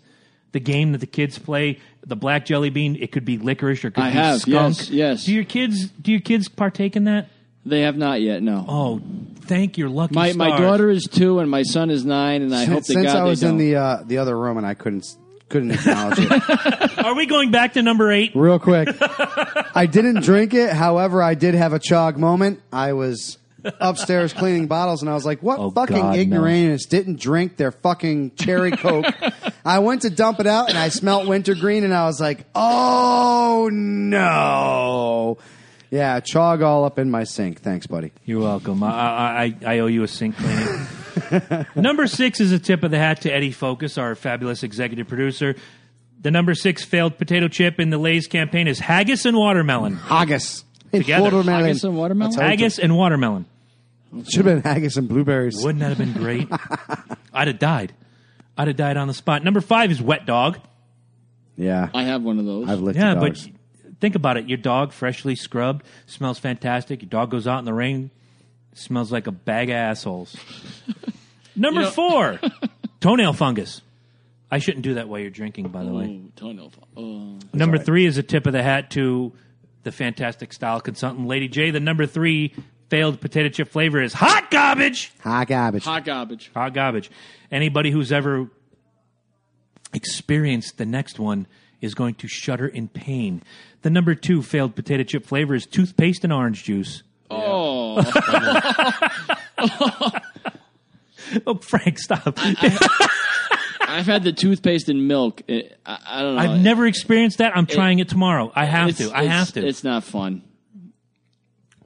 The 0.52 0.60
game 0.60 0.94
that 0.94 0.98
the 0.98 1.06
kids 1.08 1.38
play, 1.38 1.80
the 2.06 2.16
black 2.16 2.46
jelly 2.46 2.72
bean. 2.72 2.96
It 3.00 3.12
could 3.12 3.24
be 3.24 3.38
licorice 3.38 3.86
or 3.86 3.90
it 3.90 3.94
could 3.94 4.04
I 4.04 4.10
be 4.10 4.14
have, 4.16 4.42
skunk. 4.42 4.78
yes, 4.80 4.90
yes. 4.90 5.26
Do 5.26 5.34
your 5.36 5.44
kids? 5.44 5.88
Do 5.90 6.12
your 6.12 6.22
kids 6.22 6.50
partake 6.50 6.96
in 6.96 7.04
that? 7.04 7.30
They 7.66 7.82
have 7.82 7.96
not 7.98 8.20
yet. 8.22 8.42
No. 8.42 8.66
Oh, 8.68 9.02
thank 9.42 9.78
your 9.78 9.90
lucky 9.90 10.16
my 10.16 10.34
my 10.34 10.48
stars. 10.48 10.60
daughter 10.62 10.90
is 10.90 11.04
two 11.04 11.38
and 11.40 11.52
my 11.52 11.62
son 11.62 11.92
is 11.92 12.04
nine, 12.04 12.42
and 12.42 12.54
I 12.56 12.66
hope 12.66 12.78
since 12.84 12.88
to 12.88 12.94
since 12.94 13.06
God 13.14 13.16
I 13.18 13.24
was 13.26 13.42
they 13.42 13.48
in 13.50 13.58
don't. 13.58 13.60
the 13.60 13.76
uh, 13.76 14.04
the 14.08 14.18
other 14.18 14.36
room 14.36 14.58
and 14.58 14.66
I 14.66 14.74
couldn't 14.74 15.06
couldn't 15.50 15.72
acknowledge 15.72 16.20
it. 16.20 16.98
Are 17.06 17.16
we 17.16 17.26
going 17.26 17.52
back 17.52 17.74
to 17.74 17.82
number 17.82 18.12
eight? 18.12 18.32
Real 18.36 18.60
quick, 18.60 18.88
I 19.02 19.88
didn't 19.92 20.24
drink 20.24 20.54
it. 20.54 20.72
However, 20.72 21.22
I 21.22 21.34
did 21.36 21.56
have 21.56 21.74
a 21.74 21.80
chog 21.80 22.18
moment. 22.18 22.62
I 22.72 22.94
was 22.94 23.38
upstairs 23.82 24.32
cleaning 24.32 24.68
bottles, 24.68 25.02
and 25.02 25.10
I 25.10 25.14
was 25.16 25.26
like, 25.26 25.42
"What 25.44 25.60
Oh, 25.60 25.70
fucking 25.72 25.96
God, 25.98 26.16
no. 26.16 26.22
ignoramus 26.22 26.86
didn't 26.86 27.20
drink 27.20 27.58
their 27.58 27.72
fucking 27.72 28.32
cherry 28.36 28.72
coke?" 28.72 29.06
I 29.66 29.80
went 29.80 30.04
to 30.04 30.10
dump 30.10 30.40
it 30.40 30.48
out, 30.48 30.70
and 30.70 30.78
I 30.78 30.90
smelt 30.90 31.28
wintergreen, 31.28 31.84
and 31.84 31.94
I 31.94 32.06
was 32.06 32.22
like, 32.22 32.46
"Oh 32.56 33.70
no!" 33.72 35.38
Yeah, 35.92 36.20
chog 36.20 36.64
all 36.64 36.86
up 36.86 37.00
in 37.00 37.10
my 37.10 37.24
sink. 37.24 37.62
Thanks, 37.62 37.88
buddy. 37.88 38.12
You're 38.24 38.42
welcome. 38.42 38.84
I, 38.84 38.90
I, 38.90 39.44
I, 39.44 39.56
I 39.76 39.80
owe 39.80 39.88
you 39.88 40.04
a 40.04 40.08
sink 40.08 40.38
cleaning. 40.38 40.86
number 41.76 42.08
six 42.08 42.40
is 42.40 42.52
a 42.52 42.60
tip 42.60 42.84
of 42.84 42.92
the 42.92 42.98
hat 42.98 43.22
to 43.22 43.32
Eddie 43.34 43.52
Focus, 43.52 43.98
our 43.98 44.16
fabulous 44.16 44.64
executive 44.64 45.08
producer. 45.08 45.56
The 46.22 46.32
number 46.32 46.54
six 46.56 46.84
failed 46.84 47.18
potato 47.18 47.48
chip 47.48 47.80
in 47.80 47.90
the 47.90 47.98
Lay's 47.98 48.28
campaign 48.28 48.68
is 48.68 48.80
haggis 48.80 49.26
and 49.26 49.38
watermelon. 49.38 49.96
Haggis. 49.96 50.64
Hey, 50.92 51.00
Together. 51.00 51.24
watermelon. 51.24 51.66
Haggis 51.66 51.84
and 51.84 51.98
watermelon? 51.98 52.32
That's 52.32 52.42
how 52.42 52.48
Haggis 52.48 52.80
and 52.80 52.96
watermelon. 52.98 53.46
Should 54.28 54.46
have 54.46 54.64
been 54.64 54.64
haggis 54.64 54.98
and 54.98 55.08
blueberries. 55.08 55.64
Wouldn't 55.64 55.80
that 55.82 55.90
have 55.90 55.98
been 56.00 56.14
great? 56.14 56.48
I'd 57.34 57.48
have 57.48 57.60
died. 57.60 57.94
I'd 58.58 58.68
have 58.68 58.76
died 58.76 58.98
on 58.98 59.08
the 59.08 59.14
spot. 59.14 59.44
Number 59.44 59.62
five 59.62 59.92
is 59.92 60.02
wet 60.02 60.26
dog. 60.26 60.58
Yeah, 61.56 61.90
I 61.94 62.04
have 62.04 62.24
one 62.24 62.40
of 62.40 62.46
those. 62.46 62.68
I've 62.70 62.80
licked 62.82 62.98
Yeah, 62.98 63.14
dogs. 63.14 63.46
but 63.48 64.00
think 64.02 64.16
about 64.16 64.38
it. 64.38 64.50
Your 64.50 64.58
dog, 64.58 64.94
freshly 64.94 65.36
scrubbed, 65.36 65.86
smells 66.08 66.40
fantastic. 66.40 67.02
Your 67.04 67.10
dog 67.10 67.30
goes 67.32 67.46
out 67.48 67.60
in 67.60 67.66
the 67.66 67.74
rain, 67.74 68.10
smells 68.74 69.12
like 69.12 69.28
a 69.28 69.32
bag 69.32 69.70
of 69.70 69.76
assholes. 69.76 70.36
Number 71.56 71.82
know- 71.82 71.92
four, 71.92 72.40
toenail 73.02 73.34
fungus. 73.34 73.82
I 74.52 74.58
shouldn't 74.58 74.84
do 74.84 74.96
that 74.96 75.08
while 75.08 75.20
you're 75.20 75.30
drinking, 75.30 75.68
by 75.70 75.84
the 75.84 75.92
way. 75.94 76.22
Toenail. 76.36 76.72
fu- 76.72 76.82
Oh. 76.98 77.38
Uh, 77.38 77.40
number 77.54 77.78
right. 77.78 77.86
three 77.86 78.06
is 78.06 78.18
a 78.18 78.24
tip 78.24 78.48
of 78.48 78.54
the 78.54 78.64
hat 78.64 78.90
to 78.92 79.32
the 79.84 79.92
fantastic 79.92 80.52
style 80.54 80.82
consultant, 80.82 81.28
Lady 81.28 81.48
J. 81.48 81.70
The 81.72 81.80
number 81.80 82.06
three 82.08 82.54
failed 82.90 83.22
potato 83.22 83.50
chip 83.50 83.68
flavor 83.70 84.02
is 84.02 84.12
hot 84.14 84.50
garbage. 84.50 85.12
hot 85.20 85.48
garbage. 85.48 85.84
Hot 85.84 86.04
garbage. 86.04 86.50
Hot 86.56 86.74
garbage. 86.74 87.12
Anybody 87.52 87.92
who's 87.92 88.12
ever 88.12 88.50
experienced 89.94 90.78
the 90.78 90.86
next 90.86 91.20
one 91.20 91.48
is 91.82 91.94
going 91.94 92.16
to 92.16 92.28
shudder 92.28 92.68
in 92.68 92.88
pain. 92.88 93.42
The 93.84 93.90
number 93.90 94.16
two 94.16 94.42
failed 94.42 94.76
potato 94.76 95.04
chip 95.04 95.26
flavor 95.26 95.56
is 95.56 95.66
toothpaste 95.66 96.24
and 96.24 96.34
orange 96.34 96.64
juice. 96.64 97.04
Oh, 97.98 99.50
Oh, 101.46 101.56
Frank, 101.56 102.00
stop. 102.00 102.38
I've 103.82 104.06
had 104.06 104.24
the 104.24 104.32
toothpaste 104.32 104.90
and 104.90 105.08
milk. 105.08 105.42
I, 105.48 105.64
I 105.86 106.22
don't 106.22 106.36
know. 106.36 106.42
I've 106.42 106.62
never 106.62 106.88
experienced 106.88 107.40
that. 107.40 107.56
I'm 107.56 107.66
trying 107.66 108.00
it 108.00 108.10
tomorrow. 108.10 108.52
I 108.56 108.66
have 108.66 108.98
to. 108.98 109.12
I 109.14 109.26
have 109.26 109.52
to. 109.54 109.66
It's 109.66 109.84
not 109.84 110.04
fun. 110.04 110.44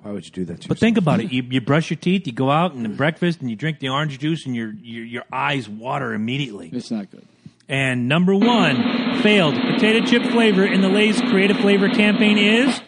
Why 0.01 0.11
would 0.11 0.25
you 0.25 0.31
do 0.31 0.45
that 0.45 0.61
to 0.61 0.67
But 0.67 0.79
think 0.79 0.97
about 0.97 1.21
it. 1.21 1.31
You, 1.31 1.43
you 1.43 1.61
brush 1.61 1.89
your 1.89 1.97
teeth, 1.97 2.27
you 2.27 2.33
go 2.33 2.51
out 2.51 2.73
and 2.73 2.97
breakfast, 2.97 3.39
and 3.39 3.49
you 3.49 3.55
drink 3.55 3.79
the 3.79 3.89
orange 3.89 4.19
juice, 4.19 4.45
and 4.45 4.55
your, 4.55 4.73
your 4.81 5.05
your 5.05 5.23
eyes 5.31 5.69
water 5.69 6.13
immediately. 6.13 6.69
It's 6.73 6.91
not 6.91 7.09
good. 7.09 7.25
And 7.69 8.09
number 8.09 8.35
one 8.35 9.21
failed 9.21 9.55
potato 9.55 10.05
chip 10.05 10.23
flavor 10.31 10.65
in 10.65 10.81
the 10.81 10.89
Lay's 10.89 11.21
creative 11.21 11.57
flavor 11.57 11.87
campaign 11.89 12.37
is 12.37 12.81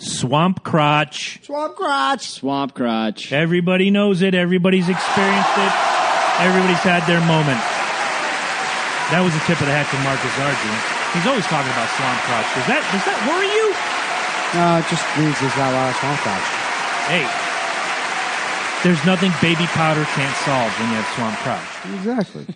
swamp 0.00 0.64
crotch. 0.64 1.44
Swamp 1.44 1.76
crotch. 1.76 2.28
Swamp 2.28 2.74
crotch. 2.74 3.32
Everybody 3.32 3.90
knows 3.90 4.22
it. 4.22 4.34
Everybody's 4.34 4.88
experienced 4.88 5.56
it. 5.56 5.72
Everybody's 6.40 6.80
had 6.80 7.04
their 7.04 7.20
moment. 7.28 7.60
That 9.12 9.20
was 9.20 9.34
a 9.36 9.42
tip 9.44 9.60
of 9.60 9.66
the 9.68 9.74
hat 9.76 9.84
to 9.92 9.98
Marcus 10.06 10.32
Arjun. 10.40 10.76
He's 11.12 11.26
always 11.26 11.44
talking 11.50 11.68
about 11.74 11.90
swamp 11.98 12.18
crotch. 12.24 12.48
Does 12.54 12.66
that 12.70 12.82
does 12.94 13.04
that 13.04 13.18
worry 13.28 13.50
you? 13.50 13.66
No, 14.56 14.78
it 14.78 14.86
just 14.88 15.04
means 15.18 15.34
there's 15.42 15.58
not 15.58 15.70
a 15.70 15.76
lot 15.76 15.90
of 15.90 15.96
swamp 15.98 16.18
crotch. 16.22 16.48
Hey, 17.10 17.26
there's 18.86 19.02
nothing 19.04 19.34
baby 19.42 19.66
powder 19.74 20.04
can't 20.14 20.36
solve 20.46 20.70
when 20.78 20.88
you 20.90 20.96
have 20.96 21.08
swamp 21.14 21.36
crotch. 21.44 21.70
Exactly. 22.00 22.46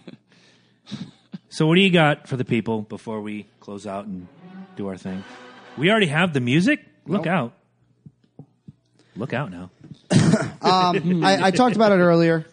So 1.54 1.68
what 1.68 1.76
do 1.76 1.82
you 1.82 1.90
got 1.92 2.26
for 2.26 2.36
the 2.36 2.44
people 2.44 2.82
before 2.82 3.20
we 3.20 3.46
close 3.60 3.86
out 3.86 4.06
and 4.06 4.26
do 4.74 4.88
our 4.88 4.96
thing? 4.96 5.22
We 5.78 5.88
already 5.88 6.08
have 6.08 6.32
the 6.32 6.40
music. 6.40 6.84
Look 7.06 7.26
out! 7.26 7.52
Look 9.16 9.32
out 9.32 9.50
now. 9.50 9.70
I, 10.62 11.38
I 11.42 11.50
talked 11.50 11.76
about 11.76 11.92
it 11.92 11.96
earlier. 11.96 12.46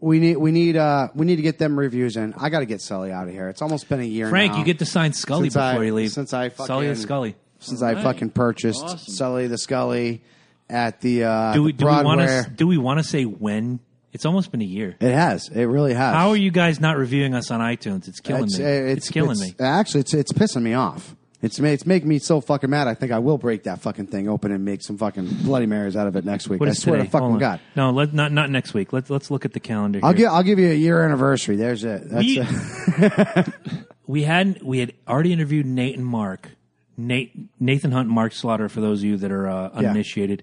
We 0.00 0.18
need 0.18 0.36
we 0.36 0.50
need 0.52 0.76
uh 0.76 1.08
we 1.14 1.24
need 1.26 1.36
to 1.36 1.42
get 1.42 1.58
them 1.58 1.78
reviews 1.78 2.16
in. 2.16 2.34
I 2.34 2.50
got 2.50 2.60
to 2.60 2.66
get 2.66 2.80
Sully 2.80 3.10
out 3.10 3.26
of 3.26 3.32
here. 3.32 3.48
It's 3.48 3.62
almost 3.62 3.88
been 3.88 4.00
a 4.00 4.04
year. 4.04 4.28
Frank, 4.28 4.52
now 4.52 4.58
you 4.58 4.64
get 4.64 4.78
to 4.80 4.86
sign 4.86 5.12
Scully 5.12 5.46
Since 5.48 5.56
I- 5.56 5.72
before 5.72 5.84
you 5.84 5.94
leave. 5.94 6.12
since 6.12 6.32
I 6.34 6.48
Sully 6.50 6.88
and 6.88 6.96
fucking- 6.96 7.02
Scully. 7.06 7.36
since 7.58 7.82
I 7.82 7.94
fucking 8.02 8.30
purchased 8.30 8.82
Awesome. 8.84 8.98
Sully 9.14 9.46
the 9.46 9.56
Scully 9.58 10.22
at 10.68 11.00
the 11.00 11.24
uh, 11.24 11.52
Do 11.54 11.62
we 11.62 11.72
the 11.72 11.78
do 11.78 11.86
we 11.86 11.90
want 11.92 12.04
Broadway. 12.20 12.42
to 12.44 12.50
do 12.50 12.66
we 12.66 12.78
want 12.78 12.98
to 13.00 13.04
say 13.04 13.24
when? 13.24 13.80
It's 14.12 14.24
almost 14.26 14.52
been 14.52 14.62
a 14.62 14.66
year. 14.66 14.94
It 15.00 15.12
has. 15.12 15.48
It 15.48 15.64
really 15.64 15.92
has. 15.94 16.14
How 16.14 16.28
are 16.30 16.36
you 16.36 16.50
guys 16.52 16.78
not 16.80 16.96
reviewing 16.98 17.34
us 17.34 17.50
on 17.50 17.60
iTunes? 17.60 18.06
It's 18.06 18.20
killing 18.20 18.44
It's, 18.44 18.58
me. 18.58 18.64
uh, 18.64 18.68
It's, 18.68 19.08
killing 19.10 19.32
it's- 19.40 19.58
me. 19.58 19.64
Actually, 19.66 20.00
it's 20.02 20.14
it's 20.14 20.32
pissing 20.32 20.62
me 20.62 20.74
off. 20.74 21.16
It's 21.44 21.58
it's 21.58 21.84
making 21.84 22.08
me 22.08 22.18
so 22.18 22.40
fucking 22.40 22.70
mad. 22.70 22.88
I 22.88 22.94
think 22.94 23.12
I 23.12 23.18
will 23.18 23.36
break 23.36 23.64
that 23.64 23.80
fucking 23.82 24.06
thing 24.06 24.28
open 24.28 24.50
and 24.50 24.64
make 24.64 24.82
some 24.82 24.96
fucking 24.96 25.26
bloody 25.42 25.66
marys 25.66 25.94
out 25.94 26.06
of 26.06 26.16
it 26.16 26.24
next 26.24 26.48
week. 26.48 26.58
What 26.60 26.68
I 26.68 26.72
is 26.72 26.80
swear 26.80 26.96
today? 26.96 27.04
to 27.06 27.10
fucking 27.10 27.22
Hold 27.22 27.34
on. 27.34 27.38
god. 27.38 27.60
No, 27.76 27.90
let, 27.90 28.14
not 28.14 28.32
not 28.32 28.48
next 28.50 28.72
week. 28.72 28.92
Let's 28.94 29.10
let's 29.10 29.30
look 29.30 29.44
at 29.44 29.52
the 29.52 29.60
calendar. 29.60 30.00
I'll 30.02 30.14
give 30.14 30.28
I'll 30.32 30.42
give 30.42 30.58
you 30.58 30.70
a 30.70 30.74
year 30.74 31.04
anniversary. 31.04 31.56
There's 31.56 31.84
it. 31.84 32.08
That's 32.08 32.26
it. 32.26 33.54
we 34.06 34.22
had 34.22 34.62
we 34.62 34.78
had 34.78 34.94
already 35.06 35.32
interviewed 35.32 35.66
Nate 35.66 35.96
and 35.96 36.06
Mark. 36.06 36.50
Nate 36.96 37.32
Nathan 37.60 37.90
Hunt, 37.90 38.06
and 38.06 38.14
Mark 38.14 38.32
Slaughter. 38.32 38.68
For 38.68 38.80
those 38.80 39.00
of 39.00 39.04
you 39.04 39.16
that 39.18 39.32
are 39.32 39.48
uh, 39.48 39.70
Yeah. 39.74 39.90
uninitiated, 39.90 40.42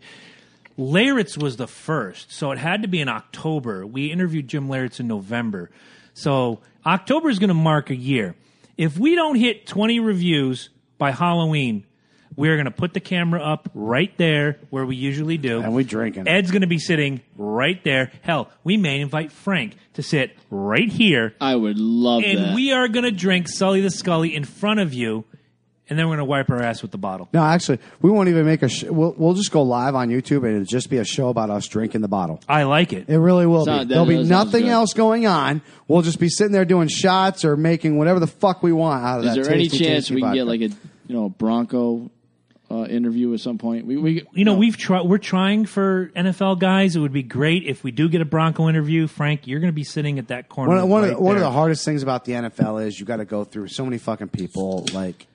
Laritz 0.77 1.41
was 1.41 1.57
the 1.57 1.67
first, 1.67 2.31
so 2.31 2.51
it 2.51 2.57
had 2.57 2.81
to 2.81 2.87
be 2.87 2.99
in 3.01 3.07
October. 3.07 3.85
We 3.87 4.11
interviewed 4.11 4.47
Jim 4.47 4.67
Laritz 4.67 4.99
in 4.99 5.07
November, 5.07 5.71
so 6.13 6.59
October 6.85 7.29
is 7.29 7.39
going 7.39 7.47
to 7.47 7.53
mark 7.53 7.89
a 7.89 7.95
year. 7.95 8.35
If 8.77 8.97
we 8.97 9.15
don't 9.15 9.35
hit 9.35 9.65
twenty 9.65 9.99
reviews 9.99 10.69
by 11.01 11.09
Halloween, 11.09 11.83
we're 12.35 12.55
going 12.57 12.65
to 12.65 12.71
put 12.71 12.93
the 12.93 12.99
camera 12.99 13.41
up 13.41 13.67
right 13.73 14.15
there 14.17 14.59
where 14.69 14.85
we 14.85 14.95
usually 14.95 15.37
do, 15.37 15.59
And 15.61 15.73
we're 15.73 15.83
drinking. 15.83 16.27
Ed's 16.27 16.51
going 16.51 16.61
to 16.61 16.67
be 16.67 16.77
sitting 16.77 17.21
right 17.35 17.83
there. 17.83 18.11
Hell, 18.21 18.51
we 18.63 18.77
may 18.77 18.99
invite 19.01 19.31
Frank 19.31 19.75
to 19.95 20.03
sit 20.03 20.37
right 20.51 20.87
here 20.89 21.33
I 21.41 21.55
would 21.55 21.79
love 21.79 22.21
and 22.23 22.37
that. 22.37 22.55
we 22.55 22.71
are 22.71 22.87
going 22.87 23.05
to 23.05 23.11
drink 23.11 23.47
Sully 23.49 23.81
the 23.81 23.89
Scully 23.89 24.35
in 24.35 24.45
front 24.45 24.79
of 24.79 24.93
you, 24.93 25.25
and 25.89 25.97
then 25.99 26.05
we're 26.05 26.17
going 26.17 26.19
to 26.19 26.29
wipe 26.29 26.49
our 26.51 26.61
ass 26.61 26.83
with 26.83 26.91
the 26.91 26.97
bottle. 26.97 27.27
No, 27.33 27.43
actually, 27.43 27.79
we 28.01 28.09
won't 28.11 28.29
even 28.29 28.45
make 28.45 28.61
a. 28.61 28.69
Sh- 28.69 28.83
we'll 28.83 29.13
we'll 29.17 29.33
just 29.33 29.51
go 29.51 29.63
live 29.63 29.93
on 29.95 30.07
YouTube 30.09 30.45
and 30.45 30.53
it'll 30.55 30.63
just 30.65 30.89
be 30.89 30.99
a 30.99 31.03
show 31.03 31.27
about 31.29 31.49
us 31.49 31.67
drinking 31.67 31.99
the 31.99 32.07
bottle. 32.07 32.39
I 32.47 32.63
like 32.63 32.93
it. 32.93 33.09
It 33.09 33.17
really 33.19 33.45
will 33.45 33.65
Sound- 33.65 33.89
be. 33.89 33.93
There'll 33.95 34.05
be 34.07 34.13
that 34.15 34.19
sounds 34.27 34.29
nothing 34.29 34.63
good. 34.65 34.71
else 34.71 34.93
going 34.93 35.25
on. 35.27 35.61
We'll 35.89 36.01
just 36.03 36.19
be 36.19 36.29
sitting 36.29 36.53
there 36.53 36.63
doing 36.63 36.87
shots 36.87 37.43
or 37.43 37.57
making 37.57 37.97
whatever 37.97 38.21
the 38.21 38.27
fuck 38.27 38.63
we 38.63 38.71
want 38.71 39.03
out 39.03 39.19
of 39.19 39.25
Is 39.25 39.35
that. 39.35 39.43
there 39.43 39.53
any 39.53 39.67
tasty, 39.67 39.83
chance 39.83 40.03
tasty 40.05 40.15
we 40.15 40.21
can 40.21 40.29
vodka. 40.29 40.37
get 40.39 40.47
like 40.47 40.61
a 40.61 40.69
you 41.11 41.17
know 41.17 41.25
a 41.25 41.29
Bronco 41.29 42.09
uh, 42.69 42.85
interview 42.85 43.33
at 43.33 43.41
some 43.41 43.57
point? 43.57 43.85
We, 43.85 43.97
we 43.97 44.25
You 44.31 44.45
know, 44.45 44.55
we've 44.55 44.77
tried. 44.77 45.01
We're 45.05 45.17
trying 45.17 45.65
for 45.65 46.09
NFL 46.15 46.59
guys. 46.59 46.95
It 46.95 46.99
would 46.99 47.11
be 47.11 47.21
great 47.23 47.65
if 47.65 47.83
we 47.83 47.91
do 47.91 48.07
get 48.07 48.21
a 48.21 48.25
Bronco 48.25 48.69
interview. 48.69 49.07
Frank, 49.07 49.45
you're 49.45 49.59
going 49.59 49.73
to 49.73 49.75
be 49.75 49.83
sitting 49.83 50.19
at 50.19 50.29
that 50.29 50.47
corner. 50.47 50.69
One, 50.69 50.77
of- 50.79 50.87
one, 50.89 51.01
right 51.01 51.11
of, 51.11 51.17
the- 51.17 51.21
one 51.23 51.35
of 51.35 51.41
the 51.41 51.51
hardest 51.51 51.83
things 51.83 52.01
about 52.01 52.23
the 52.23 52.31
NFL 52.31 52.85
is 52.87 52.97
you 52.97 53.05
got 53.05 53.17
to 53.17 53.25
go 53.25 53.43
through 53.43 53.67
so 53.67 53.83
many 53.83 53.97
fucking 53.97 54.29
people. 54.29 54.85
Like, 54.93 55.27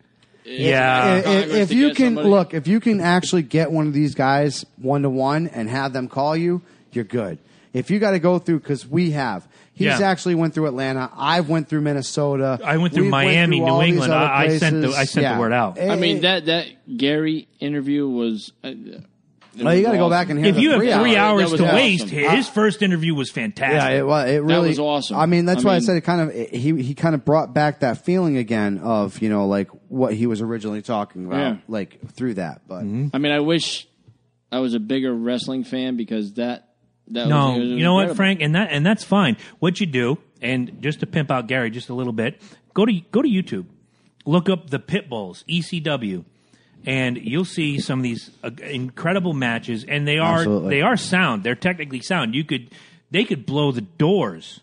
Yeah, 0.47 1.17
if, 1.17 1.25
Congress 1.25 1.53
if 1.55 1.73
you 1.73 1.93
can 1.93 2.07
somebody. 2.15 2.29
look, 2.31 2.55
if 2.55 2.67
you 2.69 2.81
can 2.81 3.03
actually 3.03 3.43
get 3.43 3.71
one 3.71 3.87
of 3.87 3.93
these 3.93 4.15
guys 4.15 4.65
one 4.79 5.03
to 5.03 5.11
one 5.11 5.49
and 5.49 5.69
have 5.69 5.93
them 5.93 6.09
call 6.09 6.35
you, 6.35 6.63
you're 6.93 7.05
good. 7.05 7.37
If 7.75 7.91
you 7.91 7.99
got 7.99 8.13
to 8.13 8.19
go 8.19 8.39
through, 8.39 8.61
because 8.61 8.87
we 8.87 9.11
have, 9.11 9.47
he's 9.77 9.87
Yeah. 9.87 10.01
actually 10.01 10.35
went 10.35 10.53
through 10.55 10.67
Atlanta. 10.67 11.09
I've 11.17 11.49
went 11.49 11.69
through 11.69 11.83
Minnesota. 11.83 12.59
I 12.65 12.79
went 12.79 12.93
through 12.95 13.05
We've 13.05 13.11
Miami, 13.13 13.59
through 13.59 13.67
New 13.67 13.83
England. 13.83 14.13
I- 14.13 14.43
I 14.47 14.59
sent 14.59 14.83
the- 14.83 14.89
I 14.97 15.05
sent 15.05 15.33
the 15.35 15.41
word 15.41 15.53
out. 15.53 15.81
I 15.81 15.95
mean 15.97 16.23
that 16.23 16.47
that 16.47 16.67
Gary 16.97 17.47
interview 17.61 18.09
was. 18.09 18.51
Uh, 18.65 18.73
Well, 19.59 19.75
you 19.75 19.83
got 19.83 19.93
to 19.93 19.97
go 19.99 20.11
back 20.11 20.29
and 20.29 20.39
hear 20.39 20.49
if 20.51 20.57
the 20.57 20.61
you 20.61 20.71
have 20.73 20.81
three 20.81 20.93
three 20.93 21.17
hours. 21.17 21.45
hours 21.45 21.59
to 21.59 21.63
was 21.65 21.73
waste, 21.73 22.05
awesome. 22.09 22.37
his 22.37 22.47
first 22.47 22.83
interview 22.83 23.15
was 23.15 23.31
fantastic. 23.31 23.81
Yeah, 23.81 24.01
it, 24.01 24.07
was. 24.07 24.31
it 24.31 24.43
really 24.43 24.69
was 24.69 24.79
awesome. 24.79 25.17
I 25.17 25.25
mean, 25.25 25.47
that's 25.47 25.65
I 25.65 25.69
why 25.69 25.75
I 25.77 25.79
said 25.79 25.97
it 25.97 26.03
kind 26.03 26.21
of 26.29 26.35
he 26.35 26.83
he 26.83 26.93
kind 26.95 27.15
of 27.15 27.25
brought 27.25 27.55
back 27.55 27.81
that 27.81 28.05
feeling 28.05 28.37
again 28.37 28.81
of 28.83 29.23
you 29.23 29.31
know 29.31 29.47
like 29.47 29.69
what 29.89 30.13
he 30.13 30.27
was 30.27 30.43
originally 30.43 30.83
talking 30.83 31.25
about, 31.27 31.39
Yeah. 31.39 31.57
like 31.69 31.99
through 32.13 32.35
that. 32.35 32.63
But 32.69 32.83
Mm-hmm. 32.85 33.07
I 33.15 33.19
mean, 33.19 33.33
I 33.33 33.41
wish 33.41 33.89
I 34.53 34.59
was 34.59 34.75
a 34.75 34.79
bigger 34.79 35.15
wrestling 35.15 35.65
fan 35.65 35.97
because 35.97 36.35
that 36.35 36.66
that 37.09 37.29
No, 37.29 37.53
was, 37.59 37.65
you 37.67 37.83
know 37.83 37.95
what. 37.95 38.17
Frank, 38.17 38.41
and 38.41 38.55
that 38.55 38.71
and 38.71 38.85
that's 38.85 39.05
fine. 39.05 39.37
What 39.59 39.81
you 39.81 39.87
do, 39.87 40.19
and 40.43 40.83
just 40.83 41.01
to 41.01 41.07
pimp 41.07 41.31
out 41.31 41.47
Gary 41.47 41.71
just 41.71 41.89
a 41.89 41.95
little 41.95 42.13
bit, 42.13 42.41
go 42.75 42.85
to 42.87 42.93
go 43.13 43.23
to 43.23 43.29
YouTube, 43.29 43.67
look 44.25 44.49
up 44.49 44.71
the 44.71 44.79
Pit 44.79 45.09
Bulls 45.09 45.45
ECW, 45.49 46.25
and 46.85 47.17
you'll 47.17 47.45
see 47.45 47.79
some 47.79 48.01
of 48.01 48.03
these 48.03 48.31
uh, 48.43 48.51
incredible 48.63 49.33
matches, 49.35 49.85
and 49.85 50.07
they 50.07 50.19
are 50.19 50.39
Absolutely. 50.39 50.71
they 50.77 50.83
are 50.83 50.97
sound. 50.97 51.43
They're 51.45 51.55
technically 51.55 52.01
sound. 52.01 52.35
You 52.35 52.45
could 52.45 52.71
they 53.11 53.25
could 53.25 53.47
blow 53.47 53.73
the 53.73 53.83
doors 53.83 54.61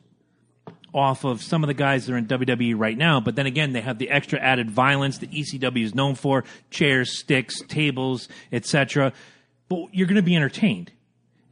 off 0.94 1.24
of 1.24 1.41
some 1.41 1.64
of 1.64 1.68
the 1.68 1.74
guys 1.74 2.06
that 2.06 2.14
are 2.14 2.18
in 2.18 2.28
WWE 2.28 2.76
right 2.78 2.98
now, 2.98 3.20
but 3.20 3.36
then 3.36 3.48
again, 3.48 3.74
they 3.74 3.82
have 3.82 3.98
the 3.98 4.11
extra 4.11 4.38
added 4.40 4.70
violence 4.70 5.18
that 5.20 5.32
ECW 5.32 5.84
is 5.84 5.95
known 5.95 6.14
for: 6.15 6.44
chairs, 6.70 7.18
sticks, 7.18 7.61
tables, 7.68 8.28
etc. 8.52 9.11
But 9.70 9.86
you're 9.91 10.07
going 10.07 10.18
to 10.18 10.22
be 10.22 10.36
entertained 10.36 10.91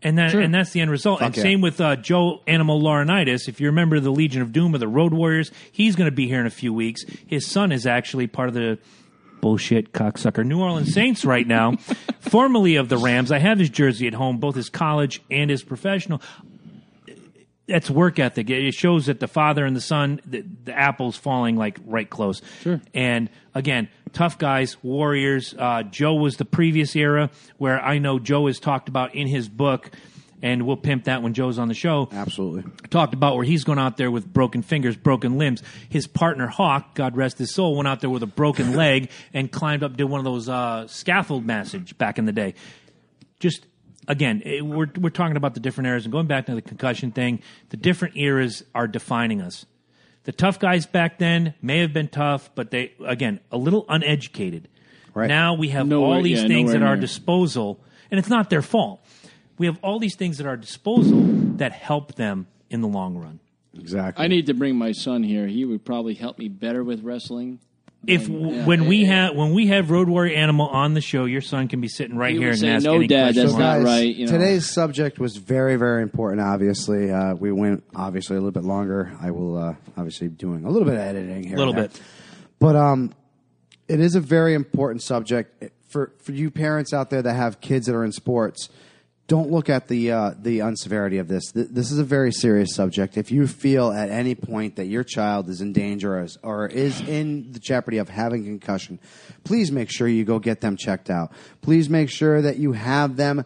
And 0.03 0.17
that 0.17 0.33
and 0.33 0.53
that's 0.53 0.71
the 0.71 0.81
end 0.81 0.89
result. 0.89 1.21
and 1.21 1.35
yeah. 1.35 1.43
same 1.43 1.61
with 1.61 1.79
uh, 1.79 1.95
Joe 1.95 2.41
Animal 2.47 2.81
Laurinaitis. 2.81 3.47
If 3.47 3.61
you 3.61 3.67
remember 3.67 3.99
the 3.99 4.09
Legion 4.09 4.41
of 4.41 4.51
Doom 4.51 4.73
or 4.73 4.79
the 4.79 4.87
Road 4.87 5.13
Warriors, 5.13 5.51
he's 5.71 5.95
going 5.95 6.09
to 6.09 6.15
be 6.15 6.27
here 6.27 6.39
in 6.39 6.47
a 6.47 6.51
few 6.51 6.73
weeks. 6.73 7.03
His 7.27 7.45
son 7.45 7.71
is 7.71 7.85
actually 7.85 8.27
part 8.27 8.47
of 8.47 8.55
the 8.55 8.79
bullshit 9.41 9.91
cocksucker 9.91 10.45
New 10.45 10.61
Orleans 10.61 10.93
Saints 10.93 11.25
right 11.25 11.45
now, 11.45 11.75
formerly 12.19 12.75
of 12.75 12.89
the 12.89 12.97
Rams. 12.97 13.31
I 13.31 13.39
have 13.39 13.59
his 13.59 13.69
jersey 13.69 14.07
at 14.07 14.13
home, 14.13 14.37
both 14.37 14.55
his 14.55 14.69
college 14.69 15.21
and 15.29 15.49
his 15.49 15.63
professional. 15.63 16.21
That's 17.71 17.89
work 17.89 18.19
ethic. 18.19 18.49
It 18.49 18.73
shows 18.73 19.05
that 19.05 19.19
the 19.21 19.27
father 19.27 19.65
and 19.65 19.75
the 19.75 19.81
son, 19.81 20.19
the, 20.25 20.43
the 20.65 20.77
apple's 20.77 21.15
falling 21.15 21.55
like 21.55 21.79
right 21.85 22.09
close. 22.09 22.41
Sure. 22.61 22.81
And 22.93 23.29
again, 23.55 23.87
tough 24.11 24.37
guys, 24.37 24.75
warriors. 24.83 25.55
Uh, 25.57 25.83
Joe 25.83 26.15
was 26.15 26.35
the 26.35 26.43
previous 26.45 26.95
era 26.95 27.29
where 27.57 27.81
I 27.81 27.97
know 27.99 28.19
Joe 28.19 28.47
has 28.47 28.59
talked 28.59 28.89
about 28.89 29.15
in 29.15 29.27
his 29.27 29.47
book, 29.47 29.89
and 30.41 30.67
we'll 30.67 30.75
pimp 30.75 31.05
that 31.05 31.23
when 31.23 31.33
Joe's 31.33 31.57
on 31.59 31.69
the 31.69 31.73
show 31.73 32.09
Absolutely. 32.11 32.63
talked 32.89 33.13
about 33.13 33.35
where 33.35 33.45
he's 33.45 33.63
gone 33.63 33.79
out 33.79 33.95
there 33.95 34.11
with 34.11 34.31
broken 34.31 34.63
fingers, 34.63 34.97
broken 34.97 35.37
limbs. 35.37 35.63
His 35.87 36.07
partner 36.07 36.47
Hawk, 36.47 36.95
God 36.95 37.15
rest 37.15 37.37
his 37.37 37.53
soul, 37.53 37.75
went 37.75 37.87
out 37.87 38.01
there 38.01 38.09
with 38.09 38.23
a 38.23 38.27
broken 38.27 38.75
leg 38.75 39.09
and 39.33 39.51
climbed 39.51 39.83
up, 39.83 39.95
did 39.95 40.05
one 40.05 40.19
of 40.19 40.25
those 40.25 40.49
uh, 40.49 40.87
scaffold 40.87 41.45
massage 41.45 41.93
back 41.93 42.17
in 42.17 42.25
the 42.25 42.33
day. 42.33 42.55
Just 43.39 43.65
again, 44.07 44.41
it, 44.45 44.65
we're 44.65 44.87
we're 44.99 45.09
talking 45.09 45.37
about 45.37 45.53
the 45.53 45.59
different 45.59 45.87
eras 45.87 46.05
and 46.05 46.11
going 46.11 46.27
back 46.27 46.45
to 46.47 46.55
the 46.55 46.61
concussion 46.61 47.11
thing. 47.11 47.41
The 47.69 47.77
different 47.77 48.17
eras 48.17 48.63
are 48.75 48.87
defining 48.87 49.41
us. 49.41 49.65
The 50.23 50.31
tough 50.31 50.59
guys 50.59 50.85
back 50.85 51.17
then 51.17 51.55
may 51.61 51.79
have 51.79 51.93
been 51.93 52.07
tough, 52.07 52.51
but 52.55 52.71
they 52.71 52.93
again 53.05 53.39
a 53.51 53.57
little 53.57 53.85
uneducated. 53.89 54.67
Right. 55.13 55.27
Now 55.27 55.55
we 55.55 55.69
have 55.69 55.87
Nowhere- 55.87 56.17
all 56.17 56.21
these 56.21 56.41
yeah, 56.41 56.47
things 56.47 56.73
at 56.73 56.81
our 56.83 56.95
near. 56.95 57.01
disposal, 57.01 57.83
and 58.09 58.19
it's 58.19 58.29
not 58.29 58.49
their 58.49 58.61
fault. 58.61 59.03
We 59.57 59.65
have 59.65 59.77
all 59.83 59.99
these 59.99 60.15
things 60.15 60.39
at 60.39 60.47
our 60.47 60.57
disposal 60.57 61.21
that 61.57 61.71
help 61.73 62.15
them 62.15 62.47
in 62.69 62.81
the 62.81 62.87
long 62.87 63.17
run. 63.17 63.39
Exactly. 63.77 64.23
I 64.23 64.27
need 64.27 64.47
to 64.47 64.53
bring 64.53 64.75
my 64.75 64.91
son 64.91 65.23
here. 65.23 65.47
He 65.47 65.65
would 65.65 65.85
probably 65.85 66.13
help 66.13 66.37
me 66.39 66.47
better 66.49 66.83
with 66.83 67.03
wrestling. 67.03 67.59
If 68.07 68.27
Yeah, 68.27 68.65
when 68.65 68.87
we 68.87 68.97
yeah. 69.05 69.27
have 69.27 69.35
when 69.35 69.53
we 69.53 69.67
have 69.67 69.91
Road 69.91 70.09
Warrior 70.09 70.35
Animal 70.35 70.67
on 70.67 70.95
the 70.95 71.01
show, 71.01 71.25
your 71.25 71.41
son 71.41 71.67
can 71.67 71.81
be 71.81 71.87
sitting 71.87 72.17
right 72.17 72.33
He 72.33 72.39
here 72.39 72.49
and 72.49 72.57
say, 72.59 72.69
ask 72.69 72.83
"No, 72.83 72.95
any 72.95 73.05
Dad, 73.07 73.35
questions. 73.35 73.51
that's 73.51 73.59
not 73.59 73.83
right, 73.83 74.15
you 74.15 74.25
know. 74.25 74.31
Today's 74.31 74.67
subject 74.67 75.19
was 75.19 75.37
very, 75.37 75.75
very 75.75 76.01
important. 76.01 76.41
Obviously, 76.41 77.11
uh, 77.11 77.35
we 77.35 77.51
went 77.51 77.83
obviously 77.95 78.37
a 78.37 78.39
little 78.39 78.51
bit 78.51 78.63
longer. 78.63 79.11
I 79.21 79.29
will 79.29 79.55
uh, 79.55 79.75
obviously 79.95 80.29
be 80.29 80.35
doing 80.35 80.65
a 80.65 80.69
little 80.71 80.85
bit 80.87 80.95
of 80.95 81.01
editing 81.01 81.43
here, 81.43 81.55
A 81.55 81.59
little 81.59 81.73
bit. 81.75 81.91
but 82.57 82.75
um, 82.75 83.13
it 83.87 83.99
is 83.99 84.15
a 84.15 84.19
very 84.19 84.55
important 84.55 85.03
subject 85.03 85.63
for 85.87 86.11
for 86.23 86.31
you 86.31 86.49
parents 86.49 86.93
out 86.93 87.11
there 87.11 87.21
that 87.21 87.33
have 87.35 87.61
kids 87.61 87.85
that 87.85 87.93
are 87.95 88.03
in 88.03 88.11
sports. 88.11 88.69
Don't 89.31 89.49
look 89.49 89.69
at 89.69 89.87
the 89.87 90.11
uh, 90.11 90.31
the 90.37 90.61
unseverity 90.61 91.17
of 91.17 91.29
this. 91.29 91.53
Th- 91.53 91.69
This 91.69 91.89
is 91.89 91.99
a 91.99 92.03
very 92.03 92.33
serious 92.33 92.75
subject. 92.75 93.15
If 93.15 93.31
you 93.31 93.47
feel 93.47 93.89
at 93.89 94.09
any 94.09 94.35
point 94.35 94.75
that 94.75 94.87
your 94.87 95.05
child 95.05 95.47
is 95.47 95.61
in 95.61 95.71
danger 95.71 96.17
or 96.17 96.23
is, 96.23 96.37
or 96.43 96.67
is 96.67 96.99
in 96.99 97.53
the 97.53 97.59
jeopardy 97.59 97.99
of 97.99 98.09
having 98.09 98.43
concussion, 98.43 98.99
please 99.45 99.71
make 99.71 99.89
sure 99.89 100.05
you 100.05 100.25
go 100.25 100.37
get 100.39 100.59
them 100.59 100.75
checked 100.75 101.09
out. 101.09 101.31
Please 101.61 101.89
make 101.89 102.09
sure 102.09 102.41
that 102.41 102.57
you 102.57 102.73
have 102.73 103.15
them 103.15 103.45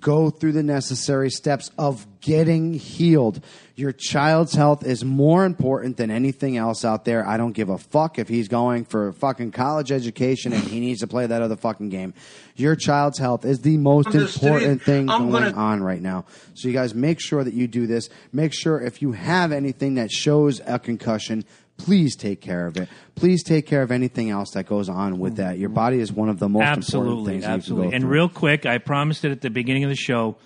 go 0.00 0.30
through 0.30 0.52
the 0.52 0.62
necessary 0.62 1.30
steps 1.30 1.70
of 1.78 2.06
getting 2.20 2.74
healed. 2.74 3.42
Your 3.76 3.92
child's 3.92 4.54
health 4.54 4.84
is 4.84 5.04
more 5.04 5.44
important 5.44 5.96
than 5.96 6.10
anything 6.10 6.56
else 6.56 6.84
out 6.84 7.04
there. 7.04 7.26
I 7.26 7.36
don't 7.36 7.52
give 7.52 7.68
a 7.68 7.78
fuck 7.78 8.18
if 8.18 8.28
he's 8.28 8.48
going 8.48 8.84
for 8.84 9.08
a 9.08 9.12
fucking 9.12 9.52
college 9.52 9.92
education 9.92 10.52
and 10.52 10.62
he 10.62 10.80
needs 10.80 11.00
to 11.00 11.06
play 11.06 11.26
that 11.26 11.42
other 11.42 11.56
fucking 11.56 11.90
game. 11.90 12.14
Your 12.56 12.74
child's 12.74 13.18
health 13.18 13.44
is 13.44 13.60
the 13.60 13.76
most 13.76 14.06
On 14.08 14.12
the 14.14 14.28
street, 14.28 14.48
important 14.48 14.82
thing 14.82 15.10
I'm 15.10 15.30
going 15.30 15.44
gonna- 15.44 15.56
on 15.56 15.82
right 15.82 16.00
now. 16.00 16.24
So 16.54 16.68
you 16.68 16.74
guys 16.74 16.94
make 16.94 17.20
sure 17.20 17.44
that 17.44 17.54
you 17.54 17.66
do 17.66 17.86
this. 17.86 18.08
Make 18.32 18.52
sure 18.54 18.80
if 18.80 19.02
you 19.02 19.12
have 19.12 19.52
anything 19.52 19.94
that 19.96 20.10
shows 20.10 20.60
a 20.66 20.78
concussion, 20.78 21.44
please 21.76 22.16
take 22.16 22.40
care 22.40 22.66
of 22.66 22.76
it. 22.76 22.88
Please 23.14 23.42
take 23.42 23.66
care 23.66 23.82
of 23.82 23.90
anything 23.90 24.30
else 24.30 24.50
that 24.52 24.66
goes 24.66 24.88
on 24.88 25.18
with 25.18 25.36
that. 25.36 25.58
Your 25.58 25.68
mm-hmm. 25.68 25.74
body 25.74 26.00
is 26.00 26.12
one 26.12 26.28
of 26.28 26.38
the 26.38 26.48
most 26.48 26.62
important 26.62 26.84
Absolutely, 26.84 27.32
things 27.32 27.42
that 27.44 27.48
you 27.48 27.52
can 27.52 27.60
absolutely. 27.60 27.88
go 27.88 27.94
And 27.94 28.02
through. 28.02 28.12
real 28.12 28.28
quick, 28.28 28.66
I 28.66 28.78
promised 28.78 29.24
it 29.24 29.32
at 29.32 29.40
the 29.40 29.50
beginning 29.50 29.84
of 29.84 29.90
the 29.90 29.96
show. 29.96 30.36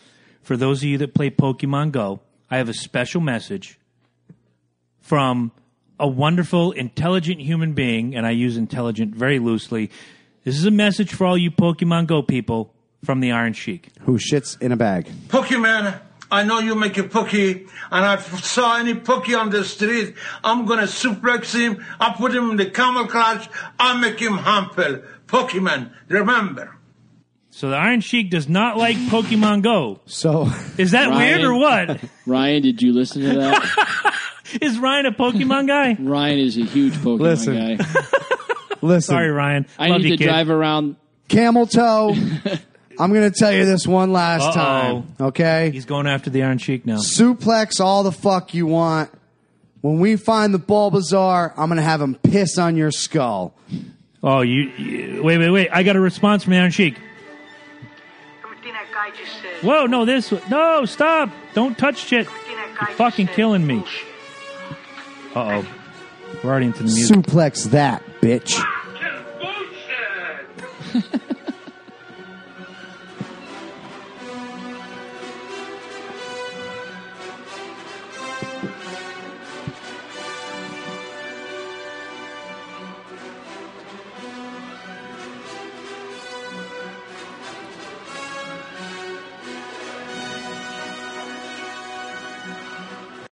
For 0.42 0.56
those 0.56 0.82
of 0.82 0.88
you 0.88 0.98
that 0.98 1.14
play 1.14 1.30
Pokemon 1.30 1.92
Go, 1.92 2.20
I 2.50 2.56
have 2.58 2.68
a 2.68 2.74
special 2.74 3.20
message 3.20 3.78
from 4.98 5.52
a 5.98 6.08
wonderful, 6.08 6.72
intelligent 6.72 7.40
human 7.40 7.74
being, 7.74 8.16
and 8.16 8.26
I 8.26 8.30
use 8.30 8.56
intelligent 8.56 9.14
very 9.14 9.38
loosely. 9.38 9.90
This 10.44 10.56
is 10.56 10.64
a 10.64 10.70
message 10.70 11.12
for 11.12 11.26
all 11.26 11.36
you 11.36 11.50
Pokemon 11.50 12.06
Go 12.06 12.22
people 12.22 12.72
from 13.04 13.20
the 13.20 13.32
Iron 13.32 13.52
Sheik. 13.52 13.90
who 14.00 14.18
shits 14.18 14.60
in 14.60 14.72
a 14.72 14.76
bag. 14.76 15.10
Pokemon, 15.28 16.00
I 16.30 16.44
know 16.44 16.58
you 16.60 16.74
make 16.74 16.96
a 16.98 17.02
pokey, 17.04 17.66
and 17.90 18.04
I 18.04 18.16
saw 18.18 18.76
any 18.78 18.94
pokey 18.94 19.34
on 19.34 19.50
the 19.50 19.64
street, 19.64 20.14
I'm 20.44 20.64
gonna 20.66 20.82
suplex 20.82 21.52
him, 21.58 21.84
I'll 21.98 22.14
put 22.14 22.34
him 22.34 22.50
in 22.50 22.56
the 22.56 22.70
camel 22.70 23.06
clutch, 23.06 23.48
I'll 23.78 23.98
make 23.98 24.18
him 24.20 24.34
humble. 24.38 25.02
Pokemon, 25.26 25.92
remember. 26.08 26.76
So 27.50 27.68
the 27.70 27.76
Iron 27.76 28.00
Sheik 28.00 28.30
does 28.30 28.48
not 28.48 28.76
like 28.78 28.96
Pokemon 28.96 29.62
Go. 29.62 30.00
So 30.06 30.48
Is 30.78 30.92
that 30.92 31.08
Ryan. 31.08 31.18
weird 31.18 31.40
or 31.42 31.54
what? 31.54 32.00
Ryan, 32.26 32.62
did 32.62 32.80
you 32.80 32.92
listen 32.92 33.22
to 33.22 33.34
that? 33.38 34.16
Is 34.62 34.78
Ryan 34.78 35.06
a 35.06 35.12
Pokemon 35.12 35.66
guy? 35.68 35.96
Ryan 36.00 36.38
is 36.40 36.56
a 36.58 36.64
huge 36.64 36.94
Pokemon 36.94 37.20
Listen. 37.20 37.54
guy. 37.78 37.84
listen, 38.82 39.00
Sorry, 39.14 39.30
Ryan. 39.30 39.66
I 39.78 39.88
Love 39.88 40.00
need 40.02 40.10
you, 40.10 40.16
to 40.16 40.24
kid. 40.24 40.28
drive 40.30 40.50
around. 40.50 40.96
camel 41.28 41.66
toe. 41.66 42.16
I'm 43.00 43.14
going 43.14 43.32
to 43.32 43.36
tell 43.36 43.50
you 43.50 43.64
this 43.64 43.86
one 43.86 44.12
last 44.12 44.44
Uh-oh. 44.44 44.52
time, 44.52 45.14
okay? 45.18 45.70
He's 45.70 45.86
going 45.86 46.06
after 46.06 46.28
the 46.28 46.42
Iron 46.42 46.58
Sheik 46.58 46.84
now. 46.84 46.98
Suplex 46.98 47.80
all 47.80 48.02
the 48.02 48.12
fuck 48.12 48.52
you 48.52 48.66
want. 48.66 49.10
When 49.80 50.00
we 50.00 50.16
find 50.16 50.52
the 50.52 50.58
Bulbasaur, 50.58 51.54
I'm 51.56 51.68
going 51.68 51.78
to 51.78 51.82
have 51.82 52.02
him 52.02 52.14
piss 52.16 52.58
on 52.58 52.76
your 52.76 52.90
skull. 52.90 53.54
Oh, 54.22 54.42
you, 54.42 54.64
you 54.76 55.22
wait, 55.22 55.38
wait, 55.38 55.48
wait! 55.48 55.68
I 55.72 55.82
got 55.82 55.96
a 55.96 56.00
response 56.00 56.44
from 56.44 56.50
the 56.52 56.58
Iron 56.58 56.70
Sheik. 56.70 56.98
Everything 58.44 58.74
that 58.74 58.88
guy 58.92 59.10
just 59.16 59.32
said. 59.40 59.62
Whoa, 59.62 59.86
no, 59.86 60.04
this, 60.04 60.30
no, 60.50 60.84
stop! 60.84 61.30
Don't 61.54 61.78
touch 61.78 61.96
shit. 61.96 62.26
everything 62.26 62.56
that 62.56 62.76
guy 62.78 62.88
You're 62.88 62.96
fucking 62.98 63.26
said 63.28 63.36
killing 63.36 63.66
me. 63.66 63.82
Uh 65.34 65.62
oh, 65.62 65.66
we're 66.44 66.50
already 66.50 66.66
into 66.66 66.80
the 66.80 66.84
music. 66.92 67.16
Suplex 67.16 67.70
that, 67.70 68.02
bitch. 68.20 68.62